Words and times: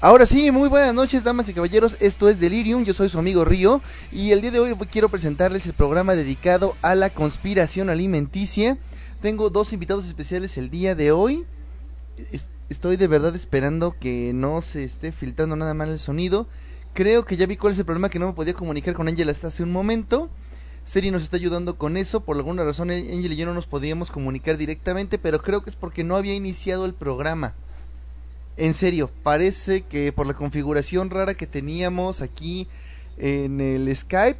Ahora 0.00 0.26
sí, 0.26 0.50
muy 0.50 0.68
buenas 0.68 0.92
noches, 0.92 1.24
damas 1.24 1.48
y 1.48 1.54
caballeros. 1.54 1.96
Esto 2.00 2.28
es 2.28 2.38
Delirium. 2.38 2.84
Yo 2.84 2.92
soy 2.92 3.08
su 3.08 3.18
amigo 3.18 3.44
Río. 3.44 3.80
Y 4.12 4.32
el 4.32 4.42
día 4.42 4.50
de 4.50 4.60
hoy 4.60 4.74
quiero 4.90 5.08
presentarles 5.08 5.64
el 5.66 5.72
programa 5.72 6.14
dedicado 6.14 6.76
a 6.82 6.94
la 6.94 7.10
conspiración 7.10 7.88
alimenticia. 7.88 8.76
Tengo 9.22 9.48
dos 9.48 9.72
invitados 9.72 10.04
especiales 10.06 10.58
el 10.58 10.68
día 10.68 10.94
de 10.94 11.12
hoy. 11.12 11.46
Estoy 12.68 12.96
de 12.96 13.06
verdad 13.06 13.34
esperando 13.34 13.96
que 13.98 14.32
no 14.34 14.60
se 14.60 14.84
esté 14.84 15.10
filtrando 15.10 15.56
nada 15.56 15.72
mal 15.72 15.88
el 15.88 15.98
sonido. 15.98 16.48
Creo 16.92 17.24
que 17.24 17.36
ya 17.36 17.46
vi 17.46 17.56
cuál 17.56 17.72
es 17.72 17.78
el 17.78 17.86
problema 17.86 18.10
que 18.10 18.18
no 18.18 18.26
me 18.26 18.34
podía 18.34 18.52
comunicar 18.52 18.94
con 18.94 19.08
Angel 19.08 19.30
hasta 19.30 19.48
hace 19.48 19.62
un 19.62 19.72
momento. 19.72 20.28
Seri 20.82 21.10
nos 21.10 21.22
está 21.22 21.38
ayudando 21.38 21.78
con 21.78 21.96
eso. 21.96 22.20
Por 22.20 22.36
alguna 22.36 22.62
razón, 22.62 22.90
Angel 22.90 23.32
y 23.32 23.36
yo 23.36 23.46
no 23.46 23.54
nos 23.54 23.66
podíamos 23.66 24.10
comunicar 24.10 24.58
directamente, 24.58 25.18
pero 25.18 25.40
creo 25.40 25.62
que 25.62 25.70
es 25.70 25.76
porque 25.76 26.04
no 26.04 26.16
había 26.16 26.34
iniciado 26.34 26.84
el 26.84 26.92
programa. 26.92 27.54
En 28.56 28.74
serio, 28.74 29.10
parece 29.22 29.82
que 29.82 30.12
por 30.12 30.26
la 30.26 30.34
configuración 30.34 31.10
rara 31.10 31.34
que 31.34 31.46
teníamos 31.46 32.20
aquí 32.20 32.68
en 33.16 33.60
el 33.60 33.94
Skype, 33.94 34.38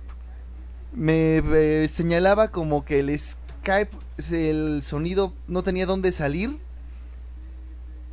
me 0.93 1.38
eh, 1.38 1.88
señalaba 1.88 2.48
como 2.48 2.85
que 2.85 3.01
el 3.01 3.19
Skype, 3.19 3.91
el 4.30 4.83
sonido 4.83 5.33
no 5.48 5.62
tenía 5.65 5.87
dónde 5.87 6.12
salir. 6.12 6.59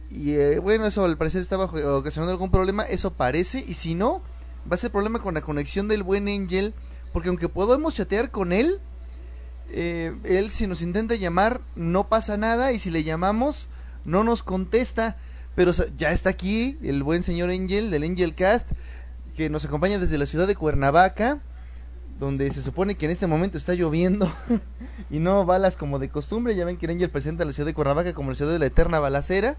Y 0.09 0.31
eh, 0.31 0.59
bueno, 0.59 0.87
eso 0.87 1.05
al 1.05 1.17
parecer 1.17 1.41
estaba 1.41 1.65
ocasionando 1.65 2.31
algún 2.31 2.51
problema, 2.51 2.83
eso 2.83 3.13
parece. 3.13 3.63
Y 3.65 3.75
si 3.75 3.93
no, 3.93 4.21
va 4.69 4.75
a 4.75 4.77
ser 4.77 4.91
problema 4.91 5.19
con 5.19 5.35
la 5.35 5.41
conexión 5.41 5.87
del 5.87 6.01
buen 6.01 6.27
Angel, 6.27 6.73
porque 7.13 7.29
aunque 7.29 7.47
podemos 7.47 7.93
chatear 7.93 8.31
con 8.31 8.51
él, 8.51 8.79
eh, 9.69 10.13
él 10.23 10.49
si 10.49 10.67
nos 10.67 10.81
intenta 10.81 11.15
llamar 11.15 11.61
no 11.75 12.09
pasa 12.09 12.35
nada 12.35 12.73
y 12.73 12.79
si 12.79 12.89
le 12.89 13.03
llamamos 13.03 13.69
no 14.03 14.23
nos 14.23 14.43
contesta. 14.43 15.17
Pero 15.55 15.71
ya 15.97 16.11
está 16.11 16.29
aquí 16.29 16.77
el 16.81 17.03
buen 17.03 17.23
señor 17.23 17.49
Angel 17.49 17.91
del 17.91 18.03
Angel 18.03 18.35
Cast, 18.35 18.71
que 19.35 19.49
nos 19.49 19.65
acompaña 19.65 19.99
desde 19.99 20.17
la 20.17 20.25
ciudad 20.25 20.47
de 20.47 20.55
Cuernavaca, 20.55 21.39
donde 22.19 22.51
se 22.51 22.61
supone 22.61 22.95
que 22.95 23.05
en 23.05 23.11
este 23.11 23.27
momento 23.27 23.57
está 23.57 23.73
lloviendo 23.73 24.31
y 25.09 25.19
no 25.19 25.45
balas 25.45 25.75
como 25.75 25.99
de 25.99 26.09
costumbre. 26.09 26.55
Ya 26.55 26.65
ven 26.65 26.77
que 26.77 26.85
el 26.85 26.93
Angel 26.93 27.09
presenta 27.09 27.43
la 27.45 27.51
ciudad 27.51 27.67
de 27.67 27.73
Cuernavaca 27.73 28.13
como 28.13 28.29
la 28.29 28.35
ciudad 28.35 28.51
de 28.51 28.59
la 28.59 28.67
eterna 28.67 28.99
balacera. 28.99 29.57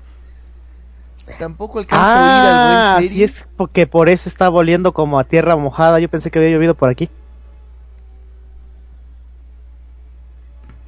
Tampoco 1.39 1.79
alcanzo 1.79 2.05
a 2.05 2.11
ir 2.11 2.47
al 2.47 2.67
buen 2.67 2.79
ah, 2.79 2.99
Seri. 3.01 3.23
es 3.23 3.47
porque 3.57 3.87
por 3.87 4.09
eso 4.09 4.29
está 4.29 4.49
volviendo 4.49 4.93
como 4.93 5.21
a 5.21 5.25
tierra 5.25 5.57
mojada. 5.57 6.01
Yo 6.01 6.09
pensé 6.09 6.31
que 6.31 6.39
había 6.39 6.51
llovido 6.51 6.75
por 6.75 6.89
aquí. 6.89 7.11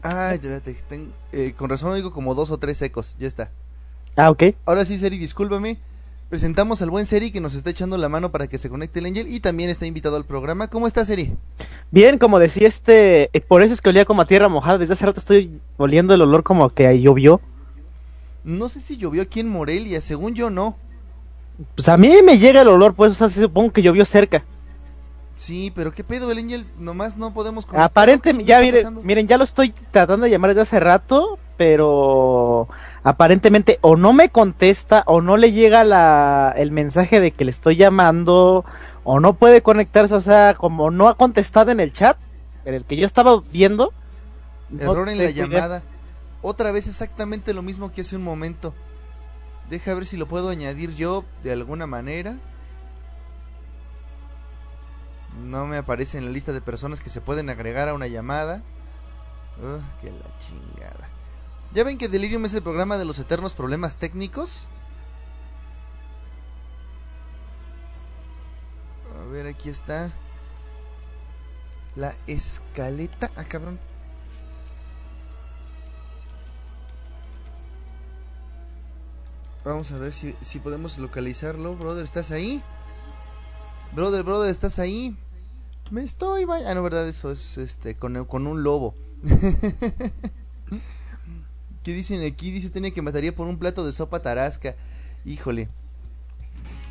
Ay, 0.03 0.41
eh, 1.33 1.55
con 1.57 1.71
razón 1.71 1.95
digo 1.95 2.13
como 2.13 2.35
dos 2.35 2.51
o 2.51 2.59
tres 2.59 2.79
secos. 2.79 3.15
Ya 3.19 3.27
está. 3.27 3.51
Ah, 4.17 4.31
ok. 4.31 4.45
Ahora 4.65 4.85
sí, 4.85 4.99
Seri, 4.99 5.19
discúlpame. 5.19 5.79
Presentamos 6.29 6.83
al 6.83 6.91
buen 6.91 7.07
Seri 7.07 7.31
que 7.31 7.41
nos 7.41 7.55
está 7.55 7.71
echando 7.71 7.97
la 7.97 8.09
mano 8.09 8.33
para 8.33 8.49
que 8.49 8.59
se 8.59 8.69
conecte 8.69 8.99
el 8.99 9.07
Angel 9.07 9.29
y 9.29 9.41
también 9.41 9.71
está 9.71 9.87
invitado 9.87 10.17
al 10.17 10.25
programa. 10.25 10.69
¿Cómo 10.69 10.87
está 10.87 11.05
Seri? 11.05 11.33
Bien, 11.91 12.19
como 12.19 12.39
decía 12.39 12.67
este, 12.67 13.31
eh, 13.33 13.41
por 13.41 13.63
eso 13.63 13.75
es 13.75 13.81
que 13.81 13.91
olía 13.91 14.05
como 14.05 14.23
a 14.23 14.27
tierra 14.27 14.49
mojada. 14.49 14.79
Desde 14.79 14.95
hace 14.95 15.07
rato 15.07 15.21
estoy 15.21 15.61
oliendo 15.77 16.15
el 16.15 16.23
olor 16.23 16.43
como 16.43 16.71
que 16.71 17.01
llovió. 17.01 17.41
No 18.43 18.69
sé 18.69 18.81
si 18.81 18.97
llovió 18.97 19.23
aquí 19.23 19.41
en 19.41 19.49
Morelia, 19.49 20.01
según 20.01 20.35
yo 20.35 20.51
no. 20.51 20.77
Pues 21.77 21.89
a 21.89 21.97
mí 21.97 22.13
me 22.25 22.39
llega 22.39 22.63
el 22.63 22.69
olor, 22.69 22.95
pues, 22.95 23.13
o 23.13 23.15
sea, 23.15 23.29
supongo 23.29 23.73
que 23.73 23.83
llovió 23.83 24.05
cerca. 24.05 24.45
Sí, 25.35 25.73
pero 25.75 25.93
qué 25.93 26.05
pedo, 26.05 26.31
el 26.31 26.39
Angel, 26.39 26.67
nomás 26.79 27.17
no 27.17 27.35
podemos... 27.35 27.67
Aparentemente, 27.73 28.45
ya 28.45 28.61
miren, 28.61 29.01
miren, 29.03 29.27
ya 29.27 29.37
lo 29.37 29.45
estoy 29.45 29.75
tratando 29.91 30.25
de 30.25 30.31
llamar 30.31 30.51
desde 30.51 30.63
hace 30.63 30.81
rato, 30.81 31.39
pero 31.57 32.69
aparentemente 33.03 33.79
o 33.81 33.97
no 33.97 34.13
me 34.13 34.29
contesta 34.29 35.03
o 35.07 35.21
no 35.21 35.37
le 35.37 35.53
llega 35.53 35.83
la, 35.83 36.55
el 36.57 36.71
mensaje 36.71 37.21
de 37.21 37.33
que 37.33 37.45
le 37.45 37.51
estoy 37.51 37.77
llamando 37.77 38.65
o 39.03 39.19
no 39.19 39.35
puede 39.35 39.63
conectarse, 39.63 40.15
o 40.15 40.21
sea, 40.21 40.55
como 40.55 40.91
no 40.91 41.09
ha 41.09 41.17
contestado 41.17 41.73
en 41.73 41.81
el 41.81 41.93
chat, 41.93 42.17
en 42.65 42.75
el 42.75 42.85
que 42.85 42.97
yo 42.97 43.05
estaba 43.05 43.43
viendo. 43.53 43.93
Error 44.79 45.09
en 45.09 45.19
la 45.19 45.31
llamada. 45.31 45.83
Otra 46.43 46.73
vez 46.73 46.87
exactamente 46.87 47.55
lo 47.55 47.63
mismo 47.63 47.91
que 47.93 48.03
hace 48.03 48.17
un 48.17 48.23
momento. 48.23 48.75
Deja 49.69 49.95
ver 49.95 50.07
si 50.07 50.17
lo 50.17 50.27
puedo 50.27 50.51
añadir 50.51 50.95
yo 50.95 51.25
de 51.43 51.53
alguna 51.53 51.87
manera. 51.87 52.37
No 55.43 55.67
me 55.67 55.77
aparece 55.77 56.19
en 56.19 56.27
la 56.27 56.31
lista 56.31 56.53
de 56.53 56.61
personas 56.61 57.01
que 57.01 57.11
se 57.11 57.21
pueden 57.21 57.51
agregar 57.51 57.89
a 57.89 57.95
una 57.95 58.07
llamada. 58.07 58.63
Uh, 59.59 59.81
que 60.01 60.11
la 60.11 60.39
chingada. 60.39 61.09
¿Ya 61.73 61.85
ven 61.85 61.99
que 61.99 62.09
Delirium 62.09 62.45
es 62.45 62.55
el 62.55 62.63
programa 62.63 62.99
de 62.99 63.05
los 63.05 63.19
eternos 63.19 63.55
problemas 63.55 63.97
técnicos? 63.97 64.69
A 69.21 69.25
ver, 69.31 69.47
aquí 69.47 69.69
está. 69.69 70.13
La 71.97 72.15
escaleta. 72.27 73.31
Ah, 73.37 73.45
cabrón. 73.45 73.81
Vamos 79.65 79.91
a 79.93 79.99
ver 79.99 80.13
si, 80.13 80.37
si 80.41 80.59
podemos 80.59 80.99
localizarlo. 80.99 81.75
Brother, 81.75 82.05
¿estás 82.05 82.31
ahí? 82.31 82.63
Brother, 83.93 84.23
brother, 84.23 84.51
¿estás 84.51 84.79
ahí? 84.79 85.17
Me 85.91 86.03
estoy 86.03 86.45
vaya. 86.45 86.71
Ah, 86.71 86.75
no, 86.75 86.83
verdad, 86.83 87.07
eso 87.09 87.31
es 87.31 87.59
este 87.59 87.95
con, 87.95 88.25
con 88.25 88.47
un 88.47 88.63
lobo. 88.63 88.95
¿Qué 91.83 91.93
dicen 91.93 92.25
aquí? 92.25 92.51
Dice 92.51 92.71
tenía 92.71 92.91
que 92.91 93.03
mataría 93.03 93.35
por 93.35 93.47
un 93.47 93.59
plato 93.59 93.85
de 93.85 93.93
sopa 93.93 94.23
tarasca. 94.23 94.75
Híjole. 95.25 95.69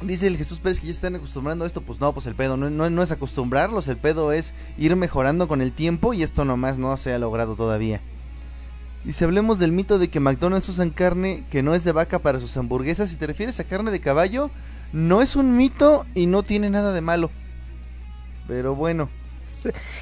Dice 0.01 0.27
el 0.27 0.37
Jesús 0.37 0.59
Pérez 0.59 0.79
que 0.79 0.87
ya 0.87 0.91
están 0.91 1.15
acostumbrando 1.15 1.63
a 1.63 1.67
esto. 1.67 1.81
Pues 1.81 1.99
no, 1.99 2.13
pues 2.13 2.27
el 2.27 2.35
pedo 2.35 2.57
no, 2.57 2.69
no, 2.69 2.89
no 2.89 3.01
es 3.01 3.11
acostumbrarlos. 3.11 3.87
El 3.87 3.97
pedo 3.97 4.31
es 4.31 4.53
ir 4.77 4.95
mejorando 4.95 5.47
con 5.47 5.61
el 5.61 5.71
tiempo. 5.71 6.13
Y 6.13 6.21
esto 6.21 6.45
nomás 6.45 6.77
no 6.77 6.95
se 6.97 7.13
ha 7.13 7.19
logrado 7.19 7.55
todavía. 7.55 8.01
Dice, 9.03 9.25
hablemos 9.25 9.59
del 9.59 9.71
mito 9.71 9.97
de 9.99 10.09
que 10.09 10.19
McDonald's 10.19 10.69
usan 10.69 10.91
carne 10.91 11.43
que 11.49 11.63
no 11.63 11.73
es 11.73 11.83
de 11.83 11.91
vaca 11.91 12.19
para 12.19 12.39
sus 12.39 12.55
hamburguesas. 12.55 13.09
Si 13.09 13.17
te 13.17 13.27
refieres 13.27 13.59
a 13.59 13.63
carne 13.63 13.91
de 13.91 13.99
caballo, 13.99 14.51
no 14.93 15.21
es 15.23 15.35
un 15.35 15.57
mito 15.57 16.05
y 16.13 16.27
no 16.27 16.43
tiene 16.43 16.69
nada 16.69 16.93
de 16.93 17.01
malo. 17.01 17.31
Pero 18.47 18.75
bueno. 18.75 19.09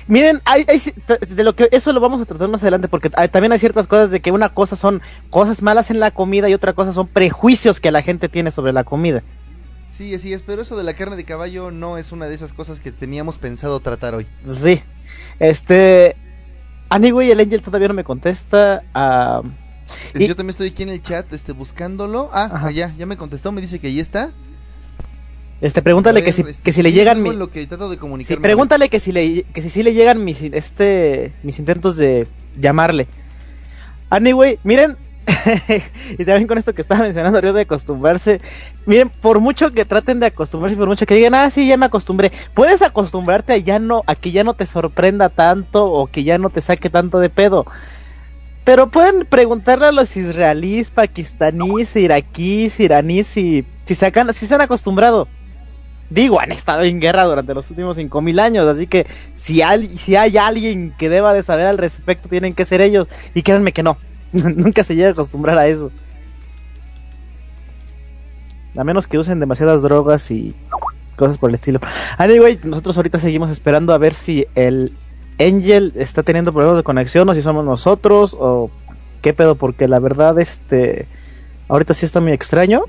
Miren, 0.08 0.42
hay, 0.46 0.66
de 0.66 1.44
lo 1.44 1.56
que 1.56 1.68
eso 1.72 1.92
lo 1.92 2.00
vamos 2.00 2.22
a 2.22 2.26
tratar 2.26 2.48
más 2.48 2.62
adelante 2.62 2.88
porque 2.88 3.10
también 3.10 3.52
hay 3.52 3.60
ciertas 3.60 3.88
cosas 3.88 4.12
de 4.12 4.20
que 4.20 4.32
una 4.32 4.50
cosa 4.50 4.76
son 4.76 5.02
cosas 5.30 5.62
malas 5.62 5.92
en 5.92 6.00
la 6.00 6.12
comida 6.12 6.48
y 6.48 6.54
otra 6.54 6.74
cosa 6.74 6.94
son 6.94 7.08
prejuicios 7.08 7.80
que 7.80 7.92
la 7.92 8.02
gente 8.02 8.30
tiene 8.30 8.52
sobre 8.52 8.72
la 8.72 8.84
comida. 8.84 9.24
Sí, 9.90 10.14
así 10.16 10.32
es, 10.32 10.42
pero 10.42 10.62
eso 10.62 10.78
de 10.78 10.84
la 10.84 10.94
carne 10.94 11.16
de 11.16 11.26
caballo 11.26 11.70
no 11.70 11.98
es 11.98 12.12
una 12.12 12.28
de 12.28 12.36
esas 12.36 12.54
cosas 12.54 12.80
que 12.80 12.92
teníamos 12.92 13.40
pensado 13.40 13.80
tratar 13.80 14.16
hoy. 14.16 14.28
Sí. 14.46 14.82
Este 15.40 16.16
Anyway, 16.92 17.32
el 17.32 17.40
Angel 17.40 17.62
todavía 17.62 17.88
no 17.88 17.94
me 17.94 18.04
contesta. 18.04 18.84
Uh, 18.94 19.48
y... 20.14 20.28
Yo 20.28 20.36
también 20.36 20.50
estoy 20.50 20.68
aquí 20.68 20.84
en 20.84 20.90
el 20.90 21.02
chat 21.02 21.32
este 21.32 21.54
buscándolo. 21.54 22.30
Ah, 22.34 22.70
ya, 22.70 22.94
ya 22.98 23.06
me 23.06 23.16
contestó, 23.16 23.54
me 23.54 23.62
dice 23.62 23.80
que 23.80 23.88
ahí 23.88 24.02
está. 24.02 24.32
Este, 25.62 25.84
pregúntale 25.84 26.24
que 26.24 26.32
si, 26.32 26.42
este, 26.42 26.64
que 26.64 26.72
si 26.72 26.82
le 26.82 26.92
llegan 26.92 27.22
mi... 27.22 27.36
lo 27.36 27.52
que 27.52 27.68
trato 27.68 27.88
de 27.88 28.00
sí, 28.24 28.36
pregúntale 28.36 28.90
que 28.90 29.00
si 29.00 29.12
le 29.12 29.44
que 29.44 29.62
si 29.62 29.70
sí 29.70 29.84
le 29.84 29.94
llegan 29.94 30.26
mis 30.26 30.42
este 30.42 31.34
mis 31.44 31.60
intentos 31.60 31.98
de 31.98 32.28
llamarle. 32.60 33.08
Anyway, 34.10 34.58
miren, 34.64 34.98
y 36.18 36.26
también 36.26 36.48
con 36.48 36.58
esto 36.58 36.74
que 36.74 36.82
estaba 36.82 37.02
mencionando 37.02 37.40
Río 37.40 37.54
de 37.54 37.62
acostumbrarse, 37.62 38.42
miren, 38.88 39.10
por 39.10 39.40
mucho 39.40 39.72
que 39.72 39.86
traten 39.86 40.20
de 40.20 40.26
acostumbrarse, 40.26 40.76
por 40.76 40.88
mucho 40.88 41.06
que 41.06 41.14
digan, 41.14 41.36
"Ah, 41.36 41.52
sí, 41.52 41.68
ya 41.68 41.78
me 41.78 41.86
acostumbré." 41.86 42.32
Puedes 42.56 42.82
acostumbrarte 42.82 43.54
a 43.54 43.58
ya 43.58 43.78
no 43.78 44.02
a 44.08 44.16
que 44.16 44.32
ya 44.32 44.44
no 44.44 44.56
te 44.56 44.66
sorprenda 44.66 45.30
tanto 45.30 45.86
o 45.86 46.08
que 46.08 46.24
ya 46.24 46.40
no 46.40 46.50
te 46.50 46.62
saque 46.62 46.90
tanto 46.90 47.20
de 47.20 47.30
pedo. 47.30 47.68
Pero 48.64 48.90
pueden 48.90 49.26
preguntarle 49.26 49.86
a 49.86 49.92
los 49.92 50.18
israelíes, 50.18 50.90
pakistaníes, 50.90 51.96
iraquíes, 51.96 52.80
iraníes 52.80 53.28
si 53.28 53.64
si 53.86 53.94
se, 53.94 54.12
si 54.34 54.48
se 54.48 54.56
han 54.56 54.62
acostumbrado 54.62 55.28
digo, 56.12 56.40
han 56.40 56.52
estado 56.52 56.84
en 56.84 57.00
guerra 57.00 57.24
durante 57.24 57.54
los 57.54 57.70
últimos 57.70 57.96
5000 57.96 58.40
años, 58.40 58.68
así 58.68 58.86
que 58.86 59.08
si 59.34 59.62
hay, 59.62 59.98
si 59.98 60.16
hay 60.16 60.38
alguien 60.38 60.94
que 61.00 61.10
deba 61.10 61.34
de 61.34 61.42
saber 61.42 61.66
al 61.66 61.78
respecto, 61.78 62.30
tienen 62.30 62.54
que 62.54 62.66
ser 62.66 62.82
ellos. 62.82 63.08
Y 63.34 63.42
créanme 63.42 63.72
que 63.72 63.82
no, 63.82 63.98
nunca 64.32 64.84
se 64.84 64.96
llega 64.96 65.10
a 65.10 65.12
acostumbrar 65.14 65.58
a 65.58 65.68
eso. 65.68 65.90
A 68.78 68.84
menos 68.84 69.08
que 69.08 69.18
usen 69.18 69.40
demasiadas 69.40 69.82
drogas 69.82 70.30
y 70.32 70.54
cosas 71.16 71.38
por 71.38 71.50
el 71.50 71.56
estilo. 71.56 71.80
Anyway, 72.18 72.60
nosotros 72.64 72.98
ahorita 72.98 73.18
seguimos 73.18 73.50
esperando 73.50 73.94
a 73.94 73.98
ver 73.98 74.14
si 74.14 74.46
el 74.56 74.94
Angel 75.40 75.94
está 75.96 76.24
teniendo 76.24 76.52
problemas 76.52 76.78
de 76.78 76.84
conexión 76.84 77.28
o 77.30 77.34
si 77.34 77.42
somos 77.42 77.66
nosotros 77.66 78.36
o 78.38 78.70
qué 79.22 79.34
pedo, 79.34 79.56
porque 79.56 79.88
la 79.88 80.00
verdad, 80.00 80.40
este, 80.40 81.08
ahorita 81.70 81.94
sí 81.94 82.06
está 82.06 82.20
muy 82.20 82.34
extraño. 82.34 82.84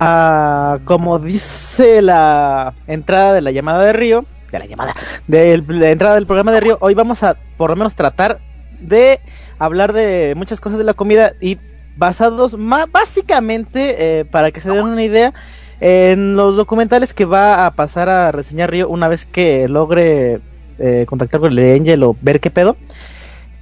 Ah, 0.00 0.78
como 0.84 1.18
dice 1.18 2.02
la 2.02 2.74
entrada 2.86 3.32
de 3.32 3.40
la 3.40 3.52
llamada 3.52 3.84
de 3.84 3.92
Río, 3.92 4.24
de 4.50 4.58
la 4.58 4.66
llamada, 4.66 4.94
de 5.28 5.62
la 5.68 5.90
entrada 5.90 6.16
del 6.16 6.26
programa 6.26 6.52
de 6.52 6.60
Río, 6.60 6.78
hoy 6.80 6.94
vamos 6.94 7.22
a 7.22 7.36
por 7.56 7.70
lo 7.70 7.76
menos 7.76 7.94
tratar 7.94 8.38
de 8.80 9.20
hablar 9.58 9.92
de 9.92 10.34
muchas 10.36 10.60
cosas 10.60 10.78
de 10.78 10.84
la 10.84 10.94
comida 10.94 11.32
y 11.40 11.58
basados 11.96 12.56
básicamente, 12.90 14.20
eh, 14.20 14.24
para 14.24 14.50
que 14.50 14.60
se 14.60 14.70
den 14.70 14.84
una 14.84 15.04
idea, 15.04 15.32
en 15.80 16.34
los 16.36 16.56
documentales 16.56 17.14
que 17.14 17.24
va 17.24 17.66
a 17.66 17.70
pasar 17.72 18.08
a 18.08 18.32
reseñar 18.32 18.70
Río 18.70 18.88
una 18.88 19.06
vez 19.06 19.26
que 19.26 19.68
logre 19.68 20.40
eh, 20.78 21.04
contactar 21.08 21.40
con 21.40 21.56
el 21.56 21.80
Angel 21.80 22.02
o 22.02 22.16
ver 22.20 22.40
qué 22.40 22.50
pedo. 22.50 22.76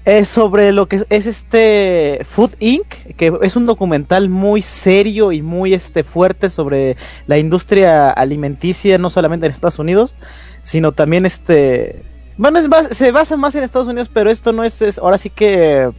Es 0.05 0.29
sobre 0.29 0.73
lo 0.73 0.87
que 0.87 1.05
es 1.09 1.27
este 1.27 2.27
Food 2.29 2.55
Inc., 2.59 2.87
que 3.17 3.33
es 3.43 3.55
un 3.55 3.67
documental 3.67 4.29
muy 4.29 4.61
serio 4.61 5.31
y 5.31 5.43
muy 5.43 5.75
este 5.75 6.03
fuerte 6.03 6.49
sobre 6.49 6.97
la 7.27 7.39
industria 7.39 8.11
alimenticia, 8.11 8.99
no 8.99 9.11
solamente 9.11 9.47
en 9.47 9.53
Estados 9.53 9.79
Unidos, 9.79 10.17
sino 10.61 10.93
también 10.93 11.25
este 11.25 12.03
bueno, 12.37 12.59
se 12.91 13.13
basa 13.13 13.37
más 13.37 13.55
en 13.55 13.63
Estados 13.63 13.89
Unidos, 13.89 14.11
pero 14.13 14.31
esto 14.31 14.53
no 14.53 14.65
es, 14.65 14.99
ahora 14.99 15.19
sí 15.19 15.31
que 15.31 15.91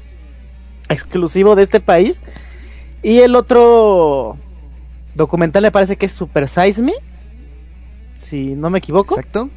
exclusivo 0.90 1.56
de 1.56 1.64
este 1.64 1.80
país. 1.80 2.22
Y 3.02 3.20
el 3.20 3.36
otro 3.36 4.38
documental 5.16 5.64
me 5.64 5.72
parece 5.72 5.96
que 5.96 6.08
es 6.08 6.12
Super 6.12 6.48
Size 6.48 6.82
Me, 6.82 6.94
si 8.14 8.56
no 8.56 8.70
me 8.70 8.80
equivoco. 8.80 9.16
Exacto. 9.16 9.50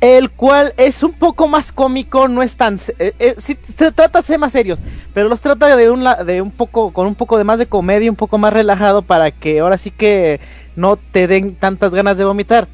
El 0.00 0.30
cual 0.30 0.74
es 0.76 1.02
un 1.02 1.14
poco 1.14 1.48
más 1.48 1.72
cómico, 1.72 2.28
no 2.28 2.42
es 2.42 2.56
tan... 2.56 2.78
Eh, 2.98 3.14
eh, 3.18 3.34
se 3.38 3.54
trata 3.92 4.20
de 4.20 4.26
temas 4.26 4.52
serios, 4.52 4.80
pero 5.14 5.28
los 5.28 5.40
trata 5.40 5.74
de 5.74 5.90
un, 5.90 6.04
de 6.26 6.42
un 6.42 6.50
poco, 6.50 6.92
con 6.92 7.06
un 7.06 7.14
poco 7.14 7.38
de 7.38 7.44
más 7.44 7.58
de 7.58 7.66
comedia, 7.66 8.10
un 8.10 8.16
poco 8.16 8.36
más 8.36 8.52
relajado 8.52 9.02
para 9.02 9.30
que 9.30 9.60
ahora 9.60 9.78
sí 9.78 9.90
que 9.90 10.38
no 10.76 10.96
te 10.96 11.26
den 11.26 11.54
tantas 11.54 11.92
ganas 11.92 12.18
de 12.18 12.24
vomitar. 12.24 12.68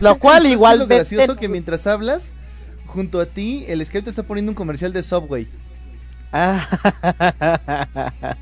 Lo 0.00 0.16
cual 0.18 0.46
igual... 0.46 0.82
Es 0.82 0.88
gracioso 0.88 1.36
que 1.36 1.48
mientras 1.48 1.86
hablas, 1.86 2.32
junto 2.86 3.18
a 3.18 3.26
ti, 3.26 3.64
el 3.68 3.84
Skype 3.84 4.10
está 4.10 4.22
poniendo 4.22 4.52
un 4.52 4.56
comercial 4.56 4.92
de 4.92 5.02
Subway. 5.02 5.48
Ah. 6.32 6.68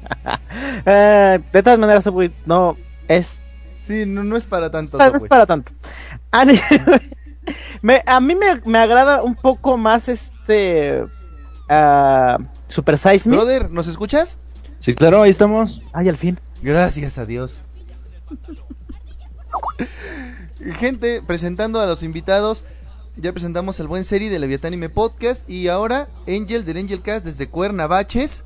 Eh, 0.86 1.40
de 1.52 1.62
todas 1.62 1.78
maneras, 1.78 2.04
Subway 2.04 2.32
no 2.46 2.76
es... 3.08 3.38
Sí, 3.86 4.06
no, 4.06 4.36
es 4.36 4.46
para 4.46 4.70
tanto. 4.70 4.98
No, 4.98 5.04
es 5.04 5.26
para 5.26 5.46
tanto. 5.46 5.72
A 8.06 8.20
mí 8.20 8.34
me, 8.64 8.78
agrada 8.78 9.22
un 9.22 9.34
poco 9.34 9.76
más 9.76 10.08
este... 10.08 11.04
Uh, 11.68 12.44
Super 12.68 12.98
Size 12.98 13.28
Me. 13.28 13.36
Brother, 13.36 13.70
¿nos 13.70 13.86
escuchas? 13.86 14.38
Sí, 14.80 14.94
claro, 14.94 15.22
ahí 15.22 15.30
estamos. 15.30 15.82
Ay, 15.92 16.08
al 16.08 16.16
fin. 16.16 16.38
Gracias 16.60 17.16
a 17.16 17.24
Dios. 17.24 17.52
Gente, 20.78 21.22
presentando 21.26 21.80
a 21.80 21.86
los 21.86 22.02
invitados. 22.02 22.64
Ya 23.16 23.32
presentamos 23.32 23.78
el 23.80 23.86
buen 23.86 24.04
serie 24.04 24.28
de 24.28 24.38
Leviatánime 24.38 24.88
Podcast. 24.88 25.48
Y 25.48 25.68
ahora 25.68 26.08
Angel 26.26 26.64
del 26.64 26.78
Angel 26.78 27.00
Cast 27.00 27.24
desde 27.24 27.48
Cuernavaches. 27.48 28.44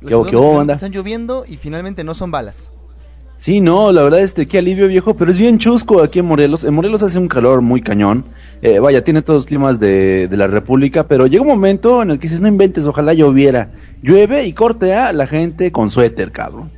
¿Qué, 0.00 0.08
qué 0.28 0.36
onda? 0.36 0.74
Están 0.74 0.92
lloviendo 0.92 1.44
y 1.46 1.56
finalmente 1.56 2.04
no 2.04 2.14
son 2.14 2.30
balas. 2.30 2.70
Sí, 3.42 3.60
no, 3.60 3.90
la 3.90 4.04
verdad, 4.04 4.20
este, 4.20 4.46
qué 4.46 4.58
alivio 4.58 4.86
viejo, 4.86 5.16
pero 5.16 5.32
es 5.32 5.36
bien 5.36 5.58
chusco 5.58 6.00
aquí 6.00 6.20
en 6.20 6.26
Morelos. 6.26 6.62
En 6.62 6.74
Morelos 6.74 7.02
hace 7.02 7.18
un 7.18 7.26
calor 7.26 7.60
muy 7.60 7.82
cañón. 7.82 8.24
Eh, 8.62 8.78
vaya, 8.78 9.02
tiene 9.02 9.20
todos 9.20 9.38
los 9.38 9.46
climas 9.46 9.80
de, 9.80 10.28
la 10.30 10.46
República, 10.46 11.08
pero 11.08 11.26
llega 11.26 11.42
un 11.42 11.48
momento 11.48 12.02
en 12.02 12.12
el 12.12 12.20
que 12.20 12.28
dices, 12.28 12.40
no 12.40 12.46
inventes, 12.46 12.86
ojalá 12.86 13.14
lloviera. 13.14 13.72
Llueve 14.00 14.44
y 14.44 14.52
cortea 14.52 15.08
a 15.08 15.12
la 15.12 15.26
gente 15.26 15.72
con 15.72 15.90
suéter, 15.90 16.30
cabrón. 16.30 16.70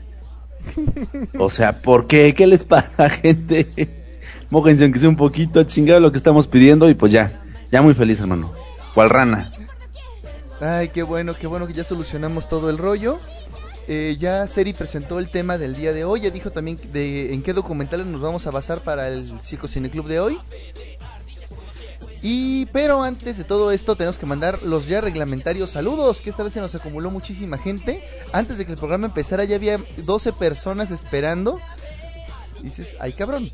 o 1.39 1.51
sea, 1.51 1.83
¿por 1.83 2.07
qué? 2.07 2.33
¿Qué 2.33 2.47
les 2.47 2.65
pasa, 2.65 3.11
gente? 3.11 3.69
Mójense 4.49 4.85
aunque 4.85 5.01
sea 5.01 5.11
un 5.11 5.17
poquito, 5.17 5.65
chingado 5.65 6.01
lo 6.01 6.13
que 6.13 6.17
estamos 6.17 6.49
pidiendo 6.49 6.89
y 6.89 6.95
pues 6.95 7.13
ya, 7.13 7.43
ya 7.71 7.83
muy 7.83 7.93
feliz, 7.93 8.21
hermano. 8.21 8.53
¿Cuál 8.95 9.11
rana? 9.11 9.53
Ay, 10.63 10.89
qué 10.89 11.03
bueno, 11.03 11.35
qué 11.39 11.47
bueno 11.47 11.67
que 11.67 11.75
ya 11.75 11.85
solucionamos 11.85 12.49
todo 12.49 12.71
el 12.71 12.79
rollo. 12.79 13.19
Eh, 13.87 14.17
ya 14.19 14.47
Seri 14.49 14.73
presentó 14.73 15.19
el 15.19 15.29
tema 15.29 15.59
del 15.59 15.75
día 15.75 15.93
de 15.93 16.05
hoy, 16.05 16.23
ya 16.23 16.31
dijo 16.31 16.51
también 16.51 16.79
en 16.95 17.43
qué 17.43 17.53
documentales 17.53 18.07
nos 18.07 18.23
vamos 18.23 18.47
a 18.47 18.51
basar 18.51 18.81
para 18.81 19.09
el 19.09 19.25
Cine 19.43 19.91
Club 19.91 20.07
de 20.07 20.21
hoy. 20.21 20.39
Y 22.23 22.65
pero 22.67 23.03
antes 23.03 23.37
de 23.37 23.45
todo 23.45 23.71
esto 23.71 23.97
tenemos 23.97 24.19
que 24.19 24.25
mandar 24.25 24.63
los 24.63 24.87
ya 24.87 25.03
reglamentarios 25.03 25.69
saludos, 25.69 26.23
que 26.23 26.31
esta 26.31 26.43
vez 26.43 26.55
se 26.55 26.61
nos 26.61 26.75
acumuló 26.75 27.11
muchísima 27.11 27.59
gente. 27.59 28.03
Antes 28.33 28.57
de 28.57 28.65
que 28.65 28.73
el 28.73 28.79
programa 28.79 29.07
empezara 29.07 29.45
ya 29.45 29.57
había 29.57 29.79
12 29.99 30.33
personas 30.33 30.91
esperando. 30.91 31.61
dices, 32.63 32.97
ay 32.99 33.13
cabrón. 33.13 33.51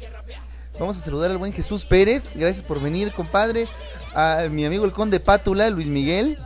Vamos 0.78 0.96
a 0.96 1.00
saludar 1.00 1.32
al 1.32 1.38
buen 1.38 1.52
Jesús 1.52 1.84
Pérez, 1.84 2.30
gracias 2.34 2.64
por 2.64 2.80
venir, 2.80 3.12
compadre. 3.12 3.66
A 4.14 4.46
mi 4.48 4.64
amigo 4.64 4.84
el 4.84 4.92
conde 4.92 5.18
Pátula, 5.18 5.68
Luis 5.68 5.88
Miguel. 5.88 6.38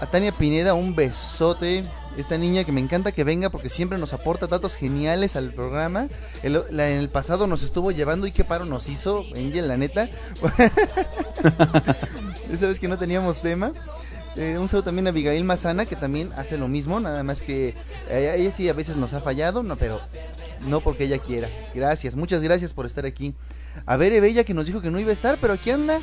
A 0.00 0.06
Tania 0.06 0.32
Pineda, 0.32 0.74
un 0.74 0.96
besote 0.96 1.84
esta 2.18 2.36
niña 2.36 2.64
que 2.64 2.72
me 2.72 2.80
encanta 2.80 3.12
que 3.12 3.22
venga 3.22 3.48
porque 3.48 3.68
siempre 3.68 3.96
nos 3.96 4.12
aporta 4.12 4.48
datos 4.48 4.74
geniales 4.74 5.36
al 5.36 5.52
programa. 5.52 6.08
en 6.42 6.80
el 6.80 7.08
pasado 7.08 7.46
nos 7.46 7.62
estuvo 7.62 7.92
llevando 7.92 8.26
y 8.26 8.32
qué 8.32 8.44
paro 8.44 8.64
nos 8.64 8.88
hizo, 8.88 9.24
Angel, 9.36 9.68
la 9.68 9.76
neta. 9.76 10.08
Esa 12.52 12.66
vez 12.66 12.80
que 12.80 12.88
no 12.88 12.98
teníamos 12.98 13.40
tema. 13.40 13.72
Eh, 14.36 14.56
un 14.58 14.68
saludo 14.68 14.84
también 14.84 15.06
a 15.06 15.10
Abigail 15.10 15.44
Mazana, 15.44 15.86
que 15.86 15.96
también 15.96 16.30
hace 16.36 16.58
lo 16.58 16.68
mismo, 16.68 17.00
nada 17.00 17.22
más 17.22 17.42
que 17.42 17.74
ella, 18.10 18.34
ella, 18.34 18.52
sí 18.52 18.68
a 18.68 18.72
veces 18.72 18.96
nos 18.96 19.12
ha 19.12 19.20
fallado, 19.20 19.62
no, 19.62 19.76
pero 19.76 20.00
no 20.66 20.80
porque 20.80 21.04
ella 21.04 21.18
quiera. 21.18 21.48
Gracias, 21.74 22.16
muchas 22.16 22.42
gracias 22.42 22.72
por 22.72 22.86
estar 22.86 23.06
aquí. 23.06 23.34
A 23.86 23.96
ver, 23.96 24.20
Bella 24.20 24.44
que 24.44 24.54
nos 24.54 24.66
dijo 24.66 24.80
que 24.80 24.90
no 24.90 24.98
iba 24.98 25.10
a 25.10 25.12
estar, 25.12 25.38
pero 25.40 25.52
aquí 25.52 25.70
anda. 25.70 26.00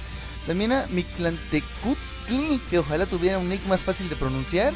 También 0.48 0.72
a 0.72 0.88
Miklantecutli, 0.88 2.62
que 2.70 2.80
ojalá 2.80 3.06
tuviera 3.06 3.38
un 3.38 3.50
nick 3.50 3.66
más 3.68 3.82
fácil 3.82 4.10
de 4.10 4.16
pronunciar 4.16 4.74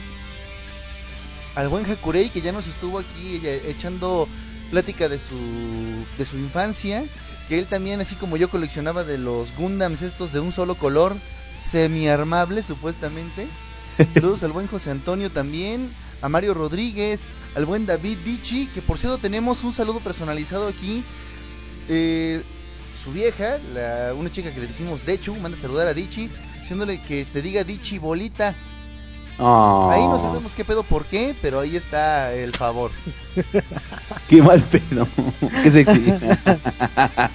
al 1.59 1.67
buen 1.67 1.85
Hakurei 1.85 2.29
que 2.29 2.39
ya 2.39 2.53
nos 2.53 2.67
estuvo 2.67 3.00
aquí 3.00 3.41
echando 3.67 4.29
plática 4.71 5.09
de 5.09 5.19
su, 5.19 6.06
de 6.17 6.25
su 6.25 6.38
infancia, 6.38 7.03
que 7.50 7.59
él 7.59 7.65
también, 7.65 8.00
así 8.00 8.15
como 8.15 8.38
yo, 8.38 8.50
coleccionaba 8.50 9.03
de 9.03 9.17
los 9.17 9.53
Gundams 9.57 10.01
estos 10.01 10.31
de 10.31 10.39
un 10.39 10.53
solo 10.53 10.75
color, 10.75 11.17
semi-armable 11.59 12.63
supuestamente. 12.63 13.47
Saludos 14.13 14.44
al 14.44 14.53
buen 14.53 14.67
José 14.67 14.91
Antonio 14.91 15.31
también, 15.31 15.89
a 16.21 16.29
Mario 16.29 16.53
Rodríguez, 16.53 17.23
al 17.56 17.65
buen 17.65 17.85
David 17.85 18.19
Dichi, 18.19 18.67
que 18.67 18.81
por 18.81 18.97
cierto 18.97 19.17
tenemos 19.17 19.65
un 19.65 19.73
saludo 19.73 20.00
personalizado 20.00 20.67
aquí. 20.67 21.03
Eh, 21.89 22.41
su 23.03 23.12
vieja, 23.12 23.57
la, 23.73 24.13
una 24.13 24.31
chica 24.31 24.53
que 24.53 24.62
le 24.62 24.67
decimos 24.67 25.05
Dechu, 25.05 25.35
manda 25.35 25.57
a 25.57 25.62
saludar 25.62 25.88
a 25.88 25.94
Dichi, 25.94 26.29
diciéndole 26.62 27.01
que 27.01 27.25
te 27.25 27.41
diga 27.41 27.65
Dichi 27.65 27.97
bolita. 27.97 28.55
Ahí 29.41 30.06
no 30.06 30.15
ah. 30.15 30.19
sabemos 30.19 30.53
qué 30.53 30.65
pedo 30.65 30.83
por 30.83 31.06
qué, 31.06 31.33
pero 31.41 31.62
ahí 31.62 31.77
está 31.77 32.33
el 32.33 32.51
favor. 32.51 32.91
qué 34.27 34.41
mal 34.41 34.62
pedo. 34.62 35.07
qué 35.63 35.71
sexy. 35.71 36.13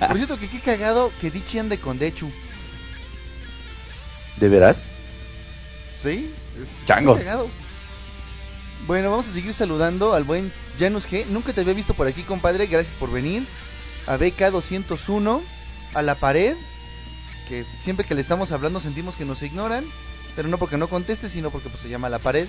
por 0.07 0.17
cierto, 0.17 0.39
que 0.39 0.49
qué 0.51 0.61
cagado 0.61 1.11
que 1.19 1.31
Dichi 1.31 1.59
ande 1.59 1.79
con 1.79 1.99
Dechu. 1.99 2.31
¿De 4.37 4.49
veras? 4.51 4.89
Sí. 6.03 6.31
Chango. 6.85 7.19
Bueno, 8.87 9.11
vamos 9.11 9.27
a 9.29 9.33
seguir 9.33 9.55
saludando 9.55 10.13
al 10.13 10.25
buen 10.25 10.53
Janus 10.79 11.09
G. 11.09 11.25
Nunca 11.27 11.55
te 11.55 11.63
había 11.63 11.73
visto 11.73 11.95
por 11.95 12.07
aquí, 12.07 12.23
compadre. 12.23 12.67
Gracias 12.67 12.95
por 12.99 13.11
venir. 13.11 13.47
A 14.07 14.19
BK201, 14.19 15.41
a 15.95 16.03
la 16.03 16.17
pared. 16.17 16.55
Que 17.49 17.65
siempre 17.81 18.05
que 18.05 18.15
le 18.15 18.21
estamos 18.21 18.53
hablando 18.53 18.81
sentimos 18.81 19.15
que 19.15 19.25
nos 19.25 19.43
ignoran 19.43 19.85
pero 20.37 20.49
no 20.49 20.59
porque 20.59 20.77
no 20.77 20.89
conteste, 20.89 21.29
sino 21.29 21.51
porque 21.51 21.69
pues, 21.69 21.83
se 21.83 21.89
llama 21.89 22.09
La 22.09 22.19
Pared. 22.19 22.47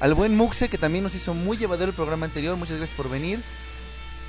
Al 0.00 0.14
buen 0.14 0.36
Muxe, 0.36 0.68
que 0.68 0.78
también 0.78 1.04
nos 1.04 1.14
hizo 1.14 1.34
muy 1.34 1.56
llevadero 1.56 1.90
el 1.90 1.96
programa 1.96 2.26
anterior, 2.26 2.56
muchas 2.56 2.76
gracias 2.76 2.96
por 2.96 3.08
venir. 3.08 3.40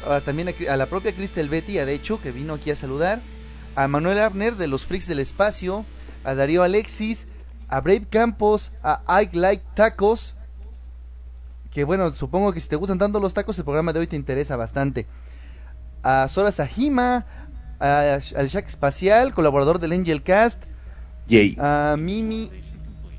Ah, 0.07 0.21
también 0.23 0.53
a, 0.69 0.75
la 0.75 0.85
propia 0.85 1.13
Cristel 1.13 1.49
Betty, 1.49 1.79
a 1.79 1.85
Decho, 1.85 2.21
que 2.21 2.31
vino 2.31 2.53
aquí 2.53 2.71
a 2.71 2.75
saludar. 2.75 3.21
A 3.75 3.87
Manuel 3.87 4.19
Arner 4.19 4.55
de 4.55 4.67
los 4.67 4.85
Freaks 4.85 5.07
del 5.07 5.19
Espacio. 5.19 5.85
A 6.23 6.35
Darío 6.35 6.63
Alexis. 6.63 7.27
A 7.67 7.81
Brave 7.81 8.05
Campos. 8.09 8.71
A 8.83 9.01
I 9.21 9.29
Like 9.35 9.63
Tacos. 9.73 10.35
Que 11.71 11.83
bueno, 11.83 12.11
supongo 12.13 12.53
que 12.53 12.61
si 12.61 12.69
te 12.69 12.77
gustan 12.77 12.99
tanto 12.99 13.19
los 13.19 13.33
tacos, 13.33 13.57
el 13.57 13.65
programa 13.65 13.91
de 13.91 13.99
hoy 13.99 14.07
te 14.07 14.15
interesa 14.15 14.55
bastante. 14.55 15.07
A 16.03 16.27
Sora 16.29 16.51
Sajima. 16.51 17.25
A, 17.79 18.19
al 18.35 18.47
Shack 18.47 18.67
Espacial, 18.67 19.33
colaborador 19.33 19.79
del 19.79 19.91
Angel 19.91 20.23
Cast. 20.23 20.63
Yay. 21.27 21.57
A 21.59 21.95
Mimi 21.97 22.49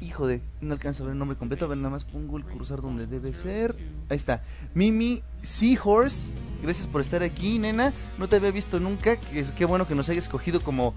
hijo 0.01 0.27
de, 0.27 0.41
no 0.61 0.75
alcanzo 0.75 1.03
a 1.03 1.07
ver 1.07 1.13
el 1.15 1.19
nombre 1.19 1.37
completo, 1.37 1.65
a 1.65 1.69
ver, 1.69 1.79
nada 1.79 1.91
más 1.91 2.05
pongo 2.05 2.37
el 2.37 2.45
cursor 2.45 2.83
donde 2.83 3.07
debe 3.07 3.33
ser. 3.35 3.77
Ahí 4.09 4.17
está. 4.17 4.43
Mimi 4.75 5.23
Seahorse, 5.43 6.31
gracias 6.63 6.87
por 6.87 7.01
estar 7.01 7.23
aquí, 7.23 7.59
nena. 7.59 7.93
No 8.19 8.29
te 8.29 8.37
había 8.37 8.51
visto 8.51 8.81
nunca, 8.81 9.17
qué 9.17 9.65
bueno 9.65 9.87
que 9.87 9.95
nos 9.95 10.09
hayas 10.09 10.25
escogido 10.25 10.61
como 10.61 10.95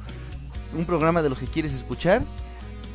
un 0.78 0.86
programa 0.86 1.22
de 1.22 1.30
los 1.30 1.40
que 1.40 1.46
quieres 1.46 1.74
escuchar. 1.74 2.24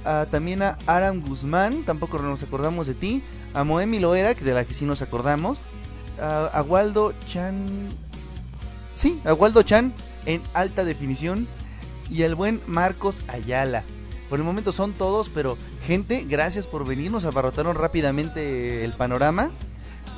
Ah, 0.05 0.27
también 0.31 0.63
a 0.63 0.79
Aram 0.87 1.23
Guzmán, 1.23 1.83
tampoco 1.85 2.19
nos 2.19 2.43
acordamos 2.43 2.87
de 2.87 2.95
ti. 2.95 3.23
A 3.55 3.65
Moemi 3.65 4.01
Loera, 4.01 4.35
que 4.35 4.45
de 4.45 4.53
la 4.53 4.65
que 4.65 4.75
sí 4.75 4.85
nos 4.85 5.01
acordamos. 5.03 5.59
a 6.21 6.63
Waldo 6.67 7.15
Chan. 7.27 7.67
Sí, 8.97 9.21
a 9.25 9.33
Waldo 9.33 9.63
Chan 9.63 9.93
en 10.27 10.43
alta 10.53 10.85
definición. 10.85 11.47
Y 12.11 12.23
al 12.23 12.35
buen 12.35 12.61
Marcos 12.67 13.23
Ayala. 13.29 13.83
Por 14.35 14.41
el 14.41 14.47
momento 14.47 14.73
son 14.73 14.95
todos, 14.95 15.31
pero 15.33 15.57
gente, 15.87 16.27
gracias 16.29 16.67
por 16.67 16.85
venir. 16.85 17.09
Nos 17.09 17.25
abarrotaron 17.25 17.77
rápidamente 17.77 18.85
el 18.85 18.93
panorama. 18.93 19.53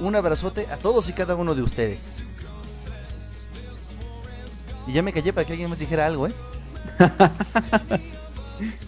Un 0.01 0.17
abrazote 0.17 0.67
a 0.73 0.79
todos 0.79 1.11
y 1.11 1.13
cada 1.13 1.35
uno 1.35 1.55
de 1.55 1.61
ustedes. 1.61 2.15
Y 4.87 4.95
ya 4.95 5.03
me 5.03 5.13
callé 5.13 5.35
para 5.35 5.47
que 5.47 5.53
alguien 5.53 5.69
más 5.69 5.81
dijera 5.81 6.07
algo, 6.07 6.29
¿eh? 6.29 6.33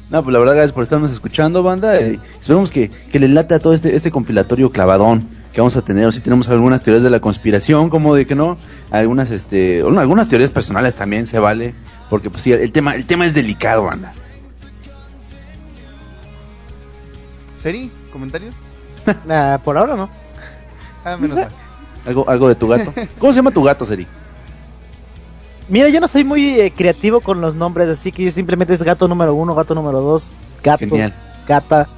No, 0.09 0.23
pues 0.23 0.33
la 0.33 0.39
verdad, 0.39 0.55
gracias 0.55 0.73
por 0.73 0.85
estarnos 0.85 1.13
escuchando, 1.13 1.63
banda. 1.63 1.99
Eh, 1.99 2.19
esperemos 2.41 2.71
que, 2.71 2.89
que 2.89 3.19
le 3.19 3.29
lata 3.29 3.59
todo 3.59 3.75
este, 3.75 3.95
este 3.95 4.11
compilatorio 4.11 4.73
clavadón 4.73 5.29
que 5.53 5.61
vamos 5.61 5.77
a 5.77 5.83
tener. 5.83 6.07
O 6.07 6.13
si 6.13 6.21
tenemos 6.21 6.49
algunas 6.49 6.83
teorías 6.83 7.03
de 7.03 7.11
la 7.11 7.21
conspiración, 7.21 7.91
como 7.91 8.15
de 8.15 8.27
que 8.27 8.35
no, 8.35 8.57
algunas, 8.91 9.31
este, 9.31 9.83
algunas 9.83 10.27
teorías 10.27 10.51
personales 10.51 10.97
también 10.97 11.27
se 11.27 11.39
vale. 11.39 11.75
Porque, 12.09 12.31
pues 12.31 12.45
sí, 12.45 12.53
el 12.53 12.73
tema, 12.73 12.95
el 12.95 13.05
tema 13.05 13.27
es 13.27 13.35
delicado, 13.35 13.85
banda. 13.85 14.15
¿Seri? 17.59 17.91
¿Comentarios? 18.13 18.57
Ah, 19.29 19.59
por 19.65 19.79
ahora 19.79 19.97
no. 19.97 20.11
Ah, 21.03 21.17
menos 21.17 21.39
mal. 21.39 21.49
Algo, 22.07 22.29
algo 22.29 22.49
de 22.49 22.55
tu 22.55 22.69
gato. 22.69 22.93
¿Cómo 23.19 23.33
se 23.33 23.39
llama 23.39 23.51
tu 23.51 23.63
gato, 23.63 23.87
Seri? 23.87 24.07
Mira, 25.69 25.89
yo 25.89 25.99
no 26.01 26.09
soy 26.09 26.25
muy 26.25 26.61
eh, 26.61 26.73
creativo 26.75 27.21
con 27.23 27.41
los 27.41 27.55
nombres, 27.55 27.89
así 27.89 28.13
que 28.13 28.25
yo 28.25 28.31
simplemente 28.31 28.75
es 28.75 28.83
gato 28.83 29.09
número 29.09 29.35
uno, 29.35 29.55
gato 29.55 29.75
número 29.75 30.01
dos, 30.01 30.31
gato, 30.63 30.81
Genial. 30.81 31.15
gata. 31.47 31.89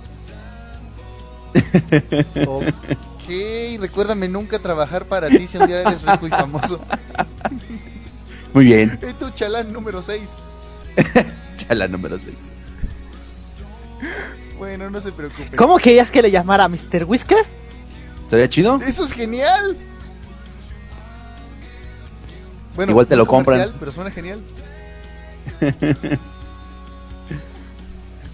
Ok, 2.46 3.80
recuérdame 3.80 4.28
nunca 4.28 4.58
trabajar 4.58 5.04
para 5.04 5.28
ti 5.28 5.46
si 5.46 5.56
un 5.56 5.66
día 5.68 5.82
eres 5.82 6.02
rico 6.02 6.26
y 6.26 6.30
famoso. 6.30 6.80
Muy 8.54 8.64
bien. 8.64 8.98
Es 9.02 9.16
tu 9.18 9.30
chalán 9.30 9.72
número 9.72 10.02
6. 10.02 10.30
Chala 11.56 11.86
número 11.86 12.18
6. 12.18 12.34
Bueno, 14.60 14.90
no 14.90 15.00
se 15.00 15.10
preocupe. 15.10 15.56
¿Cómo 15.56 15.78
querías 15.78 16.10
que 16.10 16.20
le 16.20 16.30
llamara 16.30 16.68
Mr. 16.68 17.04
Whiskas? 17.06 17.50
¿Estaría 18.22 18.46
chido? 18.46 18.78
Eso 18.86 19.06
es 19.06 19.12
genial. 19.12 19.78
Bueno, 22.76 22.90
Igual 22.90 23.06
te 23.06 23.16
lo 23.16 23.24
compran. 23.24 23.72
Pero 23.80 23.90
suena 23.90 24.10
genial. 24.10 24.42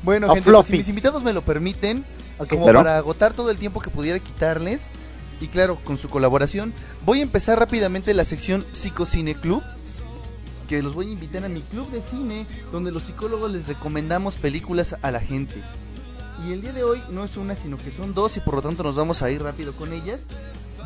bueno, 0.03 0.27
O 0.27 0.35
gente, 0.35 0.51
pues, 0.51 0.67
si 0.67 0.73
mis 0.73 0.89
invitados 0.89 1.23
me 1.23 1.33
lo 1.33 1.43
permiten, 1.43 2.05
como 2.49 2.67
para 2.67 2.97
agotar 2.97 3.33
todo 3.33 3.53
el 3.53 3.57
tiempo 3.57 3.81
que 3.81 3.91
pudiera 3.91 4.19
quitarles, 4.19 4.91
y 5.41 5.47
claro, 5.47 5.79
con 5.85 5.97
su 5.97 6.09
colaboración, 6.09 6.75
voy 7.05 7.21
a 7.21 7.23
empezar 7.23 7.57
rápidamente 7.57 8.13
la 8.15 8.25
sección 8.25 8.67
Psicocine 8.73 9.37
Club, 9.37 9.63
que 10.67 10.83
los 10.83 10.93
voy 10.95 11.07
a 11.07 11.13
invitar 11.13 11.45
a 11.45 11.49
mi 11.49 11.61
club 11.61 11.89
de 11.93 12.03
cine, 12.03 12.49
donde 12.73 12.91
los 12.91 13.05
psicólogos 13.05 13.53
les 13.53 13.69
recomendamos 13.69 14.35
películas 14.35 14.97
a 15.03 15.13
la 15.13 15.21
gente. 15.21 15.63
Y 16.45 16.53
el 16.53 16.61
día 16.61 16.73
de 16.73 16.85
hoy 16.85 17.03
no 17.11 17.25
es 17.25 17.37
una, 17.37 17.55
sino 17.55 17.79
que 17.79 17.91
son 17.91 18.15
dos, 18.15 18.37
y 18.37 18.41
por 18.41 18.55
lo 18.55 18.63
tanto 18.63 18.83
nos 18.83 18.97
vamos 18.97 19.23
a 19.23 19.31
ir 19.31 19.43
rápido 19.43 19.75
con 19.75 19.93
ellas. 19.93 20.27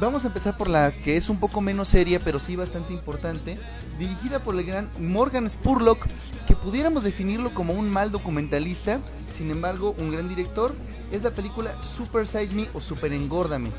Vamos 0.00 0.25
a 0.25 0.28
empezar 0.28 0.57
por 0.57 0.69
la 0.69 0.92
que 0.92 1.16
es 1.16 1.28
un 1.28 1.38
poco 1.38 1.61
menos 1.61 1.88
seria, 1.88 2.21
pero 2.21 2.38
sí 2.38 2.57
bastante 2.57 2.95
importante, 2.95 3.59
dirigida 3.99 4.42
por 4.42 4.54
el 4.54 4.64
gran 4.64 4.90
Morgan 4.99 5.50
Spurlock, 5.50 6.07
que 6.47 6.54
pudiéramos 6.54 7.04
definirlo 7.04 7.52
como 7.52 7.75
un 7.75 7.90
mal 7.90 8.11
documentalista, 8.11 9.00
sin 9.37 9.50
embargo, 9.50 9.95
un 9.99 10.11
gran 10.11 10.28
director, 10.28 10.75
es 11.12 11.23
la 11.23 11.33
película 11.33 11.80
Super 11.83 12.26
Size 12.26 12.54
Me 12.54 12.69
o 12.73 12.80
Super 12.80 13.12
Engórdame. 13.12 13.71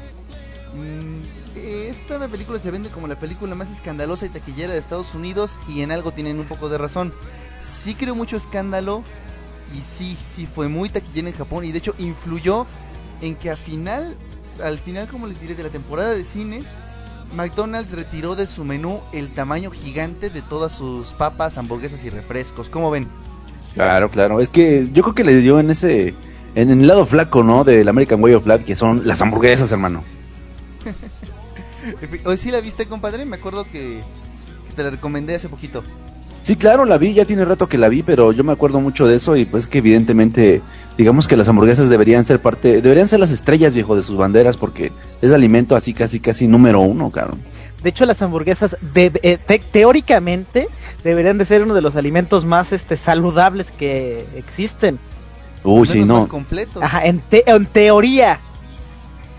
Mm, 0.75 1.57
Esta 1.57 2.27
película 2.27 2.59
se 2.59 2.71
vende 2.71 2.89
como 2.89 3.07
la 3.07 3.19
película 3.19 3.55
más 3.55 3.69
escandalosa 3.71 4.25
y 4.25 4.29
taquillera 4.29 4.73
de 4.73 4.79
Estados 4.79 5.15
Unidos 5.15 5.59
y 5.67 5.81
en 5.81 5.91
algo 5.91 6.11
tienen 6.11 6.39
un 6.39 6.45
poco 6.45 6.69
de 6.69 6.77
razón. 6.77 7.13
Sí 7.61 7.95
creó 7.95 8.15
mucho 8.15 8.37
escándalo 8.37 9.03
y 9.73 9.81
sí, 9.81 10.17
sí 10.35 10.47
fue 10.53 10.67
muy 10.67 10.89
taquillera 10.89 11.29
en 11.29 11.35
Japón 11.35 11.65
y 11.65 11.71
de 11.71 11.77
hecho 11.77 11.95
influyó 11.97 12.65
en 13.21 13.35
que 13.35 13.49
al 13.49 13.57
final, 13.57 14.17
al 14.63 14.79
final 14.79 15.07
como 15.07 15.27
les 15.27 15.39
diré, 15.39 15.55
de 15.55 15.63
la 15.63 15.69
temporada 15.69 16.11
de 16.13 16.23
cine, 16.23 16.63
McDonald's 17.35 17.93
retiró 17.93 18.35
de 18.35 18.47
su 18.47 18.63
menú 18.63 19.01
el 19.13 19.33
tamaño 19.33 19.71
gigante 19.71 20.29
de 20.29 20.41
todas 20.41 20.71
sus 20.73 21.13
papas, 21.13 21.57
hamburguesas 21.57 22.03
y 22.03 22.09
refrescos. 22.09 22.69
¿Cómo 22.69 22.91
ven? 22.91 23.07
Claro, 23.73 24.09
claro. 24.09 24.41
Es 24.41 24.49
que 24.49 24.89
yo 24.91 25.03
creo 25.03 25.15
que 25.15 25.23
le 25.23 25.37
dio 25.37 25.59
en 25.59 25.69
ese. 25.69 26.13
En 26.53 26.69
el 26.69 26.85
lado 26.85 27.05
flaco, 27.05 27.43
¿no? 27.43 27.63
Del 27.63 27.87
American 27.87 28.21
Way 28.21 28.33
of 28.33 28.45
Life, 28.45 28.65
que 28.65 28.75
son 28.75 29.07
las 29.07 29.21
hamburguesas, 29.21 29.71
hermano. 29.71 30.03
Hoy 32.25 32.37
sí 32.37 32.51
la 32.51 32.59
viste, 32.59 32.87
compadre. 32.87 33.23
Me 33.23 33.37
acuerdo 33.37 33.63
que, 33.63 34.03
que 34.67 34.73
te 34.75 34.83
la 34.83 34.89
recomendé 34.89 35.35
hace 35.35 35.47
poquito. 35.47 35.81
Sí, 36.43 36.55
claro, 36.55 36.85
la 36.85 36.97
vi, 36.97 37.13
ya 37.13 37.25
tiene 37.25 37.45
rato 37.45 37.67
que 37.67 37.77
la 37.77 37.87
vi, 37.87 38.01
pero 38.01 38.31
yo 38.31 38.43
me 38.43 38.51
acuerdo 38.51 38.81
mucho 38.81 39.05
de 39.07 39.15
eso 39.17 39.35
y 39.37 39.45
pues 39.45 39.67
que 39.67 39.77
evidentemente, 39.77 40.61
digamos 40.97 41.27
que 41.27 41.37
las 41.37 41.47
hamburguesas 41.47 41.87
deberían 41.87 42.25
ser 42.25 42.41
parte, 42.41 42.81
deberían 42.81 43.07
ser 43.07 43.19
las 43.19 43.29
estrellas, 43.31 43.75
viejo, 43.75 43.95
de 43.95 44.01
sus 44.03 44.17
banderas 44.17 44.57
porque 44.57 44.91
es 45.21 45.31
alimento 45.31 45.75
así 45.75 45.93
casi 45.93 46.19
casi 46.19 46.47
número 46.47 46.81
uno, 46.81 47.11
cabrón. 47.11 47.39
De 47.83 47.89
hecho, 47.89 48.05
las 48.05 48.21
hamburguesas 48.23 48.75
de- 48.93 49.11
eh, 49.21 49.37
te- 49.37 49.59
teóricamente 49.59 50.67
deberían 51.03 51.37
de 51.37 51.45
ser 51.45 51.61
uno 51.63 51.73
de 51.75 51.81
los 51.81 51.95
alimentos 51.95 52.43
más 52.45 52.71
este, 52.73 52.97
saludables 52.97 53.71
que 53.71 54.25
existen. 54.35 54.97
Uy, 55.63 55.87
sí, 55.87 55.99
no. 56.03 56.15
más 56.17 56.25
completos. 56.27 56.81
Ajá, 56.81 57.05
en, 57.05 57.19
te- 57.19 57.49
en 57.49 57.65
teoría. 57.67 58.39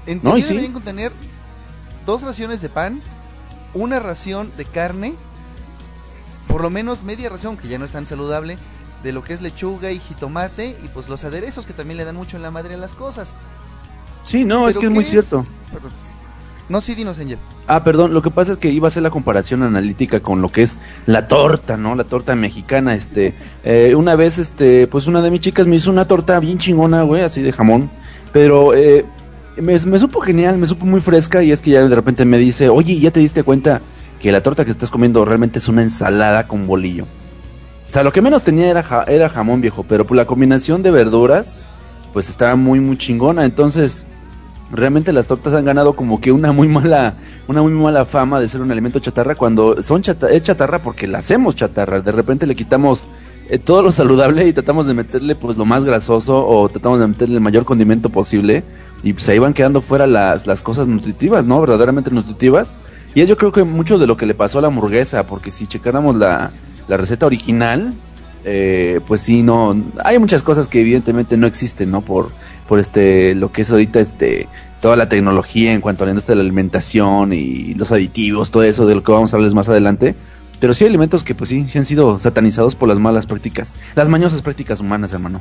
En 0.06 0.18
No, 0.18 0.30
teoría 0.30 0.42
sí. 0.44 0.48
deberían 0.50 0.72
contener 0.72 1.12
dos 2.06 2.22
raciones 2.22 2.60
de 2.60 2.68
pan, 2.68 3.00
una 3.74 3.98
ración 3.98 4.50
de 4.56 4.64
carne, 4.64 5.14
por 6.48 6.62
lo 6.62 6.70
menos 6.70 7.02
media 7.02 7.28
ración, 7.28 7.56
que 7.56 7.68
ya 7.68 7.78
no 7.78 7.84
es 7.84 7.92
tan 7.92 8.06
saludable, 8.06 8.58
de 9.02 9.12
lo 9.12 9.24
que 9.24 9.32
es 9.32 9.40
lechuga 9.40 9.90
y 9.90 9.98
jitomate, 9.98 10.76
y 10.84 10.88
pues 10.88 11.08
los 11.08 11.24
aderezos 11.24 11.66
que 11.66 11.72
también 11.72 11.96
le 11.96 12.04
dan 12.04 12.16
mucho 12.16 12.36
en 12.36 12.42
la 12.42 12.50
madre 12.50 12.74
a 12.74 12.78
las 12.78 12.92
cosas. 12.92 13.32
Sí, 14.24 14.44
no, 14.44 14.68
es 14.68 14.76
que 14.76 14.86
es 14.86 14.88
¿qué 14.88 14.94
muy 14.94 15.04
cierto. 15.04 15.44
Perdón. 15.72 15.90
No, 16.68 16.80
sí, 16.80 16.94
dinos, 16.94 17.18
Angel. 17.18 17.38
Ah, 17.66 17.84
perdón, 17.84 18.14
lo 18.14 18.22
que 18.22 18.30
pasa 18.30 18.52
es 18.52 18.58
que 18.58 18.70
iba 18.70 18.86
a 18.86 18.88
hacer 18.88 19.02
la 19.02 19.10
comparación 19.10 19.62
analítica 19.62 20.20
con 20.20 20.40
lo 20.40 20.48
que 20.48 20.62
es 20.62 20.78
la 21.06 21.28
torta, 21.28 21.76
¿no? 21.76 21.94
La 21.94 22.04
torta 22.04 22.34
mexicana, 22.34 22.94
este, 22.94 23.34
eh, 23.64 23.94
una 23.94 24.16
vez, 24.16 24.38
este, 24.38 24.86
pues 24.86 25.06
una 25.06 25.20
de 25.22 25.30
mis 25.30 25.40
chicas 25.40 25.66
me 25.66 25.76
hizo 25.76 25.90
una 25.90 26.06
torta 26.06 26.38
bien 26.40 26.58
chingona, 26.58 27.02
güey, 27.02 27.22
así 27.22 27.42
de 27.42 27.52
jamón, 27.52 27.90
pero 28.32 28.74
eh, 28.74 29.04
me, 29.56 29.78
me 29.78 29.98
supo 29.98 30.20
genial, 30.20 30.56
me 30.58 30.66
supo 30.66 30.86
muy 30.86 31.00
fresca 31.00 31.42
y 31.42 31.52
es 31.52 31.60
que 31.60 31.72
ya 31.72 31.86
de 31.86 31.94
repente 31.94 32.24
me 32.24 32.38
dice, 32.38 32.68
oye, 32.68 32.98
¿ya 32.98 33.10
te 33.10 33.20
diste 33.20 33.42
cuenta 33.42 33.82
que 34.22 34.32
la 34.32 34.42
torta 34.42 34.64
que 34.64 34.70
estás 34.70 34.90
comiendo 34.90 35.24
realmente 35.24 35.58
es 35.58 35.68
una 35.68 35.82
ensalada 35.82 36.46
con 36.46 36.66
bolillo? 36.66 37.04
O 37.90 37.92
sea, 37.92 38.02
lo 38.04 38.12
que 38.12 38.22
menos 38.22 38.42
tenía 38.42 38.70
era, 38.70 39.04
era 39.08 39.28
jamón 39.28 39.60
viejo, 39.60 39.84
pero 39.86 40.06
la 40.14 40.24
combinación 40.24 40.82
de 40.82 40.90
verduras, 40.90 41.66
pues 42.14 42.30
estaba 42.30 42.56
muy, 42.56 42.80
muy 42.80 42.96
chingona, 42.96 43.44
entonces 43.44 44.06
realmente 44.70 45.12
las 45.12 45.26
tortas 45.26 45.52
han 45.52 45.66
ganado 45.66 45.94
como 45.94 46.20
que 46.20 46.32
una 46.32 46.52
muy 46.52 46.68
mala 46.68 47.14
una 47.48 47.60
muy 47.60 47.72
mala 47.72 48.06
fama 48.06 48.38
de 48.40 48.48
ser 48.48 48.60
un 48.62 48.70
alimento 48.70 49.00
chatarra 49.00 49.34
cuando 49.34 49.82
son 49.82 50.00
chata- 50.00 50.30
es 50.30 50.42
chatarra 50.44 50.78
porque 50.80 51.08
la 51.08 51.18
hacemos 51.18 51.56
chatarra. 51.56 52.00
De 52.00 52.12
repente 52.12 52.46
le 52.46 52.54
quitamos 52.54 53.08
eh, 53.50 53.58
todo 53.58 53.82
lo 53.82 53.90
saludable 53.90 54.46
y 54.46 54.52
tratamos 54.52 54.86
de 54.86 54.94
meterle 54.94 55.34
pues 55.34 55.58
lo 55.58 55.64
más 55.64 55.84
grasoso 55.84 56.46
o 56.46 56.68
tratamos 56.68 57.00
de 57.00 57.08
meterle 57.08 57.34
el 57.34 57.40
mayor 57.40 57.64
condimento 57.64 58.08
posible. 58.10 58.62
Y 59.02 59.12
pues 59.12 59.28
ahí 59.28 59.40
van 59.40 59.52
quedando 59.52 59.80
fuera 59.80 60.06
las, 60.06 60.46
las 60.46 60.62
cosas 60.62 60.86
nutritivas 60.86 61.44
no 61.44 61.60
verdaderamente 61.60 62.10
nutritivas 62.12 62.80
y 63.14 63.20
es 63.20 63.28
yo 63.28 63.36
creo 63.36 63.52
que 63.52 63.64
mucho 63.64 63.98
de 63.98 64.06
lo 64.06 64.16
que 64.16 64.26
le 64.26 64.34
pasó 64.34 64.58
a 64.58 64.62
la 64.62 64.68
hamburguesa 64.68 65.26
porque 65.26 65.50
si 65.50 65.66
checáramos 65.66 66.16
la, 66.16 66.52
la 66.88 66.96
receta 66.96 67.26
original 67.26 67.94
eh, 68.44 69.00
pues 69.06 69.22
sí 69.22 69.42
no 69.42 69.76
hay 70.04 70.18
muchas 70.18 70.42
cosas 70.42 70.68
que 70.68 70.80
evidentemente 70.80 71.36
no 71.36 71.46
existen 71.46 71.90
no 71.90 72.00
por 72.00 72.30
por 72.68 72.78
este 72.78 73.34
lo 73.34 73.52
que 73.52 73.62
es 73.62 73.70
ahorita 73.70 74.00
este 74.00 74.48
toda 74.82 74.96
la 74.96 75.08
tecnología 75.08 75.72
en 75.72 75.80
cuanto 75.80 76.02
a 76.02 76.06
la 76.06 76.10
industria 76.10 76.32
de 76.32 76.42
la 76.42 76.42
alimentación 76.42 77.32
y 77.32 77.72
los 77.74 77.92
aditivos, 77.92 78.50
todo 78.50 78.64
eso 78.64 78.84
de 78.84 78.96
lo 78.96 79.04
que 79.04 79.12
vamos 79.12 79.32
a 79.32 79.36
hablarles 79.36 79.54
más 79.54 79.68
adelante. 79.68 80.16
Pero 80.58 80.74
sí 80.74 80.84
hay 80.84 80.88
alimentos 80.88 81.22
que 81.22 81.36
pues 81.36 81.50
sí, 81.50 81.66
sí 81.68 81.78
han 81.78 81.84
sido 81.84 82.18
satanizados 82.18 82.74
por 82.74 82.88
las 82.88 82.98
malas 82.98 83.26
prácticas, 83.26 83.76
las 83.94 84.08
mañosas 84.08 84.42
prácticas 84.42 84.80
humanas, 84.80 85.12
hermano. 85.12 85.40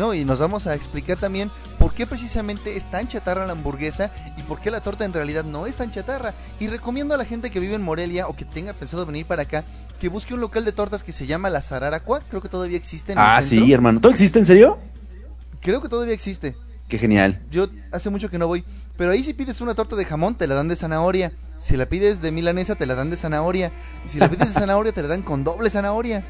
No, 0.00 0.14
y 0.14 0.24
nos 0.24 0.38
vamos 0.38 0.66
a 0.66 0.74
explicar 0.74 1.18
también 1.18 1.50
por 1.78 1.92
qué 1.92 2.06
precisamente 2.06 2.74
es 2.74 2.90
tan 2.90 3.06
chatarra 3.06 3.44
la 3.44 3.52
hamburguesa 3.52 4.10
y 4.38 4.42
por 4.44 4.58
qué 4.58 4.70
la 4.70 4.80
torta 4.80 5.04
en 5.04 5.12
realidad 5.12 5.44
no 5.44 5.66
es 5.66 5.76
tan 5.76 5.90
chatarra. 5.90 6.32
Y 6.58 6.68
recomiendo 6.68 7.12
a 7.14 7.18
la 7.18 7.26
gente 7.26 7.50
que 7.50 7.60
vive 7.60 7.74
en 7.74 7.82
Morelia 7.82 8.26
o 8.26 8.34
que 8.34 8.46
tenga 8.46 8.72
pensado 8.72 9.04
venir 9.04 9.26
para 9.26 9.42
acá 9.42 9.62
que 10.00 10.08
busque 10.08 10.32
un 10.32 10.40
local 10.40 10.64
de 10.64 10.72
tortas 10.72 11.02
que 11.02 11.12
se 11.12 11.26
llama 11.26 11.50
La 11.50 11.60
Zararacua. 11.60 12.20
Creo 12.30 12.40
que 12.40 12.48
todavía 12.48 12.78
existe 12.78 13.12
en 13.12 13.18
el 13.18 13.24
Ah, 13.26 13.42
centro. 13.42 13.66
sí, 13.66 13.72
hermano. 13.74 14.00
¿Todo 14.00 14.10
existe 14.10 14.38
en 14.38 14.46
serio? 14.46 14.78
Creo 15.60 15.82
que 15.82 15.90
todavía 15.90 16.14
existe. 16.14 16.56
Qué 16.88 16.96
genial. 16.96 17.42
Yo 17.50 17.68
hace 17.92 18.08
mucho 18.08 18.30
que 18.30 18.38
no 18.38 18.46
voy. 18.46 18.64
Pero 18.96 19.10
ahí 19.10 19.22
si 19.22 19.34
pides 19.34 19.60
una 19.60 19.74
torta 19.74 19.96
de 19.96 20.06
jamón, 20.06 20.34
te 20.34 20.46
la 20.46 20.54
dan 20.54 20.68
de 20.68 20.76
zanahoria. 20.76 21.32
Si 21.58 21.76
la 21.76 21.84
pides 21.90 22.22
de 22.22 22.32
milanesa, 22.32 22.74
te 22.74 22.86
la 22.86 22.94
dan 22.94 23.10
de 23.10 23.18
zanahoria. 23.18 23.70
Y 24.06 24.08
si 24.08 24.18
la 24.18 24.30
pides 24.30 24.54
de 24.54 24.60
zanahoria, 24.60 24.92
te 24.92 25.02
la 25.02 25.08
dan 25.08 25.20
con 25.20 25.44
doble 25.44 25.68
zanahoria. 25.68 26.24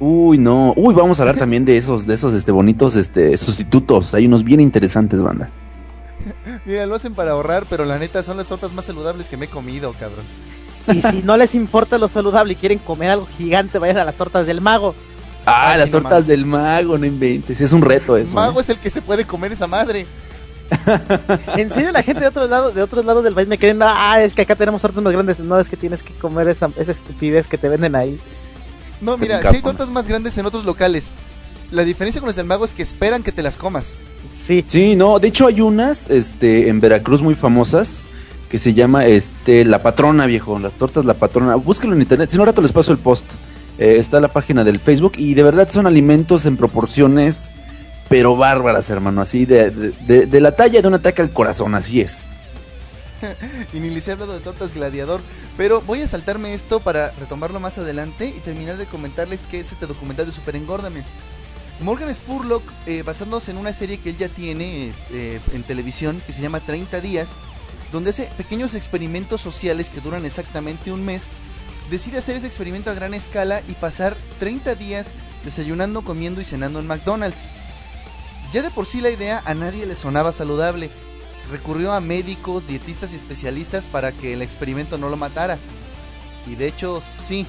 Uy, 0.00 0.38
no. 0.38 0.72
Uy, 0.76 0.94
vamos 0.94 1.18
a 1.18 1.22
hablar 1.22 1.36
también 1.36 1.64
de 1.64 1.76
esos, 1.76 2.06
de 2.06 2.14
esos, 2.14 2.34
este, 2.34 2.52
bonitos, 2.52 2.96
este, 2.96 3.36
sustitutos. 3.36 4.14
Hay 4.14 4.26
unos 4.26 4.44
bien 4.44 4.60
interesantes, 4.60 5.22
banda. 5.22 5.50
Mira, 6.64 6.86
lo 6.86 6.94
hacen 6.94 7.14
para 7.14 7.32
ahorrar, 7.32 7.66
pero 7.68 7.84
la 7.84 7.98
neta 7.98 8.22
son 8.22 8.36
las 8.36 8.46
tortas 8.46 8.72
más 8.72 8.84
saludables 8.84 9.28
que 9.28 9.36
me 9.36 9.46
he 9.46 9.48
comido, 9.48 9.92
cabrón. 9.92 10.24
Y 10.92 11.00
si 11.00 11.22
no 11.22 11.36
les 11.36 11.54
importa 11.54 11.96
lo 11.98 12.08
saludable 12.08 12.52
y 12.52 12.56
quieren 12.56 12.78
comer 12.78 13.12
algo 13.12 13.26
gigante, 13.26 13.78
vayan 13.78 13.98
a 13.98 14.04
las 14.04 14.16
tortas 14.16 14.46
del 14.46 14.60
mago. 14.60 14.94
Ah, 15.46 15.72
Ah, 15.72 15.76
las 15.76 15.90
tortas 15.90 16.26
del 16.26 16.46
mago, 16.46 16.98
no 16.98 17.06
inventes. 17.06 17.60
Es 17.60 17.72
un 17.72 17.82
reto 17.82 18.16
eso. 18.16 18.34
Mago 18.34 18.58
¿eh? 18.58 18.62
es 18.62 18.70
el 18.70 18.78
que 18.78 18.90
se 18.90 19.02
puede 19.02 19.26
comer 19.26 19.52
esa 19.52 19.66
madre. 19.66 20.06
en 21.56 21.70
serio, 21.70 21.90
la 21.92 22.02
gente 22.02 22.22
de 22.22 22.28
otros 22.28 22.48
lados, 22.48 22.74
de 22.74 22.82
otros 22.82 23.04
lados 23.04 23.22
del 23.24 23.34
país 23.34 23.46
me 23.46 23.58
creen, 23.58 23.78
ah, 23.82 24.22
es 24.22 24.34
que 24.34 24.42
acá 24.42 24.56
tenemos 24.56 24.80
tortas 24.80 25.02
más 25.02 25.12
grandes. 25.12 25.40
No, 25.40 25.58
es 25.58 25.68
que 25.68 25.76
tienes 25.76 26.02
que 26.02 26.14
comer 26.14 26.48
esa, 26.48 26.70
esa 26.76 26.92
estupidez 26.92 27.46
que 27.46 27.58
te 27.58 27.68
venden 27.68 27.94
ahí. 27.94 28.18
No, 29.04 29.16
mira, 29.16 29.42
si 29.42 29.56
hay 29.56 29.62
tortas 29.62 29.90
más 29.90 30.08
grandes 30.08 30.36
en 30.38 30.46
otros 30.46 30.64
locales. 30.64 31.10
La 31.70 31.84
diferencia 31.84 32.20
con 32.20 32.28
las 32.28 32.36
del 32.36 32.46
mago 32.46 32.64
es 32.64 32.72
que 32.72 32.82
esperan 32.82 33.22
que 33.22 33.32
te 33.32 33.42
las 33.42 33.56
comas. 33.56 33.94
Sí. 34.30 34.64
Sí, 34.66 34.96
no, 34.96 35.18
de 35.18 35.28
hecho 35.28 35.46
hay 35.46 35.60
unas 35.60 36.08
este 36.08 36.68
en 36.68 36.80
Veracruz 36.80 37.20
muy 37.22 37.34
famosas 37.34 38.06
que 38.48 38.58
se 38.58 38.74
llama 38.74 39.06
este 39.06 39.64
La 39.64 39.82
Patrona, 39.82 40.26
viejo, 40.26 40.58
las 40.58 40.74
tortas 40.74 41.04
La 41.04 41.14
Patrona. 41.14 41.56
Búsquenlo 41.56 41.96
en 41.96 42.02
internet, 42.02 42.30
si 42.30 42.36
no 42.36 42.44
rato 42.44 42.62
les 42.62 42.72
paso 42.72 42.92
el 42.92 42.98
post. 42.98 43.24
Eh, 43.78 43.96
está 43.98 44.20
la 44.20 44.28
página 44.28 44.62
del 44.62 44.78
Facebook 44.78 45.14
y 45.16 45.34
de 45.34 45.42
verdad 45.42 45.68
son 45.70 45.86
alimentos 45.86 46.46
en 46.46 46.56
proporciones 46.56 47.54
pero 48.08 48.36
bárbaras, 48.36 48.90
hermano, 48.90 49.22
así 49.22 49.46
de, 49.46 49.70
de, 49.70 50.26
de, 50.26 50.40
la 50.40 50.54
talla 50.54 50.82
de 50.82 50.88
un 50.88 50.94
ataque 50.94 51.22
al 51.22 51.30
corazón, 51.30 51.74
así 51.74 52.00
es. 52.00 52.28
y 53.72 53.80
ni 53.80 53.90
de 53.90 54.40
tortas 54.42 54.74
gladiador, 54.74 55.20
pero 55.56 55.80
voy 55.80 56.02
a 56.02 56.08
saltarme 56.08 56.54
esto 56.54 56.80
para 56.80 57.10
retomarlo 57.12 57.60
más 57.60 57.78
adelante 57.78 58.26
y 58.28 58.40
terminar 58.40 58.76
de 58.76 58.86
comentarles 58.86 59.44
qué 59.50 59.60
es 59.60 59.72
este 59.72 59.86
documental 59.86 60.26
de 60.26 60.32
Super 60.32 60.56
Engórdame. 60.56 61.04
Morgan 61.80 62.14
Spurlock, 62.14 62.62
eh, 62.86 63.02
basándose 63.02 63.50
en 63.50 63.56
una 63.56 63.72
serie 63.72 63.98
que 63.98 64.10
él 64.10 64.16
ya 64.16 64.28
tiene 64.28 64.92
eh, 65.10 65.40
en 65.52 65.62
televisión 65.64 66.22
que 66.26 66.32
se 66.32 66.40
llama 66.40 66.60
30 66.60 67.00
días, 67.00 67.30
donde 67.92 68.10
hace 68.10 68.30
pequeños 68.36 68.74
experimentos 68.74 69.40
sociales 69.40 69.90
que 69.90 70.00
duran 70.00 70.24
exactamente 70.24 70.92
un 70.92 71.04
mes, 71.04 71.24
decide 71.90 72.18
hacer 72.18 72.36
ese 72.36 72.46
experimento 72.46 72.90
a 72.90 72.94
gran 72.94 73.14
escala 73.14 73.60
y 73.68 73.72
pasar 73.72 74.16
30 74.38 74.74
días 74.76 75.08
desayunando, 75.44 76.02
comiendo 76.02 76.40
y 76.40 76.44
cenando 76.44 76.78
en 76.78 76.86
McDonald's. 76.86 77.50
Ya 78.52 78.62
de 78.62 78.70
por 78.70 78.86
sí 78.86 79.00
la 79.00 79.10
idea 79.10 79.42
a 79.44 79.54
nadie 79.54 79.84
le 79.84 79.96
sonaba 79.96 80.32
saludable. 80.32 80.90
Recurrió 81.50 81.92
a 81.92 82.00
médicos, 82.00 82.66
dietistas 82.66 83.12
y 83.12 83.16
especialistas 83.16 83.86
para 83.86 84.12
que 84.12 84.32
el 84.32 84.42
experimento 84.42 84.98
no 84.98 85.08
lo 85.08 85.16
matara. 85.16 85.58
Y 86.46 86.54
de 86.54 86.66
hecho, 86.66 87.00
sí. 87.00 87.46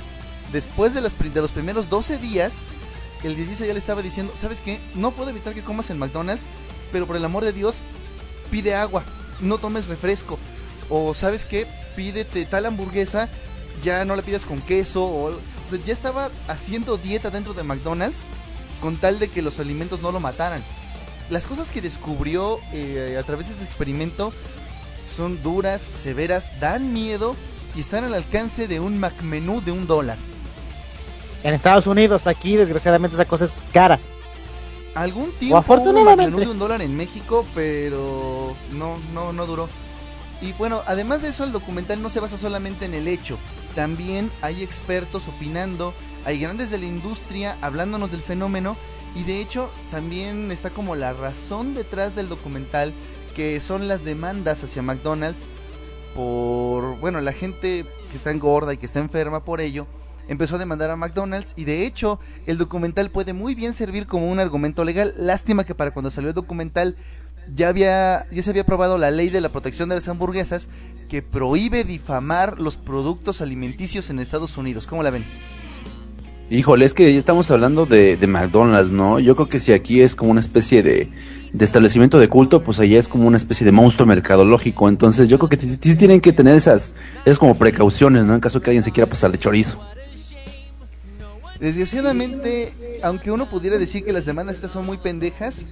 Después 0.52 0.94
de, 0.94 1.02
los 1.02 1.14
primeros 1.52 1.90
12 1.90 2.18
días, 2.18 2.64
el 3.24 3.36
dietista 3.36 3.66
ya 3.66 3.74
le 3.74 3.80
estaba 3.80 4.02
diciendo, 4.02 4.34
¿sabes 4.36 4.62
qué? 4.62 4.80
No 4.94 5.12
puedo 5.12 5.30
evitar 5.30 5.54
que 5.54 5.64
comas 5.64 5.90
en 5.90 5.98
McDonald's, 5.98 6.46
pero 6.92 7.08
por 7.08 7.16
el 7.16 7.26
amor 7.26 7.44
de 7.44 7.54
Dios, 7.54 7.82
pide 8.52 8.76
agua, 8.76 9.04
no 9.40 9.58
tomes 9.58 9.88
refresco. 9.88 10.38
O 10.90 11.14
¿sabes 11.14 11.46
qué? 11.46 11.68
Pídete 11.96 12.46
tal 12.46 12.66
hamburguesa, 12.66 13.28
ya 13.82 14.06
no 14.06 14.16
la 14.16 14.22
pidas 14.22 14.46
con 14.46 14.62
queso. 14.62 15.04
O, 15.04 15.30
o 15.30 15.40
sea, 15.70 15.80
ya 15.84 15.94
estaba 15.94 16.30
haciendo 16.48 16.98
dieta 16.98 17.32
dentro 17.32 17.54
de 17.54 17.64
McDonald's 17.64 18.28
con 18.82 18.98
tal 18.98 19.20
de 19.20 19.30
que 19.30 19.42
los 19.42 19.60
alimentos 19.60 20.02
no 20.02 20.12
lo 20.12 20.20
mataran 20.20 20.62
las 21.30 21.46
cosas 21.46 21.72
que 21.72 21.82
descubrió 21.82 22.60
eh, 22.72 23.18
a 23.20 23.24
través 23.24 23.48
de 23.48 23.54
este 23.54 23.66
experimento 23.66 24.32
son 25.08 25.42
duras, 25.42 25.88
severas, 25.94 26.60
dan 26.60 26.94
miedo 26.94 27.36
y 27.76 27.82
están 27.82 28.04
al 28.04 28.14
alcance 28.14 28.68
de 28.68 28.80
un 28.80 29.00
McMenú 29.00 29.62
de 29.62 29.72
un 29.72 29.88
dólar. 29.88 30.18
En 31.44 31.54
Estados 31.54 31.88
Unidos, 31.88 32.28
aquí 32.28 32.56
desgraciadamente 32.56 33.16
esa 33.16 33.26
cosa 33.26 33.46
es 33.46 33.64
cara. 33.72 34.00
Algún 34.96 35.32
tiempo 35.34 35.58
afortunadamente. 35.58 36.36
un 36.36 36.42
de 36.42 36.50
un 36.50 36.60
dólar 36.60 36.82
en 36.82 36.96
México, 36.96 37.46
pero 37.54 38.56
no, 38.72 38.98
no, 39.14 39.34
no 39.34 39.46
duró. 39.46 39.70
Y 40.42 40.54
bueno, 40.54 40.82
además 40.88 41.22
de 41.22 41.30
eso, 41.30 41.44
el 41.44 41.52
documental 41.52 42.02
no 42.02 42.10
se 42.10 42.20
basa 42.20 42.38
solamente 42.38 42.86
en 42.86 42.94
el 42.94 43.08
hecho. 43.08 43.38
También 43.76 44.32
hay 44.42 44.64
expertos 44.64 45.28
opinando, 45.28 45.94
hay 46.26 46.40
grandes 46.40 46.72
de 46.72 46.78
la 46.78 46.86
industria 46.86 47.58
hablándonos 47.62 48.12
del 48.12 48.22
fenómeno 48.22 48.78
y 49.16 49.24
de 49.24 49.40
hecho, 49.40 49.70
también 49.92 50.52
está 50.52 50.70
como 50.70 50.96
la 50.96 51.14
razón 51.14 51.74
detrás 51.74 52.16
del 52.16 52.28
documental, 52.28 52.94
que 53.36 53.60
son 53.60 53.88
las 53.88 54.04
demandas 54.04 54.64
hacia 54.64 54.82
McDonald's 54.82 55.46
por, 56.14 56.98
bueno, 57.00 57.22
la 57.22 57.34
gente 57.34 57.86
que 58.12 58.18
está 58.18 58.32
engorda 58.32 58.74
y 58.74 58.78
que 58.78 58.86
está 58.86 59.00
enferma 59.00 59.44
por 59.44 59.62
ello, 59.62 59.88
empezó 60.28 60.56
a 60.56 60.60
demandar 60.60 60.90
a 60.90 60.96
McDonald's 60.96 61.54
y 61.56 61.66
de 61.66 61.86
hecho 61.86 62.20
el 62.46 62.58
documental 62.58 63.12
puede 63.12 63.34
muy 63.34 63.56
bien 63.56 63.74
servir 63.74 64.08
como 64.08 64.30
un 64.30 64.40
argumento 64.40 64.84
legal. 64.84 65.14
Lástima 65.18 65.66
que 65.66 65.76
para 65.76 65.92
cuando 65.92 66.12
salió 66.12 66.30
el 66.30 66.36
documental 66.36 66.98
ya 67.54 67.70
había 67.70 68.28
ya 68.32 68.42
se 68.42 68.50
había 68.50 68.64
aprobado 68.64 68.98
la 68.98 69.12
ley 69.12 69.30
de 69.30 69.42
la 69.42 69.50
protección 69.50 69.88
de 69.88 69.96
las 69.96 70.08
hamburguesas 70.08 70.68
que 71.10 71.22
prohíbe 71.22 71.84
difamar 71.84 72.60
los 72.60 72.78
productos 72.78 73.42
alimenticios 73.42 74.10
en 74.10 74.20
Estados 74.20 74.58
Unidos. 74.58 74.88
¿Cómo 74.88 75.04
la 75.04 75.12
ven? 75.12 75.26
Híjole, 76.50 76.86
es 76.86 76.94
que 76.94 77.12
ya 77.12 77.18
estamos 77.18 77.50
hablando 77.50 77.88
de, 77.88 78.18
de, 78.18 78.28
McDonald's, 78.28 78.92
¿no? 78.92 79.20
Yo 79.20 79.36
creo 79.36 79.50
que 79.50 79.60
si 79.60 79.74
aquí 79.74 80.02
es 80.02 80.16
como 80.16 80.30
una 80.30 80.40
especie 80.40 80.84
de, 80.84 81.10
de, 81.52 81.66
establecimiento 81.66 82.20
de 82.20 82.30
culto, 82.30 82.62
pues 82.62 82.80
allá 82.80 83.00
es 83.00 83.08
como 83.08 83.28
una 83.28 83.38
especie 83.38 83.66
de 83.66 83.72
monstruo 83.72 84.06
mercadológico. 84.06 84.88
Entonces 84.88 85.28
yo 85.28 85.40
creo 85.40 85.50
que 85.50 85.58
tienen 85.58 86.22
que 86.22 86.34
tener 86.34 86.56
esas, 86.56 86.94
esas 87.26 87.40
como 87.40 87.58
precauciones, 87.58 88.26
¿no? 88.26 88.36
En 88.36 88.42
caso 88.42 88.62
que 88.62 88.70
alguien 88.70 88.84
se 88.84 88.92
quiera 88.92 89.10
pasar 89.10 89.32
de 89.32 89.40
chorizo. 89.40 89.80
Desgraciadamente, 91.60 92.74
aunque 93.02 93.32
uno 93.32 93.50
pudiera 93.50 93.80
decir 93.80 94.04
que 94.04 94.14
las 94.14 94.26
demandas 94.26 94.58
estas 94.58 94.72
son 94.72 94.86
muy 94.86 94.98
pendejas, 94.98 95.66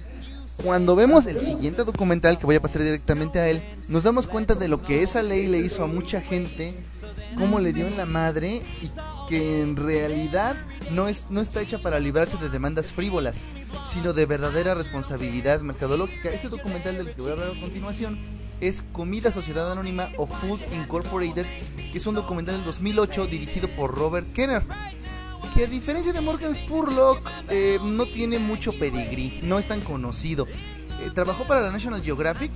cuando 0.56 0.96
vemos 0.96 1.26
el 1.26 1.38
siguiente 1.38 1.84
documental, 1.84 2.38
que 2.38 2.46
voy 2.46 2.56
a 2.56 2.62
pasar 2.62 2.82
directamente 2.82 3.38
a 3.38 3.48
él, 3.48 3.62
nos 3.88 4.02
damos 4.02 4.26
cuenta 4.26 4.54
de 4.54 4.68
lo 4.68 4.82
que 4.82 5.02
esa 5.02 5.22
ley 5.22 5.46
le 5.46 5.58
hizo 5.58 5.84
a 5.84 5.86
mucha 5.86 6.20
gente, 6.20 6.74
cómo 7.38 7.60
le 7.60 7.72
dio 7.72 7.86
en 7.86 7.96
la 7.96 8.06
madre 8.06 8.62
y 8.82 8.90
que 9.28 9.60
en 9.60 9.76
realidad 9.76 10.56
no, 10.90 11.08
es, 11.08 11.26
no 11.30 11.40
está 11.40 11.60
hecha 11.60 11.78
para 11.78 11.98
librarse 12.00 12.36
de 12.36 12.48
demandas 12.48 12.90
frívolas, 12.92 13.42
sino 13.86 14.12
de 14.12 14.26
verdadera 14.26 14.74
responsabilidad 14.74 15.60
mercadológica. 15.60 16.30
Este 16.30 16.48
documental 16.48 16.96
del 16.96 17.14
que 17.14 17.22
voy 17.22 17.30
a 17.30 17.34
hablar 17.34 17.48
a 17.56 17.60
continuación 17.60 18.18
es 18.60 18.82
Comida 18.92 19.30
Sociedad 19.30 19.70
Anónima 19.70 20.08
o 20.16 20.26
Food 20.26 20.60
Incorporated, 20.72 21.46
que 21.92 21.98
es 21.98 22.06
un 22.06 22.14
documental 22.14 22.56
del 22.56 22.64
2008 22.64 23.26
dirigido 23.26 23.68
por 23.68 23.94
Robert 23.94 24.32
Kenner. 24.32 24.62
Que 25.54 25.64
a 25.64 25.66
diferencia 25.68 26.12
de 26.12 26.20
Morgan 26.20 26.52
Spurlock, 26.52 27.30
eh, 27.48 27.78
no 27.82 28.06
tiene 28.06 28.38
mucho 28.40 28.72
pedigrí, 28.72 29.40
no 29.44 29.58
es 29.58 29.68
tan 29.68 29.80
conocido. 29.82 30.46
Eh, 30.48 31.10
trabajó 31.14 31.44
para 31.44 31.60
la 31.60 31.70
National 31.70 32.02
Geographic, 32.02 32.50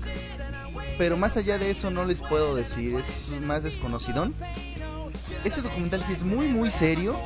pero 0.96 1.16
más 1.16 1.36
allá 1.36 1.58
de 1.58 1.70
eso 1.70 1.92
no 1.92 2.04
les 2.04 2.18
puedo 2.18 2.56
decir, 2.56 2.96
es 2.96 3.40
más 3.42 3.62
desconocidón 3.62 4.34
este 5.44 5.62
documental 5.62 6.02
sí 6.02 6.12
es 6.12 6.22
muy 6.22 6.48
muy 6.48 6.70
serio, 6.70 7.16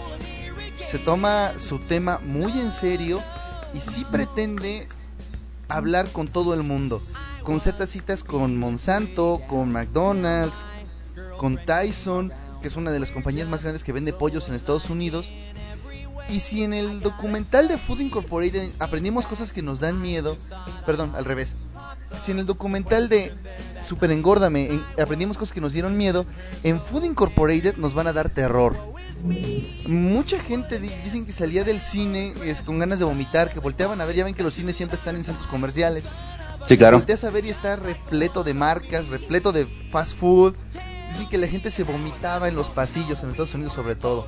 se 0.90 0.98
toma 0.98 1.52
su 1.58 1.78
tema 1.78 2.20
muy 2.24 2.52
en 2.52 2.70
serio 2.70 3.20
y 3.74 3.80
sí 3.80 4.04
pretende 4.10 4.88
hablar 5.68 6.10
con 6.10 6.28
todo 6.28 6.54
el 6.54 6.62
mundo, 6.62 7.02
con 7.42 7.60
ciertas 7.60 7.90
citas 7.90 8.22
con 8.22 8.58
Monsanto, 8.58 9.40
con 9.48 9.72
McDonald's, 9.72 10.64
con 11.38 11.56
Tyson, 11.64 12.32
que 12.60 12.68
es 12.68 12.76
una 12.76 12.90
de 12.90 13.00
las 13.00 13.10
compañías 13.10 13.48
más 13.48 13.62
grandes 13.62 13.84
que 13.84 13.92
vende 13.92 14.12
pollos 14.12 14.48
en 14.48 14.54
Estados 14.54 14.90
Unidos. 14.90 15.32
Y 16.28 16.40
si 16.40 16.62
en 16.62 16.72
el 16.72 17.00
documental 17.00 17.68
de 17.68 17.76
Food 17.76 18.00
Incorporated 18.00 18.70
aprendimos 18.78 19.26
cosas 19.26 19.52
que 19.52 19.60
nos 19.60 19.80
dan 19.80 20.00
miedo, 20.00 20.38
perdón, 20.86 21.14
al 21.16 21.24
revés, 21.24 21.54
si 22.20 22.32
en 22.32 22.38
el 22.38 22.46
documental 22.46 23.08
de 23.08 23.32
Super 23.82 24.10
Engórdame 24.10 24.80
aprendimos 25.00 25.36
cosas 25.36 25.52
que 25.52 25.60
nos 25.60 25.72
dieron 25.72 25.96
miedo, 25.96 26.26
en 26.62 26.80
Food 26.80 27.04
Incorporated 27.04 27.76
nos 27.76 27.94
van 27.94 28.06
a 28.06 28.12
dar 28.12 28.30
terror. 28.30 28.76
Mucha 29.86 30.40
gente 30.40 30.78
dicen 30.78 31.24
que 31.24 31.32
salía 31.32 31.64
del 31.64 31.80
cine 31.80 32.32
es, 32.44 32.60
con 32.62 32.78
ganas 32.78 32.98
de 32.98 33.04
vomitar, 33.04 33.50
que 33.50 33.60
volteaban 33.60 34.00
a 34.00 34.04
ver, 34.04 34.16
ya 34.16 34.24
ven 34.24 34.34
que 34.34 34.42
los 34.42 34.54
cines 34.54 34.76
siempre 34.76 34.98
están 34.98 35.16
en 35.16 35.24
centros 35.24 35.46
comerciales. 35.46 36.04
Sí, 36.66 36.76
claro. 36.76 36.98
Volteas 36.98 37.24
a 37.24 37.30
ver 37.30 37.44
y 37.44 37.50
está 37.50 37.76
repleto 37.76 38.44
de 38.44 38.54
marcas, 38.54 39.08
repleto 39.08 39.52
de 39.52 39.66
fast 39.66 40.16
food. 40.16 40.54
Dicen 41.10 41.28
que 41.28 41.38
la 41.38 41.46
gente 41.46 41.70
se 41.70 41.84
vomitaba 41.84 42.48
en 42.48 42.54
los 42.54 42.68
pasillos, 42.68 43.22
en 43.22 43.30
Estados 43.30 43.54
Unidos 43.54 43.74
sobre 43.74 43.96
todo. 43.96 44.26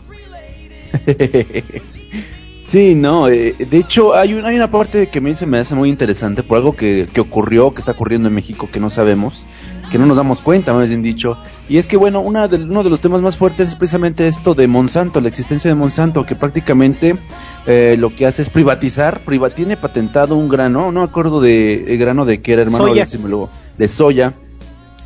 Sí, 2.74 2.96
no, 2.96 3.28
eh, 3.28 3.54
de 3.56 3.78
hecho 3.78 4.16
hay, 4.16 4.32
hay 4.32 4.56
una 4.56 4.68
parte 4.68 5.06
que 5.06 5.20
a 5.20 5.22
mí 5.22 5.36
se 5.36 5.46
me 5.46 5.58
hace 5.58 5.76
muy 5.76 5.88
interesante 5.88 6.42
por 6.42 6.58
algo 6.58 6.74
que, 6.74 7.06
que, 7.14 7.20
ocurrió, 7.20 7.72
que 7.72 7.78
está 7.78 7.92
ocurriendo 7.92 8.26
en 8.26 8.34
México, 8.34 8.68
que 8.68 8.80
no 8.80 8.90
sabemos, 8.90 9.46
que 9.92 9.98
no 9.98 10.06
nos 10.06 10.16
damos 10.16 10.40
cuenta, 10.40 10.72
más 10.72 10.88
bien 10.88 11.00
dicho, 11.00 11.36
y 11.68 11.76
es 11.76 11.86
que 11.86 11.96
bueno, 11.96 12.18
una 12.18 12.48
de, 12.48 12.56
uno 12.56 12.82
de 12.82 12.90
los 12.90 13.00
temas 13.00 13.22
más 13.22 13.36
fuertes 13.36 13.68
es 13.68 13.76
precisamente 13.76 14.26
esto 14.26 14.56
de 14.56 14.66
Monsanto, 14.66 15.20
la 15.20 15.28
existencia 15.28 15.70
de 15.70 15.76
Monsanto, 15.76 16.26
que 16.26 16.34
prácticamente 16.34 17.14
eh, 17.68 17.94
lo 17.96 18.12
que 18.12 18.26
hace 18.26 18.42
es 18.42 18.50
privatizar, 18.50 19.20
priva, 19.20 19.50
tiene 19.50 19.76
patentado 19.76 20.34
un 20.34 20.48
grano, 20.48 20.90
no 20.90 20.98
me 20.98 21.06
acuerdo 21.06 21.40
de, 21.40 21.96
grano 21.96 22.24
de 22.24 22.42
qué 22.42 22.54
era, 22.54 22.62
hermano, 22.62 22.88
soya. 22.88 23.06
de 23.78 23.86
soya, 23.86 24.34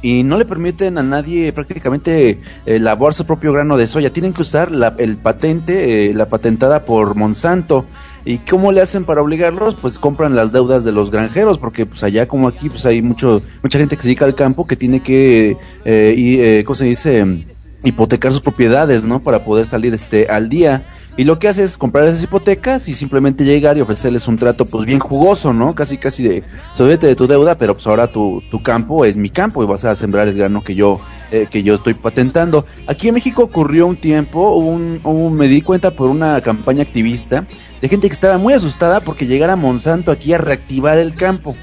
y 0.01 0.23
no 0.23 0.39
le 0.39 0.45
permiten 0.45 0.99
a 0.99 1.03
nadie 1.03 1.53
prácticamente 1.53 2.41
eh, 2.67 2.79
lavar 2.79 3.15
su 3.15 3.27
propio 3.27 3.53
grano 3.53 3.77
de 3.77 3.87
soya. 3.87 4.13
Tienen 4.13 4.33
que 4.33 4.43
usar 4.43 4.71
la, 4.71 4.95
el 4.99 5.17
patente, 5.17 6.07
eh, 6.07 6.15
la 6.15 6.29
patentada 6.29 6.83
por 6.83 7.15
Monsanto. 7.15 7.87
¿Y 8.25 8.39
cómo 8.39 8.73
le 8.73 8.81
hacen 8.81 9.05
para 9.05 9.23
obligarlos? 9.23 9.75
Pues 9.75 9.99
compran 9.99 10.37
las 10.37 10.53
deudas 10.53 10.85
de 10.85 10.93
los 10.93 11.11
granjeros, 11.11 11.59
porque 11.59 11.87
pues 11.87 12.03
allá 12.03 12.29
como 12.29 12.49
aquí 12.49 12.69
pues 12.69 12.85
hay 12.85 13.01
mucho 13.01 13.43
mucha 13.63 13.79
gente 13.79 13.97
que 13.97 14.03
se 14.03 14.09
dedica 14.09 14.27
al 14.27 14.35
campo 14.35 14.67
que 14.67 14.77
tiene 14.77 15.01
que, 15.03 15.57
eh, 15.85 16.15
y, 16.17 16.63
¿cómo 16.65 16.75
se 16.75 16.85
dice? 16.85 17.47
Hipotecar 17.85 18.33
sus 18.33 18.43
propiedades, 18.43 19.07
¿no? 19.07 19.21
Para 19.21 19.45
poder 19.45 19.65
salir 19.67 19.95
este 19.95 20.29
al 20.29 20.49
día. 20.49 20.85
Y 21.19 21.25
lo 21.25 21.39
que 21.41 21.49
hace 21.49 21.65
es 21.65 21.77
comprar 21.77 22.05
esas 22.05 22.23
hipotecas 22.23 22.89
y 22.89 22.95
simplemente 22.95 23.45
llegar 23.45 23.77
y 23.77 23.81
ofrecerles 23.81 24.29
un 24.29 24.39
trato 24.39 24.65
pues 24.65 24.87
bien 24.87 25.01
jugoso, 25.01 25.53
¿no? 25.53 25.75
Casi 25.75 25.99
casi 25.99 26.23
de, 26.23 26.45
sobete 26.75 27.09
de 27.09 27.17
tu 27.17 27.27
deuda, 27.27 27.59
pero 27.59 27.75
pues 27.75 27.87
ahora 27.89 28.07
tu, 28.07 28.41
tu 28.53 28.63
campo 28.63 29.05
es 29.05 29.17
mi 29.17 29.29
campo 29.29 29.61
y 29.63 29.67
vas 29.67 29.85
a 29.85 29.97
sembrar 29.97 30.29
el 30.29 30.37
grano 30.39 30.63
que 30.63 30.77
yo, 30.77 31.01
eh, 31.33 31.49
que 31.51 31.65
yo 31.65 31.75
estoy 31.75 31.95
patentando. 31.95 32.65
Aquí 32.87 33.09
en 33.09 33.15
México 33.15 33.43
ocurrió 33.43 33.89
un 33.89 33.97
tiempo, 33.97 34.55
un, 34.59 35.01
un- 35.03 35.35
me 35.35 35.49
di 35.49 35.61
cuenta 35.61 35.91
por 35.91 36.09
una 36.09 36.41
campaña 36.41 36.83
activista 36.83 37.45
de 37.83 37.89
gente 37.89 38.07
que 38.07 38.15
estaba 38.15 38.39
muy 38.39 38.55
asustada 38.55 39.01
porque 39.01 39.27
llegara 39.27 39.57
Monsanto 39.57 40.13
aquí 40.13 40.33
a 40.35 40.39
reactivar 40.39 40.99
el 40.99 41.15
campo. 41.15 41.57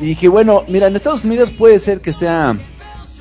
Y 0.00 0.04
dije, 0.06 0.26
bueno, 0.26 0.64
mira, 0.66 0.88
en 0.88 0.96
Estados 0.96 1.24
Unidos 1.24 1.52
puede 1.52 1.78
ser 1.78 2.00
que 2.00 2.10
sea 2.12 2.56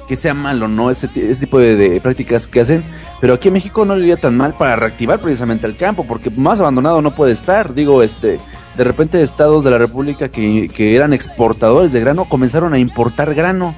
que 0.08 0.16
sea 0.16 0.34
malo, 0.34 0.68
¿no? 0.68 0.90
Ese, 0.90 1.10
ese 1.16 1.42
tipo 1.42 1.60
de, 1.60 2.00
prácticas 2.02 2.48
que 2.48 2.62
hacen, 2.62 2.84
pero 3.20 3.34
aquí 3.34 3.50
en 3.50 3.56
México 3.56 3.86
no 3.86 3.96
le 3.96 4.04
iría 4.04 4.18
tan 4.18 4.38
mal 4.38 4.54
para 4.54 4.76
reactivar 4.76 5.20
precisamente 5.20 5.68
el 5.68 5.76
campo, 5.76 6.06
porque 6.08 6.30
más 6.30 6.60
abandonado 6.60 7.02
no 7.02 7.14
puede 7.14 7.34
estar. 7.34 7.74
Digo, 7.74 8.02
este, 8.02 8.40
de 8.78 8.84
repente 8.84 9.22
estados 9.22 9.64
de 9.64 9.72
la 9.72 9.78
República 9.78 10.30
que, 10.30 10.96
eran 10.96 11.14
exportadores 11.14 11.92
de 11.92 12.00
grano 12.00 12.26
comenzaron 12.26 12.74
a 12.74 12.80
importar 12.80 13.34
grano. 13.36 13.76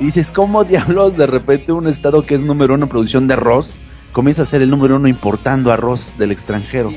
Y 0.00 0.06
dices, 0.06 0.32
¿cómo 0.32 0.64
diablos 0.64 1.16
de 1.16 1.26
repente 1.26 1.72
un 1.72 1.86
estado 1.86 2.22
que 2.22 2.34
es 2.34 2.44
número 2.44 2.74
uno 2.74 2.84
en 2.84 2.90
producción 2.90 3.26
de 3.26 3.34
arroz 3.34 3.74
comienza 4.12 4.42
a 4.42 4.44
ser 4.44 4.62
el 4.62 4.70
número 4.70 4.96
uno 4.96 5.08
importando 5.08 5.72
arroz 5.72 6.16
del 6.18 6.30
extranjero? 6.30 6.92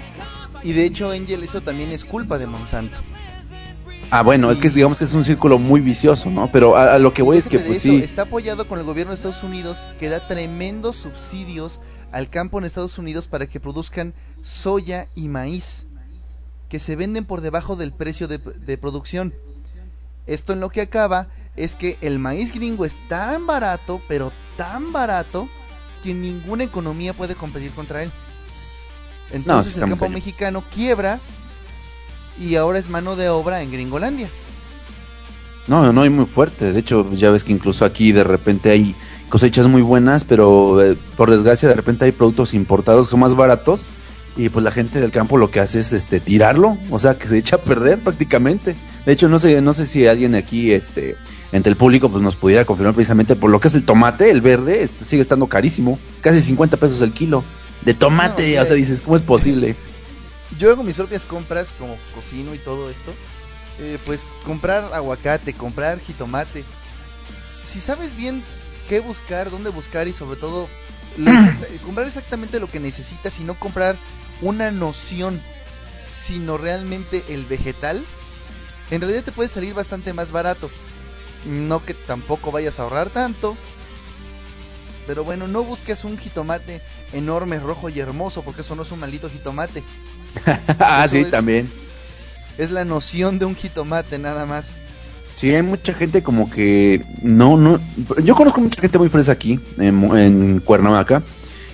Y 0.64 0.74
de 0.74 0.86
hecho, 0.86 1.12
Angel, 1.12 1.44
eso 1.44 1.62
también 1.62 1.92
es 1.92 2.04
culpa 2.04 2.38
de 2.38 2.48
Monsanto. 2.48 2.98
Ah, 4.10 4.24
bueno, 4.24 4.50
es 4.52 4.60
que 4.60 4.70
digamos 4.70 4.98
que 4.98 5.04
es 5.04 5.14
un 5.14 5.26
círculo 5.26 5.60
muy 5.60 5.82
vicioso, 5.82 6.30
¿no? 6.30 6.50
Pero 6.52 6.78
a, 6.78 6.96
a 6.96 7.00
lo 7.00 7.14
que 7.14 7.22
voy 7.22 7.38
es 7.38 7.48
que 7.48 7.60
pues 7.60 7.84
eso, 7.86 7.90
sí. 7.90 7.96
Está 7.98 8.24
apoyado 8.24 8.68
con 8.68 8.80
el 8.80 8.86
gobierno 8.86 9.12
de 9.12 9.16
Estados 9.16 9.44
Unidos 9.44 9.88
que 10.00 10.08
da 10.08 10.26
tremendos 10.28 10.96
subsidios 10.96 11.82
al 12.12 12.30
campo 12.30 12.58
en 12.58 12.66
Estados 12.66 12.98
Unidos 12.98 13.28
para 13.28 13.48
que 13.48 13.60
produzcan 13.60 14.14
soya 14.44 15.08
y 15.14 15.28
maíz 15.28 15.88
que 16.70 16.80
se 16.80 16.96
venden 16.96 17.26
por 17.26 17.42
debajo 17.42 17.76
del 17.76 17.92
precio 17.92 18.28
de, 18.28 18.38
de 18.38 18.78
producción. 18.78 19.34
Esto 20.26 20.54
en 20.54 20.60
lo 20.62 20.70
que 20.70 20.82
acaba 20.82 21.28
es 21.56 21.76
que 21.76 21.98
el 22.02 22.20
maíz 22.20 22.54
gringo 22.54 22.86
es 22.86 22.98
tan 23.10 23.48
barato, 23.48 24.02
pero 24.08 24.32
tan 24.58 24.92
barato, 24.92 25.50
que 26.04 26.14
ninguna 26.14 26.64
economía 26.64 27.14
puede 27.14 27.36
competir 27.36 27.72
contra 27.72 28.04
él. 28.04 28.12
Entonces 29.32 29.76
el 29.76 29.82
campo 29.82 30.06
cañón. 30.06 30.14
mexicano 30.14 30.64
quiebra 30.74 31.20
y 32.40 32.56
ahora 32.56 32.80
es 32.80 32.90
mano 32.90 33.16
de 33.16 33.30
obra 33.30 33.62
en 33.62 33.72
Gringolandia. 33.72 34.30
No, 35.68 35.92
no, 35.92 36.02
hay 36.02 36.10
muy 36.10 36.26
fuerte. 36.26 36.72
De 36.72 36.80
hecho, 36.80 37.12
ya 37.14 37.30
ves 37.30 37.44
que 37.44 37.52
incluso 37.52 37.84
aquí 37.84 38.12
de 38.12 38.24
repente 38.24 38.72
hay 38.72 38.96
cosechas 39.28 39.68
muy 39.68 39.82
buenas, 39.82 40.24
pero 40.24 40.82
eh, 40.82 40.98
por 41.18 41.30
desgracia 41.30 41.68
de 41.68 41.76
repente 41.76 42.06
hay 42.06 42.14
productos 42.14 42.54
importados 42.54 43.08
que 43.08 43.12
son 43.12 43.20
más 43.20 43.36
baratos 43.36 43.82
y 44.38 44.50
pues 44.50 44.64
la 44.64 44.72
gente 44.72 45.02
del 45.02 45.12
campo 45.12 45.38
lo 45.38 45.52
que 45.52 45.60
hace 45.60 45.80
es 45.80 45.92
este 45.92 46.20
tirarlo, 46.20 46.78
o 46.90 47.00
sea, 47.00 47.18
que 47.18 47.28
se 47.28 47.38
echa 47.38 47.58
a 47.58 47.60
perder 47.60 48.00
prácticamente. 48.00 48.76
De 49.06 49.12
hecho, 49.12 49.28
no 49.28 49.40
sé, 49.40 49.62
no 49.62 49.74
sé 49.74 49.86
si 49.86 50.08
alguien 50.08 50.36
aquí 50.36 50.72
este 50.72 51.18
entre 51.52 51.72
el 51.72 51.78
público 51.78 52.10
pues 52.10 52.22
nos 52.22 52.36
pudiera 52.36 52.66
confirmar 52.66 52.94
precisamente 52.94 53.36
por 53.36 53.50
lo 53.50 53.60
que 53.60 53.70
es 53.70 53.76
el 53.76 53.84
tomate, 53.84 54.30
el 54.30 54.42
verde, 54.42 54.84
este, 54.84 55.06
sigue 55.06 55.22
estando 55.22 55.48
carísimo, 55.48 55.98
casi 56.22 56.42
50 56.42 56.78
pesos 56.78 57.02
el 57.02 57.14
kilo 57.14 57.44
de 57.84 57.94
tomate, 57.94 58.56
No, 58.56 58.62
o 58.62 58.66
sea, 58.66 58.76
dices, 58.76 59.02
¿cómo 59.02 59.16
es 59.16 59.22
posible? 59.22 59.76
Yo 60.58 60.72
hago 60.72 60.84
mis 60.84 60.96
propias 60.96 61.26
compras 61.26 61.74
como 61.78 61.98
cocino 62.16 62.54
y 62.56 62.60
todo 62.60 62.90
esto. 62.90 63.14
eh, 63.80 64.00
pues 64.06 64.30
comprar 64.44 64.94
aguacate, 64.94 65.54
comprar 65.54 66.00
jitomate. 66.00 66.64
Si 67.64 67.80
sabes 67.80 68.16
bien 68.16 68.44
qué 68.90 69.00
buscar, 69.02 69.52
dónde 69.52 69.70
buscar 69.70 70.08
y 70.08 70.14
sobre 70.14 70.40
todo 70.40 70.68
comprar 71.86 72.08
exactamente 72.08 72.60
lo 72.60 72.68
que 72.68 72.80
necesitas 72.80 73.40
y 73.40 73.44
no 73.44 73.54
comprar 73.56 73.98
una 74.42 74.72
noción, 74.72 75.42
sino 76.08 76.58
realmente 76.58 77.24
el 77.30 77.46
vegetal, 77.46 78.06
en 78.90 79.02
realidad 79.02 79.24
te 79.24 79.32
puede 79.32 79.50
salir 79.50 79.74
bastante 79.74 80.14
más 80.14 80.32
barato. 80.32 80.70
No 81.46 81.84
que 81.86 81.94
tampoco 81.94 82.52
vayas 82.52 82.80
a 82.80 82.84
ahorrar 82.84 83.10
tanto. 83.10 83.58
Pero 85.06 85.24
bueno, 85.24 85.48
no 85.48 85.64
busques 85.64 86.04
un 86.04 86.18
jitomate 86.18 86.82
enorme, 87.14 87.60
rojo 87.60 87.90
y 87.90 88.00
hermoso, 88.00 88.42
porque 88.44 88.62
eso 88.62 88.76
no 88.76 88.84
es 88.84 88.92
un 88.92 89.00
maldito 89.00 89.30
jitomate. 89.30 89.84
ah, 90.80 91.08
sí, 91.10 91.20
es- 91.20 91.32
también. 91.32 91.72
Es 92.58 92.72
la 92.72 92.86
noción 92.86 93.38
de 93.40 93.46
un 93.46 93.56
jitomate 93.56 94.18
nada 94.18 94.46
más. 94.46 94.74
Sí, 95.36 95.54
hay 95.54 95.62
mucha 95.62 95.94
gente 95.94 96.24
como 96.24 96.50
que 96.50 97.02
no, 97.22 97.56
no. 97.58 97.80
Yo 98.24 98.34
conozco 98.34 98.60
mucha 98.60 98.82
gente 98.82 98.98
muy 98.98 99.10
fresa 99.10 99.34
aquí, 99.34 99.60
en, 99.78 100.60
Cuernavaca, 100.66 101.22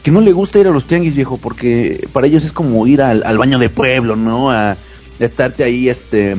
que 0.03 0.11
no 0.11 0.19
le 0.19 0.33
gusta 0.33 0.59
ir 0.59 0.67
a 0.67 0.71
los 0.71 0.85
tianguis, 0.85 1.15
viejo, 1.15 1.37
porque 1.37 2.09
para 2.11 2.27
ellos 2.27 2.43
es 2.43 2.51
como 2.51 2.85
ir 2.87 3.01
al, 3.01 3.23
al 3.25 3.37
baño 3.37 3.57
de 3.59 3.69
pueblo, 3.69 4.17
¿no? 4.17 4.51
A 4.51 4.75
estarte 5.19 5.63
ahí, 5.63 5.87
este, 5.87 6.35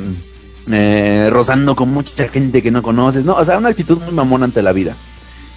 eh, 0.70 1.28
rozando 1.30 1.74
con 1.74 1.88
mucha 1.90 2.28
gente 2.28 2.62
que 2.62 2.70
no 2.70 2.82
conoces, 2.82 3.24
¿no? 3.24 3.34
O 3.36 3.44
sea, 3.44 3.56
una 3.56 3.70
actitud 3.70 3.98
muy 4.02 4.12
mamona 4.12 4.44
ante 4.44 4.60
la 4.60 4.72
vida. 4.72 4.94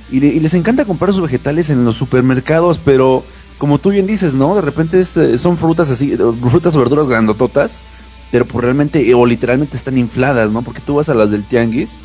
Y, 0.09 0.21
le- 0.21 0.27
y 0.27 0.39
les 0.39 0.53
encanta 0.53 0.85
comprar 0.85 1.11
sus 1.11 1.23
vegetales 1.23 1.69
en 1.69 1.83
los 1.83 1.97
supermercados, 1.97 2.79
pero 2.83 3.25
como 3.57 3.79
tú 3.79 3.89
bien 3.89 4.07
dices, 4.07 4.35
¿no? 4.35 4.55
De 4.55 4.61
repente 4.61 4.99
es, 4.99 5.15
eh, 5.17 5.37
son 5.37 5.57
frutas 5.57 5.89
así, 5.89 6.13
eh, 6.13 6.17
frutas 6.49 6.75
o 6.75 6.79
verduras 6.79 7.07
grandototas, 7.07 7.81
pero 8.31 8.45
pues 8.45 8.63
realmente 8.63 9.13
o 9.13 9.25
literalmente 9.25 9.77
están 9.77 9.97
infladas, 9.97 10.51
¿no? 10.51 10.61
Porque 10.61 10.81
tú 10.81 10.95
vas 10.95 11.09
a 11.09 11.13
las 11.13 11.31
del 11.31 11.45
tianguis 11.45 11.97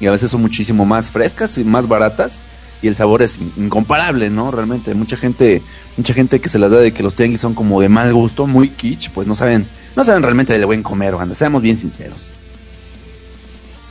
y 0.00 0.06
a 0.06 0.10
veces 0.10 0.30
son 0.30 0.42
muchísimo 0.42 0.84
más 0.84 1.10
frescas 1.10 1.56
y 1.58 1.64
más 1.64 1.88
baratas 1.88 2.44
y 2.82 2.88
el 2.88 2.96
sabor 2.96 3.22
es 3.22 3.38
in- 3.38 3.52
incomparable, 3.56 4.28
¿no? 4.28 4.50
Realmente 4.50 4.92
mucha 4.94 5.16
gente, 5.16 5.62
mucha 5.96 6.14
gente 6.14 6.40
que 6.40 6.48
se 6.48 6.58
las 6.58 6.70
da 6.70 6.78
de 6.78 6.92
que 6.92 7.02
los 7.02 7.14
tianguis 7.14 7.40
son 7.40 7.54
como 7.54 7.80
de 7.80 7.88
mal 7.88 8.12
gusto, 8.12 8.46
muy 8.46 8.70
kitsch, 8.70 9.10
pues 9.10 9.26
no 9.26 9.34
saben, 9.34 9.66
no 9.94 10.02
saben 10.04 10.22
realmente 10.22 10.52
del 10.52 10.66
buen 10.66 10.82
comer, 10.82 11.14
seamos 11.36 11.62
bien 11.62 11.76
sinceros. 11.76 12.18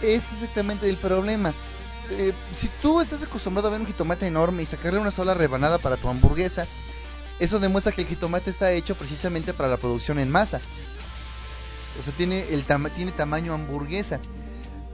Es 0.04 0.24
exactamente 0.34 0.90
el 0.90 0.98
problema. 0.98 1.54
Eh, 2.10 2.34
si 2.52 2.70
tú 2.82 3.00
estás 3.00 3.24
acostumbrado 3.24 3.70
a 3.70 3.72
ver 3.72 3.80
un 3.80 3.88
jitomate 3.88 4.28
enorme 4.28 4.64
y 4.64 4.66
sacarle 4.66 5.00
una 5.00 5.12
sola 5.12 5.34
rebanada 5.34 5.78
para 5.78 5.96
tu 5.96 6.10
hamburguesa, 6.10 6.68
eso 7.42 7.60
demuestra 7.60 7.92
que 7.92 8.02
el 8.04 8.08
jitomate 8.08 8.50
está 8.50 8.72
hecho 8.72 8.96
precisamente 8.96 9.54
para 9.54 9.68
la 9.70 9.78
producción 9.78 10.20
en 10.20 10.30
masa. 10.32 10.62
O 12.00 12.04
sea, 12.04 12.14
tiene, 12.14 12.46
el 12.54 12.64
tama- 12.64 12.90
tiene 12.90 13.12
tamaño 13.12 13.54
hamburguesa. 13.54 14.20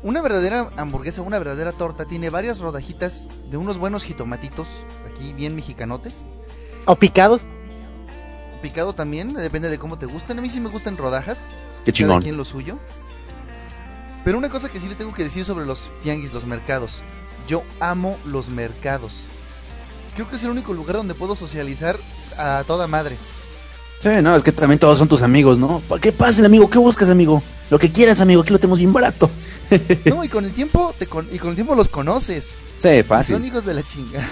Una 0.04 0.22
verdadera 0.22 0.70
hamburguesa, 0.78 1.22
una 1.22 1.38
verdadera 1.40 1.72
torta, 1.72 2.06
tiene 2.06 2.30
varias 2.30 2.60
rodajitas 2.60 3.26
de 3.52 3.58
unos 3.58 3.78
buenos 3.78 4.04
jitomatitos, 4.04 4.68
aquí 5.12 5.34
bien 5.34 5.56
mexicanotes. 5.56 6.24
O 6.86 6.96
picados. 6.96 7.46
Picado 8.62 8.94
también, 8.94 9.34
depende 9.34 9.70
de 9.70 9.78
cómo 9.78 9.98
te 10.00 10.06
gusten. 10.08 10.40
A 10.40 10.42
mí 10.42 10.50
sí 10.50 10.60
me 10.60 10.70
gustan 10.70 10.98
rodajas. 10.98 11.48
Qué 11.86 11.92
cada 11.92 11.94
chingón. 11.94 12.22
quien 12.24 12.38
lo 12.38 12.46
suyo. 12.46 12.80
Pero 14.24 14.38
una 14.38 14.50
cosa 14.50 14.68
que 14.70 14.80
sí 14.80 14.88
les 14.88 14.98
tengo 14.98 15.14
que 15.14 15.24
decir 15.24 15.46
sobre 15.46 15.66
los 15.66 15.90
tianguis, 16.04 16.34
los 16.34 16.46
mercados. 16.46 17.02
Yo 17.48 17.64
amo 17.80 18.18
los 18.26 18.50
mercados. 18.50 19.14
Creo 20.16 20.28
que 20.30 20.36
es 20.38 20.44
el 20.44 20.50
único 20.50 20.74
lugar 20.74 20.96
donde 20.98 21.14
puedo 21.14 21.36
socializar 21.36 21.98
a 22.38 22.64
toda 22.66 22.88
madre. 22.88 23.18
Sí, 24.02 24.10
no, 24.22 24.36
es 24.36 24.44
que 24.44 24.52
también 24.52 24.78
todos 24.80 24.98
son 25.00 25.08
tus 25.08 25.22
amigos, 25.24 25.58
¿no? 25.58 25.82
¿Qué 26.02 26.12
pasa, 26.12 26.46
amigo? 26.46 26.70
¿Qué 26.70 26.78
buscas, 26.78 27.10
amigo? 27.10 27.42
Lo 27.70 27.80
que 27.80 27.92
quieras, 27.92 28.22
amigo, 28.22 28.42
aquí 28.44 28.52
lo 28.54 28.60
tenemos 28.60 28.78
bien 28.80 28.94
barato. 28.94 29.30
No, 30.06 30.24
y 30.24 30.30
con 30.30 30.46
el 30.46 30.54
tiempo 30.54 30.96
te 30.98 31.08
con- 31.08 31.28
y 31.30 31.38
con 31.40 31.50
el 31.50 31.56
tiempo 31.56 31.76
los 31.76 31.90
conoces. 31.90 32.56
Sí, 32.80 32.94
Son 33.00 33.04
fácil. 33.04 33.44
hijos 33.46 33.66
de 33.66 33.74
la 33.74 33.84
chinga. 33.84 34.26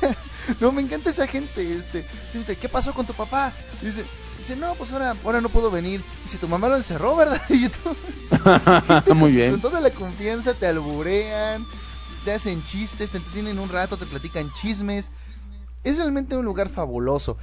no, 0.60 0.72
me 0.72 0.82
encanta 0.82 1.10
esa 1.10 1.26
gente, 1.28 1.76
este, 1.76 2.04
dice, 2.34 2.56
¿qué 2.56 2.68
pasó 2.68 2.92
con 2.92 3.06
tu 3.06 3.14
papá? 3.14 3.52
Dice, 3.82 4.04
dice, 4.38 4.56
no, 4.56 4.74
pues 4.74 4.90
ahora, 4.90 5.14
ahora 5.24 5.40
no 5.40 5.48
puedo 5.48 5.70
venir. 5.70 6.02
Dice, 6.24 6.38
tu 6.38 6.48
mamá 6.48 6.68
lo 6.68 6.76
encerró, 6.76 7.14
¿verdad? 7.14 7.40
Y 7.50 7.68
tú, 7.68 9.14
Muy 9.14 9.30
Con 9.30 9.32
bien. 9.32 9.60
toda 9.60 9.80
la 9.80 9.90
confianza 9.90 10.54
te 10.54 10.66
alburean, 10.66 11.64
te 12.24 12.32
hacen 12.32 12.64
chistes, 12.64 13.10
te 13.10 13.18
entretienen 13.18 13.58
un 13.60 13.68
rato, 13.68 13.96
te 13.96 14.06
platican 14.06 14.50
chismes. 14.60 15.10
Es 15.84 15.96
realmente 15.98 16.36
un 16.36 16.44
lugar 16.44 16.68
fabuloso. 16.68 17.36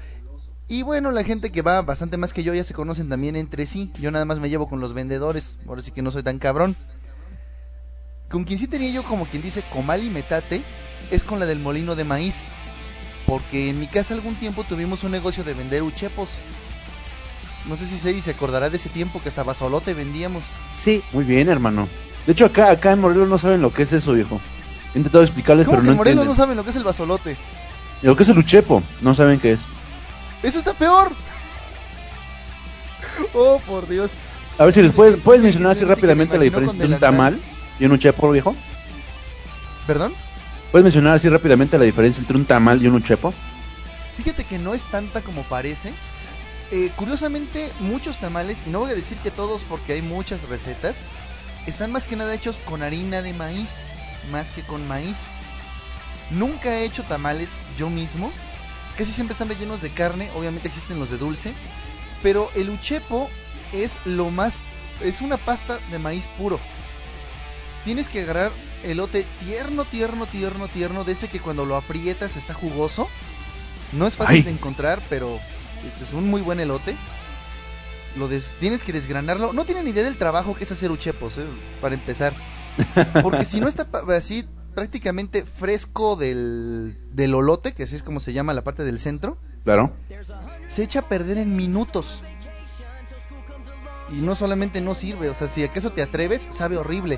Y 0.68 0.84
bueno, 0.84 1.12
la 1.12 1.24
gente 1.24 1.52
que 1.52 1.62
va 1.62 1.82
bastante 1.82 2.18
más 2.18 2.34
que 2.34 2.44
yo 2.44 2.54
ya 2.54 2.64
se 2.64 2.74
conocen 2.74 3.10
también 3.10 3.36
entre 3.36 3.66
sí. 3.66 3.92
Yo 4.00 4.12
nada 4.12 4.26
más 4.26 4.40
me 4.40 4.50
llevo 4.50 4.68
con 4.68 4.80
los 4.80 4.94
vendedores. 4.94 5.58
Ahora 5.68 5.82
sí 5.82 5.92
que 5.92 6.02
no 6.02 6.12
soy 6.12 6.24
tan 6.24 6.40
cabrón. 6.40 6.76
Con 8.30 8.44
quien 8.44 8.60
sí 8.60 8.68
tenía 8.68 8.90
yo 8.92 9.04
como 9.04 9.26
quien 9.26 9.42
dice 9.42 9.64
comal 9.72 10.04
y 10.04 10.10
metate 10.10 10.62
es 11.10 11.24
con 11.24 11.40
la 11.40 11.46
del 11.46 11.60
molino 11.60 11.96
de 11.96 12.04
maíz. 12.04 12.44
Porque 13.26 13.70
en 13.70 13.80
mi 13.80 13.88
casa 13.88 14.14
algún 14.14 14.36
tiempo 14.36 14.64
tuvimos 14.66 15.04
un 15.04 15.12
negocio 15.12 15.44
de 15.44 15.54
vender 15.54 15.84
uchepos. 15.84 16.28
No 17.68 17.76
sé 17.76 17.88
si 17.88 17.98
Seri 17.98 18.22
se 18.22 18.32
acordará 18.32 18.70
de 18.70 18.78
ese 18.78 18.90
tiempo 18.90 19.22
que 19.22 19.30
hasta 19.30 19.44
basolote 19.44 19.94
vendíamos. 19.94 20.44
Sí. 20.72 21.02
Muy 21.14 21.24
bien, 21.24 21.50
hermano. 21.50 21.88
De 22.26 22.34
hecho, 22.34 22.46
acá, 22.46 22.72
acá 22.72 22.92
en 22.92 23.00
Morelos 23.00 23.30
no 23.30 23.38
saben 23.38 23.62
lo 23.62 23.74
que 23.74 23.84
es 23.84 23.94
eso, 23.94 24.14
viejo. 24.14 24.40
He 24.94 24.98
intentado 24.98 25.24
explicarles, 25.24 25.66
¿Cómo 25.66 25.78
pero 25.78 25.84
que 25.84 25.88
no 25.88 25.92
en 25.94 25.98
Morelos 25.98 26.12
entienden. 26.24 26.28
no 26.28 26.36
saben 26.36 26.58
lo 26.58 26.64
que 26.66 26.70
es 26.72 26.76
el 26.76 26.84
basolote? 26.84 27.38
Lo 28.02 28.16
que 28.16 28.24
es 28.24 28.30
el 28.30 28.38
uchepo, 28.38 28.84
no 29.02 29.16
saben 29.16 29.40
qué 29.40 29.54
es. 29.54 29.62
Eso 30.44 30.60
está 30.60 30.74
peor. 30.74 31.12
Oh, 33.34 33.60
por 33.66 33.88
Dios. 33.88 34.12
A 34.58 34.66
ver 34.66 34.74
si 34.74 34.82
les 34.82 34.92
puedes, 34.92 35.18
puedes 35.18 35.42
mencionar 35.42 35.74
sí, 35.74 35.80
así 35.80 35.86
sí, 35.88 35.94
rápidamente 35.96 36.38
la 36.38 36.44
diferencia 36.44 36.76
entre 36.76 36.94
un 36.94 37.00
tamal 37.00 37.42
y 37.80 37.86
un 37.86 37.92
uchepo, 37.92 38.32
viejo. 38.32 38.56
¿Perdón? 39.86 40.14
¿Puedes 40.72 40.84
mencionar 40.84 41.16
así 41.16 41.30
rápidamente 41.30 41.78
la 41.78 41.86
diferencia 41.86 42.22
entre 42.22 42.38
un 42.38 42.46
tamal 42.46 42.82
y 42.82 42.88
un 42.88 42.96
uchepo? 42.96 43.34
Fíjate 44.18 44.44
que 44.44 44.58
no 44.58 44.74
es 44.74 44.84
tanta 44.84 45.22
como 45.22 45.44
parece. 45.44 45.94
eh, 46.72 46.92
curiosamente, 46.96 47.72
muchos 47.80 48.18
tamales, 48.20 48.58
y 48.66 48.70
no 48.70 48.80
voy 48.80 48.92
a 48.92 48.96
decir 48.96 49.18
que 49.20 49.32
todos 49.32 49.64
porque 49.64 49.94
hay 49.94 50.02
muchas 50.02 50.50
recetas, 50.50 51.04
están 51.66 51.92
más 51.92 52.06
que 52.06 52.16
nada 52.16 52.34
hechos 52.34 52.58
con 52.66 52.84
harina 52.84 53.22
de 53.22 53.34
maíz, 53.34 53.88
más 54.32 54.50
que 54.52 54.64
con 54.64 54.88
maíz. 54.88 55.18
Nunca 56.30 56.74
he 56.74 56.86
hecho 56.86 57.04
tamales 57.04 57.50
yo 57.78 57.90
mismo. 57.90 58.32
Casi 58.98 59.12
siempre 59.12 59.34
están 59.34 59.50
rellenos 59.50 59.82
de 59.82 59.90
carne, 59.92 60.30
obviamente 60.36 60.68
existen 60.68 61.00
los 61.00 61.10
de 61.10 61.18
dulce. 61.18 61.54
Pero 62.24 62.50
el 62.56 62.70
uchepo 62.70 63.30
es 63.74 63.98
lo 64.06 64.30
más... 64.30 64.58
Es 65.02 65.22
una 65.22 65.38
pasta 65.38 65.78
de 65.92 66.00
maíz 66.00 66.28
puro. 66.38 66.60
Tienes 67.86 68.10
que 68.10 68.22
agarrar 68.22 68.52
elote 68.84 69.26
tierno, 69.46 69.86
tierno, 69.86 70.26
tierno, 70.26 70.68
tierno, 70.68 71.04
de 71.04 71.14
ese 71.14 71.28
que 71.28 71.40
cuando 71.40 71.66
lo 71.66 71.76
aprietas 71.76 72.36
está 72.36 72.54
jugoso. 72.54 73.08
No 73.94 74.08
es 74.08 74.16
fácil 74.16 74.38
Ay. 74.38 74.42
de 74.44 74.52
encontrar, 74.52 75.02
pero 75.10 75.40
es, 76.04 76.12
un 76.14 76.30
muy 76.30 76.42
buen 76.42 76.60
elote. 76.60 76.98
Lo 78.18 78.28
des- 78.28 78.56
tienes 78.60 78.84
que 78.84 78.92
desgranarlo. 78.92 79.54
No 79.54 79.64
tienen 79.66 79.88
idea 79.88 80.04
del 80.04 80.18
trabajo 80.18 80.56
que 80.56 80.64
es 80.64 80.72
hacer 80.72 80.90
uchepos, 80.92 81.38
eh, 81.38 81.46
para 81.80 81.94
empezar. 81.94 82.34
Porque 83.22 83.46
si 83.46 83.60
no 83.60 83.68
está 83.68 83.88
así 84.16 84.46
prácticamente 84.78 85.44
fresco 85.44 86.16
del, 86.16 86.96
del 87.12 87.34
olote, 87.34 87.74
que 87.74 87.82
así 87.82 87.96
es 87.96 88.04
como 88.04 88.20
se 88.20 88.32
llama 88.32 88.54
la 88.54 88.64
parte 88.64 88.84
del 88.84 89.00
centro, 89.00 89.40
Claro. 89.64 89.92
se 90.68 90.84
echa 90.84 91.00
a 91.00 91.10
perder 91.10 91.40
en 91.40 91.56
minutos. 91.56 92.22
Y 94.12 94.22
no 94.22 94.36
solamente 94.36 94.80
no 94.80 94.94
sirve, 94.94 95.30
o 95.32 95.34
sea, 95.34 95.48
si 95.48 95.64
acaso 95.64 95.94
te 95.94 96.04
atreves, 96.04 96.48
sabe 96.52 96.78
horrible. 96.78 97.18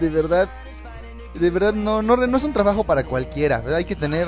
De 0.00 0.08
verdad, 0.08 0.48
de 1.34 1.50
verdad 1.50 1.74
no, 1.74 2.00
no, 2.00 2.16
no 2.16 2.36
es 2.38 2.44
un 2.44 2.54
trabajo 2.54 2.84
para 2.84 3.04
cualquiera. 3.04 3.62
Hay 3.76 3.84
que 3.84 3.94
tener 3.94 4.26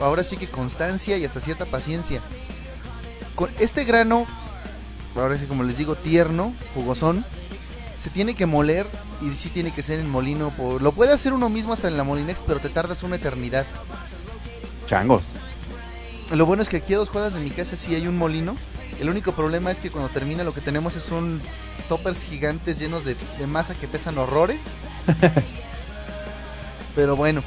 ahora 0.00 0.24
sí 0.24 0.38
que 0.38 0.46
constancia 0.48 1.18
y 1.18 1.26
hasta 1.26 1.40
cierta 1.40 1.66
paciencia. 1.66 2.22
Con 3.34 3.50
este 3.60 3.84
grano, 3.84 4.26
ahora 5.14 5.36
sí 5.36 5.44
como 5.44 5.62
les 5.62 5.76
digo, 5.76 5.94
tierno, 5.94 6.54
jugosón, 6.74 7.22
se 8.02 8.08
tiene 8.08 8.34
que 8.34 8.46
moler 8.46 8.86
y 9.24 9.36
sí 9.36 9.48
tiene 9.48 9.72
que 9.72 9.82
ser 9.82 10.00
en 10.00 10.08
molino. 10.08 10.50
Por, 10.50 10.82
lo 10.82 10.92
puede 10.92 11.12
hacer 11.12 11.32
uno 11.32 11.48
mismo 11.48 11.72
hasta 11.72 11.88
en 11.88 11.96
la 11.96 12.04
Molinex, 12.04 12.42
pero 12.46 12.60
te 12.60 12.68
tardas 12.68 13.02
una 13.02 13.16
eternidad. 13.16 13.66
Changos. 14.86 15.22
Lo 16.30 16.46
bueno 16.46 16.62
es 16.62 16.68
que 16.68 16.78
aquí 16.78 16.94
a 16.94 16.98
dos 16.98 17.10
cuadras 17.10 17.34
de 17.34 17.40
mi 17.40 17.50
casa 17.50 17.76
sí 17.76 17.94
hay 17.94 18.06
un 18.06 18.16
molino. 18.16 18.56
El 19.00 19.08
único 19.08 19.32
problema 19.32 19.70
es 19.70 19.80
que 19.80 19.90
cuando 19.90 20.08
termina 20.08 20.44
lo 20.44 20.54
que 20.54 20.60
tenemos 20.60 20.96
es 20.96 21.10
un 21.10 21.40
toppers 21.88 22.24
gigantes 22.24 22.78
llenos 22.78 23.04
de, 23.04 23.16
de 23.38 23.46
masa 23.46 23.74
que 23.74 23.88
pesan 23.88 24.18
horrores. 24.18 24.60
Pero 26.94 27.16
bueno. 27.16 27.42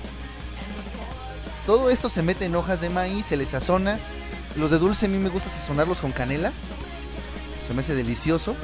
Todo 1.65 1.89
esto 1.89 2.09
se 2.09 2.21
mete 2.21 2.45
en 2.45 2.55
hojas 2.55 2.81
de 2.81 2.89
maíz, 2.89 3.25
se 3.25 3.37
les 3.37 3.49
sazona. 3.49 3.99
Los 4.55 4.71
de 4.71 4.79
dulce 4.79 5.05
a 5.05 5.09
mí 5.09 5.17
me 5.17 5.29
gusta 5.29 5.49
sazonarlos 5.49 5.99
con 5.99 6.11
canela. 6.11 6.51
Se 7.67 7.73
me 7.73 7.81
hace 7.81 7.93
delicioso. 7.93 8.55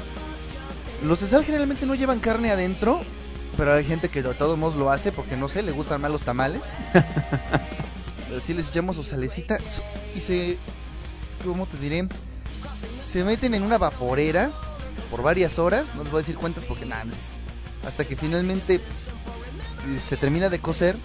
Los 1.03 1.19
de 1.19 1.27
sal 1.27 1.43
generalmente 1.43 1.85
no 1.85 1.95
llevan 1.95 2.19
carne 2.19 2.51
adentro. 2.51 3.01
Pero 3.57 3.73
hay 3.73 3.85
gente 3.85 4.09
que 4.09 4.23
de 4.23 4.33
todos 4.33 4.57
modos 4.57 4.75
lo 4.75 4.89
hace 4.89 5.11
porque 5.11 5.37
no 5.37 5.47
sé, 5.47 5.61
le 5.61 5.71
gustan 5.71 6.01
más 6.01 6.11
los 6.11 6.23
tamales. 6.23 6.63
Pero 8.27 8.41
sí 8.41 8.53
les 8.53 8.69
echamos 8.69 8.95
su 8.95 9.03
salecita 9.03 9.59
y 10.15 10.19
se. 10.19 10.57
¿Cómo 11.45 11.67
te 11.67 11.77
diré? 11.77 12.07
Se 13.07 13.23
meten 13.23 13.53
en 13.53 13.63
una 13.63 13.77
vaporera 13.77 14.51
por 15.11 15.21
varias 15.21 15.59
horas. 15.59 15.93
No 15.95 16.03
les 16.03 16.11
voy 16.11 16.19
a 16.19 16.21
decir 16.21 16.35
cuántas 16.35 16.65
porque 16.65 16.85
nada. 16.85 17.05
Hasta 17.85 18.05
que 18.05 18.15
finalmente 18.15 18.75
eh, 18.75 19.99
se 20.01 20.17
termina 20.17 20.49
de 20.49 20.59
cocer. 20.59 20.97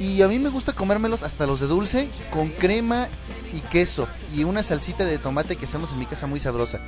Y 0.00 0.22
a 0.22 0.28
mí 0.28 0.40
me 0.40 0.48
gusta 0.48 0.72
comérmelos 0.72 1.22
hasta 1.22 1.46
los 1.46 1.60
de 1.60 1.68
dulce 1.68 2.08
con 2.30 2.48
crema 2.48 3.06
y 3.52 3.60
queso. 3.60 4.08
Y 4.34 4.42
una 4.42 4.64
salsita 4.64 5.04
de 5.04 5.18
tomate 5.18 5.54
que 5.54 5.66
hacemos 5.66 5.92
en 5.92 6.00
mi 6.00 6.06
casa 6.06 6.26
muy 6.26 6.40
sabrosa. 6.40 6.80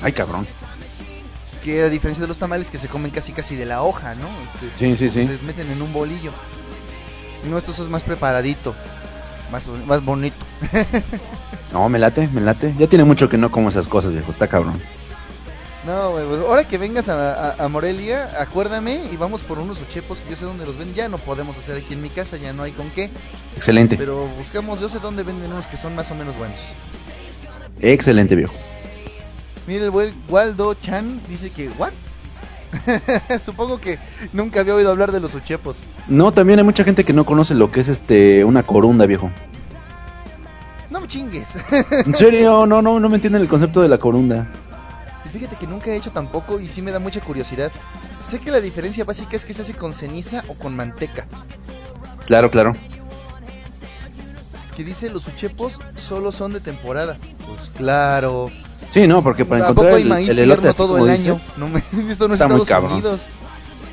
Ay, 0.00 0.12
cabrón. 0.12 0.46
Que 1.64 1.82
a 1.82 1.88
diferencia 1.88 2.20
de 2.22 2.28
los 2.28 2.38
tamales 2.38 2.70
que 2.70 2.78
se 2.78 2.88
comen 2.88 3.10
casi 3.10 3.32
casi 3.32 3.56
de 3.56 3.64
la 3.66 3.82
hoja, 3.82 4.14
¿no? 4.14 4.28
Este, 4.62 4.78
Sí, 4.78 4.96
sí, 4.96 5.10
sí. 5.10 5.26
se 5.26 5.42
meten 5.44 5.70
en 5.70 5.80
un 5.82 5.92
bolillo. 5.92 6.30
No, 7.48 7.56
esto 7.58 7.72
es 7.72 7.78
más 7.90 8.02
preparadito, 8.02 8.74
más, 9.50 9.66
más 9.86 10.04
bonito. 10.04 10.36
No, 11.72 11.88
me 11.88 11.98
late, 11.98 12.28
me 12.32 12.40
late. 12.40 12.72
Ya 12.78 12.86
tiene 12.86 13.02
mucho 13.04 13.28
que 13.28 13.36
no 13.36 13.50
como 13.50 13.68
esas 13.68 13.88
cosas, 13.88 14.12
viejo. 14.12 14.30
Está 14.30 14.46
cabrón. 14.46 14.80
No, 15.84 16.12
güey, 16.12 16.24
pues 16.24 16.40
ahora 16.42 16.62
que 16.62 16.78
vengas 16.78 17.08
a, 17.08 17.50
a- 17.50 17.64
a 17.64 17.68
Morelia, 17.68 18.30
acuérdame 18.40 19.00
y 19.12 19.16
vamos 19.16 19.40
por 19.40 19.58
unos 19.58 19.80
uchepos 19.80 20.20
que 20.20 20.30
yo 20.30 20.36
sé 20.36 20.44
dónde 20.44 20.64
los 20.66 20.78
venden. 20.78 20.94
Ya 20.94 21.08
no 21.08 21.18
podemos 21.18 21.58
hacer 21.58 21.76
aquí 21.76 21.94
en 21.94 22.00
mi 22.02 22.10
casa, 22.10 22.36
ya 22.36 22.52
no 22.52 22.62
hay 22.62 22.70
con 22.70 22.90
qué. 22.90 23.10
Excelente. 23.56 23.96
Pero 23.96 24.28
buscamos, 24.38 24.78
yo 24.80 24.88
sé 24.88 25.00
dónde 25.00 25.24
venden 25.24 25.50
unos 25.52 25.66
que 25.66 25.76
son 25.76 25.96
más 25.96 26.08
o 26.12 26.14
menos 26.14 26.36
buenos. 26.38 26.60
Excelente, 27.80 28.36
viejo. 28.36 28.54
Mira, 29.66 29.84
el 29.84 29.90
buen 29.90 30.14
Waldo 30.28 30.74
Chan 30.74 31.20
dice 31.28 31.50
que, 31.50 31.70
¿what? 31.70 31.92
Supongo 33.40 33.80
que 33.80 33.98
nunca 34.32 34.60
había 34.60 34.74
oído 34.74 34.90
hablar 34.90 35.12
de 35.12 35.20
los 35.20 35.34
uchepos. 35.34 35.78
No, 36.08 36.32
también 36.32 36.58
hay 36.58 36.64
mucha 36.64 36.84
gente 36.84 37.04
que 37.04 37.12
no 37.12 37.24
conoce 37.24 37.54
lo 37.54 37.70
que 37.70 37.80
es 37.80 37.88
este 37.88 38.44
una 38.44 38.62
corunda, 38.62 39.06
viejo. 39.06 39.30
No 40.90 41.00
me 41.00 41.08
chingues. 41.08 41.56
En 41.90 42.14
serio, 42.14 42.66
no, 42.66 42.82
no, 42.82 43.00
no 43.00 43.08
me 43.08 43.16
entienden 43.16 43.42
el 43.42 43.48
concepto 43.48 43.80
de 43.80 43.88
la 43.88 43.98
corunda. 43.98 44.46
Y 45.24 45.28
Fíjate 45.28 45.56
que 45.56 45.66
nunca 45.66 45.90
he 45.90 45.96
hecho 45.96 46.12
tampoco 46.12 46.60
y 46.60 46.68
sí 46.68 46.82
me 46.82 46.92
da 46.92 46.98
mucha 46.98 47.20
curiosidad. 47.20 47.72
Sé 48.22 48.38
que 48.38 48.50
la 48.50 48.60
diferencia 48.60 49.04
básica 49.04 49.36
es 49.36 49.44
que 49.44 49.54
se 49.54 49.62
hace 49.62 49.74
con 49.74 49.94
ceniza 49.94 50.44
o 50.48 50.54
con 50.54 50.76
manteca. 50.76 51.26
Claro, 52.26 52.50
claro. 52.50 52.74
Que 54.76 54.82
dice 54.84 55.10
los 55.10 55.26
uchepos 55.28 55.78
solo 55.96 56.32
son 56.32 56.52
de 56.52 56.60
temporada. 56.60 57.16
Pues 57.46 57.70
claro. 57.76 58.50
Sí, 58.90 59.06
no, 59.06 59.22
porque 59.22 59.44
para 59.44 59.64
¿A 59.64 59.68
poco 59.68 59.82
encontrar 59.82 60.00
el, 60.00 60.08
maíz 60.08 60.28
el 60.28 60.38
elote 60.38 60.68
así 60.68 60.76
todo 60.76 60.94
como 60.94 61.06
el 61.06 61.12
dices, 61.12 61.28
año? 61.28 61.40
No 61.56 61.68
me, 61.68 61.78
esto 62.10 62.28
no 62.28 62.34
es 62.34 62.40
Está 62.40 62.48
muy 62.48 62.62
Estados 62.62 62.68
cabrón. 62.68 62.92
Unidos. 62.92 63.26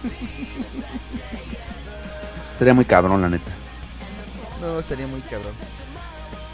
Sería 2.57 2.73
muy 2.73 2.85
cabrón, 2.85 3.21
la 3.21 3.29
neta. 3.29 3.51
No, 4.61 4.79
estaría 4.79 5.07
muy 5.07 5.21
cabrón. 5.21 5.53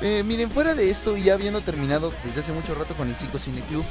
Eh, 0.01 0.23
miren, 0.25 0.51
fuera 0.51 0.75
de 0.75 0.89
esto, 0.89 1.17
y 1.17 1.23
ya 1.23 1.33
habiendo 1.33 1.61
terminado 1.61 2.13
desde 2.23 2.41
hace 2.41 2.53
mucho 2.53 2.75
rato 2.75 2.93
con 2.93 3.09
el 3.09 3.15
Cinco 3.15 3.39
Cine 3.39 3.61
Club, 3.61 3.83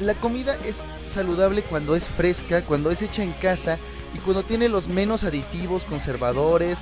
la 0.00 0.14
comida 0.14 0.56
es 0.66 0.84
saludable 1.06 1.62
cuando 1.62 1.96
es 1.96 2.04
fresca, 2.04 2.62
cuando 2.62 2.90
es 2.90 3.00
hecha 3.00 3.22
en 3.22 3.32
casa 3.32 3.78
y 4.14 4.18
cuando 4.18 4.42
tiene 4.42 4.68
los 4.68 4.88
menos 4.88 5.24
aditivos, 5.24 5.84
conservadores 5.84 6.78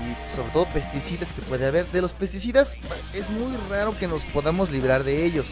y 0.00 0.34
sobre 0.34 0.50
todo 0.52 0.66
pesticidas 0.72 1.32
que 1.32 1.42
puede 1.42 1.66
haber. 1.66 1.90
De 1.90 2.00
los 2.00 2.12
pesticidas 2.12 2.78
es 3.12 3.28
muy 3.30 3.56
raro 3.68 3.94
que 3.98 4.06
nos 4.06 4.24
podamos 4.24 4.70
librar 4.70 5.04
de 5.04 5.26
ellos. 5.26 5.46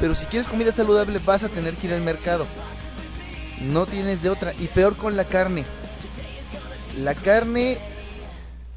Pero 0.00 0.14
si 0.14 0.26
quieres 0.26 0.48
comida 0.48 0.72
saludable 0.72 1.20
vas 1.24 1.44
a 1.44 1.48
tener 1.48 1.74
que 1.74 1.86
ir 1.86 1.92
al 1.92 2.00
mercado. 2.00 2.46
No 3.60 3.86
tienes 3.86 4.22
de 4.22 4.30
otra. 4.30 4.54
Y 4.58 4.66
peor 4.68 4.96
con 4.96 5.16
la 5.16 5.24
carne. 5.24 5.64
La 6.98 7.14
carne 7.14 7.78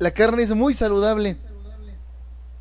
la 0.03 0.11
carne 0.11 0.43
es 0.43 0.53
muy 0.53 0.73
saludable. 0.73 1.37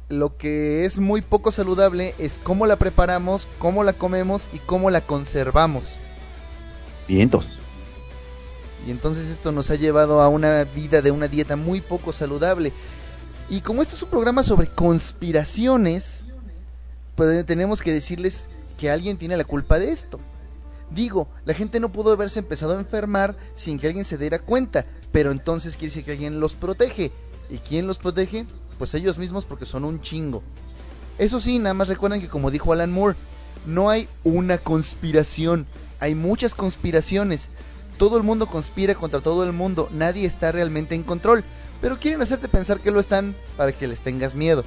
Lo 0.09 0.37
que 0.37 0.85
es 0.85 1.01
muy 1.01 1.23
poco 1.23 1.51
saludable 1.51 2.15
es 2.19 2.39
cómo 2.41 2.67
la 2.67 2.77
preparamos, 2.77 3.49
cómo 3.59 3.83
la 3.83 3.95
comemos 3.95 4.47
y 4.53 4.59
cómo 4.59 4.91
la 4.91 5.01
conservamos. 5.01 5.97
Vientos. 7.09 7.49
Y 8.87 8.93
entonces 8.93 9.29
esto 9.29 9.51
nos 9.51 9.71
ha 9.71 9.75
llevado 9.75 10.21
a 10.21 10.29
una 10.29 10.63
vida 10.63 11.03
de 11.03 11.11
una 11.11 11.27
dieta 11.27 11.57
muy 11.57 11.81
poco 11.81 12.13
saludable. 12.13 12.73
Y 13.49 13.61
como 13.63 13.83
esto 13.83 13.97
es 13.97 14.03
un 14.03 14.11
programa 14.11 14.45
sobre 14.45 14.69
conspiraciones, 14.69 16.27
tenemos 17.45 17.83
que 17.83 17.93
decirles 17.93 18.49
que 18.79 18.91
alguien 18.91 19.17
tiene 19.17 19.37
la 19.37 19.45
culpa 19.45 19.79
de 19.79 19.93
esto. 19.93 20.19
Digo, 20.91 21.29
la 21.45 21.55
gente 21.55 21.81
no 21.81 21.91
pudo 21.91 22.13
haberse 22.13 22.41
empezado 22.41 22.77
a 22.77 22.81
enfermar 22.81 23.37
sin 23.55 23.79
que 23.79 23.87
alguien 23.87 24.05
se 24.05 24.19
diera 24.19 24.39
cuenta, 24.41 24.85
pero 25.11 25.31
entonces 25.31 25.77
quiere 25.77 25.89
decir 25.89 26.05
que 26.05 26.13
alguien 26.13 26.41
los 26.41 26.55
protege. 26.55 27.13
¿Y 27.49 27.59
quién 27.59 27.87
los 27.87 27.99
protege? 27.99 28.47
Pues 28.79 28.95
ellos 28.95 29.19
mismos 29.19 29.45
porque 29.45 29.67
son 29.67 29.85
un 29.85 30.01
chingo. 30.01 30.43
Eso 31.19 31.41
sí, 31.41 31.59
nada 31.59 31.75
más 31.75 31.89
recuerden 31.89 32.21
que 32.21 32.29
como 32.29 32.51
dijo 32.51 32.73
Alan 32.73 32.93
Moore, 32.93 33.17
no 33.67 33.91
hay 33.91 34.09
una 34.25 34.59
conspiración, 34.59 35.67
hay 36.01 36.15
muchas 36.15 36.55
conspiraciones. 36.55 37.49
Todo 37.99 38.17
el 38.17 38.23
mundo 38.23 38.47
conspira 38.47 38.95
contra 38.95 39.21
todo 39.21 39.45
el 39.45 39.53
mundo, 39.53 39.89
nadie 39.93 40.27
está 40.27 40.51
realmente 40.51 40.95
en 40.95 41.03
control, 41.05 41.45
pero 41.81 42.01
quieren 42.01 42.21
hacerte 42.23 42.49
pensar 42.49 42.81
que 42.81 42.91
lo 42.91 43.01
están 43.01 43.35
para 43.57 43.73
que 43.73 43.87
les 43.87 44.03
tengas 44.03 44.35
miedo. 44.35 44.65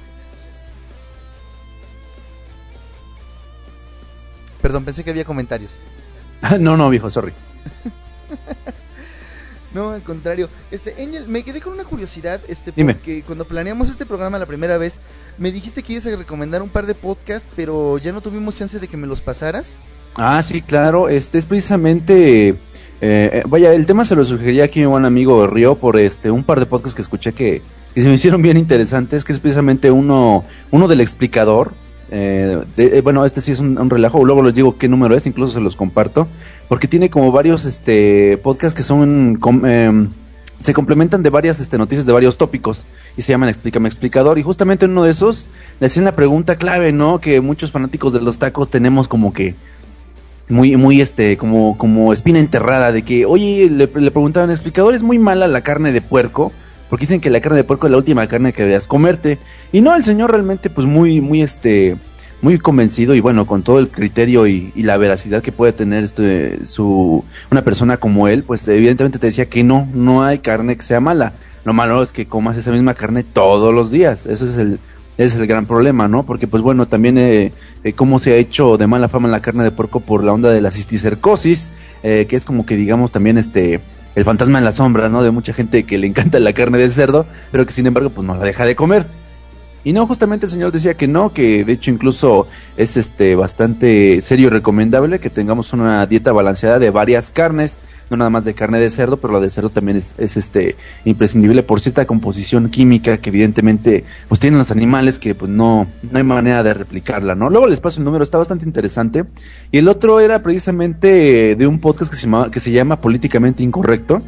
Perdón, 4.66 4.84
pensé 4.84 5.04
que 5.04 5.10
había 5.10 5.24
comentarios. 5.24 5.76
no, 6.58 6.76
no, 6.76 6.90
viejo, 6.90 7.08
sorry. 7.08 7.32
No, 9.72 9.90
al 9.90 10.02
contrario. 10.02 10.48
Este, 10.70 10.94
Angel, 10.98 11.28
me 11.28 11.42
quedé 11.42 11.60
con 11.60 11.74
una 11.74 11.84
curiosidad, 11.84 12.40
este, 12.48 12.72
Dime. 12.74 12.94
porque 12.94 13.22
cuando 13.22 13.44
planeamos 13.44 13.90
este 13.90 14.06
programa 14.06 14.38
la 14.38 14.46
primera 14.46 14.76
vez, 14.78 14.98
me 15.36 15.52
dijiste 15.52 15.82
que 15.82 15.92
ibas 15.92 16.06
a 16.06 16.16
recomendar 16.16 16.62
un 16.62 16.70
par 16.70 16.86
de 16.86 16.94
podcasts, 16.94 17.46
pero 17.54 17.98
ya 17.98 18.10
no 18.10 18.22
tuvimos 18.22 18.56
chance 18.56 18.80
de 18.80 18.88
que 18.88 18.96
me 18.96 19.06
los 19.06 19.20
pasaras. 19.20 19.80
Ah, 20.16 20.42
sí, 20.42 20.62
claro. 20.62 21.08
Este 21.10 21.36
es 21.36 21.46
precisamente. 21.46 22.48
eh, 22.48 22.56
eh, 23.00 23.42
vaya, 23.46 23.72
el 23.72 23.86
tema 23.86 24.04
se 24.04 24.16
lo 24.16 24.24
sugería 24.24 24.64
aquí 24.64 24.80
mi 24.80 24.86
buen 24.86 25.04
amigo 25.04 25.46
Río 25.46 25.76
por 25.76 25.96
este 25.98 26.30
un 26.30 26.42
par 26.42 26.58
de 26.58 26.66
podcasts 26.66 26.96
que 26.96 27.02
escuché 27.02 27.34
que, 27.34 27.60
que 27.94 28.00
se 28.00 28.08
me 28.08 28.14
hicieron 28.14 28.40
bien 28.42 28.56
interesantes, 28.56 29.24
que 29.24 29.32
es 29.34 29.40
precisamente 29.40 29.90
uno, 29.92 30.44
uno 30.72 30.88
del 30.88 31.02
explicador, 31.02 31.74
Eh, 32.10 32.62
de- 32.76 32.98
eh, 32.98 33.00
bueno, 33.00 33.24
este 33.24 33.40
sí 33.40 33.52
es 33.52 33.60
un, 33.60 33.78
un 33.78 33.90
relajo. 33.90 34.24
Luego 34.24 34.42
les 34.42 34.54
digo 34.54 34.76
qué 34.78 34.88
número 34.88 35.16
es, 35.16 35.26
incluso 35.26 35.52
se 35.54 35.60
los 35.60 35.76
comparto. 35.76 36.28
Porque 36.68 36.88
tiene 36.88 37.10
como 37.10 37.32
varios 37.32 37.64
este, 37.64 38.38
podcasts 38.42 38.76
que 38.76 38.82
son. 38.82 39.36
com- 39.40 39.64
em, 39.66 40.08
se 40.58 40.72
complementan 40.72 41.22
de 41.22 41.28
varias 41.28 41.60
este, 41.60 41.76
noticias 41.76 42.06
de 42.06 42.12
varios 42.12 42.38
tópicos. 42.38 42.86
Y 43.16 43.22
se 43.22 43.32
llaman 43.32 43.48
Explícame 43.48 43.88
Explicador. 43.88 44.38
Y 44.38 44.42
justamente 44.42 44.84
en 44.86 44.92
uno 44.92 45.02
de 45.04 45.10
esos 45.10 45.48
le 45.80 45.86
hacían 45.86 46.04
la 46.04 46.16
pregunta 46.16 46.56
clave, 46.56 46.92
¿no? 46.92 47.20
Que 47.20 47.40
muchos 47.40 47.70
fanáticos 47.70 48.12
de 48.12 48.20
los 48.22 48.38
tacos 48.38 48.70
tenemos 48.70 49.08
como 49.08 49.32
que. 49.32 49.54
Muy, 50.48 50.76
muy, 50.76 51.00
este, 51.00 51.36
como, 51.36 51.76
como 51.76 52.12
espina 52.12 52.38
enterrada 52.38 52.92
de 52.92 53.02
que, 53.02 53.26
oye, 53.26 53.68
le, 53.68 53.90
le 53.92 54.10
preguntaban, 54.12 54.48
explicador, 54.52 54.94
es 54.94 55.02
muy 55.02 55.18
mala 55.18 55.48
la 55.48 55.62
carne 55.62 55.90
de 55.90 56.00
puerco, 56.00 56.52
porque 56.88 57.04
dicen 57.04 57.20
que 57.20 57.30
la 57.30 57.40
carne 57.40 57.58
de 57.58 57.64
puerco 57.64 57.86
es 57.86 57.90
la 57.90 57.96
última 57.96 58.26
carne 58.26 58.52
que 58.52 58.62
deberías 58.62 58.86
comerte. 58.86 59.38
Y 59.72 59.80
no, 59.80 59.94
el 59.94 60.04
señor 60.04 60.30
realmente, 60.30 60.70
pues 60.70 60.86
muy, 60.86 61.20
muy, 61.20 61.42
este, 61.42 61.96
muy 62.42 62.58
convencido 62.58 63.14
y 63.14 63.20
bueno, 63.20 63.46
con 63.46 63.62
todo 63.62 63.78
el 63.78 63.88
criterio 63.88 64.46
y, 64.46 64.72
la 64.76 64.96
veracidad 64.96 65.42
que 65.42 65.52
puede 65.52 65.72
tener 65.72 66.04
este, 66.04 66.64
su, 66.66 67.24
una 67.50 67.62
persona 67.62 67.96
como 67.96 68.28
él, 68.28 68.44
pues 68.44 68.66
evidentemente 68.68 69.18
te 69.18 69.26
decía 69.26 69.46
que 69.46 69.64
no, 69.64 69.88
no 69.92 70.22
hay 70.22 70.38
carne 70.38 70.76
que 70.76 70.82
sea 70.82 71.00
mala. 71.00 71.32
Lo 71.64 71.72
malo 71.72 72.02
es 72.02 72.12
que 72.12 72.26
comas 72.26 72.56
esa 72.56 72.70
misma 72.70 72.94
carne 72.94 73.24
todos 73.24 73.74
los 73.74 73.90
días. 73.90 74.26
Eso 74.26 74.44
es 74.44 74.56
el, 74.56 74.78
es 75.18 75.34
el 75.34 75.46
gran 75.46 75.66
problema, 75.66 76.06
¿no? 76.06 76.24
Porque 76.24 76.46
pues 76.46 76.62
bueno, 76.62 76.86
también 76.86 77.18
eh, 77.18 77.52
eh, 77.82 77.92
cómo 77.94 78.18
se 78.18 78.34
ha 78.34 78.36
hecho 78.36 78.76
de 78.76 78.86
mala 78.86 79.08
fama 79.08 79.28
la 79.28 79.42
carne 79.42 79.64
de 79.64 79.70
puerco 79.72 80.00
por 80.00 80.22
la 80.22 80.32
onda 80.32 80.52
de 80.52 80.60
la 80.60 80.70
cisticercosis, 80.70 81.72
eh, 82.02 82.26
que 82.28 82.36
es 82.36 82.44
como 82.44 82.66
que 82.66 82.76
digamos 82.76 83.10
también 83.12 83.38
este 83.38 83.80
el 84.16 84.24
fantasma 84.24 84.58
en 84.58 84.64
la 84.64 84.72
sombra, 84.72 85.08
¿no? 85.08 85.22
De 85.22 85.30
mucha 85.30 85.52
gente 85.52 85.84
que 85.84 85.98
le 85.98 86.06
encanta 86.08 86.40
la 86.40 86.54
carne 86.54 86.78
de 86.78 86.90
cerdo, 86.90 87.26
pero 87.52 87.66
que 87.66 87.72
sin 87.72 87.86
embargo 87.86 88.10
pues 88.10 88.26
no 88.26 88.34
la 88.34 88.44
deja 88.44 88.64
de 88.64 88.74
comer. 88.74 89.06
Y 89.86 89.92
no, 89.92 90.04
justamente 90.04 90.46
el 90.46 90.50
señor 90.50 90.72
decía 90.72 90.94
que 90.94 91.06
no, 91.06 91.32
que 91.32 91.64
de 91.64 91.74
hecho 91.74 91.92
incluso 91.92 92.48
es 92.76 92.96
este 92.96 93.36
bastante 93.36 94.20
serio 94.20 94.48
y 94.48 94.50
recomendable 94.50 95.20
que 95.20 95.30
tengamos 95.30 95.72
una 95.72 96.04
dieta 96.06 96.32
balanceada 96.32 96.80
de 96.80 96.90
varias 96.90 97.30
carnes, 97.30 97.84
no 98.10 98.16
nada 98.16 98.28
más 98.28 98.44
de 98.44 98.52
carne 98.52 98.80
de 98.80 98.90
cerdo, 98.90 99.18
pero 99.18 99.34
la 99.34 99.38
de 99.38 99.48
cerdo 99.48 99.70
también 99.70 99.96
es, 99.96 100.16
es 100.18 100.36
este 100.36 100.74
imprescindible 101.04 101.62
por 101.62 101.78
cierta 101.78 102.04
composición 102.04 102.68
química 102.68 103.18
que 103.18 103.28
evidentemente 103.30 104.02
pues 104.28 104.40
tienen 104.40 104.58
los 104.58 104.72
animales 104.72 105.20
que 105.20 105.36
pues 105.36 105.52
no, 105.52 105.86
no 106.02 106.18
hay 106.18 106.24
manera 106.24 106.64
de 106.64 106.74
replicarla, 106.74 107.36
¿no? 107.36 107.48
Luego 107.48 107.68
les 107.68 107.78
paso 107.78 108.00
el 108.00 108.06
número, 108.06 108.24
está 108.24 108.38
bastante 108.38 108.64
interesante. 108.64 109.24
Y 109.70 109.78
el 109.78 109.86
otro 109.86 110.18
era 110.18 110.42
precisamente 110.42 111.54
de 111.54 111.66
un 111.68 111.78
podcast 111.78 112.10
que 112.10 112.16
se 112.16 112.24
llama, 112.26 112.50
que 112.50 112.58
se 112.58 112.72
llama 112.72 113.00
Políticamente 113.00 113.62
Incorrecto. 113.62 114.20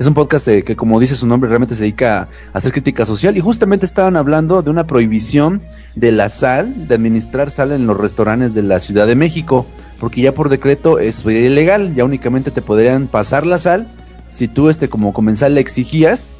Es 0.00 0.06
un 0.06 0.14
podcast 0.14 0.46
de- 0.46 0.64
que, 0.64 0.76
como 0.76 0.98
dice 0.98 1.14
su 1.14 1.26
nombre, 1.26 1.48
realmente 1.50 1.74
se 1.74 1.82
dedica 1.82 2.22
a 2.22 2.28
hacer 2.56 2.72
crítica 2.72 3.04
social 3.04 3.36
y 3.36 3.40
justamente 3.40 3.84
estaban 3.84 4.16
hablando 4.16 4.62
de 4.62 4.70
una 4.70 4.86
prohibición 4.86 5.60
de 5.94 6.10
la 6.10 6.30
sal, 6.30 6.88
de 6.88 6.94
administrar 6.94 7.50
sal 7.50 7.70
en 7.70 7.86
los 7.86 7.98
restaurantes 7.98 8.54
de 8.54 8.62
la 8.62 8.78
Ciudad 8.78 9.06
de 9.06 9.14
México, 9.14 9.66
porque 9.98 10.22
ya 10.22 10.32
por 10.32 10.48
decreto 10.48 10.98
es 10.98 11.22
ilegal, 11.26 11.94
ya 11.94 12.06
únicamente 12.06 12.50
te 12.50 12.62
podrían 12.62 13.08
pasar 13.08 13.44
la 13.44 13.58
sal 13.58 13.88
si 14.30 14.48
tú 14.48 14.70
este 14.70 14.88
como 14.88 15.12
comensal 15.12 15.54
le 15.54 15.60
exigías, 15.60 16.34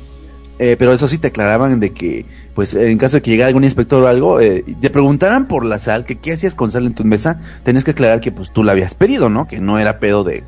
eh, 0.58 0.76
pero 0.78 0.94
eso 0.94 1.06
sí 1.06 1.18
te 1.18 1.28
aclaraban 1.28 1.80
de 1.80 1.92
que, 1.92 2.24
pues 2.54 2.72
en 2.72 2.96
caso 2.96 3.18
de 3.18 3.22
que 3.22 3.30
llegara 3.30 3.48
algún 3.48 3.64
inspector 3.64 4.02
o 4.02 4.06
algo, 4.08 4.40
eh, 4.40 4.64
te 4.80 4.88
preguntaran 4.88 5.46
por 5.48 5.66
la 5.66 5.78
sal, 5.78 6.06
que 6.06 6.16
qué 6.18 6.32
hacías 6.32 6.54
con 6.54 6.70
sal 6.70 6.86
en 6.86 6.94
tu 6.94 7.04
mesa, 7.04 7.40
tenías 7.62 7.84
que 7.84 7.90
aclarar 7.90 8.20
que 8.20 8.32
pues 8.32 8.52
tú 8.54 8.64
la 8.64 8.72
habías 8.72 8.94
pedido, 8.94 9.28
¿no? 9.28 9.46
Que 9.46 9.60
no 9.60 9.78
era 9.78 9.98
pedo 9.98 10.24
de, 10.24 10.44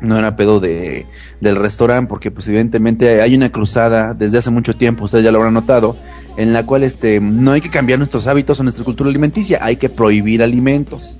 no 0.00 0.18
era 0.18 0.36
pedo 0.36 0.60
de 0.60 1.06
del 1.40 1.56
restaurante 1.56 2.08
porque 2.08 2.30
pues 2.30 2.46
evidentemente 2.48 3.20
hay 3.20 3.34
una 3.34 3.50
cruzada 3.50 4.14
desde 4.14 4.38
hace 4.38 4.50
mucho 4.50 4.74
tiempo 4.74 5.04
ustedes 5.04 5.24
ya 5.24 5.32
lo 5.32 5.38
habrán 5.38 5.54
notado 5.54 5.96
en 6.36 6.52
la 6.52 6.64
cual 6.64 6.84
este 6.84 7.20
no 7.20 7.52
hay 7.52 7.60
que 7.60 7.70
cambiar 7.70 7.98
nuestros 7.98 8.26
hábitos 8.26 8.60
o 8.60 8.62
nuestra 8.62 8.84
cultura 8.84 9.10
alimenticia 9.10 9.58
hay 9.60 9.76
que 9.76 9.88
prohibir 9.88 10.42
alimentos 10.42 11.18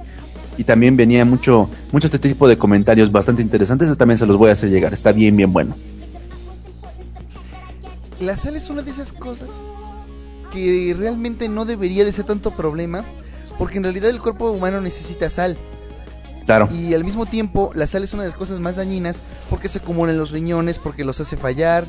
y 0.56 0.64
también 0.64 0.96
venía 0.96 1.24
mucho 1.24 1.68
mucho 1.92 2.06
este 2.06 2.18
tipo 2.18 2.46
de 2.46 2.56
comentarios 2.56 3.10
bastante 3.10 3.42
interesantes 3.42 3.96
también 3.96 4.18
se 4.18 4.26
los 4.26 4.36
voy 4.36 4.50
a 4.50 4.52
hacer 4.52 4.70
llegar 4.70 4.92
está 4.92 5.12
bien 5.12 5.36
bien 5.36 5.52
bueno 5.52 5.76
La 8.20 8.36
sal 8.36 8.56
es 8.56 8.68
una 8.70 8.82
de 8.82 8.90
esas 8.90 9.12
cosas 9.12 9.48
que 10.50 10.94
realmente 10.98 11.48
no 11.48 11.64
debería 11.64 12.04
de 12.04 12.12
ser 12.12 12.24
tanto 12.24 12.50
problema, 12.50 13.04
porque 13.58 13.78
en 13.78 13.84
realidad 13.84 14.10
el 14.10 14.20
cuerpo 14.20 14.50
humano 14.50 14.80
necesita 14.80 15.30
sal. 15.30 15.56
Claro 16.48 16.68
Y 16.74 16.94
al 16.94 17.04
mismo 17.04 17.26
tiempo, 17.26 17.70
la 17.74 17.86
sal 17.86 18.02
es 18.02 18.12
una 18.12 18.24
de 18.24 18.30
las 18.30 18.38
cosas 18.38 18.58
más 18.58 18.74
dañinas 18.76 19.20
porque 19.48 19.68
se 19.68 19.78
acumula 19.78 20.10
en 20.12 20.18
los 20.18 20.30
riñones, 20.32 20.78
porque 20.78 21.04
los 21.04 21.20
hace 21.20 21.36
fallar, 21.36 21.84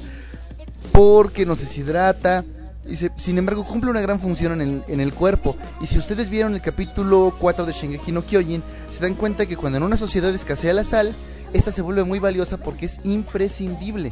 porque 0.92 1.46
nos 1.46 1.60
deshidrata. 1.62 2.44
Y 2.88 2.96
se- 2.96 3.12
sin 3.18 3.38
embargo, 3.38 3.64
cumple 3.66 3.92
una 3.92 4.02
gran 4.02 4.20
función 4.20 4.54
en 4.54 4.62
el, 4.62 4.84
en 4.88 5.00
el 5.00 5.14
cuerpo. 5.14 5.56
Y 5.82 5.88
si 5.88 5.98
ustedes 6.00 6.30
vieron 6.30 6.54
el 6.56 6.62
capítulo 6.62 7.36
4 7.40 7.66
de 7.66 7.74
Shingeki 7.74 8.12
no 8.12 8.24
Kyojin, 8.24 8.64
se 8.90 9.00
dan 9.02 9.14
cuenta 9.16 9.46
que 9.46 9.56
cuando 9.58 9.78
en 9.78 9.84
una 9.84 9.98
sociedad 9.98 10.34
escasea 10.34 10.74
la 10.74 10.84
sal, 10.84 11.14
esta 11.54 11.72
se 11.72 11.82
vuelve 11.82 12.04
muy 12.04 12.20
valiosa 12.20 12.58
porque 12.58 12.86
es 12.88 13.00
imprescindible. 13.04 14.12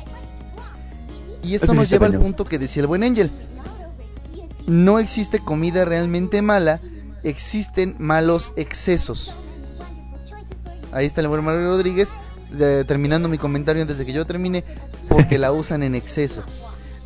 Y 1.44 1.56
esto 1.56 1.68
nos 1.74 1.90
lleva 1.90 2.06
al 2.08 2.12
punto 2.24 2.46
que 2.46 2.60
decía 2.60 2.82
el 2.82 2.88
buen 2.88 3.04
Angel. 3.04 3.32
No 4.68 5.00
existe 5.00 5.40
comida 5.40 5.86
realmente 5.86 6.42
mala, 6.42 6.80
existen 7.24 7.96
malos 8.00 8.52
excesos. 8.58 9.34
Ahí 10.92 11.06
está 11.06 11.22
el 11.22 11.30
Mario 11.30 11.70
Rodríguez, 11.70 12.14
terminando 12.88 13.28
mi 13.28 13.38
comentario 13.38 13.82
antes 13.82 13.98
de 13.98 14.06
que 14.06 14.14
yo 14.14 14.26
termine, 14.26 14.64
porque 15.10 15.38
la 15.38 15.52
usan 15.52 15.84
en 15.84 15.96
exceso. 15.96 16.44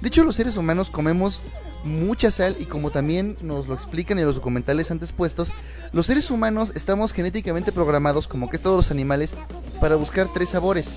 De 0.02 0.08
hecho, 0.08 0.24
los 0.24 0.36
seres 0.36 0.58
humanos 0.58 0.90
comemos 0.90 1.42
mucha 1.84 2.30
sal 2.30 2.56
y 2.60 2.66
como 2.66 2.92
también 2.92 3.38
nos 3.42 3.68
lo 3.68 3.74
explican 3.74 4.20
en 4.20 4.26
los 4.26 4.36
documentales 4.36 4.92
antes 4.92 5.12
puestos, 5.12 5.52
los 5.94 6.06
seres 6.06 6.30
humanos 6.32 6.72
estamos 6.76 7.12
genéticamente 7.12 7.72
programados, 7.72 8.28
como 8.28 8.50
que 8.50 8.60
todos 8.60 8.78
los 8.78 8.92
animales, 8.92 9.36
para 9.80 9.96
buscar 9.96 10.28
tres 10.34 10.50
sabores. 10.50 10.90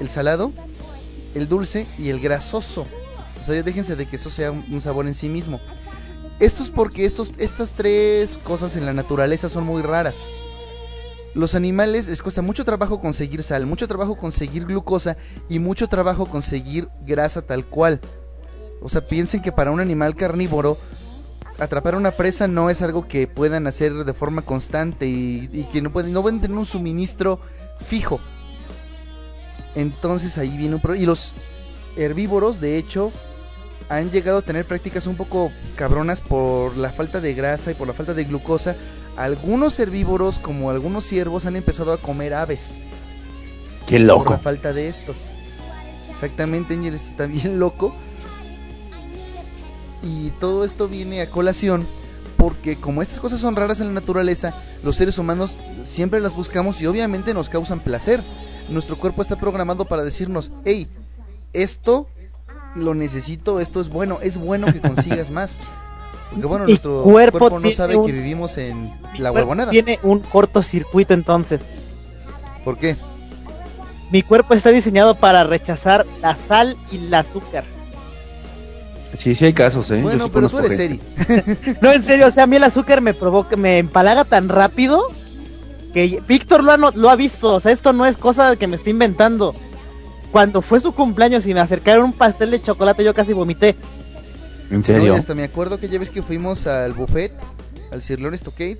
El 0.00 0.08
salado, 0.08 0.52
el 1.34 1.48
dulce 1.48 1.86
y 1.98 2.10
el 2.10 2.20
grasoso. 2.20 2.86
O 3.40 3.44
sea, 3.44 3.62
déjense 3.62 3.96
de 3.96 4.06
que 4.06 4.16
eso 4.16 4.30
sea 4.30 4.50
un 4.50 4.80
sabor 4.80 5.06
en 5.06 5.14
sí 5.14 5.28
mismo. 5.28 5.60
Esto 6.38 6.62
es 6.62 6.70
porque 6.70 7.06
estos, 7.06 7.32
estas 7.38 7.72
tres 7.72 8.38
cosas 8.38 8.76
en 8.76 8.84
la 8.84 8.92
naturaleza 8.92 9.48
son 9.48 9.64
muy 9.64 9.82
raras. 9.82 10.16
Los 11.36 11.54
animales 11.54 12.08
les 12.08 12.22
cuesta 12.22 12.40
mucho 12.40 12.64
trabajo 12.64 12.98
conseguir 12.98 13.42
sal, 13.42 13.66
mucho 13.66 13.86
trabajo 13.86 14.16
conseguir 14.16 14.64
glucosa 14.64 15.18
y 15.50 15.58
mucho 15.58 15.86
trabajo 15.86 16.24
conseguir 16.24 16.88
grasa 17.04 17.42
tal 17.42 17.66
cual. 17.66 18.00
O 18.80 18.88
sea, 18.88 19.04
piensen 19.04 19.42
que 19.42 19.52
para 19.52 19.70
un 19.70 19.80
animal 19.80 20.14
carnívoro 20.14 20.78
atrapar 21.58 21.94
una 21.94 22.10
presa 22.12 22.48
no 22.48 22.70
es 22.70 22.80
algo 22.80 23.06
que 23.06 23.26
puedan 23.26 23.66
hacer 23.66 23.92
de 23.92 24.14
forma 24.14 24.40
constante 24.40 25.06
y, 25.06 25.68
que 25.70 25.82
no 25.82 25.92
pueden, 25.92 26.14
no 26.14 26.22
pueden 26.22 26.40
tener 26.40 26.56
un 26.56 26.64
suministro 26.64 27.38
fijo. 27.86 28.18
Entonces 29.74 30.38
ahí 30.38 30.56
viene 30.56 30.76
un 30.76 30.80
problema. 30.80 31.02
Y 31.02 31.06
los 31.06 31.34
herbívoros, 31.98 32.62
de 32.62 32.78
hecho, 32.78 33.12
han 33.90 34.10
llegado 34.10 34.38
a 34.38 34.42
tener 34.42 34.64
prácticas 34.64 35.06
un 35.06 35.16
poco 35.16 35.52
cabronas 35.76 36.22
por 36.22 36.78
la 36.78 36.88
falta 36.88 37.20
de 37.20 37.34
grasa 37.34 37.72
y 37.72 37.74
por 37.74 37.86
la 37.86 37.92
falta 37.92 38.14
de 38.14 38.24
glucosa. 38.24 38.74
Algunos 39.16 39.78
herbívoros, 39.78 40.38
como 40.38 40.70
algunos 40.70 41.04
ciervos, 41.04 41.46
han 41.46 41.56
empezado 41.56 41.92
a 41.92 41.98
comer 41.98 42.34
aves 42.34 42.82
qué 43.86 43.98
por 43.98 44.06
loco 44.06 44.32
la 44.34 44.38
falta 44.38 44.72
de 44.72 44.88
esto. 44.88 45.14
Exactamente, 46.10 46.74
Ángeles 46.74 47.08
está 47.08 47.26
bien 47.26 47.58
loco. 47.58 47.94
Y 50.02 50.30
todo 50.32 50.64
esto 50.64 50.88
viene 50.88 51.20
a 51.20 51.30
colación 51.30 51.86
porque 52.36 52.76
como 52.76 53.02
estas 53.02 53.18
cosas 53.18 53.40
son 53.40 53.56
raras 53.56 53.80
en 53.80 53.88
la 53.88 53.92
naturaleza, 53.94 54.54
los 54.84 54.96
seres 54.96 55.18
humanos 55.18 55.58
siempre 55.84 56.20
las 56.20 56.36
buscamos 56.36 56.80
y 56.80 56.86
obviamente 56.86 57.34
nos 57.34 57.48
causan 57.48 57.80
placer. 57.80 58.22
Nuestro 58.68 58.98
cuerpo 58.98 59.22
está 59.22 59.36
programado 59.36 59.84
para 59.86 60.04
decirnos, 60.04 60.50
hey, 60.64 60.88
esto 61.52 62.08
lo 62.74 62.94
necesito, 62.94 63.58
esto 63.58 63.80
es 63.80 63.88
bueno, 63.88 64.18
es 64.22 64.36
bueno 64.36 64.72
que 64.72 64.80
consigas 64.82 65.30
más. 65.30 65.56
Porque 66.30 66.46
bueno, 66.46 66.64
Y 66.66 66.70
nuestro 66.72 67.02
cuerpo 67.02 67.38
cuerpo, 67.38 67.56
no 67.56 67.62
tiene 67.62 67.76
sabe 67.76 67.96
un- 67.96 68.06
que 68.06 68.12
vivimos 68.12 68.58
en 68.58 68.92
la 69.18 69.30
Mi 69.30 69.36
huevonada. 69.36 69.70
Tiene 69.70 69.98
un 70.02 70.20
cortocircuito 70.20 71.14
entonces. 71.14 71.66
¿Por 72.64 72.76
qué? 72.78 72.96
Mi 74.10 74.22
cuerpo 74.22 74.54
está 74.54 74.70
diseñado 74.70 75.14
para 75.16 75.44
rechazar 75.44 76.06
la 76.20 76.34
sal 76.36 76.76
y 76.92 76.96
el 76.96 77.14
azúcar. 77.14 77.64
sí 79.14 79.34
sí 79.34 79.46
hay 79.46 79.52
casos 79.52 79.90
eh 79.90 79.96
Yo 79.96 80.02
Bueno, 80.02 80.24
sí 80.24 80.30
pero 80.32 80.48
tú 80.48 80.56
conozco 80.56 80.72
eres 80.74 80.78
gente. 80.78 81.04
seri. 81.26 81.76
No, 81.80 81.90
en 81.92 82.02
serio, 82.02 82.26
o 82.26 82.30
sea, 82.30 82.44
a 82.44 82.46
mí 82.46 82.56
el 82.56 82.64
azúcar 82.64 83.00
me 83.00 83.14
provoca, 83.14 83.56
me 83.56 83.78
empalaga 83.78 84.24
tan 84.24 84.48
rápido 84.48 85.02
que 85.94 86.22
Víctor 86.28 86.62
lo 86.62 86.72
ha, 86.72 86.76
lo 86.76 87.08
ha 87.10 87.16
visto. 87.16 87.54
O 87.54 87.60
sea, 87.60 87.72
esto 87.72 87.92
no 87.92 88.04
es 88.04 88.16
cosa 88.18 88.56
que 88.56 88.66
me 88.66 88.76
esté 88.76 88.90
inventando. 88.90 89.54
Cuando 90.32 90.60
fue 90.60 90.80
su 90.80 90.92
cumpleaños 90.92 91.46
y 91.46 91.54
me 91.54 91.60
acercaron 91.60 92.04
un 92.04 92.12
pastel 92.12 92.50
de 92.50 92.60
chocolate, 92.60 93.02
yo 93.04 93.14
casi 93.14 93.32
vomité. 93.32 93.74
En 94.70 94.78
No, 94.78 94.82
serio 94.82 95.14
y 95.14 95.18
hasta 95.18 95.34
me 95.34 95.44
acuerdo 95.44 95.78
que 95.78 95.88
ya 95.88 95.98
ves 95.98 96.10
que 96.10 96.22
fuimos 96.22 96.66
al 96.66 96.92
buffet, 96.92 97.32
al 97.90 98.02
Sirloin 98.02 98.36
Stockade, 98.36 98.78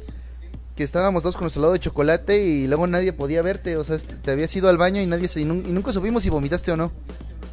que 0.75 0.85
estábamos 0.85 1.23
todos 1.23 1.35
con 1.37 1.45
nuestro 1.45 1.63
lado 1.63 1.73
de 1.75 1.79
chocolate 1.81 2.45
y 2.45 2.67
luego 2.67 2.87
nadie 2.87 3.13
podía 3.13 3.41
verte, 3.43 3.77
o 3.77 3.85
sea, 3.85 3.97
este, 3.97 4.15
te 4.17 4.31
habías 4.33 4.55
ido 4.57 4.69
al 4.69 4.77
baño 4.77 5.01
y 5.01 5.07
nadie 5.07 5.29
se, 5.29 5.41
y, 5.41 5.45
nun- 5.45 5.65
y 5.67 5.73
nunca 5.73 5.93
supimos 5.93 6.23
si 6.23 6.29
vomitaste 6.31 6.71
o 6.73 6.77
no. 6.77 6.93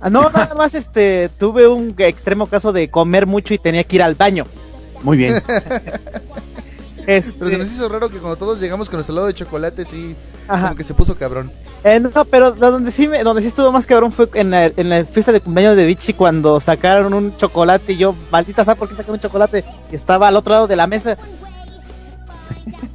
Ah, 0.02 0.10
no, 0.10 0.30
nada 0.30 0.54
más 0.58 0.74
este, 0.76 1.30
tuve 1.40 1.68
un 1.68 1.96
extremo 1.98 2.48
caso 2.48 2.74
de 2.74 2.90
comer 2.90 3.26
mucho 3.26 3.54
y 3.54 3.58
tenía 3.60 3.84
que 3.84 3.96
ir 3.98 4.02
al 4.04 4.16
baño. 4.16 4.46
muy 5.04 5.16
bien 5.18 5.42
Este, 7.06 7.38
Pero 7.40 7.52
se 7.52 7.58
nos 7.58 7.72
hizo 7.72 7.90
raro 7.90 8.10
que 8.10 8.18
cuando 8.20 8.38
todos 8.38 8.60
llegamos 8.62 8.88
con 8.90 8.98
nuestro 8.98 9.14
helado 9.14 9.28
de 9.28 9.34
chocolate, 9.34 9.84
sí, 9.86 10.16
Ajá. 10.48 10.68
como 10.68 10.76
que 10.78 10.84
se 10.84 10.94
puso 10.94 11.16
cabrón. 11.18 11.52
Eh, 11.84 12.00
no, 12.00 12.26
pero 12.26 12.52
donde 12.52 12.92
sí, 12.92 13.08
me- 13.10 13.24
donde 13.24 13.42
sí 13.42 13.50
estuvo 13.50 13.72
más 13.72 13.86
cabrón 13.86 14.12
fue 14.14 14.30
en 14.36 14.52
la, 14.52 14.66
en 14.68 14.90
la 14.90 15.04
fiesta 15.04 15.32
de 15.34 15.42
cumpleaños 15.42 15.76
de 15.76 15.86
Dichi 15.86 16.14
cuando 16.14 16.60
sacaron 16.62 17.14
un 17.14 17.36
chocolate 17.36 17.94
y 17.94 17.98
yo, 17.98 18.16
maldita 18.32 18.64
¿sabes 18.64 18.80
por 18.80 18.88
qué 18.88 18.96
sacaron 18.96 19.16
un 19.16 19.22
chocolate? 19.22 19.66
Y 19.92 19.96
estaba 19.96 20.30
al 20.30 20.38
otro 20.38 20.54
lado 20.54 20.68
de 20.68 20.76
la 20.78 20.88
mesa. 20.88 21.18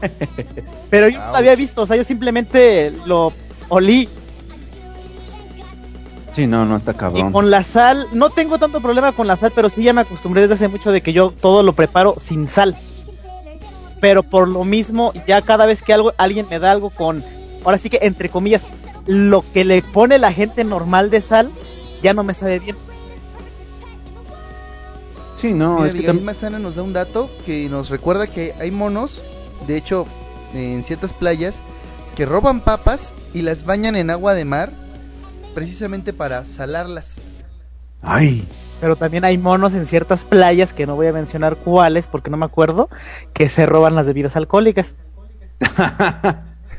pero 0.91 1.09
yo 1.09 1.19
no 1.21 1.31
lo 1.31 1.37
había 1.37 1.55
visto, 1.55 1.83
o 1.83 1.87
sea, 1.87 1.97
yo 1.97 2.05
simplemente 2.05 2.93
lo 3.07 3.33
olí. 3.69 4.09
Sí, 6.35 6.47
no, 6.47 6.65
no 6.65 6.77
está 6.77 6.93
Y 6.93 6.95
cabrón. 6.95 7.33
con 7.33 7.51
la 7.51 7.63
sal, 7.63 8.07
no 8.13 8.31
tengo 8.31 8.59
tanto 8.59 8.81
problema 8.81 9.13
con 9.13 9.27
la 9.27 9.37
sal, 9.37 9.53
pero 9.55 9.69
sí 9.69 9.83
ya 9.83 9.93
me 9.93 10.03
acostumbré 10.03 10.43
desde 10.43 10.55
hace 10.55 10.69
mucho 10.69 10.93
de 10.93 11.01
que 11.03 11.13
yo 11.13 11.31
todo 11.33 11.63
lo 11.63 11.73
preparo 11.75 12.15
sin 12.19 12.49
sal. 12.49 12.77
Pero 14.01 14.23
por 14.23 14.49
lo 14.49 14.65
mismo, 14.65 15.13
ya 15.27 15.43
cada 15.43 15.67
vez 15.67 15.83
que 15.83 15.93
algo, 15.93 16.13
alguien 16.19 16.47
me 16.51 16.59
da 16.59 16.71
algo 16.71 16.91
con, 16.91 17.25
ahora 17.65 17.79
sí 17.79 17.91
que 17.91 17.99
entre 18.03 18.29
comillas, 18.29 18.65
lo 19.07 19.45
que 19.53 19.65
le 19.65 19.83
pone 19.83 20.19
la 20.19 20.33
gente 20.33 20.63
normal 20.65 21.11
de 21.11 21.21
sal, 21.21 21.51
ya 22.03 22.13
no 22.15 22.23
me 22.23 22.35
sabe 22.35 22.59
bien. 22.61 22.77
Sí, 25.41 25.53
no, 25.53 25.77
Mira, 25.77 25.87
es 25.87 25.93
que 25.93 25.99
Abigail 26.01 26.19
tam- 26.21 26.25
Mazana 26.25 26.59
nos 26.59 26.75
da 26.77 26.83
un 26.83 26.93
dato 26.93 27.31
que 27.47 27.69
nos 27.69 27.91
recuerda 27.91 28.27
que 28.27 28.55
hay 28.61 28.71
monos, 28.71 29.23
de 29.67 29.77
hecho, 29.77 30.05
en 30.53 30.83
ciertas 30.83 31.13
playas, 31.13 31.61
que 32.17 32.27
roban 32.27 32.61
papas 32.61 33.13
y 33.33 33.43
las 33.43 33.65
bañan 33.65 33.95
en 33.95 34.11
agua 34.11 34.35
de 34.35 34.45
mar 34.45 34.73
precisamente 35.55 36.13
para 36.13 36.45
salarlas. 36.45 37.23
Ay, 38.03 38.45
Pero 38.81 38.97
también 38.97 39.25
hay 39.25 39.39
monos 39.39 39.75
en 39.75 39.87
ciertas 39.87 40.25
playas, 40.25 40.73
que 40.73 40.87
no 40.87 40.95
voy 40.95 41.09
a 41.09 41.13
mencionar 41.13 41.57
cuáles 41.57 42.07
porque 42.07 42.31
no 42.31 42.37
me 42.37 42.47
acuerdo, 42.47 42.89
que 43.33 43.49
se 43.49 43.67
roban 43.67 43.95
las 43.95 44.07
bebidas 44.07 44.37
alcohólicas. 44.37 44.95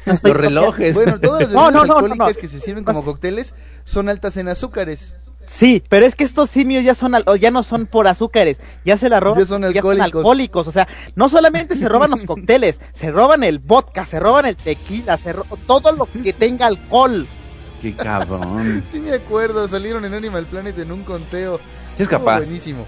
No 0.06 0.14
los 0.24 0.34
relojes. 0.38 0.96
Bueno, 0.96 1.20
todas 1.20 1.42
las 1.42 1.52
No, 1.54 1.66
bebidas 1.68 1.74
no, 1.74 1.82
no, 1.82 1.86
no, 1.86 1.94
alcohólicas 1.96 2.36
no. 2.36 2.42
que 2.42 2.48
se 2.48 2.60
sirven 2.60 2.84
como 2.84 3.04
cócteles 3.04 3.54
son 3.84 4.10
altas 4.10 4.38
en 4.38 4.48
azúcares. 4.48 5.14
Sí, 5.46 5.84
pero 5.90 6.06
es 6.06 6.16
que 6.16 6.24
estos 6.24 6.50
simios 6.50 6.84
ya 6.84 6.94
son 6.94 7.16
al- 7.16 7.24
o 7.26 7.36
ya 7.36 7.50
no 7.50 7.64
son 7.64 7.88
por 7.88 8.08
azúcares, 8.08 8.60
ya 8.86 8.98
se 8.98 9.10
la 9.10 9.20
roban, 9.20 9.40
Ya 9.40 9.46
son 9.48 9.64
alcohólicos. 9.64 10.06
alcohólicos, 10.06 10.68
o 10.68 10.72
sea, 10.72 10.88
no 11.16 11.28
solamente 11.28 11.76
se 11.76 11.90
roban 11.90 12.12
los 12.12 12.22
cócteles, 12.26 12.80
se 12.94 13.10
roban 13.10 13.44
el 13.44 13.58
vodka, 13.58 14.06
se 14.06 14.20
roban 14.20 14.46
el 14.46 14.56
tequila, 14.56 15.18
se 15.18 15.34
ro- 15.34 15.46
todo 15.66 15.92
lo 15.94 16.06
que 16.06 16.34
tenga 16.34 16.68
alcohol. 16.68 17.28
Qué 17.82 17.96
cabrón. 17.96 18.84
Sí 18.90 19.00
me 19.00 19.14
acuerdo, 19.14 19.68
salieron 19.68 20.06
en 20.06 20.14
Animal 20.14 20.46
Planet 20.46 20.78
en 20.80 20.92
un 20.92 21.04
conteo. 21.04 21.58
Sí 21.58 21.64
es 21.96 22.02
Estuvo 22.02 22.20
capaz. 22.20 22.40
Buenísimo. 22.40 22.86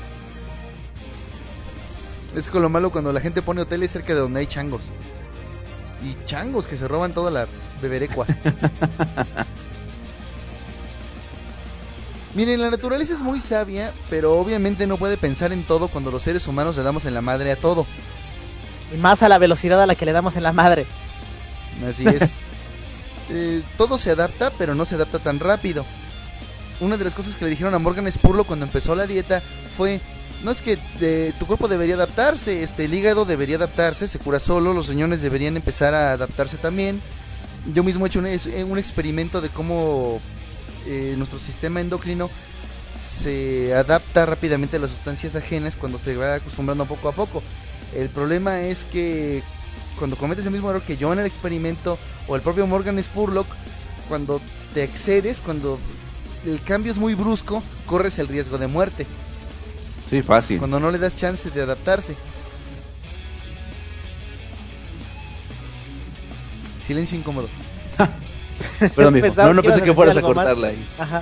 Es 2.36 2.50
con 2.50 2.62
lo 2.62 2.70
malo 2.70 2.92
cuando 2.92 3.12
la 3.12 3.20
gente 3.20 3.42
pone 3.42 3.62
hoteles 3.62 3.92
cerca 3.92 4.14
de 4.14 4.20
donde 4.20 4.40
hay 4.40 4.46
changos. 4.46 4.84
Y 6.04 6.16
changos 6.26 6.66
que 6.66 6.78
se 6.78 6.88
roban 6.88 7.14
toda 7.14 7.30
la 7.30 7.46
beberecua. 7.82 8.26
Miren, 12.34 12.62
la 12.62 12.72
naturaleza 12.72 13.14
es 13.14 13.20
muy 13.20 13.42
sabia, 13.42 13.92
pero 14.10 14.40
obviamente 14.40 14.88
no 14.88 14.96
puede 14.96 15.18
pensar 15.18 15.52
en 15.52 15.64
todo 15.64 15.90
cuando 15.90 16.12
los 16.12 16.22
seres 16.22 16.48
humanos 16.48 16.78
le 16.78 16.84
damos 16.84 17.06
en 17.06 17.14
la 17.14 17.22
madre 17.22 17.52
a 17.52 17.58
todo. 17.58 17.86
Y 18.94 18.98
más 18.98 19.22
a 19.22 19.28
la 19.30 19.38
velocidad 19.38 19.82
a 19.82 19.86
la 19.86 19.96
que 19.96 20.06
le 20.06 20.14
damos 20.14 20.38
en 20.38 20.44
la 20.44 20.54
madre. 20.54 20.86
Así 21.88 22.08
es. 22.08 22.30
Eh, 23.34 23.64
todo 23.78 23.98
se 23.98 24.12
adapta, 24.12 24.52
pero 24.58 24.76
no 24.76 24.86
se 24.86 24.96
adapta 24.96 25.20
tan 25.20 25.40
rápido. 25.40 25.86
Una 26.82 26.98
de 26.98 27.06
las 27.06 27.14
cosas 27.14 27.36
que 27.36 27.46
le 27.46 27.52
dijeron 27.52 27.74
a 27.74 27.80
Morgan 27.80 28.12
Spurlock 28.12 28.48
cuando 28.48 28.66
empezó 28.66 28.94
la 28.94 29.08
dieta 29.08 29.42
fue, 29.78 30.02
no 30.44 30.52
es 30.52 30.62
que 30.62 30.78
eh, 31.00 31.32
tu 31.40 31.46
cuerpo 31.46 31.68
debería 31.68 31.96
adaptarse, 31.96 32.64
este, 32.64 32.86
el 32.86 32.94
hígado 32.94 33.24
debería 33.24 33.56
adaptarse, 33.56 34.08
se 34.08 34.20
cura 34.20 34.40
solo, 34.40 34.74
los 34.74 34.88
riñones 34.88 35.22
deberían 35.22 35.56
empezar 35.56 35.94
a 35.94 36.14
adaptarse 36.14 36.58
también. 36.58 37.02
Yo 37.74 37.84
mismo 37.84 38.06
he 38.06 38.10
hecho 38.10 38.20
un, 38.20 38.26
eh, 38.26 38.80
experimento 38.80 39.40
de 39.40 39.50
cómo 39.50 40.20
nuestro 41.16 41.38
sistema 41.38 41.80
endocrino 41.80 42.32
se 43.00 43.76
adapta 43.76 44.26
rápidamente 44.26 44.78
a 44.78 44.80
las 44.80 44.90
sustancias 44.90 45.36
ajenas 45.36 45.76
cuando 45.76 46.00
se 46.00 46.16
va 46.16 46.36
acostumbrando 46.36 46.86
poco 46.86 47.08
a 47.08 47.12
poco. 47.14 47.44
El 47.96 48.10
problema 48.10 48.62
es 48.62 48.84
que 48.86 49.44
cuando 50.02 50.18
cometes 50.18 50.48
el 50.48 50.52
mismo 50.52 50.68
error 50.72 50.82
que 50.82 50.98
yo 50.98 51.14
en 51.14 51.20
el 51.20 51.28
experimento 51.28 52.00
o 52.28 52.36
el 52.36 52.42
propio 52.42 52.66
Morgan 52.66 53.02
Spurlock, 53.04 53.46
cuando 54.10 54.42
te 54.74 54.84
excedes, 54.84 55.40
cuando 55.40 55.78
el 56.44 56.60
cambio 56.64 56.92
es 56.92 56.98
muy 56.98 57.14
brusco, 57.14 57.62
corres 57.86 58.18
el 58.18 58.28
riesgo 58.28 58.58
de 58.58 58.66
muerte. 58.66 59.06
Sí, 60.10 60.24
fácil. 60.24 60.58
Cuando 60.58 60.80
no 60.80 60.90
le 60.90 60.98
das 60.98 61.16
chance 61.16 61.52
de 61.52 61.62
adaptarse. 61.62 62.16
Silencio 66.88 67.16
incómodo. 67.20 67.48
Perdón, 68.96 69.14
mijo. 69.14 69.28
No, 69.38 69.54
no 69.54 69.62
que 69.62 69.70
pensé 69.70 69.84
que 69.84 69.94
fueras 69.94 70.18
a 70.18 70.22
más. 70.22 70.34
cortarla 70.34 70.70
ahí. 70.70 70.84
Ajá. 70.98 71.22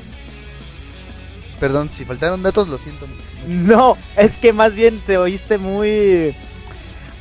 Perdón, 1.60 1.90
si 1.94 2.06
faltaron 2.06 2.42
datos, 2.42 2.70
lo 2.70 2.78
siento. 2.78 3.08
No, 3.46 3.98
es 4.16 4.38
que 4.38 4.54
más 4.54 4.74
bien 4.74 5.02
te 5.06 5.18
oíste 5.18 5.58
muy... 5.58 6.34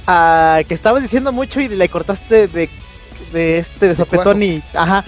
ah, 0.08 0.60
que 0.66 0.74
estabas 0.74 1.02
diciendo 1.02 1.30
mucho 1.30 1.60
y 1.60 1.68
le 1.68 1.88
cortaste 1.88 2.48
de, 2.48 2.68
de 3.32 3.58
este, 3.58 3.88
de 3.88 3.94
sopetón 3.94 4.42
y... 4.42 4.62
Ajá. 4.74 5.04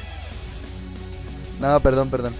No, 1.61 1.81
perdón, 1.81 2.09
perdón. 2.11 2.33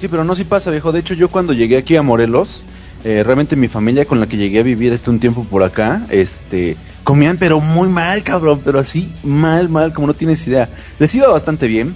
Sí, 0.00 0.08
pero 0.08 0.24
no 0.24 0.34
sí 0.34 0.44
pasa, 0.44 0.70
viejo. 0.70 0.92
De 0.92 1.00
hecho, 1.00 1.14
yo 1.14 1.28
cuando 1.28 1.52
llegué 1.52 1.76
aquí 1.76 1.96
a 1.96 2.02
Morelos, 2.02 2.62
eh, 3.04 3.22
realmente 3.24 3.56
mi 3.56 3.68
familia 3.68 4.04
con 4.04 4.20
la 4.20 4.26
que 4.26 4.36
llegué 4.36 4.60
a 4.60 4.62
vivir 4.62 4.92
este 4.92 5.10
un 5.10 5.20
tiempo 5.20 5.44
por 5.44 5.62
acá, 5.62 6.02
este, 6.10 6.76
comían 7.04 7.36
pero 7.36 7.60
muy 7.60 7.88
mal, 7.88 8.22
cabrón, 8.22 8.60
pero 8.64 8.78
así 8.78 9.14
mal, 9.22 9.68
mal, 9.68 9.92
como 9.92 10.06
no 10.06 10.14
tienes 10.14 10.46
idea. 10.46 10.68
Les 10.98 11.14
iba 11.14 11.28
bastante 11.28 11.66
bien. 11.68 11.94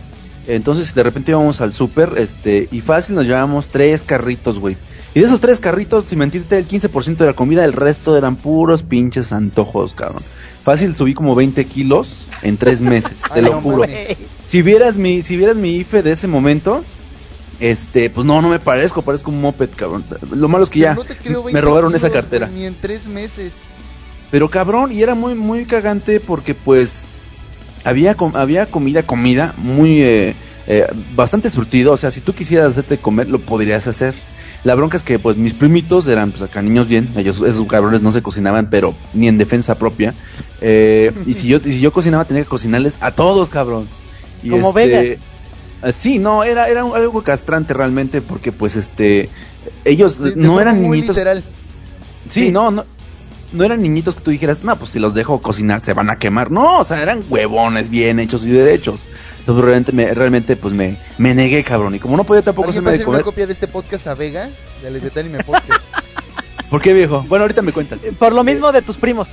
Entonces, 0.48 0.92
de 0.94 1.02
repente 1.02 1.30
íbamos 1.30 1.60
al 1.60 1.72
súper, 1.72 2.14
este, 2.16 2.68
y 2.72 2.80
fácil 2.80 3.14
nos 3.14 3.26
llevábamos 3.26 3.68
tres 3.68 4.02
carritos, 4.02 4.58
güey. 4.58 4.76
Y 5.14 5.20
de 5.20 5.26
esos 5.26 5.40
tres 5.40 5.58
carritos, 5.60 6.06
sin 6.06 6.18
mentirte, 6.20 6.56
el 6.56 6.66
15% 6.66 7.16
de 7.16 7.26
la 7.26 7.34
comida, 7.34 7.64
el 7.64 7.74
resto 7.74 8.16
eran 8.16 8.36
puros 8.36 8.82
pinches 8.82 9.32
antojos, 9.32 9.92
cabrón. 9.92 10.22
Fácil 10.64 10.94
subí 10.94 11.12
como 11.12 11.34
20 11.34 11.64
kilos 11.66 12.08
en 12.42 12.56
tres 12.56 12.80
meses, 12.80 13.12
te 13.18 13.28
Ay, 13.40 13.42
lo 13.42 13.52
no 13.52 13.60
juro. 13.60 13.78
mames. 13.80 14.16
Si 14.46 14.62
vieras 14.62 14.96
mi, 14.96 15.22
si 15.22 15.36
vieras 15.36 15.56
mi 15.56 15.76
IFE 15.76 16.02
de 16.02 16.12
ese 16.12 16.28
momento, 16.28 16.82
este, 17.60 18.08
pues 18.10 18.26
no, 18.26 18.40
no 18.40 18.48
me 18.48 18.58
parezco, 18.58 19.02
parezco 19.02 19.30
un 19.30 19.40
moped, 19.42 19.68
cabrón. 19.76 20.04
Lo 20.34 20.48
malo 20.48 20.64
es 20.64 20.70
que 20.70 20.78
ya 20.80 20.94
No 20.94 21.04
te 21.04 21.16
creo 21.16 21.40
me 21.44 21.52
20 21.52 21.60
robaron 21.60 21.94
esa 21.94 22.10
cartera. 22.10 22.48
Ni 22.48 22.64
en 22.64 22.74
tres 22.80 23.06
meses. 23.06 23.52
Pero 24.30 24.48
cabrón, 24.48 24.92
y 24.92 25.02
era 25.02 25.14
muy, 25.14 25.34
muy 25.34 25.66
cagante 25.66 26.20
porque 26.20 26.54
pues 26.54 27.04
había, 27.84 28.14
com- 28.14 28.34
había 28.34 28.64
comida, 28.66 29.02
comida 29.02 29.54
muy, 29.58 30.00
eh, 30.02 30.34
eh, 30.66 30.86
bastante 31.14 31.50
surtido. 31.50 31.92
O 31.92 31.96
sea, 31.98 32.10
si 32.10 32.20
tú 32.22 32.32
quisieras 32.34 32.70
hacerte 32.70 32.96
comer, 32.96 33.28
lo 33.28 33.40
podrías 33.40 33.86
hacer. 33.86 34.14
La 34.64 34.74
bronca 34.76 34.96
es 34.96 35.02
que 35.02 35.18
pues 35.18 35.36
mis 35.36 35.54
primitos 35.54 36.06
eran 36.06 36.30
pues 36.30 36.42
acá 36.42 36.62
niños 36.62 36.86
bien, 36.86 37.08
ellos, 37.16 37.40
esos 37.46 37.66
cabrones 37.66 38.00
no 38.02 38.12
se 38.12 38.22
cocinaban, 38.22 38.68
pero 38.70 38.94
ni 39.12 39.26
en 39.28 39.36
defensa 39.38 39.76
propia. 39.76 40.14
Eh, 40.60 41.10
y 41.26 41.34
si 41.34 41.48
yo, 41.48 41.58
si 41.58 41.80
yo 41.80 41.92
cocinaba 41.92 42.24
tenía 42.24 42.44
que 42.44 42.48
cocinarles 42.48 42.96
a 43.00 43.10
todos, 43.12 43.48
cabrón. 43.50 43.88
Y 44.42 44.50
Como 44.50 44.68
este, 44.68 44.86
Vega. 44.86 45.02
eh, 45.02 45.18
Sí, 45.92 46.20
no, 46.20 46.44
era, 46.44 46.68
era 46.68 46.82
algo 46.82 47.22
castrante 47.24 47.74
realmente 47.74 48.20
porque 48.22 48.52
pues 48.52 48.76
este, 48.76 49.28
ellos 49.84 50.20
De- 50.20 50.30
de 50.30 50.36
no 50.36 50.60
eran 50.60 50.76
muy 50.80 50.98
niñitos 50.98 51.16
literal. 51.16 51.42
Sí, 52.30 52.46
Sí. 52.46 52.52
no, 52.52 52.70
no. 52.70 52.84
No 53.52 53.64
eran 53.64 53.82
niñitos 53.82 54.14
que 54.16 54.22
tú 54.22 54.30
dijeras, 54.30 54.62
no, 54.64 54.78
pues 54.78 54.92
si 54.92 54.98
los 55.00 55.12
dejo 55.12 55.42
cocinar 55.42 55.80
se 55.80 55.92
van 55.92 56.08
a 56.08 56.16
quemar. 56.16 56.50
No, 56.52 56.78
o 56.78 56.84
sea, 56.84 57.02
eran 57.02 57.22
huevones 57.28 57.90
bien 57.90 58.18
hechos 58.20 58.46
y 58.46 58.50
derechos. 58.50 59.04
Entonces 59.42 59.64
realmente, 59.64 59.92
me, 59.92 60.14
realmente 60.14 60.56
pues 60.56 60.72
me, 60.72 60.96
me 61.18 61.34
negué, 61.34 61.64
cabrón. 61.64 61.94
Y 61.94 61.98
como 61.98 62.16
no 62.16 62.24
podía 62.24 62.42
tampoco 62.42 62.68
¿Alguien 62.68 62.74
hacerme 62.84 62.90
de 62.92 62.96
hacer 62.96 63.08
una 63.08 63.18
comer. 63.18 63.24
copia 63.24 63.46
de 63.46 63.52
este 63.52 63.66
podcast 63.68 64.06
a 64.06 64.14
Vega? 64.14 64.48
De 64.80 64.88
Alex 64.88 65.16
Anime 65.16 65.42
Podcast. 65.44 65.82
¿Por 66.70 66.80
qué, 66.80 66.92
viejo? 66.92 67.24
Bueno, 67.28 67.42
ahorita 67.44 67.60
me 67.62 67.72
cuentas. 67.72 67.98
Por 68.18 68.32
lo 68.32 68.44
mismo 68.44 68.70
de 68.72 68.82
tus 68.82 68.96
primos. 68.96 69.28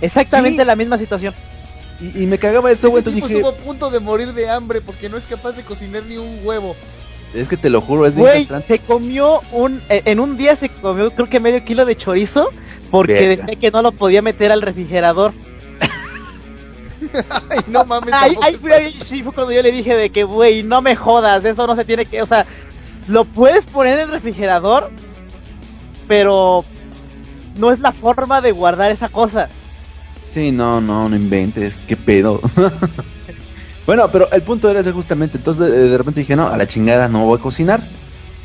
Exactamente 0.00 0.62
Sí. 0.62 0.66
la 0.66 0.76
misma 0.76 0.96
situación. 0.96 1.34
Y, 2.00 2.22
y 2.22 2.26
me 2.26 2.38
cagaba 2.38 2.70
eso, 2.70 2.88
güey. 2.88 3.00
Entonces 3.00 3.16
tipo 3.16 3.26
dije, 3.28 3.40
estuvo 3.40 3.52
a 3.60 3.64
punto 3.64 3.90
de 3.90 3.98
morir 4.00 4.32
de 4.32 4.48
hambre 4.48 4.80
porque 4.80 5.08
no 5.08 5.16
es 5.16 5.24
capaz 5.26 5.52
de 5.56 5.62
cocinar 5.64 6.04
ni 6.04 6.16
un 6.16 6.38
huevo. 6.44 6.76
es 7.34 7.48
que 7.48 7.56
te 7.56 7.68
lo 7.68 7.80
juro, 7.80 8.06
es 8.06 8.14
bien 8.14 8.26
Güey, 8.26 8.38
castrante. 8.38 8.76
se 8.78 8.78
comió 8.78 9.40
un... 9.50 9.82
eh, 9.88 10.02
En 10.04 10.20
un 10.20 10.36
día 10.36 10.54
se 10.54 10.68
comió 10.68 11.10
creo 11.10 11.28
que 11.28 11.40
medio 11.40 11.64
kilo 11.64 11.84
de 11.84 11.96
chorizo 11.96 12.48
porque 12.92 13.14
Verga. 13.14 13.42
decía 13.46 13.58
que 13.60 13.70
no 13.72 13.82
lo 13.82 13.90
podía 13.90 14.22
meter 14.22 14.52
al 14.52 14.62
refrigerador. 14.62 15.32
Ay, 17.50 17.60
no 17.68 17.84
mames. 17.84 18.12
Ahí, 18.12 18.34
ahí 18.42 18.54
fue, 18.54 18.74
ahí 18.74 18.92
sí 18.92 19.22
fue 19.22 19.32
cuando 19.32 19.52
yo 19.52 19.62
le 19.62 19.72
dije 19.72 19.96
de 19.96 20.10
que, 20.10 20.24
güey, 20.24 20.62
no 20.62 20.82
me 20.82 20.96
jodas, 20.96 21.44
eso 21.44 21.66
no 21.66 21.76
se 21.76 21.84
tiene 21.84 22.06
que... 22.06 22.22
O 22.22 22.26
sea, 22.26 22.46
lo 23.08 23.24
puedes 23.24 23.66
poner 23.66 23.94
en 23.94 24.00
el 24.00 24.10
refrigerador, 24.10 24.90
pero 26.06 26.64
no 27.56 27.72
es 27.72 27.80
la 27.80 27.92
forma 27.92 28.40
de 28.40 28.52
guardar 28.52 28.90
esa 28.90 29.08
cosa. 29.08 29.48
Sí, 30.30 30.52
no, 30.52 30.80
no, 30.80 31.08
no 31.08 31.16
inventes. 31.16 31.82
¿Qué 31.86 31.96
pedo? 31.96 32.40
bueno, 33.86 34.08
pero 34.12 34.30
el 34.30 34.42
punto 34.42 34.70
era 34.70 34.80
ese 34.80 34.92
justamente. 34.92 35.38
Entonces 35.38 35.70
de, 35.70 35.88
de 35.88 35.98
repente 35.98 36.20
dije, 36.20 36.36
no, 36.36 36.48
a 36.48 36.56
la 36.56 36.66
chingada 36.66 37.08
no 37.08 37.24
voy 37.24 37.38
a 37.38 37.42
cocinar. 37.42 37.82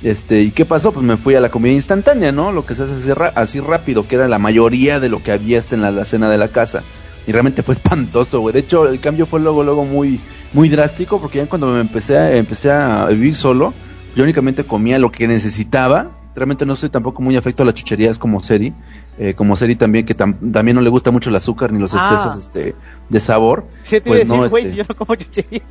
Este, 0.04 0.42
¿y 0.42 0.52
qué 0.52 0.66
pasó? 0.66 0.92
Pues 0.92 1.06
me 1.06 1.16
fui 1.16 1.36
a 1.36 1.40
la 1.40 1.50
comida 1.50 1.74
instantánea, 1.74 2.32
¿no? 2.32 2.52
Lo 2.52 2.66
que 2.66 2.76
se 2.76 2.84
hace 2.84 2.96
así, 2.96 3.12
así 3.36 3.60
rápido, 3.62 4.06
que 4.06 4.16
era 4.16 4.28
la 4.28 4.38
mayoría 4.38 5.00
de 5.00 5.08
lo 5.08 5.24
que 5.24 5.32
había 5.32 5.60
hasta 5.60 5.76
en 5.76 5.82
la, 5.82 5.92
la 5.92 6.04
cena 6.04 6.30
de 6.30 6.38
la 6.38 6.50
casa. 6.50 6.84
Y 7.28 7.32
realmente 7.32 7.64
fue 7.64 7.74
espantoso, 7.76 8.40
güey. 8.42 8.54
De 8.54 8.60
hecho, 8.60 8.88
el 8.88 9.00
cambio 9.00 9.26
fue 9.26 9.40
luego, 9.40 9.64
luego 9.64 9.86
muy, 9.86 10.20
muy 10.54 10.70
drástico, 10.70 11.20
porque 11.20 11.40
ya 11.40 11.46
cuando 11.48 11.68
me 11.68 11.82
empecé 11.82 12.18
a, 12.18 12.36
empecé 12.36 12.72
a 12.72 13.06
vivir 13.08 13.36
solo, 13.36 13.74
yo 14.16 14.24
únicamente 14.24 14.64
comía 14.64 15.00
lo 15.00 15.12
que 15.12 15.28
necesitaba. 15.28 16.12
Realmente 16.36 16.66
no 16.66 16.76
soy 16.76 16.90
tampoco 16.90 17.22
muy 17.22 17.36
afecto 17.36 17.62
a 17.64 17.66
las 17.66 17.76
chucherías 17.76 18.18
como 18.18 18.40
Seri. 18.40 18.74
Eh, 19.20 19.36
como 19.36 19.56
Seri 19.56 19.76
también, 19.76 20.06
que 20.06 20.16
también 20.16 20.76
no 20.76 20.82
le 20.82 20.90
gusta 20.90 21.12
mucho 21.12 21.30
el 21.30 21.36
azúcar 21.36 21.72
ni 21.72 21.80
los 21.80 21.94
excesos 21.94 22.34
ah. 22.34 22.40
este, 22.40 22.76
de 23.10 23.20
sabor. 23.20 23.68
Sí, 23.84 24.00
te 24.00 24.10
pues, 24.10 24.28
no, 24.28 24.50
güey, 24.50 24.64
este 24.64 24.72
si 24.72 24.78
yo 24.78 24.84
no 24.90 24.96
como 24.96 25.16
chucherías. 25.16 25.64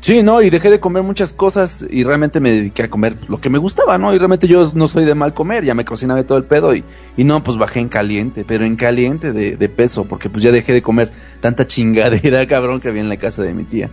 Sí, 0.00 0.22
no, 0.22 0.40
y 0.40 0.48
dejé 0.48 0.70
de 0.70 0.80
comer 0.80 1.02
muchas 1.02 1.34
cosas 1.34 1.84
y 1.88 2.04
realmente 2.04 2.40
me 2.40 2.50
dediqué 2.50 2.84
a 2.84 2.90
comer 2.90 3.16
lo 3.28 3.38
que 3.38 3.50
me 3.50 3.58
gustaba, 3.58 3.98
¿no? 3.98 4.14
Y 4.14 4.18
realmente 4.18 4.48
yo 4.48 4.70
no 4.74 4.88
soy 4.88 5.04
de 5.04 5.14
mal 5.14 5.34
comer, 5.34 5.64
ya 5.64 5.74
me 5.74 5.84
cocinaba 5.84 6.22
todo 6.22 6.38
el 6.38 6.44
pedo 6.44 6.74
y, 6.74 6.84
y 7.16 7.24
no, 7.24 7.42
pues 7.42 7.58
bajé 7.58 7.80
en 7.80 7.88
caliente, 7.88 8.44
pero 8.46 8.64
en 8.64 8.76
caliente 8.76 9.32
de, 9.32 9.56
de 9.56 9.68
peso, 9.68 10.06
porque 10.06 10.30
pues 10.30 10.42
ya 10.42 10.52
dejé 10.52 10.72
de 10.72 10.82
comer 10.82 11.12
tanta 11.40 11.66
chingadera, 11.66 12.46
cabrón, 12.48 12.80
que 12.80 12.88
había 12.88 13.02
en 13.02 13.10
la 13.10 13.18
casa 13.18 13.42
de 13.42 13.52
mi 13.52 13.64
tía. 13.64 13.90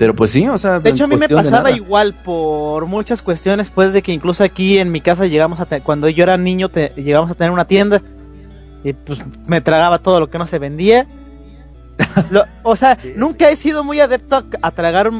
Pero 0.00 0.16
pues 0.16 0.30
sí, 0.30 0.48
o 0.48 0.56
sea. 0.56 0.80
De 0.80 0.88
hecho, 0.88 1.04
a 1.04 1.06
mí 1.06 1.16
me 1.16 1.28
pasaba 1.28 1.70
igual 1.72 2.14
por 2.14 2.86
muchas 2.86 3.20
cuestiones, 3.20 3.68
pues 3.68 3.92
de 3.92 4.00
que 4.00 4.12
incluso 4.12 4.42
aquí 4.42 4.78
en 4.78 4.90
mi 4.90 5.02
casa 5.02 5.26
llegamos 5.26 5.60
a 5.60 5.66
cuando 5.80 6.08
yo 6.08 6.22
era 6.22 6.38
niño, 6.38 6.70
te, 6.70 6.94
llegamos 6.96 7.30
a 7.30 7.34
tener 7.34 7.50
una 7.50 7.66
tienda 7.66 8.00
y 8.82 8.94
pues 8.94 9.18
me 9.46 9.60
tragaba 9.60 9.98
todo 9.98 10.18
lo 10.18 10.30
que 10.30 10.38
no 10.38 10.46
se 10.46 10.58
vendía. 10.58 11.06
o 12.62 12.76
sea, 12.76 12.98
nunca 13.16 13.50
he 13.50 13.56
sido 13.56 13.84
muy 13.84 14.00
adepto 14.00 14.44
a, 14.62 14.70
tragar, 14.70 15.10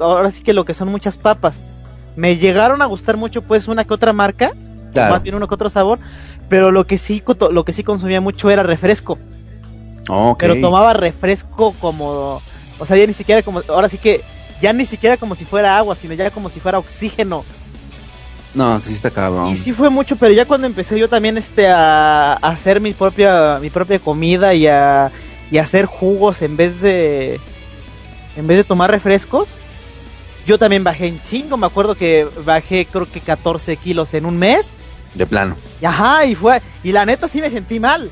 ahora 0.00 0.30
sí 0.30 0.42
que 0.42 0.52
lo 0.52 0.64
que 0.64 0.74
son 0.74 0.88
muchas 0.88 1.18
papas. 1.18 1.60
Me 2.16 2.36
llegaron 2.36 2.82
a 2.82 2.86
gustar 2.86 3.16
mucho, 3.16 3.42
pues, 3.42 3.68
una 3.68 3.84
que 3.84 3.94
otra 3.94 4.12
marca, 4.12 4.52
más 4.94 5.22
bien 5.22 5.34
uno 5.36 5.46
que 5.46 5.54
otro 5.54 5.70
sabor, 5.70 6.00
pero 6.48 6.70
lo 6.70 6.86
que 6.86 6.98
sí, 6.98 7.22
lo 7.50 7.64
que 7.64 7.72
sí 7.72 7.84
consumía 7.84 8.20
mucho 8.20 8.50
era 8.50 8.62
refresco. 8.62 9.18
Pero 10.38 10.60
tomaba 10.60 10.94
refresco 10.94 11.74
como 11.80 12.40
o 12.78 12.86
sea, 12.86 12.96
ya 12.96 13.06
ni 13.06 13.12
siquiera 13.12 13.42
como, 13.42 13.62
ahora 13.68 13.88
sí 13.88 13.98
que, 13.98 14.22
ya 14.60 14.72
ni 14.72 14.84
siquiera 14.84 15.16
como 15.16 15.34
si 15.34 15.44
fuera 15.44 15.76
agua, 15.76 15.94
sino 15.94 16.14
ya 16.14 16.30
como 16.30 16.48
si 16.48 16.60
fuera 16.60 16.78
oxígeno. 16.78 17.44
No, 18.54 18.80
que 18.80 18.88
sí 18.88 18.94
está 18.94 19.10
cabrón. 19.10 19.48
Y 19.48 19.56
sí 19.56 19.72
fue 19.72 19.90
mucho, 19.90 20.16
pero 20.16 20.32
ya 20.32 20.44
cuando 20.44 20.66
empecé 20.66 20.98
yo 20.98 21.08
también 21.08 21.36
este 21.36 21.68
a, 21.68 22.34
hacer 22.34 22.80
mi 22.80 22.94
propia 22.94 23.58
mi 23.60 23.70
propia 23.70 23.98
comida 23.98 24.54
y 24.54 24.66
a, 24.66 25.10
y 25.50 25.58
hacer 25.58 25.86
jugos 25.86 26.42
en 26.42 26.56
vez 26.56 26.80
de 26.80 27.40
en 28.36 28.46
vez 28.46 28.58
de 28.58 28.64
tomar 28.64 28.90
refrescos, 28.90 29.50
yo 30.46 30.58
también 30.58 30.84
bajé 30.84 31.06
en 31.06 31.20
chingo, 31.22 31.56
me 31.56 31.66
acuerdo 31.66 31.94
que 31.94 32.28
bajé 32.44 32.86
creo 32.86 33.10
que 33.10 33.20
14 33.20 33.76
kilos 33.76 34.14
en 34.14 34.24
un 34.24 34.38
mes. 34.38 34.70
De 35.14 35.26
plano. 35.26 35.56
ajá, 35.82 36.24
y 36.26 36.34
fue 36.34 36.60
y 36.82 36.92
la 36.92 37.04
neta 37.04 37.28
sí 37.28 37.40
me 37.40 37.50
sentí 37.50 37.80
mal. 37.80 38.10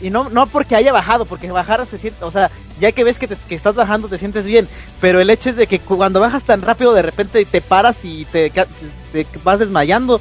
Y 0.00 0.10
no, 0.10 0.28
no 0.28 0.46
porque 0.46 0.76
haya 0.76 0.92
bajado, 0.92 1.24
porque 1.24 1.50
bajar 1.50 1.84
se 1.86 1.98
siente, 1.98 2.24
o 2.24 2.30
sea, 2.30 2.50
ya 2.80 2.92
que 2.92 3.04
ves 3.04 3.18
que, 3.18 3.28
que, 3.28 3.54
estás 3.54 3.74
bajando 3.74 4.08
te 4.08 4.18
sientes 4.18 4.44
bien, 4.44 4.68
pero 5.00 5.20
el 5.20 5.30
hecho 5.30 5.50
es 5.50 5.56
de 5.56 5.66
que 5.66 5.78
cuando 5.78 6.20
bajas 6.20 6.42
tan 6.42 6.62
rápido 6.62 6.92
de 6.92 7.02
repente 7.02 7.44
te 7.44 7.60
paras 7.60 8.04
y 8.04 8.24
te, 8.26 8.50
te 8.50 9.26
vas 9.42 9.60
desmayando. 9.60 10.20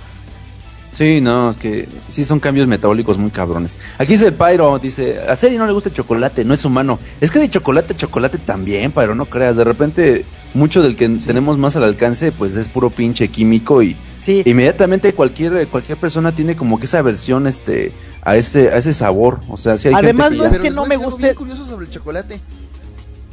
Sí, 0.93 1.21
no, 1.21 1.49
es 1.49 1.57
que 1.57 1.89
sí 2.09 2.23
son 2.23 2.39
cambios 2.39 2.67
metabólicos 2.67 3.17
muy 3.17 3.31
cabrones. 3.31 3.77
Aquí 3.97 4.13
dice 4.13 4.27
el 4.27 4.33
Pyro, 4.33 4.77
dice, 4.77 5.19
a 5.27 5.35
Seri 5.35 5.57
no 5.57 5.65
le 5.65 5.73
gusta 5.73 5.89
el 5.89 5.95
chocolate, 5.95 6.45
no 6.45 6.53
es 6.53 6.63
humano. 6.65 6.99
Es 7.19 7.31
que 7.31 7.39
de 7.39 7.49
chocolate 7.49 7.95
chocolate 7.95 8.37
también, 8.37 8.91
Pyro, 8.91 9.15
no 9.15 9.25
creas. 9.25 9.55
De 9.55 9.63
repente, 9.63 10.23
mucho 10.53 10.83
del 10.83 10.95
que 10.95 11.09
tenemos 11.09 11.57
más 11.57 11.75
al 11.75 11.83
alcance, 11.83 12.31
pues 12.31 12.55
es 12.55 12.67
puro 12.67 12.91
pinche 12.91 13.27
químico 13.29 13.81
y 13.81 13.97
sí. 14.15 14.43
inmediatamente 14.45 15.13
cualquier, 15.13 15.67
cualquier 15.67 15.97
persona 15.97 16.31
tiene 16.31 16.55
como 16.55 16.79
que 16.79 16.85
esa 16.85 17.01
versión, 17.01 17.47
este, 17.47 17.91
a 18.21 18.35
ese, 18.35 18.69
a 18.69 18.77
ese 18.77 18.93
sabor. 18.93 19.39
O 19.49 19.57
sea, 19.57 19.79
si 19.79 19.87
hay 19.87 19.95
Además, 19.95 20.31
no 20.31 20.45
es 20.45 20.59
que 20.59 20.69
no 20.69 20.85
me 20.85 20.97
guste. 20.97 21.23
Bien 21.23 21.35
curioso 21.35 21.65
sobre 21.65 21.87
el 21.87 21.91
chocolate. 21.91 22.39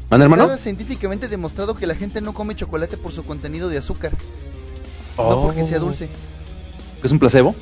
¿Manda, 0.09 0.25
hermano? 0.25 0.45
Está 0.45 0.57
científicamente 0.57 1.29
demostrado 1.29 1.75
que 1.75 1.87
la 1.87 1.95
gente 1.95 2.23
no 2.23 2.33
come 2.33 2.57
chocolate 2.57 2.97
por 2.97 3.13
su 3.13 3.23
contenido 3.23 3.69
de 3.69 3.79
azúcar. 3.79 4.13
No 5.19 5.43
porque 5.43 5.65
sea 5.65 5.79
dulce. 5.79 6.09
¿Es 7.03 7.13
un 7.13 7.19
placebo? 7.19 7.55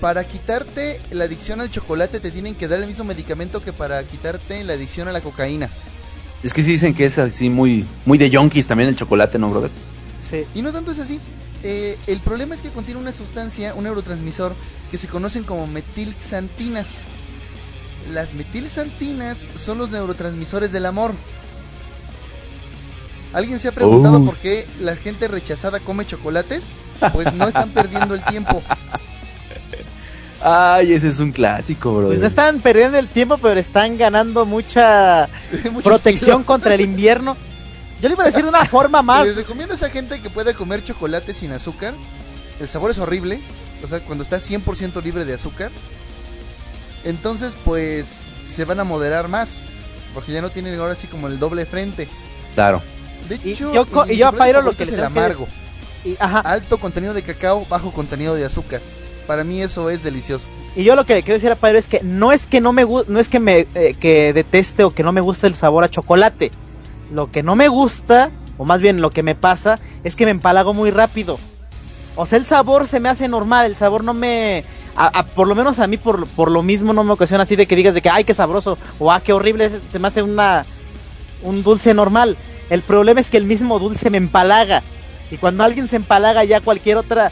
Para 0.00 0.24
quitarte 0.24 1.00
la 1.10 1.24
adicción 1.24 1.60
al 1.60 1.70
chocolate 1.70 2.20
te 2.20 2.30
tienen 2.30 2.54
que 2.54 2.68
dar 2.68 2.80
el 2.80 2.86
mismo 2.86 3.04
medicamento 3.04 3.62
que 3.62 3.72
para 3.72 4.02
quitarte 4.04 4.64
la 4.64 4.74
adicción 4.74 5.08
a 5.08 5.12
la 5.12 5.20
cocaína. 5.20 5.68
Es 6.42 6.54
que 6.54 6.62
sí 6.62 6.70
dicen 6.70 6.94
que 6.94 7.04
es 7.04 7.18
así 7.18 7.50
muy, 7.50 7.84
muy 8.06 8.16
de 8.16 8.30
yonkis 8.30 8.66
también 8.66 8.88
el 8.88 8.96
chocolate, 8.96 9.38
¿no, 9.38 9.50
brother? 9.50 9.70
Sí. 10.30 10.44
Y 10.54 10.62
no 10.62 10.72
tanto 10.72 10.92
es 10.92 10.98
así. 10.98 11.20
Eh, 11.62 11.98
el 12.06 12.20
problema 12.20 12.54
es 12.54 12.62
que 12.62 12.70
contiene 12.70 12.98
una 12.98 13.12
sustancia, 13.12 13.74
un 13.74 13.84
neurotransmisor, 13.84 14.54
que 14.90 14.96
se 14.96 15.08
conocen 15.08 15.44
como 15.44 15.66
metilxantinas. 15.66 17.00
Las 18.10 18.32
metilxantinas 18.32 19.46
son 19.56 19.76
los 19.76 19.90
neurotransmisores 19.90 20.72
del 20.72 20.86
amor. 20.86 21.12
¿Alguien 23.34 23.60
se 23.60 23.68
ha 23.68 23.72
preguntado 23.72 24.16
oh. 24.16 24.24
por 24.24 24.36
qué 24.38 24.66
la 24.80 24.96
gente 24.96 25.28
rechazada 25.28 25.78
come 25.78 26.06
chocolates? 26.06 26.64
Pues 27.12 27.32
no 27.34 27.48
están 27.48 27.70
perdiendo 27.70 28.14
el 28.14 28.24
tiempo. 28.24 28.62
Ay, 30.42 30.94
ese 30.94 31.08
es 31.08 31.20
un 31.20 31.32
clásico, 31.32 31.94
bro. 31.94 32.06
Pues 32.08 32.18
no 32.18 32.26
están 32.26 32.60
perdiendo 32.60 32.98
el 32.98 33.08
tiempo, 33.08 33.36
pero 33.38 33.60
están 33.60 33.98
ganando 33.98 34.46
mucha 34.46 35.28
protección 35.84 36.44
contra 36.44 36.74
el 36.74 36.80
invierno. 36.80 37.36
Yo 38.00 38.08
le 38.08 38.14
iba 38.14 38.24
a 38.24 38.26
decir 38.26 38.42
de 38.42 38.48
una 38.48 38.64
forma 38.64 39.02
más. 39.02 39.26
Les 39.26 39.36
recomiendo 39.36 39.74
a 39.74 39.76
esa 39.76 39.90
gente 39.90 40.20
que 40.20 40.30
pueda 40.30 40.54
comer 40.54 40.82
chocolate 40.82 41.34
sin 41.34 41.52
azúcar. 41.52 41.94
El 42.58 42.68
sabor 42.68 42.90
es 42.90 42.98
horrible. 42.98 43.40
O 43.82 43.86
sea, 43.86 44.00
cuando 44.00 44.24
está 44.24 44.38
100% 44.38 45.02
libre 45.02 45.24
de 45.24 45.34
azúcar. 45.34 45.70
Entonces, 47.04 47.56
pues 47.64 48.22
se 48.48 48.64
van 48.64 48.80
a 48.80 48.84
moderar 48.84 49.28
más. 49.28 49.62
Porque 50.14 50.32
ya 50.32 50.40
no 50.40 50.50
tienen 50.50 50.78
ahora 50.78 50.94
así 50.94 51.06
como 51.06 51.28
el 51.28 51.38
doble 51.38 51.66
frente. 51.66 52.08
Claro. 52.54 52.82
De 53.28 53.36
hecho, 53.36 53.70
y 53.70 53.74
yo, 53.74 53.86
y 54.08 54.16
yo 54.16 54.28
a 54.28 54.32
Pyro 54.32 54.62
lo 54.62 54.72
que 54.72 54.84
es 54.84 54.92
el 54.92 55.04
amargo. 55.04 55.46
Alto 56.18 56.78
contenido 56.78 57.14
de 57.14 57.22
cacao, 57.22 57.66
bajo 57.68 57.92
contenido 57.92 58.34
de 58.34 58.44
azúcar. 58.44 58.80
Para 59.26 59.44
mí 59.44 59.62
eso 59.62 59.90
es 59.90 60.02
delicioso. 60.02 60.44
Y 60.76 60.84
yo 60.84 60.94
lo 60.94 61.04
que 61.04 61.22
quiero 61.22 61.34
decir 61.34 61.50
a 61.50 61.56
Pyro 61.56 61.78
es 61.78 61.88
que 61.88 62.00
no 62.02 62.32
es 62.32 62.46
que 62.46 62.60
no 62.60 62.72
me 62.72 62.84
no 62.84 63.18
es 63.18 63.28
que 63.28 63.40
me 63.40 63.66
eh, 63.74 63.94
que 63.98 64.32
deteste 64.32 64.84
o 64.84 64.92
que 64.92 65.02
no 65.02 65.12
me 65.12 65.20
guste 65.20 65.46
el 65.46 65.54
sabor 65.54 65.84
a 65.84 65.90
chocolate. 65.90 66.52
Lo 67.12 67.30
que 67.30 67.42
no 67.42 67.56
me 67.56 67.68
gusta, 67.68 68.30
o 68.56 68.64
más 68.64 68.80
bien 68.80 69.00
lo 69.00 69.10
que 69.10 69.22
me 69.22 69.34
pasa, 69.34 69.78
es 70.04 70.14
que 70.14 70.24
me 70.24 70.30
empalago 70.30 70.72
muy 70.74 70.90
rápido. 70.90 71.38
O 72.16 72.26
sea, 72.26 72.38
el 72.38 72.44
sabor 72.44 72.86
se 72.86 73.00
me 73.00 73.08
hace 73.08 73.28
normal, 73.28 73.66
el 73.66 73.76
sabor 73.76 74.04
no 74.04 74.14
me... 74.14 74.64
por 75.34 75.48
lo 75.48 75.54
menos 75.54 75.78
a 75.78 75.86
mí 75.86 75.96
por, 75.96 76.26
por 76.26 76.50
lo 76.50 76.62
mismo 76.62 76.92
no 76.92 77.04
me 77.04 77.12
ocasiona 77.12 77.44
así 77.44 77.56
de 77.56 77.66
que 77.66 77.76
digas 77.76 77.94
de 77.94 78.02
que, 78.02 78.10
ay, 78.10 78.24
qué 78.24 78.34
sabroso, 78.34 78.78
o 78.98 79.10
ah, 79.10 79.20
qué 79.20 79.32
horrible, 79.32 79.70
se 79.90 79.98
me 79.98 80.08
hace 80.08 80.22
una, 80.22 80.66
un 81.42 81.62
dulce 81.62 81.94
normal. 81.94 82.36
El 82.68 82.82
problema 82.82 83.20
es 83.20 83.30
que 83.30 83.36
el 83.36 83.44
mismo 83.44 83.78
dulce 83.78 84.10
me 84.10 84.18
empalaga. 84.18 84.82
Y 85.30 85.36
cuando 85.36 85.64
alguien 85.64 85.88
se 85.88 85.96
empalaga 85.96 86.44
ya 86.44 86.60
cualquier 86.60 86.96
otra... 86.96 87.30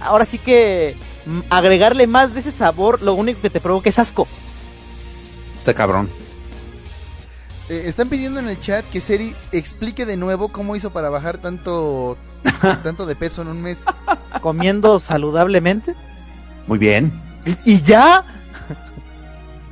Ahora 0.00 0.24
sí 0.24 0.38
que 0.38 0.96
mm, 1.26 1.40
agregarle 1.50 2.06
más 2.06 2.34
de 2.34 2.40
ese 2.40 2.52
sabor, 2.52 3.02
lo 3.02 3.14
único 3.14 3.40
que 3.40 3.50
te 3.50 3.60
provoca 3.60 3.88
es 3.88 3.98
asco. 3.98 4.28
Está 5.56 5.74
cabrón. 5.74 6.08
Eh, 7.68 7.84
están 7.86 8.08
pidiendo 8.08 8.40
en 8.40 8.48
el 8.48 8.58
chat 8.60 8.84
que 8.86 9.00
Seri 9.00 9.34
explique 9.52 10.06
de 10.06 10.16
nuevo 10.16 10.48
cómo 10.48 10.74
hizo 10.76 10.90
para 10.90 11.10
bajar 11.10 11.38
tanto, 11.38 12.16
tanto 12.82 13.04
de 13.04 13.16
peso 13.16 13.42
en 13.42 13.48
un 13.48 13.60
mes. 13.60 13.84
Comiendo 14.40 14.98
saludablemente. 15.00 15.94
Muy 16.66 16.78
bien. 16.78 17.20
¿Y, 17.64 17.80
ya? 17.82 18.24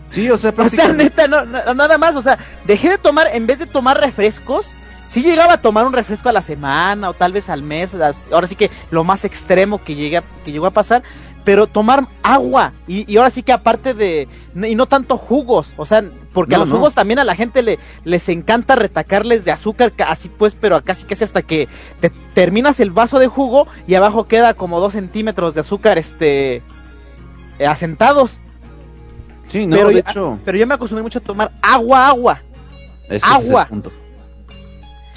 Sí, 0.09 0.31
o 0.31 0.37
sea, 0.37 0.55
O 0.59 0.69
sea, 0.69 0.89
neta, 0.89 1.29
no, 1.29 1.45
nada 1.45 1.99
más, 1.99 2.17
o 2.17 2.23
sea, 2.23 2.39
dejé 2.65 2.91
de 2.91 2.99
tomar, 2.99 3.29
en 3.33 3.47
vez 3.47 3.59
de 3.59 3.67
tomar 3.67 4.01
refrescos, 4.01 4.69
sí 5.07 5.23
llegaba 5.23 5.55
a 5.55 5.63
tomar 5.63 5.87
un 5.87 5.93
refresco 5.93 6.29
a 6.29 6.33
la 6.33 6.43
semana 6.43 7.09
o 7.09 7.15
tal 7.15 7.33
vez 7.33 7.49
al 7.49 7.63
mes, 7.63 7.97
ahora 8.33 8.47
sí 8.47 8.57
que 8.57 8.71
lo 8.91 9.05
más 9.05 9.25
extremo 9.25 9.83
que, 9.83 9.95
llegué 9.95 10.23
que 10.45 10.53
llegó 10.53 10.67
a 10.67 10.73
pasar, 10.73 11.03
pero 11.45 11.67
tomar 11.67 12.09
agua 12.23 12.73
y, 12.89 13.17
ahora 13.17 13.31
sí 13.31 13.43
que 13.43 13.53
aparte 13.53 13.95
de, 13.95 14.29
y 14.55 14.75
no 14.75 14.87
tanto 14.87 15.17
jugos, 15.17 15.73
o 15.77 15.87
sea, 15.87 16.05
porque 16.33 16.57
a 16.57 16.59
los 16.59 16.71
jugos 16.71 16.95
también 16.95 17.19
a 17.19 17.25
la 17.25 17.35
gente 17.35 17.63
le, 17.63 17.79
les 18.05 18.29
encanta 18.29 18.75
retacarles 18.77 19.45
de 19.45 19.53
azúcar, 19.53 19.93
así 20.07 20.29
pues, 20.29 20.55
pero 20.55 20.83
casi 20.85 21.07
casi 21.07 21.25
hasta 21.25 21.43
que 21.43 21.69
te 22.01 22.11
terminas 22.35 22.81
el 22.81 22.91
vaso 22.91 23.19
de 23.19 23.29
jugo 23.29 23.67
y 23.87 23.95
abajo 23.95 24.25
queda 24.25 24.55
como 24.55 24.81
dos 24.81 24.93
centímetros 24.93 25.55
de 25.55 25.61
azúcar, 25.61 25.99
este, 25.99 26.63
asentados. 27.67 28.41
Sí, 29.47 29.67
no, 29.67 29.77
pero, 29.77 29.91
de 29.91 30.01
hecho. 30.01 30.39
Pero 30.45 30.59
yo 30.59 30.67
me 30.67 30.75
acostumbré 30.75 31.03
mucho 31.03 31.21
a 31.21 31.23
tomar 31.23 31.53
agua, 31.63 32.09
agua. 32.09 32.43
agua. 33.23 33.69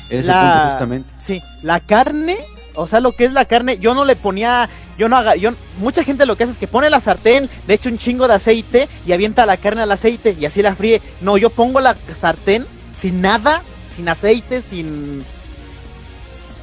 Ese 0.10 0.32
punto 0.32 0.70
justamente. 0.70 1.14
Sí, 1.18 1.42
la 1.62 1.80
carne 1.80 2.38
o 2.80 2.88
sea, 2.88 3.02
lo 3.02 3.12
que 3.12 3.26
es 3.26 3.34
la 3.34 3.44
carne, 3.44 3.78
yo 3.78 3.94
no 3.94 4.06
le 4.06 4.16
ponía, 4.16 4.70
yo 4.98 5.10
no 5.10 5.18
haga, 5.18 5.36
yo, 5.36 5.52
mucha 5.80 6.04
gente 6.06 6.26
lo 6.26 6.38
que 6.38 6.44
hace 6.44 6.54
es 6.54 6.60
que 6.60 6.68
pone 6.68 6.90
la 6.90 7.02
sartén, 7.02 7.50
le 7.68 7.74
echa 7.74 7.90
un 7.90 7.98
chingo 7.98 8.28
de 8.28 8.36
aceite 8.36 8.88
y 9.06 9.12
avienta 9.12 9.46
la 9.46 9.58
carne 9.58 9.82
al 9.82 9.92
aceite 9.92 10.38
y 10.40 10.46
así 10.46 10.62
la 10.62 10.76
fríe. 10.76 11.02
No, 11.20 11.38
yo 11.38 11.50
pongo 11.50 11.82
la 11.82 11.96
sartén 12.16 12.66
sin 12.96 13.22
nada, 13.22 13.64
sin 13.94 14.08
aceite, 14.08 14.62
sin 14.62 15.26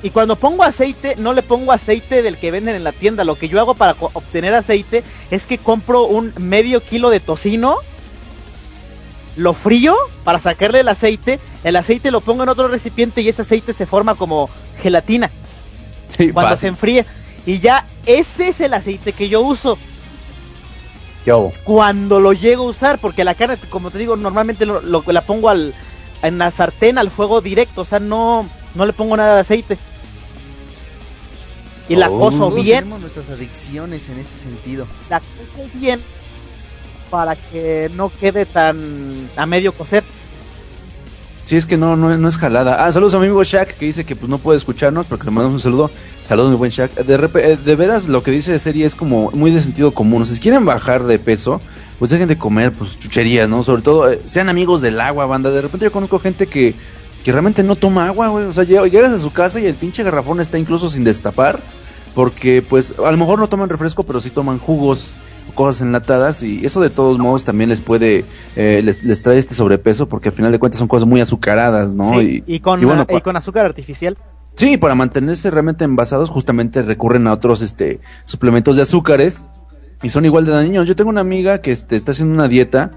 Y 0.03 0.09
cuando 0.09 0.37
pongo 0.37 0.63
aceite, 0.63 1.17
no 1.17 1.35
le 1.35 1.43
pongo 1.43 1.73
aceite 1.73 2.23
del 2.23 2.39
que 2.39 2.51
venden 2.51 2.77
en 2.77 2.85
la 2.85 2.93
tienda. 2.93 3.25
Lo 3.25 3.37
que 3.37 3.49
yo 3.49 3.61
hago 3.61 3.75
para 3.75 3.97
obtener 4.01 4.55
aceite 4.55 5.05
es 5.31 5.45
que 5.45 5.59
compro 5.59 6.05
un 6.05 6.33
medio 6.39 6.81
kilo 6.81 7.11
de 7.11 7.21
tocino, 7.21 7.77
lo 9.37 9.53
frío 9.53 9.95
para 10.25 10.39
sacarle 10.41 10.81
el 10.81 10.89
aceite, 10.89 11.39
el 11.63 11.77
aceite 11.77 12.11
lo 12.11 12.21
pongo 12.21 12.43
en 12.43 12.49
otro 12.49 12.69
recipiente 12.69 13.21
y 13.21 13.29
ese 13.29 13.43
aceite 13.43 13.73
se 13.75 13.87
forma 13.87 14.15
como 14.15 14.49
gelatina 14.83 15.31
Sí, 16.17 16.33
cuando 16.33 16.51
fácil. 16.51 16.61
se 16.61 16.67
enfríe. 16.69 17.07
Y 17.45 17.61
ya 17.61 17.87
ese 18.07 18.49
es 18.49 18.61
el 18.61 18.73
aceite 18.75 19.13
que 19.13 19.29
yo 19.29 19.41
uso 19.43 19.77
¿Qué 21.25 21.31
hago? 21.33 21.51
cuando 21.65 22.19
lo 22.21 22.33
llego 22.33 22.65
a 22.65 22.71
usar, 22.71 22.99
porque 23.01 23.25
la 23.25 23.35
carne, 23.35 23.59
como 23.69 23.91
te 23.91 23.99
digo, 23.99 24.17
normalmente 24.17 24.65
lo, 24.67 24.81
lo- 24.81 25.05
la 25.07 25.21
pongo 25.21 25.49
al, 25.49 25.75
en 26.23 26.39
la 26.39 26.51
sartén 26.51 26.99
al 26.99 27.11
fuego 27.11 27.41
directo, 27.41 27.83
o 27.83 27.85
sea, 27.85 27.99
no, 28.01 28.49
no 28.75 28.87
le 28.87 28.93
pongo 28.93 29.17
nada 29.17 29.35
de 29.35 29.41
aceite. 29.43 29.77
Y 31.89 31.97
la 31.97 32.11
Oh. 32.11 32.19
coso 32.19 32.51
bien, 32.51 32.79
tenemos 32.81 33.01
nuestras 33.01 33.31
adicciones 33.31 34.09
en 34.09 34.19
ese 34.19 34.37
sentido. 34.37 34.87
la 35.09 35.21
coso 35.21 35.69
bien 35.75 36.03
para 37.11 37.37
que 37.37 37.91
no 37.95 38.11
quede 38.21 38.47
tan 38.47 39.29
a 39.37 39.47
medio 39.47 39.73
cocer. 39.73 40.05
Sí, 41.45 41.57
es 41.57 41.65
que 41.65 41.77
no, 41.77 41.95
no, 41.95 42.17
no 42.19 42.29
es 42.29 42.39
jalada. 42.39 42.85
Ah, 42.85 42.91
saludos 42.91 43.15
a 43.15 43.19
mi 43.21 43.27
amigo 43.27 43.45
Shaq 43.45 43.77
que 43.77 43.87
dice 43.87 44.05
que 44.05 44.17
pues 44.17 44.29
no 44.29 44.39
puede 44.39 44.59
escucharnos 44.59 45.07
porque 45.07 45.27
le 45.27 45.31
mandamos 45.31 45.55
un 45.55 45.61
saludo. 45.61 45.91
Saludos, 46.25 46.51
mi 46.51 46.57
buen 46.57 46.73
Shaq. 46.73 46.93
De, 46.95 47.15
eh, 47.41 47.57
de 47.57 47.77
veras, 47.77 48.09
lo 48.09 48.25
que 48.25 48.33
dice 48.33 48.51
de 48.51 48.59
serie 48.59 48.85
es 48.85 48.97
como 48.97 49.31
muy 49.31 49.53
de 49.53 49.61
sentido 49.61 49.93
común. 49.93 50.23
O 50.23 50.27
sea, 50.27 50.35
si 50.35 50.41
quieren 50.41 50.65
bajar 50.65 51.05
de 51.05 51.21
peso, 51.21 51.61
pues 52.01 52.11
dejen 52.11 52.27
de 52.27 52.37
comer 52.37 52.73
pues 52.73 52.99
chucherías, 52.99 53.49
¿no? 53.49 53.63
Sobre 53.63 53.83
todo, 53.83 54.11
eh, 54.11 54.21
sean 54.27 54.49
amigos 54.49 54.81
del 54.81 55.01
agua, 55.01 55.27
banda. 55.27 55.53
De 55.53 55.63
repente 55.63 55.85
yo 55.85 55.93
conozco 55.93 56.19
gente 56.19 56.49
que, 56.49 56.75
que 57.23 57.31
realmente 57.31 57.63
no 57.63 57.77
toma 57.77 58.09
agua, 58.09 58.27
güey. 58.27 58.47
O 58.47 58.53
sea, 58.53 58.65
lleg- 58.65 58.91
llegas 58.91 59.13
a 59.13 59.19
su 59.19 59.33
casa 59.33 59.61
y 59.61 59.67
el 59.67 59.75
pinche 59.77 60.03
garrafón 60.03 60.41
está 60.41 60.59
incluso 60.59 60.89
sin 60.89 61.05
destapar. 61.05 61.61
Porque, 62.13 62.61
pues, 62.61 62.95
a 62.99 63.11
lo 63.11 63.17
mejor 63.19 63.39
no 63.39 63.47
toman 63.49 63.69
refresco, 63.69 64.03
pero 64.03 64.21
sí 64.23 64.31
toman 64.31 64.59
jugos, 64.59 65.19
cosas 65.57 65.83
enlatadas. 65.83 66.45
Y 66.45 66.65
eso 66.65 66.81
de 66.81 66.91
todos 66.91 67.19
modos 67.19 67.43
también 67.43 67.69
les 67.69 67.81
puede, 67.81 68.25
eh, 68.55 68.81
les, 68.85 69.03
les 69.03 69.23
trae 69.25 69.39
este 69.39 69.55
sobrepeso, 69.55 70.09
porque 70.09 70.29
al 70.29 70.35
final 70.37 70.53
de 70.53 70.61
cuentas 70.61 70.79
son 70.79 70.87
cosas 70.87 71.09
muy 71.09 71.21
azucaradas, 71.21 71.93
¿no? 71.93 72.21
Sí, 72.21 72.45
y, 72.47 72.61
con, 72.61 72.81
y 72.81 72.85
bueno, 72.85 73.05
y 73.09 73.21
con 73.21 73.37
azúcar 73.37 73.67
artificial. 73.67 74.17
Sí, 74.55 74.77
para 74.77 74.95
mantenerse 74.95 75.51
realmente 75.51 75.85
envasados, 75.85 76.31
justamente 76.31 76.81
recurren 76.83 77.27
a 77.27 77.33
otros 77.33 77.61
este 77.61 78.01
suplementos 78.25 78.77
de 78.77 78.83
azúcares 78.83 79.45
y 80.03 80.11
son 80.11 80.25
igual 80.25 80.47
de 80.47 80.53
dañinos. 80.53 80.87
Yo 80.87 80.97
tengo 80.97 81.11
una 81.11 81.21
amiga 81.21 81.61
que 81.61 81.73
este, 81.73 81.97
está 81.97 82.13
haciendo 82.13 82.35
una 82.35 82.49
dieta 82.49 82.93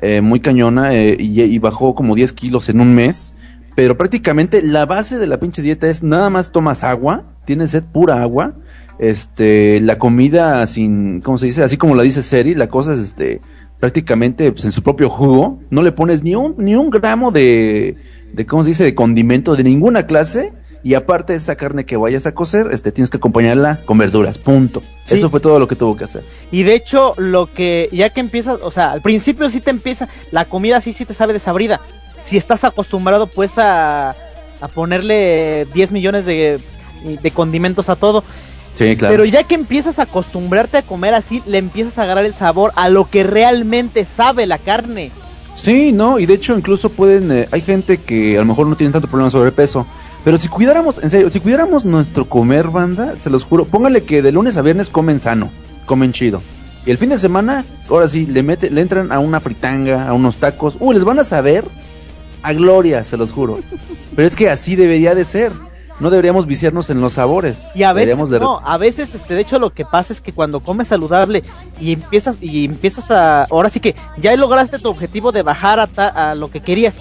eh, 0.00 0.20
muy 0.22 0.40
cañona 0.40 0.94
eh, 0.94 1.16
y, 1.18 1.40
y 1.40 1.58
bajó 1.58 1.94
como 1.94 2.14
10 2.14 2.32
kilos 2.32 2.68
en 2.68 2.80
un 2.80 2.94
mes, 2.94 3.34
pero 3.76 3.96
prácticamente 3.96 4.62
la 4.62 4.86
base 4.86 5.18
de 5.18 5.26
la 5.26 5.38
pinche 5.38 5.62
dieta 5.62 5.88
es 5.88 6.02
nada 6.02 6.30
más 6.30 6.50
tomas 6.50 6.82
agua, 6.82 7.24
tienes 7.44 7.70
sed 7.70 7.84
pura 7.84 8.20
agua, 8.20 8.54
este, 8.98 9.80
la 9.80 9.98
comida 9.98 10.66
sin, 10.66 11.20
¿cómo 11.20 11.38
se 11.38 11.46
dice? 11.46 11.62
Así 11.62 11.76
como 11.76 11.94
la 11.94 12.02
dice 12.02 12.22
Seri, 12.22 12.54
la 12.54 12.68
cosa 12.68 12.94
es 12.94 12.98
este 13.00 13.40
prácticamente 13.80 14.50
pues, 14.52 14.64
en 14.64 14.72
su 14.72 14.82
propio 14.82 15.10
jugo, 15.10 15.58
no 15.70 15.82
le 15.82 15.92
pones 15.92 16.22
ni 16.22 16.34
un 16.34 16.54
ni 16.58 16.74
un 16.74 16.90
gramo 16.90 17.30
de 17.30 17.96
de 18.32 18.46
cómo 18.46 18.62
se 18.62 18.70
dice 18.70 18.84
de 18.84 18.94
condimento 18.94 19.56
de 19.56 19.64
ninguna 19.64 20.06
clase 20.06 20.52
y 20.82 20.94
aparte 20.94 21.32
de 21.32 21.38
esa 21.38 21.56
carne 21.56 21.86
que 21.86 21.96
vayas 21.96 22.26
a 22.26 22.34
cocer, 22.34 22.68
este 22.70 22.92
tienes 22.92 23.08
que 23.08 23.16
acompañarla 23.16 23.80
con 23.86 23.96
verduras, 23.96 24.36
punto. 24.36 24.82
Sí. 25.02 25.14
Eso 25.14 25.30
fue 25.30 25.40
todo 25.40 25.58
lo 25.58 25.66
que 25.66 25.76
tuvo 25.76 25.96
que 25.96 26.04
hacer. 26.04 26.24
Y 26.52 26.62
de 26.62 26.74
hecho, 26.74 27.14
lo 27.16 27.52
que 27.52 27.88
ya 27.90 28.10
que 28.10 28.20
empiezas, 28.20 28.58
o 28.62 28.70
sea, 28.70 28.92
al 28.92 29.00
principio 29.00 29.48
sí 29.48 29.60
te 29.60 29.70
empieza, 29.70 30.08
la 30.30 30.44
comida 30.44 30.82
sí 30.82 30.92
sí 30.92 31.06
te 31.06 31.14
sabe 31.14 31.32
desabrida. 31.32 31.80
Si 32.22 32.36
estás 32.36 32.64
acostumbrado 32.64 33.26
pues 33.26 33.58
a, 33.58 34.14
a 34.60 34.68
ponerle 34.68 35.66
10 35.72 35.92
millones 35.92 36.26
de, 36.26 36.60
de 37.22 37.30
condimentos 37.30 37.88
a 37.88 37.96
todo. 37.96 38.24
Sí, 38.74 38.96
claro. 38.96 39.12
Pero 39.12 39.24
ya 39.24 39.44
que 39.44 39.54
empiezas 39.54 39.98
a 39.98 40.02
acostumbrarte 40.02 40.78
a 40.78 40.82
comer 40.82 41.14
así, 41.14 41.42
le 41.46 41.58
empiezas 41.58 41.98
a 41.98 42.02
agarrar 42.02 42.24
el 42.24 42.34
sabor 42.34 42.72
a 42.76 42.88
lo 42.88 43.08
que 43.08 43.22
realmente 43.22 44.04
sabe 44.04 44.46
la 44.46 44.58
carne. 44.58 45.12
Sí, 45.54 45.92
no, 45.92 46.18
y 46.18 46.26
de 46.26 46.34
hecho 46.34 46.56
incluso 46.56 46.90
pueden, 46.90 47.30
eh, 47.30 47.48
hay 47.52 47.60
gente 47.60 47.98
que 47.98 48.36
a 48.36 48.40
lo 48.40 48.46
mejor 48.46 48.66
no 48.66 48.76
tiene 48.76 48.92
tanto 48.92 49.08
problema 49.08 49.28
de 49.28 49.32
sobrepeso, 49.32 49.86
pero 50.24 50.36
si 50.36 50.48
cuidáramos, 50.48 50.98
en 51.02 51.10
serio, 51.10 51.30
si 51.30 51.38
cuidáramos 51.38 51.84
nuestro 51.84 52.28
comer, 52.28 52.68
banda, 52.68 53.18
se 53.18 53.30
los 53.30 53.44
juro, 53.44 53.64
póngale 53.64 54.02
que 54.02 54.20
de 54.20 54.32
lunes 54.32 54.56
a 54.56 54.62
viernes 54.62 54.90
comen 54.90 55.20
sano, 55.20 55.50
comen 55.86 56.12
chido. 56.12 56.42
Y 56.86 56.90
el 56.90 56.98
fin 56.98 57.10
de 57.10 57.18
semana, 57.18 57.64
ahora 57.88 58.08
sí, 58.08 58.26
le 58.26 58.42
mete, 58.42 58.70
le 58.70 58.80
entran 58.80 59.12
a 59.12 59.20
una 59.20 59.40
fritanga, 59.40 60.08
a 60.08 60.12
unos 60.12 60.38
tacos, 60.38 60.76
uy, 60.80 60.94
les 60.94 61.04
van 61.04 61.18
a 61.18 61.24
saber 61.24 61.64
a 62.42 62.52
gloria, 62.52 63.04
se 63.04 63.16
los 63.16 63.32
juro. 63.32 63.60
Pero 64.14 64.28
es 64.28 64.36
que 64.36 64.50
así 64.50 64.76
debería 64.76 65.14
de 65.14 65.24
ser. 65.24 65.52
No 66.00 66.10
deberíamos 66.10 66.46
viciarnos 66.46 66.90
en 66.90 67.00
los 67.00 67.12
sabores. 67.14 67.66
Y 67.74 67.84
a 67.84 67.92
veces 67.92 68.10
de- 68.30 68.40
no, 68.40 68.60
a 68.64 68.76
veces 68.78 69.14
este 69.14 69.34
de 69.34 69.40
hecho 69.42 69.58
lo 69.60 69.70
que 69.72 69.84
pasa 69.84 70.12
es 70.12 70.20
que 70.20 70.32
cuando 70.32 70.60
comes 70.60 70.88
saludable 70.88 71.42
y 71.80 71.92
empiezas 71.92 72.38
y 72.40 72.64
empiezas 72.64 73.10
a 73.12 73.44
ahora 73.44 73.68
sí 73.68 73.78
que 73.80 73.94
ya 74.18 74.34
lograste 74.36 74.78
tu 74.80 74.88
objetivo 74.88 75.30
de 75.30 75.42
bajar 75.42 75.78
a, 75.78 75.86
ta- 75.86 76.30
a 76.30 76.34
lo 76.34 76.50
que 76.50 76.60
querías, 76.60 77.00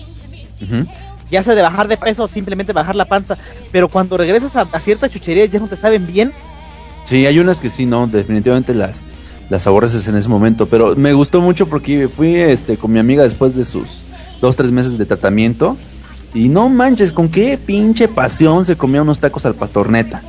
ya 1.32 1.42
sea 1.42 1.56
de 1.56 1.62
bajar 1.64 1.88
de 1.88 1.98
peso 1.98 2.24
o 2.24 2.28
simplemente 2.28 2.74
bajar 2.74 2.96
la 2.96 3.06
panza, 3.06 3.38
pero 3.72 3.90
cuando 3.90 4.16
regresas 4.18 4.56
a, 4.56 4.62
a 4.72 4.80
ciertas 4.80 5.10
chucherías 5.12 5.50
ya 5.50 5.60
no 5.60 5.68
te 5.68 5.76
saben 5.76 6.06
bien. 6.06 6.32
Sí, 7.06 7.26
hay 7.26 7.40
unas 7.40 7.60
que 7.60 7.70
sí, 7.70 7.86
no, 7.86 8.06
definitivamente 8.08 8.74
las, 8.76 9.16
las 9.50 9.66
aborreces 9.68 10.08
en 10.08 10.16
ese 10.16 10.30
momento, 10.30 10.68
pero 10.68 10.96
me 10.96 11.14
gustó 11.14 11.42
mucho 11.42 11.68
porque 11.68 12.08
fui 12.08 12.36
este 12.36 12.78
con 12.78 12.92
mi 12.92 13.00
amiga 13.00 13.24
después 13.24 13.56
de 13.56 13.64
sus 13.64 14.04
dos, 14.40 14.56
tres 14.56 14.72
meses 14.72 14.98
de 14.98 15.06
tratamiento 15.06 15.76
y 16.34 16.50
no 16.50 16.70
manches, 16.70 17.12
con 17.14 17.30
qué 17.30 17.58
pinche 17.58 18.08
pasión 18.08 18.66
se 18.66 18.76
comía 18.78 19.02
unos 19.02 19.20
tacos 19.20 19.46
al 19.46 19.56
pastor 19.56 19.90
neta. 19.90 20.24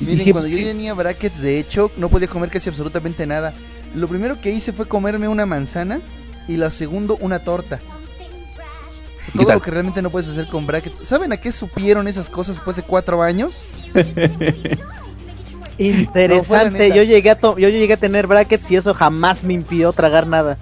Y 0.00 0.04
Miren, 0.04 0.18
dije, 0.18 0.32
cuando 0.32 0.48
pues, 0.50 0.60
yo 0.62 0.66
tenía 0.68 0.94
brackets, 0.94 1.40
de 1.42 1.58
hecho, 1.58 1.90
no 1.98 2.08
podía 2.08 2.26
comer 2.28 2.48
casi 2.50 2.68
absolutamente 2.70 3.26
nada. 3.26 3.52
Lo 3.94 4.08
primero 4.08 4.40
que 4.40 4.50
hice 4.50 4.72
fue 4.72 4.86
comerme 4.86 5.28
una 5.28 5.44
manzana 5.46 6.00
y 6.48 6.56
lo 6.56 6.70
segundo 6.70 7.18
una 7.20 7.40
torta. 7.40 7.76
O 7.76 9.22
sea, 9.22 9.28
¿Y 9.28 9.32
qué 9.32 9.38
todo 9.38 9.46
tal? 9.48 9.56
lo 9.58 9.62
que 9.62 9.70
realmente 9.70 10.00
no 10.00 10.08
puedes 10.10 10.28
hacer 10.30 10.46
con 10.48 10.66
brackets. 10.66 11.06
¿Saben 11.06 11.32
a 11.32 11.36
qué 11.36 11.52
supieron 11.52 12.08
esas 12.08 12.30
cosas 12.30 12.56
después 12.56 12.76
de 12.76 12.82
cuatro 12.82 13.22
años? 13.22 13.54
Interesante, 15.78 16.92
yo 16.94 17.02
llegué 17.02 17.30
a 17.30 17.38
to- 17.38 17.58
yo 17.58 17.68
llegué 17.68 17.94
a 17.94 17.96
tener 17.96 18.26
brackets 18.26 18.70
y 18.70 18.76
eso 18.76 18.92
jamás 18.94 19.44
me 19.44 19.54
impidió 19.54 19.92
tragar 19.92 20.26
nada. 20.26 20.56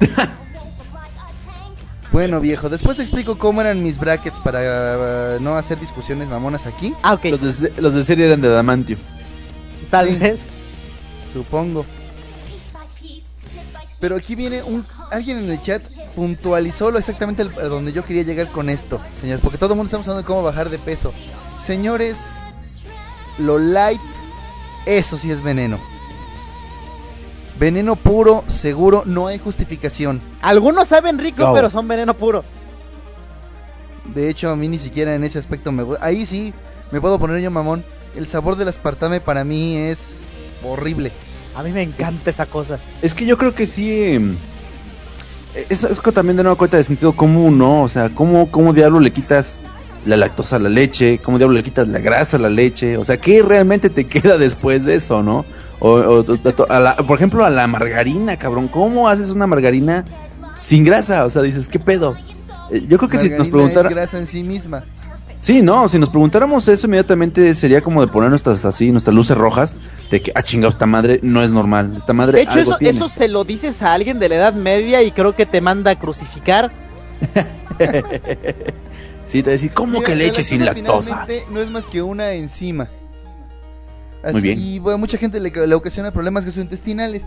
Bueno, 2.12 2.40
viejo, 2.40 2.68
después 2.68 2.96
te 2.96 3.02
explico 3.04 3.38
cómo 3.38 3.60
eran 3.60 3.82
mis 3.82 3.96
brackets 3.98 4.40
para 4.40 5.36
uh, 5.38 5.40
no 5.40 5.56
hacer 5.56 5.78
discusiones 5.78 6.28
mamonas 6.28 6.66
aquí, 6.66 6.92
Ah, 7.02 7.14
ok, 7.14 7.24
Los 7.26 7.60
de, 7.60 7.72
los 7.80 7.94
de 7.94 8.02
serie 8.02 8.26
eran 8.26 8.40
de 8.40 8.48
adamantio. 8.48 8.96
tal 9.90 10.08
sí. 10.08 10.16
vez. 10.16 10.46
supongo. 11.32 11.86
Pero 14.00 14.16
aquí 14.16 14.34
viene 14.34 14.62
un 14.62 14.84
alguien 15.12 15.38
en 15.40 15.50
el 15.50 15.60
chat 15.62 15.82
puntualizó 16.16 16.90
lo 16.90 16.98
exactamente 16.98 17.42
el- 17.42 17.50
a 17.58 17.64
donde 17.64 17.92
yo 17.92 18.04
quería 18.04 18.22
llegar 18.22 18.48
con 18.48 18.70
esto, 18.70 18.98
señores, 19.20 19.40
porque 19.42 19.58
todo 19.58 19.74
el 19.74 19.76
mundo 19.76 19.86
estamos 19.86 20.08
hablando 20.08 20.22
de 20.22 20.26
cómo 20.26 20.42
bajar 20.42 20.70
de 20.70 20.78
peso. 20.78 21.12
Señores, 21.58 22.32
lo 23.38 23.58
light, 23.58 24.00
eso 24.86 25.18
sí 25.18 25.30
es 25.30 25.42
veneno. 25.42 25.78
Veneno 27.60 27.94
puro, 27.94 28.42
seguro, 28.46 29.02
no 29.04 29.26
hay 29.26 29.38
justificación. 29.38 30.22
Algunos 30.40 30.88
saben 30.88 31.18
rico, 31.18 31.52
pero 31.52 31.68
son 31.68 31.86
veneno 31.86 32.14
puro. 32.14 32.42
De 34.14 34.30
hecho, 34.30 34.48
a 34.48 34.56
mí 34.56 34.66
ni 34.66 34.78
siquiera 34.78 35.14
en 35.14 35.24
ese 35.24 35.38
aspecto 35.38 35.70
me 35.70 35.82
gusta. 35.82 36.02
Ahí 36.04 36.24
sí, 36.24 36.54
me 36.90 37.02
puedo 37.02 37.18
poner 37.18 37.38
yo 37.42 37.50
mamón. 37.50 37.84
El 38.16 38.26
sabor 38.26 38.56
del 38.56 38.68
aspartame 38.68 39.20
para 39.20 39.44
mí 39.44 39.76
es 39.76 40.22
horrible. 40.64 41.12
A 41.54 41.62
mí 41.62 41.70
me 41.70 41.82
encanta 41.82 42.30
esa 42.30 42.46
cosa. 42.46 42.78
Es 43.02 43.12
que 43.12 43.26
yo 43.26 43.36
creo 43.36 43.54
que 43.54 43.66
sí. 43.66 44.14
em, 44.14 44.36
Eso 45.68 45.88
es 45.88 46.00
que 46.00 46.12
también 46.12 46.38
de 46.38 46.42
nueva 46.44 46.56
cuenta 46.56 46.78
de 46.78 46.84
sentido 46.84 47.14
común, 47.14 47.58
¿no? 47.58 47.82
O 47.82 47.88
sea, 47.88 48.08
¿cómo, 48.08 48.50
cómo 48.50 48.72
diablo 48.72 49.00
le 49.00 49.12
quitas 49.12 49.60
la 50.06 50.16
lactosa 50.16 50.56
a 50.56 50.60
la 50.60 50.70
leche? 50.70 51.18
¿Cómo 51.22 51.36
diablo 51.36 51.56
le 51.56 51.62
quitas 51.62 51.86
la 51.88 51.98
grasa 51.98 52.38
a 52.38 52.40
la 52.40 52.48
leche? 52.48 52.96
O 52.96 53.04
sea, 53.04 53.18
¿qué 53.18 53.42
realmente 53.42 53.90
te 53.90 54.06
queda 54.08 54.38
después 54.38 54.86
de 54.86 54.94
eso, 54.94 55.22
no? 55.22 55.44
O, 55.80 55.92
o- 55.94 56.24
a 56.68 56.78
la- 56.78 56.96
por 56.96 57.16
ejemplo, 57.16 57.44
a 57.44 57.50
la 57.50 57.66
margarina, 57.66 58.36
cabrón. 58.38 58.68
¿Cómo 58.68 59.08
haces 59.08 59.30
una 59.30 59.46
margarina 59.46 60.04
sin 60.54 60.84
grasa? 60.84 61.24
O 61.24 61.30
sea, 61.30 61.42
dices, 61.42 61.68
¿qué 61.68 61.78
pedo? 61.78 62.14
Eh, 62.70 62.84
Yo 62.86 62.98
creo 62.98 63.08
que 63.10 63.18
si 63.18 63.28
nos 63.30 63.38
Margarina 63.38 63.50
preguntara... 63.56 63.88
es 63.88 63.94
grasa 63.94 64.18
en 64.18 64.26
sí 64.26 64.42
misma. 64.44 64.82
Sí, 65.38 65.62
no, 65.62 65.88
si 65.88 65.98
nos 65.98 66.10
preguntáramos 66.10 66.68
eso 66.68 66.86
inmediatamente 66.86 67.54
sería 67.54 67.80
como 67.80 68.02
de 68.02 68.08
poner 68.08 68.28
nuestras 68.28 68.62
así, 68.66 68.92
nuestras 68.92 69.16
luces 69.16 69.38
rojas, 69.38 69.78
de 70.10 70.20
que, 70.20 70.32
ah, 70.34 70.42
chingado, 70.42 70.70
esta 70.70 70.84
madre 70.84 71.18
no 71.22 71.42
es 71.42 71.50
normal, 71.50 71.94
esta 71.96 72.12
madre 72.12 72.36
De 72.36 72.42
hecho, 72.42 72.58
algo 72.58 72.70
eso, 72.72 72.76
tiene. 72.78 72.98
eso 72.98 73.08
se 73.08 73.26
lo 73.26 73.44
dices 73.44 73.80
a 73.80 73.94
alguien 73.94 74.18
de 74.18 74.28
la 74.28 74.34
Edad 74.34 74.52
Media 74.52 75.02
y 75.02 75.12
creo 75.12 75.34
que 75.34 75.46
te 75.46 75.62
manda 75.62 75.92
a 75.92 75.98
crucificar. 75.98 76.70
Sí, 79.26 79.44
te 79.44 79.50
decir, 79.50 79.70
¿cómo 79.72 80.00
Mira, 80.00 80.06
que 80.06 80.16
leche 80.16 80.42
sin 80.42 80.64
lactosa? 80.64 81.24
No 81.52 81.60
es 81.60 81.70
más 81.70 81.86
que 81.86 82.02
una 82.02 82.32
enzima. 82.32 82.88
Así, 84.22 84.32
Muy 84.32 84.40
bien. 84.42 84.60
Y 84.60 84.78
bueno, 84.78 84.98
mucha 84.98 85.18
gente 85.18 85.40
le, 85.40 85.50
le 85.50 85.74
ocasiona 85.74 86.10
problemas 86.10 86.44
gastrointestinales. 86.44 87.22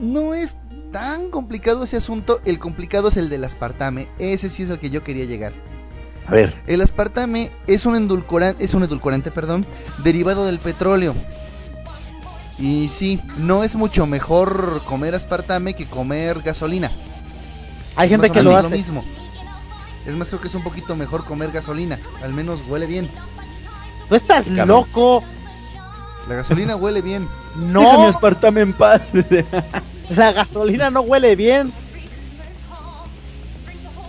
No 0.00 0.34
es 0.34 0.56
tan 0.92 1.30
complicado 1.30 1.84
ese 1.84 1.96
asunto. 1.96 2.40
El 2.44 2.58
complicado 2.58 3.08
es 3.08 3.16
el 3.16 3.28
del 3.28 3.44
aspartame. 3.44 4.08
Ese 4.18 4.48
sí 4.48 4.62
es 4.62 4.70
al 4.70 4.78
que 4.78 4.90
yo 4.90 5.02
quería 5.02 5.24
llegar. 5.24 5.52
A 6.26 6.32
ver. 6.32 6.54
El 6.66 6.80
aspartame 6.80 7.50
es 7.66 7.84
un 7.84 7.96
endulcorante, 7.96 8.64
es 8.64 8.74
un 8.74 8.84
edulcorante, 8.84 9.30
perdón, 9.30 9.66
derivado 10.04 10.46
del 10.46 10.58
petróleo. 10.58 11.14
Y 12.58 12.88
sí, 12.88 13.20
no 13.38 13.64
es 13.64 13.74
mucho 13.74 14.06
mejor 14.06 14.82
comer 14.86 15.14
aspartame 15.14 15.74
que 15.74 15.86
comer 15.86 16.40
gasolina. 16.42 16.92
Hay 17.96 18.08
gente 18.08 18.30
que 18.30 18.42
lo 18.42 18.56
hace. 18.56 18.76
mismo. 18.76 19.04
Es 20.06 20.14
más, 20.14 20.28
creo 20.28 20.40
que 20.40 20.48
es 20.48 20.54
un 20.54 20.62
poquito 20.62 20.96
mejor 20.96 21.24
comer 21.24 21.50
gasolina. 21.50 21.98
Al 22.22 22.32
menos 22.32 22.62
huele 22.68 22.86
bien. 22.86 23.10
Tú 24.08 24.14
estás 24.14 24.46
Cabrón. 24.46 24.68
loco. 24.68 25.24
La 26.28 26.36
gasolina 26.36 26.76
huele 26.76 27.02
bien. 27.02 27.28
Déjame 27.54 27.72
No, 27.72 28.06
aspartame 28.06 28.60
en 28.60 28.72
paz. 28.72 29.10
la 30.10 30.32
gasolina 30.32 30.90
no 30.90 31.00
huele 31.00 31.36
bien. 31.36 31.72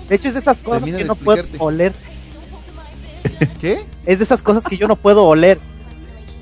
De 0.08 0.16
hecho, 0.16 0.28
es 0.28 0.34
de 0.34 0.40
esas 0.42 0.62
cosas 0.62 0.84
Termina 0.84 0.98
que 1.00 1.06
no 1.06 1.16
puedo 1.16 1.44
oler. 1.60 1.94
¿Qué? 3.60 3.86
Es 4.06 4.20
de 4.20 4.26
esas 4.26 4.42
cosas 4.42 4.66
que 4.66 4.78
yo 4.78 4.88
no 4.88 4.96
puedo 4.96 5.24
oler. 5.26 5.60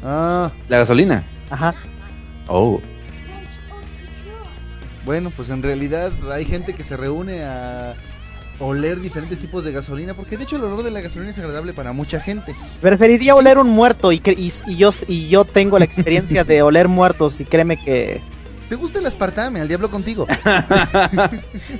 Ah, 0.03 0.51
La 0.67 0.80
gasolina. 0.80 1.24
Ajá. 1.49 1.76
Oh. 2.47 2.82
bueno, 5.05 5.32
pues 5.36 5.49
en 5.51 5.63
realidad 5.63 6.11
hay 6.32 6.43
gente 6.43 6.74
que 6.74 6.84
se 6.84 6.97
reúne 6.97 7.43
a 7.43 7.95
oler 8.62 9.01
diferentes 9.01 9.39
tipos 9.39 9.64
de 9.64 9.72
gasolina. 9.72 10.14
Porque 10.14 10.38
de 10.38 10.43
hecho 10.43 10.55
el 10.55 10.64
olor 10.64 10.84
de 10.84 10.91
la 10.91 11.01
gasolina 11.01 11.32
es 11.32 11.39
agradable 11.39 11.74
para 11.74 11.93
mucha 11.93 12.20
gente. 12.20 12.55
Preferiría 12.80 13.36
oler 13.36 13.57
un 13.57 13.70
muerto 13.70 14.12
y, 14.12 14.22
y, 14.26 14.53
y 14.68 14.78
yo, 14.78 14.91
y 15.07 15.28
yo 15.28 15.45
tengo 15.45 15.80
la 15.80 15.86
experiencia 15.86 16.43
de 16.43 16.62
oler 16.64 16.88
muertos 16.88 17.41
y 17.41 17.45
créeme 17.45 17.78
que... 17.78 18.22
¿Te 18.70 18.76
gusta 18.76 18.99
el 18.99 19.05
aspartame? 19.05 19.59
Al 19.59 19.68
diablo 19.68 19.91
contigo. 19.91 20.28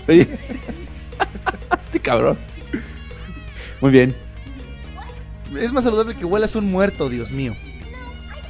Este 0.08 2.00
cabrón. 2.02 2.38
Muy 3.80 3.92
bien. 3.92 4.16
Es 5.58 5.72
más 5.72 5.84
saludable 5.84 6.16
que 6.16 6.26
huelas 6.26 6.56
un 6.56 6.70
muerto, 6.70 7.10
Dios 7.10 7.32
mío. 7.32 7.56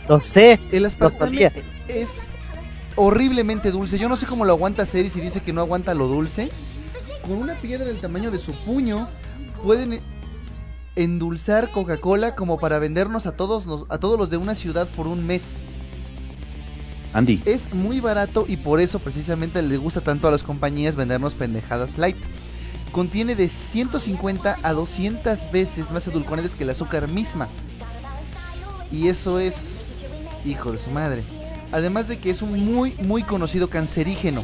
Lo 0.07 0.19
sé. 0.19 0.59
El 0.71 0.86
aspartame 0.86 1.51
es 1.88 2.09
horriblemente 2.95 3.71
dulce. 3.71 3.97
Yo 3.97 4.09
no 4.09 4.15
sé 4.15 4.25
cómo 4.25 4.45
lo 4.45 4.53
aguanta 4.53 4.86
Ceres 4.86 5.15
y 5.17 5.21
dice 5.21 5.41
que 5.41 5.53
no 5.53 5.61
aguanta 5.61 5.93
lo 5.93 6.07
dulce. 6.07 6.49
Con 7.28 7.38
una 7.38 7.55
piedra 7.55 7.86
del 7.86 7.99
tamaño 7.99 8.32
de 8.32 8.39
su 8.39 8.51
puño 8.51 9.07
pueden 9.63 10.01
endulzar 10.95 11.72
Coca-Cola 11.72 12.36
como 12.36 12.59
para 12.59 12.80
vendernos 12.80 13.26
a 13.26 13.34
todos 13.34 13.65
los, 13.65 13.86
a 13.89 13.99
todos 13.99 14.17
los 14.17 14.30
de 14.30 14.38
una 14.38 14.55
ciudad 14.55 14.88
por 14.89 15.07
un 15.07 15.26
mes. 15.26 15.63
Andy. 17.13 17.41
Es 17.45 17.74
muy 17.74 17.99
barato 17.99 18.45
y 18.47 18.57
por 18.57 18.80
eso 18.80 18.99
precisamente 18.99 19.61
le 19.61 19.78
gusta 19.78 20.01
tanto 20.01 20.28
a 20.28 20.32
las 20.32 20.43
compañías 20.43 20.95
vendernos 20.95 21.36
pendejadas 21.36 21.97
light. 21.97 22.17
Contiene 22.91 23.36
de 23.36 23.49
150 23.49 24.57
a 24.61 24.74
200 24.74 25.51
veces 25.51 25.91
más 25.91 26.07
edulcorantes 26.07 26.55
que 26.55 26.63
el 26.63 26.69
azúcar 26.69 27.07
misma. 27.07 27.47
Y 28.91 29.07
eso 29.07 29.39
es 29.39 29.93
hijo 30.45 30.72
de 30.72 30.78
su 30.78 30.89
madre. 30.89 31.24
Además 31.72 32.07
de 32.07 32.17
que 32.17 32.30
es 32.30 32.41
un 32.41 32.65
muy 32.65 32.93
muy 33.01 33.24
conocido 33.24 33.69
cancerígeno. 33.69 34.43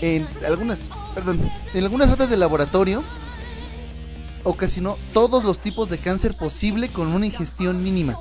En 0.00 0.28
algunas, 0.46 0.78
perdón, 1.14 1.40
en 1.74 1.84
algunas 1.84 2.10
ratas 2.10 2.30
de 2.30 2.36
laboratorio 2.36 3.02
ocasionó 4.44 4.96
todos 5.12 5.44
los 5.44 5.58
tipos 5.58 5.90
de 5.90 5.98
cáncer 5.98 6.36
posible 6.36 6.88
con 6.88 7.08
una 7.08 7.26
ingestión 7.26 7.82
mínima. 7.82 8.16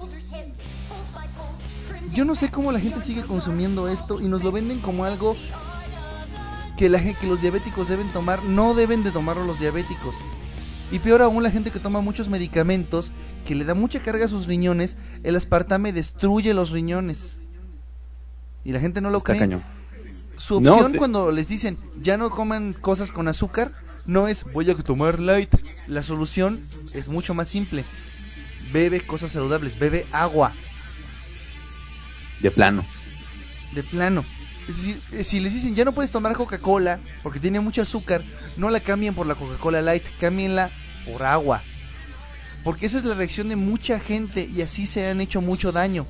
Yo 2.13 2.25
no 2.25 2.35
sé 2.35 2.49
cómo 2.49 2.71
la 2.71 2.79
gente 2.79 3.01
sigue 3.01 3.23
consumiendo 3.23 3.87
esto 3.87 4.19
y 4.19 4.25
nos 4.25 4.43
lo 4.43 4.51
venden 4.51 4.79
como 4.79 5.05
algo 5.05 5.37
que, 6.75 6.89
la, 6.89 7.01
que 7.13 7.27
los 7.27 7.41
diabéticos 7.41 7.87
deben 7.87 8.11
tomar. 8.11 8.43
No 8.43 8.73
deben 8.73 9.03
de 9.03 9.11
tomarlo 9.11 9.45
los 9.45 9.59
diabéticos. 9.59 10.15
Y 10.91 10.99
peor 10.99 11.21
aún 11.21 11.43
la 11.43 11.51
gente 11.51 11.69
que 11.71 11.79
toma 11.79 12.01
muchos 12.01 12.27
medicamentos, 12.27 13.11
que 13.45 13.53
le 13.53 13.63
da 13.63 13.75
mucha 13.75 14.01
carga 14.01 14.25
a 14.25 14.27
sus 14.27 14.47
riñones, 14.47 14.97
el 15.23 15.35
aspartame 15.35 15.93
destruye 15.93 16.53
los 16.55 16.71
riñones. 16.71 17.39
Y 18.65 18.71
la 18.71 18.79
gente 18.79 18.99
no 18.99 19.11
lo 19.11 19.19
Está 19.19 19.33
cree. 19.33 19.39
cañón. 19.39 19.63
Su 20.39 20.61
No, 20.61 20.73
opción 20.73 20.93
te- 20.93 20.97
cuando 20.97 21.31
les 21.31 21.47
dicen 21.47 21.77
ya 22.01 22.17
no 22.17 22.29
coman 22.29 22.73
cosas 22.73 23.11
con 23.11 23.27
azúcar, 23.27 23.71
no 24.05 24.27
es 24.27 24.43
voy 24.53 24.69
a 24.71 24.75
tomar 24.75 25.19
light. 25.19 25.53
La 25.87 26.01
solución 26.01 26.61
es 26.93 27.09
mucho 27.09 27.33
más 27.33 27.47
simple. 27.47 27.83
Bebe 28.71 29.01
cosas 29.01 29.31
saludables, 29.31 29.77
bebe 29.77 30.07
agua. 30.11 30.53
De 32.41 32.51
plano. 32.51 32.85
de 33.73 33.83
plano. 33.83 34.23
Es 34.67 34.77
decir, 34.77 35.01
eh, 35.11 35.23
si 35.23 35.39
les 35.39 35.53
dicen 35.53 35.75
ya 35.75 35.83
no 35.85 35.91
puedes 35.93 36.11
tomar 36.11 36.35
Coca-Cola 36.35 36.99
porque 37.23 37.39
tiene 37.39 37.59
mucho 37.59 37.81
azúcar, 37.81 38.23
no 38.57 38.69
la 38.69 38.79
cambien 38.79 39.13
por 39.13 39.27
la 39.27 39.35
Coca-Cola 39.35 39.81
Light, 39.81 40.03
cámbienla 40.19 40.71
por 41.05 41.23
agua. 41.23 41.63
Porque 42.63 42.85
esa 42.85 42.97
es 42.97 43.03
la 43.03 43.15
reacción 43.15 43.49
de 43.49 43.55
mucha 43.55 43.99
gente 43.99 44.47
y 44.51 44.61
así 44.61 44.85
se 44.85 45.07
han 45.09 45.21
hecho 45.21 45.41
mucho 45.41 45.71
daño. 45.71 46.05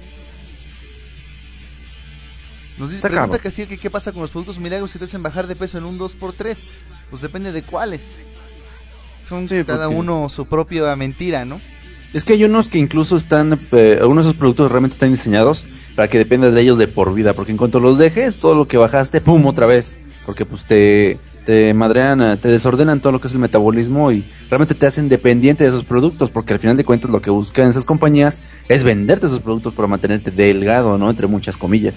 Nos 2.79 2.89
dice, 2.91 3.01
pregunta. 3.01 3.37
Casiel 3.39 3.67
que 3.67 3.77
qué 3.77 3.89
pasa 3.89 4.11
con 4.13 4.21
los 4.21 4.31
productos 4.31 4.57
milagros 4.59 4.91
que 4.93 4.99
te 4.99 5.05
hacen 5.05 5.21
bajar 5.21 5.47
de 5.47 5.55
peso 5.55 5.77
en 5.77 5.83
un 5.83 5.99
2x3. 5.99 6.63
Pues 7.09 7.21
depende 7.21 7.51
de 7.51 7.61
cuáles. 7.63 8.13
Son 9.27 9.47
Sí, 9.47 9.63
cada 9.65 9.85
porque- 9.85 9.99
uno 9.99 10.29
su 10.29 10.45
propia 10.45 10.95
mentira, 10.95 11.45
¿no? 11.45 11.59
Es 12.13 12.23
que 12.23 12.33
hay 12.33 12.43
unos 12.43 12.69
que 12.69 12.79
incluso 12.79 13.15
están, 13.15 13.59
eh, 13.71 13.97
algunos 13.99 14.25
de 14.25 14.29
esos 14.31 14.39
productos 14.39 14.71
realmente 14.71 14.95
están 14.95 15.11
diseñados 15.11 15.67
para 15.95 16.07
que 16.07 16.17
dependas 16.17 16.55
de 16.55 16.61
ellos 16.61 16.77
de 16.79 16.87
por 16.87 17.13
vida, 17.13 17.33
porque 17.33 17.51
en 17.51 17.57
cuanto 17.57 17.79
los 17.79 17.99
dejes, 17.99 18.37
todo 18.37 18.55
lo 18.55 18.67
que 18.67 18.77
bajaste, 18.77 19.21
pum, 19.21 19.45
otra 19.45 19.67
vez, 19.67 19.99
porque 20.25 20.43
pues 20.45 20.65
te, 20.65 21.19
te 21.45 21.71
madrean, 21.75 22.39
te 22.39 22.47
desordenan 22.47 22.99
todo 22.99 23.11
lo 23.11 23.21
que 23.21 23.27
es 23.27 23.33
el 23.33 23.39
metabolismo 23.39 24.11
y 24.11 24.25
realmente 24.49 24.73
te 24.73 24.87
hacen 24.87 25.07
dependiente 25.07 25.63
de 25.63 25.69
esos 25.69 25.83
productos, 25.83 26.31
porque 26.31 26.53
al 26.53 26.59
final 26.59 26.77
de 26.77 26.85
cuentas 26.85 27.11
lo 27.11 27.21
que 27.21 27.29
buscan 27.29 27.67
esas 27.69 27.85
compañías 27.85 28.41
es 28.67 28.83
venderte 28.83 29.27
esos 29.27 29.39
productos 29.41 29.75
para 29.75 29.87
mantenerte 29.87 30.31
delgado, 30.31 30.97
¿no? 30.97 31.11
Entre 31.11 31.27
muchas 31.27 31.57
comillas. 31.57 31.93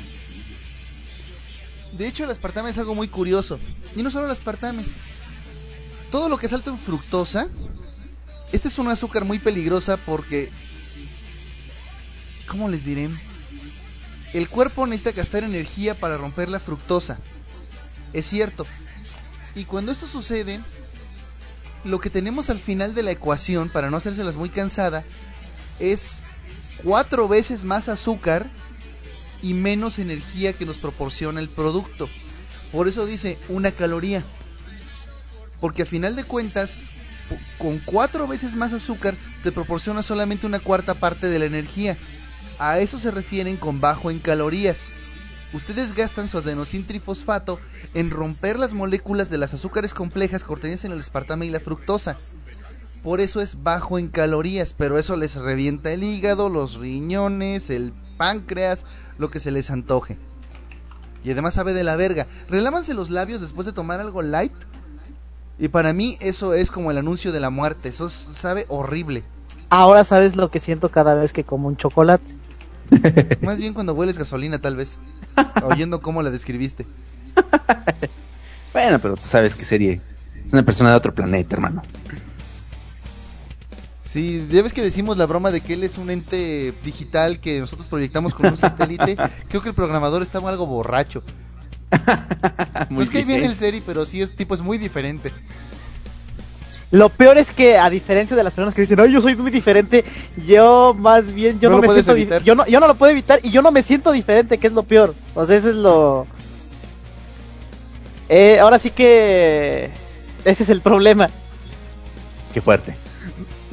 De 2.03 2.09
hecho, 2.09 2.25
el 2.25 2.31
aspartame 2.31 2.69
es 2.69 2.79
algo 2.79 2.97
muy 2.97 3.07
curioso. 3.07 3.61
Y 3.95 4.03
no 4.03 4.11
solo 4.11 4.25
el 4.25 4.33
aspartame. 4.33 4.85
Todo 6.11 6.29
lo 6.29 6.37
que 6.37 6.47
es 6.47 6.53
alto 6.53 6.73
en 6.73 6.79
fructosa. 6.81 7.47
Este 8.51 8.67
es 8.67 8.77
un 8.81 8.89
azúcar 8.89 9.25
muy 9.25 9.39
peligrosa 9.39 9.97
porque. 9.99 10.51
¿Cómo 12.49 12.69
les 12.69 12.85
diré? 12.85 13.09
El 14.33 14.49
cuerpo 14.49 14.85
necesita 14.85 15.13
gastar 15.13 15.45
energía 15.45 15.95
para 15.95 16.17
romper 16.17 16.49
la 16.49 16.59
fructosa. 16.59 17.19
Es 18.13 18.27
cierto. 18.27 18.67
Y 19.55 19.65
cuando 19.65 19.93
esto 19.93 20.09
sucede, 20.09 20.59
lo 21.85 22.01
que 22.01 22.11
tenemos 22.11 22.51
al 22.51 22.59
final 22.59 22.97
de 22.97 23.05
la 23.05 23.13
ecuación, 23.13 23.69
para 23.69 23.91
no 23.91 23.99
hacérselas 23.99 24.35
muy 24.35 24.49
cansada, 24.49 25.05
es 25.79 26.25
cuatro 26.83 27.29
veces 27.29 27.63
más 27.63 27.89
azúcar 27.89 28.51
y 29.43 29.55
menos 29.55 29.99
energía 29.99 30.53
que 30.53 30.65
nos 30.65 30.79
proporciona 30.79 31.41
el 31.41 31.49
producto. 31.49 32.09
Por 32.71 32.89
eso 32.89 33.05
dice 33.05 33.39
una 33.49 33.73
caloría. 33.73 34.25
Porque 35.61 35.83
a 35.83 35.87
final 35.87 36.17
de 36.17 36.25
cuentas, 36.25 36.77
con 37.59 37.79
cuatro 37.79 38.27
veces 38.27 38.55
más 38.55 38.73
azúcar 38.73 39.15
te 39.43 39.53
proporciona 39.53 40.03
solamente 40.03 40.47
una 40.47 40.61
cuarta 40.61 40.95
parte 40.95 41.29
de 41.29 41.39
la 41.39 41.45
energía. 41.45 41.97
A 42.59 42.79
eso 42.79 42.99
se 42.99 43.11
refieren 43.11 43.57
con 43.57 43.81
bajo 43.81 44.11
en 44.11 44.19
calorías. 44.19 44.93
Ustedes 45.53 45.95
gastan 45.95 46.29
su 46.29 46.39
adenosín 46.39 46.87
trifosfato 46.87 47.61
en 47.93 48.11
romper 48.11 48.59
las 48.59 48.73
moléculas 48.73 49.29
de 49.29 49.39
las 49.39 49.53
azúcares 49.53 49.93
complejas 49.93 50.45
contenidas 50.45 50.85
en 50.85 50.93
el 50.93 50.99
espartame 50.99 51.47
y 51.47 51.51
la 51.51 51.61
fructosa. 51.61 52.17
Por 53.03 53.21
eso 53.21 53.41
es 53.41 53.63
bajo 53.63 53.99
en 53.99 54.09
calorías, 54.09 54.73
pero 54.73 54.99
eso 54.99 55.17
les 55.17 55.35
revienta 55.35 55.91
el 55.91 56.05
hígado, 56.05 56.49
los 56.49 56.77
riñones, 56.77 57.69
el 57.69 57.93
páncreas, 58.17 58.85
lo 59.19 59.31
que 59.31 59.41
se 59.41 59.51
les 59.51 59.71
antoje. 59.71 60.19
Y 61.25 61.31
además 61.31 61.55
sabe 61.55 61.73
de 61.73 61.85
la 61.85 61.97
verga. 61.97 62.27
Relámanse 62.49 62.95
los 62.95 63.11
labios 63.11 63.41
después 63.41 63.67
de 63.67 63.73
tomar 63.73 64.01
algo 64.01 64.23
light. 64.23 64.53
Y 65.59 65.69
para 65.69 65.93
mí 65.93 66.17
eso 66.21 66.55
es 66.55 66.71
como 66.71 66.91
el 66.91 66.99
anuncio 66.99 67.31
de 67.33 67.41
la 67.41 67.51
muerte. 67.51 67.89
Eso 67.91 68.07
es- 68.07 68.27
sabe 68.35 68.67
horrible. 68.69 69.23
Ahora 69.69 70.03
sabes 70.05 70.35
lo 70.37 70.51
que 70.51 70.59
siento 70.61 70.91
cada 70.91 71.15
vez 71.15 71.33
que 71.33 71.45
como 71.45 71.69
un 71.69 71.77
chocolate. 71.77 72.25
Más 73.43 73.59
bien 73.59 73.73
cuando 73.73 73.95
hueles 73.95 74.19
gasolina 74.19 74.59
tal 74.59 74.77
vez. 74.77 74.99
Oyendo 75.65 76.03
cómo 76.03 76.23
la 76.23 76.31
describiste. 76.31 76.87
Bueno, 78.73 78.99
pero 78.99 79.17
tú 79.17 79.27
sabes 79.27 79.55
qué 79.55 79.65
serie. 79.65 80.01
Es 80.45 80.53
una 80.53 80.63
persona 80.63 80.91
de 80.91 80.97
otro 80.97 81.15
planeta, 81.15 81.55
hermano. 81.57 81.83
Sí, 84.13 84.47
ya 84.51 84.63
ves 84.63 84.75
que 84.75 84.83
decimos 84.83 85.17
la 85.17 85.25
broma 85.25 85.51
de 85.51 85.63
que 85.63 85.73
él 85.73 85.85
es 85.85 85.97
un 85.97 86.11
ente 86.11 86.75
digital 86.85 87.41
que 87.41 87.59
nosotros 87.61 87.87
proyectamos 87.89 88.35
con 88.35 88.45
un 88.45 88.59
satélite. 88.59 89.17
Creo 89.49 89.63
que 89.63 89.71
el 89.71 89.75
programador 89.75 90.21
está 90.21 90.37
algo 90.47 90.67
borracho. 90.67 91.23
Muy 92.91 93.07
cae 93.07 93.25
bien 93.25 93.41
bien. 93.41 93.51
el 93.51 93.57
serie, 93.57 93.83
pero 93.85 94.05
sí 94.05 94.21
es 94.21 94.35
tipo 94.37 94.55
es 94.55 94.61
muy 94.61 94.77
diferente. 94.77 95.33
Lo 96.91 97.09
peor 97.09 97.39
es 97.39 97.53
que 97.53 97.79
a 97.79 97.89
diferencia 97.89 98.37
de 98.37 98.43
las 98.43 98.53
personas 98.53 98.75
que 98.75 98.83
dicen, 98.83 99.01
"Ay, 99.01 99.13
yo 99.13 99.21
soy 99.23 99.35
muy 99.35 99.51
diferente", 99.51 100.05
yo 100.47 100.95
más 100.99 101.33
bien 101.33 101.59
yo 101.59 101.71
No 101.71 101.77
no, 101.77 101.83
lo 101.83 101.89
me 101.89 101.95
siento 101.95 102.13
evitar. 102.13 102.43
yo 102.43 102.55
no 102.55 102.67
yo 102.67 102.81
no 102.81 102.87
lo 102.87 102.95
puedo 102.97 103.13
evitar 103.13 103.41
y 103.43 103.51
yo 103.51 103.63
no 103.63 103.71
me 103.73 103.83
siento 103.83 104.13
diferente, 104.13 104.59
que 104.59 104.67
es 104.67 104.73
lo 104.75 104.83
peor. 104.83 105.15
O 105.35 105.47
sea, 105.47 105.57
eso 105.57 105.71
es 105.71 105.75
lo 105.75 106.27
eh, 108.29 108.59
ahora 108.61 108.79
sí 108.79 108.91
que 108.91 109.91
ese 110.45 110.63
es 110.65 110.69
el 110.69 110.83
problema. 110.83 111.31
Qué 112.53 112.61
fuerte. 112.61 113.02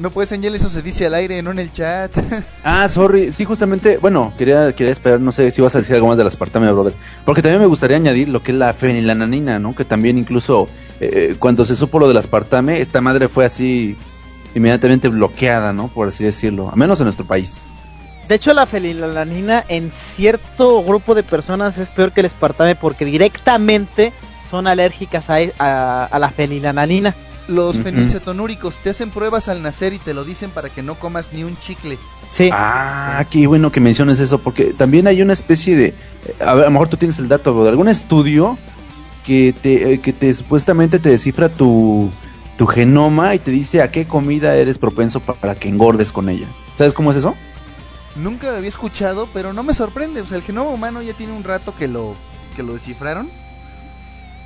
No 0.00 0.10
puedes, 0.10 0.32
Angel, 0.32 0.54
eso 0.54 0.70
se 0.70 0.80
dice 0.80 1.04
al 1.04 1.12
aire, 1.12 1.42
no 1.42 1.50
en 1.50 1.58
el 1.58 1.72
chat. 1.72 2.10
Ah, 2.64 2.88
sorry. 2.88 3.32
Sí, 3.32 3.44
justamente, 3.44 3.98
bueno, 3.98 4.32
quería, 4.38 4.74
quería 4.74 4.92
esperar, 4.92 5.20
no 5.20 5.30
sé 5.30 5.50
si 5.50 5.60
vas 5.60 5.74
a 5.74 5.78
decir 5.78 5.94
algo 5.94 6.08
más 6.08 6.16
de 6.16 6.24
las 6.24 6.32
aspartame, 6.32 6.72
brother. 6.72 6.94
Porque 7.26 7.42
también 7.42 7.60
me 7.60 7.66
gustaría 7.66 7.98
añadir 7.98 8.30
lo 8.30 8.42
que 8.42 8.52
es 8.52 8.56
la 8.58 8.72
fenilananina, 8.72 9.58
¿no? 9.58 9.74
Que 9.74 9.84
también 9.84 10.16
incluso 10.16 10.68
eh, 11.00 11.36
cuando 11.38 11.66
se 11.66 11.76
supo 11.76 11.98
lo 11.98 12.08
del 12.08 12.16
aspartame, 12.16 12.80
esta 12.80 13.02
madre 13.02 13.28
fue 13.28 13.44
así 13.44 13.96
inmediatamente 14.54 15.08
bloqueada, 15.08 15.74
¿no? 15.74 15.88
Por 15.88 16.08
así 16.08 16.24
decirlo. 16.24 16.70
A 16.70 16.76
menos 16.76 16.98
en 17.00 17.04
nuestro 17.04 17.26
país. 17.26 17.62
De 18.26 18.36
hecho, 18.36 18.54
la 18.54 18.64
fenilalanina 18.64 19.64
en 19.68 19.90
cierto 19.90 20.82
grupo 20.82 21.14
de 21.14 21.24
personas 21.24 21.76
es 21.76 21.90
peor 21.90 22.12
que 22.12 22.20
el 22.20 22.26
espartame 22.26 22.74
porque 22.74 23.04
directamente 23.04 24.14
son 24.48 24.66
alérgicas 24.66 25.28
a, 25.28 25.38
a, 25.58 26.04
a 26.06 26.18
la 26.18 26.30
fenilalanina. 26.30 27.14
Los 27.50 27.74
Ujú. 27.76 27.84
fenilcetonúricos 27.84 28.78
te 28.78 28.90
hacen 28.90 29.10
pruebas 29.10 29.48
al 29.48 29.60
nacer 29.62 29.92
y 29.92 29.98
te 29.98 30.14
lo 30.14 30.24
dicen 30.24 30.50
para 30.50 30.68
que 30.70 30.82
no 30.82 30.94
comas 30.98 31.32
ni 31.32 31.42
un 31.42 31.58
chicle. 31.58 31.98
Sí. 32.28 32.48
Ah, 32.52 33.24
qué 33.28 33.46
bueno 33.48 33.72
que 33.72 33.80
menciones 33.80 34.20
eso, 34.20 34.38
porque 34.38 34.72
también 34.72 35.06
hay 35.08 35.20
una 35.20 35.32
especie 35.32 35.74
de, 35.76 35.86
eh, 35.88 35.94
a, 36.40 36.54
ver, 36.54 36.62
a 36.62 36.66
lo 36.66 36.70
mejor 36.70 36.88
tú 36.88 36.96
tienes 36.96 37.18
el 37.18 37.26
dato, 37.26 37.52
bro, 37.52 37.64
de 37.64 37.70
algún 37.70 37.88
estudio 37.88 38.56
que 39.26 39.52
te, 39.60 39.94
eh, 39.94 40.00
que 40.00 40.12
te 40.12 40.32
supuestamente 40.32 40.98
te 41.00 41.08
descifra 41.08 41.48
tu, 41.48 42.10
tu 42.56 42.66
genoma 42.66 43.34
y 43.34 43.40
te 43.40 43.50
dice 43.50 43.82
a 43.82 43.90
qué 43.90 44.06
comida 44.06 44.54
eres 44.54 44.78
propenso 44.78 45.18
pa- 45.20 45.34
para 45.34 45.56
que 45.56 45.68
engordes 45.68 46.12
con 46.12 46.28
ella. 46.28 46.46
¿Sabes 46.76 46.92
cómo 46.94 47.10
es 47.10 47.16
eso? 47.16 47.34
Nunca 48.16 48.50
lo 48.50 48.56
había 48.58 48.68
escuchado, 48.68 49.28
pero 49.34 49.52
no 49.52 49.62
me 49.64 49.74
sorprende. 49.74 50.20
O 50.20 50.26
sea, 50.26 50.36
el 50.36 50.42
genoma 50.44 50.70
humano 50.70 51.02
ya 51.02 51.14
tiene 51.14 51.32
un 51.32 51.42
rato 51.44 51.74
que 51.76 51.88
lo, 51.88 52.14
que 52.54 52.62
lo 52.62 52.74
descifraron. 52.74 53.28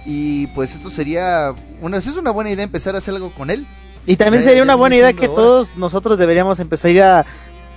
Y 0.07 0.49
pues 0.49 0.75
esto 0.75 0.91
sería 0.91 1.55
una, 1.81 1.97
es 1.99 2.07
una 2.17 2.31
buena 2.31 2.51
idea 2.51 2.65
empezar 2.65 2.95
a 2.95 2.99
hacer 2.99 3.15
algo 3.15 3.33
con 3.35 3.51
él. 3.51 3.67
Y 4.07 4.17
también 4.17 4.43
sería 4.43 4.63
una 4.63 4.75
buena 4.75 4.97
idea 4.97 5.13
que 5.15 5.29
todos 5.29 5.77
nosotros 5.77 6.19
deberíamos 6.19 6.61
empezar 6.61 6.89
a 6.91 6.93
ir 6.93 7.03
a 7.03 7.27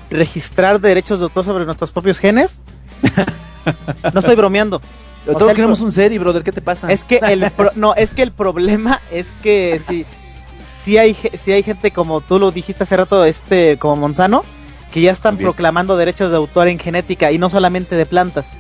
registrar 0.09 0.79
derechos 0.81 1.19
de 1.19 1.23
autor 1.25 1.45
sobre 1.45 1.65
nuestros 1.65 1.91
propios 1.91 2.19
genes. 2.19 2.63
No 4.13 4.21
estoy 4.21 4.35
bromeando. 4.37 4.81
O 5.27 5.33
Todos 5.33 5.47
sea, 5.47 5.53
queremos 5.55 5.81
un 5.81 5.91
seri, 5.91 6.17
brother, 6.17 6.41
¿qué 6.41 6.53
te 6.53 6.61
pasa? 6.61 6.89
Es 6.89 7.03
que 7.03 7.17
el 7.17 7.51
pro- 7.51 7.73
no, 7.75 7.93
es 7.95 8.13
que 8.13 8.21
el 8.23 8.31
problema 8.31 9.01
es 9.11 9.33
que 9.43 9.81
si 9.85 10.05
si 10.65 10.97
hay 10.97 11.13
si 11.13 11.51
hay 11.51 11.63
gente 11.63 11.91
como 11.91 12.21
tú 12.21 12.39
lo 12.39 12.51
dijiste 12.51 12.83
hace 12.83 12.95
rato, 12.95 13.25
este 13.25 13.77
como 13.77 13.97
Monsanto, 13.97 14.45
que 14.93 15.01
ya 15.01 15.11
están 15.11 15.35
Bien. 15.35 15.47
proclamando 15.49 15.97
derechos 15.97 16.31
de 16.31 16.37
autor 16.37 16.69
en 16.69 16.79
genética 16.79 17.33
y 17.33 17.37
no 17.39 17.49
solamente 17.49 17.95
de 17.97 18.05
plantas. 18.05 18.51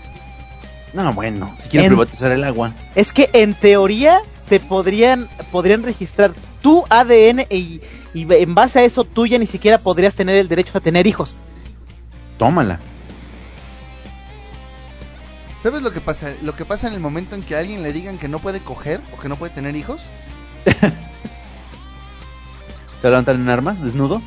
No, 1.03 1.13
bueno, 1.13 1.55
si 1.59 1.69
quieren 1.69 1.91
En- 1.91 1.97
privatizar 1.97 2.31
el 2.31 2.43
agua. 2.43 2.73
Es 2.95 3.13
que 3.13 3.29
en 3.33 3.53
teoría 3.53 4.19
te 4.49 4.59
podrían 4.59 5.27
podrían 5.51 5.83
registrar 5.83 6.31
tu 6.63 6.83
ADN 6.89 7.41
y, 7.51 7.81
y 8.15 8.33
en 8.33 8.55
base 8.55 8.79
a 8.79 8.83
eso 8.83 9.03
tú 9.03 9.27
ya 9.27 9.37
ni 9.37 9.45
siquiera 9.45 9.77
podrías 9.77 10.15
tener 10.15 10.35
el 10.37 10.47
derecho 10.47 10.75
a 10.77 10.81
tener 10.81 11.05
hijos. 11.05 11.37
Tómala. 12.39 12.79
¿Sabes 15.59 15.83
lo 15.83 15.91
que 15.91 16.01
pasa? 16.01 16.31
Lo 16.41 16.55
que 16.55 16.65
pasa 16.65 16.87
en 16.87 16.95
el 16.95 16.99
momento 16.99 17.35
en 17.35 17.43
que 17.43 17.55
a 17.55 17.59
alguien 17.59 17.83
le 17.83 17.93
digan 17.93 18.17
que 18.17 18.27
no 18.27 18.39
puede 18.39 18.59
coger 18.59 19.01
o 19.15 19.19
que 19.19 19.29
no 19.29 19.35
puede 19.37 19.53
tener 19.53 19.75
hijos. 19.75 20.07
¿Se 23.01 23.09
levantan 23.09 23.41
en 23.41 23.49
armas, 23.49 23.83
desnudo? 23.83 24.21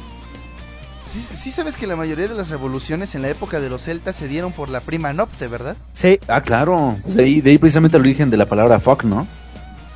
Sí, 1.10 1.26
sí 1.34 1.50
sabes 1.50 1.76
que 1.76 1.86
la 1.88 1.96
mayoría 1.96 2.28
de 2.28 2.34
las 2.34 2.50
revoluciones 2.50 3.14
en 3.14 3.22
la 3.22 3.28
época 3.30 3.58
de 3.58 3.68
los 3.68 3.82
celtas 3.82 4.14
se 4.16 4.28
dieron 4.28 4.52
por 4.52 4.68
la 4.68 4.80
prima 4.80 5.12
nocte, 5.12 5.48
¿verdad? 5.48 5.76
Sí, 5.92 6.20
Ah, 6.28 6.40
claro. 6.42 6.96
Pues 7.02 7.16
de, 7.16 7.24
ahí, 7.24 7.40
de 7.40 7.50
ahí 7.50 7.58
precisamente 7.58 7.96
el 7.96 8.02
origen 8.02 8.30
de 8.30 8.36
la 8.36 8.46
palabra 8.46 8.78
fuck, 8.78 9.02
¿no? 9.04 9.26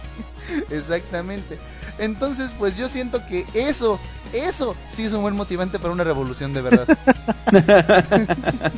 Exactamente. 0.70 1.58
Entonces, 1.98 2.52
pues 2.58 2.76
yo 2.76 2.88
siento 2.88 3.24
que 3.26 3.46
eso, 3.54 4.00
eso 4.32 4.74
sí 4.90 5.04
es 5.04 5.12
un 5.12 5.22
buen 5.22 5.36
motivante 5.36 5.78
para 5.78 5.92
una 5.92 6.02
revolución 6.04 6.52
de 6.52 6.62
verdad. 6.62 6.98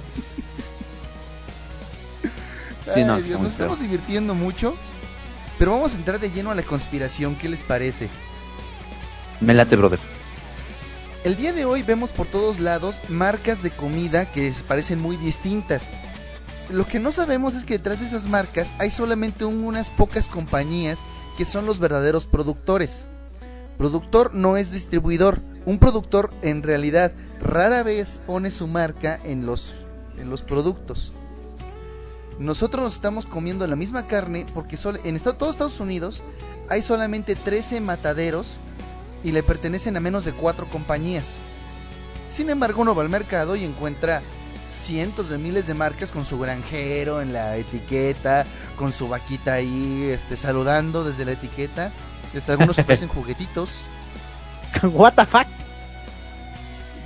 Sí, 2.95 3.03
no, 3.05 3.15
Ay, 3.17 3.23
Dios, 3.23 3.41
nos 3.41 3.53
estamos 3.53 3.81
divirtiendo 3.81 4.35
mucho, 4.35 4.77
pero 5.59 5.73
vamos 5.73 5.93
a 5.95 5.97
entrar 5.97 6.21
de 6.21 6.31
lleno 6.31 6.53
a 6.53 6.55
la 6.55 6.63
conspiración. 6.63 7.35
¿Qué 7.35 7.49
les 7.49 7.65
parece? 7.65 8.09
Me 9.41 9.55
late, 9.55 9.75
brother. 9.75 9.99
El 11.27 11.35
día 11.35 11.53
de 11.53 11.65
hoy 11.65 11.83
vemos 11.83 12.13
por 12.13 12.29
todos 12.29 12.61
lados 12.61 13.03
marcas 13.09 13.61
de 13.61 13.73
comida 13.73 14.31
que 14.31 14.55
parecen 14.69 15.01
muy 15.01 15.17
distintas. 15.17 15.89
Lo 16.71 16.87
que 16.87 17.01
no 17.01 17.11
sabemos 17.11 17.57
es 17.57 17.65
que 17.65 17.79
detrás 17.79 17.99
de 17.99 18.07
esas 18.07 18.27
marcas 18.27 18.75
hay 18.79 18.91
solamente 18.91 19.45
un- 19.45 19.65
unas 19.65 19.91
pocas 19.91 20.29
compañías 20.29 21.01
que 21.37 21.45
son 21.45 21.67
los 21.67 21.81
verdaderos 21.81 22.29
productores. 22.29 23.09
Productor 23.77 24.35
no 24.37 24.57
es 24.57 24.71
distribuidor. 24.71 25.41
Un 25.65 25.81
productor 25.81 26.31
en 26.43 26.63
realidad 26.63 27.11
rara 27.41 27.83
vez 27.83 28.21
pone 28.25 28.53
su 28.53 28.69
marca 28.69 29.19
en 29.25 29.47
los, 29.47 29.75
en 30.19 30.31
los 30.31 30.43
productos. 30.43 31.11
Nosotros 32.39 32.85
nos 32.85 32.95
estamos 32.95 33.27
comiendo 33.27 33.67
la 33.67 33.75
misma 33.75 34.07
carne 34.07 34.47
porque 34.55 34.79
en 35.03 35.19
todos 35.19 35.51
Estados 35.51 35.81
Unidos 35.81 36.23
hay 36.69 36.83
solamente 36.83 37.35
13 37.35 37.81
mataderos 37.81 38.59
y 39.27 39.33
le 39.33 39.43
pertenecen 39.43 39.97
a 39.97 40.01
menos 40.01 40.25
de 40.25 40.33
cuatro 40.33 40.67
compañías. 40.69 41.41
Sin 42.31 42.49
embargo, 42.49 42.83
uno 42.83 42.95
va 42.95 43.03
al 43.03 43.09
mercado 43.09 43.57
y 43.57 43.65
encuentra 43.65 44.23
cientos 44.71 45.29
de 45.29 45.37
miles 45.37 45.67
de 45.67 45.75
marcas 45.75 46.13
con 46.13 46.25
su 46.25 46.39
granjero 46.39 47.21
en 47.21 47.33
la 47.33 47.57
etiqueta, 47.57 48.47
con 48.77 48.93
su 48.93 49.09
vaquita 49.09 49.55
ahí 49.55 50.11
este, 50.13 50.37
saludando 50.37 51.03
desde 51.03 51.25
la 51.25 51.33
etiqueta. 51.33 51.91
Este, 52.35 52.53
algunos 52.53 52.79
ofrecen 52.79 53.09
juguetitos. 53.09 53.71
what 54.85 55.15
the 55.15 55.27
fuck. 55.27 55.49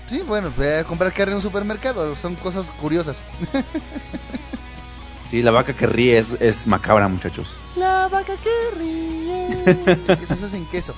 Sí, 0.07 0.21
bueno, 0.21 0.53
ve 0.55 0.81
a 0.81 0.85
comprar 0.85 1.15
carne 1.15 1.33
en 1.33 1.37
un 1.37 1.43
supermercado, 1.43 2.15
son 2.17 2.37
cosas 2.37 2.71
curiosas. 2.83 3.23
Sí, 5.31 5.43
la 5.43 5.53
vaca 5.53 5.73
que 5.73 5.87
ríe 5.87 6.19
es, 6.19 6.37
es 6.41 6.67
macabra, 6.67 7.09
muchachos. 7.09 7.49
La 7.77 8.09
vaca 8.09 8.35
que 8.37 8.77
ríe. 8.77 9.49
Eso 10.23 10.37
se 10.37 10.45
hace 10.45 10.57
en 10.59 10.67
queso. 10.67 10.95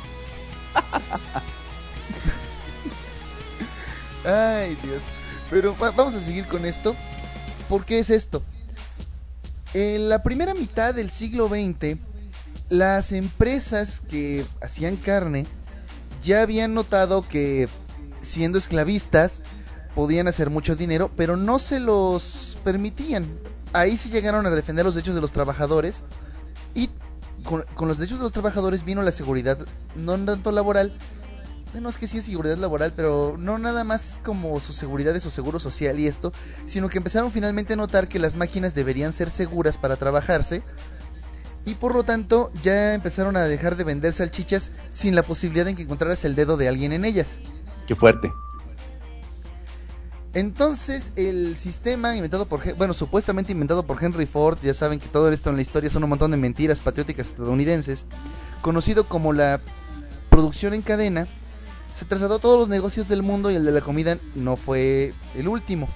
Ay, 4.24 4.76
Dios. 4.82 5.02
Pero 5.50 5.76
va- 5.76 5.90
vamos 5.90 6.14
a 6.14 6.20
seguir 6.20 6.46
con 6.46 6.64
esto. 6.64 6.94
¿Por 7.68 7.84
qué 7.84 7.98
es 7.98 8.10
esto? 8.10 8.42
En 9.74 10.08
la 10.08 10.22
primera 10.22 10.54
mitad 10.54 10.94
del 10.94 11.10
siglo 11.10 11.48
XX, 11.48 11.98
las 12.68 13.12
empresas 13.12 14.00
que 14.00 14.44
hacían 14.62 14.96
carne 14.96 15.46
ya 16.22 16.42
habían 16.42 16.74
notado 16.74 17.26
que 17.26 17.68
siendo 18.20 18.58
esclavistas 18.58 19.42
podían 19.94 20.28
hacer 20.28 20.50
mucho 20.50 20.76
dinero, 20.76 21.10
pero 21.16 21.36
no 21.36 21.58
se 21.58 21.80
los 21.80 22.56
permitían. 22.64 23.28
Ahí 23.72 23.96
sí 23.96 24.10
llegaron 24.10 24.46
a 24.46 24.50
defender 24.50 24.84
los 24.84 24.94
derechos 24.94 25.14
de 25.14 25.20
los 25.20 25.32
trabajadores 25.32 26.02
y 26.74 26.90
con, 27.45 27.64
con 27.74 27.88
los 27.88 27.99
derechos 27.99 28.18
de 28.18 28.24
los 28.24 28.32
trabajadores 28.32 28.84
vino 28.84 29.03
la 29.03 29.12
seguridad, 29.12 29.59
no 29.95 30.18
tanto 30.24 30.53
laboral, 30.53 30.97
bueno, 31.72 31.88
es 31.88 31.97
que 31.97 32.07
sí 32.07 32.18
es 32.18 32.26
seguridad 32.26 32.59
laboral, 32.59 32.93
pero 32.95 33.36
no 33.38 33.59
nada 33.59 33.82
más 33.82 34.20
como 34.22 34.61
su 34.61 34.74
seguridad 34.74 35.14
de 35.14 35.20
su 35.20 35.30
seguro 35.30 35.59
social 35.59 35.99
y 35.99 36.07
esto, 36.07 36.32
sino 36.66 36.90
que 36.90 36.99
empezaron 36.99 37.32
finalmente 37.32 37.72
a 37.72 37.76
notar 37.76 38.09
que 38.09 38.18
las 38.18 38.36
máquinas 38.36 38.74
deberían 38.74 39.12
ser 39.12 39.30
seguras 39.30 39.78
para 39.78 39.97
trabajarse 39.97 40.62
y 41.64 41.76
por 41.76 41.95
lo 41.95 42.03
tanto 42.03 42.51
ya 42.62 42.93
empezaron 42.93 43.36
a 43.36 43.45
dejar 43.45 43.76
de 43.76 43.84
vender 43.84 44.12
salchichas 44.12 44.72
sin 44.88 45.14
la 45.14 45.22
posibilidad 45.22 45.64
de 45.64 45.74
que 45.74 45.82
encontraras 45.82 46.24
el 46.24 46.34
dedo 46.34 46.57
de 46.57 46.68
alguien 46.68 46.93
en 46.93 47.05
ellas. 47.07 47.40
Qué 47.86 47.95
fuerte. 47.95 48.30
Entonces, 50.34 51.12
el 51.16 51.58
sistema 51.58 52.16
inventado 52.16 52.46
por, 52.46 52.74
bueno, 52.76 52.94
supuestamente 52.94 53.52
inventado 53.52 53.82
por 53.82 54.02
Henry 54.02 54.24
Ford, 54.24 54.58
ya 54.62 54.72
saben 54.72 54.98
que 54.98 55.08
todo 55.08 55.30
esto 55.30 55.50
en 55.50 55.56
la 55.56 55.62
historia 55.62 55.90
son 55.90 56.04
un 56.04 56.10
montón 56.10 56.30
de 56.30 56.38
mentiras 56.38 56.80
patrióticas 56.80 57.28
estadounidenses, 57.28 58.06
conocido 58.62 59.04
como 59.04 59.34
la 59.34 59.60
producción 60.30 60.72
en 60.72 60.80
cadena, 60.80 61.26
se 61.92 62.06
trasladó 62.06 62.36
a 62.36 62.38
todos 62.38 62.58
los 62.58 62.68
negocios 62.70 63.08
del 63.08 63.22
mundo 63.22 63.50
y 63.50 63.56
el 63.56 63.64
de 63.66 63.72
la 63.72 63.82
comida 63.82 64.16
no 64.34 64.56
fue 64.56 65.12
el 65.34 65.48
último. 65.48 65.88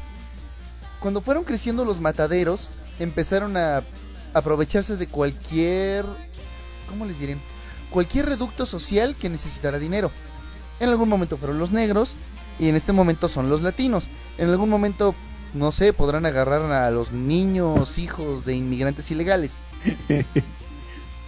Cuando 1.01 1.23
fueron 1.23 1.45
creciendo 1.45 1.87
los 1.87 2.01
mataderos, 2.01 2.69
empezaron 2.99 3.57
a 3.57 3.85
aprovecharse 4.35 4.99
de 4.99 5.07
cualquier, 5.07 6.05
¿cómo 6.91 7.07
les 7.07 7.19
diré? 7.19 7.39
Cualquier 7.91 8.27
reducto 8.27 8.67
social 8.67 9.17
que 9.17 9.31
necesitara 9.31 9.79
dinero. 9.79 10.11
En 10.79 10.91
algún 10.91 11.09
momento 11.09 11.39
fueron 11.39 11.59
los 11.59 11.71
negros 11.71 12.15
y 12.59 12.69
en 12.69 12.77
este 12.77 12.93
momento 12.93 13.29
son 13.29 13.49
los 13.49 13.63
latinos. 13.63 14.09
En 14.39 14.51
algún 14.51 14.69
momento, 14.69 15.15
no 15.55 15.73
sé, 15.73 15.93
podrán 15.93 16.27
agarrar 16.27 16.63
a 16.73 16.91
los 16.91 17.13
niños, 17.13 17.99
hijos 17.99 18.45
de 18.45 18.55
inmigrantes 18.55 19.11
ilegales. 19.11 19.59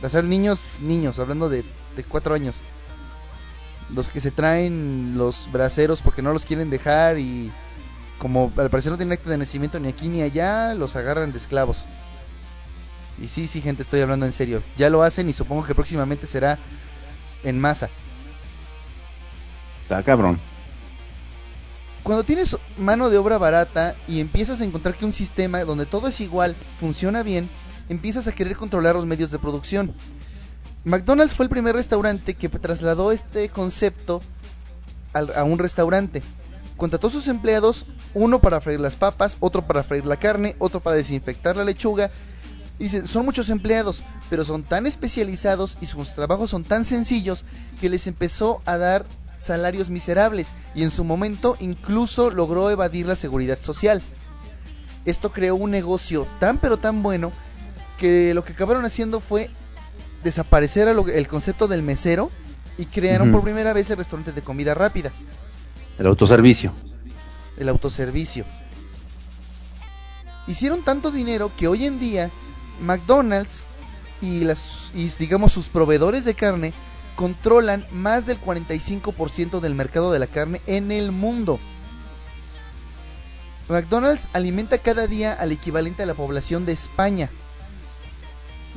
O 0.01 0.09
sea, 0.09 0.23
niños, 0.23 0.77
niños, 0.81 1.19
hablando 1.19 1.49
de, 1.49 1.65
de 1.97 2.05
cuatro 2.05 2.33
años. 2.33 2.61
Los 3.93 4.09
que 4.09 4.21
se 4.21 4.31
traen 4.31 5.15
los 5.17 5.51
braceros 5.51 6.03
porque 6.03 6.23
no 6.23 6.33
los 6.33 6.45
quieren 6.45 6.71
dejar 6.71 7.19
y 7.19 7.51
como 8.19 8.53
al 8.57 8.71
parecer 8.71 8.93
no 8.93 8.99
tienen 8.99 9.15
acta 9.15 9.31
de 9.31 9.39
nacimiento 9.39 9.81
ni 9.81 9.89
aquí 9.89 10.09
ni 10.09 10.23
allá, 10.23 10.75
los 10.75 10.95
agarran 10.97 11.33
de 11.33 11.39
esclavos. 11.39 11.85
Y 13.21 13.29
sí, 13.29 13.47
sí, 13.47 13.61
gente, 13.61 13.83
estoy 13.83 14.01
hablando 14.01 14.27
en 14.27 14.33
serio. 14.33 14.63
Ya 14.77 14.91
lo 14.91 15.03
hacen 15.03 15.29
y 15.29 15.33
supongo 15.33 15.65
que 15.65 15.75
próximamente 15.75 16.27
será 16.27 16.59
en 17.43 17.59
masa. 17.59 17.89
Está 19.83 20.03
cabrón. 20.03 20.39
Cuando 22.09 22.25
tienes 22.25 22.57
mano 22.79 23.11
de 23.11 23.19
obra 23.19 23.37
barata 23.37 23.95
y 24.09 24.21
empiezas 24.21 24.63
a 24.63 24.65
encontrar 24.65 24.95
que 24.95 25.05
un 25.05 25.13
sistema 25.13 25.63
donde 25.65 25.85
todo 25.85 26.09
es 26.09 26.23
igual 26.23 26.57
funciona 26.81 27.23
bien, 27.23 27.51
empiezas 27.91 28.27
a 28.27 28.33
querer 28.33 28.57
controlar 28.57 28.95
los 28.95 29.05
medios 29.05 29.31
de 29.31 29.39
producción. 29.39 29.93
McDonald's 30.85 31.35
fue 31.35 31.45
el 31.45 31.51
primer 31.51 31.75
restaurante 31.75 32.33
que 32.33 32.49
trasladó 32.49 33.13
este 33.13 33.51
concepto 33.51 34.23
a 35.13 35.45
un 35.45 35.59
restaurante. 35.59 36.23
Contrató 36.79 37.09
a 37.09 37.11
sus 37.11 37.29
empleados, 37.29 37.85
uno 38.15 38.39
para 38.41 38.63
freír 38.63 38.81
las 38.81 38.97
papas, 38.97 39.37
otro 39.41 39.67
para 39.67 39.83
freír 39.83 40.07
la 40.07 40.17
carne, 40.17 40.57
otro 40.61 40.81
para 40.81 40.97
desinfectar 40.97 41.59
la 41.59 41.65
lechuga. 41.65 42.11
Dice, 42.79 43.07
son 43.07 43.27
muchos 43.27 43.51
empleados, 43.51 44.03
pero 44.31 44.45
son 44.45 44.63
tan 44.63 44.87
especializados 44.87 45.77
y 45.83 45.85
sus 45.85 46.15
trabajos 46.15 46.49
son 46.49 46.65
tan 46.65 46.87
sencillos 46.87 47.45
que 47.83 47.91
les 47.91 48.07
empezó 48.07 48.63
a 48.65 48.79
dar 48.79 49.05
salarios 49.39 49.91
miserables 49.91 50.49
y 50.75 50.83
en 50.83 50.91
su 50.91 51.05
momento 51.05 51.57
incluso 51.61 52.31
logró 52.31 52.71
evadir 52.71 53.07
la 53.07 53.17
seguridad 53.17 53.61
social. 53.61 54.03
Esto 55.05 55.33
creó 55.33 55.55
un 55.55 55.71
negocio 55.71 56.27
tan 56.39 56.59
pero 56.59 56.77
tan 56.77 57.03
bueno 57.03 57.33
que 57.99 58.35
lo 58.35 58.45
que 58.45 58.53
acabaron 58.53 58.85
haciendo 58.85 59.21
fue 59.21 59.51
desaparecer 60.23 60.89
el 60.89 61.29
concepto 61.29 61.69
del 61.69 61.83
mesero 61.83 62.31
y 62.77 62.87
crearon 62.87 63.33
por 63.33 63.43
primera 63.43 63.73
vez 63.73 63.91
el 63.91 63.97
restaurante 63.97 64.33
de 64.33 64.43
comida 64.43 64.75
rápida, 64.75 65.11
El 65.99 66.07
autoservicio. 66.07 66.73
el 67.57 67.69
autoservicio. 67.69 68.45
Hicieron 70.47 70.83
tanto 70.83 71.11
dinero 71.11 71.51
que 71.57 71.69
hoy 71.69 71.87
en 71.87 71.99
día 71.99 72.31
McDonald's 72.81 73.65
y 74.23 74.41
las 74.45 74.91
y 74.95 75.09
digamos 75.19 75.53
sus 75.53 75.69
proveedores 75.69 76.25
de 76.25 76.35
carne 76.35 76.73
controlan 77.19 77.85
más 77.91 78.27
del 78.27 78.41
45% 78.41 79.59
del 79.59 79.75
mercado 79.75 80.13
de 80.13 80.21
la 80.21 80.29
carne 80.29 80.61
en 80.69 80.93
el 80.93 81.11
mundo. 81.11 81.59
McDonald's 83.69 84.29
alimenta 84.33 84.79
cada 84.79 85.09
día 85.09 85.33
al 85.33 85.51
equivalente 85.51 86.05
a 86.05 86.07
la 86.07 86.15
población 86.15 86.65
de 86.65 86.71
España. 86.71 87.29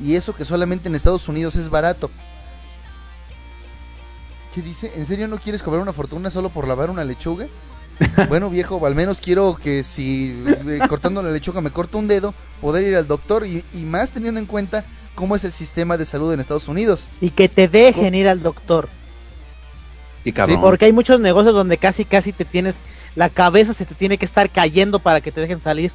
Y 0.02 0.16
eso 0.16 0.34
que 0.34 0.44
solamente 0.44 0.88
en 0.88 0.96
Estados 0.96 1.28
Unidos 1.28 1.54
es 1.54 1.68
barato. 1.68 2.10
¿Qué 4.52 4.60
dice? 4.60 4.90
¿En 4.96 5.06
serio 5.06 5.28
no 5.28 5.38
quieres 5.38 5.62
cobrar 5.62 5.80
una 5.80 5.92
fortuna 5.92 6.28
solo 6.28 6.50
por 6.50 6.66
lavar 6.66 6.90
una 6.90 7.04
lechuga? 7.04 7.46
bueno, 8.28 8.50
viejo, 8.50 8.84
al 8.84 8.96
menos 8.96 9.20
quiero 9.20 9.54
que 9.54 9.84
si 9.84 10.42
eh, 10.66 10.80
cortando 10.88 11.22
la 11.22 11.30
lechuga 11.30 11.60
me 11.60 11.70
corto 11.70 11.96
un 11.96 12.08
dedo, 12.08 12.34
poder 12.60 12.82
ir 12.82 12.96
al 12.96 13.06
doctor 13.06 13.46
y, 13.46 13.64
y 13.72 13.82
más 13.82 14.10
teniendo 14.10 14.40
en 14.40 14.46
cuenta 14.46 14.84
cómo 15.14 15.36
es 15.36 15.44
el 15.44 15.52
sistema 15.52 15.96
de 15.96 16.06
salud 16.06 16.32
en 16.32 16.40
Estados 16.40 16.68
Unidos. 16.68 17.06
Y 17.20 17.30
que 17.30 17.48
te 17.48 17.68
dejen 17.68 18.14
ir 18.14 18.28
al 18.28 18.42
doctor. 18.42 18.88
Qué 20.24 20.32
cabrón. 20.32 20.60
Porque 20.60 20.84
hay 20.86 20.92
muchos 20.92 21.20
negocios 21.20 21.54
donde 21.54 21.78
casi 21.78 22.04
casi 22.04 22.32
te 22.32 22.44
tienes, 22.44 22.76
la 23.16 23.28
cabeza 23.28 23.74
se 23.74 23.84
te 23.84 23.94
tiene 23.94 24.18
que 24.18 24.24
estar 24.24 24.48
cayendo 24.50 24.98
para 25.00 25.20
que 25.20 25.32
te 25.32 25.40
dejen 25.40 25.60
salir. 25.60 25.92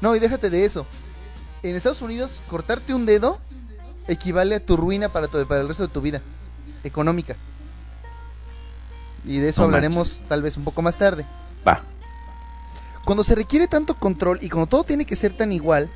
No, 0.00 0.14
y 0.14 0.18
déjate 0.18 0.50
de 0.50 0.64
eso. 0.64 0.86
En 1.62 1.74
Estados 1.76 2.02
Unidos, 2.02 2.40
cortarte 2.48 2.94
un 2.94 3.06
dedo 3.06 3.38
equivale 4.08 4.54
a 4.56 4.60
tu 4.60 4.76
ruina 4.76 5.08
para, 5.08 5.28
tu- 5.28 5.46
para 5.46 5.60
el 5.60 5.68
resto 5.68 5.86
de 5.86 5.92
tu 5.92 6.00
vida 6.00 6.20
económica. 6.84 7.36
Y 9.24 9.38
de 9.38 9.50
eso 9.50 9.60
No 9.62 9.66
hablaremos 9.66 10.20
tal 10.28 10.42
vez 10.42 10.56
un 10.56 10.64
poco 10.64 10.80
más 10.82 10.96
tarde. 10.96 11.26
Va. 11.66 11.82
Cuando 13.04 13.22
se 13.24 13.34
requiere 13.34 13.68
tanto 13.68 13.94
control 13.94 14.38
y 14.42 14.48
cuando 14.48 14.66
todo 14.66 14.84
tiene 14.84 15.04
que 15.04 15.16
ser 15.16 15.36
tan 15.36 15.52
igual, 15.52 15.90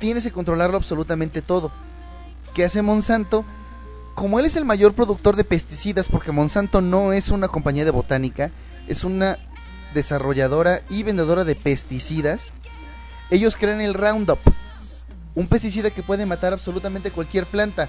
tienes 0.00 0.24
que 0.24 0.32
controlarlo 0.32 0.76
absolutamente 0.76 1.42
todo. 1.42 1.70
¿Qué 2.54 2.64
hace 2.64 2.82
Monsanto? 2.82 3.44
Como 4.16 4.40
él 4.40 4.46
es 4.46 4.56
el 4.56 4.64
mayor 4.64 4.94
productor 4.94 5.36
de 5.36 5.44
pesticidas, 5.44 6.08
porque 6.08 6.32
Monsanto 6.32 6.80
no 6.80 7.12
es 7.12 7.28
una 7.28 7.46
compañía 7.46 7.84
de 7.84 7.92
botánica, 7.92 8.50
es 8.88 9.04
una 9.04 9.38
desarrolladora 9.94 10.82
y 10.90 11.04
vendedora 11.04 11.44
de 11.44 11.54
pesticidas, 11.54 12.52
ellos 13.30 13.54
crean 13.54 13.80
el 13.80 13.94
Roundup, 13.94 14.40
un 15.36 15.46
pesticida 15.46 15.90
que 15.90 16.02
puede 16.02 16.26
matar 16.26 16.52
absolutamente 16.52 17.12
cualquier 17.12 17.46
planta. 17.46 17.88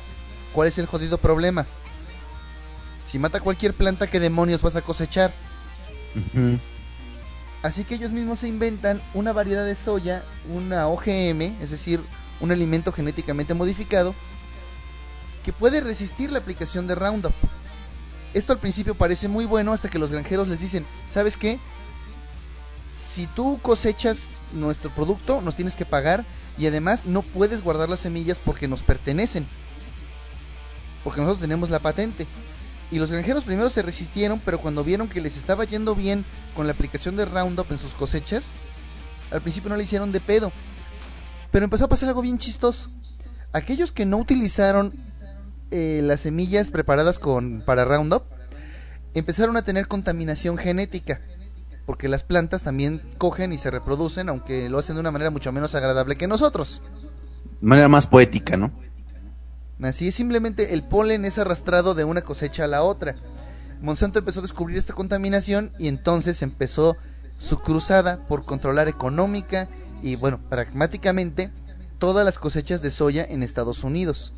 ¿Cuál 0.54 0.68
es 0.68 0.78
el 0.78 0.86
jodido 0.86 1.18
problema? 1.18 1.66
Si 3.06 3.18
mata 3.18 3.40
cualquier 3.40 3.74
planta, 3.74 4.08
¿qué 4.08 4.20
demonios 4.20 4.62
vas 4.62 4.76
a 4.76 4.82
cosechar? 4.82 5.34
Así 7.64 7.84
que 7.84 7.96
ellos 7.96 8.12
mismos 8.12 8.40
se 8.40 8.48
inventan 8.48 9.02
una 9.14 9.34
variedad 9.34 9.66
de 9.66 9.76
soya, 9.76 10.24
una 10.52 10.88
OGM, 10.88 11.62
es 11.62 11.70
decir, 11.70 12.02
un 12.40 12.52
alimento 12.52 12.92
genéticamente 12.92 13.54
modificado, 13.54 14.16
que 15.44 15.54
puede 15.54 15.82
resistir 15.82 16.32
la 16.32 16.40
aplicación 16.40 16.88
de 16.88 16.96
Roundup. 16.96 17.34
Esto 18.34 18.54
al 18.54 18.60
principio 18.60 18.96
parece 18.96 19.28
muy 19.28 19.46
bueno 19.46 19.74
hasta 19.74 19.90
que 19.90 20.00
los 20.00 20.12
granjeros 20.12 20.48
les 20.48 20.60
dicen, 20.60 20.86
¿sabes 21.08 21.38
qué? 21.38 21.60
Si 23.10 23.28
tú 23.28 23.60
cosechas 23.62 24.20
nuestro 24.54 24.90
producto, 24.90 25.42
nos 25.42 25.56
tienes 25.56 25.76
que 25.76 25.86
pagar 25.86 26.26
y 26.58 26.66
además 26.66 27.06
no 27.06 27.22
puedes 27.22 27.62
guardar 27.64 27.90
las 27.90 28.00
semillas 28.00 28.40
porque 28.40 28.68
nos 28.68 28.84
pertenecen. 28.84 29.46
Porque 31.04 31.20
nosotros 31.20 31.42
tenemos 31.42 31.70
la 31.70 31.80
patente. 31.80 32.26
Y 32.92 33.00
los 33.00 33.10
granjeros 33.10 33.46
primero 33.46 33.70
se 33.70 33.82
resistieron, 33.82 34.42
pero 34.44 34.60
cuando 34.60 34.84
vieron 34.84 35.08
que 35.08 35.22
les 35.22 35.38
estaba 35.38 35.64
yendo 35.64 35.96
bien 35.96 36.26
con 36.56 36.68
la 36.68 36.74
aplicación 36.74 37.16
de 37.16 37.26
Roundup 37.26 37.72
en 37.72 37.78
sus 37.78 37.94
cosechas, 37.94 38.52
al 39.32 39.42
principio 39.42 39.70
no 39.70 39.78
le 39.78 39.84
hicieron 39.84 40.12
de 40.12 40.20
pedo. 40.20 40.52
Pero 41.52 41.64
empezó 41.64 41.86
a 41.86 41.90
pasar 41.90 42.10
algo 42.10 42.22
bien 42.22 42.38
chistoso. 42.38 42.90
Aquellos 43.54 43.94
que 43.94 44.06
no 44.06 44.18
utilizaron 44.18 44.94
eh, 45.72 46.02
las 46.04 46.22
semillas 46.22 46.70
preparadas 46.70 47.18
con 47.18 47.64
para 47.66 47.86
Roundup 47.86 48.24
empezaron 49.14 49.56
a 49.56 49.64
tener 49.64 49.88
contaminación 49.88 50.58
genética. 50.58 51.22
Porque 51.86 52.10
las 52.10 52.24
plantas 52.24 52.64
también 52.64 53.02
cogen 53.18 53.54
y 53.54 53.58
se 53.58 53.72
reproducen, 53.72 54.30
aunque 54.30 54.70
lo 54.70 54.80
hacen 54.80 54.96
de 54.96 55.02
una 55.02 55.12
manera 55.12 55.32
mucho 55.32 55.52
menos 55.52 55.76
agradable 55.76 56.16
que 56.16 56.28
nosotros. 56.28 56.82
De 57.62 57.68
manera 57.68 57.88
más 57.88 58.06
poética, 58.06 58.58
¿no? 58.58 58.72
Así 59.82 60.08
es, 60.08 60.16
simplemente 60.16 60.74
el 60.74 60.84
polen 60.84 61.26
es 61.26 61.40
arrastrado 61.40 61.96
de 61.96 62.04
una 62.04 62.22
cosecha 62.22 62.66
a 62.66 62.68
la 62.68 62.84
otra. 62.84 63.16
Monsanto 63.82 64.20
empezó 64.20 64.40
a 64.40 64.44
descubrir 64.44 64.78
esta 64.78 64.94
contaminación 64.94 65.72
y 65.80 65.88
entonces 65.88 66.44
empezó 66.44 66.98
su 67.40 67.60
cruzada 67.60 68.28
por 68.28 68.46
controlar 68.46 68.88
económica 68.88 69.68
y, 70.04 70.16
bueno, 70.16 70.40
pragmáticamente 70.50 71.52
todas 71.98 72.24
las 72.24 72.38
cosechas 72.38 72.84
de 72.84 72.92
soya 72.92 73.26
en 73.26 73.42
Estados 73.42 73.84
Unidos. 73.84 74.34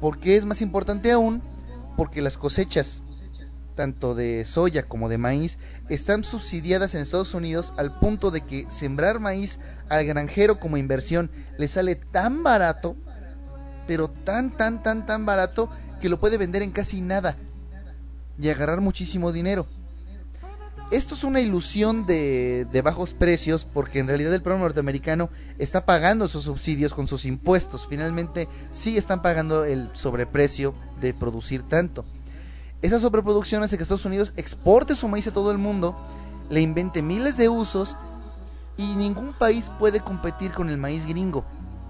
¿Por 0.00 0.20
qué 0.20 0.36
es 0.36 0.44
más 0.44 0.62
importante 0.62 1.10
aún? 1.10 1.42
Porque 1.96 2.22
las 2.22 2.38
cosechas, 2.38 3.00
tanto 3.74 4.14
de 4.14 4.44
soya 4.44 4.84
como 4.84 5.08
de 5.08 5.18
maíz, 5.18 5.58
están 5.88 6.22
subsidiadas 6.22 6.94
en 6.94 7.00
Estados 7.00 7.34
Unidos 7.34 7.74
al 7.76 7.98
punto 7.98 8.30
de 8.30 8.42
que 8.42 8.66
sembrar 8.70 9.18
maíz 9.18 9.58
al 9.88 10.04
granjero 10.04 10.60
como 10.60 10.76
inversión 10.76 11.32
le 11.56 11.66
sale 11.66 11.96
tan 11.96 12.44
barato 12.44 12.96
pero 13.88 14.08
tan, 14.08 14.56
tan, 14.56 14.82
tan, 14.82 15.06
tan 15.06 15.26
barato 15.26 15.70
que 16.00 16.08
lo 16.08 16.20
puede 16.20 16.38
vender 16.38 16.62
en 16.62 16.70
casi 16.70 17.00
nada 17.00 17.36
y 18.38 18.48
agarrar 18.50 18.80
muchísimo 18.80 19.32
dinero. 19.32 19.66
Esto 20.90 21.14
es 21.14 21.24
una 21.24 21.40
ilusión 21.40 22.06
de, 22.06 22.66
bajos 22.82 23.12
precios 23.12 23.66
porque 23.66 23.98
en 23.98 24.06
realidad 24.06 24.32
el 24.32 24.42
pueblo 24.42 24.60
norteamericano 24.60 25.28
está 25.58 25.84
pagando 25.84 26.26
esos 26.26 26.44
subsidios 26.44 26.94
con 26.94 27.08
sus 27.08 27.26
impuestos. 27.26 27.86
Finalmente 27.88 28.48
sí 28.70 28.96
están 28.96 29.20
pagando 29.20 29.64
el 29.64 29.90
sobreprecio 29.94 30.74
de 31.00 31.12
producir 31.12 31.62
tanto. 31.68 32.04
Esa 32.80 33.00
sobreproducción 33.00 33.62
hace 33.62 33.76
que 33.76 33.82
Estados 33.82 34.04
Unidos 34.04 34.32
exporte 34.36 34.94
su 34.94 35.08
maíz 35.08 35.26
a 35.26 35.32
todo 35.32 35.50
el 35.50 35.58
mundo, 35.58 35.96
le 36.48 36.60
invente 36.60 37.02
miles 37.02 37.36
de 37.36 37.48
usos 37.48 37.96
y 38.78 38.96
ningún 38.96 39.34
país 39.34 39.70
puede 39.78 40.00
competir 40.00 40.52
con 40.52 40.70
el 40.70 40.78
maíz 40.78 41.04
gringo 41.06 41.44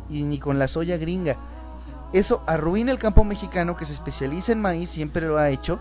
y 0.09 0.23
ni 0.23 0.39
con 0.39 0.59
la 0.59 0.67
soya 0.67 0.97
gringa. 0.97 1.37
Eso 2.13 2.43
arruina 2.47 2.91
el 2.91 2.99
campo 2.99 3.25
mexicano 3.25 3.77
que 3.77 3.85
se 3.85 3.93
especializa 3.93 4.53
en 4.53 4.63
maíz, 4.63 4.91
siempre 4.91 5.27
lo 5.27 5.39
ha 5.39 5.51
hecho. 5.51 5.79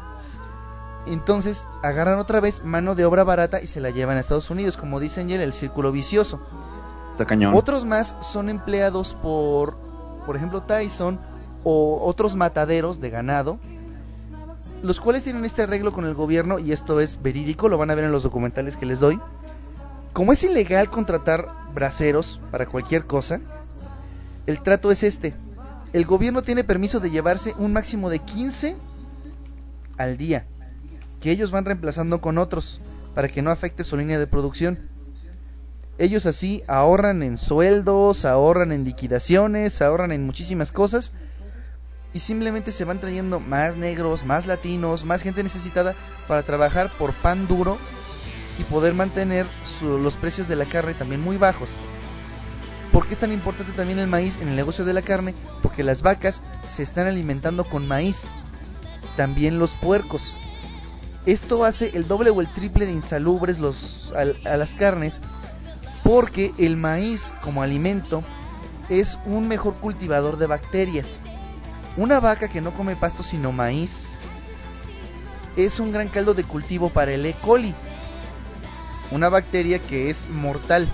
Entonces 1.06 1.66
agarran 1.84 2.20
otra 2.20 2.42
vez 2.42 2.64
mano 2.66 2.94
de 2.96 3.06
obra 3.06 3.24
barata 3.24 3.62
y 3.62 3.68
se 3.68 3.80
la 3.80 3.92
llevan 3.92 4.18
a 4.18 4.20
Estados 4.20 4.50
Unidos, 4.50 4.76
como 4.76 5.00
dice 5.00 5.22
Angel, 5.22 5.40
el 5.42 5.54
círculo 5.54 5.92
vicioso. 5.92 6.42
Está 7.12 7.26
cañón. 7.26 7.54
Otros 7.56 7.86
más 7.86 8.18
son 8.20 8.50
empleados 8.50 9.16
por, 9.22 9.78
por 10.26 10.36
ejemplo, 10.36 10.64
Tyson 10.64 11.20
o 11.64 12.00
otros 12.06 12.36
mataderos 12.36 13.00
de 13.00 13.10
ganado, 13.10 13.58
los 14.84 15.00
cuales 15.00 15.24
tienen 15.24 15.46
este 15.46 15.64
arreglo 15.64 15.94
con 15.94 16.06
el 16.06 16.14
gobierno 16.14 16.60
y 16.60 16.74
esto 16.74 17.00
es 17.00 17.22
verídico, 17.22 17.70
lo 17.70 17.78
van 17.78 17.90
a 17.90 17.96
ver 17.96 18.04
en 18.04 18.12
los 18.12 18.24
documentales 18.24 18.76
que 18.76 18.86
les 18.86 19.00
doy. 19.00 19.20
Como 20.12 20.34
es 20.34 20.44
ilegal 20.44 20.90
contratar 20.90 21.48
braceros 21.74 22.42
para 22.52 22.66
cualquier 22.66 23.04
cosa, 23.04 23.40
el 24.46 24.62
trato 24.62 24.92
es 24.92 25.04
este. 25.04 25.34
El 25.94 26.06
gobierno 26.06 26.42
tiene 26.42 26.64
permiso 26.64 27.00
de 27.00 27.10
llevarse 27.10 27.54
un 27.58 27.74
máximo 27.74 28.10
de 28.10 28.20
15 28.20 28.76
al 29.98 30.18
día, 30.18 30.46
que 31.22 31.32
ellos 31.32 31.52
van 31.52 31.66
reemplazando 31.66 32.22
con 32.22 32.38
otros 32.38 32.82
para 33.16 33.28
que 33.30 33.42
no 33.42 33.50
afecte 33.52 33.84
su 33.84 33.98
línea 33.98 34.20
de 34.20 34.28
producción. 34.28 34.78
Ellos 35.98 36.26
así 36.28 36.62
ahorran 36.68 37.24
en 37.24 37.38
sueldos, 37.38 38.26
ahorran 38.26 38.72
en 38.72 38.84
liquidaciones, 38.84 39.82
ahorran 39.82 40.12
en 40.12 40.26
muchísimas 40.26 40.72
cosas, 40.72 41.12
y 42.14 42.20
simplemente 42.20 42.72
se 42.72 42.84
van 42.86 43.00
trayendo 43.00 43.40
más 43.40 43.76
negros, 43.78 44.24
más 44.26 44.46
latinos, 44.46 45.06
más 45.06 45.22
gente 45.22 45.42
necesitada 45.42 45.96
para 46.28 46.44
trabajar 46.44 46.92
por 46.98 47.14
pan 47.14 47.48
duro 47.48 47.78
y 48.60 48.64
poder 48.64 48.94
mantener 48.94 49.46
su- 49.80 49.98
los 49.98 50.16
precios 50.18 50.48
de 50.48 50.56
la 50.56 50.66
carne 50.66 50.94
también 50.94 51.22
muy 51.22 51.38
bajos. 51.38 51.76
¿Por 52.98 53.06
qué 53.06 53.14
es 53.14 53.20
tan 53.20 53.32
importante 53.32 53.74
también 53.74 54.00
el 54.00 54.08
maíz 54.08 54.40
en 54.42 54.48
el 54.48 54.56
negocio 54.56 54.84
de 54.84 54.92
la 54.92 55.04
carne? 55.04 55.36
Porque 55.62 55.84
las 55.84 56.02
vacas 56.02 56.42
se 56.68 56.82
están 56.82 57.06
alimentando 57.06 57.64
con 57.64 57.88
maíz. 57.88 58.24
También 59.16 59.60
los 59.60 59.76
puercos. 59.76 60.34
Esto 61.28 61.64
hace 61.64 61.92
el 61.96 62.08
doble 62.08 62.32
o 62.32 62.42
el 62.42 62.48
triple 62.48 62.88
de 62.88 62.94
insalubres 62.94 63.60
al- 64.16 64.40
a, 64.48 64.58
las 64.58 64.74
carnes 64.74 65.22
porque 66.04 66.52
el 66.58 66.76
maíz 66.76 67.36
como 67.44 67.62
alimento 67.62 68.24
es 68.90 69.20
un 69.28 69.48
mejor 69.48 69.76
cultivador 69.76 70.38
de 70.38 70.48
bacterias. 70.48 71.20
Una 71.98 72.20
vaca 72.20 72.48
que 72.48 72.62
no 72.62 72.72
come 72.72 72.96
pasto 72.96 73.22
sino 73.22 73.52
maíz 73.52 74.06
es 75.56 75.80
un 75.80 75.92
gran 75.92 76.08
caldo 76.08 76.34
de 76.34 76.46
cultivo 76.46 76.90
para 76.90 77.12
el 77.12 77.28
E. 77.28 77.36
coli, 77.36 77.76
una 79.12 79.30
bacteria 79.30 79.78
que 79.78 80.10
es 80.10 80.28
mortal. 80.32 80.88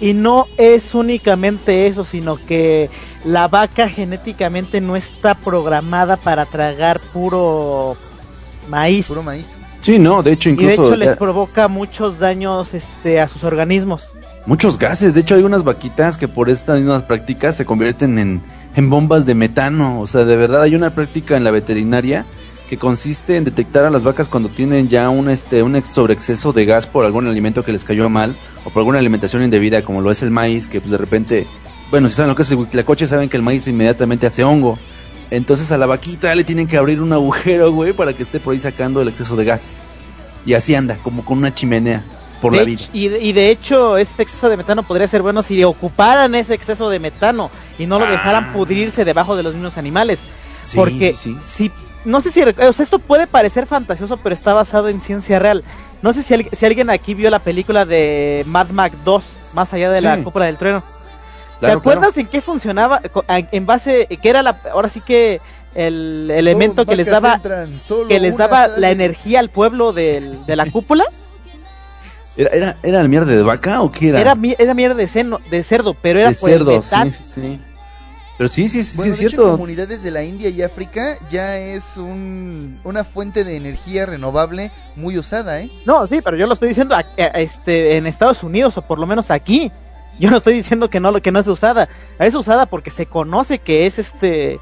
Y 0.00 0.12
no 0.12 0.46
es 0.58 0.94
únicamente 0.94 1.86
eso, 1.86 2.04
sino 2.04 2.36
que 2.36 2.90
la 3.24 3.48
vaca 3.48 3.88
genéticamente 3.88 4.80
no 4.80 4.94
está 4.96 5.34
programada 5.34 6.16
para 6.16 6.44
tragar 6.44 7.00
puro 7.00 7.96
maíz. 8.68 9.06
Puro 9.08 9.22
maíz. 9.22 9.46
Sí, 9.80 9.98
no, 9.98 10.22
de 10.22 10.32
hecho 10.32 10.48
y 10.50 10.56
de 10.56 10.62
incluso 10.64 10.84
hecho 10.90 10.96
les 10.96 11.10
ya- 11.10 11.16
provoca 11.16 11.68
muchos 11.68 12.18
daños 12.18 12.74
este, 12.74 13.20
a 13.20 13.28
sus 13.28 13.44
organismos. 13.44 14.12
muchos 14.44 14.78
gases. 14.78 15.14
De 15.14 15.20
hecho 15.20 15.34
hay 15.36 15.42
unas 15.42 15.64
vaquitas 15.64 16.18
que 16.18 16.28
por 16.28 16.50
estas 16.50 16.78
mismas 16.78 17.02
prácticas 17.02 17.56
se 17.56 17.64
convierten 17.64 18.18
en, 18.18 18.42
en 18.74 18.90
bombas 18.90 19.24
de 19.26 19.34
metano. 19.34 20.00
O 20.00 20.06
sea, 20.06 20.24
de 20.24 20.36
verdad 20.36 20.62
hay 20.62 20.74
una 20.74 20.90
práctica 20.90 21.36
en 21.36 21.44
la 21.44 21.50
veterinaria 21.52 22.26
que 22.68 22.76
consiste 22.78 23.36
en 23.36 23.44
detectar 23.44 23.84
a 23.84 23.90
las 23.90 24.02
vacas 24.02 24.28
cuando 24.28 24.48
tienen 24.48 24.88
ya 24.88 25.08
un 25.08 25.28
este 25.30 25.62
un 25.62 25.76
ex- 25.76 25.88
sobreexceso 25.90 26.52
de 26.52 26.64
gas 26.64 26.86
por 26.86 27.04
algún 27.04 27.26
alimento 27.28 27.64
que 27.64 27.72
les 27.72 27.84
cayó 27.84 28.08
mal 28.08 28.34
o 28.64 28.70
por 28.70 28.80
alguna 28.80 28.98
alimentación 28.98 29.42
indebida 29.44 29.82
como 29.82 30.00
lo 30.02 30.10
es 30.10 30.22
el 30.22 30.30
maíz 30.32 30.68
que 30.68 30.80
pues 30.80 30.90
de 30.90 30.98
repente 30.98 31.46
bueno 31.90 32.08
si 32.08 32.16
saben 32.16 32.30
lo 32.30 32.34
que 32.36 32.42
es 32.42 32.50
el 32.50 32.56
huitlacoche 32.58 33.06
saben 33.06 33.28
que 33.28 33.36
el 33.36 33.42
maíz 33.44 33.66
inmediatamente 33.68 34.26
hace 34.26 34.42
hongo 34.42 34.78
entonces 35.30 35.70
a 35.70 35.78
la 35.78 35.86
vaquita 35.86 36.34
le 36.34 36.42
tienen 36.44 36.66
que 36.66 36.76
abrir 36.76 37.00
un 37.02 37.12
agujero 37.12 37.70
güey 37.72 37.92
para 37.92 38.12
que 38.14 38.22
esté 38.24 38.40
por 38.40 38.52
ahí 38.52 38.58
sacando 38.60 39.00
el 39.00 39.08
exceso 39.08 39.36
de 39.36 39.44
gas 39.44 39.76
y 40.44 40.54
así 40.54 40.74
anda 40.74 40.96
como 41.02 41.24
con 41.24 41.38
una 41.38 41.54
chimenea 41.54 42.04
por 42.40 42.52
De 42.52 42.58
la 42.58 42.64
vida 42.64 42.82
y, 42.92 43.08
de- 43.08 43.20
y 43.22 43.32
de 43.32 43.50
hecho, 43.50 43.96
este 43.96 44.22
exceso 44.22 44.50
de 44.50 44.56
metano 44.58 44.82
podría 44.82 45.08
ser 45.08 45.22
bueno 45.22 45.40
si 45.42 45.64
ocuparan 45.64 46.34
ese 46.34 46.52
exceso 46.54 46.90
de 46.90 46.98
metano 46.98 47.50
y 47.78 47.86
no 47.86 47.98
lo 47.98 48.04
Ah. 48.04 48.10
dejaran 48.10 48.52
pudrirse 48.52 49.04
debajo 49.06 49.36
de 49.36 49.42
los 49.42 49.54
mismos 49.54 49.78
animales. 49.78 50.18
Sí, 50.62 50.76
porque 50.76 51.14
sí. 51.14 51.34
si 51.46 51.70
no 52.06 52.20
sé 52.22 52.30
si 52.30 52.42
o 52.42 52.72
sea, 52.72 52.82
esto 52.82 52.98
puede 52.98 53.26
parecer 53.26 53.66
fantasioso, 53.66 54.16
pero 54.16 54.32
está 54.34 54.54
basado 54.54 54.88
en 54.88 55.00
ciencia 55.00 55.38
real. 55.38 55.62
No 56.02 56.12
sé 56.12 56.22
si, 56.22 56.34
al- 56.34 56.48
si 56.52 56.64
alguien 56.64 56.88
aquí 56.88 57.14
vio 57.14 57.28
la 57.30 57.40
película 57.40 57.84
de 57.84 58.42
Mad 58.46 58.68
Max 58.68 58.96
2, 59.04 59.38
más 59.52 59.72
allá 59.74 59.90
de 59.90 60.00
la 60.00 60.16
cúpula 60.24 60.46
del 60.46 60.56
trueno. 60.56 60.82
Claro, 61.58 61.74
¿Te 61.74 61.78
acuerdas 61.78 62.16
en 62.18 62.26
qué 62.26 62.40
funcionaba? 62.40 63.00
En 63.28 63.66
base, 63.66 64.06
que 64.06 64.28
era 64.28 64.42
la, 64.42 64.60
ahora 64.72 64.88
sí 64.88 65.00
que 65.00 65.40
el 65.74 66.30
elemento 66.30 66.84
que 66.86 66.96
les 66.96 67.06
daba, 67.06 67.34
entran, 67.34 67.78
que 68.08 68.20
les 68.20 68.36
daba 68.36 68.62
sale. 68.68 68.80
la 68.80 68.90
energía 68.90 69.40
al 69.40 69.50
pueblo 69.50 69.92
del- 69.92 70.44
de 70.46 70.56
la 70.56 70.70
cúpula? 70.70 71.04
¿Era, 72.36 72.50
era, 72.50 72.76
era 72.82 73.00
el 73.00 73.08
mierda 73.08 73.32
de 73.32 73.42
vaca 73.42 73.80
o 73.82 73.90
qué 73.90 74.08
era? 74.10 74.20
Era, 74.20 74.34
era 74.58 74.74
mierda 74.74 74.94
de, 74.94 75.08
seno- 75.08 75.40
de 75.50 75.62
cerdo, 75.62 75.94
pero 75.94 76.20
era 76.20 76.28
de 76.30 76.34
por 76.36 76.50
el 76.50 76.58
cerdo, 76.58 76.70
metal. 76.72 77.10
sí, 77.10 77.22
sí, 77.24 77.40
sí. 77.40 77.60
Pero 78.38 78.50
sí, 78.50 78.68
sí, 78.68 78.84
sí, 78.84 78.98
Bueno, 78.98 79.14
sí 79.14 79.20
de 79.22 79.26
es 79.28 79.32
hecho, 79.32 79.40
en 79.42 79.46
cierto. 79.46 79.52
comunidades 79.52 80.02
de 80.02 80.10
la 80.10 80.22
India 80.22 80.50
y 80.50 80.60
África 80.62 81.16
ya 81.30 81.56
es 81.56 81.96
un, 81.96 82.78
una 82.84 83.02
fuente 83.02 83.44
de 83.44 83.56
energía 83.56 84.04
renovable 84.04 84.70
muy 84.94 85.16
usada, 85.18 85.60
¿eh? 85.60 85.70
No, 85.86 86.06
sí, 86.06 86.20
pero 86.22 86.36
yo 86.36 86.46
lo 86.46 86.52
estoy 86.52 86.68
diciendo 86.68 86.94
a- 86.94 86.98
a- 86.98 87.26
este, 87.40 87.96
en 87.96 88.06
Estados 88.06 88.42
Unidos, 88.42 88.76
o 88.76 88.82
por 88.82 88.98
lo 88.98 89.06
menos 89.06 89.30
aquí. 89.30 89.72
Yo 90.18 90.30
no 90.30 90.36
estoy 90.36 90.54
diciendo 90.54 90.90
que 90.90 91.00
no, 91.00 91.12
lo- 91.12 91.22
que 91.22 91.32
no 91.32 91.38
es 91.38 91.46
usada. 91.48 91.88
Es 92.18 92.34
usada 92.34 92.66
porque 92.66 92.90
se 92.90 93.06
conoce 93.06 93.58
que 93.58 93.86
es 93.86 93.98
este 93.98 94.60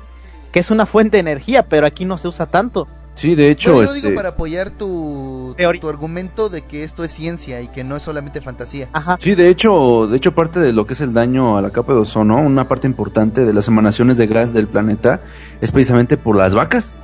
que 0.53 0.61
es 0.61 0.71
una 0.71 0.87
fuente 0.87 1.17
de 1.17 1.21
energía, 1.23 1.69
pero 1.69 1.85
aquí 1.85 2.05
no 2.05 2.17
se 2.17 2.29
usa 2.29 2.47
tanto. 2.47 2.87
Sí, 3.15 3.35
de 3.37 3.51
hecho, 3.51 3.75
Bueno, 3.75 3.91
yo 3.91 3.95
este, 3.97 4.09
digo 4.09 4.17
para 4.17 4.31
apoyar 4.31 4.71
tu, 4.71 5.55
Teoría. 5.57 5.81
tu 5.81 5.89
argumento 5.89 6.49
de 6.49 6.63
que 6.63 6.83
esto 6.83 7.05
es 7.05 7.13
ciencia 7.13 7.61
y 7.61 7.69
que 7.69 7.85
no 7.85 7.97
es 7.97 8.03
solamente 8.03 8.41
fantasía. 8.41 8.89
Ajá. 8.93 9.19
sí, 9.21 9.35
de 9.35 9.49
hecho, 9.49 10.09
de 10.09 10.17
hecho 10.17 10.35
parte 10.35 10.59
de 10.59 10.73
lo 10.73 10.87
que 10.87 10.95
es 10.95 11.01
el 11.01 11.13
daño 11.13 11.57
a 11.57 11.63
la 11.63 11.71
capa 11.71 11.93
de 11.93 12.01
ozono, 12.01 12.39
una 12.39 12.67
parte 12.67 12.87
importante 12.89 13.45
de 13.45 13.53
las 13.53 13.69
emanaciones 13.69 14.19
de 14.19 14.27
gas 14.27 14.53
del 14.53 14.67
planeta 14.67 15.21
es 15.61 15.71
precisamente 15.71 16.17
por 16.17 16.37
las 16.37 16.55
vacas. 16.55 16.97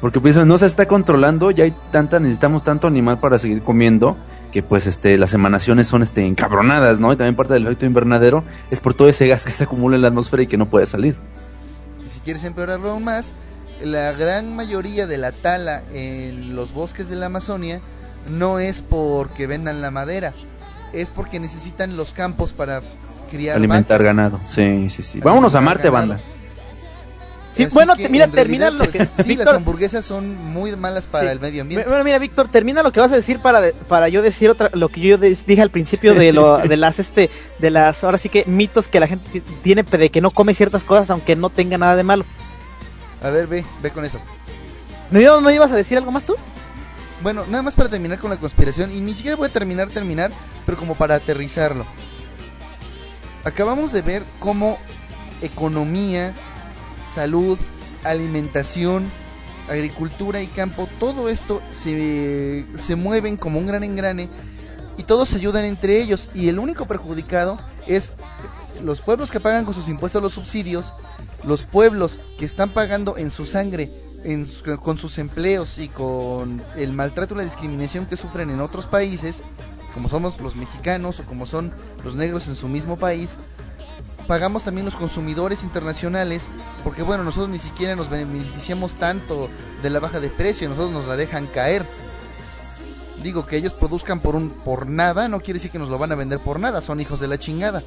Porque 0.00 0.20
precisamente 0.20 0.48
no 0.48 0.58
se 0.58 0.66
está 0.66 0.86
controlando, 0.88 1.52
ya 1.52 1.62
hay 1.62 1.72
tanta, 1.92 2.18
necesitamos 2.18 2.64
tanto 2.64 2.88
animal 2.88 3.20
para 3.20 3.38
seguir 3.38 3.62
comiendo 3.62 4.16
que 4.50 4.60
pues 4.60 4.88
este 4.88 5.16
las 5.16 5.32
emanaciones 5.32 5.86
son 5.86 6.02
este 6.02 6.26
encabronadas, 6.26 6.98
¿no? 6.98 7.12
Y 7.12 7.16
también 7.16 7.36
parte 7.36 7.54
del 7.54 7.64
efecto 7.64 7.86
invernadero 7.86 8.42
es 8.72 8.80
por 8.80 8.94
todo 8.94 9.08
ese 9.08 9.28
gas 9.28 9.44
que 9.44 9.52
se 9.52 9.62
acumula 9.62 9.94
en 9.94 10.02
la 10.02 10.08
atmósfera 10.08 10.42
y 10.42 10.48
que 10.48 10.56
no 10.56 10.68
puede 10.68 10.86
salir. 10.86 11.14
Y 12.04 12.10
si 12.10 12.18
quieres 12.18 12.42
empeorarlo 12.42 12.90
aún 12.90 13.04
más, 13.04 13.32
la 13.82 14.12
gran 14.12 14.54
mayoría 14.54 15.06
de 15.06 15.18
la 15.18 15.32
tala 15.32 15.82
en 15.92 16.54
los 16.54 16.72
bosques 16.72 17.08
de 17.08 17.16
la 17.16 17.26
Amazonia 17.26 17.80
no 18.30 18.58
es 18.58 18.80
porque 18.82 19.46
vendan 19.46 19.80
la 19.82 19.90
madera, 19.90 20.32
es 20.92 21.10
porque 21.10 21.40
necesitan 21.40 21.96
los 21.96 22.12
campos 22.12 22.52
para 22.52 22.80
criar 23.30 23.56
alimentar 23.56 23.98
vacas. 23.98 24.14
ganado. 24.16 24.40
Sí, 24.44 24.88
sí, 24.90 25.02
sí. 25.02 25.20
Vámonos 25.20 25.54
a 25.54 25.60
Marte, 25.60 25.90
ganado. 25.90 26.08
banda. 26.14 26.24
Sí, 27.50 27.64
Así 27.64 27.74
bueno, 27.74 27.94
que, 27.96 28.08
mira, 28.08 28.28
termina 28.28 28.70
realidad, 28.70 28.86
lo 28.86 28.90
que 28.90 28.98
pues, 28.98 29.10
Sí, 29.10 29.14
las 29.18 29.26
Víctor, 29.26 29.54
hamburguesas 29.56 30.04
son 30.06 30.34
muy 30.54 30.74
malas 30.74 31.06
para 31.06 31.24
Sí. 31.26 31.32
el 31.32 31.40
medio 31.40 31.60
ambiente. 31.60 31.86
Bueno, 31.86 32.02
mira, 32.02 32.18
Víctor, 32.18 32.48
termina 32.48 32.82
lo 32.82 32.92
que 32.92 33.00
vas 33.00 33.12
a 33.12 33.16
decir 33.16 33.40
para, 33.40 33.60
de- 33.60 33.72
para 33.74 34.08
yo 34.08 34.22
decir 34.22 34.48
otra, 34.48 34.70
lo 34.72 34.88
que 34.88 35.02
yo 35.02 35.18
dije 35.18 35.60
al 35.60 35.68
principio 35.68 36.14
de 36.14 36.32
lo, 36.32 36.58
de 36.58 36.76
las 36.78 36.98
este, 36.98 37.28
de 37.58 37.70
las, 37.70 38.04
ahora 38.04 38.16
sí 38.16 38.30
que 38.30 38.44
mitos 38.46 38.88
que 38.88 39.00
la 39.00 39.06
gente 39.06 39.28
ti- 39.30 39.42
tiene 39.62 39.82
de 39.82 40.08
que 40.10 40.22
no 40.22 40.30
come 40.30 40.54
ciertas 40.54 40.82
cosas 40.82 41.10
aunque 41.10 41.36
no 41.36 41.50
tenga 41.50 41.76
nada 41.76 41.94
de 41.94 42.04
malo. 42.04 42.24
A 43.22 43.30
ver, 43.30 43.46
ve, 43.46 43.64
ve 43.82 43.90
con 43.90 44.04
eso. 44.04 44.18
¿No, 45.10 45.40
no 45.40 45.50
ibas 45.50 45.70
a 45.72 45.76
decir 45.76 45.96
algo 45.96 46.10
más 46.10 46.24
tú? 46.24 46.34
Bueno, 47.22 47.44
nada 47.48 47.62
más 47.62 47.74
para 47.74 47.88
terminar 47.88 48.18
con 48.18 48.30
la 48.30 48.36
conspiración, 48.36 48.90
y 48.90 49.00
ni 49.00 49.14
siquiera 49.14 49.36
voy 49.36 49.48
a 49.48 49.52
terminar, 49.52 49.88
terminar, 49.88 50.32
pero 50.66 50.76
como 50.76 50.96
para 50.96 51.14
aterrizarlo. 51.14 51.86
Acabamos 53.44 53.92
de 53.92 54.02
ver 54.02 54.24
cómo 54.40 54.78
economía, 55.40 56.34
salud, 57.06 57.58
alimentación, 58.04 59.04
agricultura 59.68 60.42
y 60.42 60.46
campo, 60.48 60.88
todo 60.98 61.28
esto 61.28 61.62
se, 61.70 62.66
se 62.76 62.96
mueven 62.96 63.36
como 63.36 63.58
un 63.58 63.66
gran 63.66 63.84
engrane 63.84 64.28
y 64.96 65.04
todos 65.04 65.28
se 65.28 65.36
ayudan 65.36 65.64
entre 65.64 66.00
ellos 66.00 66.28
y 66.34 66.48
el 66.48 66.58
único 66.58 66.86
perjudicado 66.86 67.58
es 67.86 68.12
los 68.82 69.00
pueblos 69.00 69.30
que 69.30 69.40
pagan 69.40 69.64
con 69.64 69.74
sus 69.74 69.88
impuestos 69.88 70.22
los 70.22 70.32
subsidios, 70.32 70.92
los 71.44 71.62
pueblos 71.62 72.20
que 72.38 72.44
están 72.44 72.70
pagando 72.70 73.16
en 73.16 73.30
su 73.30 73.46
sangre, 73.46 73.90
en 74.24 74.46
con 74.82 74.98
sus 74.98 75.18
empleos 75.18 75.78
y 75.78 75.88
con 75.88 76.62
el 76.76 76.92
maltrato 76.92 77.34
y 77.34 77.38
la 77.38 77.44
discriminación 77.44 78.06
que 78.06 78.16
sufren 78.16 78.50
en 78.50 78.60
otros 78.60 78.86
países, 78.86 79.42
como 79.94 80.08
somos 80.08 80.40
los 80.40 80.56
mexicanos 80.56 81.20
o 81.20 81.24
como 81.24 81.46
son 81.46 81.72
los 82.04 82.14
negros 82.14 82.46
en 82.48 82.54
su 82.54 82.68
mismo 82.68 82.98
país, 82.98 83.36
pagamos 84.26 84.62
también 84.62 84.84
los 84.84 84.96
consumidores 84.96 85.62
internacionales, 85.62 86.48
porque 86.84 87.02
bueno, 87.02 87.24
nosotros 87.24 87.50
ni 87.50 87.58
siquiera 87.58 87.96
nos 87.96 88.08
beneficiamos 88.08 88.94
tanto 88.94 89.48
de 89.82 89.90
la 89.90 90.00
baja 90.00 90.20
de 90.20 90.28
precio, 90.28 90.68
nosotros 90.68 90.92
nos 90.92 91.06
la 91.06 91.16
dejan 91.16 91.46
caer. 91.46 91.84
Digo 93.22 93.46
que 93.46 93.56
ellos 93.56 93.72
produzcan 93.72 94.20
por 94.20 94.34
un 94.34 94.50
por 94.50 94.88
nada, 94.88 95.28
no 95.28 95.40
quiere 95.40 95.54
decir 95.54 95.70
que 95.70 95.78
nos 95.78 95.88
lo 95.88 95.98
van 95.98 96.10
a 96.12 96.16
vender 96.16 96.40
por 96.40 96.58
nada, 96.58 96.80
son 96.80 97.00
hijos 97.00 97.20
de 97.20 97.28
la 97.28 97.38
chingada. 97.38 97.82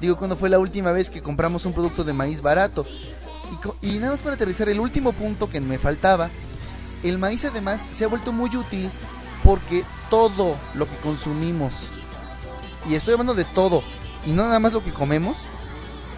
Digo, 0.00 0.16
cuando 0.16 0.36
fue 0.36 0.50
la 0.50 0.58
última 0.58 0.92
vez 0.92 1.10
que 1.10 1.22
compramos 1.22 1.64
un 1.64 1.72
producto 1.72 2.04
de 2.04 2.12
maíz 2.12 2.42
barato. 2.42 2.84
Y, 3.82 3.88
y 3.88 3.98
nada 3.98 4.12
más 4.12 4.20
para 4.20 4.34
aterrizar, 4.34 4.68
el 4.68 4.80
último 4.80 5.12
punto 5.12 5.48
que 5.48 5.60
me 5.60 5.78
faltaba, 5.78 6.30
el 7.02 7.18
maíz 7.18 7.44
además 7.44 7.80
se 7.92 8.04
ha 8.04 8.08
vuelto 8.08 8.32
muy 8.32 8.54
útil 8.56 8.90
porque 9.44 9.84
todo 10.10 10.56
lo 10.74 10.86
que 10.86 10.96
consumimos, 10.96 11.72
y 12.88 12.94
estoy 12.94 13.12
hablando 13.12 13.34
de 13.34 13.44
todo, 13.44 13.82
y 14.24 14.32
no 14.32 14.44
nada 14.44 14.58
más 14.58 14.72
lo 14.72 14.82
que 14.82 14.92
comemos, 14.92 15.36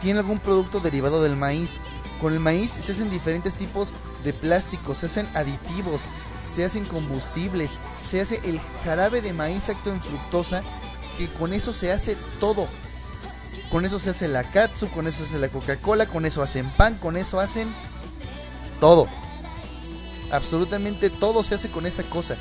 tiene 0.00 0.20
algún 0.20 0.38
producto 0.38 0.80
derivado 0.80 1.22
del 1.22 1.36
maíz. 1.36 1.78
Con 2.20 2.32
el 2.32 2.40
maíz 2.40 2.72
se 2.72 2.92
hacen 2.92 3.10
diferentes 3.10 3.54
tipos 3.54 3.92
de 4.24 4.32
plásticos, 4.32 4.98
se 4.98 5.06
hacen 5.06 5.28
aditivos, 5.34 6.00
se 6.48 6.64
hacen 6.64 6.84
combustibles, 6.84 7.72
se 8.04 8.20
hace 8.20 8.40
el 8.44 8.60
jarabe 8.84 9.20
de 9.20 9.32
maíz 9.32 9.68
acto 9.68 9.90
en 9.90 10.00
fructosa, 10.00 10.62
que 11.16 11.28
con 11.28 11.52
eso 11.52 11.72
se 11.72 11.92
hace 11.92 12.16
todo. 12.40 12.66
Con 13.70 13.84
eso 13.84 13.98
se 13.98 14.10
hace 14.10 14.28
la 14.28 14.44
katsu, 14.44 14.88
con 14.88 15.06
eso 15.06 15.18
se 15.18 15.24
hace 15.24 15.38
la 15.38 15.48
Coca-Cola, 15.48 16.06
con 16.06 16.24
eso 16.24 16.42
hacen 16.42 16.66
pan, 16.70 16.96
con 16.96 17.16
eso 17.16 17.38
hacen 17.38 17.68
todo. 18.80 19.06
Absolutamente 20.30 21.10
todo 21.10 21.42
se 21.42 21.54
hace 21.54 21.70
con 21.70 21.86
esa 21.86 22.02
cosa. 22.04 22.36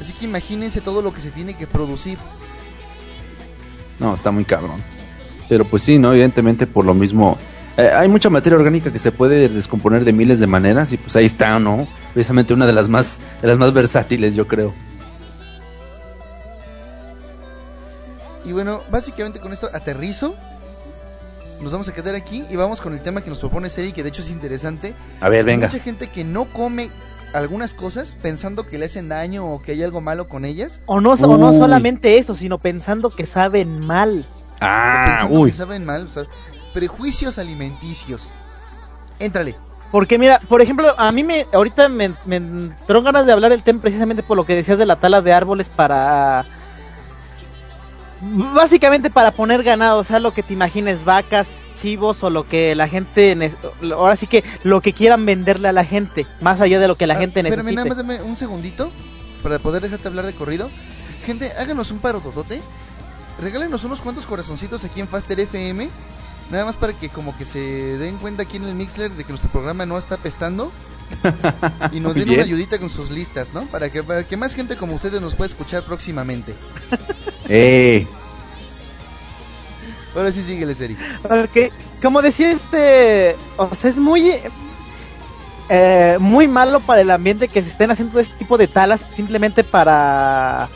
Así 0.00 0.12
que 0.12 0.24
imagínense 0.24 0.80
todo 0.80 1.02
lo 1.02 1.12
que 1.12 1.20
se 1.20 1.30
tiene 1.30 1.54
que 1.54 1.66
producir. 1.66 2.18
No, 4.00 4.14
está 4.14 4.30
muy 4.30 4.44
cabrón. 4.44 4.82
Pero 5.48 5.64
pues 5.64 5.82
sí, 5.82 5.98
¿no? 5.98 6.12
Evidentemente 6.12 6.66
por 6.66 6.84
lo 6.84 6.94
mismo 6.94 7.38
eh, 7.76 7.90
hay 7.92 8.08
mucha 8.08 8.30
materia 8.30 8.56
orgánica 8.56 8.92
que 8.92 8.98
se 8.98 9.10
puede 9.10 9.48
descomponer 9.48 10.04
de 10.04 10.12
miles 10.12 10.38
de 10.38 10.46
maneras 10.46 10.92
y 10.92 10.96
pues 10.96 11.16
ahí 11.16 11.26
está, 11.26 11.58
¿no? 11.58 11.88
Precisamente 12.12 12.54
una 12.54 12.66
de 12.66 12.72
las 12.72 12.88
más, 12.88 13.18
de 13.42 13.48
las 13.48 13.58
más 13.58 13.72
versátiles, 13.72 14.34
yo 14.36 14.46
creo. 14.46 14.72
Y 18.44 18.52
bueno, 18.52 18.82
básicamente 18.90 19.40
con 19.40 19.52
esto 19.52 19.70
aterrizo. 19.72 20.34
Nos 21.60 21.72
vamos 21.72 21.88
a 21.88 21.92
quedar 21.92 22.14
aquí 22.14 22.44
y 22.50 22.56
vamos 22.56 22.80
con 22.80 22.92
el 22.92 23.00
tema 23.00 23.22
que 23.22 23.30
nos 23.30 23.40
propone 23.40 23.70
Seri, 23.70 23.92
que 23.92 24.02
de 24.02 24.10
hecho 24.10 24.22
es 24.22 24.30
interesante. 24.30 24.94
A 25.20 25.28
ver, 25.28 25.44
venga. 25.44 25.68
Mucha 25.68 25.82
gente 25.82 26.08
que 26.08 26.24
no 26.24 26.46
come 26.46 26.90
algunas 27.32 27.74
cosas 27.74 28.16
pensando 28.20 28.66
que 28.66 28.78
le 28.78 28.86
hacen 28.86 29.08
daño 29.08 29.46
o 29.46 29.62
que 29.62 29.72
hay 29.72 29.82
algo 29.82 30.00
malo 30.00 30.28
con 30.28 30.44
ellas. 30.44 30.80
O 30.86 31.00
no, 31.00 31.12
o 31.12 31.36
no 31.36 31.52
solamente 31.52 32.18
eso, 32.18 32.34
sino 32.34 32.58
pensando 32.58 33.10
que 33.10 33.26
saben 33.26 33.80
mal. 33.80 34.26
Ah, 34.60 35.04
pensando 35.06 35.40
uy. 35.40 35.50
que 35.50 35.56
saben 35.56 35.84
mal. 35.84 36.04
o 36.04 36.08
sea, 36.08 36.24
prejuicios 36.74 37.38
alimenticios. 37.38 38.30
Éntrale. 39.18 39.54
Porque 39.90 40.18
mira, 40.18 40.40
por 40.48 40.60
ejemplo, 40.60 40.94
a 40.98 41.12
mí 41.12 41.22
me 41.22 41.46
ahorita 41.52 41.88
me, 41.88 42.14
me 42.26 42.36
entró 42.36 43.02
ganas 43.02 43.26
de 43.26 43.32
hablar 43.32 43.52
el 43.52 43.62
tema 43.62 43.80
precisamente 43.80 44.24
por 44.24 44.36
lo 44.36 44.44
que 44.44 44.56
decías 44.56 44.76
de 44.76 44.86
la 44.86 44.96
tala 44.96 45.22
de 45.22 45.32
árboles 45.32 45.68
para 45.68 46.44
básicamente 48.54 49.10
para 49.10 49.30
poner 49.32 49.62
ganado, 49.62 49.98
o 50.00 50.04
sea, 50.04 50.18
lo 50.20 50.32
que 50.32 50.42
te 50.42 50.52
imagines, 50.54 51.04
vacas, 51.04 51.48
chivos 51.74 52.22
o 52.22 52.30
lo 52.30 52.46
que 52.48 52.74
la 52.74 52.88
gente 52.88 53.36
ahora 53.92 54.16
sí 54.16 54.26
que 54.26 54.42
lo 54.62 54.80
que 54.80 54.92
quieran 54.92 55.26
venderle 55.26 55.68
a 55.68 55.72
la 55.72 55.84
gente, 55.84 56.26
más 56.40 56.60
allá 56.60 56.78
de 56.80 56.88
lo 56.88 56.96
que 56.96 57.06
la 57.06 57.14
Ah, 57.14 57.18
gente 57.18 57.40
espérame, 57.40 57.56
necesite. 57.66 57.74
nada 57.76 57.88
más 57.88 57.96
dame 57.96 58.22
un 58.22 58.36
segundito 58.36 58.90
para 59.42 59.58
poder 59.58 59.82
dejarte 59.82 60.08
hablar 60.08 60.24
de 60.26 60.32
corrido. 60.34 60.70
Gente, 61.26 61.52
háganos 61.58 61.90
un 61.90 61.98
paro 61.98 62.20
totote. 62.20 62.60
Regálenos 63.40 63.82
unos 63.84 64.00
cuantos 64.00 64.26
corazoncitos 64.26 64.84
aquí 64.84 65.00
en 65.00 65.08
Faster 65.08 65.38
FM. 65.40 65.88
Nada 66.50 66.64
más 66.64 66.76
para 66.76 66.92
que 66.92 67.08
como 67.08 67.36
que 67.36 67.44
se 67.44 67.58
den 67.98 68.16
cuenta 68.18 68.42
aquí 68.44 68.58
en 68.58 68.64
el 68.64 68.74
Mixler 68.74 69.10
de 69.10 69.24
que 69.24 69.30
nuestro 69.30 69.50
programa 69.50 69.86
no 69.86 69.98
está 69.98 70.16
pestando. 70.16 70.70
y 71.92 72.00
nos 72.00 72.14
den 72.14 72.24
bien. 72.24 72.40
una 72.40 72.46
ayudita 72.46 72.78
con 72.78 72.90
sus 72.90 73.10
listas, 73.10 73.52
¿no? 73.54 73.62
Para 73.66 73.90
que, 73.90 74.02
para 74.02 74.24
que 74.24 74.36
más 74.36 74.54
gente 74.54 74.76
como 74.76 74.94
ustedes 74.94 75.20
nos 75.20 75.34
pueda 75.34 75.48
escuchar 75.48 75.82
próximamente. 75.84 76.54
Eh, 77.46 78.06
Ahora 80.16 80.32
sí 80.32 80.42
síguele, 80.42 80.74
Seri. 80.74 80.96
Ok, 81.24 81.72
como 82.00 82.22
decía 82.22 82.50
este, 82.50 83.36
o 83.58 83.74
sea, 83.74 83.90
es 83.90 83.98
muy 83.98 84.32
eh, 85.68 86.16
muy 86.20 86.46
malo 86.46 86.80
para 86.80 87.00
el 87.00 87.10
ambiente 87.10 87.48
que 87.48 87.62
se 87.62 87.70
estén 87.70 87.90
haciendo 87.90 88.20
este 88.20 88.36
tipo 88.36 88.58
de 88.58 88.68
talas 88.68 89.04
simplemente 89.10 89.64
para 89.64 90.68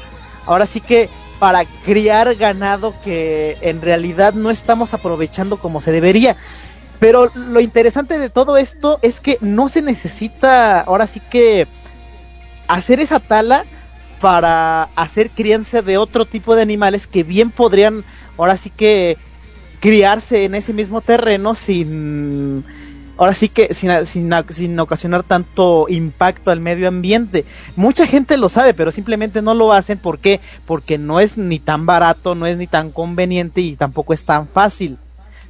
ahora 0.47 0.67
sí 0.67 0.81
que 0.81 1.11
para 1.39 1.65
criar 1.85 2.35
ganado 2.35 2.95
que 3.05 3.59
en 3.61 3.81
realidad 3.81 4.33
no 4.33 4.51
estamos 4.51 4.95
aprovechando 4.95 5.57
como 5.59 5.81
se 5.81 5.93
debería. 5.93 6.37
Pero 7.01 7.31
lo 7.35 7.61
interesante 7.61 8.19
de 8.19 8.31
todo 8.31 8.57
esto 8.57 8.99
es 9.03 9.21
que 9.21 9.39
no 9.41 9.69
se 9.69 9.83
necesita 9.83 10.81
ahora 10.81 11.07
sí 11.07 11.21
que 11.21 11.69
hacer 12.67 13.01
esa 13.01 13.21
tala 13.21 13.65
para 14.21 14.85
hacer 14.97 15.31
crianza 15.31 15.81
de 15.83 15.97
otro 15.97 16.25
tipo 16.25 16.57
de 16.57 16.63
animales 16.63 17.07
que 17.07 17.23
bien 17.23 17.51
podrían 17.51 18.05
ahora 18.37 18.57
sí 18.57 18.71
que 18.71 19.17
criarse 19.81 20.45
en 20.45 20.57
ese 20.57 20.73
mismo 20.73 21.01
terreno 21.01 21.55
sin 21.55 22.65
ahora 23.17 23.35
sí 23.35 23.49
que 23.49 23.75
sin, 23.75 23.91
sin, 24.07 24.33
sin 24.51 24.79
ocasionar 24.81 25.23
tanto 25.23 25.87
impacto 25.89 26.51
al 26.51 26.61
medio 26.61 26.89
ambiente. 26.89 27.45
Mucha 27.77 28.07
gente 28.07 28.37
lo 28.37 28.49
sabe, 28.49 28.75
pero 28.75 28.91
simplemente 28.91 29.43
no 29.43 29.55
lo 29.55 29.73
hacen 29.73 29.99
¿por 29.99 30.19
qué? 30.19 30.41
porque 30.67 30.99
no 30.99 31.21
es 31.21 31.39
ni 31.39 31.59
tan 31.59 31.87
barato, 31.87 32.35
no 32.35 32.47
es 32.47 32.59
ni 32.59 32.67
tan 32.67 32.91
conveniente 32.91 33.61
y 33.61 33.77
tampoco 33.77 34.15
es 34.15 34.25
tan 34.25 34.49
fácil. 34.49 34.99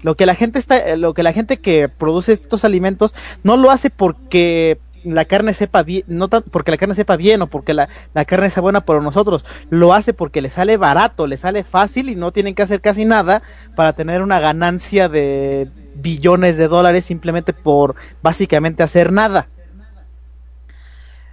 Lo 0.03 0.16
que 0.16 0.27
la 0.27 0.35
gente 0.35 0.59
está, 0.59 0.97
lo 0.97 1.15
que 1.15 1.23
la 1.23 1.33
gente 1.33 1.59
que 1.59 1.89
produce 1.89 2.33
estos 2.33 2.65
alimentos 2.65 3.15
no 3.43 3.57
lo 3.57 3.70
hace 3.70 3.91
porque 3.91 4.79
la 5.05 5.25
carne 5.25 5.55
sepa 5.55 5.83
bien, 5.83 6.05
no 6.09 6.29
porque 6.29 6.70
la 6.70 6.77
carne 6.77 6.95
sepa 6.95 7.16
bien 7.16 7.43
o 7.43 7.47
porque 7.47 7.75
la, 7.75 7.89
la 8.15 8.25
carne 8.25 8.51
sea 8.51 8.61
buena 8.61 8.81
para 8.81 9.01
nosotros, 9.01 9.45
lo 9.70 9.95
hace 9.95 10.12
porque 10.12 10.43
le 10.43 10.51
sale 10.51 10.77
barato, 10.77 11.27
le 11.27 11.37
sale 11.37 11.65
fácil 11.65 12.09
y 12.09 12.16
no 12.16 12.33
tienen 12.33 12.55
que 12.55 12.62
hacer 12.62 12.81
casi 12.81 13.05
nada 13.05 13.43
para 13.75 13.93
tener 13.93 14.23
una 14.23 14.41
ganancia 14.41 15.09
de 15.09 15.70
billones 15.95 16.57
de 16.57 16.69
dólares 16.69 17.05
simplemente 17.05 17.53
por 17.53 17.95
básicamente 18.23 18.83
hacer 18.83 19.12
nada. 19.12 19.49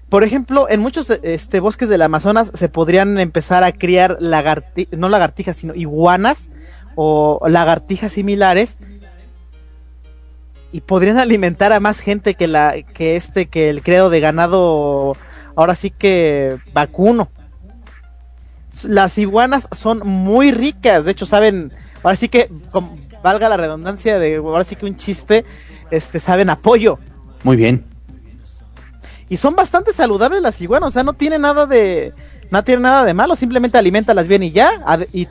Por 0.09 0.23
ejemplo, 0.23 0.67
en 0.69 0.81
muchos 0.81 1.09
este, 1.09 1.59
bosques 1.59 1.89
del 1.89 2.03
Amazonas 2.03 2.51
se 2.53 2.69
podrían 2.69 3.19
empezar 3.19 3.63
a 3.63 3.71
criar 3.71 4.17
lagartijas, 4.19 4.97
no 4.97 5.09
lagartijas, 5.09 5.57
sino 5.57 5.73
iguanas 5.73 6.47
o 6.95 7.39
lagartijas 7.47 8.13
similares 8.13 8.77
y 10.71 10.81
podrían 10.81 11.17
alimentar 11.17 11.71
a 11.71 11.79
más 11.79 11.99
gente 11.99 12.33
que 12.33 12.47
la 12.47 12.75
que 12.81 13.15
este 13.15 13.45
que 13.45 13.69
el 13.69 13.81
credo 13.81 14.09
de 14.09 14.19
ganado 14.19 15.15
ahora 15.55 15.75
sí 15.75 15.89
que 15.89 16.57
vacuno. 16.73 17.29
Las 18.83 19.17
iguanas 19.17 19.69
son 19.71 20.05
muy 20.05 20.51
ricas, 20.51 21.05
de 21.05 21.11
hecho 21.11 21.25
saben, 21.25 21.71
ahora 22.03 22.17
sí 22.17 22.27
que 22.27 22.49
valga 23.23 23.47
la 23.47 23.55
redundancia 23.55 24.19
de 24.19 24.35
ahora 24.35 24.65
sí 24.65 24.75
que 24.75 24.85
un 24.85 24.97
chiste, 24.97 25.45
este 25.91 26.19
saben 26.19 26.49
apoyo. 26.49 26.99
Muy 27.43 27.55
bien. 27.55 27.85
Y 29.29 29.37
son 29.37 29.55
bastante 29.55 29.93
saludables 29.93 30.41
las 30.41 30.59
iguanas, 30.59 30.89
o 30.89 30.91
sea, 30.91 31.03
no 31.03 31.13
tiene 31.13 31.39
nada 31.39 31.65
de 31.65 32.13
no 32.51 32.63
tiene 32.63 32.81
nada 32.81 33.05
de 33.05 33.13
malo, 33.13 33.35
simplemente 33.35 33.77
alimentalas 33.77 34.27
bien 34.27 34.43
y 34.43 34.51
ya, 34.51 34.83
y, 35.13 35.27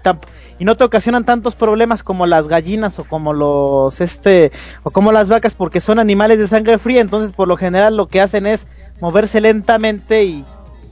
y 0.59 0.65
no 0.65 0.77
te 0.77 0.85
ocasionan 0.85 1.25
tantos 1.25 1.57
problemas 1.57 2.03
como 2.03 2.27
las 2.27 2.49
gallinas 2.49 2.99
o 2.99 3.05
como 3.05 3.33
los 3.33 4.01
este 4.01 4.53
o 4.83 4.91
como 4.91 5.13
las 5.13 5.29
vacas 5.29 5.55
porque 5.55 5.81
son 5.81 5.99
animales 5.99 6.39
de 6.39 6.47
sangre 6.47 6.79
fría, 6.79 7.01
entonces 7.01 7.33
por 7.33 7.49
lo 7.49 7.57
general 7.57 7.97
lo 7.97 8.09
que 8.09 8.21
hacen 8.21 8.47
es 8.47 8.67
moverse 9.01 9.41
lentamente 9.41 10.25
y 10.25 10.45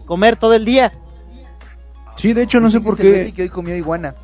comer 0.06 0.36
todo 0.36 0.55
el 0.55 0.64
día. 0.64 0.93
Sí, 2.16 2.32
de 2.32 2.43
hecho 2.43 2.60
no 2.60 2.70
sé 2.70 2.80
por 2.80 2.97
qué. 2.97 3.32
que 3.34 3.43
hoy 3.43 3.48
comió 3.48 3.76
iguana. 3.76 4.14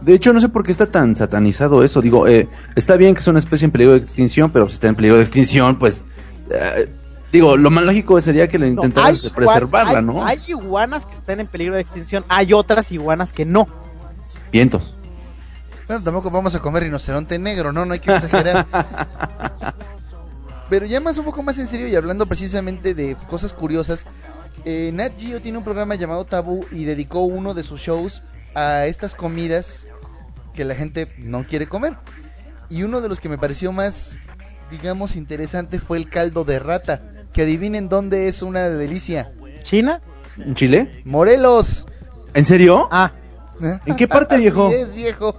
De 0.00 0.12
hecho, 0.12 0.32
no 0.32 0.40
sé 0.40 0.48
por 0.48 0.62
qué 0.62 0.72
está 0.72 0.86
tan 0.86 1.16
satanizado 1.16 1.82
eso. 1.82 2.02
Digo, 2.02 2.28
eh, 2.28 2.48
está 2.74 2.96
bien 2.96 3.14
que 3.14 3.20
es 3.20 3.26
una 3.28 3.38
especie 3.38 3.64
en 3.64 3.70
peligro 3.70 3.94
de 3.94 4.00
extinción, 4.00 4.50
pero 4.50 4.68
si 4.68 4.74
está 4.74 4.88
en 4.88 4.94
peligro 4.94 5.16
de 5.16 5.22
extinción, 5.22 5.78
pues. 5.78 6.04
Eh, 6.50 6.88
digo, 7.32 7.56
lo 7.56 7.70
más 7.70 7.84
lógico 7.84 8.20
sería 8.20 8.46
que 8.46 8.58
le 8.58 8.68
intentaran 8.68 9.14
no, 9.14 9.30
preservarla, 9.30 9.98
hay, 9.98 10.04
¿no? 10.04 10.24
Hay 10.24 10.38
iguanas 10.48 11.06
que 11.06 11.14
están 11.14 11.40
en 11.40 11.46
peligro 11.46 11.74
de 11.74 11.80
extinción, 11.80 12.24
hay 12.28 12.52
otras 12.52 12.92
iguanas 12.92 13.32
que 13.32 13.44
no. 13.44 13.66
Vientos. 14.56 14.94
Bueno, 15.86 16.02
tampoco 16.02 16.30
vamos 16.30 16.54
a 16.54 16.60
comer 16.60 16.84
rinoceronte 16.84 17.38
negro, 17.38 17.74
¿no? 17.74 17.84
No 17.84 17.92
hay 17.92 18.00
que 18.00 18.10
exagerar. 18.10 18.66
Pero 20.70 20.86
ya 20.86 20.98
más 20.98 21.18
un 21.18 21.26
poco 21.26 21.42
más 21.42 21.58
en 21.58 21.66
serio 21.66 21.86
y 21.86 21.94
hablando 21.94 22.24
precisamente 22.24 22.94
de 22.94 23.18
cosas 23.28 23.52
curiosas, 23.52 24.06
eh, 24.64 24.92
Nat 24.94 25.12
Geo 25.18 25.42
tiene 25.42 25.58
un 25.58 25.64
programa 25.64 25.94
llamado 25.94 26.24
Tabú 26.24 26.64
y 26.72 26.86
dedicó 26.86 27.20
uno 27.20 27.52
de 27.52 27.64
sus 27.64 27.82
shows 27.82 28.22
a 28.54 28.86
estas 28.86 29.14
comidas 29.14 29.88
que 30.54 30.64
la 30.64 30.74
gente 30.74 31.12
no 31.18 31.46
quiere 31.46 31.66
comer. 31.66 31.98
Y 32.70 32.82
uno 32.82 33.02
de 33.02 33.10
los 33.10 33.20
que 33.20 33.28
me 33.28 33.36
pareció 33.36 33.72
más, 33.72 34.16
digamos, 34.70 35.16
interesante 35.16 35.80
fue 35.80 35.98
el 35.98 36.08
caldo 36.08 36.44
de 36.44 36.60
rata. 36.60 37.02
Que 37.34 37.42
adivinen 37.42 37.90
dónde 37.90 38.28
es 38.28 38.40
una 38.40 38.70
delicia. 38.70 39.34
¿China? 39.60 40.00
¿En 40.38 40.54
Chile? 40.54 41.02
Morelos. 41.04 41.84
¿En 42.32 42.46
serio? 42.46 42.88
Ah. 42.90 43.12
¿Eh? 43.62 43.78
¿En 43.86 43.96
qué 43.96 44.08
parte, 44.08 44.36
viejo? 44.38 44.66
Así 44.68 44.76
es, 44.76 44.94
viejo. 44.94 45.34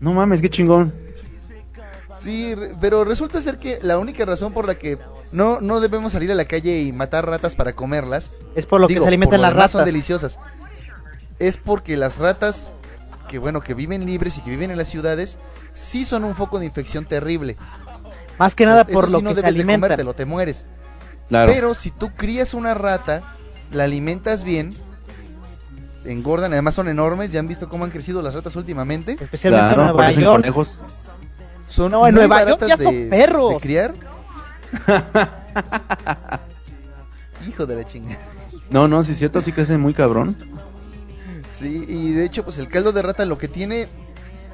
No 0.00 0.12
mames, 0.12 0.40
qué 0.40 0.48
chingón. 0.50 0.92
Sí, 2.20 2.54
pero 2.80 3.04
resulta 3.04 3.40
ser 3.40 3.58
que 3.58 3.78
la 3.82 3.98
única 3.98 4.24
razón 4.24 4.52
por 4.52 4.66
la 4.66 4.74
que 4.74 4.98
no, 5.32 5.60
no 5.60 5.80
debemos 5.80 6.12
salir 6.12 6.30
a 6.32 6.34
la 6.34 6.46
calle 6.46 6.80
y 6.80 6.92
matar 6.92 7.26
ratas 7.26 7.54
para 7.54 7.74
comerlas 7.74 8.32
es 8.56 8.66
por 8.66 8.80
lo 8.80 8.88
digo, 8.88 9.00
que 9.00 9.04
se 9.04 9.08
alimentan 9.08 9.40
las 9.40 9.52
ratas. 9.52 9.72
Son 9.72 9.84
deliciosas. 9.84 10.38
Es 11.38 11.56
porque 11.56 11.96
las 11.96 12.18
ratas, 12.18 12.70
que 13.28 13.38
bueno, 13.38 13.60
que 13.60 13.74
viven 13.74 14.04
libres 14.04 14.36
y 14.38 14.40
que 14.40 14.50
viven 14.50 14.72
en 14.72 14.78
las 14.78 14.88
ciudades, 14.88 15.38
sí 15.74 16.04
son 16.04 16.24
un 16.24 16.34
foco 16.34 16.58
de 16.58 16.66
infección 16.66 17.04
terrible. 17.04 17.56
Más 18.36 18.56
que 18.56 18.66
nada 18.66 18.84
por 18.84 19.04
Eso 19.04 19.12
lo 19.12 19.18
sí 19.18 19.24
no 19.24 19.30
que 19.30 19.36
se 19.36 19.42
debes 19.42 19.54
de 19.54 19.60
alimentan. 19.60 19.80
comértelo, 19.82 20.14
te 20.14 20.24
mueres. 20.24 20.64
Claro. 21.28 21.52
Pero 21.52 21.74
si 21.74 21.90
tú 21.92 22.10
crías 22.16 22.52
una 22.54 22.74
rata, 22.74 23.22
la 23.70 23.84
alimentas 23.84 24.42
bien, 24.42 24.72
engordan, 26.04 26.52
además 26.52 26.74
son 26.74 26.88
enormes, 26.88 27.32
ya 27.32 27.40
han 27.40 27.48
visto 27.48 27.68
cómo 27.68 27.84
han 27.84 27.90
crecido 27.90 28.22
las 28.22 28.34
ratas 28.34 28.54
últimamente. 28.56 29.16
Especialmente 29.20 29.74
claro, 29.74 29.90
en 29.90 29.96
Nueva 29.96 30.10
York. 30.12 30.36
conejos. 30.36 30.78
Son 31.68 31.90
no, 31.90 32.06
en 32.06 32.14
Nueva 32.14 32.46
York 32.46 32.64
ya 32.66 32.76
son 32.76 32.94
de, 32.94 33.08
perros. 33.08 33.54
De 33.54 33.60
criar. 33.60 33.94
Hijo 37.48 37.66
de 37.66 37.76
la 37.76 37.84
chinga. 37.84 38.16
No, 38.70 38.88
no, 38.88 39.02
sí 39.04 39.12
es 39.12 39.18
cierto, 39.18 39.40
sí 39.40 39.52
crecen 39.52 39.80
muy 39.80 39.94
cabrón. 39.94 40.36
Sí, 41.50 41.84
y 41.88 42.12
de 42.12 42.24
hecho, 42.24 42.44
pues 42.44 42.58
el 42.58 42.68
caldo 42.68 42.92
de 42.92 43.02
rata 43.02 43.24
lo 43.24 43.38
que 43.38 43.48
tiene, 43.48 43.88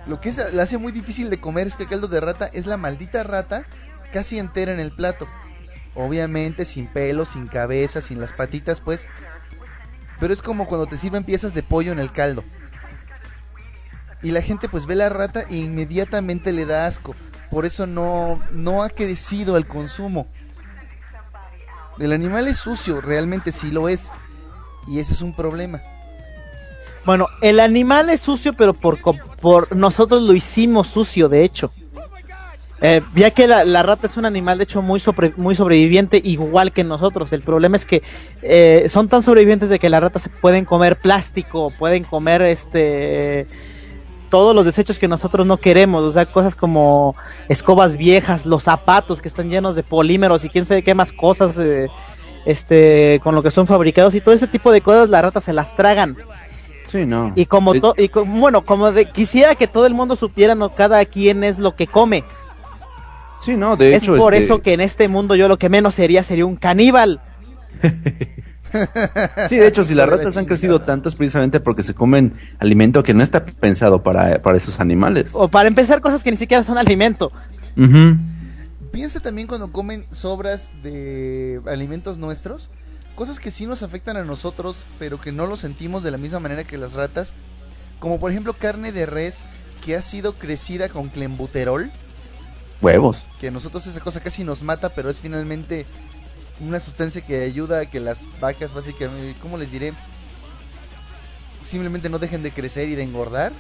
lo 0.07 0.21
que 0.21 0.29
es, 0.31 0.55
le 0.55 0.63
hace 0.63 0.79
muy 0.79 0.93
difícil 0.93 1.31
de 1.31 1.41
comer 1.41 1.67
es 1.67 1.77
que 1.77 1.85
el 1.85 1.89
caldo 1.89 2.09
de 2.09 2.21
rata 2.21 2.47
es 2.53 2.67
la 2.67 2.77
maldita 2.77 3.23
rata 3.25 3.65
casi 4.13 4.39
entera 4.39 4.73
en 4.73 4.81
el 4.81 4.93
plato. 4.93 5.27
Obviamente 5.97 6.65
sin 6.65 6.87
pelo, 6.87 7.25
sin 7.25 7.47
cabeza, 7.47 8.01
sin 8.01 8.21
las 8.21 8.33
patitas, 8.33 8.81
pues. 8.81 9.09
Pero 10.21 10.33
es 10.33 10.43
como 10.43 10.67
cuando 10.67 10.87
te 10.87 10.97
sirven 10.97 11.25
piezas 11.25 11.55
de 11.55 11.63
pollo 11.63 11.93
en 11.93 11.99
el 11.99 12.13
caldo. 12.13 12.45
Y 14.23 14.31
la 14.31 14.41
gente 14.41 14.69
pues 14.69 14.87
ve 14.87 14.95
la 14.95 15.09
rata 15.09 15.43
e 15.51 15.57
inmediatamente 15.57 16.53
le 16.53 16.67
da 16.67 16.87
asco. 16.87 17.15
por 17.51 17.67
eso 17.67 17.87
no, 17.87 18.41
no 18.53 18.83
ha 18.83 18.89
crecido 18.89 19.57
el 19.57 19.67
consumo. 19.67 20.27
El 21.99 22.13
animal 22.13 22.49
es 22.49 22.59
sucio, 22.59 23.01
realmente 23.01 23.53
sí 23.53 23.71
lo 23.71 23.89
es. 23.89 24.11
Y 24.87 24.99
ese 24.99 25.15
es 25.15 25.23
un 25.23 25.35
problema. 25.35 25.81
Bueno, 27.05 27.29
el 27.43 27.61
animal 27.61 28.09
es 28.09 28.23
sucio, 28.23 28.55
pero 28.55 28.73
por, 28.73 28.99
por 29.41 29.77
nosotros 29.77 30.23
lo 30.23 30.33
hicimos 30.33 30.89
sucio, 30.89 31.29
de 31.29 31.45
hecho. 31.45 31.71
Eh, 32.81 33.01
ya 33.15 33.31
que 33.31 33.47
la, 33.47 33.65
la 33.65 33.83
rata 33.83 34.07
es 34.07 34.17
un 34.17 34.25
animal, 34.27 34.59
de 34.59 34.65
hecho, 34.65 34.83
muy, 34.83 35.01
sobre- 35.01 35.33
muy 35.37 35.55
sobreviviente, 35.55 36.21
igual 36.23 36.73
que 36.73 36.85
nosotros. 36.85 37.33
El 37.33 37.43
problema 37.43 37.77
es 37.77 37.87
que 37.87 38.03
eh, 38.43 38.87
son 38.89 39.09
tan 39.09 39.23
sobrevivientes 39.23 39.69
de 39.71 39.79
que 39.79 39.89
las 39.89 40.03
ratas 40.03 40.23
se 40.23 40.29
pueden 40.29 40.65
comer 40.65 40.97
plástico, 41.01 41.73
pueden 41.79 42.05
comer 42.05 42.43
este 42.43 43.47
todos 44.31 44.55
los 44.57 44.67
desechos 44.67 44.99
que 44.99 45.07
nosotros 45.07 45.47
no 45.47 45.59
queremos, 45.59 46.03
o 46.03 46.11
sea, 46.11 46.27
cosas 46.27 46.57
como 46.57 47.15
escobas 47.49 47.97
viejas, 47.97 48.45
los 48.47 48.65
zapatos 48.65 49.21
que 49.21 49.29
están 49.29 49.49
llenos 49.49 49.77
de 49.77 49.85
polímeros 49.85 50.45
y 50.45 50.49
quién 50.49 50.65
sabe 50.65 50.83
qué 50.83 50.93
más 50.93 51.13
cosas 51.13 51.57
eh, 51.59 51.89
este 52.45 53.21
con 53.23 53.35
lo 53.37 53.43
que 53.45 53.53
son 53.53 53.67
fabricados 53.69 54.15
y 54.17 54.21
todo 54.21 54.35
ese 54.35 54.49
tipo 54.49 54.73
de 54.73 54.81
cosas 54.81 55.09
las 55.09 55.23
ratas 55.23 55.45
se 55.45 55.53
las 55.53 55.77
tragan. 55.77 56.17
Sí, 56.89 57.07
no. 57.07 57.33
Y 57.37 57.47
como 57.47 57.73
to- 57.81 57.95
y 57.97 58.09
co- 58.09 58.25
bueno, 58.25 58.65
como 58.65 58.91
de, 58.93 59.07
quisiera 59.07 59.55
que 59.55 59.67
todo 59.69 59.87
el 59.87 59.95
mundo 59.95 60.17
supiera 60.17 60.55
no 60.57 60.75
cada 60.75 61.05
quien 61.05 61.45
es 61.45 61.59
lo 61.61 61.77
que 61.77 61.87
come. 61.87 62.25
Sí, 63.45 63.57
no, 63.57 63.77
de 63.77 63.95
es 63.95 64.03
hecho. 64.03 64.17
por 64.17 64.35
este, 64.35 64.45
eso 64.47 64.63
que 64.63 64.73
en 64.73 64.81
este 64.81 65.09
mundo 65.09 65.35
yo 65.37 65.49
lo 65.49 65.59
que 65.59 65.69
menos 65.69 65.95
sería 65.95 66.23
sería 66.23 66.47
un 66.47 66.57
caníbal. 66.57 67.21
Sí, 69.49 69.57
de 69.57 69.69
hecho, 69.69 69.85
si 69.85 69.95
las 69.95 70.09
ratas 70.09 70.37
han 70.37 70.47
crecido 70.47 70.81
tanto 70.81 71.09
es 71.09 71.15
precisamente 71.15 71.61
porque 71.61 71.85
se 71.85 71.95
comen 71.95 72.35
alimento 72.59 73.05
que 73.05 73.15
no 73.15 73.23
está 73.23 73.45
pensado 73.45 74.03
para, 74.03 74.43
para 74.43 74.57
esos 74.57 74.81
animales. 74.81 75.31
O 75.35 75.49
para 75.49 75.69
empezar 75.69 76.01
cosas 76.01 76.25
que 76.25 76.33
ni 76.33 76.37
siquiera 76.37 76.65
son 76.65 76.77
alimento. 76.77 77.31
Piensa 78.91 79.21
también 79.21 79.47
cuando 79.47 79.71
comen 79.71 80.07
sobras 80.11 80.73
de 80.83 81.61
alimentos 81.67 82.19
nuestros, 82.19 82.71
cosas 83.15 83.39
que 83.39 83.51
sí 83.51 83.67
nos 83.67 83.83
afectan 83.83 84.17
a 84.17 84.25
nosotros, 84.25 84.87
pero 84.99 85.21
que 85.21 85.31
no 85.31 85.47
lo 85.47 85.57
sentimos 85.57 86.03
de 86.03 86.11
la 86.11 86.19
misma 86.19 86.41
manera 86.41 86.65
que 86.65 86.79
las 86.79 86.95
ratas, 86.95 87.33
como 88.01 88.19
por 88.19 88.31
ejemplo 88.31 88.55
carne 88.55 88.91
de 88.91 89.07
res 89.07 89.45
que 89.85 89.97
ha 89.97 90.03
sido 90.03 90.35
crecida 90.35 90.89
con 90.89 91.09
clenbuterol, 91.09 91.93
Huevos. 92.81 93.25
que 93.41 93.49
a 93.49 93.51
nosotros 93.51 93.87
esa 93.87 94.01
cosa 94.01 94.21
casi 94.21 94.45
nos 94.45 94.63
mata, 94.63 94.91
pero 94.91 95.09
es 95.09 95.21
finalmente 95.21 95.87
una 96.61 96.81
sustancia 96.81 97.21
que 97.21 97.43
ayuda 97.43 97.81
a 97.81 97.87
que 97.87 98.01
las 98.01 98.27
vacas 98.41 98.75
básicamente, 98.75 99.39
¿cómo 99.41 99.57
les 99.57 99.71
diré? 99.71 99.95
Simplemente 101.65 102.09
no 102.09 102.19
dejen 102.19 102.43
de 102.43 102.53
crecer 102.53 102.89
y 102.89 102.95
de 102.95 103.03
engordar. 103.03 103.53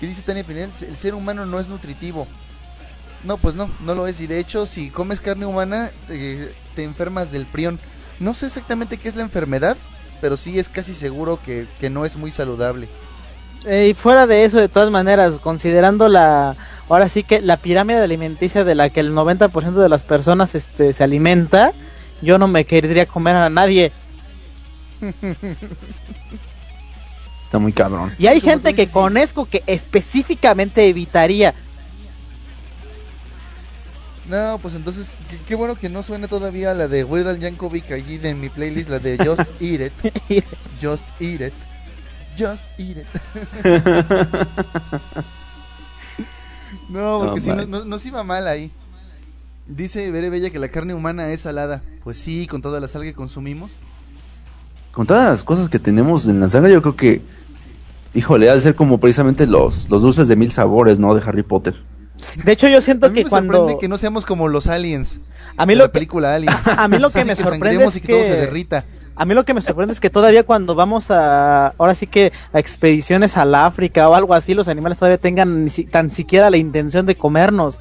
¿Qué 0.00 0.06
dice 0.06 0.22
Tania 0.22 0.44
Pinel? 0.44 0.70
El 0.80 0.96
ser 0.96 1.14
humano 1.14 1.44
no 1.44 1.60
es 1.60 1.68
nutritivo. 1.68 2.26
No, 3.24 3.36
pues 3.36 3.54
no, 3.54 3.68
no 3.80 3.94
lo 3.94 4.06
es. 4.06 4.20
Y 4.20 4.26
de 4.26 4.38
hecho, 4.38 4.64
si 4.64 4.90
comes 4.90 5.20
carne 5.20 5.44
humana, 5.44 5.90
eh, 6.08 6.54
te 6.74 6.84
enfermas 6.84 7.32
del 7.32 7.46
prión. 7.46 7.78
No 8.20 8.32
sé 8.32 8.46
exactamente 8.46 8.96
qué 8.96 9.08
es 9.08 9.16
la 9.16 9.22
enfermedad, 9.22 9.76
pero 10.20 10.36
sí 10.36 10.58
es 10.58 10.68
casi 10.68 10.94
seguro 10.94 11.40
que, 11.42 11.66
que 11.80 11.90
no 11.90 12.04
es 12.04 12.16
muy 12.16 12.30
saludable. 12.30 12.88
Eh, 13.66 13.88
y 13.90 13.94
fuera 13.94 14.26
de 14.26 14.44
eso, 14.44 14.58
de 14.58 14.68
todas 14.68 14.90
maneras, 14.90 15.38
considerando 15.38 16.08
la, 16.08 16.56
ahora 16.88 17.08
sí 17.08 17.22
que 17.22 17.40
la 17.40 17.56
pirámide 17.56 17.98
alimenticia 17.98 18.64
de 18.64 18.74
la 18.74 18.90
que 18.90 19.00
el 19.00 19.12
90% 19.12 19.72
de 19.72 19.88
las 19.88 20.02
personas 20.02 20.54
este, 20.54 20.92
se 20.92 21.04
alimenta, 21.04 21.72
yo 22.22 22.38
no 22.38 22.48
me 22.48 22.64
querría 22.64 23.06
comer 23.06 23.36
a 23.36 23.48
nadie. 23.48 23.92
Está 27.42 27.58
muy 27.58 27.72
cabrón. 27.72 28.14
Y 28.18 28.26
hay 28.26 28.40
gente 28.40 28.74
que 28.74 28.88
conozco 28.88 29.46
que 29.46 29.62
específicamente 29.66 30.86
evitaría. 30.86 31.54
No, 34.28 34.58
pues 34.60 34.74
entonces, 34.74 35.08
qué, 35.30 35.38
qué 35.38 35.54
bueno 35.54 35.74
que 35.74 35.88
no 35.88 36.02
suena 36.02 36.28
todavía 36.28 36.74
la 36.74 36.86
de 36.86 37.04
Weird 37.04 37.28
Al 37.28 37.38
Yankovic 37.38 37.90
allí 37.92 38.18
de 38.18 38.34
mi 38.34 38.50
playlist, 38.50 38.90
la 38.90 38.98
de 38.98 39.16
Just 39.16 39.40
Eat 39.60 39.92
It. 40.28 40.44
Just 40.82 41.04
Eat 41.18 41.40
It. 41.40 41.54
Just 42.38 42.62
Eat 42.78 42.98
It. 42.98 43.06
no, 46.88 47.18
porque 47.20 47.40
No, 47.40 47.44
si 47.44 47.50
no, 47.50 47.56
man. 47.56 47.70
no- 47.70 47.84
nos 47.84 48.06
iba 48.06 48.22
mal 48.24 48.46
ahí. 48.46 48.70
Dice 49.66 50.10
Bere 50.10 50.30
Bella 50.30 50.50
que 50.50 50.58
la 50.58 50.68
carne 50.68 50.94
humana 50.94 51.28
es 51.30 51.42
salada. 51.42 51.82
Pues 52.04 52.18
sí, 52.18 52.46
con 52.46 52.62
toda 52.62 52.80
la 52.80 52.88
sal 52.88 53.02
que 53.02 53.12
consumimos. 53.12 53.72
Con 54.92 55.06
todas 55.06 55.28
las 55.30 55.44
cosas 55.44 55.68
que 55.68 55.78
tenemos 55.78 56.26
en 56.26 56.40
la 56.40 56.48
sangre, 56.48 56.72
yo 56.72 56.80
creo 56.82 56.96
que. 56.96 57.22
Híjole, 58.14 58.48
ha 58.48 58.54
de 58.54 58.60
ser 58.62 58.74
como 58.74 58.98
precisamente 58.98 59.46
los, 59.46 59.90
los 59.90 60.00
dulces 60.00 60.28
de 60.28 60.36
mil 60.36 60.50
sabores, 60.50 60.98
¿no? 60.98 61.14
De 61.14 61.22
Harry 61.28 61.42
Potter. 61.42 61.74
De 62.42 62.52
hecho, 62.52 62.66
yo 62.66 62.80
siento 62.80 63.06
A 63.06 63.08
mí 63.10 63.14
que 63.16 63.24
me 63.24 63.30
cuando 63.30 63.52
sorprende 63.52 63.80
que 63.80 63.88
no 63.88 63.98
seamos 63.98 64.24
como 64.24 64.48
los 64.48 64.66
aliens. 64.66 65.20
a 65.56 65.66
mí 65.66 65.74
de 65.74 65.76
lo 65.76 65.84
la 65.84 65.88
que 65.88 65.92
película 65.92 66.34
Aliens. 66.34 66.56
a 66.66 66.88
mí 66.88 66.98
lo 66.98 67.10
que 67.10 67.20
Así 67.20 67.28
me 67.28 67.36
sorprende 67.36 67.84
es 67.84 67.96
y 67.96 68.00
que 68.00 68.12
todo 68.12 68.22
se 68.22 68.28
que 68.30 68.36
derrita. 68.36 68.84
A 69.18 69.24
mí 69.24 69.34
lo 69.34 69.44
que 69.44 69.52
me 69.54 69.60
sorprende 69.60 69.92
es 69.92 70.00
que 70.00 70.10
todavía 70.10 70.44
cuando 70.44 70.74
vamos 70.74 71.10
a 71.10 71.68
ahora 71.78 71.94
sí 71.94 72.06
que 72.06 72.32
a 72.52 72.58
expediciones 72.58 73.36
al 73.36 73.54
África 73.54 74.08
o 74.08 74.14
algo 74.14 74.34
así, 74.34 74.54
los 74.54 74.68
animales 74.68 74.98
todavía 74.98 75.18
tengan 75.18 75.64
ni 75.64 75.70
si- 75.70 75.84
tan 75.84 76.10
siquiera 76.10 76.48
la 76.50 76.56
intención 76.56 77.04
de 77.06 77.16
comernos. 77.16 77.80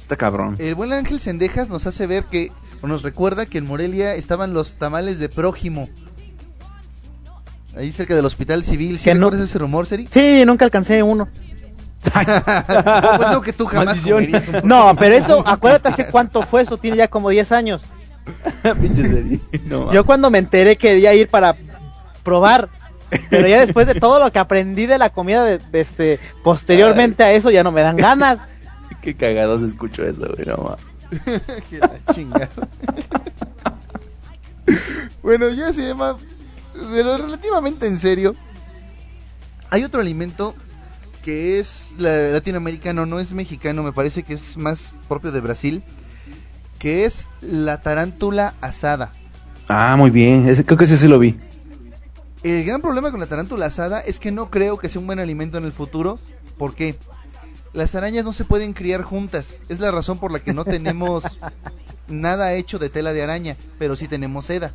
Está 0.00 0.16
cabrón. 0.16 0.54
El 0.58 0.74
buen 0.74 0.92
Ángel 0.92 1.20
Sendejas 1.20 1.68
nos 1.68 1.86
hace 1.86 2.06
ver 2.06 2.24
que, 2.24 2.50
o 2.82 2.86
nos 2.86 3.02
recuerda 3.02 3.46
que 3.46 3.58
en 3.58 3.66
Morelia 3.66 4.14
estaban 4.14 4.54
los 4.54 4.76
tamales 4.76 5.18
de 5.18 5.28
prójimo. 5.28 5.88
Ahí 7.76 7.92
cerca 7.92 8.14
del 8.14 8.24
hospital 8.24 8.64
civil. 8.64 8.98
¿Sí 8.98 9.10
no- 9.10 9.26
recuerdas 9.26 9.48
ese 9.50 9.58
rumor, 9.58 9.86
Seri? 9.86 10.06
Sí, 10.10 10.44
nunca 10.46 10.64
alcancé 10.64 11.02
uno. 11.02 11.28
No, 12.06 13.16
pues 13.16 13.30
no, 13.32 13.40
que 13.42 13.52
tú 13.52 13.66
jamás 13.66 14.04
un 14.06 14.28
No, 14.62 14.94
pero 14.96 15.14
eso, 15.16 15.42
acuérdate 15.46 15.88
hace 15.88 16.06
cuánto 16.08 16.42
fue, 16.42 16.62
eso 16.62 16.76
tiene 16.78 16.96
ya 16.98 17.08
como 17.08 17.30
10 17.30 17.50
años. 17.50 17.84
Pinche 18.80 19.06
serie. 19.06 19.40
No, 19.66 19.92
Yo 19.92 20.04
cuando 20.04 20.30
me 20.30 20.38
enteré 20.38 20.76
quería 20.76 21.14
ir 21.14 21.28
para 21.28 21.56
probar. 22.22 22.68
Pero 23.30 23.46
ya 23.46 23.60
después 23.60 23.86
de 23.86 23.94
todo 24.00 24.18
lo 24.18 24.30
que 24.32 24.38
aprendí 24.40 24.86
de 24.86 24.98
la 24.98 25.10
comida 25.10 25.44
de, 25.44 25.58
de 25.58 25.80
este 25.80 26.18
posteriormente 26.42 27.22
a 27.22 27.32
eso 27.32 27.50
ya 27.50 27.62
no 27.62 27.70
me 27.72 27.82
dan 27.82 27.96
ganas. 27.96 28.40
Qué 29.00 29.14
cagado 29.16 29.58
se 29.60 29.66
escuchó 29.66 30.02
eso, 30.04 30.26
güey. 30.34 30.46
No, 30.46 30.56
ma. 30.56 30.76
Que 31.70 31.78
la 31.78 31.92
chingada. 32.12 32.48
bueno, 35.22 35.48
ya 35.50 35.72
se 35.72 35.86
llama. 35.86 36.16
De 36.92 37.04
lo 37.04 37.16
relativamente 37.18 37.86
en 37.86 37.98
serio. 37.98 38.34
Hay 39.70 39.82
otro 39.84 40.00
alimento 40.00 40.54
que 41.22 41.58
es 41.58 41.92
la- 41.98 42.28
latinoamericano, 42.30 43.06
no 43.06 43.18
es 43.18 43.32
mexicano, 43.32 43.82
me 43.82 43.92
parece 43.92 44.22
que 44.22 44.34
es 44.34 44.56
más 44.56 44.90
propio 45.08 45.32
de 45.32 45.40
Brasil. 45.40 45.82
Que 46.86 47.04
es 47.04 47.26
la 47.40 47.82
tarántula 47.82 48.54
asada. 48.60 49.10
Ah, 49.66 49.96
muy 49.98 50.10
bien. 50.10 50.48
Ese- 50.48 50.64
creo 50.64 50.78
que 50.78 50.84
ese 50.84 50.96
sí 50.96 51.08
lo 51.08 51.18
vi. 51.18 51.36
El 52.44 52.64
gran 52.64 52.80
problema 52.80 53.10
con 53.10 53.18
la 53.18 53.26
tarántula 53.26 53.66
asada 53.66 53.98
es 53.98 54.20
que 54.20 54.30
no 54.30 54.50
creo 54.52 54.78
que 54.78 54.88
sea 54.88 55.00
un 55.00 55.08
buen 55.08 55.18
alimento 55.18 55.58
en 55.58 55.64
el 55.64 55.72
futuro. 55.72 56.20
¿Por 56.56 56.76
qué? 56.76 56.94
Las 57.72 57.96
arañas 57.96 58.24
no 58.24 58.32
se 58.32 58.44
pueden 58.44 58.72
criar 58.72 59.02
juntas. 59.02 59.58
Es 59.68 59.80
la 59.80 59.90
razón 59.90 60.20
por 60.20 60.30
la 60.30 60.38
que 60.38 60.54
no 60.54 60.64
tenemos 60.64 61.40
nada 62.08 62.52
hecho 62.54 62.78
de 62.78 62.88
tela 62.88 63.12
de 63.12 63.24
araña, 63.24 63.56
pero 63.80 63.96
sí 63.96 64.06
tenemos 64.06 64.44
seda. 64.44 64.72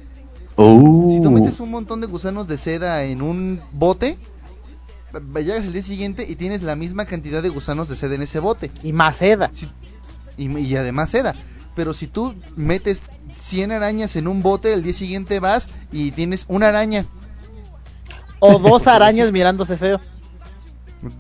Oh. 0.58 1.08
Si 1.10 1.22
tú 1.22 1.32
metes 1.32 1.62
un 1.62 1.72
montón 1.72 2.02
de 2.02 2.08
gusanos 2.08 2.46
de 2.50 2.58
seda 2.58 3.06
en 3.06 3.22
un 3.22 3.62
bote, 3.72 4.18
llegas 5.36 5.66
el 5.66 5.72
día 5.72 5.82
siguiente 5.82 6.26
y 6.30 6.36
tienes 6.36 6.62
la 6.62 6.76
misma 6.76 7.06
cantidad 7.06 7.42
de 7.42 7.48
gusanos 7.48 7.88
de 7.88 7.96
seda 7.96 8.16
en 8.16 8.24
ese 8.24 8.40
bote. 8.40 8.70
Y 8.84 8.92
más 8.92 9.16
seda. 9.16 9.50
Si- 9.54 9.70
y, 10.36 10.50
y 10.60 10.76
además 10.76 11.10
seda. 11.10 11.36
Pero 11.76 11.94
si 11.94 12.08
tú 12.08 12.36
metes 12.56 13.04
100 13.40 13.72
arañas 13.72 14.16
en 14.16 14.28
un 14.28 14.42
bote, 14.42 14.74
el 14.74 14.84
día 14.84 14.94
siguiente 14.94 15.40
vas 15.40 15.70
y 15.92 16.12
tienes 16.12 16.46
una 16.48 16.70
araña. 16.70 17.06
O 18.40 18.60
dos 18.60 18.88
arañas 18.88 19.32
mirándose 19.32 19.78
feo. 19.78 20.00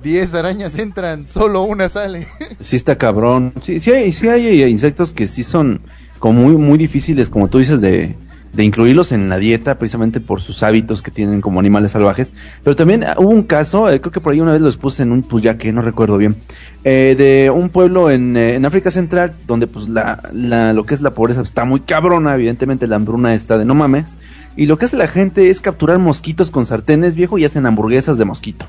10 0.03 0.33
arañas 0.35 0.75
entran, 0.77 1.25
solo 1.27 1.63
una 1.63 1.89
sale. 1.89 2.27
Sí 2.61 2.75
está 2.75 2.97
cabrón. 2.97 3.53
Sí, 3.63 3.79
sí 3.79 3.91
hay, 3.91 4.11
sí 4.11 4.27
hay 4.29 4.61
insectos 4.63 5.11
que 5.11 5.27
sí 5.27 5.43
son 5.43 5.81
como 6.19 6.41
muy, 6.43 6.55
muy 6.55 6.77
difíciles, 6.77 7.31
como 7.31 7.47
tú 7.47 7.57
dices, 7.57 7.81
de, 7.81 8.15
de 8.53 8.63
incluirlos 8.63 9.11
en 9.11 9.29
la 9.29 9.37
dieta, 9.37 9.77
precisamente 9.77 10.19
por 10.19 10.41
sus 10.41 10.63
hábitos 10.63 11.01
que 11.01 11.11
tienen 11.11 11.41
como 11.41 11.59
animales 11.59 11.91
salvajes. 11.91 12.33
Pero 12.63 12.75
también 12.75 13.03
ah, 13.03 13.15
hubo 13.17 13.29
un 13.29 13.43
caso, 13.43 13.89
eh, 13.89 14.01
creo 14.01 14.11
que 14.11 14.21
por 14.21 14.33
ahí 14.33 14.41
una 14.41 14.53
vez 14.53 14.61
los 14.61 14.77
puse 14.77 15.03
en 15.03 15.11
un 15.11 15.23
pues 15.23 15.43
ya 15.43 15.57
que 15.57 15.71
no 15.71 15.81
recuerdo 15.81 16.17
bien, 16.17 16.35
eh, 16.83 17.15
de 17.17 17.49
un 17.49 17.69
pueblo 17.69 18.11
en, 18.11 18.35
eh, 18.35 18.55
en 18.55 18.65
África 18.65 18.91
Central, 18.91 19.33
donde 19.47 19.67
pues 19.67 19.87
la, 19.87 20.29
la, 20.33 20.73
lo 20.73 20.83
que 20.83 20.93
es 20.93 21.01
la 21.01 21.13
pobreza 21.13 21.41
está 21.41 21.65
muy 21.65 21.81
cabrona, 21.81 22.35
evidentemente 22.35 22.87
la 22.87 22.97
hambruna 22.97 23.33
está 23.33 23.57
de 23.57 23.65
no 23.65 23.75
mames. 23.75 24.17
Y 24.55 24.65
lo 24.65 24.77
que 24.77 24.85
hace 24.85 24.97
la 24.97 25.07
gente 25.07 25.49
es 25.49 25.61
capturar 25.61 25.97
mosquitos 25.99 26.51
con 26.51 26.65
sartenes, 26.65 27.15
viejo, 27.15 27.37
y 27.37 27.45
hacen 27.45 27.65
hamburguesas 27.65 28.17
de 28.17 28.25
mosquito. 28.25 28.65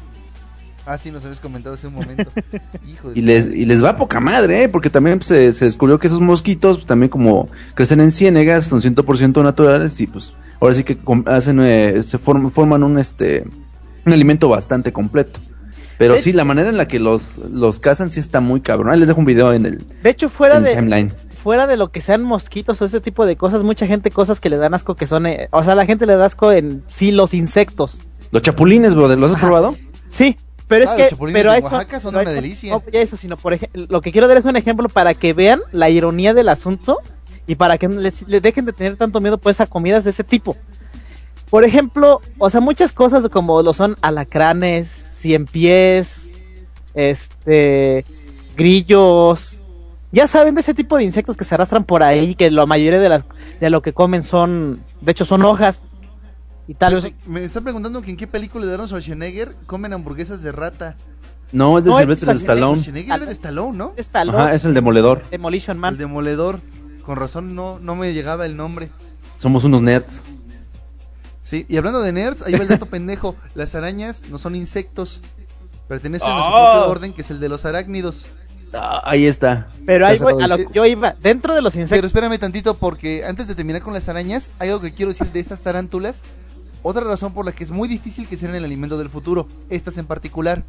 Ah, 0.84 0.98
sí, 0.98 1.10
nos 1.12 1.24
habías 1.24 1.38
comentado 1.38 1.74
hace 1.76 1.86
un 1.86 1.94
momento. 1.94 2.30
Hijo 2.92 3.10
de 3.10 3.18
Y 3.18 3.22
les, 3.22 3.54
y 3.54 3.64
les 3.66 3.84
va 3.84 3.94
poca 3.96 4.18
madre, 4.18 4.64
¿eh? 4.64 4.68
porque 4.68 4.90
también 4.90 5.18
pues, 5.18 5.28
se, 5.28 5.52
se 5.52 5.64
descubrió 5.66 5.98
que 5.98 6.09
esos 6.09 6.20
mosquitos, 6.20 6.78
pues, 6.78 6.86
también 6.86 7.09
como 7.09 7.48
crecen 7.74 8.00
en 8.00 8.10
ciénegas, 8.10 8.64
son 8.64 8.80
100% 8.80 9.42
naturales 9.44 10.00
y 10.00 10.06
pues 10.09 10.34
ahora 10.60 10.74
sí 10.74 10.82
que 10.82 10.98
hacen, 11.26 11.60
eh, 11.60 12.02
se 12.02 12.18
form- 12.18 12.50
forman 12.50 12.82
un, 12.82 12.98
este, 12.98 13.44
un 14.04 14.12
alimento 14.12 14.48
bastante 14.48 14.92
completo. 14.92 15.38
Pero 15.98 16.14
De 16.14 16.20
sí, 16.20 16.32
la 16.32 16.42
manera 16.44 16.68
en 16.68 16.76
la 16.76 16.88
que 16.88 16.98
los, 16.98 17.38
los 17.38 17.78
cazan 17.78 18.10
sí 18.10 18.18
está 18.18 18.40
muy 18.40 18.60
cabrón. 18.60 18.90
Ahí 18.92 18.98
les 18.98 19.06
dejo 19.06 19.20
un 19.20 19.26
video 19.26 19.52
en 19.52 19.66
el, 19.66 19.84
De 20.02 20.10
hecho, 20.10 20.28
fuera 20.28 20.59
de, 20.59 20.74
timeline. 20.74 21.12
fuera 21.44 21.68
de 21.68 21.76
lo 21.76 21.92
que 21.92 22.00
sean 22.00 22.24
mosquitos 22.24 22.82
o 22.82 22.84
ese 22.86 23.00
tipo 23.00 23.24
de 23.24 23.36
cosas, 23.36 23.62
mucha 23.62 23.86
gente 23.86 24.10
cosas 24.10 24.40
que 24.40 24.50
le 24.50 24.56
dan 24.56 24.74
asco 24.74 24.96
que 24.96 25.06
son, 25.06 25.26
eh, 25.26 25.46
o 25.52 25.62
sea, 25.62 25.76
la 25.76 25.86
gente 25.86 26.06
le 26.06 26.16
da 26.16 26.24
asco 26.24 26.50
en 26.50 26.82
sí 26.88 27.12
los 27.12 27.34
insectos. 27.34 28.02
Los 28.32 28.42
chapulines, 28.42 28.96
brother, 28.96 29.16
¿los 29.16 29.30
has 29.30 29.36
Ajá. 29.36 29.46
probado? 29.46 29.76
Sí, 30.09 30.36
pero 30.78 30.90
Ah, 30.90 30.96
es 30.96 31.10
los 31.12 31.18
que 31.20 31.32
pero 31.32 31.52
eso, 31.52 31.64
Oaxaca 31.66 32.00
son 32.00 32.14
una 32.14 32.22
eso- 32.24 32.32
delicia. 32.32 32.72
no, 32.72 32.82
eso, 32.92 33.16
sino 33.16 33.36
por 33.36 33.52
ejemplo, 33.52 33.86
lo 33.88 34.00
que 34.00 34.10
quiero 34.12 34.26
dar 34.28 34.36
es 34.38 34.44
un 34.44 34.56
ejemplo 34.56 34.88
para 34.88 35.14
que 35.14 35.32
vean 35.32 35.60
la 35.72 35.90
ironía 35.90 36.34
del 36.34 36.48
asunto 36.48 36.98
y 37.46 37.54
para 37.56 37.76
que 37.78 37.88
les, 37.88 38.26
les 38.28 38.40
dejen 38.42 38.64
de 38.64 38.72
tener 38.72 38.96
tanto 38.96 39.20
miedo 39.20 39.38
pues 39.38 39.60
a 39.60 39.66
comidas 39.66 40.04
de 40.04 40.10
ese 40.10 40.24
tipo. 40.24 40.56
Por 41.50 41.64
ejemplo, 41.64 42.20
o 42.38 42.48
sea, 42.48 42.60
muchas 42.60 42.92
cosas 42.92 43.28
como 43.30 43.62
lo 43.62 43.72
son 43.74 43.96
alacranes, 44.00 44.88
cien 44.88 45.44
pies, 45.46 46.30
este, 46.94 48.04
grillos, 48.56 49.60
ya 50.12 50.26
saben 50.26 50.54
de 50.54 50.60
ese 50.60 50.74
tipo 50.74 50.96
de 50.96 51.04
insectos 51.04 51.36
que 51.36 51.44
se 51.44 51.54
arrastran 51.54 51.84
por 51.84 52.02
ahí, 52.02 52.34
que 52.34 52.50
la 52.50 52.66
mayoría 52.66 52.98
de 53.00 53.08
las 53.08 53.24
de 53.60 53.70
lo 53.70 53.82
que 53.82 53.92
comen 53.92 54.22
son, 54.22 54.82
de 55.00 55.12
hecho 55.12 55.24
son 55.24 55.44
hojas 55.44 55.82
y 56.68 56.74
tal 56.74 56.94
vez 56.94 57.12
Me 57.26 57.44
está 57.44 57.60
preguntando 57.60 58.01
que 58.02 58.10
en 58.10 58.16
qué 58.16 58.26
película 58.26 58.64
de 58.66 58.72
Arnold 58.72 58.89
Schwarzenegger 58.89 59.56
comen 59.66 59.93
hamburguesas 59.93 60.43
de 60.43 60.52
rata. 60.52 60.97
No, 61.52 61.76
es 61.78 61.84
de 61.84 61.90
No, 61.90 61.97
es 61.97 62.02
Sylvester 62.02 62.28
de 62.30 62.34
Stallone. 62.34 62.80
Schwarzenegger 62.80 63.16
era 63.16 63.26
de 63.26 63.32
Stallone, 63.32 63.76
¿no? 63.78 63.93
Stallone, 63.97 64.39
Ajá, 64.39 64.55
es 64.55 64.64
el 64.64 64.74
demoledor. 64.74 65.22
Demolition 65.30 65.78
Man. 65.78 65.94
El 65.94 65.98
demoledor. 65.98 66.60
Con 67.05 67.16
razón 67.16 67.55
no, 67.55 67.78
no 67.80 67.94
me 67.97 68.12
llegaba 68.14 68.47
el 68.47 68.56
nombre. 68.56 68.90
Somos 69.39 69.64
unos 69.64 69.82
nerds. 69.82 70.24
Sí, 71.43 71.66
y 71.68 71.76
hablando 71.76 72.01
de 72.01 72.12
nerds, 72.12 72.43
ahí 72.43 72.52
va 72.52 72.60
el 72.60 72.68
dato 72.68 72.86
pendejo. 72.90 73.34
Las 73.55 73.74
arañas 73.74 74.22
no 74.30 74.39
son 74.39 74.55
insectos. 74.55 75.20
Pertenecen 75.89 76.28
a 76.30 76.43
su 76.43 76.48
Ah. 76.48 76.72
propio 76.74 76.90
orden, 76.90 77.12
que 77.12 77.22
es 77.22 77.30
el 77.30 77.40
de 77.40 77.48
los 77.48 77.64
arácnidos. 77.64 78.26
Ah, 78.72 79.02
ahí 79.05 79.26
está. 79.26 79.68
Pero 79.84 80.06
ahí 80.06 80.16
voy, 80.18 80.43
a 80.43 80.47
lo 80.47 80.56
que 80.56 80.66
yo 80.72 80.86
iba, 80.86 81.14
dentro 81.20 81.55
de 81.55 81.60
los 81.60 81.74
Pero 81.74 81.82
insectos, 81.82 82.06
espérame 82.06 82.39
tantito, 82.39 82.74
porque 82.78 83.24
antes 83.26 83.47
de 83.47 83.55
terminar 83.55 83.82
con 83.82 83.93
las 83.93 84.09
arañas, 84.09 84.51
hay 84.59 84.70
algo 84.70 84.80
que 84.80 84.94
quiero 84.94 85.10
decir 85.10 85.26
de 85.30 85.40
estas 85.40 85.60
tarántulas. 85.60 86.22
Otra 86.82 87.02
razón 87.02 87.32
por 87.32 87.46
la 87.46 87.52
que 87.52 87.64
es 87.64 87.70
muy 87.70 87.88
difícil 87.88 88.26
que 88.26 88.36
sean 88.36 88.54
el 88.54 88.64
alimento 88.64 88.98
del 88.98 89.09
futuro, 89.09 89.48
estas 89.70 89.98
en 89.98 90.06
particular. 90.06 90.64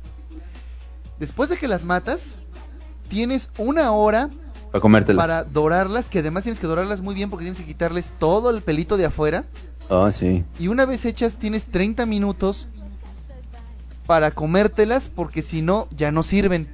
Después 1.19 1.49
de 1.49 1.57
que 1.57 1.67
las 1.67 1.85
matas, 1.85 2.37
tienes 3.07 3.49
una 3.57 3.91
hora 3.91 4.29
Para 4.71 4.81
comértela. 4.81 5.21
para 5.21 5.43
dorarlas, 5.43 6.07
que 6.07 6.19
además 6.19 6.43
tienes 6.43 6.59
que 6.59 6.67
dorarlas 6.67 7.01
muy 7.01 7.15
bien 7.15 7.29
porque 7.29 7.43
tienes 7.45 7.59
que 7.59 7.65
quitarles 7.65 8.11
todo 8.19 8.49
el 8.49 8.61
pelito 8.61 8.97
de 8.97 9.05
afuera. 9.05 9.45
Ah, 9.89 10.09
sí. 10.11 10.43
Y 10.59 10.67
una 10.67 10.85
vez 10.85 11.05
hechas, 11.05 11.35
tienes 11.35 11.65
30 11.65 12.05
minutos 12.05 12.67
para 14.05 14.31
comértelas 14.31 15.09
porque 15.09 15.41
si 15.41 15.61
no, 15.61 15.87
ya 15.95 16.11
no 16.11 16.23
sirven. 16.23 16.67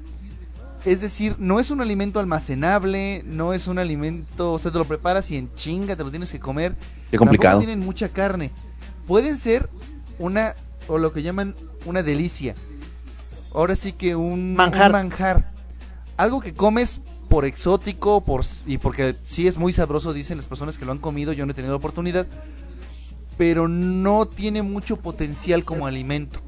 Es 0.85 1.01
decir, 1.01 1.35
no 1.39 1.59
es 1.59 1.71
un 1.71 1.81
alimento 1.81 2.19
almacenable, 2.19 3.23
no 3.25 3.53
es 3.53 3.67
un 3.67 3.79
alimento, 3.79 4.53
o 4.53 4.59
sea, 4.59 4.71
te 4.71 4.77
lo 4.77 4.85
preparas 4.85 5.29
y 5.31 5.35
en 5.35 5.53
chinga 5.55 5.95
te 5.95 6.03
lo 6.03 6.09
tienes 6.09 6.31
que 6.31 6.39
comer. 6.39 6.75
Qué 7.11 7.17
complicado. 7.17 7.53
Tampoco 7.55 7.65
tienen 7.67 7.85
mucha 7.85 8.09
carne. 8.09 8.51
Pueden 9.09 9.39
ser 9.39 9.71
una, 10.19 10.53
o 10.87 10.99
lo 10.99 11.11
que 11.11 11.23
llaman 11.23 11.55
una 11.85 12.03
delicia. 12.03 12.53
Ahora 13.55 13.75
sí 13.75 13.91
que 13.91 14.15
un 14.15 14.53
Manjar. 14.53 14.91
un 14.91 14.91
manjar. 14.91 15.51
Algo 16.15 16.39
que 16.39 16.53
comes 16.53 17.01
por 17.27 17.43
exótico, 17.43 18.23
por 18.23 18.45
y 18.67 18.77
porque 18.77 19.15
sí 19.23 19.47
es 19.47 19.57
muy 19.57 19.73
sabroso, 19.73 20.13
dicen 20.13 20.37
las 20.37 20.47
personas 20.47 20.77
que 20.77 20.85
lo 20.85 20.91
han 20.91 20.99
comido, 20.99 21.33
yo 21.33 21.47
no 21.47 21.53
he 21.53 21.55
tenido 21.55 21.73
la 21.73 21.77
oportunidad, 21.77 22.27
pero 23.35 23.67
no 23.67 24.27
tiene 24.27 24.61
mucho 24.61 24.97
potencial 24.97 25.65
como 25.65 25.87
alimento. 25.87 26.39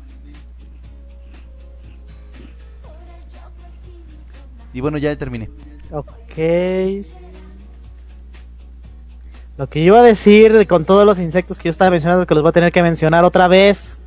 Y 4.71 4.81
bueno, 4.81 4.99
ya 4.99 5.15
terminé. 5.15 5.49
ok. 5.89 6.37
Lo 9.57 9.67
que 9.69 9.79
iba 9.79 9.99
a 9.99 10.03
decir 10.03 10.57
de- 10.57 10.65
con 10.67 10.85
todos 10.85 11.05
los 11.05 11.19
insectos 11.19 11.57
que 11.57 11.65
yo 11.65 11.71
estaba 11.71 11.91
mencionando, 11.91 12.25
que 12.25 12.33
los 12.33 12.41
voy 12.43 12.49
a 12.49 12.53
tener 12.53 12.71
que 12.71 12.81
mencionar 12.81 13.23
otra 13.25 13.47
vez, 13.47 14.01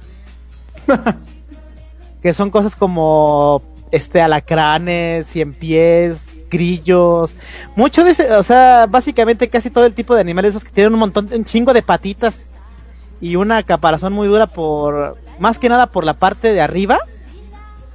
que 2.22 2.32
son 2.32 2.50
cosas 2.50 2.74
como 2.76 3.62
este 3.92 4.20
alacranes, 4.20 5.26
cien 5.26 5.54
pies, 5.54 6.28
grillos, 6.50 7.34
mucho 7.76 8.02
de 8.04 8.10
ese, 8.10 8.32
o 8.32 8.42
sea, 8.42 8.86
básicamente 8.88 9.48
casi 9.48 9.70
todo 9.70 9.86
el 9.86 9.94
tipo 9.94 10.14
de 10.14 10.20
animales 10.20 10.50
esos 10.50 10.64
que 10.64 10.70
tienen 10.70 10.92
un 10.94 11.00
montón, 11.00 11.28
un 11.32 11.44
chingo 11.44 11.72
de 11.72 11.82
patitas 11.82 12.48
y 13.20 13.36
una 13.36 13.62
caparazón 13.62 14.12
muy 14.12 14.26
dura 14.26 14.46
por, 14.46 15.16
más 15.38 15.58
que 15.58 15.68
nada 15.68 15.86
por 15.86 16.04
la 16.04 16.14
parte 16.14 16.52
de 16.52 16.60
arriba, 16.60 16.98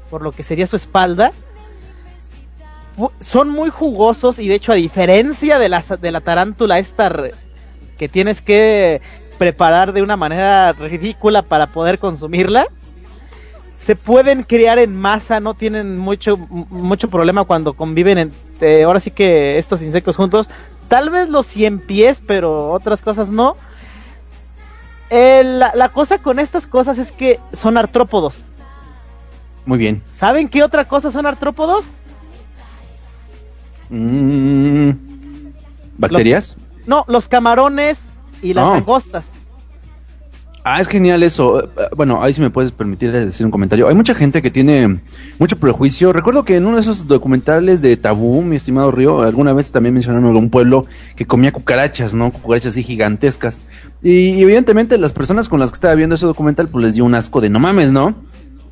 por 0.10 0.22
lo 0.22 0.32
que 0.32 0.44
sería 0.44 0.68
su 0.68 0.76
espalda. 0.76 1.32
Son 3.20 3.50
muy 3.50 3.70
jugosos 3.70 4.40
y 4.40 4.48
de 4.48 4.56
hecho 4.56 4.72
a 4.72 4.76
diferencia 4.76 5.60
de 5.60 5.70
la, 5.70 5.82
de 5.82 6.12
la 6.12 6.22
tarántula 6.22 6.80
esta 6.80 7.12
que 7.98 8.10
tienes 8.10 8.42
que 8.42 9.02
preparar 9.38 9.94
de 9.94 10.02
una 10.02 10.18
manera 10.18 10.74
ridícula 10.74 11.42
para 11.42 11.68
poder 11.68 12.00
consumirla, 12.00 12.68
se 13.78 13.96
pueden 13.96 14.44
criar 14.44 14.78
en 14.78 14.96
masa, 14.96 15.40
no 15.40 15.54
tienen 15.54 15.98
mucho, 15.98 16.38
mucho 16.38 17.10
problema 17.10 17.46
cuando 17.46 17.74
conviven 17.74 18.18
en, 18.18 18.34
eh, 18.60 18.84
ahora 18.84 19.00
sí 19.00 19.10
que 19.12 19.58
estos 19.58 19.82
insectos 19.82 20.18
juntos. 20.18 20.50
Tal 20.90 21.10
vez 21.10 21.30
los 21.30 21.46
cien 21.46 21.80
pies, 21.80 22.22
pero 22.26 22.72
otras 22.72 23.02
cosas 23.02 23.32
no. 23.32 23.56
Eh, 25.10 25.44
la, 25.46 25.72
la 25.76 25.90
cosa 25.90 26.18
con 26.18 26.40
estas 26.40 26.68
cosas 26.68 26.98
es 26.98 27.12
que 27.12 27.40
son 27.54 27.78
artrópodos. 27.78 28.44
Muy 29.66 29.78
bien. 29.78 30.04
¿Saben 30.12 30.50
qué 30.50 30.64
otra 30.64 30.86
cosa 30.86 31.12
son 31.12 31.26
artrópodos? 31.26 31.94
Mm, 33.90 34.90
¿Bacterias? 35.98 36.58
No, 36.88 37.06
los 37.08 37.28
camarones 37.28 38.00
y 38.42 38.54
las 38.54 38.66
Ah. 38.66 38.74
langostas. 38.76 39.32
Ah, 40.64 40.82
es 40.82 40.88
genial 40.88 41.24
eso. 41.24 41.64
Eh, 41.64 41.70
Bueno, 41.96 42.22
ahí 42.22 42.34
si 42.34 42.42
me 42.42 42.50
puedes 42.50 42.72
permitir 42.72 43.12
decir 43.12 43.46
un 43.46 43.52
comentario. 43.52 43.88
Hay 43.88 43.96
mucha 43.96 44.14
gente 44.14 44.42
que 44.42 44.52
tiene 44.52 45.00
mucho 45.40 45.58
prejuicio. 45.58 46.12
Recuerdo 46.14 46.44
que 46.46 46.58
en 46.58 46.66
uno 46.66 46.76
de 46.76 46.82
esos 46.82 47.08
documentales 47.08 47.82
de 47.82 47.96
Tabú, 47.98 48.42
mi 48.42 48.58
estimado 48.58 48.92
Río, 48.92 49.22
alguna 49.22 49.54
vez 49.54 49.72
también 49.72 49.94
mencionaron 49.94 50.36
un 50.36 50.50
pueblo 50.50 50.86
que 51.16 51.26
comía 51.26 51.52
cucarachas, 51.54 52.14
¿no? 52.14 52.32
Cucarachas 52.32 52.74
así 52.74 52.84
gigantescas. 52.84 53.66
Y, 54.04 54.32
y 54.32 54.42
evidentemente 54.42 54.98
las 54.98 55.14
personas 55.14 55.48
con 55.50 55.60
las 55.60 55.72
que 55.72 55.76
estaba 55.76 55.96
viendo 55.96 56.16
ese 56.16 56.26
documental, 56.26 56.68
pues 56.68 56.86
les 56.86 56.94
dio 56.96 57.06
un 57.06 57.16
asco 57.16 57.40
de 57.42 57.50
no 57.50 57.60
mames, 57.60 57.92
¿no? 57.92 58.16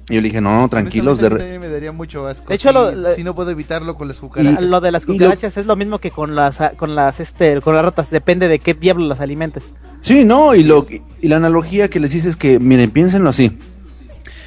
Y 0.09 0.15
yo 0.15 0.21
le 0.21 0.27
dije, 0.29 0.39
no, 0.39 0.67
tranquilos. 0.69 1.19
De 1.19 1.27
Honestamente, 1.27 1.55
a 1.55 1.59
mí 1.59 1.63
re- 1.65 1.67
me 1.67 1.73
daría 1.73 1.91
mucho 1.91 2.27
asco. 2.27 2.47
De 2.47 2.55
hecho, 2.55 2.69
si, 2.69 2.73
lo- 2.73 2.91
lo- 2.93 3.13
si 3.13 3.23
no 3.25 3.35
puedo 3.35 3.51
evitarlo 3.51 3.95
con 3.97 4.07
las 4.07 4.19
cucarachas. 4.19 4.61
Lo 4.61 4.79
de 4.79 4.91
las 4.91 5.05
lo- 5.05 5.13
cucarachas 5.13 5.57
es 5.57 5.65
lo 5.65 5.75
mismo 5.75 5.99
que 5.99 6.11
con 6.11 6.33
las 6.33 6.59
con 6.77 6.95
las 6.95 7.19
este 7.19 7.59
con 7.61 7.75
las 7.75 7.83
ratas, 7.83 8.09
depende 8.09 8.47
de 8.47 8.59
qué 8.59 8.73
diablo 8.73 9.05
las 9.05 9.19
alimentes. 9.19 9.69
Sí, 10.01 10.23
no, 10.23 10.55
y, 10.55 10.63
lo, 10.63 10.85
y 11.21 11.27
la 11.27 11.35
analogía 11.37 11.89
que 11.89 11.99
les 11.99 12.15
hice 12.15 12.29
es 12.29 12.37
que, 12.37 12.57
miren, 12.59 12.91
piénsenlo 12.91 13.29
así. 13.29 13.57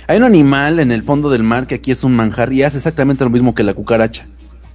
Hay 0.07 0.17
un 0.17 0.25
animal 0.25 0.81
en 0.81 0.91
el 0.93 1.03
fondo 1.03 1.29
del 1.29 1.43
mar 1.43 1.67
que 1.67 1.75
aquí 1.77 1.91
es 1.91 2.05
un 2.05 2.17
manjar 2.17 2.53
y 2.53 2.63
hace 2.63 2.79
exactamente 2.79 3.23
lo 3.25 3.31
mismo 3.31 3.55
que 3.55 3.63
la 3.63 3.75
cucaracha. 3.75 4.27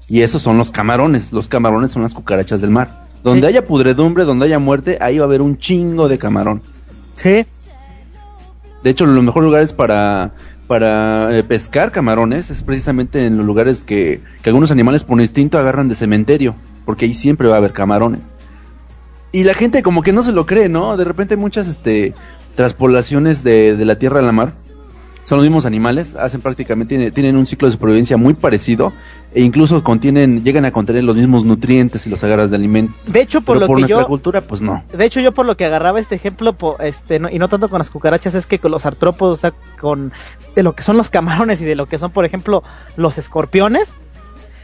Y 0.08 0.22
esos 0.22 0.42
son 0.44 0.58
los 0.60 0.70
camarones. 0.72 1.34
Los 1.34 1.48
camarones 1.48 1.90
son 1.92 2.04
las 2.04 2.14
cucarachas 2.14 2.62
del 2.62 2.70
mar. 2.70 3.06
Donde 3.24 3.42
Sí. 3.42 3.48
haya 3.48 3.66
pudredumbre, 3.66 4.24
donde 4.24 4.46
haya 4.46 4.60
muerte, 4.60 5.00
ahí 5.02 5.18
va 5.18 5.26
a 5.26 5.28
haber 5.28 5.42
un 5.42 5.58
chingo 5.58 6.08
de 6.08 6.20
camarón. 6.20 6.62
Sí. 7.16 7.44
De 8.84 8.90
hecho, 8.92 9.06
los 9.08 9.24
mejores 9.24 9.46
lugares 9.46 9.74
para, 9.74 10.34
para 10.68 11.38
eh, 11.38 11.44
pescar 11.44 11.92
camarones 11.92 12.50
es 12.50 12.64
precisamente 12.64 13.26
en 13.26 13.38
los 13.38 13.46
lugares 13.46 13.84
que, 13.84 14.22
que 14.42 14.50
algunos 14.50 14.72
animales 14.72 15.04
por 15.04 15.20
instinto 15.22 15.58
agarran 15.58 15.88
de 15.88 15.96
cementerio. 15.96 16.56
Porque 16.86 17.06
ahí 17.06 17.14
siempre 17.14 17.48
va 17.48 17.56
a 17.56 17.58
haber 17.58 17.74
camarones. 17.74 18.34
Y 19.32 19.44
la 19.44 19.54
gente 19.54 19.84
como 19.84 20.02
que 20.02 20.14
no 20.14 20.22
se 20.22 20.32
lo 20.32 20.46
cree, 20.46 20.70
¿no? 20.70 20.98
De 20.98 21.04
repente 21.04 21.36
muchas 21.36 21.68
este, 21.68 22.14
traspolaciones 22.56 23.44
de, 23.44 23.76
de 23.76 23.86
la 23.86 23.98
tierra 23.98 24.20
a 24.20 24.24
la 24.24 24.32
mar. 24.32 24.54
Son 25.26 25.38
los 25.40 25.46
mismos 25.46 25.66
animales, 25.66 26.16
hacen 26.16 26.40
prácticamente, 26.40 26.90
tienen, 26.96 27.12
tienen 27.12 27.36
un 27.36 27.46
ciclo 27.48 27.68
de 27.68 27.72
supervivencia 27.72 28.16
muy 28.16 28.36
parecido 28.36 28.94
e 29.34 29.42
incluso 29.42 29.84
contienen, 29.84 30.44
llegan 30.44 30.66
a 30.66 30.72
contener 30.72 31.04
los 31.04 31.16
mismos 31.16 31.44
nutrientes 31.46 32.04
si 32.04 32.10
los 32.12 32.24
agarras 32.24 32.52
de 32.52 32.58
alimento. 32.58 32.94
De 33.08 33.22
hecho, 33.22 33.42
por 33.42 33.56
Pero 33.56 33.62
lo 33.62 33.68
por 33.68 33.76
que 33.78 33.82
nuestra 33.82 34.02
yo 34.02 34.08
cultura, 34.08 34.42
pues 34.42 34.62
no. 34.62 34.84
de 34.94 35.04
hecho 35.04 35.20
yo 35.22 35.34
por 35.34 35.48
lo 35.48 35.58
que 35.58 35.66
agarraba 35.66 36.00
este 36.00 36.14
ejemplo 36.14 36.54
po- 36.54 36.78
este 36.80 37.20
no- 37.20 37.30
y 37.30 37.40
no 37.40 37.48
tanto 37.50 37.70
con 37.70 37.80
las 37.80 37.90
cucarachas 37.90 38.36
es 38.36 38.46
que 38.46 38.60
con 38.60 38.70
los 38.72 38.86
artrópodos, 38.86 39.40
o 39.40 39.42
sea, 39.42 39.54
con 39.82 40.14
de 40.56 40.62
lo 40.64 40.74
que 40.74 40.84
son 40.84 40.96
los 40.96 41.10
camarones 41.10 41.60
y 41.60 41.66
de 41.66 41.76
lo 41.76 41.88
que 41.88 41.98
son, 41.98 42.12
por 42.12 42.24
ejemplo, 42.24 42.64
los 42.96 43.18
escorpiones, 43.18 43.94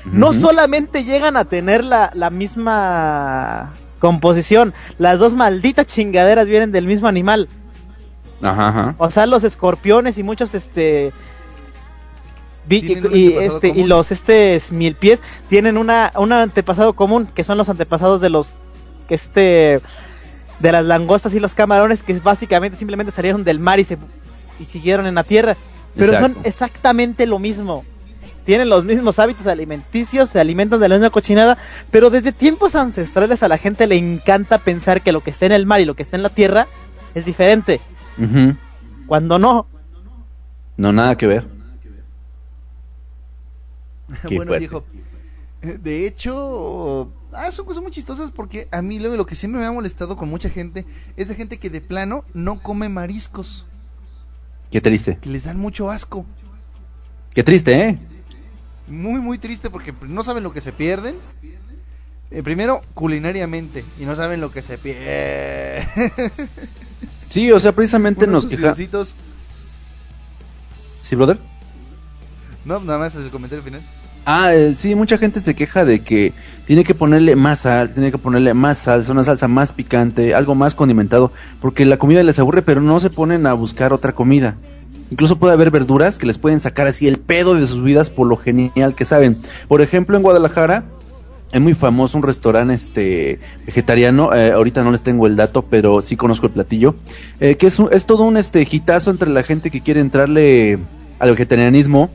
no 0.06 0.32
solamente 0.34 1.04
llegan 1.04 1.38
a 1.38 1.46
tener 1.46 1.84
la, 1.84 2.12
la 2.14 2.30
misma 2.30 3.72
composición, 4.00 4.74
las 4.98 5.20
dos 5.20 5.34
malditas 5.36 5.86
chingaderas 5.88 6.48
vienen 6.48 6.72
del 6.72 6.86
mismo 6.88 7.08
animal. 7.08 7.50
Ajá, 8.44 8.68
ajá. 8.70 8.96
O 8.98 9.10
sea, 9.10 9.26
los 9.26 9.44
escorpiones 9.44 10.18
y 10.18 10.24
muchos 10.24 10.54
este 10.56 11.12
vi- 12.68 13.00
y 13.14 13.34
este 13.38 13.70
y 13.70 13.84
los 13.84 14.12
este 14.12 14.62
mil 14.72 14.96
pies 14.96 15.22
tienen 15.50 15.78
una 15.78 16.12
un 16.16 16.32
antepasado 16.32 16.94
común 16.94 17.28
que 17.34 17.44
son 17.44 17.58
los 17.58 17.70
antepasados 17.70 18.22
de 18.22 18.30
los 18.30 18.56
que 19.08 19.16
este 19.16 19.82
de 20.60 20.72
las 20.72 20.86
langostas 20.86 21.34
y 21.34 21.40
los 21.40 21.56
camarones 21.56 22.04
que 22.04 22.14
básicamente 22.20 22.78
simplemente 22.78 23.12
salieron 23.12 23.44
del 23.44 23.60
mar 23.60 23.80
y 23.80 23.84
se 23.84 23.98
y 24.60 24.66
siguieron 24.66 25.08
en 25.08 25.16
la 25.16 25.24
tierra. 25.24 25.58
Pero 25.96 26.14
son 26.20 26.38
exactamente 26.44 27.26
lo 27.28 27.40
mismo. 27.40 27.84
Tienen 28.46 28.70
los 28.70 28.86
mismos 28.86 29.20
hábitos 29.20 29.46
alimenticios, 29.48 30.30
se 30.30 30.40
alimentan 30.40 30.80
de 30.80 30.90
la 30.90 30.96
misma 30.96 31.10
cochinada, 31.10 31.58
pero 31.92 32.10
desde 32.10 32.32
tiempos 32.32 32.76
ancestrales 32.76 33.44
a 33.44 33.48
la 33.48 33.58
gente 33.58 33.86
le 33.88 33.98
encanta 33.98 34.58
pensar 34.58 35.02
que 35.02 35.12
lo 35.12 35.22
que 35.22 35.30
está 35.32 35.46
en 35.48 35.52
el 35.52 35.66
mar 35.66 35.80
y 35.82 35.86
lo 35.86 35.96
que 35.96 36.04
está 36.04 36.16
en 36.16 36.24
la 36.24 36.30
tierra 36.30 36.68
es 37.14 37.26
diferente, 37.26 37.82
Cuando 39.08 39.40
no. 39.40 39.68
No, 40.78 40.92
nada 40.92 41.16
que 41.18 41.28
ver. 41.28 41.48
Qué 44.28 44.36
bueno, 44.36 44.50
fuerte. 44.50 44.60
viejo. 44.60 44.84
De 45.62 46.08
hecho, 46.08 47.12
ah, 47.34 47.52
son 47.52 47.66
cosas 47.66 47.84
muy 47.84 47.92
chistosas 47.92 48.32
porque 48.32 48.68
a 48.72 48.82
mí 48.82 48.98
luego 49.00 49.16
lo 49.16 49.26
que 49.28 49.36
siempre 49.36 49.62
me 49.62 49.68
ha 49.68 49.72
molestado 49.72 50.18
con 50.18 50.28
mucha 50.28 50.50
gente 50.50 50.86
es 51.18 51.28
de 51.28 51.36
gente 51.36 51.58
que 51.60 51.70
de 51.70 51.82
plano 51.82 52.26
no 52.34 52.64
come 52.64 52.90
mariscos, 52.90 53.68
Qué 54.72 54.82
triste. 54.82 55.20
que 55.22 55.30
les 55.30 55.44
dan 55.44 55.58
mucho 55.60 55.92
asco. 55.92 56.26
Qué 57.36 57.44
triste, 57.44 57.80
¿eh? 57.90 58.00
Muy, 58.88 59.22
muy 59.22 59.38
triste 59.38 59.70
porque 59.70 59.94
no 60.08 60.24
saben 60.24 60.42
lo 60.44 60.52
que 60.52 60.62
se 60.62 60.74
pierden. 60.74 61.16
Eh, 62.32 62.42
primero, 62.44 62.82
culinariamente, 62.96 63.86
y 64.00 64.06
no 64.06 64.16
saben 64.16 64.42
lo 64.42 64.52
que 64.52 64.62
se 64.64 64.78
pierde. 64.80 65.88
Sí, 67.32 67.52
o 67.52 67.60
sea, 67.60 67.72
precisamente 67.72 68.28
nos 68.28 68.45
queja. 68.45 68.76
¿Sí, 71.02 71.16
brother? 71.16 71.40
No, 72.66 72.80
nada 72.82 72.99
más 72.99 73.16
el 73.16 73.30
comentario 73.32 73.64
final. 73.64 73.82
Ah, 74.26 74.53
eh, 74.53 74.76
sí, 74.76 74.94
mucha 74.94 75.18
gente 75.18 75.40
se 75.40 75.56
queja 75.56 75.84
de 75.84 76.02
que 76.02 76.34
tiene 76.68 76.84
que 76.84 76.94
ponerle 76.94 77.36
más 77.36 77.62
sal, 77.62 77.91
tiene 77.91 78.12
que 78.12 78.20
ponerle 78.20 78.53
más 78.53 78.78
salsa, 78.78 79.12
una 79.12 79.24
salsa 79.24 79.48
más 79.48 79.74
picante, 79.74 80.36
algo 80.36 80.53
más 80.53 80.76
condimentado, 80.76 81.32
porque 81.60 81.86
la 81.86 81.98
comida 81.98 82.22
les 82.22 82.38
aburre, 82.38 82.62
pero 82.62 82.82
no 82.82 82.99
se 82.99 83.10
ponen 83.10 83.48
a 83.48 83.53
buscar 83.53 83.94
otra 83.94 84.14
comida. 84.14 84.58
Incluso 85.10 85.40
puede 85.40 85.53
haber 85.53 85.72
verduras 85.72 86.18
que 86.18 86.28
les 86.28 86.38
pueden 86.38 86.60
sacar 86.60 86.88
así 86.88 87.08
el 87.08 87.18
pedo 87.18 87.56
de 87.56 87.66
sus 87.66 87.84
vidas 87.84 88.10
por 88.10 88.28
lo 88.28 88.38
genial 88.38 88.94
que 88.94 89.06
saben. 89.06 89.36
Por 89.68 89.82
ejemplo, 89.82 90.16
en 90.18 90.24
Guadalajara 90.24 90.86
es 91.52 91.60
muy 91.61 91.73
famoso 91.73 92.18
un 92.18 92.23
restaurante 92.23 92.73
este 92.73 93.40
vegetariano, 93.65 94.34
eh, 94.34 94.52
ahorita 94.52 94.84
no 94.84 94.91
les 94.91 95.03
tengo 95.03 95.28
el 95.28 95.36
dato, 95.36 95.64
pero 95.64 96.02
sí 96.02 96.15
conozco 96.15 96.45
el 96.48 96.53
platillo, 96.53 96.95
eh, 97.40 97.56
que 97.56 97.68
es, 97.68 97.78
un- 97.80 97.90
es 97.91 98.06
todo 98.06 98.23
un 98.23 98.38
este 98.38 98.65
hitazo 98.69 99.11
entre 99.11 99.30
la 99.30 99.44
gente 99.44 99.69
que 99.69 99.82
quiere 99.82 99.99
entrarle 99.99 100.80
al 101.19 101.30
vegetarianismo 101.32 102.10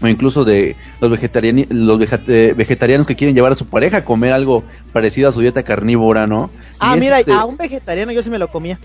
o 0.00 0.08
incluso 0.08 0.44
de 0.44 0.74
los, 1.00 1.10
vegetariani 1.10 1.66
los 1.70 2.00
eh, 2.28 2.54
vegetarianos 2.56 3.06
que 3.06 3.14
quieren 3.14 3.36
llevar 3.36 3.52
a 3.52 3.56
su 3.56 3.66
pareja 3.66 3.98
a 3.98 4.04
comer 4.04 4.32
algo 4.32 4.64
parecido 4.92 5.28
a 5.28 5.32
su 5.32 5.40
dieta 5.40 5.62
carnívora, 5.62 6.26
¿no? 6.26 6.50
Ah, 6.80 6.96
Y 6.96 7.00
mira, 7.00 7.20
este, 7.20 7.32
a 7.32 7.44
un 7.44 7.56
vegetariano 7.56 8.10
yo 8.10 8.22
sí 8.22 8.30
me 8.30 8.38
lo 8.38 8.48
comía. 8.48 8.78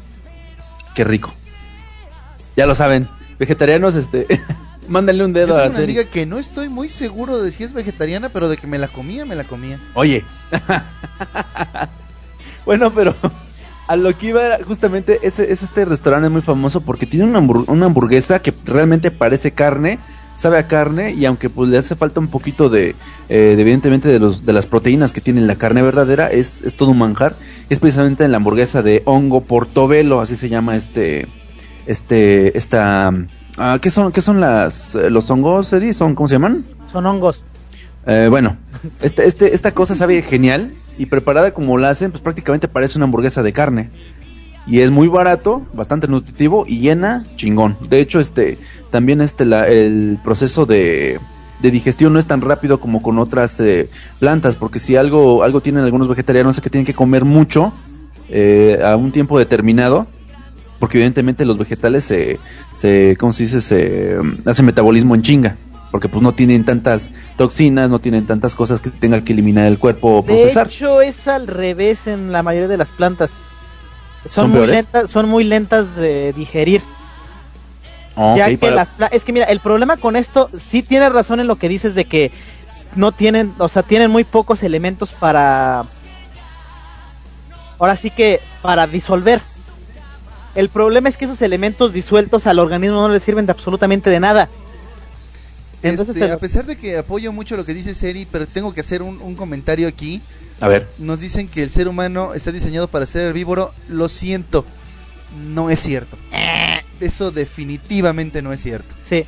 Qué 0.93 1.03
rico. 1.03 1.33
Ya 2.55 2.65
lo 2.67 2.75
saben, 2.75 3.07
vegetarianos, 3.39 3.95
este, 3.95 4.27
mándenle 4.87 5.25
un 5.25 5.33
Yo 5.33 5.39
dedo 5.39 5.47
tengo 5.47 5.59
a 5.59 5.61
la 5.63 5.67
una 5.67 5.75
serie. 5.75 5.95
amiga 5.99 6.11
que 6.11 6.25
no 6.25 6.39
estoy 6.39 6.69
muy 6.69 6.89
seguro 6.89 7.41
de 7.41 7.51
si 7.51 7.63
es 7.63 7.73
vegetariana, 7.73 8.29
pero 8.29 8.49
de 8.49 8.57
que 8.57 8.67
me 8.67 8.77
la 8.77 8.87
comía, 8.87 9.25
me 9.25 9.35
la 9.35 9.43
comía. 9.43 9.79
Oye. 9.93 10.23
bueno, 12.65 12.91
pero 12.93 13.15
a 13.87 13.95
lo 13.95 14.15
que 14.17 14.27
iba 14.27 14.45
era 14.45 14.59
justamente 14.63 15.19
ese, 15.23 15.51
es 15.51 15.63
este 15.63 15.85
restaurante 15.85 16.29
muy 16.29 16.41
famoso 16.41 16.81
porque 16.81 17.05
tiene 17.05 17.25
una, 17.25 17.39
hambur- 17.39 17.65
una 17.67 17.85
hamburguesa 17.85 18.41
que 18.41 18.53
realmente 18.65 19.11
parece 19.11 19.51
carne, 19.51 19.99
sabe 20.35 20.57
a 20.57 20.67
carne 20.67 21.13
y 21.13 21.25
aunque 21.25 21.49
pues 21.49 21.69
le 21.69 21.77
hace 21.77 21.95
falta 21.95 22.19
un 22.19 22.27
poquito 22.27 22.69
de, 22.69 22.95
eh, 23.29 23.53
de, 23.55 23.61
evidentemente 23.61 24.09
de 24.09 24.19
los 24.19 24.45
de 24.45 24.53
las 24.53 24.67
proteínas 24.67 25.13
que 25.13 25.21
tiene 25.21 25.41
la 25.41 25.55
carne 25.55 25.81
verdadera, 25.81 26.27
es, 26.27 26.61
es 26.63 26.75
todo 26.75 26.91
un 26.91 26.97
manjar. 26.99 27.35
Es 27.69 27.79
precisamente 27.79 28.25
en 28.25 28.31
la 28.31 28.37
hamburguesa 28.37 28.81
de 28.81 29.01
hongo 29.05 29.41
portobelo, 29.41 30.19
así 30.21 30.35
se 30.35 30.49
llama 30.49 30.75
este 30.75 31.27
este 31.85 32.57
esta 32.57 33.11
ah, 33.57 33.77
¿qué 33.81 33.91
son 33.91 34.11
qué 34.11 34.21
son 34.21 34.39
las 34.39 34.95
eh, 34.95 35.09
los 35.09 35.29
hongos, 35.29 35.71
Eri? 35.73 35.93
¿Son 35.93 36.15
cómo 36.15 36.27
se 36.27 36.35
llaman? 36.35 36.65
Son 36.91 37.05
hongos. 37.05 37.45
Eh, 38.05 38.27
bueno, 38.29 38.57
este, 39.01 39.25
este, 39.25 39.53
esta 39.53 39.73
cosa 39.73 39.93
sabe 39.93 40.21
genial 40.21 40.71
y 40.97 41.07
preparada 41.07 41.53
como 41.53 41.77
la 41.77 41.89
hacen, 41.89 42.11
pues 42.11 42.23
prácticamente 42.23 42.67
parece 42.67 42.97
una 42.97 43.05
hamburguesa 43.05 43.43
de 43.43 43.53
carne. 43.53 43.89
Y 44.65 44.79
es 44.79 44.91
muy 44.91 45.07
barato, 45.07 45.65
bastante 45.73 46.07
nutritivo 46.07 46.65
y 46.67 46.79
llena 46.79 47.25
chingón. 47.35 47.77
De 47.89 47.99
hecho, 47.99 48.19
este, 48.19 48.57
también 48.91 49.21
este, 49.21 49.45
la, 49.45 49.67
el 49.67 50.19
proceso 50.23 50.65
de, 50.65 51.19
de 51.61 51.71
digestión 51.71 52.13
no 52.13 52.19
es 52.19 52.27
tan 52.27 52.41
rápido 52.41 52.79
como 52.79 53.01
con 53.01 53.17
otras 53.17 53.59
eh, 53.59 53.89
plantas, 54.19 54.55
porque 54.55 54.79
si 54.79 54.95
algo, 54.95 55.43
algo 55.43 55.61
tienen 55.61 55.83
algunos 55.83 56.07
vegetarianos 56.07 56.57
es 56.57 56.61
que 56.61 56.69
tienen 56.69 56.85
que 56.85 56.93
comer 56.93 57.25
mucho 57.25 57.73
eh, 58.29 58.79
a 58.83 58.95
un 58.95 59.11
tiempo 59.11 59.39
determinado, 59.39 60.07
porque 60.79 60.97
evidentemente 60.97 61.45
los 61.45 61.57
vegetales 61.57 62.05
se, 62.05 62.39
se 62.71 63.15
¿cómo 63.19 63.33
se 63.33 63.43
dice? 63.43 63.61
Se 63.61 64.17
hacen 64.45 64.65
metabolismo 64.65 65.15
en 65.15 65.21
chinga. 65.21 65.57
Porque 65.91 66.09
pues 66.09 66.21
no 66.21 66.33
tienen 66.33 66.65
tantas 66.65 67.13
toxinas, 67.37 67.89
no 67.89 67.99
tienen 67.99 68.25
tantas 68.25 68.55
cosas 68.55 68.81
que 68.81 68.89
tenga 68.89 69.23
que 69.23 69.31
eliminar 69.31 69.65
el 69.67 69.79
cuerpo 69.79 70.17
o 70.17 70.21
De 70.21 70.27
procesar. 70.27 70.67
hecho, 70.67 71.01
es 71.01 71.27
al 71.29 71.47
revés 71.47 72.07
en 72.07 72.33
la 72.33 72.43
mayoría 72.43 72.67
de 72.67 72.75
las 72.77 72.91
plantas. 72.91 73.31
Son, 74.25 74.51
¿Son 74.51 74.51
muy 74.51 74.67
lentas, 74.67 75.09
son 75.09 75.29
muy 75.29 75.43
lentas 75.45 75.95
de 75.95 76.33
digerir. 76.33 76.81
Ah, 78.17 78.33
ya 78.35 78.47
que 78.49 78.57
para- 78.57 78.75
las 78.75 78.91
es 79.11 79.23
que 79.23 79.31
mira, 79.31 79.45
el 79.45 79.61
problema 79.61 79.95
con 79.95 80.17
esto 80.17 80.49
sí 80.49 80.83
tienes 80.83 81.09
razón 81.13 81.39
en 81.39 81.47
lo 81.47 81.55
que 81.55 81.69
dices 81.69 81.95
de 81.95 82.03
que 82.05 82.31
no 82.97 83.13
tienen, 83.13 83.53
o 83.57 83.69
sea, 83.69 83.83
tienen 83.83 84.11
muy 84.11 84.25
pocos 84.25 84.63
elementos 84.63 85.11
para 85.13 85.85
ahora 87.79 87.95
sí 87.95 88.09
que 88.09 88.41
para 88.61 88.87
disolver. 88.87 89.41
El 90.57 90.69
problema 90.69 91.07
es 91.07 91.17
que 91.17 91.25
esos 91.25 91.39
elementos 91.43 91.93
disueltos 91.93 92.47
al 92.47 92.57
organismo 92.57 92.95
no 93.07 93.09
le 93.13 93.19
sirven 93.19 93.45
de 93.45 93.51
absolutamente 93.51 94.09
de 94.09 94.19
nada. 94.19 94.49
Entonces, 95.83 96.15
Este, 96.15 96.25
el- 96.25 96.31
a 96.31 96.37
pesar 96.39 96.65
de 96.65 96.75
que 96.75 96.97
apoyo 96.97 97.31
mucho 97.31 97.55
lo 97.55 97.63
que 97.63 97.75
dice 97.75 97.93
Seri, 97.93 98.25
pero 98.29 98.47
tengo 98.47 98.73
que 98.73 98.81
hacer 98.81 99.03
un, 99.03 99.21
un 99.21 99.35
comentario 99.35 99.87
aquí. 99.87 100.19
A 100.59 100.67
ver, 100.67 100.89
Nos 100.97 101.19
dicen 101.19 101.47
que 101.47 101.61
el 101.61 101.69
ser 101.69 101.87
humano 101.87 102.33
está 102.33 102.51
diseñado 102.51 102.87
para 102.87 103.05
ser 103.05 103.27
herbívoro. 103.27 103.71
Lo 103.87 104.09
siento, 104.09 104.65
no 105.45 105.69
es 105.69 105.79
cierto. 105.79 106.17
Eso 106.99 107.29
definitivamente 107.29 108.41
no 108.41 108.51
es 108.51 108.59
cierto. 108.61 108.95
sí. 109.03 109.25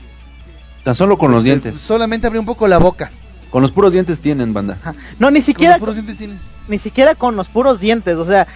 tan 0.84 0.96
solo 0.96 1.20
con 1.20 1.30
los 1.30 1.46
Este, 1.46 1.50
dientes. 1.70 1.80
Solamente 1.80 2.26
abre 2.26 2.40
un 2.40 2.46
poco 2.48 2.68
la 2.68 2.80
boca. 2.80 3.12
Con 3.52 3.62
los 3.62 3.72
puros 3.72 3.94
dientes 3.94 4.20
tienen, 4.20 4.52
banda. 4.54 4.80
No, 5.20 5.30
ni 5.30 5.40
Con 5.40 5.46
siquiera 5.46 5.74
los 5.74 5.80
puros 5.80 5.96
dientes 5.96 6.18
tienen. 6.18 6.40
ni 6.68 6.80
siquiera 6.80 7.14
con 7.14 7.36
los 7.36 7.50
puros 7.50 7.80
dientes, 7.80 8.18
o 8.18 8.26
sea, 8.26 8.48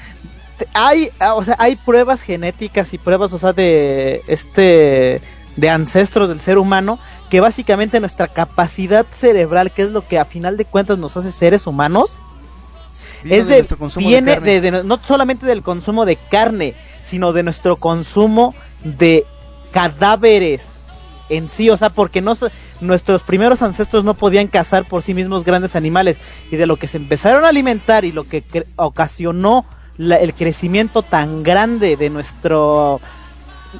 hay, 0.73 1.09
ah, 1.19 1.33
o 1.35 1.43
sea, 1.43 1.55
hay 1.59 1.75
pruebas 1.75 2.21
genéticas 2.21 2.93
y 2.93 2.97
pruebas, 2.97 3.33
o 3.33 3.37
sea, 3.39 3.53
de 3.53 4.23
este 4.27 5.21
de 5.55 5.69
ancestros 5.69 6.29
del 6.29 6.39
ser 6.39 6.57
humano 6.57 6.97
que 7.29 7.39
básicamente 7.39 7.99
nuestra 7.99 8.27
capacidad 8.27 9.05
cerebral, 9.11 9.71
que 9.71 9.83
es 9.83 9.91
lo 9.91 10.07
que 10.07 10.17
a 10.17 10.25
final 10.25 10.57
de 10.57 10.65
cuentas 10.65 10.97
nos 10.97 11.15
hace 11.15 11.31
seres 11.31 11.67
humanos, 11.67 12.17
Vino 13.23 13.35
es 13.35 13.47
de 13.47 13.53
de, 13.53 13.59
nuestro 13.59 13.77
consumo 13.77 14.05
de 14.05 14.09
viene 14.09 14.33
carne. 14.33 14.61
de, 14.61 14.71
de- 14.71 14.83
no 14.83 14.99
solamente 15.03 15.45
del 15.45 15.61
consumo 15.61 16.05
de 16.05 16.15
carne, 16.15 16.73
sino 17.03 17.33
de 17.33 17.43
nuestro 17.43 17.75
consumo 17.77 18.53
de 18.83 19.25
cadáveres 19.71 20.69
en 21.29 21.49
sí, 21.49 21.69
o 21.69 21.77
sea, 21.77 21.89
porque 21.89 22.21
no 22.21 22.33
nuestros 22.81 23.23
primeros 23.23 23.61
ancestros 23.61 24.03
no 24.03 24.13
podían 24.13 24.47
cazar 24.47 24.85
por 24.87 25.01
sí 25.01 25.13
mismos 25.13 25.43
grandes 25.45 25.75
animales 25.75 26.19
y 26.51 26.57
de 26.57 26.65
lo 26.67 26.77
que 26.77 26.87
se 26.87 26.97
empezaron 26.97 27.45
a 27.45 27.49
alimentar 27.49 28.05
y 28.05 28.11
lo 28.11 28.25
que 28.27 28.43
ocasionó 28.75 29.65
la- 29.97 30.15
el 30.17 30.33
crecimiento 30.33 31.01
tan 31.03 31.43
grande 31.43 31.95
de 31.97 32.09
nuestro 32.09 32.99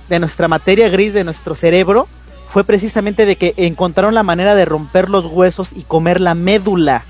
de 0.10 0.20
nuestra 0.20 0.48
materia 0.48 0.90
gris 0.90 1.14
de 1.14 1.24
nuestro 1.24 1.54
cerebro 1.54 2.08
fue 2.48 2.64
precisamente 2.64 3.26
de 3.26 3.36
que 3.36 3.54
encontraron 3.58 4.14
la 4.16 4.24
manera 4.24 4.56
de 4.56 4.66
romper 4.66 5.10
los 5.10 5.26
huesos 5.28 5.72
y 5.74 5.84
comer 5.84 6.20
la 6.20 6.34
médula 6.36 7.04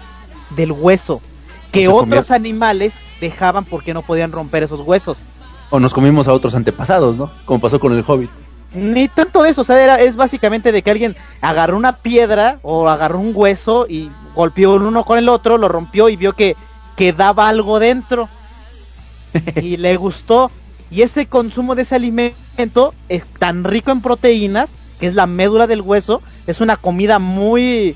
del 0.55 0.71
hueso 0.71 1.21
que 1.71 1.87
otros 1.87 2.29
animales 2.31 2.93
dejaban 3.19 3.65
porque 3.65 3.93
no 3.93 4.01
podían 4.03 4.31
romper 4.31 4.63
esos 4.63 4.81
huesos. 4.81 5.23
O 5.69 5.79
nos 5.79 5.93
comimos 5.93 6.27
a 6.27 6.33
otros 6.33 6.55
antepasados, 6.55 7.17
¿no? 7.17 7.31
Como 7.45 7.59
pasó 7.61 7.79
con 7.79 7.93
el 7.93 8.03
Hobbit. 8.05 8.29
Ni 8.73 9.07
tanto 9.07 9.43
de 9.43 9.49
eso, 9.49 9.61
o 9.61 9.63
sea, 9.63 9.81
era, 9.83 9.99
es 9.99 10.15
básicamente 10.15 10.71
de 10.71 10.81
que 10.81 10.91
alguien 10.91 11.15
agarró 11.41 11.77
una 11.77 11.97
piedra 11.97 12.59
o 12.61 12.89
agarró 12.89 13.19
un 13.19 13.31
hueso 13.33 13.85
y 13.87 14.11
golpeó 14.35 14.75
el 14.75 14.83
uno 14.83 15.03
con 15.03 15.17
el 15.17 15.29
otro, 15.29 15.57
lo 15.57 15.67
rompió 15.67 16.09
y 16.09 16.15
vio 16.15 16.33
que 16.33 16.55
quedaba 16.95 17.47
algo 17.49 17.79
dentro. 17.79 18.29
y 19.61 19.77
le 19.77 19.95
gustó. 19.97 20.51
Y 20.91 21.01
ese 21.01 21.25
consumo 21.25 21.75
de 21.75 21.83
ese 21.83 21.95
alimento 21.95 22.93
es 23.09 23.25
tan 23.39 23.63
rico 23.63 23.91
en 23.91 24.01
proteínas, 24.01 24.75
que 24.99 25.07
es 25.07 25.15
la 25.15 25.25
médula 25.25 25.65
del 25.67 25.81
hueso, 25.81 26.21
es 26.47 26.61
una 26.61 26.75
comida 26.77 27.19
muy... 27.19 27.95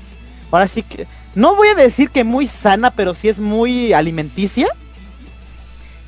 Ahora 0.50 0.66
sí 0.66 0.82
que... 0.82 1.06
No 1.34 1.54
voy 1.54 1.68
a 1.68 1.74
decir 1.74 2.10
que 2.10 2.24
muy 2.24 2.46
sana, 2.46 2.90
pero 2.90 3.14
sí 3.14 3.28
es 3.28 3.38
muy 3.38 3.92
alimenticia. 3.92 4.66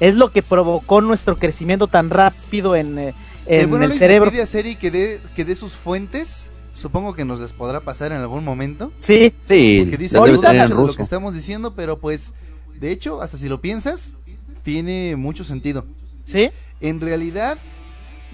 Es 0.00 0.14
lo 0.16 0.32
que 0.32 0.42
provocó 0.42 1.00
nuestro 1.02 1.36
crecimiento 1.36 1.86
tan 1.86 2.10
rápido 2.10 2.74
en, 2.74 2.98
eh, 2.98 3.14
Eh, 3.46 3.60
en 3.60 3.70
bueno, 3.70 3.84
el 3.84 3.92
cerebro. 3.92 4.30
pide 4.30 4.42
a 4.42 4.46
Seri 4.46 4.76
que 4.76 4.90
dé 4.90 5.20
que 5.34 5.44
dé 5.44 5.54
sus 5.54 5.74
fuentes. 5.74 6.50
Supongo 6.72 7.14
que 7.14 7.24
nos 7.24 7.38
las 7.38 7.52
podrá 7.52 7.80
pasar 7.80 8.10
en 8.12 8.18
algún 8.18 8.44
momento. 8.44 8.90
Sí, 8.98 9.34
Sí, 9.46 9.80
Porque 9.82 9.98
dice 9.98 10.18
mucho 10.18 10.40
de 10.40 10.68
lo 10.68 10.94
que 10.94 11.02
estamos 11.02 11.34
diciendo, 11.34 11.74
pero 11.74 11.98
pues, 11.98 12.32
de 12.80 12.90
hecho, 12.90 13.20
hasta 13.20 13.36
si 13.36 13.48
lo 13.48 13.60
piensas, 13.60 14.14
tiene 14.62 15.16
mucho 15.16 15.44
sentido. 15.44 15.84
sí. 16.24 16.50
En 16.82 16.98
realidad, 16.98 17.58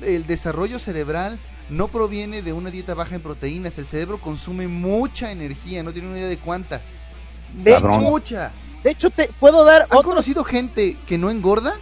el 0.02 0.24
desarrollo 0.28 0.78
cerebral 0.78 1.36
no 1.68 1.88
proviene 1.88 2.42
de 2.42 2.52
una 2.52 2.70
dieta 2.70 2.94
baja 2.94 3.16
en 3.16 3.20
proteínas. 3.20 3.76
El 3.78 3.86
cerebro 3.88 4.18
consume 4.18 4.68
mucha 4.68 5.32
energía, 5.32 5.82
no 5.82 5.92
tiene 5.92 6.06
una 6.06 6.18
idea 6.18 6.28
de 6.28 6.38
cuánta. 6.38 6.80
De 7.60 7.72
Cabrón. 7.72 7.90
hecho, 7.94 8.00
Mucha. 8.02 8.52
de 8.84 8.90
hecho, 8.90 9.10
te 9.10 9.28
puedo 9.40 9.64
dar 9.64 9.82
¿Han 9.82 9.88
otro. 9.98 10.10
conocido 10.10 10.44
gente 10.44 10.96
que 11.08 11.18
no 11.18 11.28
engorda? 11.28 11.74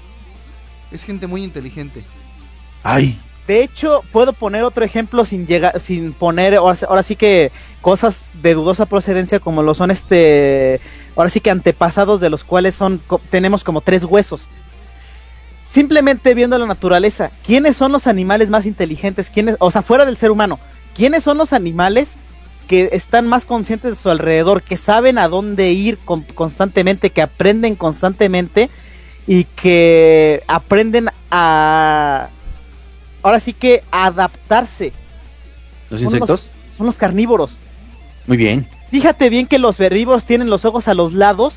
Es 0.90 1.04
gente 1.04 1.26
muy 1.26 1.44
inteligente. 1.44 2.02
Ay, 2.82 3.18
De 3.46 3.62
hecho, 3.62 4.02
puedo 4.10 4.32
poner 4.32 4.62
otro 4.64 4.84
ejemplo 4.84 5.24
sin 5.24 5.46
llegar, 5.46 5.78
sin 5.78 6.14
poner, 6.14 6.54
ahora, 6.54 7.02
sí 7.02 7.14
que 7.14 7.52
cosas 7.82 8.24
de 8.42 8.54
dudosa 8.54 8.86
procedencia 8.86 9.38
como 9.38 9.62
lo 9.62 9.74
son 9.74 9.90
este, 9.90 10.80
ahora 11.14 11.28
sí 11.28 11.40
que 11.40 11.50
antepasados 11.50 12.20
de 12.20 12.30
los 12.30 12.42
cuales 12.42 12.74
son, 12.74 13.02
tenemos 13.28 13.62
como 13.62 13.82
tres 13.82 14.04
huesos. 14.04 14.48
Simplemente 15.62 16.34
viendo 16.34 16.56
la 16.56 16.66
naturaleza, 16.66 17.30
¿quiénes 17.44 17.76
son 17.76 17.92
los 17.92 18.06
animales 18.06 18.48
más 18.48 18.64
inteligentes? 18.64 19.28
¿Quiénes, 19.28 19.56
o 19.58 19.70
sea, 19.70 19.82
fuera 19.82 20.06
del 20.06 20.16
ser 20.16 20.30
humano, 20.30 20.58
¿quiénes 20.94 21.22
son 21.22 21.36
los 21.36 21.52
animales 21.52 22.16
que 22.66 22.90
están 22.92 23.26
más 23.26 23.44
conscientes 23.44 23.90
de 23.90 23.96
su 23.96 24.08
alrededor, 24.08 24.62
que 24.62 24.78
saben 24.78 25.18
a 25.18 25.28
dónde 25.28 25.72
ir 25.72 25.98
con- 25.98 26.22
constantemente, 26.22 27.10
que 27.10 27.20
aprenden 27.20 27.76
constantemente 27.76 28.70
y 29.26 29.44
que 29.44 30.42
aprenden 30.46 31.10
a 31.30 32.28
ahora 33.24 33.40
sí 33.40 33.52
que 33.52 33.82
adaptarse. 33.90 34.92
los 35.90 36.00
Son 36.00 36.06
insectos. 36.12 36.50
Son 36.70 36.86
los 36.86 36.96
carnívoros. 36.96 37.58
Muy 38.26 38.36
bien. 38.36 38.68
Fíjate 38.88 39.28
bien 39.30 39.46
que 39.48 39.58
los 39.58 39.80
herbívoros 39.80 40.24
tienen 40.24 40.48
los 40.50 40.64
ojos 40.64 40.86
a 40.88 40.94
los 40.94 41.12
lados, 41.14 41.54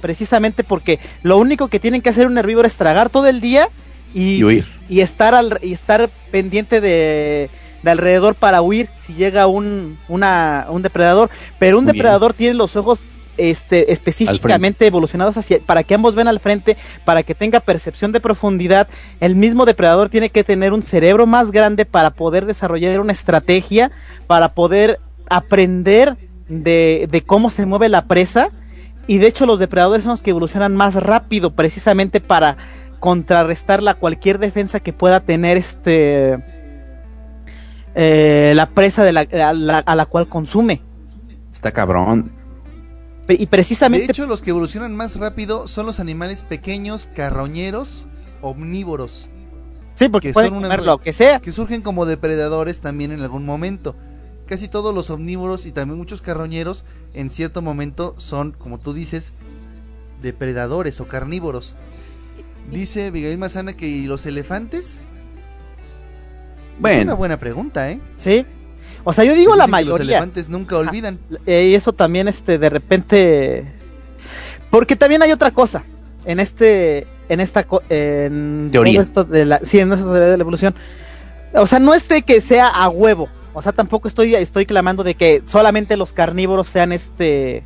precisamente 0.00 0.64
porque 0.64 0.98
lo 1.22 1.38
único 1.38 1.68
que 1.68 1.78
tienen 1.78 2.02
que 2.02 2.08
hacer 2.10 2.26
un 2.26 2.36
herbívoro 2.38 2.66
es 2.66 2.76
tragar 2.76 3.10
todo 3.10 3.26
el 3.28 3.40
día 3.40 3.68
y, 4.12 4.36
Y 4.38 4.44
huir. 4.44 4.66
y 4.88 5.00
estar 5.00 5.34
al, 5.34 5.58
y 5.62 5.72
estar 5.72 6.10
pendiente 6.32 6.80
de, 6.80 7.48
de 7.82 7.90
alrededor 7.90 8.34
para 8.34 8.60
huir 8.62 8.88
si 8.96 9.14
llega 9.14 9.46
un, 9.46 9.98
una, 10.08 10.66
un 10.68 10.82
depredador. 10.82 11.30
Pero 11.58 11.78
un 11.78 11.84
Muy 11.84 11.92
bien. 11.92 12.02
depredador 12.02 12.34
tiene 12.34 12.54
los 12.54 12.74
ojos 12.76 13.02
este, 13.48 13.92
específicamente 13.92 14.86
evolucionados 14.86 15.36
hacia, 15.36 15.60
para 15.60 15.82
que 15.82 15.94
ambos 15.94 16.14
ven 16.14 16.28
al 16.28 16.40
frente, 16.40 16.76
para 17.04 17.22
que 17.22 17.34
tenga 17.34 17.60
percepción 17.60 18.12
de 18.12 18.20
profundidad. 18.20 18.88
El 19.20 19.36
mismo 19.36 19.64
depredador 19.64 20.08
tiene 20.08 20.30
que 20.30 20.44
tener 20.44 20.72
un 20.72 20.82
cerebro 20.82 21.26
más 21.26 21.50
grande 21.50 21.86
para 21.86 22.10
poder 22.10 22.44
desarrollar 22.46 23.00
una 23.00 23.12
estrategia, 23.12 23.90
para 24.26 24.50
poder 24.50 25.00
aprender 25.28 26.16
de, 26.48 27.08
de 27.10 27.22
cómo 27.22 27.50
se 27.50 27.66
mueve 27.66 27.88
la 27.88 28.06
presa. 28.06 28.50
Y 29.06 29.18
de 29.18 29.26
hecho 29.26 29.46
los 29.46 29.58
depredadores 29.58 30.04
son 30.04 30.10
los 30.10 30.22
que 30.22 30.30
evolucionan 30.30 30.76
más 30.76 30.94
rápido, 30.94 31.54
precisamente 31.54 32.20
para 32.20 32.56
contrarrestar 33.00 33.82
la 33.82 33.94
cualquier 33.94 34.38
defensa 34.38 34.80
que 34.80 34.92
pueda 34.92 35.20
tener 35.20 35.56
este 35.56 36.38
eh, 37.94 38.52
la 38.54 38.70
presa 38.70 39.02
de 39.02 39.12
la, 39.12 39.20
a, 39.20 39.52
la, 39.52 39.78
a 39.78 39.94
la 39.96 40.06
cual 40.06 40.28
consume. 40.28 40.82
Está 41.52 41.72
cabrón. 41.72 42.30
Y 43.34 43.38
De 43.38 43.46
precisamente 43.46 44.06
hecho, 44.12 44.26
los 44.26 44.42
que 44.42 44.50
evolucionan 44.50 44.94
más 44.96 45.16
rápido 45.16 45.66
son 45.68 45.86
los 45.86 46.00
animales 46.00 46.42
pequeños, 46.42 47.08
carroñeros, 47.14 48.06
omnívoros, 48.42 49.28
sí, 49.94 50.08
porque 50.08 50.28
que 50.28 50.34
pueden 50.34 50.50
son 50.50 50.58
una- 50.58 50.68
comer 50.68 50.84
lo 50.86 50.98
que 50.98 51.12
sea. 51.12 51.40
que 51.40 51.52
surgen 51.52 51.82
como 51.82 52.06
depredadores 52.06 52.80
también 52.80 53.12
en 53.12 53.20
algún 53.20 53.44
momento. 53.44 53.94
Casi 54.46 54.66
todos 54.66 54.92
los 54.94 55.10
omnívoros 55.10 55.64
y 55.66 55.72
también 55.72 55.96
muchos 55.98 56.22
carroñeros 56.22 56.84
en 57.14 57.30
cierto 57.30 57.62
momento 57.62 58.14
son, 58.18 58.50
como 58.52 58.78
tú 58.78 58.92
dices, 58.92 59.32
depredadores 60.22 61.00
o 61.00 61.06
carnívoros. 61.06 61.76
Dice 62.70 63.06
Abigail 63.06 63.38
Mazana 63.38 63.74
que 63.76 63.86
¿y 63.88 64.02
los 64.06 64.26
elefantes? 64.26 64.86
Es 64.96 65.02
una 66.72 66.80
Bueno, 66.80 67.16
buena 67.16 67.38
pregunta, 67.38 67.90
¿eh? 67.90 68.00
Sí. 68.16 68.44
O 69.04 69.12
sea, 69.12 69.24
yo 69.24 69.34
digo 69.34 69.56
la 69.56 69.64
que 69.64 69.70
Los 69.70 69.70
mayoría. 69.70 70.18
elefantes 70.18 70.48
nunca 70.48 70.76
olvidan. 70.76 71.18
Eh, 71.46 71.68
y 71.70 71.74
eso 71.74 71.92
también, 71.92 72.28
este, 72.28 72.58
de 72.58 72.68
repente. 72.70 73.64
Porque 74.70 74.96
también 74.96 75.22
hay 75.22 75.32
otra 75.32 75.50
cosa. 75.50 75.84
En 76.24 76.40
este. 76.40 77.06
En 77.28 77.40
esta. 77.40 77.66
En 77.88 78.68
Teoría. 78.70 78.94
todo 78.94 79.02
esto 79.02 79.24
de 79.24 79.46
la, 79.46 79.60
sí, 79.62 79.80
en 79.80 79.92
esta 79.92 80.04
teoría 80.04 80.28
de 80.28 80.36
la 80.36 80.42
evolución. 80.42 80.74
O 81.54 81.66
sea, 81.66 81.78
no 81.78 81.94
es 81.94 82.08
de 82.08 82.22
que 82.22 82.40
sea 82.40 82.68
a 82.68 82.88
huevo. 82.88 83.28
O 83.52 83.62
sea, 83.62 83.72
tampoco 83.72 84.06
estoy, 84.06 84.34
estoy 84.34 84.66
clamando 84.66 85.02
de 85.02 85.14
que 85.14 85.42
solamente 85.46 85.96
los 85.96 86.12
carnívoros 86.12 86.68
sean 86.68 86.92
este. 86.92 87.64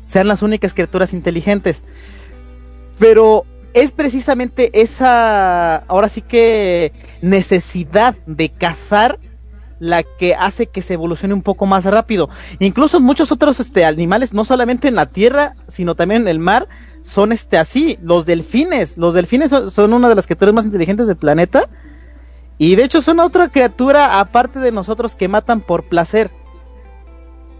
Sean 0.00 0.28
las 0.28 0.42
únicas 0.42 0.72
criaturas 0.74 1.12
inteligentes. 1.12 1.82
Pero 2.98 3.44
es 3.74 3.90
precisamente 3.90 4.70
esa. 4.80 5.76
Ahora 5.76 6.08
sí 6.08 6.22
que. 6.22 6.92
Necesidad 7.20 8.16
de 8.26 8.48
cazar 8.48 9.18
la 9.82 10.04
que 10.04 10.36
hace 10.36 10.68
que 10.68 10.80
se 10.80 10.94
evolucione 10.94 11.34
un 11.34 11.42
poco 11.42 11.66
más 11.66 11.84
rápido. 11.86 12.30
Incluso 12.60 13.00
muchos 13.00 13.32
otros 13.32 13.58
este, 13.58 13.84
animales, 13.84 14.32
no 14.32 14.44
solamente 14.44 14.86
en 14.86 14.94
la 14.94 15.06
tierra, 15.06 15.56
sino 15.66 15.96
también 15.96 16.22
en 16.22 16.28
el 16.28 16.38
mar, 16.38 16.68
son 17.02 17.32
este 17.32 17.58
así. 17.58 17.98
Los 18.00 18.24
delfines, 18.24 18.96
los 18.96 19.12
delfines 19.12 19.50
son, 19.50 19.72
son 19.72 19.92
una 19.92 20.08
de 20.08 20.14
las 20.14 20.26
criaturas 20.26 20.54
más 20.54 20.64
inteligentes 20.64 21.08
del 21.08 21.16
planeta. 21.16 21.68
Y 22.58 22.76
de 22.76 22.84
hecho 22.84 23.02
son 23.02 23.18
otra 23.18 23.48
criatura 23.48 24.20
aparte 24.20 24.60
de 24.60 24.70
nosotros 24.70 25.16
que 25.16 25.26
matan 25.26 25.60
por 25.60 25.88
placer. 25.88 26.30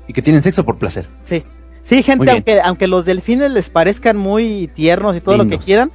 y 0.07 0.12
que 0.12 0.23
tienen 0.23 0.43
sexo 0.43 0.65
por 0.65 0.78
placer. 0.78 1.09
Sí. 1.24 1.44
Sí, 1.82 2.05
gente, 2.05 2.31
aunque, 2.31 2.61
aunque 2.61 2.86
los 2.86 3.05
delfines 3.05 3.51
les 3.51 3.69
parezcan 3.69 4.16
muy 4.16 4.70
tiernos 4.73 5.16
y 5.16 5.20
todo 5.20 5.36
lo 5.36 5.49
que 5.49 5.59
quieran, 5.59 5.90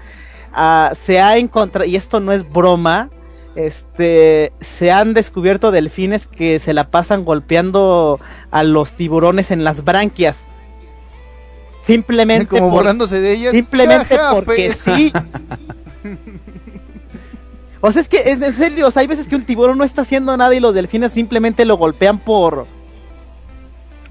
ah, 0.52 0.92
se 0.94 1.22
ha 1.22 1.38
encontrado, 1.38 1.90
y 1.90 1.96
esto 1.96 2.20
no 2.20 2.34
es 2.34 2.44
broma, 2.52 3.10
este, 3.58 4.54
se 4.62 4.92
han 4.92 5.14
descubierto 5.14 5.72
delfines 5.72 6.28
que 6.28 6.60
se 6.60 6.74
la 6.74 6.90
pasan 6.92 7.26
golpeando 7.26 8.20
a 8.52 8.64
los 8.64 8.94
tiburones 8.94 9.52
en 9.52 9.64
las 9.64 9.84
branquias. 9.84 10.46
Simplemente, 11.82 12.48
Como 12.48 12.70
por- 12.70 12.80
burlándose 12.80 13.20
de 13.22 13.34
ellas. 13.34 13.54
simplemente 13.54 14.18
porque 14.34 14.74
pues. 14.74 14.80
sí. 14.80 15.12
O 17.80 17.92
sea, 17.92 18.02
es 18.02 18.10
que 18.10 18.18
es 18.32 18.42
en 18.42 18.54
serio, 18.54 18.88
o 18.88 18.92
sea, 18.92 19.02
hay 19.02 19.08
veces 19.08 19.28
que 19.28 19.36
un 19.36 19.46
tiburón 19.46 19.78
no 19.78 19.84
está 19.84 20.02
haciendo 20.02 20.36
nada 20.36 20.54
y 20.56 20.60
los 20.60 20.74
delfines 20.74 21.12
simplemente 21.12 21.64
lo 21.64 21.78
golpean 21.78 22.18
por 22.20 22.66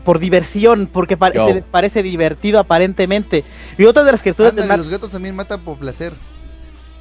por 0.05 0.21
diversión, 0.21 0.89
porque 0.91 1.17
pare- 1.17 1.45
se 1.45 1.53
les 1.53 1.67
parece 1.67 2.01
divertido 2.05 2.61
aparentemente. 2.61 3.43
Y 3.77 3.85
otras 3.87 4.07
de 4.07 4.13
las 4.13 4.23
criaturas 4.23 4.53
del 4.55 4.63
Ándale, 4.63 4.69
mar, 4.69 4.79
los 4.79 4.89
gatos 4.89 5.11
también 5.11 5.35
matan 5.35 5.61
por 5.63 5.79
placer. 5.79 6.13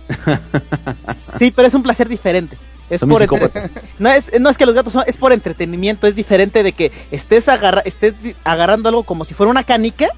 sí, 1.16 1.52
pero 1.52 1.68
es 1.68 1.74
un 1.74 1.84
placer 1.84 2.08
diferente. 2.10 2.58
Es 2.90 3.00
Son 3.00 3.10
por 3.10 3.22
mis 3.22 3.32
entre- 3.32 3.48
psicópatas. 3.48 3.84
no 3.98 4.10
es 4.12 4.32
no 4.40 4.50
es 4.50 4.58
que 4.58 4.66
los 4.68 4.76
gatos 4.76 4.94
son, 4.94 5.04
es 5.08 5.18
por 5.18 5.34
entretenimiento, 5.34 6.06
es 6.06 6.16
diferente 6.16 6.62
de 6.62 6.72
que 6.74 6.92
estés 7.10 7.48
agarra, 7.50 7.82
estés 7.82 8.14
agarrando 8.44 8.90
algo 8.90 9.04
como 9.04 9.26
si 9.26 9.34
fuera 9.34 9.50
una 9.50 9.64
canica 9.64 10.10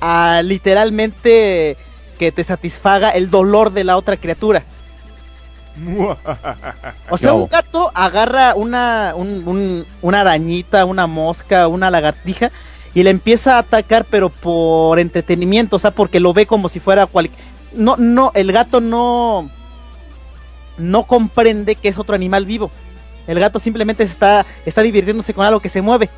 a 0.00 0.42
literalmente 0.42 1.76
que 2.18 2.32
te 2.32 2.42
satisfaga 2.42 3.10
el 3.10 3.30
dolor 3.30 3.70
de 3.72 3.84
la 3.84 3.96
otra 3.96 4.16
criatura. 4.16 4.64
O 7.08 7.16
sea, 7.18 7.32
un 7.32 7.48
gato 7.48 7.90
agarra 7.94 8.54
una, 8.54 9.14
un- 9.16 9.42
un- 9.46 9.86
una 10.02 10.20
arañita, 10.20 10.84
una 10.84 11.06
mosca, 11.06 11.66
una 11.68 11.90
lagartija 11.90 12.50
y 12.94 13.02
le 13.04 13.10
empieza 13.10 13.56
a 13.56 13.60
atacar, 13.60 14.04
pero 14.04 14.28
por 14.28 14.98
entretenimiento, 14.98 15.76
o 15.76 15.78
sea, 15.78 15.92
porque 15.92 16.20
lo 16.20 16.32
ve 16.34 16.46
como 16.46 16.68
si 16.68 16.80
fuera 16.80 17.06
cual... 17.06 17.30
No, 17.74 17.96
no, 17.96 18.32
el 18.34 18.52
gato 18.52 18.80
no, 18.80 19.50
no 20.78 21.04
comprende 21.04 21.74
que 21.74 21.88
es 21.88 21.98
otro 21.98 22.14
animal 22.14 22.46
vivo. 22.46 22.70
El 23.26 23.38
gato 23.38 23.58
simplemente 23.58 24.06
se 24.06 24.12
está, 24.12 24.46
está 24.66 24.82
divirtiéndose 24.82 25.34
con 25.34 25.46
algo 25.46 25.60
que 25.60 25.68
se 25.68 25.82
mueve. 25.82 26.10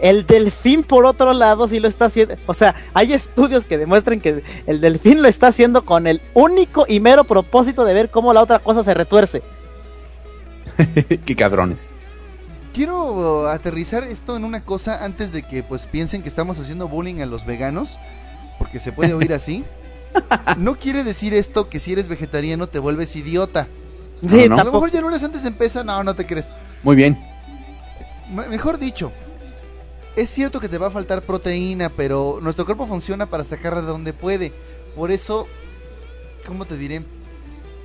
El 0.00 0.24
delfín, 0.26 0.82
por 0.82 1.04
otro 1.04 1.34
lado, 1.34 1.68
sí 1.68 1.78
lo 1.78 1.88
está 1.88 2.06
haciendo. 2.06 2.36
O 2.46 2.54
sea, 2.54 2.74
hay 2.94 3.12
estudios 3.12 3.64
que 3.64 3.76
demuestran 3.76 4.20
que 4.20 4.42
el 4.66 4.80
delfín 4.80 5.20
lo 5.20 5.28
está 5.28 5.48
haciendo 5.48 5.84
con 5.84 6.06
el 6.06 6.22
único 6.32 6.86
y 6.88 7.00
mero 7.00 7.24
propósito 7.24 7.84
de 7.84 7.92
ver 7.92 8.10
cómo 8.10 8.32
la 8.32 8.42
otra 8.42 8.60
cosa 8.60 8.82
se 8.82 8.94
retuerce. 8.94 9.42
Qué 11.26 11.36
cabrones. 11.36 11.90
Quiero 12.72 13.48
aterrizar 13.48 14.04
esto 14.04 14.36
en 14.36 14.44
una 14.44 14.64
cosa 14.64 15.04
antes 15.04 15.32
de 15.32 15.42
que 15.42 15.62
pues 15.62 15.86
piensen 15.86 16.22
que 16.22 16.28
estamos 16.28 16.58
haciendo 16.58 16.88
bullying 16.88 17.20
a 17.20 17.26
los 17.26 17.44
veganos, 17.44 17.98
porque 18.60 18.78
se 18.78 18.92
puede 18.92 19.14
oír 19.14 19.32
así. 19.32 19.64
No 20.58 20.76
quiere 20.78 21.02
decir 21.02 21.32
esto 21.32 21.68
que 21.70 21.80
si 21.80 21.92
eres 21.92 22.08
vegetariano 22.08 22.66
te 22.68 22.78
vuelves 22.78 23.16
idiota. 23.16 23.66
Sí, 24.28 24.48
no. 24.50 24.58
A 24.58 24.64
lo 24.64 24.72
mejor 24.72 24.90
ya 24.90 25.00
lo 25.00 25.08
eres 25.08 25.24
antes 25.24 25.42
de 25.42 25.48
empezar, 25.48 25.84
no, 25.86 26.04
no 26.04 26.14
te 26.14 26.26
crees. 26.26 26.50
Muy 26.82 26.94
bien. 26.94 27.18
Me- 28.30 28.46
mejor 28.48 28.78
dicho, 28.78 29.12
es 30.14 30.28
cierto 30.28 30.60
que 30.60 30.68
te 30.68 30.76
va 30.76 30.88
a 30.88 30.90
faltar 30.90 31.22
proteína, 31.22 31.88
pero 31.88 32.38
nuestro 32.42 32.66
cuerpo 32.66 32.86
funciona 32.86 33.26
para 33.26 33.44
sacarla 33.44 33.80
de 33.80 33.86
donde 33.88 34.12
puede. 34.12 34.52
Por 34.94 35.10
eso, 35.10 35.46
¿cómo 36.46 36.66
te 36.66 36.76
diré? 36.76 37.02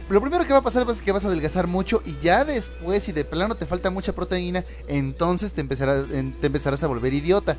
Lo 0.10 0.20
primero 0.20 0.46
que 0.46 0.52
va 0.54 0.60
a 0.60 0.64
pasar 0.64 0.86
es 0.90 1.02
que 1.02 1.12
vas 1.14 1.24
a 1.24 1.30
adelgazar 1.30 1.68
mucho 1.68 2.02
y 2.06 2.18
ya 2.22 2.44
después, 2.44 3.04
si 3.04 3.12
de 3.14 3.24
plano 3.24 3.56
te 3.56 3.66
falta 3.66 3.90
mucha 3.90 4.14
proteína, 4.14 4.66
entonces 4.88 5.54
te, 5.54 5.62
empezará- 5.62 6.06
en- 6.12 6.34
te 6.34 6.48
empezarás 6.48 6.84
a 6.84 6.88
volver 6.88 7.14
idiota. 7.14 7.56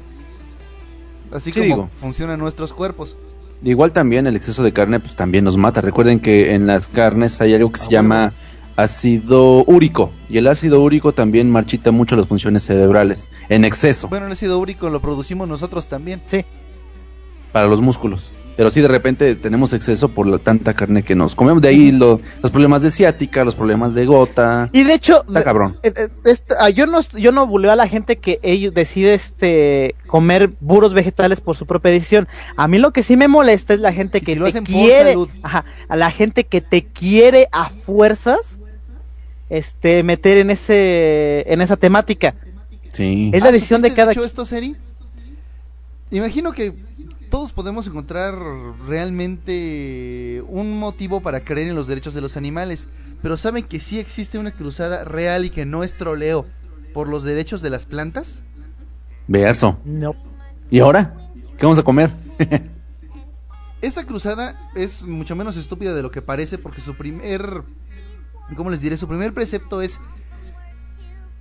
Así 1.32 1.50
Sí, 1.52 1.60
como 1.60 1.64
digo. 1.74 1.90
funcionan 2.00 2.38
nuestros 2.38 2.72
cuerpos. 2.72 3.16
Igual 3.62 3.92
también 3.92 4.26
el 4.26 4.36
exceso 4.36 4.62
de 4.62 4.72
carne 4.72 5.00
pues 5.00 5.16
también 5.16 5.44
nos 5.44 5.56
mata. 5.56 5.80
Recuerden 5.80 6.20
que 6.20 6.54
en 6.54 6.66
las 6.66 6.88
carnes 6.88 7.40
hay 7.40 7.54
algo 7.54 7.72
que 7.72 7.78
se 7.80 7.86
Ah, 7.86 7.90
llama 7.90 8.32
ácido 8.76 9.64
úrico. 9.64 10.12
Y 10.28 10.36
el 10.38 10.46
ácido 10.46 10.80
úrico 10.82 11.12
también 11.12 11.50
marchita 11.50 11.90
mucho 11.90 12.14
las 12.16 12.26
funciones 12.26 12.64
cerebrales, 12.64 13.30
en 13.48 13.64
exceso, 13.64 14.08
Bueno, 14.08 14.26
el 14.26 14.32
ácido 14.32 14.58
úrico 14.58 14.90
lo 14.90 15.00
producimos 15.00 15.48
nosotros 15.48 15.88
también. 15.88 16.20
Sí. 16.24 16.44
para 17.52 17.68
los 17.68 17.80
músculos. 17.80 18.30
Pero 18.56 18.70
sí, 18.70 18.80
de 18.80 18.88
repente 18.88 19.34
tenemos 19.34 19.72
exceso 19.74 20.08
por 20.08 20.26
la 20.26 20.38
tanta 20.38 20.72
carne 20.74 21.02
que 21.02 21.14
nos 21.14 21.34
comemos. 21.34 21.60
De 21.60 21.68
ahí 21.68 21.92
lo- 21.92 22.22
los 22.42 22.50
problemas 22.50 22.80
de 22.80 22.90
ciática, 22.90 23.44
los 23.44 23.54
problemas 23.54 23.92
de 23.92 24.06
gota. 24.06 24.70
Y 24.72 24.82
de 24.84 24.94
hecho, 24.94 25.24
Está 25.28 25.44
cabrón. 25.44 25.76
eh, 25.82 25.92
eh, 25.94 26.08
esto- 26.24 26.54
ah, 26.58 26.70
yo 26.70 26.86
no 26.86 27.00
yo 27.18 27.32
no 27.32 27.46
buleo 27.46 27.70
a 27.70 27.76
la 27.76 27.86
gente 27.86 28.16
que 28.16 28.38
ellos 28.42 28.72
decide 28.72 29.12
este 29.12 29.94
comer 30.06 30.50
puros 30.52 30.94
vegetales 30.94 31.42
por 31.42 31.54
su 31.54 31.66
propia 31.66 31.90
decisión. 31.92 32.28
A 32.56 32.66
mí 32.66 32.78
lo 32.78 32.92
que 32.92 33.02
sí 33.02 33.16
me 33.18 33.28
molesta 33.28 33.74
es 33.74 33.80
la 33.80 33.92
gente 33.92 34.22
que 34.22 34.32
si 34.32 34.38
lo 34.38 34.50
te 34.50 34.62
quiere, 34.62 35.10
salud. 35.10 35.28
ajá, 35.42 35.66
a 35.88 35.96
la 35.96 36.10
gente 36.10 36.44
que 36.44 36.62
te 36.62 36.84
quiere 36.84 37.48
a 37.52 37.68
fuerzas 37.68 38.58
este 39.50 40.02
meter 40.02 40.38
en 40.38 40.50
ese 40.50 41.44
en 41.46 41.60
esa 41.60 41.76
temática. 41.76 42.34
Sí. 42.92 43.30
Es 43.34 43.42
la 43.42 43.50
Ah, 43.50 43.52
decisión 43.52 43.82
de 43.82 43.88
¿supiste, 43.88 44.00
cada 44.00 44.12
hecho 44.12 44.24
esto, 44.24 44.46
Seri? 44.46 44.74
Imagino 46.10 46.52
que 46.52 46.72
todos 47.30 47.52
podemos 47.52 47.86
encontrar 47.86 48.34
realmente 48.86 50.42
un 50.48 50.78
motivo 50.78 51.20
para 51.20 51.44
creer 51.44 51.68
en 51.68 51.74
los 51.74 51.86
derechos 51.86 52.14
de 52.14 52.20
los 52.20 52.36
animales, 52.36 52.88
pero 53.22 53.36
¿saben 53.36 53.64
que 53.64 53.80
sí 53.80 53.98
existe 53.98 54.38
una 54.38 54.52
cruzada 54.52 55.04
real 55.04 55.44
y 55.44 55.50
que 55.50 55.66
no 55.66 55.84
es 55.84 55.94
troleo 55.94 56.46
por 56.94 57.08
los 57.08 57.24
derechos 57.24 57.62
de 57.62 57.70
las 57.70 57.86
plantas? 57.86 58.42
Verso. 59.28 59.78
No. 59.84 60.14
¿Y 60.70 60.80
ahora? 60.80 61.14
¿Qué 61.56 61.64
vamos 61.64 61.78
a 61.78 61.82
comer? 61.82 62.10
Esta 63.82 64.04
cruzada 64.04 64.70
es 64.74 65.02
mucho 65.02 65.36
menos 65.36 65.56
estúpida 65.56 65.94
de 65.94 66.02
lo 66.02 66.10
que 66.10 66.22
parece 66.22 66.58
porque 66.58 66.80
su 66.80 66.96
primer, 66.96 67.62
¿cómo 68.56 68.70
les 68.70 68.80
diré? 68.80 68.96
Su 68.96 69.06
primer 69.06 69.34
precepto 69.34 69.82
es, 69.82 70.00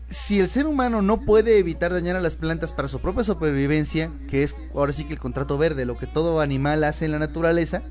si 0.07 0.39
el 0.39 0.47
ser 0.47 0.67
humano 0.67 1.01
no 1.01 1.21
puede 1.21 1.57
evitar 1.57 1.91
dañar 1.91 2.15
a 2.15 2.21
las 2.21 2.35
plantas 2.35 2.71
para 2.71 2.87
su 2.87 2.99
propia 2.99 3.23
supervivencia, 3.23 4.11
que 4.29 4.43
es 4.43 4.55
ahora 4.73 4.93
sí 4.93 5.05
que 5.05 5.13
el 5.13 5.19
contrato 5.19 5.57
verde, 5.57 5.85
lo 5.85 5.97
que 5.97 6.07
todo 6.07 6.41
animal 6.41 6.83
hace 6.83 7.05
en 7.05 7.11
la 7.11 7.19
naturaleza, 7.19 7.81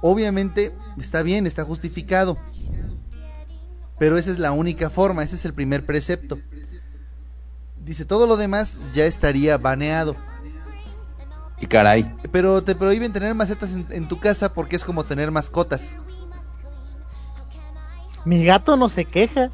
obviamente 0.00 0.74
está 0.98 1.22
bien, 1.22 1.46
está 1.46 1.64
justificado. 1.64 2.38
Pero 3.98 4.16
esa 4.16 4.30
es 4.30 4.38
la 4.38 4.52
única 4.52 4.90
forma, 4.90 5.22
ese 5.22 5.36
es 5.36 5.44
el 5.44 5.52
primer 5.54 5.84
precepto. 5.84 6.38
Dice, 7.84 8.04
todo 8.04 8.26
lo 8.26 8.36
demás 8.36 8.78
ya 8.94 9.04
estaría 9.04 9.58
baneado. 9.58 10.16
Y 11.60 11.66
caray. 11.66 12.12
Pero 12.32 12.64
te 12.64 12.74
prohíben 12.74 13.12
tener 13.12 13.34
macetas 13.34 13.72
en, 13.72 13.86
en 13.90 14.08
tu 14.08 14.18
casa 14.18 14.52
porque 14.54 14.76
es 14.76 14.82
como 14.82 15.04
tener 15.04 15.30
mascotas. 15.30 15.96
Mi 18.24 18.44
gato 18.44 18.76
no 18.76 18.88
se 18.88 19.04
queja. 19.04 19.50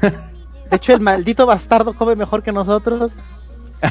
De 0.70 0.76
hecho, 0.76 0.92
el 0.92 1.00
maldito 1.00 1.46
bastardo 1.46 1.94
come 1.94 2.16
mejor 2.16 2.42
que 2.42 2.52
nosotros. 2.52 3.12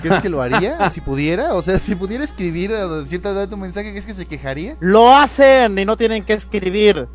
¿Crees 0.02 0.22
que 0.22 0.30
lo 0.30 0.42
haría? 0.42 0.90
si 0.90 1.02
pudiera, 1.02 1.54
o 1.54 1.62
sea, 1.62 1.78
si 1.80 1.94
pudiera 1.96 2.24
escribir 2.24 2.74
a 2.74 3.06
cierta 3.06 3.30
edad 3.30 3.48
tu 3.48 3.58
mensaje, 3.58 3.92
¿crees 3.92 4.06
que 4.08 4.14
se 4.14 4.26
quejaría? 4.26 4.76
Lo 4.80 5.16
hacen 5.16 5.78
y 5.78 5.86
no 5.86 5.96
tienen 5.98 6.24
que 6.24 6.34
escribir. 6.34 7.08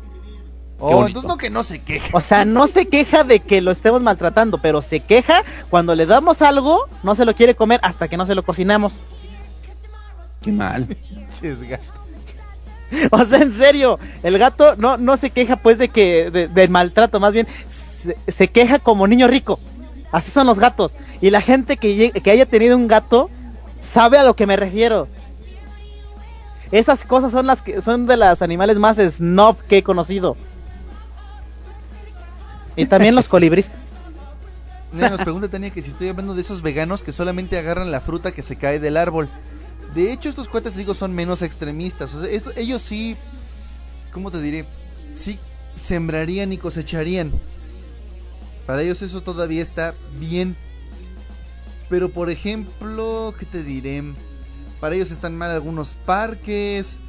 Oh, 0.81 1.05
entonces 1.05 1.27
no 1.27 1.35
que 1.35 1.49
no 1.49 1.61
se 1.63 1.81
queje. 1.81 2.09
O 2.13 2.21
sea, 2.21 2.45
no 2.45 2.65
se 2.67 2.87
queja 2.87 3.25
de 3.25 3.41
que 3.41 3.59
lo 3.59 3.71
estemos 3.71 4.01
maltratando, 4.01 4.59
pero 4.61 4.81
se 4.81 5.01
queja 5.01 5.43
cuando 5.69 5.93
le 5.93 6.05
damos 6.05 6.41
algo, 6.41 6.85
no 7.03 7.15
se 7.15 7.25
lo 7.25 7.35
quiere 7.35 7.53
comer 7.53 7.81
hasta 7.83 8.07
que 8.07 8.15
no 8.15 8.25
se 8.25 8.33
lo 8.33 8.43
cocinamos. 8.43 8.99
Qué 10.41 10.51
mal. 10.53 10.87
O 13.11 13.23
sea, 13.23 13.37
en 13.39 13.53
serio, 13.53 13.99
el 14.23 14.39
gato 14.39 14.75
no, 14.77 14.97
no 14.97 15.15
se 15.15 15.29
queja 15.29 15.57
pues 15.57 15.77
de 15.77 15.89
que 15.89 16.31
de- 16.31 16.47
del 16.47 16.69
maltrato, 16.71 17.19
más 17.19 17.33
bien 17.33 17.45
se, 17.99 18.17
se 18.31 18.47
queja 18.47 18.79
como 18.79 19.07
niño 19.07 19.27
rico. 19.27 19.59
Así 20.11 20.31
son 20.31 20.47
los 20.47 20.59
gatos. 20.59 20.95
Y 21.21 21.29
la 21.29 21.41
gente 21.41 21.77
que, 21.77 22.11
que 22.11 22.31
haya 22.31 22.45
tenido 22.45 22.75
un 22.75 22.87
gato 22.87 23.29
sabe 23.79 24.17
a 24.17 24.23
lo 24.23 24.35
que 24.35 24.47
me 24.47 24.55
refiero. 24.57 25.07
Esas 26.71 27.03
cosas 27.03 27.31
son 27.31 27.47
las 27.47 27.61
que 27.61 27.81
son 27.81 28.05
de 28.05 28.17
los 28.17 28.41
animales 28.41 28.77
más 28.79 28.97
snob 28.97 29.57
que 29.67 29.77
he 29.79 29.83
conocido. 29.83 30.37
Y 32.75 32.85
también 32.85 33.15
los 33.15 33.27
colibríes. 33.29 33.71
Mira, 34.91 35.09
nos 35.09 35.21
pregunta 35.21 35.47
Tania 35.49 35.69
que 35.69 35.81
si 35.83 35.91
estoy 35.91 36.07
hablando 36.09 36.33
de 36.33 36.41
esos 36.41 36.61
veganos 36.63 37.03
que 37.03 37.11
solamente 37.11 37.57
agarran 37.59 37.91
la 37.91 38.01
fruta 38.01 38.31
que 38.31 38.41
se 38.41 38.55
cae 38.55 38.79
del 38.79 38.97
árbol. 38.97 39.29
De 39.93 40.11
hecho, 40.11 40.29
estos 40.29 40.47
cuates, 40.49 40.75
digo, 40.75 40.93
son 40.95 41.13
menos 41.13 41.41
extremistas. 41.41 42.13
O 42.13 42.21
sea, 42.21 42.31
esto- 42.31 42.51
ellos 42.55 42.81
sí, 42.81 43.15
¿cómo 44.11 44.31
te 44.31 44.41
diré? 44.41 44.65
Sí 45.15 45.39
sembrarían 45.75 46.51
y 46.53 46.57
cosecharían. 46.57 47.31
Para 48.69 48.83
ellos 48.83 49.01
eso 49.01 49.23
todavía 49.23 49.63
está 49.63 49.95
bien. 50.19 50.55
Pero, 51.89 52.11
por 52.11 52.29
ejemplo, 52.29 53.33
¿qué 53.39 53.47
te 53.47 53.63
diré? 53.63 54.03
Para 54.79 54.93
ellos 54.93 55.09
están 55.09 55.35
mal 55.35 55.49
algunos 55.49 55.95
parques. 56.05 56.99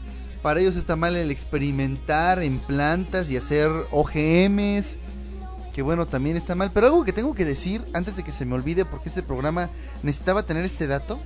Para 0.41 0.61
ellos 0.61 0.77
está 0.77 0.97
mal 0.97 1.17
el 1.17 1.31
experimentar 1.31 2.43
en 2.43 2.61
plantas 2.61 3.29
y 3.29 3.37
hacer 3.37 3.71
OGMs 3.91 4.97
que 5.75 5.83
bueno, 5.83 6.07
también 6.07 6.39
está 6.39 6.55
mal. 6.55 6.71
Pero 6.73 6.87
algo 6.87 7.05
que 7.05 7.13
tengo 7.13 7.35
que 7.35 7.45
decir 7.45 7.85
antes 7.93 8.17
de 8.17 8.25
que 8.25 8.33
se 8.33 8.47
me 8.47 8.55
olvide, 8.55 8.87
porque 8.87 9.11
este 9.11 9.23
programa 9.23 9.69
necesitaba 10.03 10.45
tener 10.45 10.65
este 10.65 10.87
dato. 10.87 11.21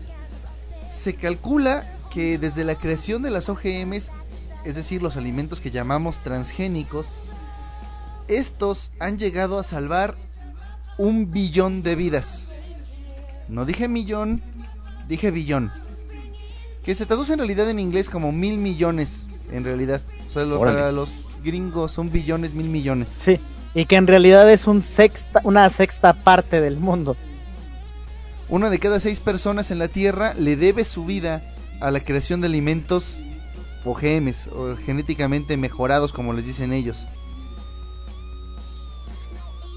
Se 0.91 1.15
calcula 1.15 1.97
que 2.11 2.39
desde 2.39 2.65
la 2.65 2.75
creación 2.75 3.23
de 3.23 3.31
las 3.31 3.49
OGMs, 3.49 4.11
es 4.65 4.75
decir, 4.75 5.01
los 5.01 5.17
alimentos 5.17 5.61
que 5.61 5.71
llamamos 5.71 6.21
transgénicos, 6.25 7.07
estos 8.29 8.93
han 9.01 9.19
llegado 9.19 9.59
a 9.59 9.65
salvar 9.65 10.17
un 10.99 11.31
billón 11.31 11.83
de 11.83 11.95
vidas. 11.97 12.49
No 13.49 13.65
dije 13.65 13.89
millón, 13.89 14.43
dije 15.09 15.31
billón. 15.31 15.73
Que 16.85 16.95
se 16.95 17.07
traduce 17.07 17.33
en 17.33 17.39
realidad 17.39 17.69
en 17.71 17.79
inglés 17.79 18.11
como 18.11 18.33
mil 18.33 18.59
millones, 18.59 19.27
en 19.53 19.65
realidad. 19.65 20.01
O 20.29 20.33
sea, 20.33 20.45
lo- 20.45 20.59
para 20.61 20.93
los 20.93 21.11
gringos 21.43 21.93
son 21.93 22.11
billones, 22.11 22.55
mil 22.55 22.69
millones. 22.69 23.11
Sí. 23.19 23.39
Y 23.75 23.87
que 23.87 23.97
en 23.97 24.07
realidad 24.07 24.51
es 24.51 24.67
un 24.67 24.83
sexta, 24.83 25.41
una 25.45 25.69
sexta 25.71 26.13
parte 26.13 26.61
del 26.61 26.77
mundo. 26.79 27.17
Una 28.49 28.71
de 28.71 28.79
cada 28.79 29.01
seis 29.01 29.21
personas 29.21 29.71
en 29.71 29.79
la 29.79 29.89
Tierra 29.89 30.35
le 30.35 30.57
debe 30.57 30.85
su 30.85 31.05
vida 31.07 31.43
a 31.81 31.91
la 31.91 32.01
creación 32.01 32.41
de 32.41 32.47
alimentos 32.47 33.19
OGMs, 33.85 34.47
o 34.49 34.77
genéticamente 34.77 35.57
mejorados 35.57 36.13
como 36.13 36.33
les 36.33 36.47
dicen 36.47 36.73
ellos. 36.73 37.05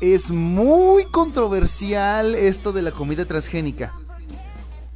Es 0.01 0.29
muy 0.29 1.05
controversial 1.05 2.35
esto 2.35 2.71
de 2.71 2.81
la 2.83 2.91
comida 2.91 3.25
transgénica. 3.25 3.93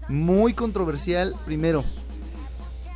Muy 0.08 0.54
controversial, 0.54 1.36
primero. 1.46 1.84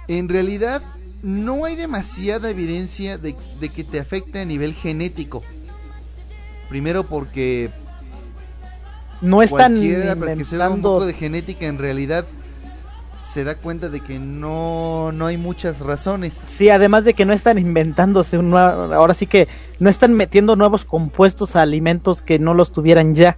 En 0.07 0.29
realidad 0.29 0.83
no 1.23 1.65
hay 1.65 1.75
demasiada 1.75 2.49
evidencia 2.51 3.17
de, 3.17 3.35
de 3.59 3.69
que 3.69 3.83
te 3.83 3.99
afecte 3.99 4.39
a 4.39 4.45
nivel 4.45 4.73
genético. 4.73 5.41
Primero 6.69 7.03
porque 7.03 7.71
No 9.21 9.41
están 9.41 9.73
cualquiera 9.73 10.15
para 10.15 10.35
que 10.35 10.45
se 10.45 10.57
vea 10.57 10.67
un 10.67 10.73
inventando 10.77 10.99
poco 10.99 11.05
de 11.05 11.13
genética 11.13 11.65
en 11.65 11.79
realidad 11.79 12.25
se 13.19 13.43
da 13.43 13.55
cuenta 13.55 13.89
de 13.89 14.01
que 14.01 14.19
no, 14.19 15.11
no 15.11 15.25
hay 15.25 15.37
muchas 15.37 15.79
razones. 15.79 16.43
Sí, 16.47 16.69
además 16.69 17.05
de 17.05 17.13
que 17.13 17.25
no 17.25 17.33
están 17.33 17.57
inventándose 17.57 18.37
un 18.37 18.49
nuevo, 18.49 18.93
ahora 18.93 19.13
sí 19.13 19.27
que 19.27 19.47
no 19.79 19.89
están 19.89 20.13
metiendo 20.13 20.55
nuevos 20.55 20.85
compuestos 20.85 21.55
a 21.55 21.61
alimentos 21.61 22.21
que 22.21 22.39
no 22.39 22.53
los 22.53 22.71
tuvieran 22.71 23.15
ya. 23.15 23.37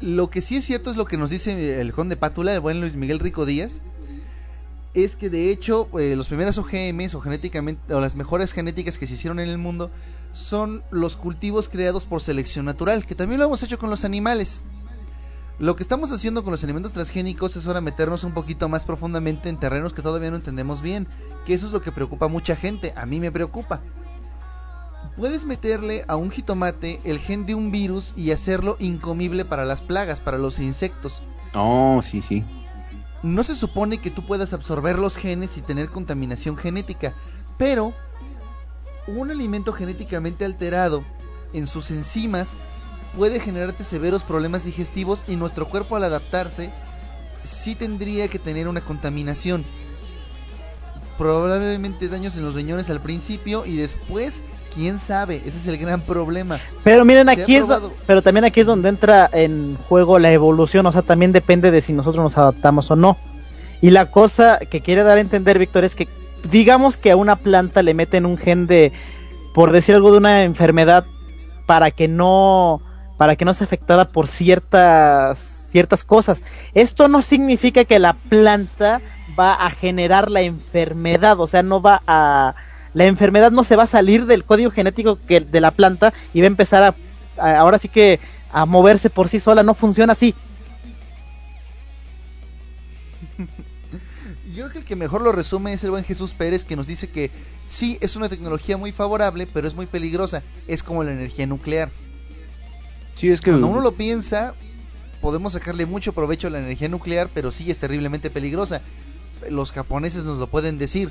Lo 0.00 0.30
que 0.30 0.40
sí 0.40 0.56
es 0.56 0.64
cierto 0.64 0.90
es 0.90 0.96
lo 0.96 1.04
que 1.04 1.16
nos 1.16 1.30
dice 1.30 1.80
el 1.80 1.92
conde 1.92 2.16
Pátula, 2.16 2.52
el 2.52 2.60
buen 2.60 2.80
Luis 2.80 2.96
Miguel 2.96 3.20
Rico 3.20 3.46
Díaz, 3.46 3.82
es 4.94 5.16
que 5.16 5.30
de 5.30 5.50
hecho 5.50 5.88
eh, 5.98 6.16
los 6.16 6.28
primeros 6.28 6.58
OGMs 6.58 7.14
o 7.14 7.20
genéticamente 7.20 7.94
o 7.94 8.00
las 8.00 8.16
mejores 8.16 8.52
genéticas 8.52 8.98
que 8.98 9.06
se 9.06 9.14
hicieron 9.14 9.38
en 9.38 9.48
el 9.48 9.58
mundo 9.58 9.90
son 10.32 10.82
los 10.90 11.16
cultivos 11.16 11.68
creados 11.68 12.06
por 12.06 12.20
selección 12.20 12.64
natural, 12.64 13.06
que 13.06 13.14
también 13.14 13.38
lo 13.38 13.46
hemos 13.46 13.62
hecho 13.62 13.78
con 13.78 13.90
los 13.90 14.04
animales. 14.04 14.64
Lo 15.58 15.76
que 15.76 15.82
estamos 15.82 16.10
haciendo 16.12 16.42
con 16.42 16.50
los 16.50 16.64
alimentos 16.64 16.92
transgénicos 16.92 17.56
es 17.56 17.66
ahora 17.66 17.80
meternos 17.80 18.24
un 18.24 18.32
poquito 18.32 18.68
más 18.68 18.84
profundamente 18.84 19.48
en 19.48 19.60
terrenos 19.60 19.92
que 19.92 20.02
todavía 20.02 20.30
no 20.30 20.36
entendemos 20.36 20.82
bien, 20.82 21.06
que 21.44 21.54
eso 21.54 21.66
es 21.66 21.72
lo 21.72 21.82
que 21.82 21.92
preocupa 21.92 22.26
a 22.26 22.28
mucha 22.28 22.56
gente, 22.56 22.92
a 22.96 23.06
mí 23.06 23.20
me 23.20 23.30
preocupa. 23.30 23.80
Puedes 25.16 25.44
meterle 25.44 26.04
a 26.08 26.16
un 26.16 26.30
jitomate 26.30 27.00
el 27.04 27.18
gen 27.18 27.44
de 27.44 27.54
un 27.54 27.70
virus 27.70 28.14
y 28.16 28.30
hacerlo 28.30 28.76
incomible 28.80 29.44
para 29.44 29.64
las 29.66 29.82
plagas, 29.82 30.20
para 30.20 30.38
los 30.38 30.58
insectos. 30.58 31.22
Oh, 31.54 32.00
sí, 32.02 32.22
sí. 32.22 32.44
No 33.22 33.44
se 33.44 33.54
supone 33.54 33.98
que 33.98 34.10
tú 34.10 34.26
puedas 34.26 34.52
absorber 34.52 34.98
los 34.98 35.16
genes 35.16 35.56
y 35.58 35.62
tener 35.62 35.90
contaminación 35.90 36.56
genética, 36.56 37.14
pero 37.58 37.92
un 39.06 39.30
alimento 39.30 39.72
genéticamente 39.72 40.44
alterado 40.44 41.04
en 41.52 41.66
sus 41.66 41.90
enzimas 41.90 42.56
puede 43.16 43.40
generarte 43.40 43.84
severos 43.84 44.22
problemas 44.22 44.64
digestivos 44.64 45.24
y 45.28 45.36
nuestro 45.36 45.68
cuerpo 45.68 45.96
al 45.96 46.04
adaptarse 46.04 46.70
sí 47.44 47.74
tendría 47.74 48.28
que 48.28 48.38
tener 48.38 48.68
una 48.68 48.80
contaminación. 48.80 49.64
probablemente 51.18 52.08
daños 52.08 52.36
en 52.36 52.44
los 52.44 52.54
riñones 52.54 52.90
al 52.90 53.00
principio 53.00 53.64
y 53.64 53.76
después, 53.76 54.42
quién 54.74 54.98
sabe, 54.98 55.42
ese 55.46 55.58
es 55.58 55.66
el 55.68 55.78
gran 55.78 56.00
problema. 56.00 56.58
Pero 56.82 57.04
miren, 57.04 57.28
aquí 57.28 57.56
es, 57.56 57.66
pero 58.06 58.22
también 58.22 58.44
aquí 58.44 58.60
es 58.60 58.66
donde 58.66 58.88
entra 58.88 59.28
en 59.32 59.76
juego 59.88 60.18
la 60.18 60.32
evolución, 60.32 60.86
o 60.86 60.92
sea, 60.92 61.02
también 61.02 61.32
depende 61.32 61.70
de 61.70 61.80
si 61.80 61.92
nosotros 61.92 62.24
nos 62.24 62.38
adaptamos 62.38 62.90
o 62.90 62.96
no. 62.96 63.18
Y 63.80 63.90
la 63.90 64.10
cosa 64.10 64.58
que 64.58 64.80
quiere 64.80 65.02
dar 65.02 65.18
a 65.18 65.20
entender 65.20 65.58
Víctor 65.58 65.84
es 65.84 65.94
que 65.94 66.08
digamos 66.50 66.96
que 66.96 67.10
a 67.10 67.16
una 67.16 67.36
planta 67.36 67.82
le 67.82 67.94
meten 67.94 68.26
un 68.26 68.38
gen 68.38 68.66
de 68.66 68.92
por 69.54 69.70
decir 69.70 69.94
algo 69.94 70.10
de 70.12 70.18
una 70.18 70.42
enfermedad 70.42 71.04
para 71.66 71.90
que 71.90 72.08
no 72.08 72.80
para 73.16 73.36
que 73.36 73.44
no 73.44 73.54
sea 73.54 73.66
afectada 73.66 74.10
por 74.10 74.26
ciertas 74.28 75.38
ciertas 75.70 76.04
cosas. 76.04 76.42
Esto 76.74 77.08
no 77.08 77.22
significa 77.22 77.84
que 77.84 77.98
la 77.98 78.14
planta 78.14 79.00
va 79.38 79.54
a 79.54 79.70
generar 79.70 80.30
la 80.30 80.42
enfermedad, 80.42 81.40
o 81.40 81.46
sea, 81.46 81.62
no 81.62 81.80
va 81.80 82.02
a 82.06 82.54
la 82.94 83.06
enfermedad 83.06 83.50
no 83.52 83.64
se 83.64 83.76
va 83.76 83.84
a 83.84 83.86
salir 83.86 84.26
del 84.26 84.44
código 84.44 84.70
genético 84.70 85.18
que, 85.26 85.40
de 85.40 85.60
la 85.62 85.70
planta 85.70 86.12
y 86.34 86.40
va 86.40 86.44
a 86.44 86.48
empezar 86.48 86.82
a, 86.82 86.94
a- 87.38 87.56
ahora 87.58 87.78
sí 87.78 87.88
que 87.88 88.20
a 88.50 88.66
moverse 88.66 89.08
por 89.10 89.28
sí 89.28 89.40
sola, 89.40 89.62
no 89.62 89.72
funciona 89.74 90.12
así. 90.12 90.34
Yo 94.44 94.64
creo 94.64 94.70
que 94.72 94.78
el 94.80 94.84
que 94.84 94.96
mejor 94.96 95.22
lo 95.22 95.32
resume 95.32 95.72
es 95.72 95.84
el 95.84 95.90
buen 95.90 96.04
Jesús 96.04 96.34
Pérez 96.34 96.64
que 96.64 96.76
nos 96.76 96.86
dice 96.86 97.10
que 97.10 97.32
sí 97.64 97.98
es 98.00 98.16
una 98.16 98.28
tecnología 98.28 98.76
muy 98.76 98.92
favorable, 98.92 99.46
pero 99.46 99.66
es 99.68 99.74
muy 99.74 99.86
peligrosa. 99.86 100.44
Es 100.66 100.82
como 100.82 101.04
la 101.04 101.12
energía 101.12 101.46
nuclear. 101.46 101.92
Sí, 103.14 103.30
es 103.30 103.40
que... 103.40 103.50
Cuando 103.50 103.68
uno 103.68 103.80
lo 103.80 103.92
piensa, 103.92 104.54
podemos 105.20 105.52
sacarle 105.52 105.86
mucho 105.86 106.12
provecho 106.12 106.48
a 106.48 106.50
la 106.50 106.58
energía 106.58 106.88
nuclear, 106.88 107.28
pero 107.32 107.50
sí 107.50 107.70
es 107.70 107.78
terriblemente 107.78 108.30
peligrosa. 108.30 108.82
Los 109.50 109.72
japoneses 109.72 110.24
nos 110.24 110.38
lo 110.38 110.46
pueden 110.46 110.78
decir. 110.78 111.10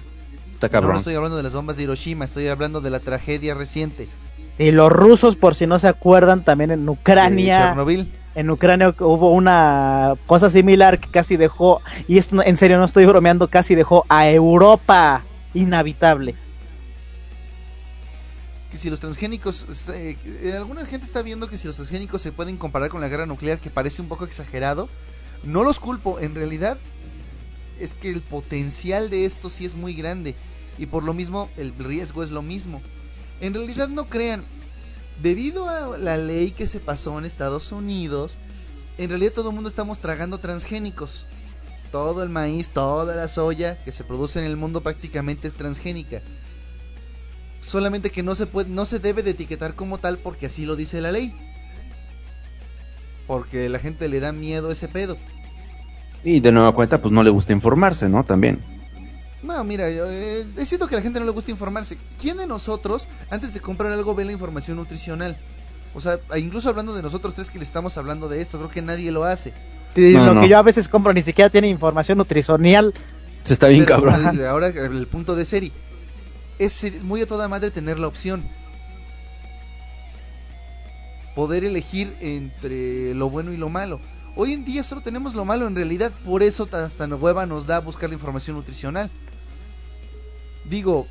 Está 0.51 0.67
No, 0.67 0.71
cabrón. 0.71 0.91
no 0.93 0.97
estoy 0.99 1.15
hablando 1.15 1.37
de 1.37 1.43
las 1.43 1.53
bombas 1.53 1.77
de 1.77 1.83
Hiroshima, 1.83 2.25
estoy 2.25 2.47
hablando 2.47 2.81
de 2.81 2.89
la 2.91 2.99
tragedia 2.99 3.53
reciente 3.55 4.07
Y 4.59 4.71
los 4.71 4.91
rusos, 4.91 5.35
por 5.35 5.55
si 5.55 5.65
no 5.65 5.79
se 5.79 5.87
acuerdan, 5.87 6.43
también 6.43 6.71
en 6.71 6.87
Ucrania, 6.87 7.67
Chernobyl. 7.69 8.11
en 8.35 8.49
Ucrania 8.51 8.93
hubo 8.99 9.31
una 9.31 10.13
cosa 10.27 10.49
similar 10.51 10.99
que 10.99 11.09
casi 11.09 11.35
dejó, 11.35 11.81
y 12.07 12.17
esto 12.19 12.35
no- 12.35 12.43
en 12.43 12.57
serio 12.57 12.77
no 12.77 12.85
estoy 12.85 13.05
bromeando, 13.05 13.47
casi 13.47 13.73
dejó 13.75 14.05
a 14.07 14.29
Europa 14.29 15.23
inhabitable. 15.55 16.35
Que 18.71 18.77
si 18.77 18.89
los 18.89 19.01
transgénicos, 19.01 19.65
eh, 19.89 20.15
alguna 20.55 20.85
gente 20.85 21.05
está 21.05 21.21
viendo 21.21 21.49
que 21.49 21.57
si 21.57 21.67
los 21.67 21.75
transgénicos 21.75 22.21
se 22.21 22.31
pueden 22.31 22.57
comparar 22.57 22.89
con 22.89 23.01
la 23.01 23.09
guerra 23.09 23.25
nuclear, 23.25 23.59
que 23.59 23.69
parece 23.69 24.01
un 24.01 24.07
poco 24.07 24.25
exagerado. 24.25 24.87
No 25.43 25.63
los 25.63 25.79
culpo, 25.79 26.19
en 26.19 26.33
realidad 26.35 26.77
es 27.79 27.93
que 27.93 28.09
el 28.09 28.21
potencial 28.21 29.09
de 29.09 29.25
esto 29.25 29.49
sí 29.49 29.65
es 29.65 29.75
muy 29.75 29.93
grande 29.93 30.35
y 30.77 30.85
por 30.85 31.03
lo 31.03 31.13
mismo 31.13 31.49
el 31.57 31.73
riesgo 31.77 32.23
es 32.23 32.31
lo 32.31 32.41
mismo. 32.41 32.81
En 33.41 33.53
realidad 33.53 33.89
no 33.89 34.07
crean, 34.07 34.45
debido 35.21 35.67
a 35.67 35.97
la 35.97 36.17
ley 36.17 36.51
que 36.51 36.67
se 36.67 36.79
pasó 36.79 37.17
en 37.17 37.25
Estados 37.25 37.71
Unidos, 37.71 38.37
en 38.97 39.09
realidad 39.09 39.33
todo 39.33 39.49
el 39.49 39.55
mundo 39.55 39.69
estamos 39.69 39.99
tragando 39.99 40.39
transgénicos. 40.39 41.25
Todo 41.91 42.23
el 42.23 42.29
maíz, 42.29 42.69
toda 42.69 43.15
la 43.15 43.27
soya 43.27 43.83
que 43.83 43.91
se 43.91 44.03
produce 44.03 44.39
en 44.39 44.45
el 44.45 44.55
mundo 44.55 44.81
prácticamente 44.81 45.47
es 45.47 45.55
transgénica. 45.55 46.21
Solamente 47.61 48.09
que 48.09 48.23
no 48.23 48.35
se 48.35 48.47
puede, 48.47 48.69
no 48.69 48.85
se 48.85 48.99
debe 48.99 49.23
de 49.23 49.31
etiquetar 49.31 49.75
como 49.75 49.99
tal 49.99 50.17
porque 50.17 50.47
así 50.47 50.65
lo 50.65 50.75
dice 50.75 50.99
la 50.99 51.11
ley. 51.11 51.33
Porque 53.27 53.69
la 53.69 53.79
gente 53.79 54.09
le 54.09 54.19
da 54.19 54.31
miedo 54.31 54.69
a 54.69 54.73
ese 54.73 54.87
pedo. 54.87 55.17
Y 56.23 56.39
de 56.39 56.51
nueva 56.51 56.73
cuenta, 56.73 57.01
pues 57.01 57.11
no 57.11 57.23
le 57.23 57.29
gusta 57.29 57.53
informarse, 57.53 58.09
¿no? 58.09 58.23
También. 58.23 58.59
No, 59.43 59.63
mira, 59.63 59.89
yo, 59.89 60.05
eh, 60.09 60.45
es 60.57 60.69
cierto 60.69 60.87
que 60.87 60.95
a 60.95 60.99
la 60.99 61.01
gente 61.03 61.19
no 61.19 61.25
le 61.25 61.31
gusta 61.31 61.49
informarse. 61.49 61.97
¿Quién 62.19 62.37
de 62.37 62.45
nosotros, 62.45 63.07
antes 63.29 63.53
de 63.53 63.59
comprar 63.59 63.91
algo, 63.91 64.13
ve 64.13 64.25
la 64.25 64.31
información 64.31 64.77
nutricional? 64.77 65.37
O 65.93 66.01
sea, 66.01 66.19
incluso 66.37 66.69
hablando 66.69 66.93
de 66.95 67.01
nosotros 67.01 67.33
tres 67.33 67.49
que 67.49 67.57
le 67.57 67.63
estamos 67.65 67.97
hablando 67.97 68.29
de 68.29 68.41
esto, 68.41 68.57
creo 68.57 68.69
que 68.69 68.81
nadie 68.81 69.11
lo 69.11 69.23
hace. 69.23 69.53
No, 69.95 70.25
lo 70.25 70.33
no. 70.35 70.41
que 70.41 70.47
yo 70.47 70.57
a 70.57 70.61
veces 70.61 70.87
compro 70.87 71.11
ni 71.11 71.21
siquiera 71.21 71.49
tiene 71.49 71.67
información 71.67 72.17
nutricional. 72.17 72.93
Se 73.43 73.53
está 73.53 73.67
bien 73.67 73.85
Pero, 73.85 74.01
cabrón. 74.01 74.31
desde 74.31 74.47
Ahora 74.47 74.67
el 74.67 75.07
punto 75.07 75.35
de 75.35 75.45
serie. 75.45 75.71
Es 76.61 76.85
muy 77.01 77.23
a 77.23 77.25
toda 77.25 77.47
madre 77.47 77.71
tener 77.71 77.97
la 77.97 78.05
opción. 78.05 78.43
Poder 81.33 81.65
elegir 81.65 82.15
entre 82.19 83.15
lo 83.15 83.31
bueno 83.31 83.51
y 83.51 83.57
lo 83.57 83.69
malo. 83.69 83.99
Hoy 84.35 84.53
en 84.53 84.63
día 84.63 84.83
solo 84.83 85.01
tenemos 85.01 85.33
lo 85.33 85.43
malo 85.43 85.65
en 85.65 85.75
realidad, 85.75 86.11
por 86.23 86.43
eso 86.43 86.69
hasta 86.71 87.07
hueva 87.07 87.47
nos 87.47 87.65
da 87.65 87.79
buscar 87.79 88.09
la 88.09 88.13
información 88.13 88.57
nutricional. 88.57 89.09
Digo, 90.69 91.07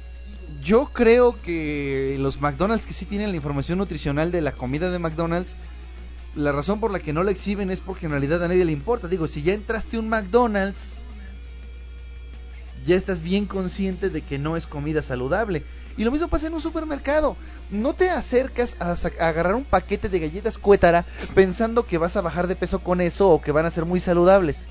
yo 0.63 0.87
creo 0.93 1.43
que 1.43 2.17
los 2.21 2.41
McDonald's 2.41 2.87
que 2.87 2.93
sí 2.93 3.05
tienen 3.05 3.31
la 3.31 3.37
información 3.37 3.79
nutricional 3.79 4.31
de 4.31 4.43
la 4.43 4.53
comida 4.53 4.93
de 4.93 5.01
McDonald's, 5.01 5.57
la 6.37 6.53
razón 6.53 6.79
por 6.79 6.93
la 6.93 7.01
que 7.01 7.13
no 7.13 7.25
la 7.25 7.33
exhiben 7.33 7.73
es 7.73 7.81
porque 7.81 8.07
en 8.07 8.13
realidad 8.13 8.45
a 8.45 8.47
nadie 8.47 8.65
le 8.65 8.71
importa. 8.71 9.09
Digo, 9.09 9.27
si 9.27 9.43
ya 9.43 9.53
entraste 9.53 9.99
un 9.99 10.09
McDonald's, 10.09 10.95
ya 12.87 12.97
estás 12.97 13.21
bien 13.23 13.47
consciente 13.47 14.11
de 14.11 14.23
que 14.23 14.39
no 14.39 14.57
es 14.57 14.67
comida 14.67 15.03
saludable. 15.03 15.63
Y 15.97 16.05
lo 16.05 16.11
mismo 16.11 16.29
pasa 16.29 16.47
en 16.47 16.55
un 16.55 16.61
supermercado. 16.61 17.37
No 17.71 17.93
te 17.95 18.11
acercas 18.11 18.77
a, 18.81 18.95
agarrar 19.25 19.55
un 19.55 19.65
paquete 19.65 20.09
de 20.09 20.19
galletas 20.21 20.57
cuétara 20.57 21.05
pensando 21.35 21.85
que 21.85 21.99
vas 21.99 22.17
a 22.17 22.21
bajar 22.23 22.47
de 22.47 22.57
peso 22.57 22.79
con 22.79 23.01
eso 23.01 23.29
o 23.29 23.41
que 23.43 23.53
van 23.53 23.67
a 23.67 23.71
ser 23.71 23.85
muy 23.85 24.01
saludables. 24.01 24.65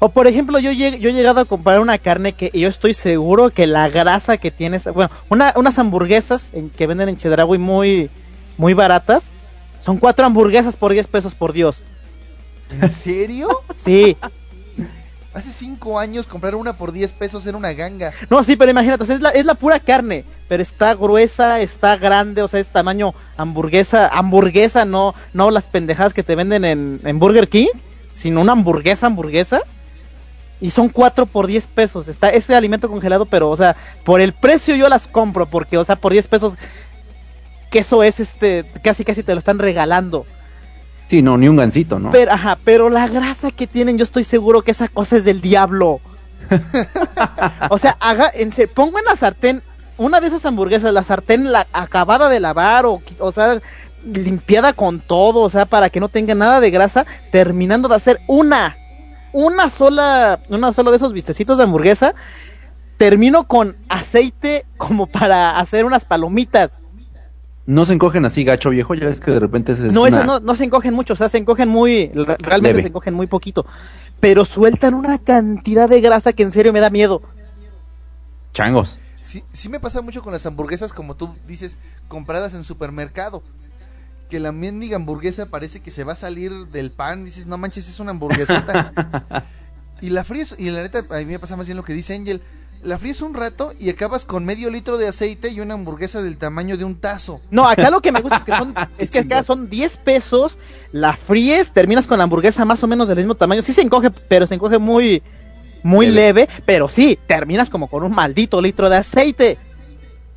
O 0.00 0.08
por 0.08 0.26
ejemplo, 0.26 0.58
yo, 0.58 0.72
lleg- 0.72 0.98
yo 0.98 1.10
he 1.10 1.12
llegado 1.12 1.40
a 1.40 1.44
comprar 1.44 1.80
una 1.80 1.98
carne 1.98 2.32
que 2.32 2.50
yo 2.52 2.68
estoy 2.68 2.94
seguro 2.94 3.50
que 3.50 3.66
la 3.66 3.88
grasa 3.88 4.36
que 4.36 4.50
tienes, 4.50 4.84
bueno, 4.92 5.10
una, 5.28 5.52
unas 5.56 5.78
hamburguesas 5.78 6.50
en- 6.52 6.70
que 6.70 6.86
venden 6.86 7.08
en 7.08 7.16
Chedraui 7.16 7.58
muy, 7.58 8.10
muy 8.58 8.74
baratas, 8.74 9.30
son 9.80 9.98
cuatro 9.98 10.26
hamburguesas 10.26 10.76
por 10.76 10.92
10 10.92 11.06
pesos, 11.06 11.34
por 11.34 11.52
Dios. 11.52 11.82
¿En 12.80 12.90
serio? 12.90 13.48
Sí, 13.72 14.16
Hace 15.34 15.50
cinco 15.50 15.98
años 15.98 16.28
comprar 16.28 16.54
una 16.54 16.74
por 16.74 16.92
10 16.92 17.12
pesos 17.12 17.44
era 17.44 17.58
una 17.58 17.72
ganga. 17.72 18.12
no, 18.30 18.44
sí, 18.44 18.54
pero 18.54 18.70
imagínate, 18.70 19.02
o 19.02 19.06
sea, 19.06 19.16
es, 19.16 19.20
la, 19.20 19.30
es 19.30 19.44
la 19.44 19.56
pura 19.56 19.80
carne, 19.80 20.24
pero 20.48 20.62
está 20.62 20.94
gruesa, 20.94 21.60
está 21.60 21.96
grande, 21.96 22.40
o 22.40 22.46
sea, 22.46 22.60
es 22.60 22.70
tamaño 22.70 23.14
hamburguesa, 23.36 24.06
hamburguesa, 24.08 24.84
no, 24.84 25.12
no 25.32 25.50
las 25.50 25.66
pendejadas 25.66 26.14
que 26.14 26.22
te 26.22 26.36
venden 26.36 26.64
en, 26.64 27.18
Burger 27.18 27.48
King, 27.48 27.66
sino 28.14 28.42
una 28.42 28.52
hamburguesa, 28.52 29.06
hamburguesa. 29.06 29.62
Y 30.60 30.70
son 30.70 30.88
4 30.88 31.26
por 31.26 31.48
10 31.48 31.66
pesos. 31.66 32.06
Está 32.06 32.30
ese 32.30 32.54
alimento 32.54 32.88
congelado, 32.88 33.26
pero, 33.26 33.50
o 33.50 33.56
sea, 33.56 33.74
por 34.04 34.20
el 34.20 34.32
precio 34.32 34.76
yo 34.76 34.88
las 34.88 35.08
compro. 35.08 35.46
Porque, 35.46 35.76
o 35.76 35.84
sea, 35.84 35.96
por 35.96 36.12
10 36.12 36.28
pesos, 36.28 36.54
que 37.70 37.80
eso 37.80 38.04
es 38.04 38.20
este, 38.20 38.64
casi 38.82 39.04
casi 39.04 39.24
te 39.24 39.32
lo 39.32 39.40
están 39.40 39.58
regalando. 39.58 40.26
Sí, 41.08 41.22
no, 41.22 41.36
ni 41.36 41.48
un 41.48 41.56
gancito, 41.56 41.98
¿no? 41.98 42.10
Pero, 42.10 42.32
ajá, 42.32 42.58
pero 42.64 42.88
la 42.90 43.08
grasa 43.08 43.50
que 43.50 43.66
tienen, 43.66 43.98
yo 43.98 44.04
estoy 44.04 44.24
seguro 44.24 44.62
que 44.62 44.70
esa 44.70 44.88
cosa 44.88 45.16
es 45.16 45.24
del 45.24 45.40
diablo. 45.40 46.00
o 47.70 47.78
sea, 47.78 47.96
haga, 48.00 48.30
en 48.34 48.52
se- 48.52 48.68
pongo 48.68 48.98
en 48.98 49.04
la 49.04 49.16
sartén 49.16 49.62
una 49.96 50.20
de 50.20 50.26
esas 50.28 50.44
hamburguesas, 50.44 50.92
la 50.92 51.02
sartén 51.02 51.52
la 51.52 51.66
acabada 51.72 52.28
de 52.28 52.40
lavar, 52.40 52.84
o, 52.86 53.00
o 53.18 53.32
sea, 53.32 53.60
limpiada 54.04 54.72
con 54.72 55.00
todo, 55.00 55.40
o 55.40 55.48
sea, 55.48 55.66
para 55.66 55.88
que 55.90 56.00
no 56.00 56.08
tenga 56.08 56.34
nada 56.34 56.60
de 56.60 56.70
grasa, 56.70 57.06
terminando 57.30 57.88
de 57.88 57.94
hacer 57.94 58.20
una, 58.26 58.76
una 59.32 59.70
sola, 59.70 60.40
una 60.48 60.72
sola 60.72 60.90
de 60.90 60.96
esos 60.96 61.12
vistecitos 61.12 61.58
de 61.58 61.64
hamburguesa, 61.64 62.14
termino 62.96 63.46
con 63.46 63.76
aceite 63.88 64.66
como 64.76 65.06
para 65.06 65.58
hacer 65.58 65.84
unas 65.84 66.04
palomitas. 66.04 66.76
No 67.66 67.86
se 67.86 67.94
encogen 67.94 68.24
así, 68.26 68.44
gacho 68.44 68.70
viejo. 68.70 68.94
Ya 68.94 69.06
ves 69.06 69.20
que 69.20 69.30
de 69.30 69.40
repente 69.40 69.72
es 69.72 69.80
No, 69.80 70.02
una- 70.02 70.08
esas 70.08 70.26
no, 70.26 70.40
no 70.40 70.54
se 70.54 70.64
encogen 70.64 70.92
mucho, 70.94 71.14
o 71.14 71.16
sea, 71.16 71.28
se 71.28 71.38
encogen 71.38 71.68
muy, 71.68 72.08
re- 72.14 72.36
realmente 72.38 72.68
Leve. 72.74 72.82
se 72.82 72.88
encogen 72.88 73.14
muy 73.14 73.26
poquito, 73.26 73.64
pero 74.20 74.44
sueltan 74.44 74.92
una 74.94 75.18
cantidad 75.18 75.88
de 75.88 76.00
grasa 76.02 76.32
que 76.34 76.42
en 76.42 76.52
serio 76.52 76.72
me 76.72 76.80
da 76.80 76.90
miedo. 76.90 77.22
changos. 78.52 78.98
Sí, 79.20 79.42
sí 79.52 79.68
me 79.70 79.80
pasa 79.80 80.02
mucho 80.02 80.22
con 80.22 80.32
las 80.32 80.44
hamburguesas, 80.44 80.92
como 80.92 81.14
tú 81.16 81.34
dices, 81.48 81.78
compradas 82.08 82.52
en 82.54 82.62
supermercado. 82.64 83.42
Que 84.28 84.38
la 84.40 84.52
mendiga 84.52 84.96
hamburguesa 84.96 85.46
parece 85.46 85.80
que 85.80 85.90
se 85.90 86.04
va 86.04 86.12
a 86.12 86.16
salir 86.16 86.52
del 86.68 86.90
pan. 86.90 87.24
Dices, 87.24 87.46
no 87.46 87.56
manches, 87.56 87.88
es 87.88 88.00
una 88.00 88.10
hamburguesota. 88.10 88.92
y 90.02 90.10
la 90.10 90.24
fríes, 90.24 90.54
y 90.58 90.68
la 90.70 90.82
neta, 90.82 91.04
a 91.10 91.18
mí 91.18 91.24
me 91.26 91.38
pasa 91.38 91.56
más 91.56 91.66
bien 91.66 91.76
lo 91.78 91.84
que 91.84 91.94
dice 91.94 92.14
Angel. 92.14 92.42
La 92.84 92.98
fríes 92.98 93.22
un 93.22 93.32
rato 93.34 93.72
y 93.78 93.88
acabas 93.88 94.24
con 94.26 94.44
medio 94.44 94.70
litro 94.70 94.98
de 94.98 95.08
aceite 95.08 95.48
y 95.48 95.60
una 95.60 95.74
hamburguesa 95.74 96.22
del 96.22 96.36
tamaño 96.36 96.76
de 96.76 96.84
un 96.84 96.96
tazo. 96.96 97.40
No, 97.50 97.66
acá 97.66 97.90
lo 97.90 98.02
que 98.02 98.12
me 98.12 98.20
gusta 98.20 98.36
es 98.36 98.44
que 98.44 98.52
son, 98.52 98.74
es 98.98 99.10
que 99.10 99.20
acá 99.20 99.42
son 99.42 99.70
10 99.70 99.96
pesos, 99.98 100.58
la 100.92 101.16
fríes, 101.16 101.72
terminas 101.72 102.06
con 102.06 102.18
la 102.18 102.24
hamburguesa 102.24 102.64
más 102.66 102.84
o 102.84 102.86
menos 102.86 103.08
del 103.08 103.16
mismo 103.16 103.34
tamaño, 103.34 103.62
sí 103.62 103.72
se 103.72 103.80
encoge, 103.80 104.10
pero 104.10 104.46
se 104.46 104.54
encoge 104.54 104.76
muy, 104.78 105.22
muy 105.82 106.06
Leve. 106.06 106.44
leve, 106.46 106.48
pero 106.66 106.88
sí, 106.90 107.18
terminas 107.26 107.70
como 107.70 107.88
con 107.88 108.02
un 108.02 108.12
maldito 108.12 108.60
litro 108.60 108.90
de 108.90 108.96
aceite. 108.98 109.58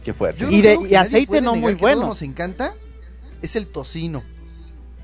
Qué 0.03 0.14
fuerte. 0.14 0.41
Yo 0.45 0.49
Y 0.49 0.61
de- 0.61 0.78
y 0.90 0.95
aceite 0.95 1.41
no 1.41 1.53
muy 1.53 1.74
bueno. 1.74 2.07
nos 2.07 2.22
encanta 2.22 2.74
es 3.41 3.57
el 3.57 3.68
tocino. 3.68 4.24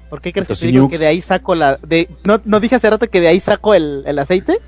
¿Por 0.10 0.22
qué 0.22 0.32
crees 0.32 0.48
que 0.48 0.56
te 0.56 0.68
digo 0.68 0.88
que 0.88 0.98
de 0.98 1.08
ahí 1.08 1.20
saco 1.22 1.56
la, 1.56 1.78
de, 1.86 2.08
no, 2.24 2.40
no 2.46 2.60
dije 2.60 2.76
hace 2.76 2.90
rato 2.90 3.10
que 3.10 3.20
de 3.20 3.28
ahí 3.28 3.40
saco 3.40 3.74
el, 3.74 4.04
el 4.06 4.18
aceite? 4.20 4.60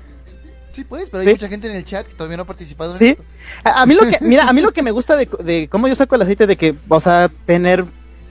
Sí, 0.76 0.84
pues, 0.84 1.08
pero 1.10 1.22
hay 1.22 1.28
mucha 1.30 1.48
gente 1.48 1.68
en 1.68 1.74
el 1.76 1.84
chat 1.84 2.06
que 2.06 2.12
todavía 2.14 2.36
no 2.36 2.42
ha 2.42 2.46
participado 2.46 2.92
en 2.92 2.98
Sí. 2.98 3.06
esto. 3.08 3.24
A, 3.64 3.82
a 3.82 3.86
mí 3.86 3.94
lo 3.94 4.02
que, 4.02 4.18
mira, 4.20 4.46
a 4.48 4.52
mí 4.52 4.60
lo 4.60 4.72
que 4.72 4.82
me 4.82 4.90
gusta 4.98 5.16
de, 5.16 5.26
de 5.42 5.68
cómo 5.70 5.88
yo 5.88 5.94
saco 5.94 6.14
el 6.14 6.22
aceite 6.22 6.46
de 6.46 6.56
que, 6.56 6.74
o 6.88 7.00
sea, 7.00 7.30
tener 7.46 7.84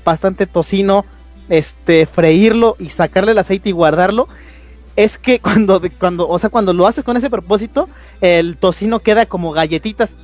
bastante 0.06 0.46
tocino, 0.46 1.06
este, 1.50 2.06
freírlo 2.06 2.76
y 2.80 2.90
sacarle 2.90 3.32
el 3.32 3.38
aceite 3.40 3.70
y 3.70 3.72
guardarlo, 3.72 4.28
es 4.96 5.18
que 5.18 5.40
cuando, 5.42 5.80
de- 5.80 5.90
cuando, 5.90 6.28
o 6.30 6.38
sea, 6.40 6.50
cuando 6.52 6.72
lo 6.72 6.86
haces 6.88 7.04
con 7.04 7.18
ese 7.18 7.30
propósito, 7.32 7.90
el 8.22 8.58
tocino 8.58 9.00
queda 9.00 9.26
como 9.26 9.52
galletitas 9.52 10.16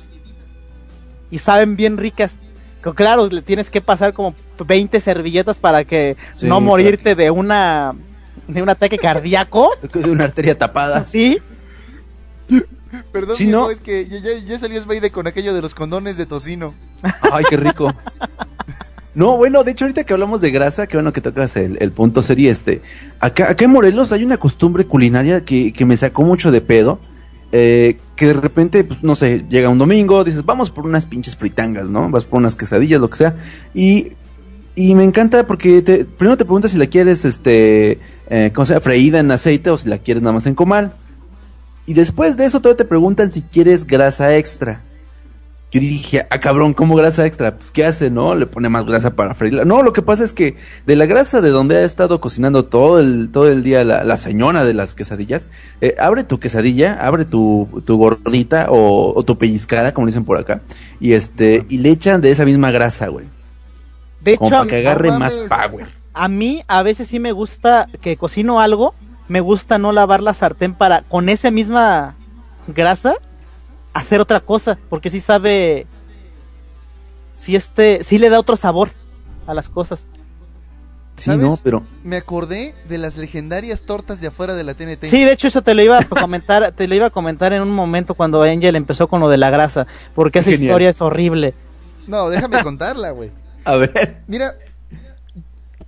y 1.30 1.38
saben 1.38 1.76
bien 1.76 1.96
ricas. 1.98 2.38
Claro, 2.94 3.26
le 3.28 3.42
tienes 3.42 3.70
que 3.70 3.80
pasar 3.80 4.12
como 4.12 4.34
20 4.64 5.00
servilletas 5.00 5.58
para 5.58 5.84
que 5.84 6.16
Sí, 6.36 6.46
no 6.46 6.60
morirte 6.60 7.14
de 7.14 7.30
una 7.30 7.94
de 8.48 8.60
un 8.62 8.68
ataque 8.68 8.98
cardíaco. 8.98 9.70
De 9.92 10.10
una 10.10 10.24
arteria 10.24 10.58
tapada. 10.58 11.04
Sí, 11.04 11.38
Perdón, 13.12 13.36
Sí, 13.36 13.46
¿no? 13.46 13.70
es 13.70 13.80
que 13.80 14.06
ya, 14.08 14.18
ya, 14.18 14.30
ya 14.44 14.58
salió 14.58 14.80
Sbaide 14.80 15.10
con 15.10 15.26
aquello 15.26 15.54
de 15.54 15.62
los 15.62 15.74
condones 15.74 16.16
de 16.16 16.26
tocino. 16.26 16.74
Ay, 17.32 17.44
qué 17.48 17.56
rico. 17.56 17.92
No, 19.14 19.36
bueno, 19.36 19.62
de 19.62 19.72
hecho, 19.72 19.84
ahorita 19.84 20.04
que 20.04 20.12
hablamos 20.14 20.40
de 20.40 20.50
grasa, 20.50 20.86
qué 20.86 20.96
bueno 20.96 21.12
que 21.12 21.20
tocas 21.20 21.56
el, 21.56 21.76
el 21.80 21.92
punto 21.92 22.22
sería 22.22 22.50
este. 22.50 22.80
Acá, 23.20 23.50
acá 23.50 23.64
en 23.66 23.70
Morelos 23.70 24.10
hay 24.12 24.24
una 24.24 24.38
costumbre 24.38 24.86
culinaria 24.86 25.44
que, 25.44 25.72
que 25.72 25.84
me 25.84 25.96
sacó 25.98 26.22
mucho 26.22 26.50
de 26.50 26.60
pedo. 26.62 26.98
eh, 27.52 27.98
que 28.16 28.26
de 28.26 28.32
repente, 28.34 28.84
pues, 28.84 29.02
no 29.02 29.14
sé, 29.14 29.44
llega 29.50 29.68
un 29.68 29.78
domingo, 29.78 30.24
dices, 30.24 30.44
vamos 30.46 30.70
por 30.70 30.86
unas 30.86 31.06
pinches 31.06 31.36
fritangas, 31.36 31.90
¿no? 31.90 32.08
Vas 32.10 32.24
por 32.24 32.38
unas 32.38 32.56
quesadillas, 32.56 33.00
lo 33.00 33.10
que 33.10 33.16
sea. 33.18 33.36
Y, 33.74 34.12
y 34.74 34.94
me 34.94 35.04
encanta 35.04 35.46
porque 35.46 35.82
te, 35.82 36.04
primero 36.06 36.36
te 36.38 36.44
preguntas 36.46 36.70
si 36.70 36.78
la 36.78 36.86
quieres, 36.86 37.24
este, 37.26 37.98
eh, 38.30 38.50
¿cómo 38.54 38.64
se 38.64 38.72
llama? 38.74 38.80
Freída 38.82 39.20
en 39.20 39.30
aceite 39.30 39.68
o 39.70 39.76
si 39.76 39.88
la 39.88 39.98
quieres 39.98 40.22
nada 40.22 40.32
más 40.34 40.46
en 40.46 40.54
comal. 40.54 40.94
Y 41.86 41.94
después 41.94 42.36
de 42.36 42.44
eso 42.44 42.60
todavía 42.60 42.78
te 42.78 42.84
preguntan 42.84 43.30
si 43.30 43.42
quieres 43.42 43.86
grasa 43.86 44.36
extra. 44.36 44.80
Yo 45.72 45.80
dije, 45.80 46.26
ah, 46.28 46.38
cabrón, 46.38 46.74
¿cómo 46.74 46.94
grasa 46.96 47.24
extra? 47.24 47.56
Pues, 47.56 47.72
¿qué 47.72 47.86
hace, 47.86 48.10
no? 48.10 48.34
Le 48.34 48.44
pone 48.44 48.68
más 48.68 48.84
grasa 48.84 49.16
para 49.16 49.34
freírla. 49.34 49.64
No, 49.64 49.82
lo 49.82 49.94
que 49.94 50.02
pasa 50.02 50.22
es 50.22 50.34
que 50.34 50.58
de 50.84 50.96
la 50.96 51.06
grasa 51.06 51.40
de 51.40 51.48
donde 51.48 51.78
ha 51.78 51.84
estado 51.84 52.20
cocinando 52.20 52.62
todo 52.64 53.00
el, 53.00 53.30
todo 53.30 53.48
el 53.48 53.62
día 53.62 53.82
la, 53.82 54.04
la 54.04 54.18
señora 54.18 54.66
de 54.66 54.74
las 54.74 54.94
quesadillas, 54.94 55.48
eh, 55.80 55.94
abre 55.98 56.24
tu 56.24 56.38
quesadilla, 56.38 56.98
abre 57.00 57.24
tu, 57.24 57.82
tu 57.86 57.96
gordita 57.96 58.66
o, 58.68 59.18
o 59.18 59.22
tu 59.22 59.38
pellizcada, 59.38 59.94
como 59.94 60.06
dicen 60.06 60.26
por 60.26 60.36
acá, 60.36 60.60
y 61.00 61.14
este, 61.14 61.64
y 61.70 61.78
le 61.78 61.88
echan 61.88 62.20
de 62.20 62.30
esa 62.32 62.44
misma 62.44 62.70
grasa, 62.70 63.08
güey. 63.08 63.24
de 64.20 64.36
Como 64.36 64.48
hecho, 64.48 64.58
para 64.58 64.68
que 64.68 64.76
agarre 64.76 65.08
no 65.08 65.20
más 65.20 65.38
power. 65.48 65.86
A 66.12 66.28
mí 66.28 66.62
a 66.68 66.82
veces 66.82 67.08
sí 67.08 67.18
me 67.18 67.32
gusta 67.32 67.88
que 68.02 68.18
cocino 68.18 68.60
algo, 68.60 68.94
me 69.32 69.40
gusta 69.40 69.78
no 69.78 69.92
lavar 69.92 70.20
la 70.20 70.34
sartén 70.34 70.74
para 70.74 71.04
con 71.04 71.30
esa 71.30 71.50
misma 71.50 72.16
grasa 72.66 73.14
hacer 73.94 74.20
otra 74.20 74.40
cosa, 74.40 74.78
porque 74.90 75.08
sí 75.08 75.20
sabe 75.20 75.86
si 77.32 77.56
este 77.56 78.04
sí 78.04 78.18
le 78.18 78.28
da 78.28 78.38
otro 78.38 78.56
sabor 78.56 78.90
a 79.46 79.54
las 79.54 79.70
cosas. 79.70 80.06
Sí, 81.16 81.30
¿Sabes? 81.30 81.46
no, 81.46 81.58
pero... 81.64 81.82
Me 82.04 82.18
acordé 82.18 82.74
de 82.90 82.98
las 82.98 83.16
legendarias 83.16 83.84
tortas 83.84 84.20
de 84.20 84.26
afuera 84.26 84.54
de 84.54 84.64
la 84.64 84.74
TNT. 84.74 85.06
Sí, 85.06 85.24
de 85.24 85.32
hecho 85.32 85.48
eso 85.48 85.62
te 85.62 85.72
lo 85.72 85.82
iba 85.82 85.98
a 85.98 86.04
comentar, 86.04 86.72
te 86.72 86.86
lo 86.86 86.94
iba 86.94 87.06
a 87.06 87.10
comentar 87.10 87.54
en 87.54 87.62
un 87.62 87.70
momento 87.70 88.12
cuando 88.12 88.42
Angel 88.42 88.76
empezó 88.76 89.08
con 89.08 89.20
lo 89.20 89.30
de 89.30 89.38
la 89.38 89.48
grasa, 89.48 89.86
porque 90.14 90.40
esa 90.40 90.50
Genial. 90.50 90.64
historia 90.64 90.90
es 90.90 91.00
horrible. 91.00 91.54
No, 92.06 92.28
déjame 92.28 92.62
contarla, 92.62 93.12
güey. 93.12 93.30
A 93.64 93.76
ver. 93.76 94.22
Mira, 94.26 94.56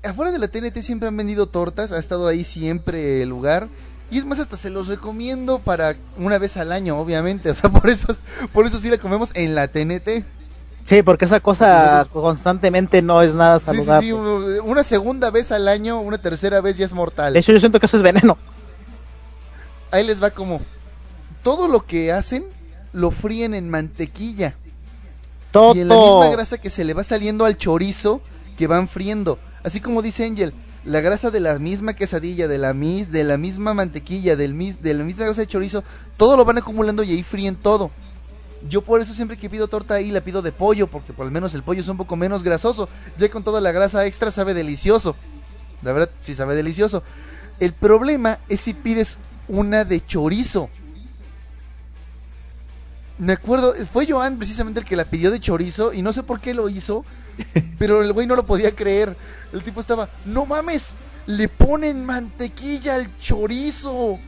afuera 0.05 0.31
de 0.33 0.39
la 0.39 0.49
TNT 0.49 0.79
siempre 0.83 1.09
han 1.09 1.17
vendido 1.17 1.47
tortas, 1.47 1.93
ha 1.93 1.99
estado 1.99 2.27
ahí 2.27 2.45
siempre 2.45 3.23
el 3.23 3.29
lugar. 3.29 3.69
Y 4.11 4.19
es 4.19 4.25
más, 4.25 4.39
hasta 4.39 4.57
se 4.57 4.71
los 4.71 4.87
recomiendo 4.89 5.59
para 5.59 5.97
una 6.19 6.39
vez 6.39 6.57
al 6.57 6.73
año, 6.73 6.99
obviamente. 6.99 7.51
O 7.51 7.55
sea, 7.55 7.71
por 7.71 7.89
eso, 7.89 8.17
por 8.53 8.67
eso 8.67 8.79
sí 8.79 8.89
la 8.91 8.99
comemos 8.99 9.31
en 9.35 9.55
la 9.55 9.69
TNT. 9.69 10.25
Sí, 10.85 11.03
porque 11.03 11.25
esa 11.25 11.41
cosa 11.41 12.07
constantemente 12.13 13.01
no 13.01 13.23
es 13.23 13.35
nada 13.35 13.59
Sí, 13.59 13.65
sí, 13.71 13.77
saludable. 13.79 14.07
sí, 14.07 14.13
u- 14.13 14.63
una 14.65 14.83
segunda 14.83 15.31
vez 15.31 15.51
al 15.51 15.67
año, 15.69 15.99
una 16.01 16.19
tercera 16.19 16.61
vez 16.61 16.77
ya 16.77 16.85
es 16.85 16.93
mortal. 16.93 17.33
De 17.33 17.39
hecho 17.41 17.53
yo 17.53 17.59
siento 17.61 17.81
que 17.81 17.87
eso 17.87 17.97
es 17.97 18.03
veneno. 18.03 18.37
Ahí 19.91 20.05
les 20.05 20.23
va 20.23 20.31
como 20.31 20.61
todo 21.43 21.69
lo 21.69 21.87
que 21.87 22.13
hacen 22.13 22.45
lo 22.93 23.11
fríen 23.11 23.55
en 23.55 23.71
mantequilla. 23.71 24.55
Todo 25.53 25.75
Y 25.75 25.81
en 25.81 25.89
la 25.89 25.97
misma 25.97 26.29
grasa 26.31 26.59
que 26.59 26.69
se 26.71 26.85
le 26.85 26.95
va 26.95 27.03
saliendo 27.03 27.45
al 27.45 27.57
chorizo 27.57 28.21
que 28.59 28.67
van 28.67 28.89
friendo. 28.89 29.39
Así 29.65 29.81
como 29.81 30.03
dice 30.03 30.25
Angel, 30.25 30.53
la 30.85 31.01
grasa 31.01 31.31
de 31.31 31.41
la 31.41 31.59
misma 31.59 31.95
quesadilla, 31.95 32.47
de 32.47 32.59
la, 32.59 32.75
mis, 32.75 33.11
de 33.11 33.25
la 33.25 33.39
misma 33.39 33.73
mantequilla, 33.73 34.37
del 34.37 34.53
mis, 34.53 34.83
de 34.83 34.93
la 34.93 35.03
misma 35.03 35.25
grasa 35.25 35.41
de 35.41 35.47
chorizo, 35.47 35.83
todo 36.19 36.37
lo 36.37 36.45
van 36.45 36.59
acumulando 36.59 37.03
y 37.03 37.13
ahí 37.13 37.23
fríen 37.23 37.57
todo. 37.57 37.91
Yo 38.69 38.83
por 38.83 39.01
eso 39.01 39.15
siempre 39.15 39.37
que 39.37 39.51
pido 39.51 39.67
torta 39.69 39.95
ahí 39.95 40.11
la 40.11 40.21
pido 40.21 40.43
de 40.43 40.53
pollo, 40.53 40.87
porque 40.87 41.13
por 41.13 41.25
lo 41.25 41.33
menos 41.33 41.55
el 41.55 41.63
pollo 41.63 41.81
es 41.81 41.89
un 41.89 41.97
poco 41.97 42.15
menos 42.17 42.43
grasoso. 42.43 42.89
Ya 43.19 43.31
con 43.31 43.43
toda 43.43 43.61
la 43.61 43.73
grasa 43.73 44.07
extra 44.07 44.31
sabe 44.31 44.55
delicioso. 44.55 45.17
La 45.83 45.93
verdad, 45.93 46.11
sí 46.21 46.35
sabe 46.35 46.55
delicioso. 46.55 47.03
El 47.59 47.73
problema 47.73 48.39
es 48.49 48.61
si 48.61 48.75
pides 48.75 49.19
una 49.49 49.85
de 49.85 50.05
chorizo. 50.05 50.69
Me 53.19 53.35
acuerdo, 53.35 53.75
fue 53.93 54.07
Joan 54.07 54.37
precisamente 54.37 54.81
el 54.81 54.87
que 54.87 54.97
la 54.97 55.05
pidió 55.05 55.31
de 55.31 55.41
chorizo 55.41 55.93
y 55.93 56.03
no 56.03 56.13
sé 56.13 56.23
por 56.23 56.41
qué 56.41 56.53
lo 56.53 56.69
hizo, 56.69 57.05
pero 57.79 58.03
el 58.03 58.13
güey 58.13 58.27
no 58.27 58.37
lo 58.37 58.47
podía 58.47 58.75
creer. 58.75 59.17
El 59.53 59.63
tipo 59.63 59.81
estaba, 59.81 60.09
no 60.25 60.47
mames, 60.47 60.95
le 61.27 61.49
ponen 61.49 62.05
mantequilla 62.05 62.97
al 62.97 63.17
chorizo. 63.19 64.19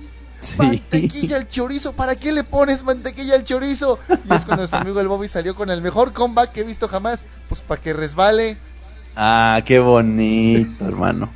Mantequilla 0.59 1.39
al 1.39 1.49
chorizo, 1.49 1.95
¿para 1.95 2.15
qué 2.15 2.31
le 2.31 2.45
pones 2.45 2.85
mantequilla 2.85 3.35
al 3.35 3.45
chorizo? 3.45 3.99
Y 4.09 4.35
es 4.35 4.45
cuando 4.45 4.59
nuestro 4.59 4.81
amigo 4.81 5.01
el 5.01 5.09
Bobby 5.09 5.29
salió 5.29 5.55
con 5.55 5.71
el 5.71 5.81
mejor 5.81 6.13
comeback 6.13 6.53
que 6.53 6.61
he 6.61 6.65
visto 6.65 6.89
jamás, 6.89 7.25
pues 7.49 7.63
para 7.63 7.81
que 7.81 7.93
resbale. 7.93 8.59
Ah, 9.17 9.63
qué 9.65 9.79
bonito, 9.79 10.87
hermano. 10.87 11.31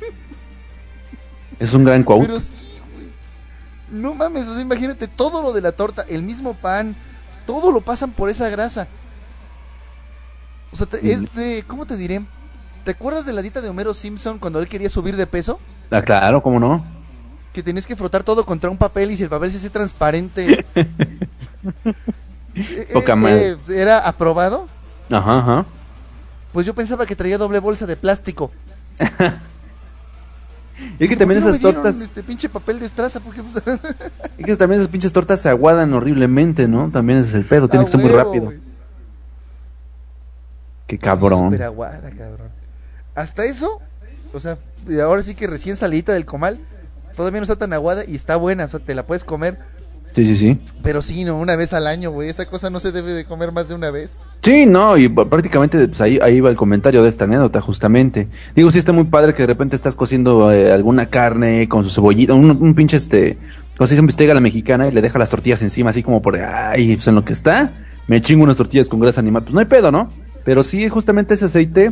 Es 1.59 1.73
un 1.73 1.83
gran 1.83 2.03
quote. 2.03 2.27
Pero 2.27 2.39
sí, 2.39 2.55
güey. 2.93 3.07
No 3.89 4.13
mames, 4.13 4.47
o 4.47 4.53
sea, 4.53 4.61
imagínate 4.61 5.07
todo 5.07 5.41
lo 5.41 5.51
de 5.51 5.61
la 5.61 5.71
torta, 5.71 6.05
el 6.07 6.21
mismo 6.21 6.53
pan, 6.53 6.95
todo 7.47 7.71
lo 7.71 7.81
pasan 7.81 8.11
por 8.11 8.29
esa 8.29 8.49
grasa. 8.49 8.87
O 10.71 10.75
sea, 10.75 10.85
te- 10.87 11.11
es 11.11 11.33
de, 11.35 11.63
¿cómo 11.67 11.85
te 11.85 11.97
diré? 11.97 12.21
¿Te 12.85 12.91
acuerdas 12.91 13.25
de 13.25 13.33
la 13.33 13.41
dieta 13.41 13.61
de 13.61 13.69
Homero 13.69 13.93
Simpson 13.93 14.39
cuando 14.39 14.59
él 14.59 14.67
quería 14.67 14.89
subir 14.89 15.15
de 15.15 15.27
peso? 15.27 15.59
Ah, 15.91 16.01
claro, 16.01 16.41
¿cómo 16.41 16.59
no? 16.59 16.83
Que 17.53 17.61
tenías 17.61 17.85
que 17.85 17.95
frotar 17.95 18.23
todo 18.23 18.45
contra 18.45 18.69
un 18.69 18.77
papel 18.77 19.11
y 19.11 19.17
si 19.17 19.23
el 19.23 19.29
papel 19.29 19.51
se 19.51 19.57
hace 19.57 19.69
transparente. 19.69 20.65
eh, 22.55 22.89
Poca 22.93 23.13
eh, 23.13 23.15
madre. 23.15 23.49
eh, 23.51 23.57
¿Era 23.69 23.99
aprobado? 23.99 24.67
Ajá, 25.11 25.39
ajá. 25.39 25.65
Pues 26.53 26.65
yo 26.65 26.73
pensaba 26.73 27.05
que 27.05 27.15
traía 27.15 27.37
doble 27.37 27.59
bolsa 27.59 27.85
de 27.85 27.97
plástico. 27.97 28.51
Y 28.99 29.03
es 30.99 30.99
que 30.99 31.07
¿Por 31.09 31.17
también 31.17 31.43
no 31.43 31.49
esas 31.49 31.61
tortas, 31.61 32.01
Este 32.01 32.23
pinche 32.23 32.49
papel 32.49 32.79
de 32.79 32.85
estraza, 32.85 33.19
porque 33.19 33.41
es 34.37 34.45
que 34.45 34.55
también 34.55 34.81
esas 34.81 34.91
pinches 34.91 35.13
tortas 35.13 35.41
se 35.41 35.49
aguadan 35.49 35.93
horriblemente, 35.93 36.67
¿no? 36.67 36.89
También 36.89 37.19
ese 37.19 37.29
es 37.29 37.35
el 37.35 37.45
pedo, 37.45 37.67
tiene 37.67 37.83
a 37.83 37.85
que 37.85 37.91
ser 37.91 37.99
muy 37.99 38.09
rápido. 38.09 38.53
Qué 40.97 41.03
cabrón. 41.05 41.45
súper 41.45 41.63
aguada, 41.63 42.09
cabrón. 42.09 42.49
Hasta 43.15 43.45
eso, 43.45 43.79
o 44.33 44.39
sea, 44.39 44.57
ahora 45.03 45.21
sí 45.23 45.35
que 45.35 45.47
recién 45.47 45.75
salidita 45.75 46.13
del 46.13 46.25
comal, 46.25 46.59
todavía 47.15 47.39
no 47.39 47.43
está 47.43 47.55
tan 47.55 47.73
aguada 47.73 48.03
y 48.07 48.15
está 48.15 48.35
buena, 48.35 48.65
o 48.65 48.67
sea, 48.67 48.79
te 48.79 48.95
la 48.95 49.03
puedes 49.03 49.23
comer, 49.23 49.57
Sí, 50.13 50.25
sí, 50.25 50.35
sí. 50.35 50.59
pero 50.83 51.01
sí, 51.01 51.23
no, 51.23 51.37
una 51.37 51.55
vez 51.55 51.71
al 51.71 51.87
año, 51.87 52.11
güey, 52.11 52.27
esa 52.27 52.45
cosa 52.45 52.69
no 52.69 52.81
se 52.81 52.91
debe 52.91 53.13
de 53.13 53.23
comer 53.23 53.53
más 53.53 53.69
de 53.69 53.75
una 53.75 53.91
vez. 53.91 54.17
Sí, 54.43 54.65
no, 54.65 54.97
y 54.97 55.07
prácticamente 55.07 55.87
pues, 55.87 56.01
ahí, 56.01 56.19
ahí 56.21 56.41
va 56.41 56.49
el 56.49 56.57
comentario 56.57 57.01
de 57.03 57.07
esta 57.07 57.23
anécdota, 57.23 57.61
justamente. 57.61 58.27
Digo, 58.53 58.69
sí 58.71 58.77
está 58.77 58.91
muy 58.91 59.05
padre 59.05 59.33
que 59.33 59.43
de 59.43 59.47
repente 59.47 59.77
estás 59.77 59.95
cociendo 59.95 60.51
eh, 60.51 60.73
alguna 60.73 61.05
carne 61.05 61.69
con 61.69 61.85
su 61.85 61.89
cebollita, 61.91 62.33
un, 62.33 62.51
un 62.51 62.75
pinche 62.75 62.97
este, 62.97 63.37
como 63.77 63.87
se 63.87 63.93
dice 63.93 64.01
un 64.01 64.07
bistec 64.07 64.29
a 64.29 64.33
la 64.33 64.41
mexicana 64.41 64.89
y 64.89 64.91
le 64.91 65.01
deja 65.01 65.17
las 65.17 65.29
tortillas 65.29 65.61
encima, 65.61 65.91
así 65.91 66.03
como 66.03 66.21
por, 66.21 66.37
ay, 66.37 66.95
pues 66.95 67.07
en 67.07 67.15
lo 67.15 67.23
que 67.23 67.31
está, 67.31 67.71
me 68.07 68.21
chingo 68.21 68.43
unas 68.43 68.57
tortillas 68.57 68.89
con 68.89 68.99
grasa 68.99 69.21
animal, 69.21 69.43
pues 69.43 69.53
no 69.53 69.59
hay 69.61 69.65
pedo, 69.65 69.91
¿no? 69.93 70.11
Pero 70.43 70.63
sí, 70.63 70.87
justamente 70.89 71.33
ese 71.35 71.45
aceite, 71.45 71.91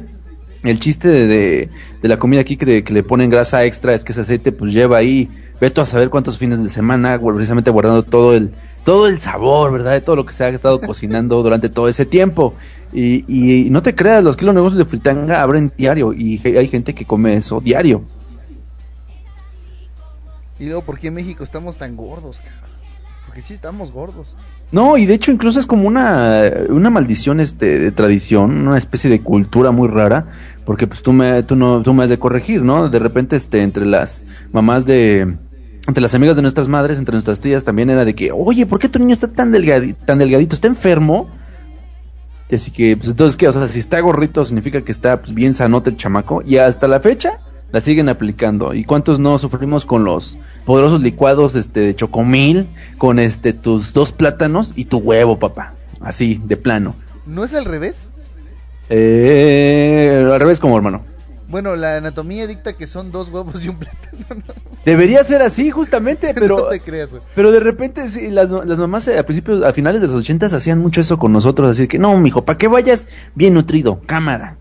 el 0.64 0.80
chiste 0.80 1.08
de, 1.08 1.28
de, 1.28 1.70
de 2.02 2.08
la 2.08 2.18
comida 2.18 2.42
aquí 2.42 2.58
que, 2.58 2.66
de- 2.66 2.84
que 2.84 2.94
le 2.94 3.04
ponen 3.04 3.30
grasa 3.30 3.64
extra 3.66 3.94
es 3.94 4.04
que 4.04 4.12
ese 4.12 4.22
aceite 4.22 4.52
pues 4.52 4.74
lleva 4.74 4.98
ahí, 4.98 5.30
veto 5.62 5.82
a 5.82 5.86
saber 5.86 6.10
cuántos 6.10 6.38
fines 6.38 6.64
de 6.64 6.70
semana, 6.70 7.20
precisamente 7.20 7.70
guardando 7.72 8.04
todo 8.04 8.36
el, 8.36 8.52
todo 8.84 9.08
el 9.08 9.20
sabor, 9.20 9.72
¿verdad? 9.74 9.92
De 9.94 10.02
todo 10.02 10.16
lo 10.16 10.26
que 10.26 10.34
se 10.34 10.44
ha 10.44 10.50
estado 10.50 10.82
cocinando 10.86 11.42
durante 11.44 11.70
todo 11.70 11.88
ese 11.88 12.06
tiempo. 12.06 12.54
Y, 12.92 13.24
y, 13.28 13.70
no 13.70 13.84
te 13.84 13.94
creas, 13.94 14.24
los 14.24 14.36
kilos 14.36 14.56
negocios 14.56 14.80
de 14.80 14.86
fritanga 14.86 15.42
abren 15.44 15.72
diario 15.78 16.12
y 16.14 16.42
hay 16.46 16.68
gente 16.68 16.96
que 16.96 17.06
come 17.06 17.36
eso 17.36 17.62
diario. 17.62 18.02
Y 20.60 20.66
luego, 20.66 20.82
¿por 20.84 21.00
qué 21.00 21.08
en 21.08 21.14
México 21.14 21.44
estamos 21.44 21.78
tan 21.78 21.96
gordos, 21.96 22.40
cabrón? 22.40 22.70
Porque 23.26 23.42
sí 23.42 23.54
estamos 23.54 23.92
gordos. 23.92 24.36
No, 24.72 24.98
y 24.98 25.06
de 25.08 25.16
hecho 25.16 25.32
incluso 25.32 25.60
es 25.60 25.66
como 25.66 25.88
una, 25.88 26.44
una 26.70 26.91
maldición 26.91 27.40
este 27.40 27.80
de 27.80 27.91
tradición, 27.91 28.68
una 28.68 28.78
especie 28.78 29.10
de 29.10 29.22
cultura 29.22 29.72
muy 29.72 29.88
rara, 29.88 30.28
porque 30.64 30.86
pues 30.86 31.02
tú 31.02 31.12
me, 31.12 31.41
tú 31.41 31.56
no, 31.56 31.82
tú 31.82 31.94
me 31.94 32.04
has 32.04 32.10
de 32.10 32.20
corregir, 32.20 32.62
¿no? 32.62 32.88
De 32.88 33.00
repente 33.00 33.36
este, 33.36 33.64
entre 33.64 33.88
las 33.88 34.28
mamás 34.52 34.86
de, 34.86 35.22
entre 35.88 36.02
las 36.02 36.14
amigas 36.14 36.36
de 36.36 36.44
nuestras 36.44 36.68
madres, 36.68 37.00
entre 37.00 37.14
nuestras 37.14 37.40
tías, 37.40 37.64
también 37.64 37.90
era 37.90 38.06
de 38.06 38.14
que, 38.14 38.32
oye, 38.32 38.68
¿por 38.68 38.78
qué 38.78 38.90
tu 38.90 39.00
niño 39.00 39.14
está 39.14 39.28
tan, 39.28 39.52
delgadi- 39.52 39.96
tan 40.06 40.20
delgadito? 40.20 40.54
¿Está 40.54 40.68
enfermo? 40.68 41.28
Así 42.52 42.70
que, 42.70 42.96
pues 42.96 43.10
entonces, 43.10 43.38
¿qué? 43.38 43.48
O 43.48 43.52
sea, 43.52 43.68
si 43.68 43.80
está 43.80 44.00
gorrito, 44.02 44.46
significa 44.46 44.84
que 44.84 44.91
está 44.91 45.20
pues, 45.20 45.34
bien 45.34 45.56
sanote 45.56 45.90
el 45.90 45.98
chamaco. 45.98 46.44
Y 46.46 46.58
hasta 46.58 46.88
la 46.88 47.00
fecha, 47.00 47.40
la 47.72 47.82
siguen 47.82 48.10
aplicando. 48.10 48.74
¿Y 48.74 48.84
cuántos 48.84 49.20
no 49.20 49.38
sufrimos 49.38 49.86
con 49.86 50.04
los 50.04 50.38
poderosos 50.66 51.02
licuados 51.02 51.56
este, 51.56 51.82
de 51.82 51.96
chocomil, 51.96 52.70
con 52.98 53.20
este 53.20 53.54
tus 53.54 53.94
dos 53.94 54.12
plátanos 54.12 54.74
y 54.76 54.86
tu 54.86 54.98
huevo, 54.98 55.40
papá? 55.40 55.74
Así, 56.02 56.41
de 56.44 56.58
plano. 56.58 56.96
¿No 57.26 57.44
es 57.44 57.54
al 57.54 57.66
revés? 57.66 58.10
Eh, 58.90 60.28
al 60.32 60.40
revés 60.40 60.60
como 60.60 60.76
hermano. 60.76 61.06
Bueno, 61.50 61.76
la 61.76 61.98
anatomía 61.98 62.46
dicta 62.46 62.78
que 62.78 62.86
son 62.86 63.12
dos 63.12 63.30
huevos 63.30 63.66
y 63.66 63.70
un 63.70 63.78
plátano. 63.78 64.44
Debería 64.86 65.24
ser 65.24 65.41
así, 65.41 65.72
justamente, 65.72 66.32
pero... 66.36 66.60
no 66.60 66.66
te 66.68 66.80
creas, 66.80 67.10
güey. 67.10 67.24
Pero 67.34 67.52
de 67.52 67.60
repente 67.60 68.08
sí, 68.08 68.30
las, 68.30 68.52
las 68.52 68.78
mamás 68.78 69.08
eh, 69.08 69.18
a 69.18 69.24
principios, 69.24 69.64
a 69.64 69.74
finales 69.74 70.02
de 70.02 70.08
los 70.08 70.16
ochentas 70.16 70.54
hacían 70.54 70.78
mucho 70.78 71.02
eso 71.02 71.18
con 71.18 71.32
nosotros, 71.32 71.70
así 71.72 71.88
que 71.88 71.98
no, 71.98 72.16
mijo, 72.20 72.46
para 72.46 72.58
que 72.58 72.68
vayas 72.68 73.08
bien 73.34 73.56
nutrido, 73.56 74.00
cámara. 74.06 74.59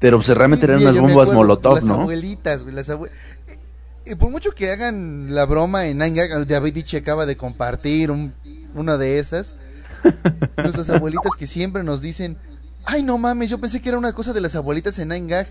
Pero 0.00 0.18
pues 0.18 0.28
realmente 0.28 0.66
Sí, 0.66 0.70
eran 0.72 0.82
unas 0.82 0.96
bombas 0.96 1.32
molotov, 1.32 1.74
las 1.76 1.84
¿no? 1.84 1.94
abuelitas, 1.94 2.62
güey, 2.62 2.74
las 2.74 2.88
abue- 2.88 3.10
eh, 3.48 3.58
eh, 4.04 4.16
por 4.16 4.30
mucho 4.30 4.52
que 4.52 4.70
hagan 4.70 5.34
la 5.34 5.44
broma 5.44 5.86
en 5.86 5.98
Nine 5.98 6.44
David 6.46 6.74
Dichi 6.74 6.96
acaba 6.96 7.26
de 7.26 7.36
compartir 7.36 8.10
un- 8.10 8.32
una 8.74 8.96
de 8.96 9.18
esas. 9.18 9.54
nuestras 10.56 10.88
abuelitas 10.90 11.32
que 11.36 11.46
siempre 11.48 11.82
nos 11.82 12.00
dicen, 12.00 12.36
ay 12.84 13.02
no 13.02 13.18
mames, 13.18 13.50
yo 13.50 13.58
pensé 13.58 13.80
que 13.80 13.88
era 13.88 13.98
una 13.98 14.12
cosa 14.12 14.32
de 14.32 14.40
las 14.40 14.54
abuelitas 14.54 14.98
en 15.00 15.08
Nine 15.08 15.26
Gag. 15.28 15.48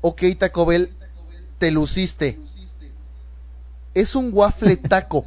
Ok, 0.00 0.22
Taco 0.38 0.64
Bell, 0.64 0.90
te 1.58 1.70
luciste. 1.70 2.38
Es 3.94 4.14
un 4.14 4.30
waffle 4.32 4.76
taco. 4.88 5.24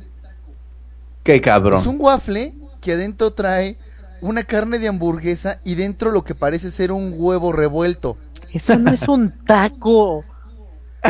Qué 1.23 1.39
cabrón. 1.41 1.80
Es 1.80 1.85
un 1.85 1.97
waffle 1.99 2.53
que 2.80 2.93
adentro 2.93 3.31
trae 3.31 3.77
una 4.22 4.43
carne 4.43 4.80
de 4.80 4.88
hamburguesa 4.88 5.59
y 5.63 5.76
dentro 5.76 6.11
lo 6.11 6.23
que 6.23 6.34
parece 6.35 6.72
ser 6.72 6.91
un 6.91 7.13
huevo 7.15 7.51
revuelto. 7.51 8.18
Eso 8.53 8.78
no 8.78 8.91
es 8.91 9.07
un 9.07 9.32
taco. 9.45 10.23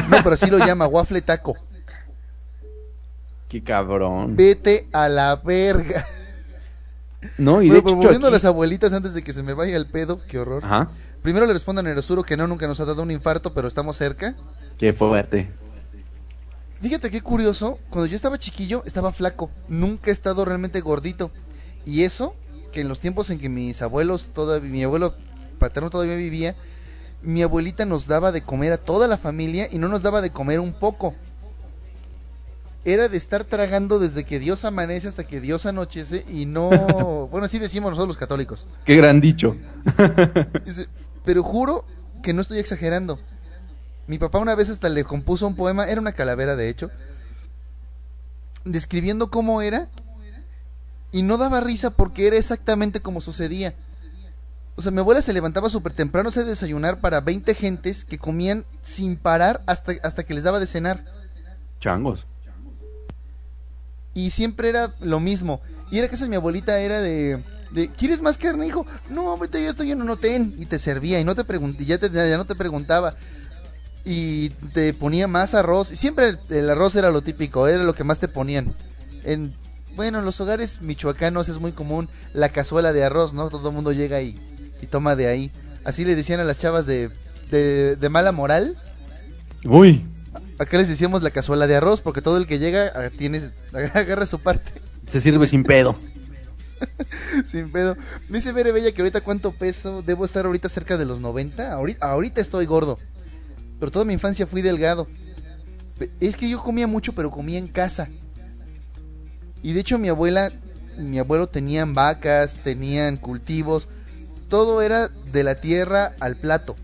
No, 0.10 0.18
pero 0.24 0.34
así 0.34 0.50
lo 0.50 0.58
llama, 0.60 0.88
waffle 0.88 1.22
taco. 1.22 1.56
Qué 3.50 3.62
cabrón. 3.64 4.36
Vete 4.36 4.88
a 4.94 5.10
la 5.10 5.36
verga. 5.36 6.06
No, 7.38 7.62
y 7.62 7.68
Bueno, 7.68 7.74
de 7.74 7.80
hecho 7.80 7.96
volviendo 7.98 8.28
a 8.28 8.30
aquí- 8.30 8.34
las 8.36 8.46
abuelitas 8.46 8.94
antes 8.94 9.14
de 9.14 9.24
que 9.24 9.34
se 9.34 9.44
me 9.44 9.54
vaya 9.54 9.76
el 9.76 9.88
pedo, 9.88 10.22
qué 10.28 10.40
horror. 10.40 10.64
Ajá. 10.66 10.90
Primero 11.22 11.46
le 11.46 11.54
respondo 11.54 11.82
a 11.82 11.84
Nerosuro 11.84 12.24
que 12.24 12.36
no, 12.38 12.48
nunca 12.48 12.66
nos 12.68 12.80
ha 12.80 12.86
dado 12.86 13.04
un 13.04 13.12
infarto, 13.12 13.54
pero 13.54 13.68
estamos 13.68 13.98
cerca. 13.98 14.34
Qué 14.78 14.92
fuerte. 14.94 15.52
Fíjate 16.82 17.12
qué 17.12 17.22
curioso, 17.22 17.78
cuando 17.92 18.08
yo 18.08 18.16
estaba 18.16 18.40
chiquillo 18.40 18.82
estaba 18.86 19.12
flaco, 19.12 19.52
nunca 19.68 20.10
he 20.10 20.14
estado 20.14 20.46
realmente 20.46 20.82
gordito. 20.82 21.30
Y 21.86 22.04
eso, 22.04 22.34
que 22.72 22.82
en 22.82 22.88
los 22.88 23.00
tiempos 23.00 23.30
en 23.30 23.38
que 23.40 23.50
mis 23.50 23.84
abuelos, 23.84 24.30
todavía, 24.34 24.68
mi 24.72 24.84
abuelo 24.84 25.14
paterno 25.60 25.92
todavía 25.92 26.16
vivía, 26.16 26.56
mi 27.22 27.44
abuelita 27.44 27.86
nos 27.86 28.08
daba 28.08 28.32
de 28.32 28.42
comer 28.42 28.74
a 28.74 28.78
toda 28.78 29.08
la 29.08 29.18
familia 29.18 29.68
y 29.72 29.78
no 29.78 29.88
nos 29.88 30.02
daba 30.02 30.22
de 30.22 30.32
comer 30.32 30.60
un 30.60 30.74
poco. 30.74 31.16
Era 32.84 33.08
de 33.10 33.18
estar 33.18 33.44
tragando 33.44 34.00
desde 34.00 34.24
que 34.24 34.40
Dios 34.40 34.66
amanece 34.66 35.08
hasta 35.08 35.26
que 35.26 35.40
Dios 35.40 35.66
anochece 35.68 36.26
y 36.28 36.46
no... 36.46 36.70
bueno, 37.32 37.46
así 37.46 37.60
decimos 37.60 37.92
nosotros 37.92 38.08
los 38.08 38.18
católicos. 38.18 38.66
Qué 38.86 38.96
gran 38.96 39.22
dicho. 39.22 39.56
Pero 41.26 41.44
juro 41.44 41.86
que 42.24 42.34
no 42.34 42.42
estoy 42.42 42.60
exagerando. 42.60 43.20
Mi 44.08 44.18
papá 44.18 44.40
una 44.40 44.56
vez 44.56 44.70
hasta 44.70 44.90
le 44.90 45.04
compuso 45.04 45.46
un 45.46 45.56
poema, 45.56 45.86
era 45.86 46.02
una 46.02 46.12
calavera 46.12 46.56
de 46.56 46.70
hecho, 46.70 46.90
describiendo 48.66 49.30
cómo 49.30 49.62
era 49.62 49.90
y 51.12 51.22
no 51.22 51.38
daba 51.38 51.62
risa 51.62 51.92
porque 51.92 52.28
era 52.28 52.38
exactamente 52.38 53.00
como 53.00 53.22
sucedía. 53.22 53.76
O 54.76 54.82
sea, 54.82 54.92
mi 54.92 55.00
abuela 55.00 55.22
se 55.22 55.34
levantaba 55.34 55.70
súper 55.70 55.94
temprano 55.94 56.30
a 56.36 56.44
desayunar 56.44 57.00
para 57.02 57.22
20 57.22 57.54
gentes 57.56 58.06
que 58.06 58.18
comían 58.18 58.66
sin 58.82 59.18
parar 59.18 59.62
hasta, 59.68 59.94
hasta 60.04 60.24
que 60.24 60.34
les 60.34 60.44
daba 60.44 60.60
de 60.60 60.66
cenar. 60.68 61.06
Changos. 61.80 62.26
Y 64.14 64.32
siempre 64.32 64.70
era 64.70 64.94
lo 65.00 65.20
mismo. 65.20 65.62
Y 65.92 66.00
era 66.00 66.08
que 66.08 66.16
esa 66.16 66.28
mi 66.28 66.36
abuelita 66.36 66.80
era 66.80 67.00
de, 67.02 67.44
de 67.72 67.90
¿quieres 67.90 68.22
más 68.22 68.38
carne, 68.38 68.66
hijo? 68.68 68.86
No, 69.10 69.30
ahorita 69.32 69.60
ya 69.60 69.70
estoy 69.70 69.88
lleno, 69.88 70.04
no 70.06 70.18
ten. 70.18 70.54
Y 70.58 70.66
te 70.66 70.80
servía 70.80 71.20
y 71.20 71.24
no 71.24 71.36
te 71.36 71.44
preguntaba, 71.44 71.86
ya, 71.86 71.98
te- 71.98 72.10
ya 72.10 72.38
no 72.38 72.46
te 72.46 72.56
preguntaba. 72.56 73.16
Y 74.04 74.50
te 74.74 74.94
ponía 74.94 75.28
más 75.28 75.54
arroz. 75.54 75.92
Y 75.92 75.96
siempre 75.96 76.30
el, 76.30 76.40
el 76.50 76.70
arroz 76.70 76.96
era 76.96 77.12
lo 77.12 77.22
típico, 77.22 77.68
era 77.68 77.84
lo 77.84 77.94
que 77.94 78.04
más 78.04 78.20
te 78.20 78.28
ponían. 78.28 78.74
En, 79.24 79.54
bueno, 79.96 80.20
en 80.20 80.26
los 80.26 80.40
hogares 80.42 80.82
michoacanos 80.82 81.50
es 81.50 81.60
muy 81.60 81.74
común 81.74 82.10
la 82.34 82.50
cazuela 82.50 82.94
de 82.94 83.04
arroz, 83.04 83.34
¿no? 83.34 83.50
Todo 83.50 83.70
el 83.70 83.76
mundo 83.76 83.92
llega 83.92 84.22
y, 84.22 84.40
y 84.82 84.88
toma 84.88 85.16
de 85.16 85.28
ahí. 85.28 85.52
Así 85.84 86.06
le 86.06 86.16
decían 86.16 86.40
a 86.40 86.44
las 86.44 86.60
chavas 86.60 86.86
de, 86.86 87.10
de, 87.50 87.96
de 87.96 88.10
mala 88.10 88.32
moral. 88.32 88.78
Uy. 89.64 90.06
Acá 90.60 90.78
les 90.78 90.88
decíamos 90.88 91.24
la 91.24 91.32
cazuela 91.32 91.68
de 91.68 91.76
arroz 91.76 92.02
porque 92.02 92.22
todo 92.22 92.38
el 92.38 92.48
que 92.48 92.60
llega 92.60 92.92
ah, 92.96 93.10
tiene, 93.16 93.52
agarra 93.74 94.26
su 94.26 94.40
parte. 94.40 94.72
Se 95.08 95.20
sirve 95.20 95.48
sin 95.48 95.64
pedo. 95.64 96.00
Sin 97.46 97.72
pedo. 97.72 97.96
Me 98.28 98.40
dice 98.40 98.52
Bere 98.54 98.72
Bella 98.72 98.92
que 98.92 99.02
ahorita 99.02 99.22
cuánto 99.22 99.52
peso. 99.52 100.02
Debo 100.02 100.26
estar 100.26 100.46
ahorita 100.46 100.68
cerca 100.70 100.98
de 100.98 101.06
los 101.06 101.20
90. 101.20 101.72
Ahorita, 101.72 102.08
ahorita 102.08 102.42
estoy 102.42 102.66
gordo. 102.66 102.98
Pero 103.80 103.92
toda 103.92 104.06
mi 104.06 104.14
infancia 104.14 104.48
fui 104.48 104.62
delgado. 104.62 105.08
Es 106.20 106.36
que 106.36 106.50
yo 106.50 106.64
comía 106.64 106.88
mucho, 106.88 107.14
pero 107.14 107.30
comía 107.30 107.60
en 107.60 107.68
casa. 107.68 108.10
Y 109.62 109.74
de 109.74 109.80
hecho 109.80 110.00
mi 110.00 110.10
abuela, 110.10 110.52
mi 110.98 111.20
abuelo 111.20 111.48
tenían 111.48 111.94
vacas, 111.94 112.60
tenían 112.64 113.18
cultivos. 113.18 113.88
Todo 114.52 114.82
era 114.82 115.08
de 115.08 115.44
la 115.46 115.56
tierra 115.56 116.12
al 116.20 116.36
plato. 116.36 116.76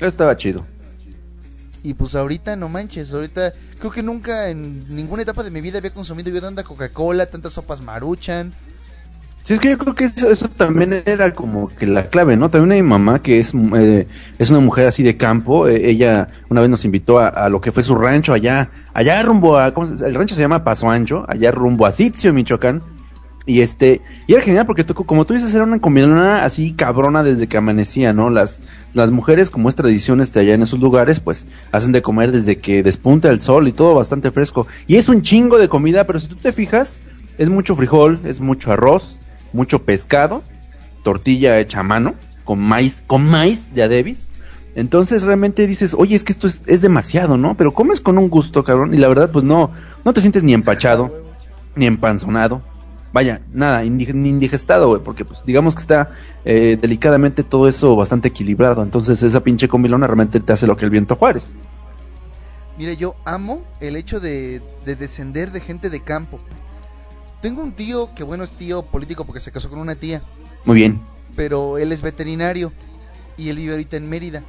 Estaba 0.00 0.34
chido. 0.34 0.64
Y 1.82 1.92
pues 1.92 2.14
ahorita 2.14 2.56
no 2.56 2.70
manches, 2.70 3.12
ahorita 3.12 3.52
creo 3.78 3.90
que 3.92 4.02
nunca 4.02 4.48
en 4.48 4.92
ninguna 4.94 5.22
etapa 5.22 5.42
de 5.44 5.50
mi 5.50 5.60
vida 5.60 5.76
había 5.78 5.92
consumido 5.92 6.30
yo 6.30 6.40
tanta 6.40 6.64
Coca-Cola, 6.64 7.26
tantas 7.26 7.52
sopas 7.52 7.82
maruchan. 7.82 8.52
Sí, 9.44 9.52
es 9.54 9.60
que 9.60 9.68
yo 9.70 9.78
creo 9.78 9.94
que 9.94 10.04
eso, 10.06 10.30
eso 10.30 10.48
también 10.48 11.02
era 11.04 11.34
como 11.34 11.68
que 11.68 11.86
la 11.86 12.08
clave, 12.08 12.36
¿no? 12.38 12.50
También 12.50 12.72
hay 12.72 12.82
mi 12.82 12.88
mamá 12.88 13.20
que 13.22 13.40
es, 13.40 13.52
eh, 13.76 14.08
es 14.38 14.48
una 14.50 14.60
mujer 14.60 14.86
así 14.86 15.02
de 15.02 15.18
campo. 15.18 15.68
eh, 15.68 15.90
ella 15.90 16.28
una 16.48 16.62
vez 16.62 16.70
nos 16.70 16.84
invitó 16.86 17.18
a, 17.18 17.28
a 17.28 17.48
lo 17.50 17.60
que 17.60 17.72
fue 17.72 17.82
su 17.82 17.94
rancho 17.94 18.32
allá, 18.32 18.70
allá 18.94 19.22
rumbo 19.22 19.58
a, 19.58 19.74
¿cómo 19.74 19.86
se- 19.86 20.04
el 20.06 20.14
rancho 20.14 20.34
se 20.34 20.40
llama 20.40 20.64
Paso 20.64 20.88
Ancho, 20.90 21.24
allá 21.28 21.50
rumbo 21.52 21.84
a 21.84 21.92
Sitio, 21.92 22.32
Michoacán. 22.32 22.82
Y 23.48 23.62
este, 23.62 24.02
y 24.26 24.34
era 24.34 24.42
genial 24.42 24.66
porque 24.66 24.84
como 24.84 25.24
tú 25.24 25.32
dices, 25.32 25.54
era 25.54 25.64
una 25.64 25.80
combinada 25.80 26.44
así 26.44 26.72
cabrona 26.72 27.22
desde 27.22 27.46
que 27.46 27.56
amanecía, 27.56 28.12
¿no? 28.12 28.28
Las, 28.28 28.60
las 28.92 29.10
mujeres, 29.10 29.48
como 29.48 29.70
es 29.70 29.74
tradición 29.74 30.20
este 30.20 30.40
allá 30.40 30.52
en 30.52 30.60
esos 30.60 30.80
lugares, 30.80 31.20
pues 31.20 31.46
hacen 31.72 31.92
de 31.92 32.02
comer 32.02 32.30
desde 32.30 32.58
que 32.58 32.82
despunta 32.82 33.30
el 33.30 33.40
sol 33.40 33.66
y 33.66 33.72
todo 33.72 33.94
bastante 33.94 34.30
fresco. 34.32 34.66
Y 34.86 34.96
es 34.96 35.08
un 35.08 35.22
chingo 35.22 35.56
de 35.56 35.70
comida, 35.70 36.06
pero 36.06 36.20
si 36.20 36.28
tú 36.28 36.36
te 36.36 36.52
fijas, 36.52 37.00
es 37.38 37.48
mucho 37.48 37.74
frijol, 37.74 38.20
es 38.24 38.40
mucho 38.40 38.70
arroz, 38.70 39.18
mucho 39.54 39.82
pescado, 39.82 40.42
tortilla 41.02 41.58
hecha 41.58 41.80
a 41.80 41.84
mano, 41.84 42.16
con 42.44 42.60
maíz, 42.60 43.02
con 43.06 43.24
maíz 43.24 43.72
de 43.72 43.84
adebis. 43.84 44.34
Entonces 44.74 45.22
realmente 45.22 45.66
dices, 45.66 45.94
oye, 45.96 46.14
es 46.14 46.22
que 46.22 46.32
esto 46.32 46.48
es, 46.48 46.62
es 46.66 46.82
demasiado, 46.82 47.38
¿no? 47.38 47.56
Pero 47.56 47.72
comes 47.72 48.02
con 48.02 48.18
un 48.18 48.28
gusto, 48.28 48.62
cabrón, 48.62 48.92
y 48.92 48.98
la 48.98 49.08
verdad, 49.08 49.30
pues 49.32 49.42
no, 49.42 49.70
no 50.04 50.12
te 50.12 50.20
sientes 50.20 50.42
ni 50.42 50.52
empachado, 50.52 51.24
ni 51.76 51.86
empanzonado. 51.86 52.60
Vaya, 53.18 53.40
nada, 53.52 53.84
indigestado, 53.84 54.90
güey, 54.90 55.02
porque 55.02 55.24
pues 55.24 55.42
digamos 55.44 55.74
que 55.74 55.80
está 55.80 56.12
eh, 56.44 56.78
delicadamente 56.80 57.42
todo 57.42 57.66
eso 57.66 57.96
bastante 57.96 58.28
equilibrado. 58.28 58.80
Entonces 58.80 59.20
esa 59.24 59.42
pinche 59.42 59.66
comilona 59.66 60.06
realmente 60.06 60.38
te 60.38 60.52
hace 60.52 60.68
lo 60.68 60.76
que 60.76 60.84
el 60.84 60.92
viento 60.92 61.16
Juárez. 61.16 61.56
Mire, 62.78 62.96
yo 62.96 63.16
amo 63.24 63.64
el 63.80 63.96
hecho 63.96 64.20
de, 64.20 64.62
de 64.84 64.94
descender 64.94 65.50
de 65.50 65.58
gente 65.58 65.90
de 65.90 66.00
campo. 66.00 66.38
Tengo 67.42 67.60
un 67.60 67.72
tío 67.72 68.14
que, 68.14 68.22
bueno, 68.22 68.44
es 68.44 68.52
tío 68.52 68.82
político 68.82 69.24
porque 69.24 69.40
se 69.40 69.50
casó 69.50 69.68
con 69.68 69.80
una 69.80 69.96
tía, 69.96 70.22
Muy 70.64 70.76
bien. 70.76 71.00
pero 71.34 71.76
él 71.76 71.90
es 71.90 72.02
veterinario 72.02 72.72
y 73.36 73.48
él 73.48 73.56
vive 73.56 73.72
ahorita 73.72 73.96
en 73.96 74.08
Mérida. 74.08 74.44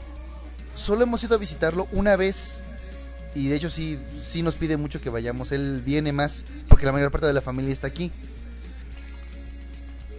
Solo 0.75 1.01
hemos 1.05 1.23
ido 1.23 1.33
a 1.33 1.39
visitarlo 1.39 1.87
una 1.91 2.15
vez 2.15 2.61
y 3.33 3.47
de 3.47 3.55
hecho 3.55 3.71
sí, 3.71 3.97
sí 4.23 4.43
nos 4.43 4.53
pide 4.53 4.77
mucho 4.77 5.01
que 5.01 5.09
vayamos. 5.09 5.51
Él 5.51 5.81
viene 5.83 6.13
más 6.13 6.45
porque 6.67 6.85
la 6.85 6.91
mayor 6.91 7.09
parte 7.09 7.25
de 7.25 7.33
la 7.33 7.41
familia 7.41 7.73
está 7.73 7.87
aquí. 7.87 8.11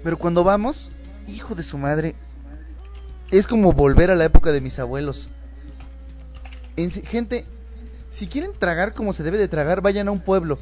Pero 0.03 0.19
cuando 0.19 0.45
vamos, 0.45 0.91
hijo 1.27 1.55
de 1.55 1.63
su 1.63 1.79
madre, 1.79 2.15
es 3.31 3.47
como 3.47 3.73
volver 3.73 4.11
a 4.11 4.17
la 4.17 4.25
época 4.25 4.53
de 4.53 4.61
mis 4.61 4.79
abuelos. 4.79 5.29
En 6.77 6.91
gente, 6.91 7.45
si 8.11 8.27
quieren 8.27 8.53
tragar 8.59 8.95
como 8.95 9.13
se 9.13 9.23
debe 9.23 9.39
de 9.39 9.49
tragar, 9.49 9.83
vayan 9.83 10.09
a 10.09 10.13
un 10.13 10.21
pueblo. 10.21 10.59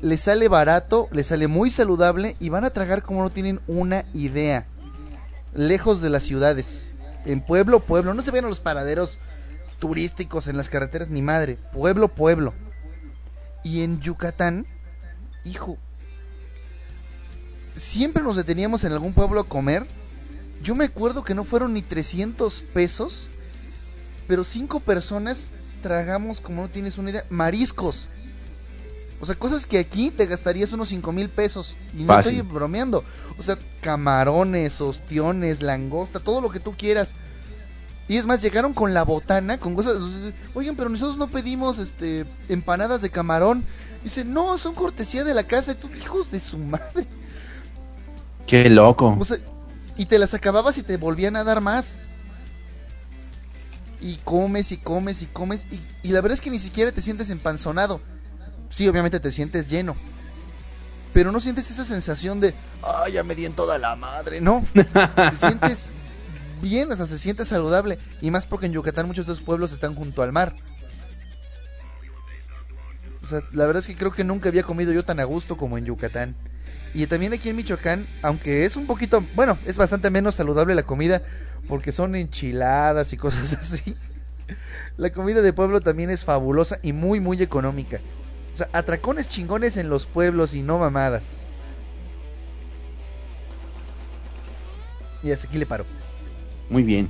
Les 0.00 0.20
sale 0.20 0.48
barato, 0.48 1.08
les 1.12 1.28
sale 1.28 1.46
muy 1.46 1.70
saludable 1.70 2.36
y 2.40 2.48
van 2.48 2.64
a 2.64 2.70
tragar 2.70 3.02
como 3.02 3.22
no 3.22 3.30
tienen 3.30 3.60
una 3.66 4.04
idea. 4.12 4.66
Lejos 5.54 6.00
de 6.00 6.10
las 6.10 6.22
ciudades. 6.22 6.86
En 7.24 7.42
pueblo, 7.42 7.80
pueblo. 7.80 8.14
No 8.14 8.22
se 8.22 8.30
ven 8.30 8.44
a 8.44 8.48
los 8.48 8.60
paraderos 8.60 9.18
turísticos 9.78 10.48
en 10.48 10.56
las 10.56 10.68
carreteras 10.68 11.10
ni 11.10 11.22
madre. 11.22 11.58
Pueblo, 11.72 12.08
pueblo. 12.08 12.54
Y 13.62 13.82
en 13.82 14.00
Yucatán, 14.00 14.66
hijo, 15.44 15.78
siempre 17.74 18.22
nos 18.22 18.36
deteníamos 18.36 18.84
en 18.84 18.92
algún 18.92 19.12
pueblo 19.12 19.40
a 19.40 19.44
comer. 19.44 19.86
Yo 20.62 20.74
me 20.74 20.84
acuerdo 20.84 21.24
que 21.24 21.34
no 21.34 21.44
fueron 21.44 21.72
ni 21.72 21.82
300 21.82 22.62
pesos, 22.74 23.28
pero 24.28 24.44
cinco 24.44 24.80
personas 24.80 25.50
tragamos, 25.82 26.40
como 26.40 26.62
no 26.62 26.68
tienes 26.68 26.98
una 26.98 27.10
idea, 27.10 27.24
mariscos. 27.30 28.08
O 29.20 29.26
sea, 29.26 29.34
cosas 29.34 29.66
que 29.66 29.78
aquí 29.78 30.10
te 30.10 30.26
gastarías 30.26 30.72
unos 30.72 30.88
5 30.88 31.12
mil 31.12 31.28
pesos. 31.28 31.76
Y 31.94 32.04
no 32.04 32.18
estoy 32.18 32.40
bromeando. 32.40 33.04
O 33.38 33.42
sea, 33.42 33.58
camarones, 33.82 34.80
ostiones, 34.80 35.60
langosta, 35.60 36.20
todo 36.20 36.40
lo 36.40 36.50
que 36.50 36.58
tú 36.58 36.74
quieras. 36.76 37.14
Y 38.08 38.16
es 38.16 38.24
más, 38.24 38.40
llegaron 38.40 38.72
con 38.72 38.94
la 38.94 39.04
botana, 39.04 39.58
con 39.58 39.74
cosas. 39.74 39.98
Oigan, 40.54 40.74
pero 40.74 40.88
nosotros 40.88 41.18
no 41.18 41.28
pedimos 41.28 41.78
este 41.78 42.26
empanadas 42.48 43.02
de 43.02 43.10
camarón. 43.10 43.64
Dice, 44.02 44.24
no, 44.24 44.56
son 44.56 44.74
cortesía 44.74 45.22
de 45.22 45.34
la 45.34 45.44
casa. 45.44 45.72
Y 45.72 45.74
tú, 45.74 45.90
hijos 46.00 46.30
de 46.30 46.40
su 46.40 46.56
madre. 46.56 47.06
Qué 48.50 48.68
loco. 48.68 49.16
O 49.16 49.24
sea, 49.24 49.38
y 49.96 50.06
te 50.06 50.18
las 50.18 50.34
acababas 50.34 50.76
y 50.76 50.82
te 50.82 50.96
volvían 50.96 51.36
a 51.36 51.44
dar 51.44 51.60
más. 51.60 52.00
Y 54.00 54.16
comes 54.24 54.72
y 54.72 54.76
comes 54.76 55.22
y 55.22 55.26
comes. 55.26 55.68
Y, 55.70 55.80
y 56.02 56.08
la 56.10 56.20
verdad 56.20 56.34
es 56.34 56.40
que 56.40 56.50
ni 56.50 56.58
siquiera 56.58 56.90
te 56.90 57.00
sientes 57.00 57.30
empanzonado. 57.30 58.00
Sí, 58.68 58.88
obviamente 58.88 59.20
te 59.20 59.30
sientes 59.30 59.70
lleno. 59.70 59.94
Pero 61.12 61.30
no 61.30 61.38
sientes 61.38 61.70
esa 61.70 61.84
sensación 61.84 62.40
de, 62.40 62.56
ay, 62.82 63.12
ya 63.12 63.22
me 63.22 63.36
di 63.36 63.46
en 63.46 63.52
toda 63.52 63.78
la 63.78 63.94
madre. 63.94 64.40
No. 64.40 64.64
te 64.72 65.36
sientes 65.36 65.88
bien, 66.60 66.90
hasta 66.90 67.06
se 67.06 67.20
siente 67.20 67.44
saludable. 67.44 68.00
Y 68.20 68.32
más 68.32 68.46
porque 68.46 68.66
en 68.66 68.72
Yucatán 68.72 69.06
muchos 69.06 69.28
de 69.28 69.34
esos 69.34 69.44
pueblos 69.44 69.70
están 69.70 69.94
junto 69.94 70.24
al 70.24 70.32
mar. 70.32 70.56
O 73.22 73.28
sea, 73.28 73.42
la 73.52 73.64
verdad 73.66 73.80
es 73.80 73.86
que 73.86 73.94
creo 73.94 74.10
que 74.10 74.24
nunca 74.24 74.48
había 74.48 74.64
comido 74.64 74.92
yo 74.92 75.04
tan 75.04 75.20
a 75.20 75.24
gusto 75.24 75.56
como 75.56 75.78
en 75.78 75.84
Yucatán. 75.84 76.34
Y 76.92 77.06
también 77.06 77.32
aquí 77.32 77.48
en 77.48 77.56
Michoacán, 77.56 78.06
aunque 78.22 78.64
es 78.64 78.76
un 78.76 78.86
poquito, 78.86 79.24
bueno, 79.34 79.58
es 79.64 79.76
bastante 79.76 80.10
menos 80.10 80.34
saludable 80.34 80.74
la 80.74 80.82
comida 80.82 81.22
porque 81.68 81.92
son 81.92 82.16
enchiladas 82.16 83.12
y 83.12 83.16
cosas 83.16 83.52
así. 83.60 83.96
La 84.96 85.10
comida 85.10 85.40
de 85.40 85.52
pueblo 85.52 85.80
también 85.80 86.10
es 86.10 86.24
fabulosa 86.24 86.78
y 86.82 86.92
muy, 86.92 87.20
muy 87.20 87.40
económica. 87.42 88.00
O 88.52 88.56
sea, 88.56 88.68
atracones 88.72 89.28
chingones 89.28 89.76
en 89.76 89.88
los 89.88 90.06
pueblos 90.06 90.54
y 90.54 90.62
no 90.62 90.78
mamadas. 90.78 91.24
Y 95.22 95.30
hasta 95.30 95.46
aquí 95.46 95.58
le 95.58 95.66
paro. 95.66 95.84
Muy 96.68 96.82
bien. 96.82 97.08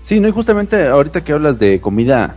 Sí, 0.00 0.20
no, 0.20 0.28
y 0.28 0.32
justamente 0.32 0.86
ahorita 0.86 1.22
que 1.22 1.32
hablas 1.32 1.58
de 1.58 1.80
comida 1.80 2.36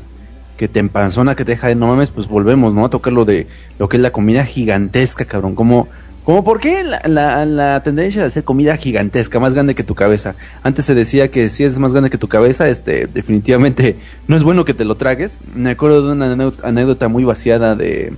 que 0.58 0.68
te 0.68 0.80
empanzona, 0.80 1.36
que 1.36 1.46
te 1.46 1.52
deja 1.52 1.68
de 1.68 1.76
no 1.76 1.88
mames, 1.88 2.12
pues 2.12 2.28
volvemos, 2.28 2.74
¿no? 2.74 2.86
A 2.86 2.90
tocar 2.90 3.14
lo 3.14 3.26
de 3.26 3.48
lo 3.78 3.90
que 3.90 3.98
es 3.98 4.04
la 4.04 4.12
comida 4.12 4.46
gigantesca, 4.46 5.26
cabrón. 5.26 5.56
Como, 5.56 5.88
como 6.24 6.44
por 6.44 6.60
qué 6.60 6.84
la, 6.84 7.46
la, 7.46 7.84
tendencia 7.84 8.22
de 8.22 8.28
hacer 8.28 8.44
comida 8.44 8.78
gigantesca, 8.78 9.40
más 9.40 9.54
grande 9.54 9.76
que 9.76 9.84
tu 9.84 9.96
cabeza. 9.96 10.36
Antes 10.64 10.86
se 10.86 10.96
decía 10.96 11.30
que 11.30 11.50
si 11.50 11.64
es 11.64 11.78
más 11.78 11.92
grande 11.92 12.10
que 12.10 12.18
tu 12.18 12.28
cabeza, 12.28 12.70
este, 12.70 13.08
definitivamente 13.08 13.98
no 14.28 14.36
es 14.38 14.44
bueno 14.44 14.66
que 14.66 14.74
te 14.74 14.86
lo 14.86 14.96
tragues. 14.96 15.42
Me 15.54 15.72
acuerdo 15.72 16.06
de 16.06 16.14
una 16.14 16.52
anécdota, 16.64 17.10
muy 17.10 17.26
vaciada 17.26 17.76
de, 17.76 18.14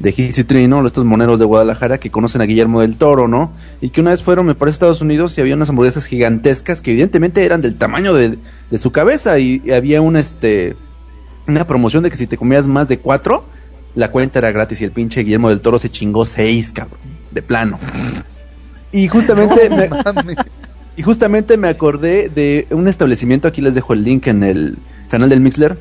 de 0.00 0.10
Hissy 0.10 0.42
Tree, 0.42 0.66
¿no? 0.66 0.84
Estos 0.84 1.04
moneros 1.04 1.38
de 1.38 1.44
Guadalajara 1.44 1.98
que 1.98 2.10
conocen 2.10 2.40
a 2.40 2.46
Guillermo 2.46 2.80
del 2.80 2.96
Toro, 2.96 3.28
¿no? 3.28 3.52
Y 3.80 3.90
que 3.90 4.00
una 4.00 4.10
vez 4.10 4.22
fueron, 4.22 4.44
me 4.46 4.56
parece, 4.56 4.74
a 4.74 4.76
Estados 4.76 5.02
Unidos 5.02 5.38
y 5.38 5.40
había 5.40 5.54
unas 5.54 5.70
hamburguesas 5.70 6.06
gigantescas 6.06 6.82
que 6.82 6.90
evidentemente 6.90 7.44
eran 7.44 7.62
del 7.62 7.76
tamaño 7.76 8.12
de, 8.12 8.38
de 8.72 8.78
su 8.78 8.90
cabeza 8.90 9.38
y, 9.38 9.62
y 9.64 9.70
había 9.70 10.00
un, 10.00 10.16
este, 10.16 10.74
una 11.46 11.66
promoción 11.66 12.02
de 12.02 12.10
que 12.10 12.16
si 12.16 12.26
te 12.26 12.36
comías 12.36 12.66
más 12.66 12.88
de 12.88 12.98
cuatro, 12.98 13.44
la 13.94 14.10
cuenta 14.10 14.38
era 14.38 14.52
gratis 14.52 14.80
y 14.80 14.84
el 14.84 14.92
pinche 14.92 15.22
Guillermo 15.22 15.48
del 15.48 15.60
Toro 15.60 15.78
se 15.78 15.88
chingó 15.88 16.24
seis, 16.24 16.72
cabrón, 16.72 17.00
de 17.30 17.42
plano. 17.42 17.78
Y 18.92 19.08
justamente, 19.08 19.68
No 19.68 20.22
me, 20.22 20.36
y 20.96 21.02
justamente 21.02 21.56
me 21.56 21.68
acordé 21.68 22.28
de 22.28 22.66
un 22.70 22.88
establecimiento, 22.88 23.48
aquí 23.48 23.60
les 23.60 23.74
dejo 23.74 23.92
el 23.92 24.02
link 24.02 24.26
en 24.26 24.42
el 24.42 24.78
canal 25.08 25.28
del 25.28 25.40
Mixler, 25.40 25.78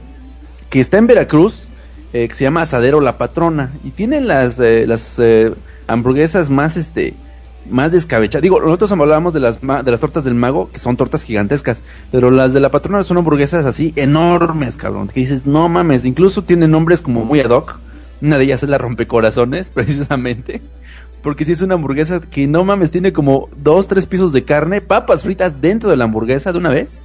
que 0.69 0.81
está 0.81 0.97
en 0.97 1.07
Veracruz, 1.07 1.69
eh, 2.13 2.27
que 2.27 2.33
se 2.33 2.43
llama 2.43 2.61
Asadero 2.61 2.99
La 2.99 3.17
Patrona, 3.17 3.71
y 3.83 3.91
tienen 3.91 4.27
las, 4.27 4.59
eh, 4.59 4.85
las 4.85 5.17
eh, 5.19 5.53
hamburguesas 5.87 6.49
más, 6.49 6.75
este, 6.75 7.13
más 7.69 7.91
descabechadas. 7.91 8.41
Digo, 8.43 8.59
nosotros 8.61 8.91
hablábamos 8.91 9.33
de 9.33 9.39
las, 9.39 9.63
ma- 9.63 9.83
de 9.83 9.91
las 9.91 9.99
tortas 9.99 10.23
del 10.23 10.35
mago, 10.35 10.69
que 10.71 10.79
son 10.79 10.97
tortas 10.97 11.23
gigantescas, 11.23 11.83
pero 12.11 12.31
las 12.31 12.53
de 12.53 12.59
La 12.59 12.71
Patrona 12.71 13.03
son 13.03 13.17
hamburguesas 13.17 13.65
así 13.65 13.93
enormes, 13.95 14.77
cabrón, 14.77 15.07
que 15.07 15.19
dices, 15.21 15.45
no 15.45 15.67
mames, 15.69 16.05
incluso 16.05 16.43
tienen 16.43 16.71
nombres 16.71 17.01
como 17.01 17.23
muy 17.25 17.39
ad 17.39 17.49
hoc. 17.51 17.79
Una 18.21 18.37
de 18.37 18.45
ellas 18.45 18.63
es 18.63 18.69
la 18.69 18.77
rompecorazones, 18.77 19.69
precisamente. 19.73 20.61
Porque 21.21 21.43
si 21.43 21.53
es 21.53 21.61
una 21.61 21.73
hamburguesa 21.75 22.19
que 22.21 22.47
no 22.47 22.63
mames, 22.63 22.91
tiene 22.91 23.11
como 23.11 23.49
dos, 23.57 23.87
tres 23.87 24.05
pisos 24.05 24.31
de 24.31 24.43
carne, 24.45 24.79
papas 24.81 25.23
fritas 25.23 25.59
dentro 25.59 25.89
de 25.89 25.97
la 25.97 26.03
hamburguesa 26.03 26.51
de 26.51 26.59
una 26.59 26.69
vez, 26.69 27.03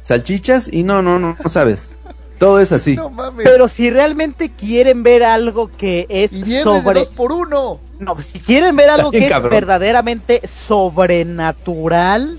salchichas 0.00 0.72
y 0.72 0.82
no, 0.82 1.02
no, 1.02 1.18
no, 1.18 1.36
no 1.42 1.48
sabes. 1.48 1.94
Todo 2.38 2.60
es 2.60 2.70
así. 2.72 2.96
No 2.96 3.10
mames. 3.10 3.44
Pero 3.44 3.66
si 3.68 3.90
realmente 3.90 4.50
quieren 4.50 5.02
ver 5.02 5.24
algo 5.24 5.70
que 5.76 6.06
es 6.08 6.32
y 6.32 6.44
sobre... 6.62 7.00
dos 7.00 7.08
por 7.08 7.32
uno. 7.32 7.80
No, 7.98 8.20
si 8.20 8.40
quieren 8.40 8.76
ver 8.76 8.90
algo 8.90 9.10
bien, 9.10 9.28
que 9.28 9.34
es 9.34 9.42
verdaderamente 9.42 10.46
sobrenatural, 10.46 12.38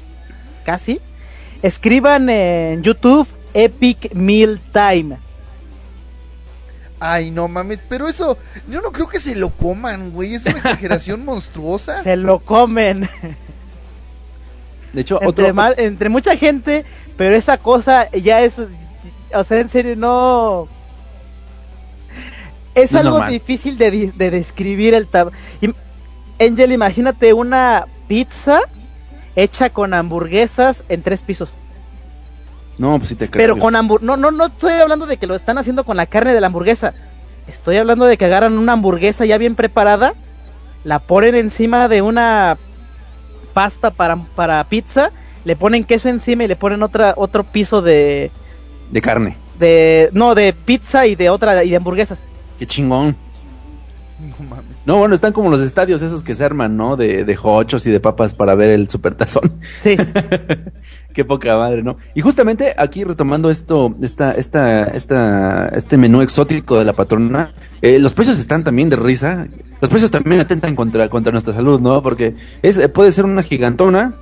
casi, 0.64 1.02
escriban 1.62 2.30
en 2.30 2.84
YouTube 2.84 3.28
Epic 3.54 4.14
Meal 4.14 4.62
Time. 4.72 5.18
Ay, 7.00 7.32
no 7.32 7.48
mames, 7.48 7.84
pero 7.88 8.08
eso, 8.08 8.38
yo 8.68 8.82
no 8.82 8.92
creo 8.92 9.08
que 9.08 9.20
se 9.20 9.36
lo 9.36 9.52
coman, 9.52 10.12
güey. 10.12 10.36
Es 10.36 10.46
una 10.46 10.58
exageración 10.58 11.24
monstruosa. 11.24 12.04
Se 12.04 12.18
lo 12.18 12.40
comen 12.40 13.08
De 14.94 15.02
hecho, 15.02 15.22
entre, 15.22 15.52
otro, 15.52 15.78
entre 15.78 16.10
mucha 16.10 16.36
gente, 16.38 16.86
pero 17.16 17.36
esa 17.36 17.58
cosa 17.58 18.10
ya 18.12 18.42
es, 18.42 18.60
o 19.34 19.44
sea, 19.44 19.60
en 19.60 19.70
serio, 19.70 19.96
no... 19.96 20.70
Es 22.78 22.94
No 22.94 23.00
algo 23.00 23.22
difícil 23.26 23.78
de, 23.78 24.12
describir 24.16 24.94
el 24.94 25.08
tamaño. 25.08 25.36
Angel, 26.40 26.72
imagínate 26.72 27.34
una 27.34 27.88
pizza 28.08 28.62
hecha 29.36 29.72
con 29.72 29.94
hamburguesas 29.94 30.84
en 30.88 31.02
tres 31.02 31.24
pisos. 31.24 31.58
no, 32.78 32.98
pues 32.98 33.10
sí 33.10 33.16
te 33.16 33.30
creo. 33.30 33.44
Pero 33.44 33.60
con 33.60 33.76
hamburguesa. 33.76 34.06
No, 34.06 34.18
no, 34.18 34.32
no 34.32 34.46
estoy 34.46 34.74
hablando 34.74 35.08
de 35.08 35.18
que 35.18 35.28
lo 35.28 35.36
están 35.36 35.58
haciendo 35.58 35.84
con 35.84 35.98
la 35.98 36.06
carne 36.06 36.34
de 36.34 36.42
la 36.42 36.48
hamburguesa. 36.48 36.94
Estoy 37.48 37.78
hablando 37.78 38.06
de 38.06 38.18
que 38.18 38.26
agarran 38.26 38.58
una 38.58 38.74
hamburguesa 38.74 39.26
ya 39.26 39.38
bien 39.38 39.56
preparada, 39.56 40.14
la 40.84 41.00
ponen 41.00 41.36
encima 41.36 41.88
de 41.88 42.02
una 42.02 42.58
pasta 43.54 43.90
para, 43.90 44.18
para 44.36 44.64
pizza, 44.66 45.12
le 45.46 45.56
ponen 45.56 45.86
queso 45.86 46.10
encima 46.10 46.44
y 46.44 46.48
le 46.48 46.56
ponen 46.56 46.84
otra, 46.84 47.14
otro 47.16 47.44
piso 47.44 47.82
de, 47.82 48.32
de 48.92 49.02
carne. 49.02 49.38
de. 49.58 50.10
No, 50.14 50.36
de 50.36 50.54
pizza 50.54 51.08
y 51.08 51.16
de 51.16 51.30
otra 51.30 51.64
y 51.64 51.70
de 51.70 51.76
hamburguesas. 51.78 52.24
Qué 52.58 52.66
chingón. 52.66 53.16
No 54.20 54.50
mames. 54.50 54.82
No, 54.86 54.98
bueno, 54.98 55.14
están 55.14 55.32
como 55.32 55.52
los 55.52 55.62
estadios 55.62 56.02
esos 56.02 56.24
que 56.24 56.34
se 56.34 56.44
arman, 56.44 56.76
¿no? 56.76 56.96
De, 56.96 57.24
de 57.24 57.36
jochos 57.36 57.86
y 57.86 57.92
de 57.92 58.00
papas 58.00 58.34
para 58.34 58.56
ver 58.56 58.72
el 58.72 58.90
supertazón. 58.90 59.54
Sí. 59.84 59.96
Qué 61.14 61.24
poca 61.24 61.56
madre, 61.58 61.84
¿no? 61.84 61.98
Y 62.16 62.22
justamente 62.22 62.74
aquí 62.78 63.04
retomando 63.04 63.50
esto, 63.52 63.96
esta, 64.02 64.32
esta, 64.32 64.86
esta, 64.86 65.68
este 65.70 65.98
menú 65.98 66.22
exótico 66.22 66.80
de 66.80 66.86
la 66.86 66.94
patrona, 66.94 67.54
eh, 67.82 68.00
los 68.00 68.14
precios 68.14 68.40
están 68.40 68.64
también 68.64 68.90
de 68.90 68.96
risa. 68.96 69.48
Los 69.82 69.90
precios 69.90 70.10
también 70.10 70.42
atentan 70.42 70.76
contra, 70.76 71.10
contra 71.10 71.32
nuestra 71.32 71.54
salud, 71.54 71.80
¿no? 71.80 72.02
Porque 72.02 72.36
es, 72.64 72.80
eh, 72.80 72.90
puede 72.90 73.12
ser 73.12 73.26
una 73.26 73.44
gigantona, 73.44 74.16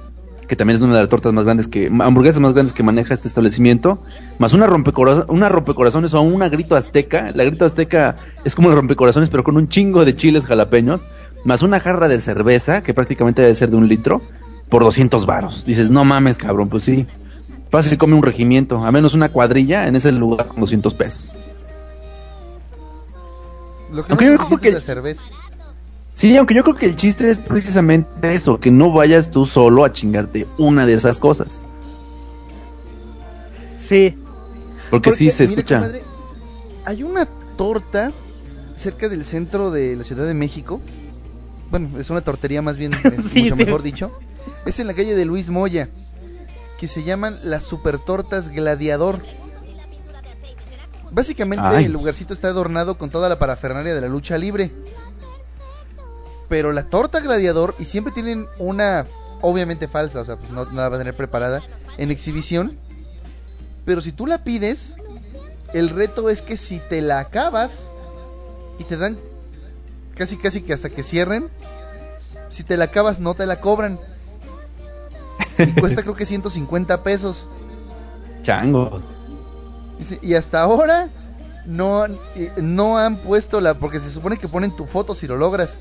que 0.47 0.55
también 0.55 0.75
es 0.77 0.81
una 0.81 0.95
de 0.95 1.01
las 1.01 1.09
tortas 1.09 1.33
más 1.33 1.43
grandes 1.45 1.67
que, 1.67 1.87
hamburguesas 1.87 2.39
más 2.39 2.53
grandes 2.53 2.73
que 2.73 2.83
maneja 2.83 3.13
este 3.13 3.27
establecimiento, 3.27 3.99
más 4.39 4.53
una 4.53 4.67
rompecorazones, 4.67 5.29
una 5.29 5.49
rompecorazones 5.49 6.13
o 6.13 6.21
una 6.21 6.49
grito 6.49 6.75
azteca. 6.75 7.31
La 7.33 7.43
grito 7.43 7.65
azteca 7.65 8.17
es 8.43 8.55
como 8.55 8.69
los 8.69 8.77
rompecorazones, 8.77 9.29
pero 9.29 9.43
con 9.43 9.57
un 9.57 9.67
chingo 9.67 10.05
de 10.05 10.15
chiles 10.15 10.45
jalapeños, 10.45 11.05
más 11.43 11.61
una 11.61 11.79
jarra 11.79 12.07
de 12.07 12.19
cerveza, 12.21 12.81
que 12.83 12.93
prácticamente 12.93 13.41
debe 13.41 13.55
ser 13.55 13.69
de 13.69 13.77
un 13.77 13.87
litro, 13.87 14.21
por 14.69 14.83
200 14.83 15.25
varos. 15.25 15.63
Dices, 15.65 15.91
no 15.91 16.03
mames, 16.05 16.37
cabrón, 16.37 16.69
pues 16.69 16.83
sí. 16.83 17.05
Fácil 17.69 17.97
come 17.97 18.13
un 18.15 18.23
regimiento, 18.23 18.83
a 18.85 18.91
menos 18.91 19.13
una 19.13 19.29
cuadrilla 19.29 19.87
en 19.87 19.95
ese 19.95 20.11
lugar 20.11 20.47
con 20.47 20.59
200 20.59 20.93
pesos. 20.93 21.35
Lo 23.91 24.03
que 24.05 24.11
Aunque 24.11 24.25
no 24.25 24.31
yo 24.33 24.37
creo 24.45 24.59
que- 24.59 24.67
es 24.69 24.73
la 24.75 24.81
cerveza. 24.81 25.23
Sí, 26.15 26.37
aunque 26.37 26.55
yo 26.55 26.63
creo 26.63 26.75
que 26.75 26.85
el 26.85 26.95
chiste 26.95 27.29
es 27.29 27.39
precisamente 27.39 28.33
eso, 28.33 28.57
que 28.57 28.71
no 28.71 28.89
vayas 28.89 29.31
tú 29.31 29.45
solo 29.45 29.83
a 29.83 29.91
chingarte 29.91 30.47
una 30.57 30.85
de 30.85 30.93
esas 30.93 31.19
cosas. 31.19 31.65
Sí. 33.75 34.17
Porque, 34.89 35.11
sí 35.11 35.29
se 35.29 35.43
escucha. 35.43 35.91
hay 36.85 37.03
una 37.03 37.25
torta 37.57 38.13
cerca 38.75 39.09
del 39.09 39.25
centro 39.25 39.71
de 39.71 39.97
la 39.97 40.05
Ciudad 40.05 40.25
de 40.25 40.33
México. 40.33 40.79
Bueno, 41.69 41.99
es 41.99 42.09
una 42.09 42.21
tortería 42.21 42.61
más 42.61 42.77
bien, 42.77 42.93
eh, 43.03 43.17
Sí, 43.21 43.43
mucho 43.43 43.57
mejor 43.57 43.83
dicho. 43.83 44.17
Es 44.65 44.79
en 44.79 44.87
la 44.87 44.93
calle 44.93 45.15
de 45.15 45.25
Luis 45.25 45.49
Moya. 45.49 45.89
Que 46.79 46.87
se 46.87 47.03
llaman 47.03 47.37
las 47.43 47.65
super 47.65 47.99
tortas 47.99 48.47
gladiador. 48.47 49.19
Básicamente 51.11 51.65
Ay. 51.65 51.85
el 51.85 51.91
lugarcito 51.91 52.33
está 52.33 52.47
adornado 52.47 52.97
con 52.97 53.09
toda 53.09 53.27
la 53.27 53.37
parafernalia 53.37 53.93
de 53.93 54.01
la 54.01 54.07
lucha 54.07 54.37
libre. 54.37 54.71
Pero 56.47 56.71
la 56.71 56.89
torta 56.89 57.19
gladiador, 57.19 57.75
y 57.79 57.85
siempre 57.85 58.13
tienen 58.13 58.47
una, 58.59 59.05
obviamente 59.41 59.87
falsa, 59.87 60.21
o 60.21 60.25
sea, 60.25 60.37
pues 60.37 60.51
no, 60.51 60.65
no 60.65 60.73
la 60.73 60.89
va 60.89 60.95
a 60.95 60.99
tener 60.99 61.15
preparada, 61.15 61.63
en 61.97 62.11
exhibición. 62.11 62.77
Pero 63.85 64.01
si 64.01 64.11
tú 64.11 64.27
la 64.27 64.43
pides, 64.43 64.97
el 65.73 65.89
reto 65.89 66.29
es 66.29 66.41
que 66.41 66.57
si 66.57 66.79
te 66.79 67.01
la 67.01 67.19
acabas 67.19 67.91
y 68.79 68.83
te 68.83 68.97
dan 68.97 69.17
casi 70.15 70.37
casi 70.37 70.61
que 70.61 70.73
hasta 70.73 70.89
que 70.89 71.03
cierren, 71.03 71.49
si 72.49 72.63
te 72.63 72.77
la 72.77 72.85
acabas 72.85 73.19
no 73.19 73.33
te 73.33 73.45
la 73.45 73.59
cobran. 73.59 73.99
Y 75.57 75.71
cuesta 75.79 76.01
creo 76.01 76.15
que 76.15 76.25
150 76.25 77.03
pesos. 77.03 77.47
Changos. 78.41 79.03
Y 80.21 80.33
hasta 80.33 80.61
ahora 80.61 81.09
no, 81.65 82.05
eh, 82.05 82.51
no 82.61 82.97
han 82.97 83.17
puesto 83.17 83.61
la. 83.61 83.75
Porque 83.75 83.99
se 83.99 84.11
supone 84.11 84.37
que 84.37 84.47
ponen 84.47 84.75
tu 84.75 84.85
foto 84.85 85.15
si 85.15 85.27
lo 85.27 85.37
logras. 85.37 85.79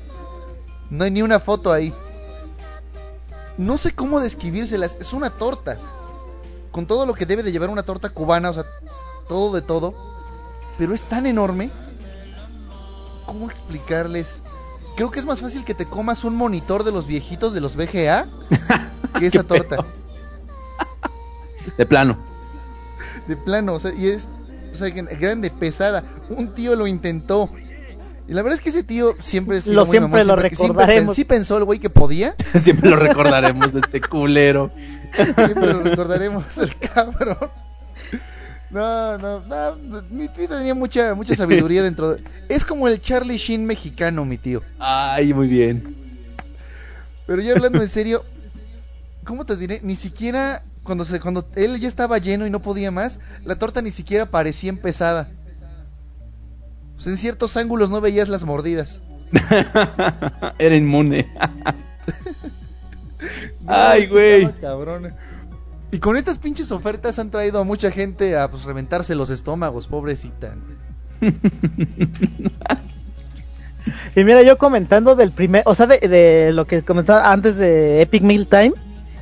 No 0.89 1.03
hay 1.03 1.11
ni 1.11 1.21
una 1.21 1.39
foto 1.39 1.71
ahí. 1.71 1.93
No 3.57 3.77
sé 3.77 3.93
cómo 3.93 4.19
describírselas. 4.19 4.97
Es 4.99 5.13
una 5.13 5.29
torta. 5.29 5.77
Con 6.71 6.85
todo 6.85 7.05
lo 7.05 7.13
que 7.13 7.25
debe 7.25 7.43
de 7.43 7.51
llevar 7.51 7.69
una 7.69 7.83
torta 7.83 8.09
cubana. 8.09 8.49
O 8.49 8.53
sea, 8.53 8.65
todo 9.27 9.53
de 9.55 9.61
todo. 9.61 9.93
Pero 10.77 10.93
es 10.93 11.01
tan 11.03 11.25
enorme. 11.25 11.71
¿Cómo 13.25 13.49
explicarles? 13.49 14.43
Creo 14.95 15.11
que 15.11 15.19
es 15.19 15.25
más 15.25 15.41
fácil 15.41 15.65
que 15.65 15.73
te 15.73 15.85
comas 15.85 16.23
un 16.23 16.35
monitor 16.35 16.83
de 16.83 16.91
los 16.91 17.07
viejitos 17.07 17.53
de 17.53 17.61
los 17.61 17.75
VGA 17.75 18.27
que 19.19 19.27
esa 19.27 19.43
torta. 19.43 19.85
De 21.77 21.85
plano. 21.85 22.17
De 23.27 23.35
plano, 23.35 23.73
o 23.73 23.79
sea, 23.79 23.91
y 23.93 24.07
es 24.07 24.27
o 24.71 24.77
sea, 24.77 24.89
gran- 24.89 25.07
grande, 25.19 25.49
pesada. 25.49 26.03
Un 26.29 26.53
tío 26.53 26.75
lo 26.75 26.85
intentó. 26.87 27.49
Y 28.27 28.33
la 28.33 28.41
verdad 28.41 28.53
es 28.57 28.61
que 28.61 28.69
ese 28.69 28.83
tío 28.83 29.15
siempre 29.21 29.57
ha 29.59 29.61
Lo 29.71 29.85
muy 29.85 29.91
siempre 29.91 30.23
lo 30.23 30.35
siempre- 30.35 30.49
recordaremos. 30.49 31.15
sí 31.15 31.25
pensó 31.25 31.57
el 31.57 31.63
güey 31.63 31.77
que 31.79 31.89
podía. 31.91 32.35
Siempre 32.55 32.89
lo 32.89 32.95
recordaremos 32.95 33.73
de 33.73 33.81
este 33.81 34.01
culero. 34.01 34.71
Siempre 35.13 35.73
lo 35.73 35.81
recordaremos, 35.83 36.57
el 36.57 36.75
cabrón. 36.77 37.37
No, 38.71 39.17
no, 39.19 39.39
no, 39.41 40.01
mi 40.09 40.27
tío 40.27 40.47
tenía 40.49 40.73
mucha, 40.73 41.13
mucha 41.13 41.35
sabiduría 41.35 41.83
dentro 41.83 42.15
de... 42.15 42.23
Es 42.49 42.65
como 42.65 42.87
el 42.87 42.99
Charlie 42.99 43.37
Sheen 43.37 43.65
mexicano, 43.65 44.25
mi 44.25 44.37
tío. 44.37 44.61
Ay, 44.79 45.33
muy 45.33 45.47
bien. 45.47 45.95
Pero 47.27 47.41
ya 47.41 47.53
hablando 47.53 47.79
en 47.79 47.87
serio, 47.87 48.25
¿cómo 49.23 49.45
te 49.45 49.55
diré? 49.55 49.79
Ni 49.83 49.95
siquiera 49.95 50.63
cuando 50.83 51.05
se 51.05 51.19
cuando 51.19 51.47
él 51.55 51.79
ya 51.79 51.87
estaba 51.87 52.17
lleno 52.17 52.45
y 52.45 52.49
no 52.49 52.61
podía 52.61 52.91
más, 52.91 53.19
la 53.43 53.55
torta 53.55 53.81
ni 53.81 53.91
siquiera 53.91 54.25
parecía 54.25 54.69
empezada. 54.69 55.29
O 56.97 57.01
sea, 57.01 57.11
en 57.11 57.17
ciertos 57.17 57.57
ángulos 57.57 57.89
no 57.89 58.01
veías 58.01 58.29
las 58.29 58.43
mordidas. 58.43 59.01
Era 60.59 60.75
inmune. 60.75 61.31
No, 63.61 63.73
Ay, 63.73 64.05
güey. 64.05 64.51
cabrón. 64.61 65.15
Y 65.91 65.97
con 65.97 66.15
estas 66.15 66.37
pinches 66.37 66.71
ofertas 66.71 67.17
han 67.17 67.31
traído 67.31 67.59
a 67.59 67.63
mucha 67.63 67.89
gente 67.89 68.37
a 68.37 68.51
pues 68.51 68.63
reventarse 68.65 69.15
los 69.15 69.31
estómagos, 69.31 69.87
pobrecita. 69.87 70.53
Y 74.15 74.23
mira, 74.23 74.41
yo 74.41 74.57
comentando 74.57 75.15
del 75.15 75.31
primer, 75.31 75.61
o 75.65 75.75
sea, 75.75 75.85
de, 75.87 75.99
de 75.99 76.51
lo 76.53 76.65
que 76.65 76.81
comentaba 76.81 77.31
antes 77.31 77.57
de 77.57 78.01
Epic 78.01 78.23
Meal 78.23 78.47
Time, 78.47 78.73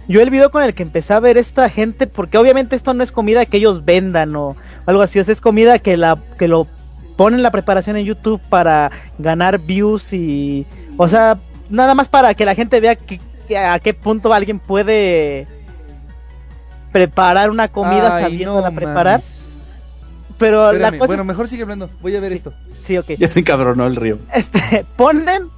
yo 0.07 0.21
el 0.21 0.29
video 0.29 0.51
con 0.51 0.63
el 0.63 0.73
que 0.73 0.83
empecé 0.83 1.13
a 1.13 1.19
ver 1.19 1.37
esta 1.37 1.69
gente, 1.69 2.07
porque 2.07 2.37
obviamente 2.37 2.75
esto 2.75 2.93
no 2.93 3.03
es 3.03 3.11
comida 3.11 3.45
que 3.45 3.57
ellos 3.57 3.83
vendan 3.83 4.35
o 4.35 4.55
algo 4.85 5.01
así, 5.01 5.19
o 5.19 5.23
sea, 5.23 5.33
es 5.33 5.41
comida 5.41 5.79
que 5.79 5.97
la 5.97 6.17
que 6.37 6.47
lo 6.47 6.67
ponen 7.15 7.43
la 7.43 7.51
preparación 7.51 7.95
en 7.97 8.05
YouTube 8.05 8.41
para 8.49 8.91
ganar 9.19 9.59
views 9.59 10.13
y, 10.13 10.65
o 10.97 11.07
sea, 11.07 11.39
nada 11.69 11.95
más 11.95 12.07
para 12.07 12.33
que 12.33 12.45
la 12.45 12.55
gente 12.55 12.79
vea 12.79 12.95
que, 12.95 13.19
que 13.47 13.57
a 13.57 13.77
qué 13.79 13.93
punto 13.93 14.33
alguien 14.33 14.59
puede 14.59 15.47
preparar 16.91 17.49
una 17.49 17.67
comida 17.67 18.15
Ay, 18.17 18.23
sabiéndola 18.23 18.69
no 18.69 18.75
preparar. 18.75 19.19
mames. 19.19 19.39
Pero 20.37 20.71
la 20.73 20.91
cosa 20.91 21.05
bueno, 21.05 21.21
es- 21.23 21.27
mejor 21.27 21.47
sigue 21.47 21.63
hablando. 21.63 21.89
Voy 22.01 22.15
a 22.15 22.19
ver 22.19 22.29
Sí. 22.31 22.35
esto. 22.37 22.53
sí, 22.81 22.97
ok. 22.97 23.11
Ya 23.17 23.29
se 23.29 23.39
encabronó 23.39 23.85
el 23.87 23.95
río. 23.95 24.19
este, 24.33 24.85
ponen 24.97 25.49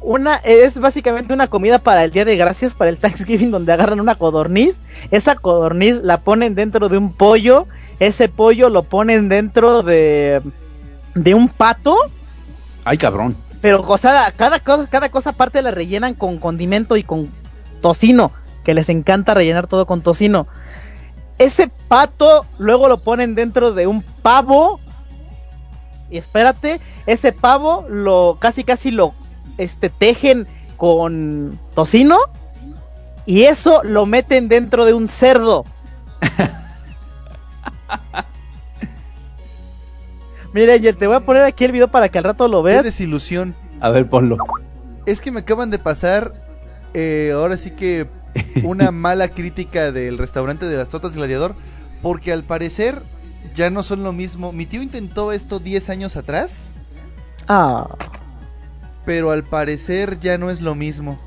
una, 0.00 0.36
es 0.36 0.78
básicamente 0.78 1.32
una 1.34 1.48
comida 1.48 1.78
para 1.78 2.04
el 2.04 2.12
Día 2.12 2.24
de 2.24 2.36
Gracias, 2.36 2.74
para 2.74 2.90
el 2.90 2.98
Thanksgiving, 2.98 3.50
donde 3.50 3.72
agarran 3.72 3.98
una 4.00 4.14
codorniz, 4.14 4.80
esa 5.10 5.34
codorniz 5.34 6.00
la 6.02 6.20
ponen 6.20 6.54
dentro 6.54 6.88
de 6.88 6.98
un 6.98 7.12
pollo, 7.14 7.66
ese 7.98 8.28
pollo 8.28 8.68
lo 8.70 8.84
ponen 8.84 9.28
dentro 9.28 9.82
de, 9.82 10.42
de 11.16 11.34
un 11.34 11.48
pato, 11.48 11.96
Ay, 12.84 12.98
cabrón. 12.98 13.36
pero 13.60 13.82
o 13.82 13.98
sea, 13.98 14.30
cada 14.36 14.60
cosa, 14.60 14.86
cada 14.86 15.08
cosa 15.08 15.30
aparte 15.30 15.62
la 15.62 15.72
rellenan 15.72 16.14
con 16.14 16.38
condimento 16.38 16.96
y 16.96 17.02
con 17.02 17.32
tocino, 17.80 18.30
que 18.62 18.74
les 18.74 18.88
encanta 18.88 19.34
rellenar 19.34 19.66
todo 19.66 19.86
con 19.86 20.02
tocino. 20.02 20.46
Ese 21.38 21.68
pato 21.88 22.46
luego 22.58 22.88
lo 22.88 23.02
ponen 23.02 23.34
dentro 23.34 23.72
de 23.72 23.86
un 23.86 24.02
pavo. 24.02 24.80
Y 26.10 26.18
espérate, 26.18 26.80
ese 27.06 27.32
pavo 27.32 27.84
lo 27.88 28.36
casi 28.38 28.62
casi 28.62 28.90
lo 28.90 29.14
este 29.58 29.90
tejen 29.90 30.46
con 30.76 31.58
tocino 31.74 32.18
y 33.24 33.44
eso 33.44 33.82
lo 33.82 34.06
meten 34.06 34.48
dentro 34.48 34.84
de 34.84 34.94
un 34.94 35.08
cerdo. 35.08 35.64
Mira, 40.56 40.72
Angel, 40.72 40.96
te 40.96 41.06
voy 41.06 41.16
a 41.16 41.20
poner 41.20 41.42
aquí 41.44 41.64
el 41.66 41.72
video 41.72 41.88
para 41.88 42.08
que 42.08 42.16
al 42.16 42.24
rato 42.24 42.48
lo 42.48 42.62
Qué 42.64 42.70
veas. 42.72 42.82
desilusión. 42.84 43.54
A 43.78 43.90
ver, 43.90 44.08
ponlo. 44.08 44.38
Es 45.04 45.20
que 45.20 45.30
me 45.30 45.40
acaban 45.40 45.68
de 45.70 45.78
pasar, 45.78 46.32
eh, 46.94 47.30
ahora 47.34 47.58
sí 47.58 47.72
que 47.72 48.08
una 48.64 48.90
mala 48.90 49.28
crítica 49.28 49.92
del 49.92 50.16
restaurante 50.16 50.64
de 50.66 50.78
las 50.78 50.88
tortas 50.88 51.14
gladiador, 51.14 51.54
porque 52.00 52.32
al 52.32 52.42
parecer 52.42 53.02
ya 53.54 53.68
no 53.68 53.82
son 53.82 54.02
lo 54.02 54.14
mismo. 54.14 54.50
Mi 54.50 54.64
tío 54.64 54.80
intentó 54.80 55.30
esto 55.30 55.58
10 55.58 55.90
años 55.90 56.16
atrás, 56.16 56.68
Ah. 57.48 57.94
pero 59.04 59.32
al 59.32 59.44
parecer 59.44 60.18
ya 60.20 60.38
no 60.38 60.48
es 60.48 60.62
lo 60.62 60.74
mismo. 60.74 61.18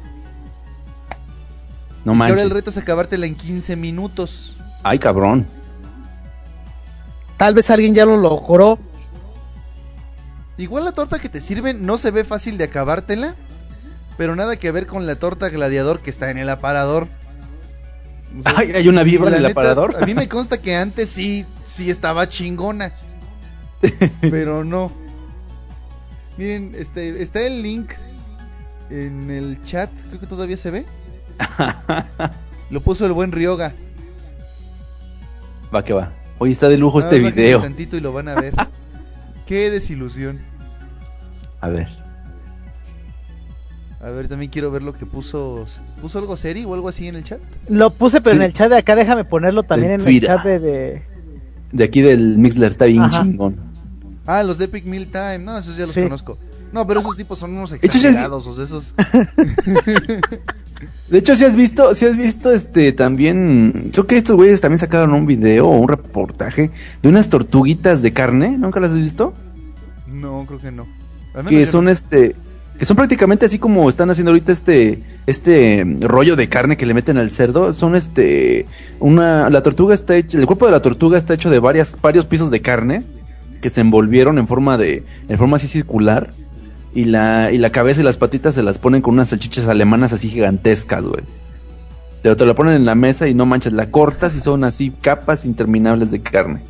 No 2.03 2.13
Y 2.13 2.15
ahora 2.15 2.29
manches. 2.29 2.41
el 2.41 2.49
reto 2.49 2.71
es 2.71 2.77
acabártela 2.79 3.27
en 3.27 3.35
15 3.35 3.75
minutos. 3.75 4.55
Ay, 4.81 4.97
cabrón. 4.97 5.45
Tal 7.37 7.53
vez 7.53 7.69
alguien 7.69 7.93
ya 7.93 8.05
lo 8.07 8.17
logró. 8.17 8.79
Igual 10.59 10.83
la 10.83 10.91
torta 10.91 11.19
que 11.19 11.29
te 11.29 11.39
sirven 11.39 11.85
no 11.85 11.97
se 11.97 12.11
ve 12.11 12.25
fácil 12.25 12.57
de 12.57 12.65
acabártela, 12.65 13.35
pero 14.17 14.35
nada 14.35 14.57
que 14.57 14.71
ver 14.71 14.87
con 14.87 15.07
la 15.07 15.15
torta 15.15 15.47
gladiador 15.47 16.01
que 16.01 16.09
está 16.09 16.29
en 16.31 16.37
el 16.37 16.49
aparador. 16.49 17.07
O 18.37 18.43
sea, 18.43 18.53
Ay, 18.57 18.71
hay 18.73 18.89
una 18.89 19.03
vibra 19.03 19.29
en 19.29 19.35
el 19.35 19.41
neta, 19.43 19.53
aparador. 19.53 19.95
A 20.03 20.05
mí 20.05 20.13
me 20.13 20.27
consta 20.27 20.61
que 20.61 20.75
antes 20.75 21.09
sí, 21.09 21.45
sí 21.63 21.89
estaba 21.89 22.27
chingona. 22.27 22.93
pero 24.21 24.65
no. 24.65 24.91
Miren, 26.37 26.75
este, 26.77 27.23
está 27.23 27.41
el 27.41 27.63
link 27.63 27.93
en 28.89 29.31
el 29.31 29.63
chat, 29.63 29.89
creo 30.09 30.19
que 30.19 30.27
todavía 30.27 30.57
se 30.57 30.71
ve. 30.71 30.85
Lo 32.69 32.81
puso 32.81 33.05
el 33.05 33.13
buen 33.13 33.31
Ryoga. 33.31 33.73
Va 35.73 35.85
que 35.85 35.93
va. 35.93 36.11
Hoy 36.37 36.51
está 36.51 36.67
de 36.67 36.77
lujo 36.77 36.99
este 36.99 37.19
video. 37.19 37.61
tantito 37.61 37.95
y 37.95 38.01
lo 38.01 38.11
van 38.11 38.27
a 38.27 38.35
ver. 38.35 38.53
Qué 39.45 39.69
desilusión. 39.71 40.48
A 41.61 41.69
ver. 41.69 41.87
A 44.01 44.09
ver, 44.11 44.27
también 44.29 44.49
quiero 44.49 44.71
ver 44.71 44.81
lo 44.81 44.93
que 44.93 45.05
puso. 45.05 45.65
¿Puso 46.01 46.19
algo 46.19 46.37
serio 46.37 46.69
o 46.69 46.73
algo 46.73 46.87
así 46.87 47.07
en 47.07 47.15
el 47.17 47.23
chat? 47.23 47.39
Lo 47.67 47.89
puse, 47.91 48.21
pero 48.21 48.31
Sí. 48.31 48.37
en 48.37 48.43
el 48.43 48.53
chat 48.53 48.69
de 48.69 48.77
acá, 48.77 48.95
déjame 48.95 49.25
ponerlo 49.25 49.63
también 49.63 49.91
En 49.93 49.99
en 49.99 50.05
Twitter. 50.05 50.29
el 50.31 50.35
chat 50.37 50.45
de, 50.45 50.59
de- 50.59 51.01
De 51.71 51.83
aquí 51.83 52.01
del 52.01 52.37
Mixler 52.37 52.69
está 52.69 52.85
bien 52.85 53.01
Ajá. 53.03 53.21
chingón. 53.23 53.57
Ah, 54.25 54.41
los 54.43 54.57
de 54.57 54.65
Epic 54.65 54.85
Meal 54.85 55.07
Time. 55.07 55.39
No, 55.39 55.57
esos 55.57 55.75
ya 55.75 55.85
los 55.85 55.93
Sí. 55.93 56.01
conozco. 56.03 56.37
No, 56.71 56.85
pero 56.87 56.99
esos 57.01 57.17
tipos 57.17 57.37
son 57.39 57.51
unos 57.57 57.71
exagerados. 57.73 58.45
O 58.47 58.55
sea, 58.55 58.63
esos. 58.63 58.93
De 61.09 61.17
hecho, 61.17 61.35
si 61.35 61.43
has 61.43 61.55
visto, 61.55 61.93
si 61.93 62.05
has 62.05 62.15
visto 62.15 62.53
este 62.53 62.91
también, 62.93 63.89
creo 63.91 64.05
que 64.07 64.17
estos 64.17 64.35
güeyes 64.35 64.61
también 64.61 64.77
sacaron 64.77 65.13
un 65.13 65.25
video 65.25 65.67
o 65.67 65.75
un 65.77 65.87
reportaje 65.89 66.69
de 67.01 67.09
unas 67.09 67.27
tortuguitas 67.29 68.01
de 68.01 68.13
carne, 68.13 68.57
¿nunca 68.57 68.79
las 68.79 68.91
has 68.91 68.97
visto? 68.97 69.33
No, 70.07 70.45
creo 70.47 70.59
que 70.59 70.71
no. 70.71 70.85
Que 71.47 71.65
son 71.67 71.85
no. 71.85 71.91
este, 71.91 72.35
que 72.79 72.85
son 72.85 72.95
prácticamente 72.95 73.45
así 73.45 73.59
como 73.59 73.89
están 73.89 74.09
haciendo 74.09 74.31
ahorita 74.31 74.53
este, 74.53 75.03
este 75.27 75.83
mm, 75.83 76.01
rollo 76.01 76.37
de 76.37 76.47
carne 76.47 76.77
que 76.77 76.85
le 76.85 76.93
meten 76.93 77.17
al 77.17 77.29
cerdo, 77.29 77.73
son 77.73 77.95
este, 77.95 78.67
una, 78.99 79.49
la 79.49 79.61
tortuga 79.61 79.93
está 79.93 80.15
hecha, 80.15 80.37
el 80.37 80.45
cuerpo 80.45 80.65
de 80.65 80.71
la 80.71 80.81
tortuga 80.81 81.17
está 81.17 81.33
hecho 81.33 81.49
de 81.49 81.59
varias, 81.59 81.97
varios 82.01 82.25
pisos 82.25 82.49
de 82.51 82.61
carne 82.61 83.03
que 83.61 83.69
se 83.69 83.81
envolvieron 83.81 84.37
en 84.37 84.47
forma 84.47 84.77
de, 84.77 85.03
en 85.27 85.37
forma 85.37 85.57
así 85.57 85.67
circular. 85.67 86.33
Y 86.91 87.05
la, 87.05 87.51
y 87.51 87.59
la 87.59 87.69
cabeza 87.69 88.01
y 88.01 88.03
las 88.03 88.17
patitas 88.17 88.55
se 88.55 88.63
las 88.63 88.79
ponen 88.79 89.03
con 89.03 89.13
unas 89.13 89.29
salchichas 89.29 89.67
alemanas 89.67 90.11
así 90.11 90.27
gigantescas, 90.27 91.05
güey. 91.05 91.21
Te, 92.23 92.35
te 92.35 92.45
la 92.47 92.55
ponen 92.55 92.73
en 92.73 92.85
la 92.85 92.95
mesa 92.95 93.27
y 93.27 93.35
no 93.35 93.45
manches, 93.45 93.73
la 93.73 93.91
cortas 93.91 94.35
y 94.35 94.39
son 94.39 94.63
así 94.63 94.91
capas 95.01 95.45
interminables 95.45 96.09
de 96.09 96.21
carne. 96.21 96.63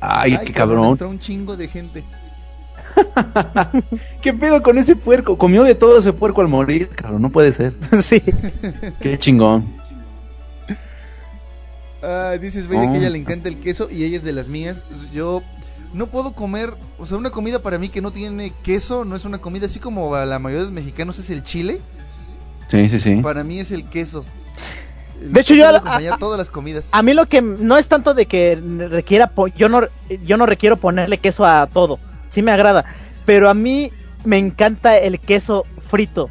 Ay, 0.00 0.38
qué 0.44 0.52
cabrón, 0.52 0.52
cabrón. 0.54 0.88
Entró 0.92 1.08
un 1.10 1.18
chingo 1.18 1.56
de 1.56 1.68
gente. 1.68 2.04
¿Qué 4.22 4.32
pedo 4.32 4.62
con 4.62 4.78
ese 4.78 4.96
puerco? 4.96 5.36
Comió 5.38 5.62
de 5.62 5.74
todo 5.74 5.98
ese 5.98 6.12
puerco 6.12 6.40
al 6.40 6.48
morir, 6.48 6.88
cabrón. 6.88 7.22
No 7.22 7.30
puede 7.30 7.52
ser. 7.52 7.74
sí. 8.02 8.22
Qué 9.00 9.18
chingón. 9.18 9.74
Ah, 12.02 12.36
dices, 12.40 12.66
Baby, 12.66 12.86
Oh. 12.88 12.92
que 12.92 12.96
a 12.96 13.00
ella 13.00 13.10
le 13.10 13.18
encanta 13.18 13.48
el 13.48 13.60
queso 13.60 13.88
y 13.90 14.04
ella 14.04 14.16
es 14.16 14.24
de 14.24 14.32
las 14.32 14.48
mías. 14.48 14.84
Yo 15.12 15.42
no 15.92 16.06
puedo 16.06 16.32
comer, 16.32 16.74
o 16.98 17.06
sea, 17.06 17.18
una 17.18 17.30
comida 17.30 17.60
para 17.62 17.78
mí 17.78 17.88
que 17.90 18.00
no 18.00 18.10
tiene 18.10 18.52
queso, 18.62 19.04
no 19.04 19.16
es 19.16 19.24
una 19.24 19.38
comida 19.38 19.66
así 19.66 19.78
como 19.80 20.14
a 20.14 20.24
la 20.24 20.38
mayoría 20.38 20.60
de 20.60 20.70
los 20.70 20.72
mexicanos 20.72 21.18
es 21.18 21.28
el 21.30 21.42
chile. 21.42 21.80
Sí, 22.68 22.88
sí, 22.88 22.98
sí. 22.98 23.16
Para 23.22 23.44
mí 23.44 23.58
es 23.60 23.70
el 23.70 23.88
queso. 23.90 24.24
De 25.20 25.40
hecho, 25.40 25.52
El 25.54 25.60
yo 25.60 25.68
a- 25.68 25.96
a- 26.14 26.18
todas 26.18 26.38
las 26.38 26.48
comidas. 26.50 26.88
A 26.92 27.02
mí 27.02 27.12
lo 27.14 27.26
que 27.26 27.42
no 27.42 27.76
es 27.76 27.88
tanto 27.88 28.14
de 28.14 28.26
que 28.26 28.58
requiera, 28.90 29.28
po- 29.28 29.48
yo 29.48 29.68
no, 29.68 29.82
yo 30.24 30.36
no 30.36 30.46
requiero 30.46 30.76
ponerle 30.78 31.18
queso 31.18 31.44
a 31.44 31.66
todo, 31.66 31.98
sí 32.30 32.40
me 32.42 32.52
agrada, 32.52 32.84
pero 33.26 33.48
a 33.50 33.54
mí 33.54 33.92
me 34.24 34.38
encanta 34.38 34.96
el 34.98 35.20
queso 35.20 35.66
frito. 35.88 36.30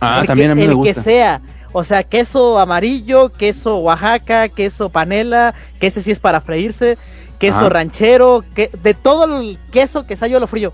Ah, 0.00 0.20
el 0.22 0.26
también 0.26 0.48
que, 0.48 0.52
a 0.52 0.54
mí 0.56 0.62
el 0.62 0.68
me 0.68 0.74
gusta. 0.74 0.94
que 0.94 1.00
sea, 1.00 1.42
o 1.72 1.84
sea, 1.84 2.02
queso 2.04 2.58
amarillo, 2.58 3.30
queso 3.32 3.78
Oaxaca, 3.78 4.48
queso 4.48 4.88
panela, 4.90 5.54
que 5.78 5.86
ese 5.88 6.02
sí 6.02 6.10
es 6.10 6.18
para 6.20 6.40
freírse, 6.40 6.98
queso 7.38 7.58
Ajá. 7.60 7.68
ranchero, 7.68 8.44
que, 8.54 8.70
de 8.82 8.94
todo 8.94 9.40
el 9.40 9.58
queso 9.70 10.06
que 10.06 10.16
sea 10.16 10.28
yo 10.28 10.40
lo 10.40 10.46
frío. 10.46 10.72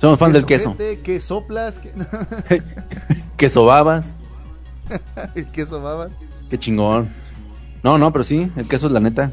Somos 0.00 0.18
fans 0.18 0.32
del 0.32 0.46
queso. 0.46 0.74
Quesojete, 0.76 1.00
Que 1.02 1.20
soplas, 1.20 1.78
que... 1.78 1.92
Queso 3.36 3.64
babas. 3.66 4.16
el 5.34 5.46
queso 5.50 5.80
babas. 5.80 6.18
Qué 6.48 6.58
chingón. 6.58 7.08
No, 7.82 7.98
no, 7.98 8.12
pero 8.12 8.24
sí, 8.24 8.50
el 8.56 8.68
queso 8.68 8.86
es 8.86 8.92
la 8.92 9.00
neta. 9.00 9.32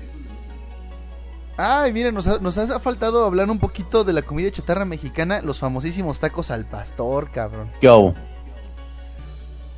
Ay, 1.58 1.92
miren, 1.92 2.14
nos 2.14 2.28
ha, 2.28 2.40
nos 2.40 2.58
ha 2.58 2.80
faltado 2.80 3.26
hablar 3.26 3.50
un 3.50 3.58
poquito 3.58 4.04
de 4.04 4.14
la 4.14 4.22
comida 4.22 4.52
chatarra 4.52 4.86
mexicana, 4.86 5.42
los 5.42 5.58
famosísimos 5.58 6.20
tacos 6.20 6.52
al 6.52 6.66
pastor, 6.66 7.32
cabrón. 7.32 7.72
¿Qué 7.82 7.88
hago? 7.88 8.14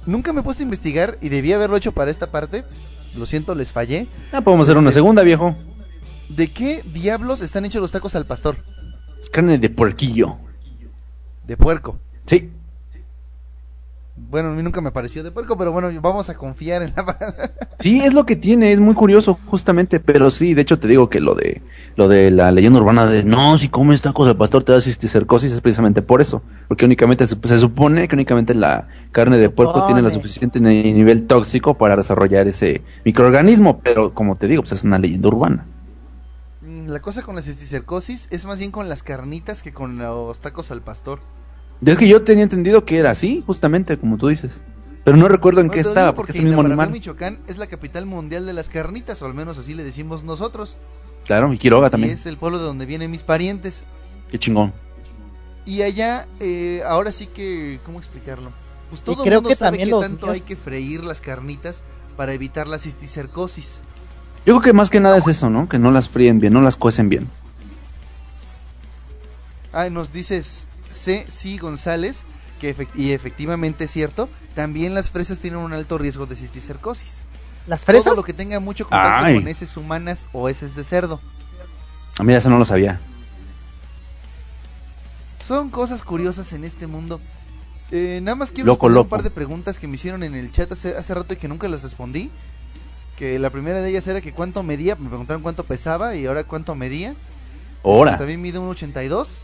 Nunca 0.06 0.34
me 0.34 0.42
he 0.42 0.44
puesto 0.44 0.62
a 0.62 0.66
investigar 0.66 1.18
y 1.22 1.30
debía 1.30 1.56
haberlo 1.56 1.78
hecho 1.78 1.94
para 1.94 2.12
esta 2.12 2.32
parte. 2.32 2.66
Lo 3.16 3.26
siento, 3.26 3.56
les 3.56 3.72
fallé. 3.72 4.08
Ah, 4.32 4.42
podemos 4.42 4.68
hacer 4.68 4.78
una 4.78 4.92
segunda, 4.92 5.24
viejo. 5.24 5.56
¿De 6.28 6.52
qué 6.52 6.84
diablos 6.84 7.42
están 7.42 7.66
hechos 7.66 7.82
los 7.82 7.92
tacos 7.92 8.16
al 8.16 8.26
pastor? 8.26 8.58
Es 9.20 9.30
carne 9.30 9.58
de 9.58 9.70
puerquillo. 9.70 10.38
De 11.48 11.58
puerco. 11.58 11.98
Sí. 12.26 12.52
Bueno, 14.30 14.50
a 14.50 14.54
mí 14.54 14.62
nunca 14.64 14.82
me 14.82 14.92
pareció 14.92 15.24
de 15.24 15.32
puerco, 15.32 15.58
pero 15.58 15.72
bueno, 15.72 15.90
vamos 16.02 16.30
a 16.30 16.36
confiar 16.38 16.84
en 16.84 16.94
la... 16.96 17.04
Sí, 17.78 18.02
es 18.02 18.14
lo 18.14 18.26
que 18.26 18.36
tiene, 18.36 18.74
es 18.74 18.82
muy 18.82 18.94
curioso, 18.94 19.40
justamente, 19.46 20.02
pero 20.02 20.32
sí, 20.32 20.54
de 20.54 20.62
hecho 20.64 20.80
te 20.80 20.88
digo 20.90 21.10
que 21.10 21.22
lo 21.22 21.34
de 21.34 21.62
lo 21.96 22.10
de 22.10 22.30
la 22.30 22.52
leyenda 22.52 22.80
urbana 22.82 23.06
de 23.06 23.24
no, 23.24 23.58
si 23.58 23.70
comes 23.70 24.02
tacos 24.02 24.28
al 24.28 24.36
pastor 24.36 24.66
te 24.66 24.74
da 24.74 24.82
cisticercosis 24.82 25.54
es 25.54 25.62
precisamente 25.62 26.02
por 26.02 26.20
eso, 26.20 26.44
porque 26.68 26.84
únicamente 26.84 27.26
se, 27.26 27.38
se 27.42 27.60
supone 27.60 28.10
que 28.10 28.16
únicamente 28.16 28.54
la 28.54 28.90
carne 29.14 29.38
de 29.38 29.50
puerco 29.50 29.82
tiene 29.86 30.02
la 30.02 30.10
suficiente 30.10 30.60
ni- 30.60 30.92
nivel 30.92 31.26
tóxico 31.26 31.78
para 31.78 31.96
desarrollar 31.96 32.50
ese 32.50 32.84
microorganismo, 33.06 33.80
pero 33.82 34.14
como 34.14 34.36
te 34.36 34.50
digo, 34.50 34.62
pues 34.64 34.74
es 34.74 34.84
una 34.84 35.00
leyenda 35.00 35.30
urbana. 35.30 35.66
Mm, 36.62 36.88
La 36.90 37.02
cosa 37.02 37.24
con 37.24 37.36
la 37.36 37.42
cisticercosis 37.42 38.28
es 38.32 38.46
más 38.46 38.60
bien 38.60 38.72
con 38.72 38.90
las 38.90 39.04
carnitas 39.04 39.62
que 39.64 39.74
con 39.74 39.98
los 39.98 40.40
tacos 40.42 40.72
al 40.72 40.82
pastor. 40.84 41.20
Es 41.86 41.98
que 41.98 42.08
yo 42.08 42.24
tenía 42.24 42.44
entendido 42.44 42.84
que 42.86 42.98
era 42.98 43.12
así, 43.12 43.44
justamente 43.46 43.98
como 43.98 44.18
tú 44.18 44.28
dices, 44.28 44.66
pero 45.06 45.16
no 45.18 45.28
recuerdo 45.30 45.62
en 45.62 45.68
No, 45.68 45.74
qué 45.74 45.80
estaba, 45.80 46.08
digo 46.08 46.16
porque 46.16 46.32
es 46.32 46.38
porque 46.38 46.40
el 46.40 46.48
mismo 46.56 46.62
animal. 46.62 46.92
Michoacán 46.92 47.40
es 47.48 47.58
la 47.58 47.68
capital 47.68 48.06
mundial 48.06 48.46
de 48.46 48.54
las 48.54 48.68
carnitas, 48.70 49.22
o 49.22 49.26
al 49.26 49.34
menos 49.34 49.58
así 49.58 49.74
le 49.74 49.84
decimos 49.84 50.24
nosotros. 50.24 50.78
Claro, 51.26 51.54
y 51.54 51.58
Quiroga 51.58 51.88
Y 51.88 51.92
también. 51.92 52.14
es 52.14 52.26
el 52.26 52.38
pueblo 52.38 52.58
de 52.60 52.66
donde 52.66 52.86
vienen 52.86 53.10
mis 53.12 53.24
parientes. 53.24 53.84
Qué 54.30 54.38
chingón. 54.38 54.74
Y 55.66 55.82
allá, 55.84 56.28
eh, 56.40 56.82
ahora 56.86 57.12
sí 57.12 57.28
que, 57.28 57.80
¿cómo 57.86 57.98
explicarlo? 58.00 58.52
Pues 58.90 59.02
todo 59.02 59.24
el 59.24 59.32
mundo 59.32 59.50
que 59.50 59.56
sabe 59.56 59.78
que 59.78 59.86
tanto 59.86 60.08
niños- 60.28 60.30
hay 60.30 60.42
que 60.42 60.56
freír 60.56 61.04
las 61.04 61.22
carnitas 61.22 61.84
para 62.18 62.34
evitar 62.34 62.68
la 62.68 62.80
cisticercosis. 62.80 63.82
Yo 64.46 64.54
creo 64.54 64.62
que 64.62 64.74
más 64.74 64.90
que 64.90 65.00
nada 65.00 65.18
es 65.18 65.28
eso, 65.28 65.50
¿no? 65.50 65.70
Que 65.70 65.78
no 65.80 65.92
las 65.92 66.10
fríen 66.10 66.40
bien, 66.40 66.54
no 66.54 66.62
las 66.62 66.76
cuecen 66.76 67.08
bien. 67.10 67.30
Ah, 69.72 69.90
nos 69.90 70.12
dices 70.12 70.68
C. 70.92 71.26
C. 71.30 71.58
González, 71.58 72.26
que 72.60 72.76
efect- 72.76 72.96
y 72.96 73.12
efectivamente 73.12 73.86
es 73.86 73.92
cierto, 73.92 74.30
también 74.56 74.94
las 74.94 75.10
fresas 75.12 75.40
tienen 75.40 75.60
un 75.60 75.74
alto 75.74 75.98
riesgo 75.98 76.26
de 76.26 76.36
cisticercosis. 76.36 77.24
Las 77.68 77.86
fresas, 77.86 78.06
Todo 78.06 78.16
lo 78.16 78.24
que 78.24 78.34
tenga 78.34 78.60
mucho 78.60 78.86
contacto 78.88 79.26
Ay. 79.28 79.36
con 79.36 79.48
heces 79.48 79.78
humanas 79.78 80.28
o 80.34 80.50
heces 80.50 80.76
de 80.76 80.84
cerdo. 80.84 81.22
A 82.18 82.24
mí 82.24 82.34
eso 82.34 82.50
no 82.50 82.58
lo 82.58 82.66
sabía. 82.66 83.00
Son 85.46 85.70
cosas 85.70 86.04
curiosas 86.04 86.54
en 86.54 86.64
este 86.64 86.88
mundo. 86.88 87.20
Eh, 87.92 88.20
nada 88.22 88.36
más 88.36 88.52
quiero 88.52 88.68
Loco, 88.68 88.88
responder 88.88 88.96
loco. 88.96 89.06
un 89.06 89.10
par 89.10 89.24
de 89.24 89.32
preguntas 89.32 89.80
que 89.80 89.88
me 89.88 89.96
hicieron 89.96 90.22
en 90.24 90.36
el 90.36 90.52
chat 90.52 90.72
hace, 90.72 90.96
hace 90.96 91.14
rato 91.14 91.34
y 91.34 91.38
que 91.38 91.48
nunca 91.48 91.68
las 91.68 91.82
respondí. 91.84 92.30
Que 93.18 93.40
la 93.40 93.50
primera 93.50 93.82
de 93.82 93.90
ellas 93.90 94.08
era 94.08 94.22
que 94.22 94.32
cuánto 94.32 94.62
medía, 94.64 94.96
me 94.96 95.10
preguntaron 95.10 95.42
cuánto 95.42 95.64
pesaba 95.64 96.16
y 96.16 96.26
ahora 96.26 96.44
cuánto 96.44 96.76
medía. 96.76 97.16
Ahora, 97.84 98.18
También 98.18 98.42
mide 98.42 98.60
un 98.60 98.70
82. 98.70 99.40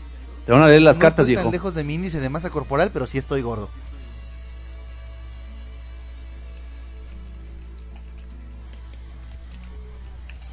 Te 0.46 0.52
van 0.52 0.62
a 0.62 0.68
leer 0.68 0.82
las 0.82 0.96
no 0.96 1.00
cartas, 1.00 1.24
estoy 1.24 1.34
viejo. 1.34 1.42
tan 1.42 1.52
lejos 1.52 1.74
de 1.74 1.84
mi 1.84 1.94
índice 1.94 2.20
de 2.20 2.28
masa 2.30 2.50
corporal, 2.50 2.90
pero 2.92 3.06
sí 3.06 3.18
estoy 3.18 3.42
gordo. 3.42 3.68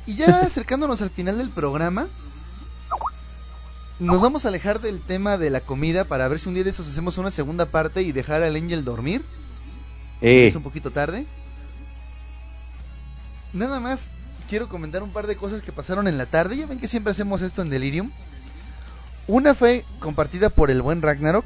Y 0.06 0.16
ya 0.16 0.40
acercándonos 0.42 1.02
al 1.02 1.10
final 1.10 1.38
del 1.38 1.50
programa, 1.50 2.10
nos 4.00 4.22
vamos 4.22 4.46
a 4.46 4.50
alejar 4.50 4.82
del 4.82 5.02
tema 5.02 5.38
de 5.38 5.50
la 5.50 5.62
comida 5.62 6.06
para 6.06 6.28
ver 6.28 6.40
si 6.40 6.48
un 6.50 6.56
día 6.56 6.64
de 6.64 6.72
esos 6.72 6.88
hacemos 6.88 7.18
una 7.18 7.32
segunda 7.32 7.68
parte 7.68 8.02
y 8.02 8.12
dejar 8.12 8.44
al 8.44 8.56
Angel 8.56 8.84
dormir. 8.84 9.24
Eh, 10.22 10.48
Es 10.48 10.56
un 10.56 10.64
poquito 10.64 10.92
tarde. 10.92 11.26
Nada 13.54 13.80
más 13.80 14.14
quiero 14.50 14.68
comentar 14.68 15.04
un 15.04 15.14
par 15.14 15.28
de 15.28 15.36
cosas 15.36 15.62
que 15.62 15.72
pasaron 15.72 16.08
en 16.08 16.18
la 16.18 16.26
tarde. 16.26 16.58
Ya 16.58 16.66
ven 16.66 16.80
que 16.80 16.88
siempre 16.88 17.12
hacemos 17.12 17.42
esto 17.42 17.62
en 17.62 17.70
Delirium. 17.70 18.12
Una 19.28 19.54
fue 19.54 19.86
compartida 20.00 20.50
por 20.50 20.70
el 20.70 20.82
buen 20.82 21.02
Ragnarok. 21.02 21.46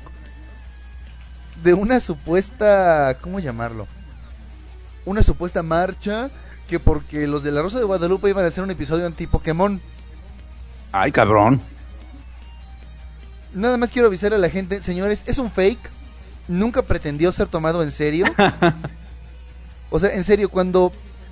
De 1.63 1.73
una 1.73 1.99
supuesta... 1.99 3.17
¿Cómo 3.21 3.39
llamarlo? 3.39 3.87
Una 5.05 5.23
supuesta 5.23 5.63
marcha 5.63 6.29
que 6.67 6.79
porque 6.79 7.27
los 7.27 7.43
de 7.43 7.51
la 7.51 7.61
Rosa 7.61 7.79
de 7.79 7.85
Guadalupe 7.85 8.29
iban 8.29 8.45
a 8.45 8.49
hacer 8.49 8.63
un 8.63 8.71
episodio 8.71 9.05
anti-Pokémon. 9.05 9.81
ay, 10.91 11.11
cabrón. 11.11 11.61
Nada 13.53 13.77
más 13.77 13.91
quiero 13.91 14.07
avisar 14.07 14.33
a 14.33 14.37
la 14.37 14.49
gente, 14.49 14.83
señores, 14.83 15.23
es 15.27 15.37
un 15.37 15.49
fake. 15.49 15.89
Nunca 16.47 16.81
pretendió 16.81 17.31
ser 17.31 17.47
tomado 17.47 17.83
en 17.83 17.91
serio. 17.91 18.25
o 19.89 19.99
sea, 19.99 20.13
en 20.13 20.23
serio, 20.23 20.49
cuando 20.49 20.91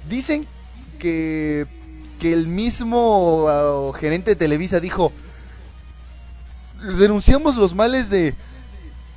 dicen 0.09 0.47
que, 0.99 1.67
que 2.19 2.33
el 2.33 2.47
mismo 2.47 3.45
ah, 3.49 3.97
gerente 3.99 4.31
de 4.31 4.35
Televisa 4.35 4.79
dijo, 4.79 5.11
denunciamos 6.97 7.55
los 7.55 7.75
males 7.75 8.09
de 8.09 8.35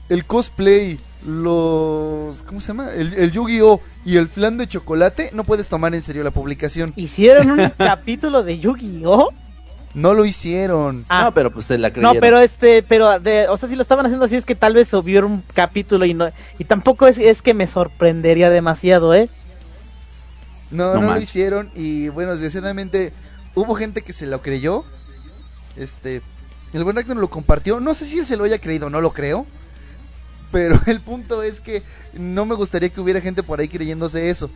el 0.09 0.25
cosplay, 0.25 0.99
los... 1.27 2.43
¿Cómo 2.43 2.61
se 2.61 2.69
llama? 2.69 2.91
El, 2.93 3.15
el 3.15 3.31
Yu-Gi-Oh! 3.31 3.81
y 4.05 4.17
el 4.17 4.29
flan 4.29 4.57
de 4.57 4.67
chocolate, 4.67 5.31
no 5.35 5.45
puedes 5.45 5.69
tomar 5.69 5.95
en 5.95 6.01
serio 6.01 6.23
la 6.23 6.31
publicación. 6.31 6.95
hicieron 6.97 7.51
un 7.51 7.69
capítulo 7.79 8.43
de 8.43 8.59
Yu-Gi-Oh. 8.59 9.31
No 9.95 10.15
lo 10.15 10.25
hicieron. 10.25 11.05
Ah, 11.09 11.25
no, 11.25 11.35
pero 11.35 11.51
pues 11.51 11.67
se 11.67 11.77
la 11.77 11.91
creyeron. 11.91 12.15
No, 12.15 12.21
pero 12.21 12.39
este, 12.39 12.83
pero 12.83 13.19
de, 13.19 13.49
o 13.49 13.57
sea, 13.57 13.69
si 13.69 13.77
lo 13.77 13.83
estaban 13.83 14.07
haciendo 14.07 14.25
así 14.27 14.37
es 14.37 14.45
que 14.45 14.55
tal 14.55 14.75
vez 14.75 14.93
hubiera 14.95 15.27
un 15.27 15.43
capítulo 15.55 16.05
y 16.05 16.15
no, 16.15 16.31
y 16.59 16.65
tampoco 16.65 17.07
es, 17.07 17.19
es 17.19 17.43
que 17.43 17.53
me 17.53 17.67
sorprendería 17.67 18.49
demasiado, 18.49 19.15
¿eh? 19.15 19.29
No, 20.71 20.95
No 20.95 21.01
no, 21.01 21.15
lo 21.15 21.21
hicieron 21.21 21.71
y 21.75 22.09
bueno, 22.11 22.33
desgraciadamente 22.33 23.13
hubo 23.55 23.75
gente 23.75 24.03
que 24.03 24.13
se 24.13 24.27
lo 24.27 24.41
creyó. 24.43 24.85
Este, 25.77 26.23
el 26.73 26.85
buen 26.85 26.97
Ragnar 26.97 27.17
lo 27.17 27.31
compartió. 27.31 27.81
No 27.81 27.95
sé 27.95 28.05
si 28.05 28.19
él 28.19 28.27
se 28.27 28.37
lo 28.37 28.45
haya 28.45 28.61
creído, 28.61 28.91
no 28.91 29.01
lo 29.01 29.13
creo. 29.13 29.47
Pero 30.53 30.81
el 30.87 31.01
punto 31.01 31.43
es 31.43 31.61
que 31.61 31.83
no 32.13 32.47
me 32.47 32.55
gustaría 32.55 32.89
que 32.89 33.01
hubiera 33.01 33.21
gente 33.21 33.43
por 33.43 33.61
ahí 33.61 33.69
creyéndose 33.69 34.31
eso. 34.31 34.51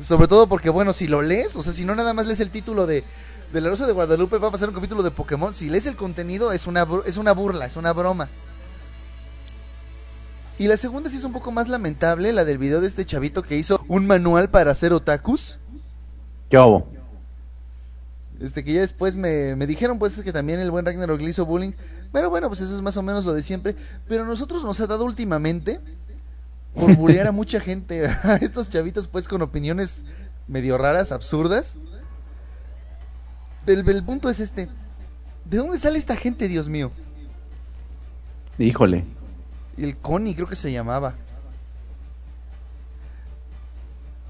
Sobre 0.00 0.28
todo 0.28 0.46
porque, 0.46 0.70
bueno, 0.70 0.92
si 0.92 1.06
lo 1.06 1.20
lees, 1.20 1.56
o 1.56 1.62
sea, 1.62 1.72
si 1.72 1.84
no 1.84 1.94
nada 1.94 2.14
más 2.14 2.26
lees 2.26 2.40
el 2.40 2.50
título 2.50 2.86
de, 2.86 3.04
de 3.52 3.60
La 3.60 3.68
Rosa 3.68 3.86
de 3.86 3.92
Guadalupe, 3.92 4.38
va 4.38 4.48
a 4.48 4.52
pasar 4.52 4.68
un 4.70 4.74
capítulo 4.74 5.02
de 5.02 5.10
Pokémon. 5.10 5.54
Si 5.54 5.68
lees 5.68 5.86
el 5.86 5.96
contenido, 5.96 6.52
es 6.52 6.66
una, 6.66 6.86
es 7.04 7.16
una 7.16 7.32
burla, 7.32 7.66
es 7.66 7.76
una 7.76 7.92
broma. 7.92 8.28
Y 10.58 10.68
la 10.68 10.76
segunda 10.76 11.08
sí 11.08 11.16
es 11.16 11.24
un 11.24 11.32
poco 11.32 11.52
más 11.52 11.68
lamentable, 11.68 12.32
la 12.32 12.44
del 12.44 12.58
video 12.58 12.80
de 12.80 12.86
este 12.86 13.06
chavito 13.06 13.42
que 13.42 13.56
hizo 13.56 13.82
un 13.88 14.06
manual 14.06 14.50
para 14.50 14.70
hacer 14.70 14.92
otakus. 14.92 15.58
¿Qué 16.50 16.58
hubo? 16.58 16.99
Este 18.40 18.64
que 18.64 18.72
ya 18.72 18.80
después 18.80 19.16
me, 19.16 19.54
me 19.54 19.66
dijeron 19.66 19.98
pues 19.98 20.16
que 20.16 20.32
también 20.32 20.60
el 20.60 20.70
buen 20.70 20.86
Ragnarok 20.86 21.20
le 21.20 21.30
hizo 21.30 21.44
bullying. 21.44 21.72
Pero 22.10 22.30
bueno, 22.30 22.48
pues 22.48 22.60
eso 22.60 22.74
es 22.74 22.80
más 22.80 22.96
o 22.96 23.02
menos 23.02 23.26
lo 23.26 23.34
de 23.34 23.42
siempre. 23.42 23.76
Pero 24.08 24.24
a 24.24 24.26
nosotros 24.26 24.64
nos 24.64 24.80
ha 24.80 24.86
dado 24.86 25.04
últimamente 25.04 25.80
por 26.74 26.96
bullear 26.96 27.26
a 27.26 27.32
mucha 27.32 27.60
gente. 27.60 28.06
A 28.22 28.36
estos 28.36 28.70
chavitos 28.70 29.08
pues 29.08 29.28
con 29.28 29.42
opiniones 29.42 30.04
medio 30.48 30.78
raras, 30.78 31.12
absurdas. 31.12 31.76
el, 33.66 33.86
el 33.86 34.04
punto 34.04 34.30
es 34.30 34.40
este. 34.40 34.68
¿De 35.44 35.58
dónde 35.58 35.78
sale 35.78 35.98
esta 35.98 36.16
gente, 36.16 36.48
Dios 36.48 36.68
mío? 36.68 36.92
Híjole. 38.58 39.04
El 39.76 39.96
Connie 39.98 40.34
creo 40.34 40.46
que 40.46 40.56
se 40.56 40.72
llamaba. 40.72 41.14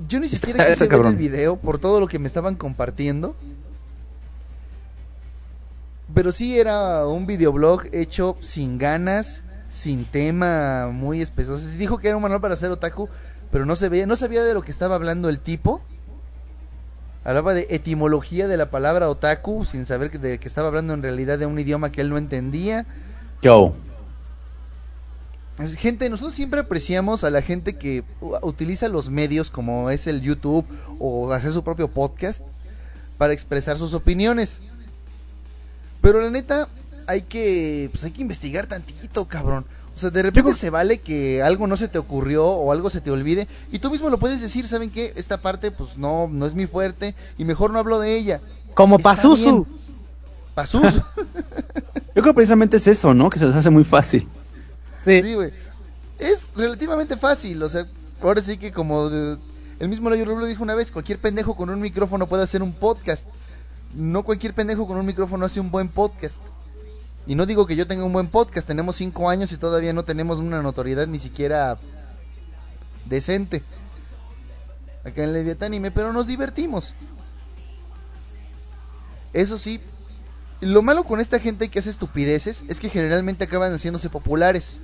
Yo 0.09 0.19
ni 0.19 0.29
siquiera 0.29 0.67
quise 0.67 0.89
ver 0.89 1.07
el 1.07 1.17
video 1.17 1.57
por 1.57 1.79
todo 1.79 2.01
lo 2.01 2.09
que 2.09 2.19
me 2.19 2.27
estaban 2.27 2.57
compartiendo. 2.57 3.37
Pero 6.15 6.33
sí 6.33 6.59
era 6.59 7.07
un 7.07 7.27
videoblog 7.27 7.85
hecho 7.93 8.37
sin 8.41 8.79
ganas, 8.79 9.43
sin 9.69 10.05
tema 10.05 10.89
muy 10.93 11.21
espeso. 11.21 11.55
O 11.55 11.59
sea, 11.59 11.71
sí 11.71 11.77
dijo 11.79 11.99
que 11.99 12.09
era 12.09 12.17
un 12.17 12.23
manual 12.23 12.41
para 12.41 12.55
hacer 12.55 12.71
otaku, 12.71 13.09
pero 13.51 13.65
no 13.65 13.77
se 13.77 13.89
veía, 13.89 14.07
no 14.07 14.17
sabía 14.17 14.43
de 14.43 14.55
lo 14.55 14.63
que 14.63 14.71
estaba 14.71 14.97
hablando 14.97 15.29
el 15.29 15.39
tipo. 15.39 15.81
Hablaba 17.23 17.53
de 17.55 17.67
etimología 17.71 18.49
de 18.49 18.57
la 18.57 18.71
palabra 18.71 19.09
otaku, 19.09 19.65
sin 19.65 19.85
saber 19.87 20.11
que, 20.11 20.19
de 20.19 20.39
que 20.39 20.49
estaba 20.49 20.69
hablando 20.69 20.95
en 20.95 21.03
realidad 21.03 21.39
de 21.39 21.47
un 21.47 21.59
idioma 21.59 21.93
que 21.93 22.01
él 22.01 22.09
no 22.09 22.19
entendía. 22.19 22.87
Yo. 23.43 23.75
Gente, 25.77 26.09
nosotros 26.09 26.35
siempre 26.35 26.61
apreciamos 26.61 27.23
a 27.23 27.31
la 27.31 27.43
gente 27.43 27.77
que 27.77 28.03
utiliza 28.41 28.89
los 28.89 29.11
medios 29.11 29.51
como 29.51 29.91
es 29.91 30.07
el 30.07 30.23
YouTube 30.23 30.65
o 30.99 31.31
hacer 31.33 31.53
su 31.53 31.63
propio 31.63 31.89
podcast 31.89 32.43
para 33.19 33.35
expresar 33.35 33.77
sus 33.77 33.93
opiniones. 33.93 34.63
Pero 36.01 36.21
la 36.21 36.31
neta, 36.31 36.69
hay 37.07 37.23
que, 37.23 37.89
pues 37.93 38.05
hay 38.05 38.11
que 38.13 38.23
investigar 38.23 38.67
tantito, 38.67 39.27
cabrón. 39.27 39.65
O 39.95 39.99
sea, 40.01 40.11
de 40.11 40.23
repente 40.23 40.55
se 40.55 40.71
vale 40.71 40.99
que 40.99 41.43
algo 41.43 41.67
no 41.67 41.77
se 41.77 41.89
te 41.89 41.99
ocurrió 41.99 42.47
o 42.47 42.73
algo 42.73 42.89
se 42.89 43.03
te 43.03 43.11
olvide 43.11 43.49
y 43.71 43.81
tú 43.81 43.91
mismo 43.91 44.09
lo 44.09 44.19
puedes 44.19 44.41
decir, 44.41 44.67
¿saben 44.67 44.91
qué? 44.91 45.13
Esta 45.17 45.43
parte 45.43 45.71
pues 45.73 45.99
no, 45.99 46.27
no 46.31 46.47
es 46.47 46.55
mi 46.55 46.67
fuerte 46.67 47.15
y 47.37 47.45
mejor 47.45 47.71
no 47.71 47.79
hablo 47.79 47.99
de 47.99 48.17
ella. 48.17 48.41
Como 48.73 48.97
Está 48.97 49.11
Pazuzu. 49.11 49.43
bien. 49.43 49.67
Pazuzu. 50.55 51.03
Yo 52.15 52.23
creo 52.23 52.25
que 52.25 52.35
precisamente 52.35 52.79
es 52.79 52.87
eso, 52.87 53.13
¿no? 53.13 53.29
Que 53.29 53.39
se 53.39 53.45
les 53.47 53.55
hace 53.55 53.69
muy 53.69 53.85
fácil. 53.85 54.27
Sí. 55.05 55.21
Sí, 55.23 55.35
güey. 55.35 55.51
Es 56.19 56.53
relativamente 56.57 57.17
fácil, 57.17 57.63
o 57.63 57.69
sea, 57.69 57.87
ahora 58.23 58.41
sí 58.41 58.57
que 58.57 58.73
como 58.73 59.11
de- 59.11 59.37
el 59.81 59.89
mismo 59.89 60.09
Layo 60.11 60.25
lo 60.27 60.47
dijo 60.47 60.63
una 60.63 60.75
vez, 60.75 60.91
cualquier 60.93 61.19
pendejo 61.19 61.57
con 61.57 61.69
un 61.71 61.81
micrófono 61.81 62.27
puede 62.27 62.43
hacer 62.43 62.63
un 62.63 62.73
podcast. 62.73 63.25
No 63.95 64.23
cualquier 64.23 64.55
pendejo 64.55 64.87
con 64.87 64.97
un 64.97 65.07
micrófono 65.07 65.47
hace 65.47 65.61
un 65.61 65.71
buen 65.71 65.89
podcast. 65.89 66.39
Y 67.27 67.35
no 67.35 67.47
digo 67.47 67.67
que 67.67 67.77
yo 67.77 67.87
tenga 67.87 68.05
un 68.05 68.13
buen 68.13 68.29
podcast, 68.29 68.67
tenemos 68.67 68.97
cinco 68.97 69.29
años 69.29 69.53
y 69.53 69.57
todavía 69.57 69.93
no 69.93 70.05
tenemos 70.05 70.39
una 70.39 70.63
notoriedad 70.63 71.07
ni 71.07 71.19
siquiera 71.19 71.79
decente. 73.07 73.63
Acá 75.05 75.25
en 75.25 75.33
Leviatánime, 75.33 75.91
pero 75.91 76.13
nos 76.13 76.27
divertimos. 76.27 76.95
Eso 79.33 79.59
sí, 79.59 79.81
lo 80.61 80.83
malo 80.83 81.05
con 81.05 81.21
esta 81.21 81.39
gente 81.39 81.69
que 81.69 81.79
hace 81.79 81.91
estupideces 81.91 82.65
es 82.69 82.81
que 82.81 82.91
generalmente 82.91 83.45
acaban 83.45 83.73
haciéndose 83.73 84.11
populares. 84.11 84.81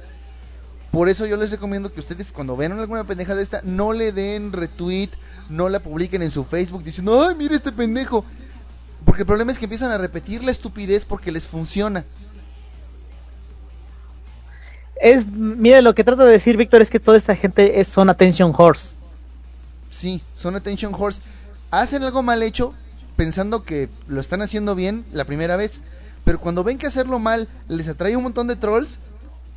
Por 0.91 1.09
eso 1.09 1.27
yo 1.27 1.37
les 1.37 1.51
recomiendo 1.51 1.93
que 1.93 2.01
ustedes 2.01 2.33
cuando 2.33 2.57
vean 2.57 2.73
alguna 2.73 3.05
pendeja 3.05 3.35
de 3.35 3.43
esta, 3.43 3.61
no 3.63 3.93
le 3.93 4.13
den 4.13 4.53
retweet, 4.53 5.11
no 5.51 5.69
la 5.69 5.81
publiquen 5.81 6.23
en 6.23 6.31
su 6.31 6.45
Facebook 6.45 6.83
diciendo, 6.83 7.23
ay, 7.23 7.35
mira 7.35 7.57
este 7.57 7.73
pendejo. 7.73 8.25
Porque 9.07 9.23
el 9.23 9.27
problema 9.27 9.53
es 9.53 9.59
que 9.59 9.65
empiezan 9.65 9.93
a 9.93 9.99
repetir 9.99 10.43
la 10.43 10.51
estupidez 10.51 11.05
porque 11.05 11.31
les 11.31 11.47
funciona. 11.47 12.05
Es, 15.01 15.27
mire, 15.29 15.81
lo 15.81 15.95
que 15.95 16.03
trata 16.03 16.25
de 16.25 16.33
decir 16.33 16.57
Víctor 16.57 16.83
es 16.83 16.91
que 16.91 16.99
toda 16.99 17.17
esta 17.17 17.37
gente 17.37 17.81
es, 17.81 17.87
son 17.87 18.11
attention 18.11 18.53
horse. 18.55 18.97
Sí, 19.91 20.21
son 20.37 20.57
attention 20.57 20.93
horse. 20.93 21.23
Hacen 21.71 22.03
algo 22.03 22.23
mal 22.23 22.43
hecho 22.43 22.75
pensando 23.15 23.63
que 23.63 23.89
lo 24.09 24.21
están 24.21 24.43
haciendo 24.43 24.75
bien 24.75 25.07
la 25.13 25.25
primera 25.25 25.57
vez. 25.57 25.83
Pero 26.25 26.41
cuando 26.41 26.65
ven 26.65 26.77
que 26.77 26.89
hacerlo 26.89 27.21
mal 27.21 27.49
les 27.69 27.87
atrae 27.87 28.17
un 28.17 28.25
montón 28.25 28.49
de 28.49 28.57
trolls, 28.57 28.99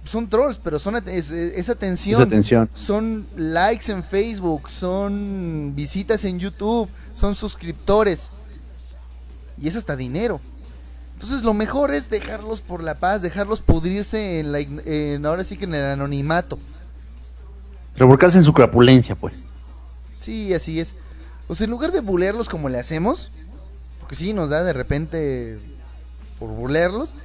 son 0.05 0.29
trolls, 0.29 0.59
pero 0.63 0.77
son 0.77 0.95
es, 0.95 1.31
es 1.31 1.69
atención. 1.69 2.21
Esa 2.21 2.27
atención. 2.27 2.69
Son 2.75 3.25
likes 3.35 3.91
en 3.91 4.03
Facebook, 4.03 4.69
son 4.69 5.73
visitas 5.75 6.23
en 6.23 6.37
YouTube, 6.37 6.87
son 7.15 7.33
suscriptores. 7.33 8.29
Y 9.61 9.67
es 9.67 9.75
hasta 9.75 9.95
dinero. 9.95 10.39
Entonces 11.13 11.43
lo 11.43 11.53
mejor 11.53 11.93
es 11.93 12.09
dejarlos 12.09 12.61
por 12.61 12.81
la 12.81 12.95
paz, 12.95 13.21
dejarlos 13.21 13.59
pudrirse 13.59 14.39
en 14.39 14.53
la, 14.53 14.59
en, 14.59 15.25
ahora 15.25 15.43
sí 15.43 15.57
que 15.57 15.65
en 15.65 15.75
el 15.75 15.83
anonimato. 15.83 16.57
Revolcarse 17.97 18.37
en 18.37 18.45
su 18.45 18.53
crapulencia, 18.53 19.15
pues. 19.15 19.43
Sí, 20.21 20.53
así 20.53 20.79
es. 20.79 20.95
O 21.49 21.55
sea, 21.55 21.65
en 21.65 21.71
lugar 21.71 21.91
de 21.91 21.99
bulearlos 21.99 22.47
como 22.47 22.69
le 22.69 22.79
hacemos, 22.79 23.31
porque 23.99 24.15
sí 24.15 24.31
nos 24.31 24.49
da 24.49 24.63
de 24.63 24.71
repente 24.71 25.59
por 26.39 26.49
bulearlos, 26.49 27.15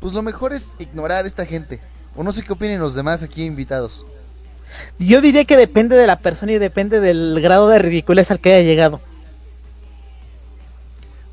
pues 0.00 0.14
lo 0.14 0.22
mejor 0.22 0.54
es 0.54 0.72
ignorar 0.78 1.24
a 1.24 1.26
esta 1.26 1.44
gente. 1.44 1.80
O 2.16 2.22
no 2.22 2.32
sé 2.32 2.42
qué 2.42 2.52
opinen 2.52 2.80
los 2.80 2.94
demás 2.94 3.22
aquí 3.22 3.44
invitados. 3.44 4.06
Yo 4.98 5.20
diría 5.20 5.44
que 5.44 5.56
depende 5.56 5.96
de 5.96 6.06
la 6.06 6.20
persona 6.20 6.52
y 6.52 6.58
depende 6.58 7.00
del 7.00 7.38
grado 7.42 7.68
de 7.68 7.78
ridiculez 7.78 8.30
al 8.30 8.40
que 8.40 8.54
haya 8.54 8.66
llegado. 8.66 9.00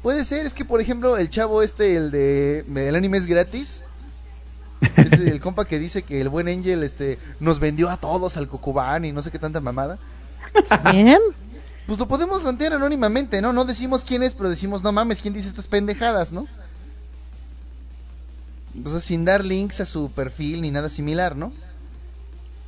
Puede 0.05 0.23
ser, 0.23 0.45
es 0.45 0.53
que 0.53 0.63
por 0.63 0.79
ejemplo 0.79 1.17
el 1.17 1.31
chavo 1.31 1.63
este, 1.63 1.95
el 1.95 2.11
de 2.11 2.63
el 2.75 2.95
anime 2.95 3.17
es 3.17 3.25
gratis. 3.25 3.83
Es 4.97 5.13
el 5.13 5.41
compa 5.41 5.65
que 5.65 5.79
dice 5.79 6.03
que 6.03 6.21
el 6.21 6.29
buen 6.29 6.47
Angel 6.47 6.83
este 6.83 7.17
nos 7.39 7.57
vendió 7.57 7.89
a 7.89 7.97
todos 7.97 8.37
al 8.37 8.47
Cucubán 8.47 9.03
y 9.03 9.11
no 9.11 9.23
sé 9.23 9.31
qué 9.31 9.39
tanta 9.39 9.61
mamada. 9.61 9.97
¿Bien? 10.91 11.17
Pues 11.87 11.97
lo 11.97 12.07
podemos 12.07 12.43
plantear 12.43 12.73
anónimamente, 12.73 13.41
¿no? 13.41 13.51
No 13.51 13.65
decimos 13.65 14.05
quién 14.05 14.21
es, 14.21 14.35
pero 14.35 14.47
decimos, 14.47 14.83
no 14.83 14.91
mames, 14.91 15.21
¿quién 15.21 15.33
dice 15.33 15.49
estas 15.49 15.65
pendejadas, 15.65 16.31
no? 16.31 16.45
O 18.85 18.89
sea, 18.91 18.99
sin 18.99 19.25
dar 19.25 19.43
links 19.43 19.81
a 19.81 19.87
su 19.87 20.11
perfil 20.11 20.61
ni 20.61 20.69
nada 20.69 20.87
similar, 20.87 21.35
¿no? 21.35 21.51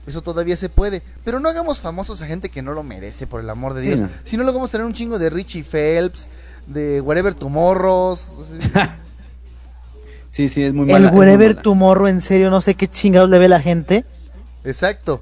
Eso 0.07 0.23
todavía 0.23 0.57
se 0.57 0.69
puede. 0.69 1.03
Pero 1.23 1.39
no 1.39 1.49
hagamos 1.49 1.81
famosos 1.81 2.19
a 2.23 2.26
gente 2.26 2.49
que 2.49 2.64
no 2.64 2.73
lo 2.73 2.81
merece, 2.81 3.27
por 3.27 3.41
el 3.41 3.49
amor 3.51 3.76
de 3.76 3.84
Sí, 3.84 3.88
Dios. 3.89 3.99
no. 3.99 4.09
Si 4.23 4.38
no, 4.38 4.43
luego 4.43 4.57
vamos 4.57 4.72
a 4.72 4.72
tener 4.72 4.88
un 4.88 4.93
chingo 4.93 5.19
de 5.19 5.30
Richie 5.30 5.64
Phelps, 5.64 6.27
de 6.68 7.02
Whatever 7.02 7.34
Tomorrows. 7.34 8.31
Sí, 10.30 10.49
sí, 10.49 10.61
es 10.64 10.72
muy 10.73 10.85
mala. 10.85 11.10
El 11.10 11.15
wherever 11.15 11.56
tomorrow, 11.56 12.06
en 12.06 12.22
serio, 12.22 12.52
no 12.52 12.61
sé 12.61 12.76
qué 12.76 12.88
chingados 12.88 13.27
le 13.27 13.39
ve 13.39 13.48
la 13.48 13.60
gente. 13.60 14.06
Exacto. 14.64 15.19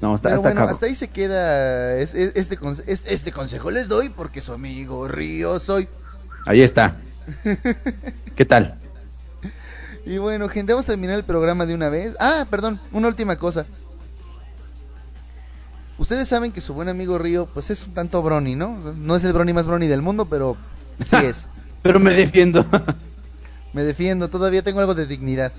No, 0.00 0.14
está, 0.14 0.28
Pero 0.28 0.36
está 0.36 0.48
bueno, 0.50 0.68
hasta 0.68 0.86
ahí 0.86 0.94
se 0.94 1.08
queda 1.08 1.96
es- 1.96 2.14
es- 2.14 2.32
este, 2.36 2.56
conse- 2.58 2.84
es- 2.86 3.02
este 3.06 3.32
consejo 3.32 3.70
les 3.70 3.88
doy 3.88 4.08
porque 4.08 4.40
su 4.40 4.52
amigo 4.52 5.08
Río 5.08 5.58
soy. 5.58 5.88
Ahí 6.46 6.62
está. 6.62 6.96
¿Qué 8.36 8.44
tal? 8.44 8.78
Y 10.06 10.18
bueno, 10.18 10.48
gente, 10.48 10.72
vamos 10.72 10.86
a 10.88 10.92
terminar 10.92 11.16
el 11.16 11.24
programa 11.24 11.66
de 11.66 11.74
una 11.74 11.88
vez. 11.90 12.16
Ah, 12.20 12.46
perdón, 12.48 12.80
una 12.92 13.08
última 13.08 13.36
cosa. 13.36 13.66
Ustedes 16.00 16.28
saben 16.28 16.50
que 16.50 16.62
su 16.62 16.72
buen 16.72 16.88
amigo 16.88 17.18
Río, 17.18 17.44
pues 17.52 17.68
es 17.68 17.86
un 17.86 17.92
tanto 17.92 18.22
brony, 18.22 18.56
¿no? 18.56 18.74
No 18.94 19.16
es 19.16 19.24
el 19.24 19.34
brony 19.34 19.52
más 19.52 19.66
brony 19.66 19.86
del 19.86 20.00
mundo, 20.00 20.24
pero 20.24 20.56
sí 21.06 21.16
es. 21.16 21.46
Pero 21.82 22.00
me 22.00 22.12
defiendo. 22.12 22.64
Me 23.72 23.82
defiendo, 23.84 24.28
todavía 24.28 24.62
tengo 24.62 24.80
algo 24.80 24.94
de 24.94 25.06
dignidad. 25.06 25.52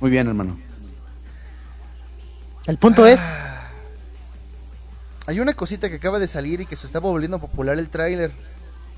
Muy 0.00 0.10
bien, 0.10 0.26
hermano. 0.26 0.58
El 2.66 2.78
punto 2.78 3.04
es, 3.04 3.20
Hay 5.26 5.40
una 5.40 5.52
cosita 5.54 5.90
que 5.90 5.96
acaba 5.96 6.18
de 6.18 6.28
salir 6.28 6.60
y 6.60 6.66
que 6.66 6.76
se 6.76 6.86
está 6.86 6.98
volviendo 6.98 7.38
popular 7.38 7.78
el 7.78 7.88
tráiler. 7.88 8.32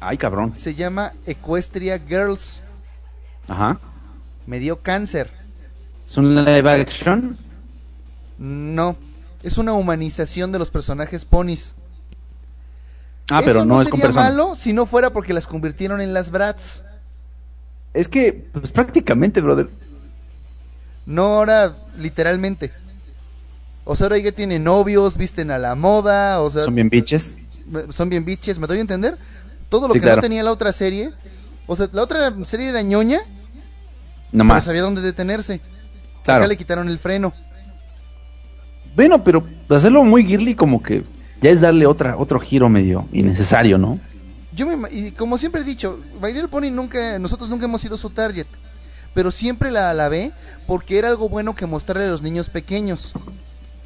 Ay, 0.01 0.19
cabrón. 0.19 0.55
Se 0.57 0.75
llama 0.75 1.13
Equestria 1.27 1.99
Girls. 1.99 2.61
Ajá. 3.49 3.81
Me 4.47 4.59
dio 4.59 4.83
cáncer. 4.83 5.33
¿Es 6.07 6.17
un 6.17 6.45
live 6.45 6.71
action? 6.71 7.39
No, 8.39 8.97
es 9.43 9.59
una 9.59 9.73
humanización 9.73 10.53
de 10.53 10.59
los 10.59 10.71
personajes 10.71 11.25
ponis. 11.25 11.75
Ah, 13.31 13.41
pero 13.45 13.61
Eso 13.61 13.65
no, 13.65 13.81
es 13.81 13.89
con 13.89 13.99
sería 14.01 14.07
personas. 14.13 14.33
malo 14.33 14.55
si 14.57 14.73
no 14.73 14.87
fuera 14.87 15.11
porque 15.11 15.33
las 15.33 15.47
convirtieron 15.47 16.01
en 16.01 16.13
las 16.13 16.31
brats. 16.31 16.83
Es 17.95 18.09
que, 18.09 18.33
pues 18.53 18.73
prácticamente, 18.73 19.41
brother. 19.41 19.69
No 21.07 21.25
ahora 21.37 21.75
literalmente. 21.99 22.73
O 23.85 23.97
sea, 23.97 24.05
ahora 24.07 24.19
ya 24.19 24.33
tienen 24.33 24.65
novios, 24.65 25.17
visten 25.17 25.51
a 25.51 25.59
la 25.59 25.75
moda, 25.75 26.41
o 26.41 26.51
sea, 26.51 26.63
Son 26.63 26.75
bien 26.75 26.89
bitches. 26.89 27.39
me- 27.67 27.93
son 27.93 28.09
bien 28.09 28.25
biches, 28.25 28.59
¿me 28.59 28.67
doy 28.67 28.79
a 28.79 28.81
entender? 28.83 29.19
Todo 29.69 29.89
lo 29.89 29.95
Sí, 29.95 29.99
que 30.01 30.05
claro. 30.05 30.17
no 30.17 30.23
tenía 30.23 30.43
la 30.43 30.53
otra 30.53 30.73
serie. 30.73 31.13
O 31.67 31.75
sea, 31.77 31.89
la 31.93 32.03
otra 32.03 32.33
serie 32.45 32.69
era 32.69 32.83
ñoña, 32.83 33.21
No 34.31 34.45
más. 34.45 34.65
sabía 34.65 34.83
dónde 34.83 35.01
detenerse. 35.01 35.61
Claro. 36.23 36.45
Acá 36.45 36.49
le 36.49 36.57
quitaron 36.57 36.89
el 36.89 36.99
freno. 36.99 37.33
Bueno, 38.95 39.23
pero 39.25 39.45
hacerlo 39.69 40.05
muy 40.05 40.25
girly 40.25 40.55
como 40.55 40.83
que 40.83 41.05
ya 41.41 41.51
es 41.51 41.61
darle 41.61 41.87
otra, 41.87 42.17
otro 42.17 42.39
giro 42.39 42.69
medio 42.69 43.07
innecesario, 43.13 43.79
¿no? 43.79 43.99
Yo 44.55 44.67
me, 44.67 44.89
y 44.91 45.13
como 45.13 45.39
siempre 45.39 45.63
he 45.63 45.65
dicho, 45.65 45.99
Little 46.23 46.49
Pony 46.49 46.71
nunca, 46.71 47.19
nosotros 47.19 47.49
nunca 47.49 47.65
hemos 47.65 47.81
sido 47.81 47.97
su 47.97 48.11
target, 48.11 48.47
pero 49.15 49.31
siempre 49.31 49.71
la 49.71 49.91
alabé 49.91 50.33
porque 50.67 50.99
era 50.99 51.09
algo 51.09 51.29
bueno 51.29 51.55
que 51.57 51.67
mostrarle 51.67 52.05
a 52.07 52.11
los 52.11 52.23
niños 52.23 52.51
pequeños. 52.51 53.13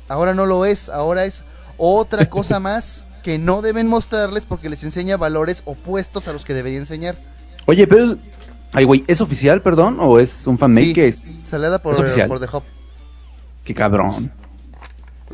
Ahora 0.09 0.35
no 0.35 0.45
lo 0.45 0.65
es, 0.65 0.89
ahora 0.89 1.25
es 1.25 1.45
otra 1.77 2.27
cosa 2.31 2.59
más 2.61 3.05
que 3.23 3.39
no 3.39 3.63
deben 3.63 3.87
mostrarles 3.89 4.45
porque 4.45 4.69
les 4.69 4.83
enseña 4.85 5.17
valores 5.17 5.63
opuestos 5.65 6.29
a 6.29 6.33
los 6.33 6.45
que 6.45 6.55
debería 6.55 6.79
enseñar. 6.79 7.17
Oye, 7.67 7.87
pero 7.87 8.05
es... 8.05 8.17
Ay, 8.73 8.85
güey, 8.85 9.05
¿es 9.07 9.21
oficial, 9.21 9.63
perdón? 9.63 9.99
¿O 10.01 10.19
es 10.19 10.47
un 10.47 10.59
fanmake? 10.59 10.87
Sí, 10.87 10.93
¿Qué 10.93 11.09
es? 11.09 11.35
Salada 11.45 11.81
por, 11.81 11.93
Es 11.93 12.01
oficial. 12.01 12.29
por 12.29 12.41
The 12.41 12.47
Hop. 12.53 12.63
Qué 13.65 13.75
cabrón. 13.75 14.33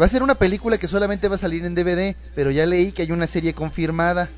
Va 0.01 0.06
a 0.06 0.09
ser 0.09 0.23
una 0.23 0.35
película 0.35 0.78
que 0.78 0.89
solamente 0.89 1.28
va 1.28 1.35
a 1.35 1.39
salir 1.39 1.64
en 1.64 1.74
DVD, 1.74 2.16
pero 2.35 2.51
ya 2.51 2.64
leí 2.64 2.93
que 2.93 3.02
hay 3.02 3.12
una 3.12 3.27
serie 3.27 3.52
confirmada. 3.52 4.31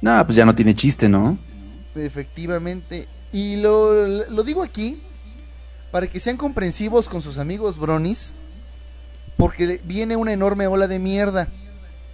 Nah, 0.00 0.24
pues 0.24 0.36
ya 0.36 0.44
no 0.44 0.54
tiene 0.54 0.74
chiste, 0.74 1.08
¿no? 1.08 1.38
Efectivamente. 1.94 3.08
Y 3.32 3.56
lo, 3.56 4.06
lo 4.06 4.42
digo 4.42 4.62
aquí 4.62 5.00
para 5.92 6.06
que 6.06 6.18
sean 6.18 6.36
comprensivos 6.36 7.06
con 7.06 7.22
sus 7.22 7.38
amigos 7.38 7.78
Bronis, 7.78 8.34
porque 9.36 9.80
viene 9.84 10.16
una 10.16 10.32
enorme 10.32 10.66
ola 10.66 10.88
de 10.88 10.98
mierda. 10.98 11.48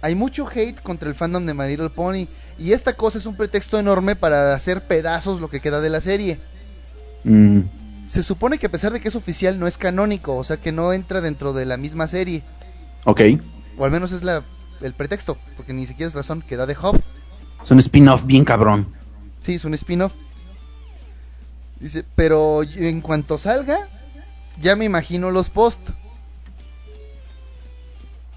Hay 0.01 0.15
mucho 0.15 0.47
hate 0.47 0.81
contra 0.81 1.09
el 1.09 1.15
fandom 1.15 1.45
de 1.45 1.53
My 1.53 1.67
Little 1.67 1.89
Pony, 1.89 2.27
y 2.57 2.73
esta 2.73 2.93
cosa 2.93 3.17
es 3.17 3.25
un 3.25 3.35
pretexto 3.35 3.79
enorme 3.79 4.15
para 4.15 4.53
hacer 4.53 4.83
pedazos 4.83 5.39
lo 5.39 5.49
que 5.49 5.61
queda 5.61 5.79
de 5.79 5.89
la 5.89 6.01
serie. 6.01 6.39
Mm, 7.23 7.61
Se 8.09 8.23
supone 8.23 8.57
que 8.57 8.65
a 8.65 8.71
pesar 8.71 8.91
de 8.91 8.99
que 8.99 9.07
es 9.07 9.15
oficial 9.15 9.59
no 9.59 9.67
es 9.67 9.77
canónico, 9.77 10.35
o 10.35 10.43
sea 10.43 10.57
que 10.57 10.71
no 10.71 10.93
entra 10.93 11.21
dentro 11.21 11.53
de 11.53 11.67
la 11.67 11.77
misma 11.77 12.07
serie, 12.07 12.41
ok. 13.05 13.21
o 13.77 13.85
al 13.85 13.91
menos 13.91 14.11
es 14.11 14.23
la, 14.23 14.43
el 14.81 14.93
pretexto, 14.93 15.37
porque 15.55 15.73
ni 15.73 15.85
siquiera 15.85 16.07
es 16.07 16.15
razón 16.15 16.41
que 16.41 16.57
da 16.57 16.65
de 16.65 16.75
Hub. 16.75 16.99
Es 17.63 17.69
un 17.69 17.77
spin-off 17.77 18.25
bien 18.25 18.45
cabrón. 18.45 18.87
Sí, 19.43 19.53
es 19.53 19.63
un 19.63 19.75
spin-off. 19.75 20.11
Dice, 21.79 22.03
pero 22.15 22.63
en 22.63 23.01
cuanto 23.01 23.37
salga, 23.37 23.87
ya 24.59 24.75
me 24.75 24.85
imagino 24.85 25.29
los 25.29 25.51
post. 25.51 25.91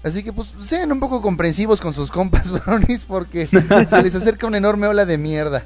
Así 0.03 0.21
que 0.21 0.31
pues 0.31 0.53
sean 0.61 0.91
un 0.91 0.99
poco 0.99 1.19
comprensivos 1.19 1.81
con 1.81 1.95
sus 1.95 2.11
compas, 2.11 2.51
bronis, 2.63 3.05
porque 3.05 3.47
se 3.47 4.03
les 4.03 4.13
acerca 4.13 4.45
una 4.45 4.59
enorme 4.59 4.85
ola 4.85 5.05
de 5.05 5.17
mierda. 5.17 5.65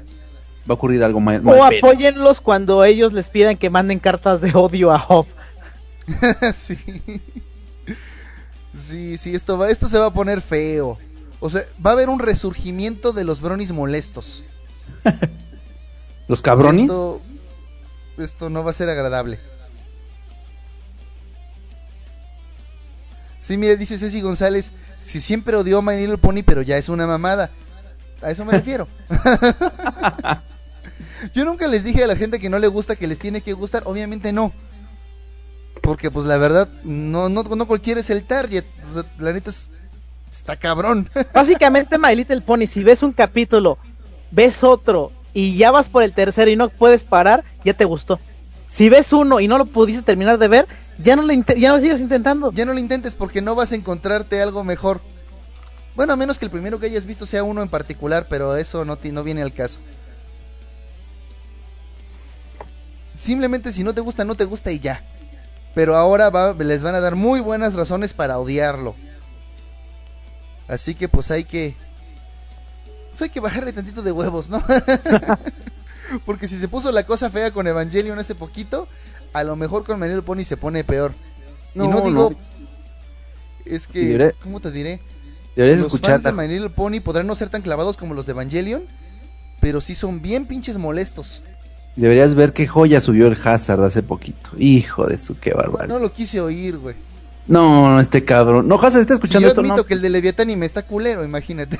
Va 0.68 0.72
a 0.72 0.74
ocurrir 0.74 1.02
algo 1.02 1.20
mal. 1.20 1.40
O 1.40 1.58
mal 1.58 1.74
apóyenlos 1.74 2.40
cuando 2.40 2.84
ellos 2.84 3.12
les 3.12 3.30
pidan 3.30 3.56
que 3.56 3.70
manden 3.70 3.98
cartas 3.98 4.40
de 4.40 4.52
odio 4.54 4.92
a 4.92 5.02
Hop. 5.08 5.26
sí. 6.54 6.76
Sí, 8.74 9.16
sí, 9.18 9.34
esto 9.34 9.58
va, 9.58 9.70
esto 9.70 9.88
se 9.88 9.98
va 9.98 10.06
a 10.06 10.12
poner 10.12 10.40
feo. 10.40 10.98
O 11.40 11.50
sea, 11.50 11.62
va 11.84 11.90
a 11.90 11.92
haber 11.94 12.08
un 12.08 12.18
resurgimiento 12.18 13.12
de 13.12 13.24
los 13.24 13.40
bronis 13.40 13.72
molestos. 13.72 14.42
¿Los 16.28 16.42
cabrones? 16.42 16.82
Esto, 16.82 17.22
esto 18.18 18.50
no 18.50 18.64
va 18.64 18.70
a 18.70 18.74
ser 18.74 18.88
agradable. 18.88 19.38
Sí, 23.40 23.56
mira, 23.56 23.76
dice 23.76 23.98
Ceci 23.98 24.20
González, 24.20 24.72
si 24.98 25.20
siempre 25.20 25.56
odió 25.56 25.78
a 25.78 25.82
My 25.82 25.96
Little 25.96 26.18
Pony, 26.18 26.42
pero 26.44 26.60
ya 26.60 26.76
es 26.76 26.88
una 26.90 27.06
mamada. 27.06 27.50
A 28.20 28.30
eso 28.30 28.44
me 28.44 28.52
refiero. 28.52 28.88
Yo 31.34 31.44
nunca 31.44 31.66
les 31.68 31.84
dije 31.84 32.04
a 32.04 32.06
la 32.06 32.16
gente 32.16 32.38
que 32.38 32.50
no 32.50 32.58
le 32.58 32.68
gusta 32.68 32.96
que 32.96 33.06
les 33.06 33.18
tiene 33.18 33.40
que 33.40 33.52
gustar, 33.52 33.82
obviamente 33.86 34.32
no. 34.32 34.52
Porque 35.82 36.10
pues 36.10 36.26
la 36.26 36.36
verdad, 36.36 36.68
no, 36.84 37.28
no, 37.28 37.42
no 37.42 37.66
cualquiera 37.66 38.00
es 38.00 38.10
el 38.10 38.24
target. 38.24 38.64
O 38.90 38.94
sea, 38.94 39.04
la 39.18 39.32
neta 39.32 39.50
es- 39.50 39.68
está 40.30 40.56
cabrón. 40.56 41.08
Básicamente, 41.34 41.98
My 41.98 42.14
Little 42.14 42.40
Pony, 42.40 42.66
si 42.66 42.82
ves 42.84 43.02
un 43.02 43.12
capítulo, 43.12 43.78
ves 44.30 44.62
otro 44.62 45.12
y 45.32 45.56
ya 45.56 45.70
vas 45.70 45.88
por 45.88 46.02
el 46.02 46.12
tercero 46.12 46.50
y 46.50 46.56
no 46.56 46.68
puedes 46.68 47.04
parar, 47.04 47.44
ya 47.64 47.74
te 47.74 47.84
gustó. 47.84 48.18
Si 48.66 48.88
ves 48.88 49.12
uno 49.12 49.40
y 49.40 49.48
no 49.48 49.56
lo 49.56 49.64
pudiste 49.66 50.02
terminar 50.02 50.38
de 50.38 50.48
ver, 50.48 50.66
ya 51.02 51.16
no, 51.16 51.22
le 51.22 51.42
ya 51.56 51.70
no 51.70 51.76
lo 51.76 51.82
sigas 51.82 52.00
intentando. 52.00 52.52
Ya 52.52 52.66
no 52.66 52.74
lo 52.74 52.78
intentes 52.80 53.14
porque 53.14 53.40
no 53.40 53.54
vas 53.54 53.72
a 53.72 53.76
encontrarte 53.76 54.42
algo 54.42 54.64
mejor. 54.64 55.00
Bueno, 55.96 56.12
a 56.12 56.16
menos 56.16 56.38
que 56.38 56.44
el 56.44 56.50
primero 56.50 56.78
que 56.78 56.86
hayas 56.86 57.06
visto 57.06 57.24
sea 57.24 57.42
uno 57.44 57.62
en 57.62 57.68
particular, 57.68 58.26
pero 58.28 58.56
eso 58.56 58.84
no, 58.84 58.98
no 59.02 59.24
viene 59.24 59.42
al 59.42 59.52
caso. 59.54 59.80
Simplemente 63.18 63.72
si 63.72 63.82
no 63.84 63.92
te 63.94 64.00
gusta, 64.00 64.24
no 64.24 64.34
te 64.34 64.44
gusta 64.44 64.70
y 64.70 64.78
ya. 64.78 65.02
Pero 65.74 65.96
ahora 65.96 66.30
va- 66.30 66.54
les 66.54 66.82
van 66.82 66.94
a 66.94 67.00
dar 67.00 67.14
muy 67.14 67.40
buenas 67.40 67.74
razones 67.74 68.12
para 68.12 68.38
odiarlo. 68.38 68.94
Así 70.66 70.94
que 70.94 71.08
pues 71.08 71.30
hay 71.30 71.44
que... 71.44 71.74
Pues 73.10 73.22
hay 73.22 73.30
que 73.30 73.40
bajarle 73.40 73.72
tantito 73.72 74.02
de 74.02 74.12
huevos, 74.12 74.48
¿no? 74.48 74.62
Porque 76.24 76.46
si 76.46 76.58
se 76.58 76.68
puso 76.68 76.92
la 76.92 77.04
cosa 77.04 77.30
fea 77.30 77.50
con 77.50 77.66
Evangelion 77.66 78.18
hace 78.18 78.34
poquito, 78.34 78.88
a 79.32 79.44
lo 79.44 79.56
mejor 79.56 79.84
con 79.84 79.98
Manuel 79.98 80.22
Pony 80.22 80.44
se 80.44 80.56
pone 80.56 80.84
peor. 80.84 81.12
y 81.74 81.78
no 81.78 81.88
No, 81.88 82.00
digo... 82.02 82.30
no. 82.30 82.38
Es 83.64 83.86
que... 83.86 84.00
diré- 84.16 84.34
¿Cómo 84.42 84.60
te 84.60 84.70
diré? 84.70 85.00
Deberías 85.56 85.78
los 85.80 85.86
escuchar. 85.92 86.20
fans 86.20 86.36
de 86.36 86.48
Little 86.48 86.70
Pony 86.70 87.00
podrán 87.00 87.26
no 87.26 87.34
ser 87.34 87.48
tan 87.50 87.62
clavados 87.62 87.96
como 87.96 88.14
los 88.14 88.26
de 88.26 88.32
Evangelion, 88.32 88.84
pero 89.60 89.80
sí 89.80 89.94
son 89.96 90.22
bien 90.22 90.46
pinches 90.46 90.78
molestos. 90.78 91.42
Deberías 91.98 92.34
ver 92.34 92.52
qué 92.52 92.66
joya 92.66 93.00
subió 93.00 93.26
el 93.26 93.36
Hazard 93.42 93.82
hace 93.82 94.02
poquito. 94.02 94.50
Hijo 94.56 95.06
de 95.06 95.18
su, 95.18 95.38
qué 95.38 95.50
No, 95.50 95.56
barbaridad. 95.56 96.00
lo 96.00 96.12
quise 96.12 96.40
oír, 96.40 96.78
güey. 96.78 96.94
No, 97.48 97.90
no, 97.94 98.00
este 98.00 98.24
cabrón. 98.24 98.68
No, 98.68 98.76
Hazard 98.76 99.00
está 99.00 99.14
Si 99.14 99.18
escuchando 99.18 99.46
yo 99.46 99.50
esto. 99.50 99.60
admito 99.62 99.76
No, 99.78 99.84
que 99.84 99.94
el 99.94 100.02
de 100.02 100.10
Leviatán 100.10 100.48
y 100.50 100.56
me 100.56 100.64
está 100.66 100.82
culero, 100.82 101.24
imagínate. 101.24 101.78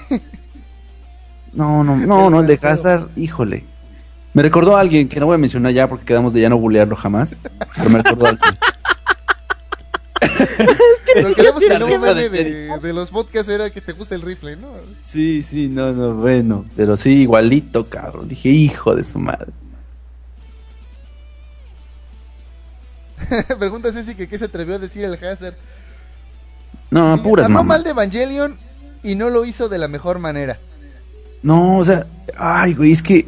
no, 1.53 1.85
no, 1.85 1.97
no, 1.97 2.31
no, 2.31 2.41
el 2.41 2.47
de. 2.47 2.59
Hazard, 2.61 3.09
híjole. 3.17 3.65
Me 4.35 4.43
recordó 4.43 4.77
a 4.77 4.81
alguien 4.81 5.09
que 5.09 5.21
no 5.21 5.27
voy 5.27 5.35
a 5.37 5.39
mencionar 5.39 5.73
ya 5.73 5.89
porque 5.89 6.05
quedamos 6.05 6.33
de 6.33 6.41
ya 6.41 6.49
no 6.49 6.59
bulearlo 6.59 6.97
jamás. 6.97 7.41
Pero 7.77 7.91
me 7.91 8.03
recordó 8.03 8.27
a 8.27 8.29
alguien. 8.31 8.59
Quedamos 11.37 11.61
que 11.61 11.67
el 11.73 11.79
nuevo 11.79 11.95
Risa 11.95 12.15
de 12.15 12.29
meme 12.31 12.45
de, 12.51 12.79
de 12.81 12.93
los 12.93 13.11
podcasts 13.11 13.51
era 13.51 13.71
que 13.71 13.81
te 13.81 13.93
gusta 13.93 14.15
el 14.15 14.23
rifle, 14.23 14.57
¿no? 14.57 14.69
Sí, 15.03 15.43
sí, 15.43 15.69
no, 15.69 15.93
no, 15.93 16.15
bueno. 16.15 16.65
Pero 16.77 16.97
sí, 16.97 17.23
igualito, 17.23 17.89
cabrón. 17.89 18.29
Dije, 18.29 18.49
hijo 18.49 18.95
de 18.95 19.03
su 19.05 19.19
madre. 19.19 19.47
Pregunta 23.59 23.93
Ceci 23.93 24.15
que 24.15 24.29
qué 24.29 24.39
se 24.39 24.47
atrevió 24.47 24.77
a 24.77 24.79
decir 24.79 25.05
el 25.05 25.15
Hazard. 25.15 25.55
No, 26.91 27.17
Y 27.17 27.21
puras 27.21 27.47
Habló 27.47 27.65
mal 27.65 27.85
de 27.85 27.91
Evangelion 27.91 28.57
y 29.03 29.15
no 29.15 29.31
lo 29.31 29.45
hizo 29.45 29.69
de 29.69 29.79
la 29.79 29.89
mejor 29.89 30.19
manera. 30.19 30.59
No, 31.43 31.79
o 31.79 31.85
sea, 31.85 32.07
ay, 32.37 32.75
güey, 32.75 32.93
es 32.93 33.03
que. 33.03 33.27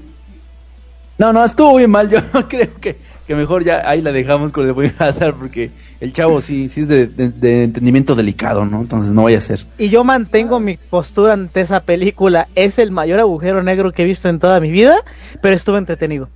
No, 1.18 1.32
no, 1.32 1.44
estuvo 1.44 1.76
bien 1.76 1.90
mal. 1.90 2.08
Yo 2.10 2.20
creo 2.48 2.74
que, 2.80 2.96
que 3.26 3.34
mejor 3.34 3.62
ya 3.62 3.82
ahí 3.88 4.00
la 4.00 4.10
dejamos 4.12 4.50
con 4.52 4.66
el 4.66 4.72
buen 4.72 4.94
Hazard 4.98 5.34
porque 5.34 5.70
el 6.00 6.12
chavo 6.14 6.40
sí, 6.40 6.70
sí 6.70 6.80
es 6.80 6.88
de, 6.88 7.06
de- 7.06 7.28
de 7.28 7.64
entendimiento 7.64 8.14
delicado, 8.16 8.64
¿no? 8.64 8.80
Entonces 8.80 9.12
no 9.12 9.24
vaya 9.24 9.36
a 9.38 9.42
ser. 9.42 9.66
Y 9.76 9.90
yo 9.90 10.02
mantengo 10.02 10.58
mi 10.58 10.78
postura 10.78 11.34
ante 11.34 11.60
esa 11.60 11.80
película. 11.80 12.48
Es 12.54 12.78
el 12.78 12.90
mayor 12.90 13.20
agujero 13.20 13.62
negro 13.62 13.92
que 13.92 14.02
he 14.02 14.06
visto 14.06 14.30
en 14.30 14.38
toda 14.38 14.58
mi 14.60 14.70
vida, 14.70 14.96
pero 15.42 15.54
estuvo 15.54 15.76
entretenido. 15.76 16.30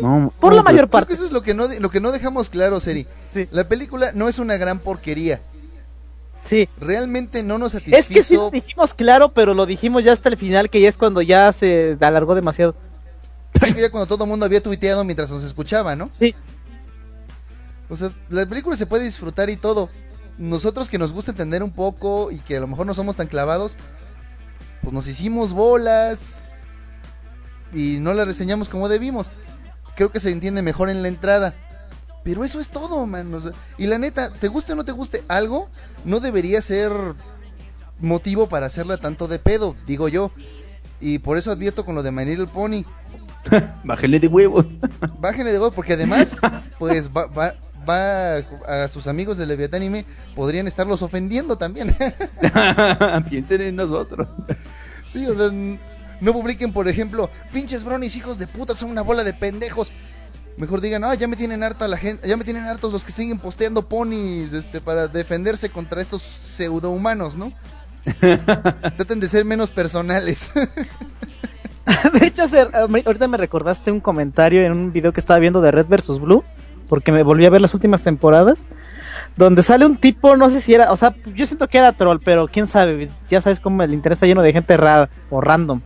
No, 0.00 0.32
Por 0.40 0.52
no, 0.52 0.56
la 0.56 0.62
mayor 0.62 0.80
Creo 0.80 0.88
que 0.88 0.92
parte. 0.92 1.14
eso 1.14 1.24
es 1.24 1.32
lo 1.32 1.42
que 1.42 1.54
no, 1.54 1.66
lo 1.68 1.90
que 1.90 2.00
no 2.00 2.12
dejamos 2.12 2.48
claro, 2.50 2.80
Seri. 2.80 3.06
Sí. 3.34 3.48
La 3.50 3.68
película 3.68 4.12
no 4.14 4.28
es 4.28 4.38
una 4.38 4.56
gran 4.56 4.78
porquería. 4.78 5.40
Sí. 6.40 6.68
Realmente 6.80 7.42
no 7.42 7.58
nos 7.58 7.72
satisfizo. 7.72 7.98
Es 7.98 8.08
que 8.08 8.22
sí 8.22 8.34
lo 8.36 8.50
dijimos 8.50 8.94
claro, 8.94 9.32
pero 9.32 9.54
lo 9.54 9.66
dijimos 9.66 10.04
ya 10.04 10.12
hasta 10.12 10.28
el 10.28 10.36
final, 10.36 10.70
que 10.70 10.80
ya 10.80 10.88
es 10.88 10.96
cuando 10.96 11.22
ya 11.22 11.52
se 11.52 11.96
alargó 12.00 12.34
demasiado. 12.34 12.74
Sí, 13.60 13.74
ya 13.78 13.90
cuando 13.90 14.06
todo 14.06 14.24
el 14.24 14.30
mundo 14.30 14.46
había 14.46 14.62
tuiteado 14.62 15.04
mientras 15.04 15.30
nos 15.30 15.44
escuchaba, 15.44 15.94
¿no? 15.94 16.10
Sí. 16.18 16.34
O 17.88 17.96
sea, 17.96 18.10
la 18.30 18.46
película 18.46 18.74
se 18.76 18.86
puede 18.86 19.04
disfrutar 19.04 19.50
y 19.50 19.56
todo. 19.56 19.90
Nosotros 20.38 20.88
que 20.88 20.98
nos 20.98 21.12
gusta 21.12 21.30
entender 21.32 21.62
un 21.62 21.72
poco 21.72 22.30
y 22.30 22.38
que 22.40 22.56
a 22.56 22.60
lo 22.60 22.66
mejor 22.66 22.86
no 22.86 22.94
somos 22.94 23.16
tan 23.16 23.26
clavados, 23.26 23.76
pues 24.82 24.92
nos 24.94 25.06
hicimos 25.06 25.52
bolas 25.52 26.42
y 27.72 27.98
no 28.00 28.14
la 28.14 28.24
reseñamos 28.24 28.68
como 28.68 28.88
debimos. 28.88 29.30
Creo 29.96 30.10
que 30.10 30.20
se 30.20 30.30
entiende 30.30 30.62
mejor 30.62 30.90
en 30.90 31.02
la 31.02 31.08
entrada. 31.08 31.54
Pero 32.24 32.44
eso 32.44 32.60
es 32.60 32.68
todo, 32.68 33.04
man. 33.06 33.32
o 33.34 33.40
sea, 33.40 33.52
y 33.78 33.86
la 33.86 33.98
neta, 33.98 34.32
te 34.32 34.48
guste 34.48 34.72
o 34.72 34.76
no 34.76 34.84
te 34.84 34.92
guste 34.92 35.24
algo, 35.28 35.68
no 36.04 36.20
debería 36.20 36.62
ser 36.62 36.92
motivo 37.98 38.48
para 38.48 38.66
hacerla 38.66 38.98
tanto 38.98 39.28
de 39.28 39.38
pedo, 39.38 39.76
digo 39.86 40.08
yo. 40.08 40.30
Y 41.00 41.18
por 41.18 41.36
eso 41.36 41.50
advierto 41.50 41.84
con 41.84 41.94
lo 41.94 42.02
de 42.02 42.12
My 42.12 42.24
Little 42.24 42.46
Pony. 42.46 42.84
Bájele 43.84 44.20
de 44.20 44.28
huevos. 44.28 44.66
Bájenle 45.18 45.50
de 45.50 45.58
huevo, 45.58 45.72
porque 45.72 45.94
además, 45.94 46.36
pues 46.78 47.10
va, 47.10 47.26
va, 47.26 47.54
va 47.88 48.36
a 48.36 48.88
sus 48.88 49.08
amigos 49.08 49.36
de 49.36 49.46
Leviatánime, 49.46 50.04
podrían 50.36 50.68
estarlos 50.68 51.02
ofendiendo 51.02 51.58
también. 51.58 51.94
Piensen 53.28 53.62
en 53.62 53.76
nosotros. 53.76 54.28
sí, 55.06 55.26
o 55.26 55.34
sea, 55.34 55.50
no 56.22 56.32
publiquen, 56.32 56.72
por 56.72 56.88
ejemplo, 56.88 57.28
pinches 57.52 57.84
bronis, 57.84 58.16
hijos 58.16 58.38
de 58.38 58.46
puta, 58.46 58.74
son 58.74 58.90
una 58.90 59.02
bola 59.02 59.24
de 59.24 59.34
pendejos. 59.34 59.92
Mejor 60.56 60.80
digan, 60.80 61.02
ah, 61.04 61.14
ya 61.14 61.26
me 61.28 61.36
tienen 61.36 61.62
harta 61.62 61.88
la 61.88 61.96
gente, 61.96 62.28
ya 62.28 62.36
me 62.36 62.44
tienen 62.44 62.64
hartos 62.64 62.92
los 62.92 63.04
que 63.04 63.12
siguen 63.12 63.38
posteando 63.38 63.88
ponis, 63.88 64.52
este, 64.52 64.80
para 64.80 65.08
defenderse 65.08 65.70
contra 65.70 66.00
estos 66.00 66.22
pseudohumanos, 66.22 67.36
¿no? 67.36 67.52
Traten 68.20 69.20
de 69.20 69.28
ser 69.28 69.44
menos 69.44 69.70
personales. 69.70 70.52
De 72.12 72.26
hecho, 72.26 72.42
hace- 72.42 72.68
ahorita 73.04 73.26
me 73.28 73.36
recordaste 73.36 73.90
un 73.90 74.00
comentario 74.00 74.62
en 74.62 74.72
un 74.72 74.92
video 74.92 75.12
que 75.12 75.20
estaba 75.20 75.40
viendo 75.40 75.60
de 75.60 75.70
Red 75.72 75.86
vs 75.88 76.20
Blue, 76.20 76.44
porque 76.88 77.10
me 77.12 77.22
volví 77.22 77.44
a 77.46 77.50
ver 77.50 77.60
las 77.60 77.74
últimas 77.74 78.02
temporadas, 78.02 78.64
donde 79.36 79.62
sale 79.62 79.86
un 79.86 79.96
tipo, 79.96 80.36
no 80.36 80.48
sé 80.50 80.60
si 80.60 80.74
era, 80.74 80.92
o 80.92 80.96
sea, 80.96 81.14
yo 81.34 81.46
siento 81.46 81.66
que 81.68 81.78
era 81.78 81.92
troll, 81.92 82.18
pero 82.22 82.46
quién 82.46 82.66
sabe, 82.66 83.08
ya 83.28 83.40
sabes 83.40 83.58
cómo 83.60 83.82
el 83.82 83.94
interés 83.94 84.16
está 84.16 84.26
lleno 84.26 84.42
de 84.42 84.52
gente 84.52 84.76
rara 84.76 85.08
o 85.30 85.40
random. 85.40 85.80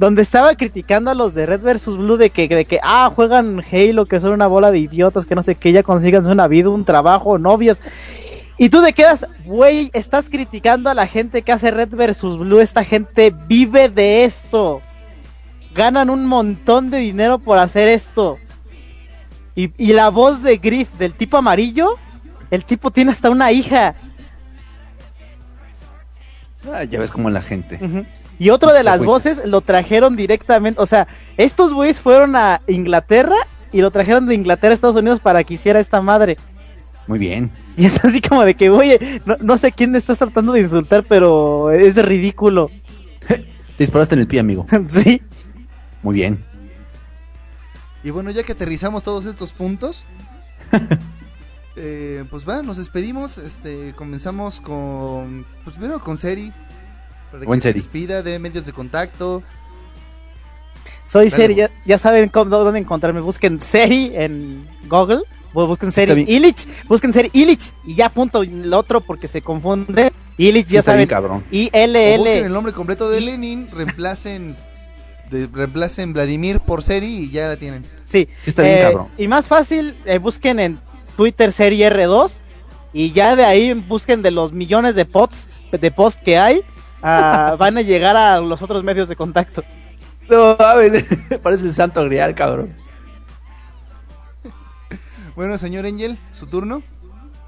Donde 0.00 0.22
estaba 0.22 0.54
criticando 0.54 1.10
a 1.10 1.14
los 1.14 1.34
de 1.34 1.44
Red 1.44 1.60
vs 1.60 1.98
Blue 1.98 2.16
de 2.16 2.30
que, 2.30 2.48
de 2.48 2.64
que, 2.64 2.80
ah, 2.82 3.12
juegan 3.14 3.62
Halo, 3.70 4.06
que 4.06 4.18
son 4.18 4.32
una 4.32 4.46
bola 4.46 4.70
de 4.70 4.78
idiotas, 4.78 5.26
que 5.26 5.34
no 5.34 5.42
sé 5.42 5.56
qué, 5.56 5.72
ya 5.72 5.82
consigan 5.82 6.26
una 6.26 6.48
vida, 6.48 6.70
un 6.70 6.86
trabajo, 6.86 7.36
novias. 7.36 7.82
Y 8.56 8.70
tú 8.70 8.82
te 8.82 8.94
quedas, 8.94 9.26
güey, 9.44 9.90
estás 9.92 10.30
criticando 10.30 10.88
a 10.88 10.94
la 10.94 11.06
gente 11.06 11.42
que 11.42 11.52
hace 11.52 11.70
Red 11.70 11.90
vs 11.90 12.38
Blue, 12.38 12.60
esta 12.60 12.82
gente 12.82 13.30
vive 13.46 13.90
de 13.90 14.24
esto. 14.24 14.80
Ganan 15.74 16.08
un 16.08 16.24
montón 16.24 16.88
de 16.88 16.96
dinero 16.96 17.38
por 17.38 17.58
hacer 17.58 17.86
esto. 17.86 18.38
Y, 19.54 19.70
y 19.76 19.92
la 19.92 20.08
voz 20.08 20.42
de 20.42 20.56
Griff 20.56 20.92
del 20.94 21.14
tipo 21.14 21.36
amarillo, 21.36 21.96
el 22.50 22.64
tipo 22.64 22.90
tiene 22.90 23.12
hasta 23.12 23.28
una 23.28 23.52
hija. 23.52 23.96
Ah, 26.72 26.84
ya 26.84 26.98
ves 26.98 27.10
como 27.10 27.30
la 27.30 27.42
gente. 27.42 27.80
Y 28.38 28.50
otro 28.50 28.72
de 28.72 28.82
las 28.82 29.02
voces 29.04 29.42
lo 29.46 29.60
trajeron 29.60 30.16
directamente, 30.16 30.80
o 30.80 30.86
sea, 30.86 31.08
estos 31.36 31.72
güeyes 31.72 32.00
fueron 32.00 32.36
a 32.36 32.60
Inglaterra 32.66 33.36
y 33.72 33.80
lo 33.80 33.90
trajeron 33.90 34.26
de 34.26 34.34
Inglaterra 34.34 34.72
a 34.72 34.74
Estados 34.74 34.96
Unidos 34.96 35.20
para 35.20 35.44
que 35.44 35.54
hiciera 35.54 35.80
esta 35.80 36.00
madre. 36.00 36.36
Muy 37.06 37.18
bien. 37.18 37.50
Y 37.76 37.86
es 37.86 38.04
así 38.04 38.20
como 38.20 38.44
de 38.44 38.54
que, 38.54 38.70
oye, 38.70 39.20
no, 39.24 39.36
no 39.40 39.56
sé 39.56 39.72
quién 39.72 39.94
estás 39.96 40.18
tratando 40.18 40.52
de 40.52 40.60
insultar, 40.60 41.04
pero 41.08 41.70
es 41.70 41.96
ridículo. 41.96 42.70
Te 43.26 43.44
disparaste 43.78 44.14
en 44.14 44.20
el 44.20 44.26
pie, 44.26 44.40
amigo. 44.40 44.66
sí. 44.88 45.22
Muy 46.02 46.14
bien. 46.14 46.44
Y 48.02 48.10
bueno, 48.10 48.30
ya 48.30 48.42
que 48.42 48.52
aterrizamos 48.52 49.02
todos 49.02 49.26
estos 49.26 49.52
puntos, 49.52 50.06
eh, 51.80 52.24
pues 52.30 52.48
va, 52.48 52.62
nos 52.62 52.76
despedimos. 52.76 53.38
Este, 53.38 53.94
comenzamos 53.96 54.60
con, 54.60 55.46
pues 55.64 55.76
primero 55.76 56.00
con 56.00 56.18
Seri. 56.18 56.52
Para 57.32 57.44
Buen 57.44 57.58
que 57.58 57.62
se 57.62 57.68
Seri. 57.68 57.80
despida 57.80 58.22
de 58.22 58.38
medios 58.38 58.66
de 58.66 58.72
contacto. 58.72 59.42
Soy 61.06 61.28
Dale, 61.28 61.42
Seri, 61.42 61.54
ya, 61.56 61.70
ya 61.86 61.98
saben 61.98 62.28
cómo, 62.28 62.50
dónde 62.50 62.78
encontrarme. 62.80 63.20
Busquen 63.20 63.60
Seri 63.60 64.12
en 64.14 64.66
Google. 64.88 65.22
bu- 65.52 65.66
Busquen 65.66 65.90
Seri. 65.90 66.24
Illich. 66.28 66.66
Busquen 66.88 67.12
Seri 67.12 67.30
Illich. 67.32 67.72
Y 67.84 67.94
ya 67.96 68.08
punto. 68.08 68.44
y 68.44 68.48
El 68.48 68.72
otro 68.72 69.00
porque 69.00 69.26
se 69.26 69.42
confunde. 69.42 70.12
Illich, 70.38 70.68
Sí, 70.68 70.74
ya 70.74 70.82
saben. 70.82 71.08
busquen 71.08 71.44
I-L-L. 71.50 72.38
el 72.38 72.52
nombre 72.52 72.72
completo 72.72 73.10
de 73.10 73.20
Lenin, 73.20 73.68
reemplacen, 73.72 74.56
de- 75.30 75.48
reemplacen 75.52 76.12
Vladimir 76.12 76.60
por 76.60 76.82
Seri 76.82 77.24
y 77.24 77.30
ya 77.30 77.48
la 77.48 77.56
tienen. 77.56 77.84
Sí. 78.04 78.28
Sí, 78.44 78.50
está 78.50 78.62
bien, 78.62 78.74
Eh, 78.76 78.80
cabrón. 78.82 79.08
Y 79.18 79.26
más 79.28 79.46
fácil, 79.46 79.96
eh, 80.04 80.18
busquen 80.18 80.60
en 80.60 80.80
Twitter 81.20 81.52
Serie 81.52 81.92
R2 81.92 82.40
y 82.94 83.12
ya 83.12 83.36
de 83.36 83.44
ahí 83.44 83.74
busquen 83.74 84.22
de 84.22 84.30
los 84.30 84.54
millones 84.54 84.94
de 84.94 85.04
posts, 85.04 85.50
de 85.70 85.90
posts 85.90 86.22
que 86.24 86.38
hay, 86.38 86.62
ah, 87.02 87.56
van 87.58 87.76
a 87.76 87.82
llegar 87.82 88.16
a 88.16 88.40
los 88.40 88.62
otros 88.62 88.82
medios 88.84 89.06
de 89.10 89.16
contacto. 89.16 89.62
No, 90.30 90.56
mames, 90.58 91.04
parece 91.42 91.66
el 91.66 91.74
santo 91.74 92.02
grial, 92.06 92.34
cabrón. 92.34 92.72
Bueno, 95.36 95.58
señor 95.58 95.84
Angel, 95.84 96.18
su 96.32 96.46
turno. 96.46 96.82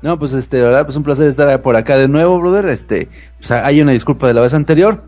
No, 0.03 0.19
pues 0.19 0.35
este, 0.35 0.61
verdad, 0.61 0.85
pues 0.85 0.99
un 0.99 1.03
placer 1.03 1.27
estar 1.27 1.63
por 1.63 1.75
acá 1.77 1.97
de 1.97 2.09
nuevo, 2.09 2.39
brother. 2.39 2.67
Este, 2.67 3.09
pues 3.39 3.53
hay 3.53 3.81
una 3.81 3.93
disculpa 3.93 4.27
de 4.27 4.35
la 4.35 4.43
vez 4.43 4.53
anterior. 4.53 5.03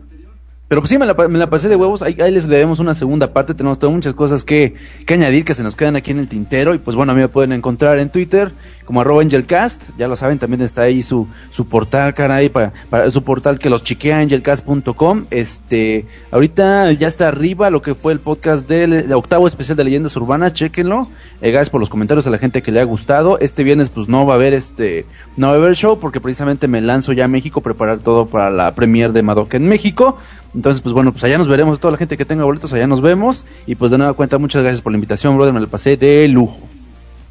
Pero 0.67 0.81
pues 0.81 0.89
sí, 0.89 0.97
me 0.97 1.05
la, 1.05 1.49
pasé 1.49 1.69
de 1.69 1.75
huevos. 1.75 2.01
Ahí, 2.01 2.15
les 2.15 2.47
debemos 2.47 2.79
una 2.79 2.95
segunda 2.95 3.31
parte. 3.33 3.53
Tenemos 3.53 3.77
todas 3.77 3.93
muchas 3.93 4.15
cosas 4.15 4.43
que, 4.43 4.73
que 5.05 5.13
añadir 5.13 5.45
que 5.45 5.53
se 5.53 5.61
nos 5.61 5.75
quedan 5.75 5.95
aquí 5.95 6.09
en 6.09 6.17
el 6.17 6.27
tintero. 6.27 6.73
Y 6.73 6.79
pues 6.79 6.97
bueno, 6.97 7.11
a 7.11 7.15
mí 7.15 7.21
me 7.21 7.27
pueden 7.27 7.51
encontrar 7.51 7.99
en 7.99 8.09
Twitter 8.09 8.51
como 8.83 9.01
arroba 9.01 9.21
Angelcast. 9.21 9.91
Ya 9.95 10.07
lo 10.07 10.15
saben, 10.15 10.39
también 10.39 10.63
está 10.63 10.81
ahí 10.81 11.03
su, 11.03 11.27
su 11.51 11.67
portal, 11.67 12.15
caray, 12.15 12.49
para, 12.49 12.73
para 12.89 13.11
su 13.11 13.23
portal 13.23 13.59
que 13.59 13.69
los 13.69 13.83
chiquea, 13.83 14.17
angelcast.com. 14.17 15.27
Este, 15.29 16.07
ahorita 16.31 16.91
ya 16.93 17.07
está 17.07 17.27
arriba 17.27 17.69
lo 17.69 17.83
que 17.83 17.93
fue 17.93 18.13
el 18.13 18.19
podcast 18.19 18.67
del 18.67 18.93
el 18.93 19.13
octavo 19.13 19.47
especial 19.47 19.77
de 19.77 19.83
leyendas 19.83 20.15
urbanas. 20.15 20.53
Chéquenlo. 20.53 21.09
Eh, 21.41 21.51
gracias 21.51 21.69
por 21.69 21.79
los 21.79 21.91
comentarios 21.91 22.25
a 22.25 22.31
la 22.31 22.39
gente 22.39 22.63
que 22.63 22.71
le 22.71 22.79
ha 22.79 22.85
gustado. 22.85 23.37
Este 23.39 23.63
viernes 23.63 23.91
pues 23.91 24.07
no 24.07 24.25
va 24.25 24.33
a 24.33 24.37
haber 24.37 24.53
este, 24.53 25.05
no 25.37 25.47
va 25.47 25.53
a 25.53 25.57
haber 25.57 25.75
show 25.75 25.99
porque 25.99 26.19
precisamente 26.19 26.67
me 26.67 26.81
lanzo 26.81 27.13
ya 27.13 27.25
a 27.25 27.27
México 27.27 27.61
preparar 27.61 27.99
todo 27.99 28.25
para 28.25 28.49
la 28.49 28.73
premier 28.73 29.13
de 29.13 29.21
Madoka 29.21 29.57
en 29.57 29.67
México. 29.67 30.17
Entonces, 30.55 30.81
pues 30.81 30.93
bueno, 30.93 31.11
pues 31.11 31.23
allá 31.25 31.37
nos 31.37 31.49
veremos. 31.49 31.79
Toda 31.79 31.91
la 31.91 31.97
gente 31.97 32.17
que 32.17 32.23
tenga 32.23 32.45
boletos, 32.45 32.71
allá 32.71 32.87
nos 32.87 33.01
vemos. 33.01 33.45
Y 33.65 33.75
pues 33.75 33.91
de 33.91 33.97
nueva 33.97 34.13
cuenta, 34.13 34.37
muchas 34.37 34.63
gracias 34.63 34.81
por 34.81 34.93
la 34.93 34.95
invitación, 34.95 35.35
brother. 35.35 35.53
Me 35.53 35.59
la 35.59 35.67
pasé 35.67 35.97
de 35.97 36.27
lujo. 36.29 36.59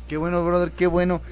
Qué 0.06 0.18
bueno, 0.18 0.44
brother, 0.44 0.70
qué 0.72 0.86
bueno. 0.86 1.22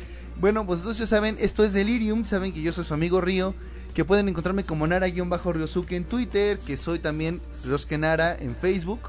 Bueno, 0.41 0.67
pues 0.67 0.81
entonces 0.81 1.01
ya 1.01 1.07
saben, 1.07 1.37
esto 1.39 1.63
es 1.63 1.75
Delirium, 1.75 2.25
saben 2.25 2.53
que 2.53 2.63
yo 2.63 2.73
soy 2.73 2.85
su 2.85 2.95
amigo 2.95 3.21
Río, 3.21 3.55
que 3.95 4.05
pueden 4.05 4.29
encontrarme 4.29 4.65
como 4.65 4.87
Nara-Ryosuke 4.87 5.93
en 5.93 6.05
Twitter, 6.05 6.59
que 6.59 6.79
soy 6.79 6.99
también 6.99 7.41
Ryosuke 7.65 7.99
Nara 7.99 8.35
en 8.35 8.57
Facebook, 8.57 9.01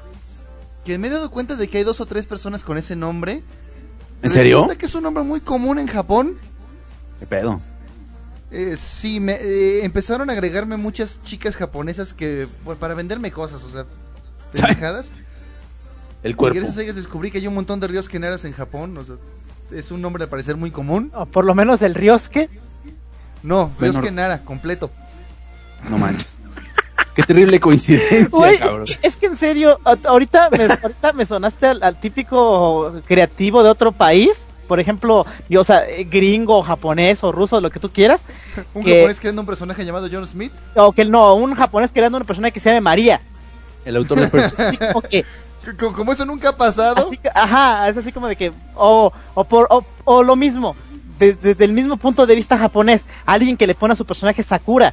que 0.84 0.98
me 0.98 1.08
he 1.08 1.10
dado 1.10 1.30
cuenta 1.30 1.56
de 1.56 1.66
que 1.66 1.78
hay 1.78 1.84
dos 1.84 2.00
o 2.00 2.06
tres 2.06 2.26
personas 2.26 2.62
con 2.62 2.76
ese 2.76 2.94
nombre. 2.94 3.42
¿En 4.22 4.30
serio? 4.30 4.68
Que 4.78 4.86
es 4.86 4.94
un 4.94 5.02
nombre 5.02 5.24
muy 5.24 5.40
común 5.40 5.78
en 5.78 5.86
Japón. 5.86 6.36
¿Qué 7.18 7.26
pedo? 7.26 7.60
Eh, 8.56 8.76
sí, 8.76 9.18
me, 9.18 9.32
eh, 9.32 9.84
empezaron 9.84 10.30
a 10.30 10.32
agregarme 10.32 10.76
muchas 10.76 11.20
chicas 11.24 11.56
japonesas 11.56 12.14
que, 12.14 12.46
bueno, 12.64 12.78
para 12.78 12.94
venderme 12.94 13.32
cosas, 13.32 13.64
o 13.64 13.70
sea, 13.70 13.84
pendejadas. 14.52 15.10
El 16.22 16.30
Y 16.30 16.34
cuerpo. 16.34 16.56
gracias 16.56 16.78
a 16.78 16.82
ellas 16.82 16.94
descubrí 16.96 17.32
que 17.32 17.38
hay 17.38 17.48
un 17.48 17.54
montón 17.54 17.80
de 17.80 17.88
Ryosuke 17.88 18.20
Naras 18.20 18.44
en 18.44 18.52
Japón, 18.52 18.96
o 18.96 19.04
sea, 19.04 19.16
es 19.72 19.90
un 19.90 20.00
nombre 20.00 20.22
al 20.22 20.30
parecer 20.30 20.56
muy 20.56 20.70
común. 20.70 21.10
O 21.14 21.26
por 21.26 21.44
lo 21.44 21.54
menos 21.56 21.82
el 21.82 21.96
Ryosuke. 21.96 22.48
No, 23.42 23.72
Nara, 24.12 24.42
completo. 24.42 24.90
No 25.90 25.98
manches. 25.98 26.40
Qué 27.14 27.22
terrible 27.24 27.60
coincidencia, 27.60 28.28
cabrón. 28.58 28.82
es, 28.88 28.96
que, 28.96 29.06
es 29.06 29.16
que 29.16 29.26
en 29.26 29.36
serio, 29.36 29.78
ahorita 29.84 30.48
me, 30.50 30.64
ahorita 30.64 31.12
me 31.12 31.26
sonaste 31.26 31.66
al, 31.66 31.82
al 31.82 32.00
típico 32.00 33.02
creativo 33.06 33.62
de 33.62 33.68
otro 33.68 33.92
país. 33.92 34.46
Por 34.68 34.80
ejemplo, 34.80 35.26
yo, 35.48 35.60
o 35.60 35.64
sea, 35.64 35.86
eh, 35.88 36.04
gringo, 36.04 36.62
japonés 36.62 37.22
o 37.22 37.32
ruso, 37.32 37.60
lo 37.60 37.70
que 37.70 37.80
tú 37.80 37.90
quieras. 37.90 38.24
Un 38.74 38.82
que- 38.82 38.96
japonés 38.98 39.20
creando 39.20 39.42
un 39.42 39.46
personaje 39.46 39.84
llamado 39.84 40.08
John 40.10 40.26
Smith. 40.26 40.52
O 40.74 40.92
que 40.92 41.04
no, 41.04 41.34
un 41.34 41.54
japonés 41.54 41.92
creando 41.92 42.16
una 42.16 42.26
persona 42.26 42.50
que 42.50 42.60
se 42.60 42.70
llame 42.70 42.80
María. 42.80 43.20
El 43.84 43.96
autor 43.96 44.18
de. 44.20 44.38
Así 44.58 45.24
como 45.96 46.12
eso 46.12 46.24
nunca 46.26 46.50
ha 46.50 46.56
pasado. 46.56 47.08
así 47.08 47.18
ajá, 47.34 47.88
es 47.88 47.96
así 47.96 48.12
como 48.12 48.26
de 48.28 48.36
que, 48.36 48.52
o, 48.74 49.12
o, 49.34 49.44
por, 49.44 49.66
o, 49.70 49.84
o 50.04 50.22
lo 50.22 50.36
mismo, 50.36 50.76
des- 51.18 51.40
desde 51.40 51.64
el 51.64 51.72
mismo 51.72 51.96
punto 51.96 52.26
de 52.26 52.34
vista 52.34 52.58
japonés, 52.58 53.04
alguien 53.24 53.56
que 53.56 53.66
le 53.66 53.74
pone 53.74 53.92
a 53.92 53.96
su 53.96 54.04
personaje 54.04 54.42
Sakura. 54.42 54.92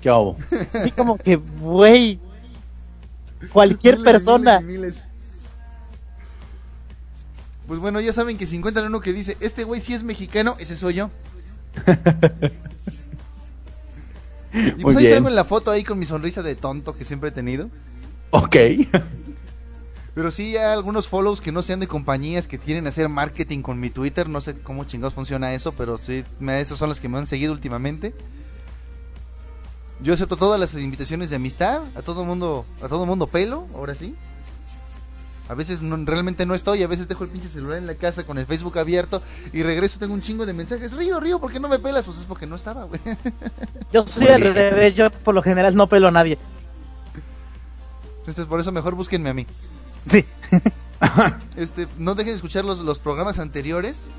¿Qué 0.00 0.08
hago? 0.08 0.36
Así 0.72 0.92
como 0.92 1.18
que, 1.18 1.34
güey, 1.36 2.20
cualquier 3.52 3.98
Miles 3.98 4.12
persona. 4.12 4.60
miles 4.60 4.70
y 4.76 4.80
miles. 4.80 5.04
Pues 7.68 7.78
bueno, 7.78 8.00
ya 8.00 8.12
saben 8.12 8.36
que 8.38 8.46
si 8.46 8.56
encuentran 8.56 8.86
uno 8.86 9.00
que 9.00 9.12
dice, 9.12 9.36
este 9.40 9.62
güey 9.62 9.80
sí 9.80 9.94
es 9.94 10.02
mexicano, 10.02 10.56
ese 10.58 10.74
soy 10.74 10.94
yo. 10.94 11.10
y 14.52 14.58
Muy 14.72 14.82
pues 14.82 14.96
ahí 14.96 15.02
bien. 15.04 15.14
salgo 15.16 15.28
en 15.28 15.34
la 15.36 15.44
foto 15.44 15.70
ahí 15.70 15.84
con 15.84 15.98
mi 15.98 16.06
sonrisa 16.06 16.42
de 16.42 16.54
tonto 16.56 16.96
que 16.96 17.04
siempre 17.04 17.28
he 17.28 17.32
tenido. 17.32 17.68
Ok. 18.30 18.56
Pero 20.14 20.30
sí 20.32 20.56
hay 20.56 20.72
algunos 20.72 21.06
follows 21.06 21.40
que 21.40 21.52
no 21.52 21.62
sean 21.62 21.78
de 21.78 21.86
compañías 21.86 22.48
que 22.48 22.58
quieren 22.58 22.86
hacer 22.88 23.08
marketing 23.08 23.60
con 23.62 23.78
mi 23.78 23.88
Twitter. 23.90 24.28
No 24.28 24.40
sé 24.40 24.58
cómo 24.58 24.82
chingados 24.84 25.14
funciona 25.14 25.54
eso, 25.54 25.72
pero 25.72 25.96
sí, 25.96 26.24
me- 26.40 26.60
esos 26.60 26.76
son 26.76 26.88
los 26.88 26.98
que 26.98 27.08
me 27.08 27.18
han 27.18 27.28
seguido 27.28 27.52
últimamente. 27.52 28.14
Yo 30.00 30.14
acepto 30.14 30.36
todas 30.36 30.58
las 30.58 30.74
invitaciones 30.74 31.30
de 31.30 31.36
amistad, 31.36 31.82
a 31.94 32.02
todo 32.02 32.24
mundo, 32.24 32.66
a 32.82 32.88
todo 32.88 33.06
mundo 33.06 33.28
pelo, 33.28 33.68
ahora 33.76 33.94
sí. 33.94 34.16
A 35.48 35.54
veces 35.54 35.80
no- 35.82 35.96
realmente 36.04 36.44
no 36.44 36.54
estoy, 36.54 36.82
a 36.82 36.86
veces 36.86 37.08
dejo 37.08 37.24
el 37.24 37.30
pinche 37.30 37.48
celular 37.48 37.78
en 37.78 37.86
la 37.86 37.94
casa 37.94 38.24
con 38.26 38.36
el 38.38 38.46
Facebook 38.46 38.78
abierto 38.78 39.22
y 39.52 39.62
regreso 39.62 39.98
tengo 39.98 40.12
un 40.14 40.20
chingo 40.20 40.44
de 40.46 40.52
mensajes. 40.52 40.92
Río, 40.92 41.18
Río, 41.20 41.40
¿por 41.40 41.50
qué 41.50 41.58
no 41.58 41.68
me 41.68 41.78
pelas? 41.78 42.04
Pues 42.04 42.18
es 42.18 42.24
porque 42.24 42.46
no 42.46 42.54
estaba, 42.56 42.84
güey. 42.84 43.00
Yo 43.92 44.06
soy 44.06 44.28
al 44.28 44.42
revés, 44.42 44.94
yo 44.94 45.10
por 45.10 45.34
lo 45.34 45.42
general 45.42 45.74
no 45.74 45.88
pelo 45.88 46.08
a 46.08 46.10
nadie. 46.10 46.38
Entonces 48.18 48.44
por 48.44 48.60
eso 48.60 48.72
mejor 48.72 48.94
búsquenme 48.94 49.30
a 49.30 49.34
mí. 49.34 49.46
Sí. 50.06 50.24
Este, 51.56 51.86
no 51.96 52.16
dejen 52.16 52.32
de 52.32 52.36
escuchar 52.36 52.64
los, 52.64 52.80
los 52.80 52.98
programas 52.98 53.38
anteriores. 53.38 54.10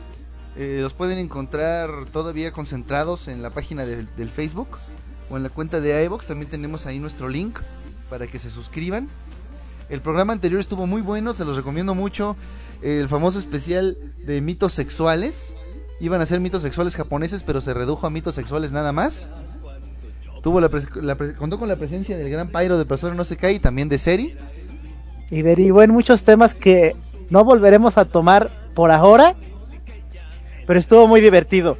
Eh, 0.55 0.79
los 0.81 0.93
pueden 0.93 1.17
encontrar 1.17 1.89
todavía 2.13 2.53
concentrados 2.53 3.27
en 3.27 3.41
la 3.41 3.49
página 3.49 3.83
del, 3.85 4.07
del 4.15 4.29
Facebook 4.29 4.77
o 5.29 5.35
en 5.35 5.43
la 5.43 5.49
cuenta 5.49 5.81
de 5.81 6.05
iVox. 6.05 6.27
También 6.27 6.49
tenemos 6.49 6.85
ahí 6.85 6.97
nuestro 6.99 7.27
link 7.27 7.59
para 8.09 8.27
que 8.27 8.39
se 8.39 8.49
suscriban. 8.49 9.09
El 9.89 10.01
programa 10.01 10.33
anterior 10.33 10.59
estuvo 10.59 10.85
muy 10.85 11.01
bueno, 11.01 11.33
se 11.33 11.45
los 11.45 11.55
recomiendo 11.55 11.95
mucho. 11.95 12.35
El 12.81 13.07
famoso 13.09 13.39
especial 13.39 13.97
de 14.25 14.41
mitos 14.41 14.73
sexuales. 14.73 15.55
Iban 15.99 16.21
a 16.21 16.25
ser 16.25 16.39
mitos 16.39 16.61
sexuales 16.61 16.95
japoneses, 16.95 17.43
pero 17.43 17.59
se 17.59 17.73
redujo 17.73 18.07
a 18.07 18.09
mitos 18.09 18.35
sexuales 18.35 18.71
nada 18.71 18.91
más. 18.93 19.29
Tuvo 20.41 20.61
la, 20.61 20.69
la 21.01 21.15
contó 21.35 21.59
con 21.59 21.67
la 21.67 21.75
presencia 21.75 22.17
del 22.17 22.29
gran 22.29 22.49
Pyro 22.49 22.77
de 22.77 22.85
Persona 22.85 23.13
No 23.15 23.23
Se 23.25 23.35
Cae 23.35 23.53
y 23.53 23.59
también 23.59 23.89
de 23.89 23.97
Seri. 23.97 24.37
Y 25.29 25.41
derivó 25.41 25.81
en 25.83 25.91
muchos 25.91 26.23
temas 26.23 26.53
que 26.53 26.95
no 27.29 27.43
volveremos 27.43 27.97
a 27.97 28.05
tomar 28.05 28.49
por 28.75 28.91
ahora. 28.91 29.35
pero 30.65 30.79
estuvo 30.79 31.07
muy 31.07 31.19
divertido. 31.19 31.77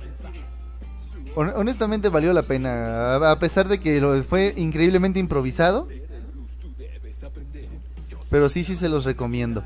Hon- 1.35 1.53
Honestamente 1.55 2.09
valió 2.09 2.33
la 2.33 2.41
pena, 2.41 3.15
a 3.15 3.31
a 3.31 3.35
pesar 3.38 3.67
de 3.69 3.79
que 3.79 4.01
lo 4.01 4.21
fue 4.23 4.53
increíblemente 4.57 5.19
improvisado. 5.19 5.88
Pero 8.30 8.49
sí, 8.49 8.64
sí 8.64 8.75
se 8.75 8.90
los 8.90 9.06
recomiendo. 9.06 9.64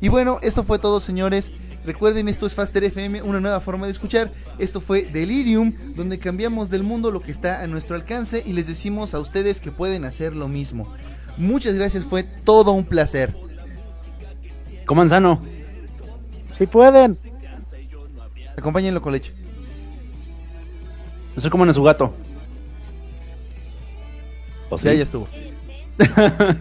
Y 0.00 0.08
bueno, 0.08 0.38
esto 0.42 0.64
fue 0.64 0.78
todo, 0.78 1.00
señores. 1.00 1.52
Recuerden, 1.84 2.28
esto 2.28 2.46
es 2.46 2.54
Faster 2.54 2.84
FM, 2.84 3.22
una 3.22 3.40
nueva 3.40 3.60
forma 3.60 3.86
de 3.86 3.92
escuchar. 3.92 4.32
Esto 4.58 4.80
fue 4.80 5.02
Delirium, 5.02 5.72
donde 5.96 6.18
cambiamos 6.18 6.70
del 6.70 6.84
mundo 6.84 7.10
lo 7.10 7.20
que 7.20 7.32
está 7.32 7.60
a 7.62 7.66
nuestro 7.66 7.96
alcance 7.96 8.42
y 8.46 8.52
les 8.52 8.68
decimos 8.68 9.14
a 9.14 9.18
ustedes 9.20 9.60
que 9.60 9.72
pueden 9.72 10.04
hacer 10.04 10.36
lo 10.36 10.48
mismo. 10.48 10.92
Muchas 11.36 11.74
gracias, 11.74 12.04
fue 12.04 12.22
todo 12.22 12.72
un 12.72 12.84
placer. 12.84 13.34
Coman 14.86 15.08
sano. 15.08 15.42
Si 16.52 16.66
pueden. 16.66 17.16
Acompáñenlo 18.56 19.02
con 19.02 19.12
leche. 19.12 19.32
No 21.34 21.42
se 21.42 21.50
coman 21.50 21.68
a 21.70 21.74
su 21.74 21.82
gato. 21.82 22.14
O 24.70 24.76
Ya, 24.76 24.92
sí. 24.92 24.96
ya 24.98 25.02
estuvo. 25.02 25.26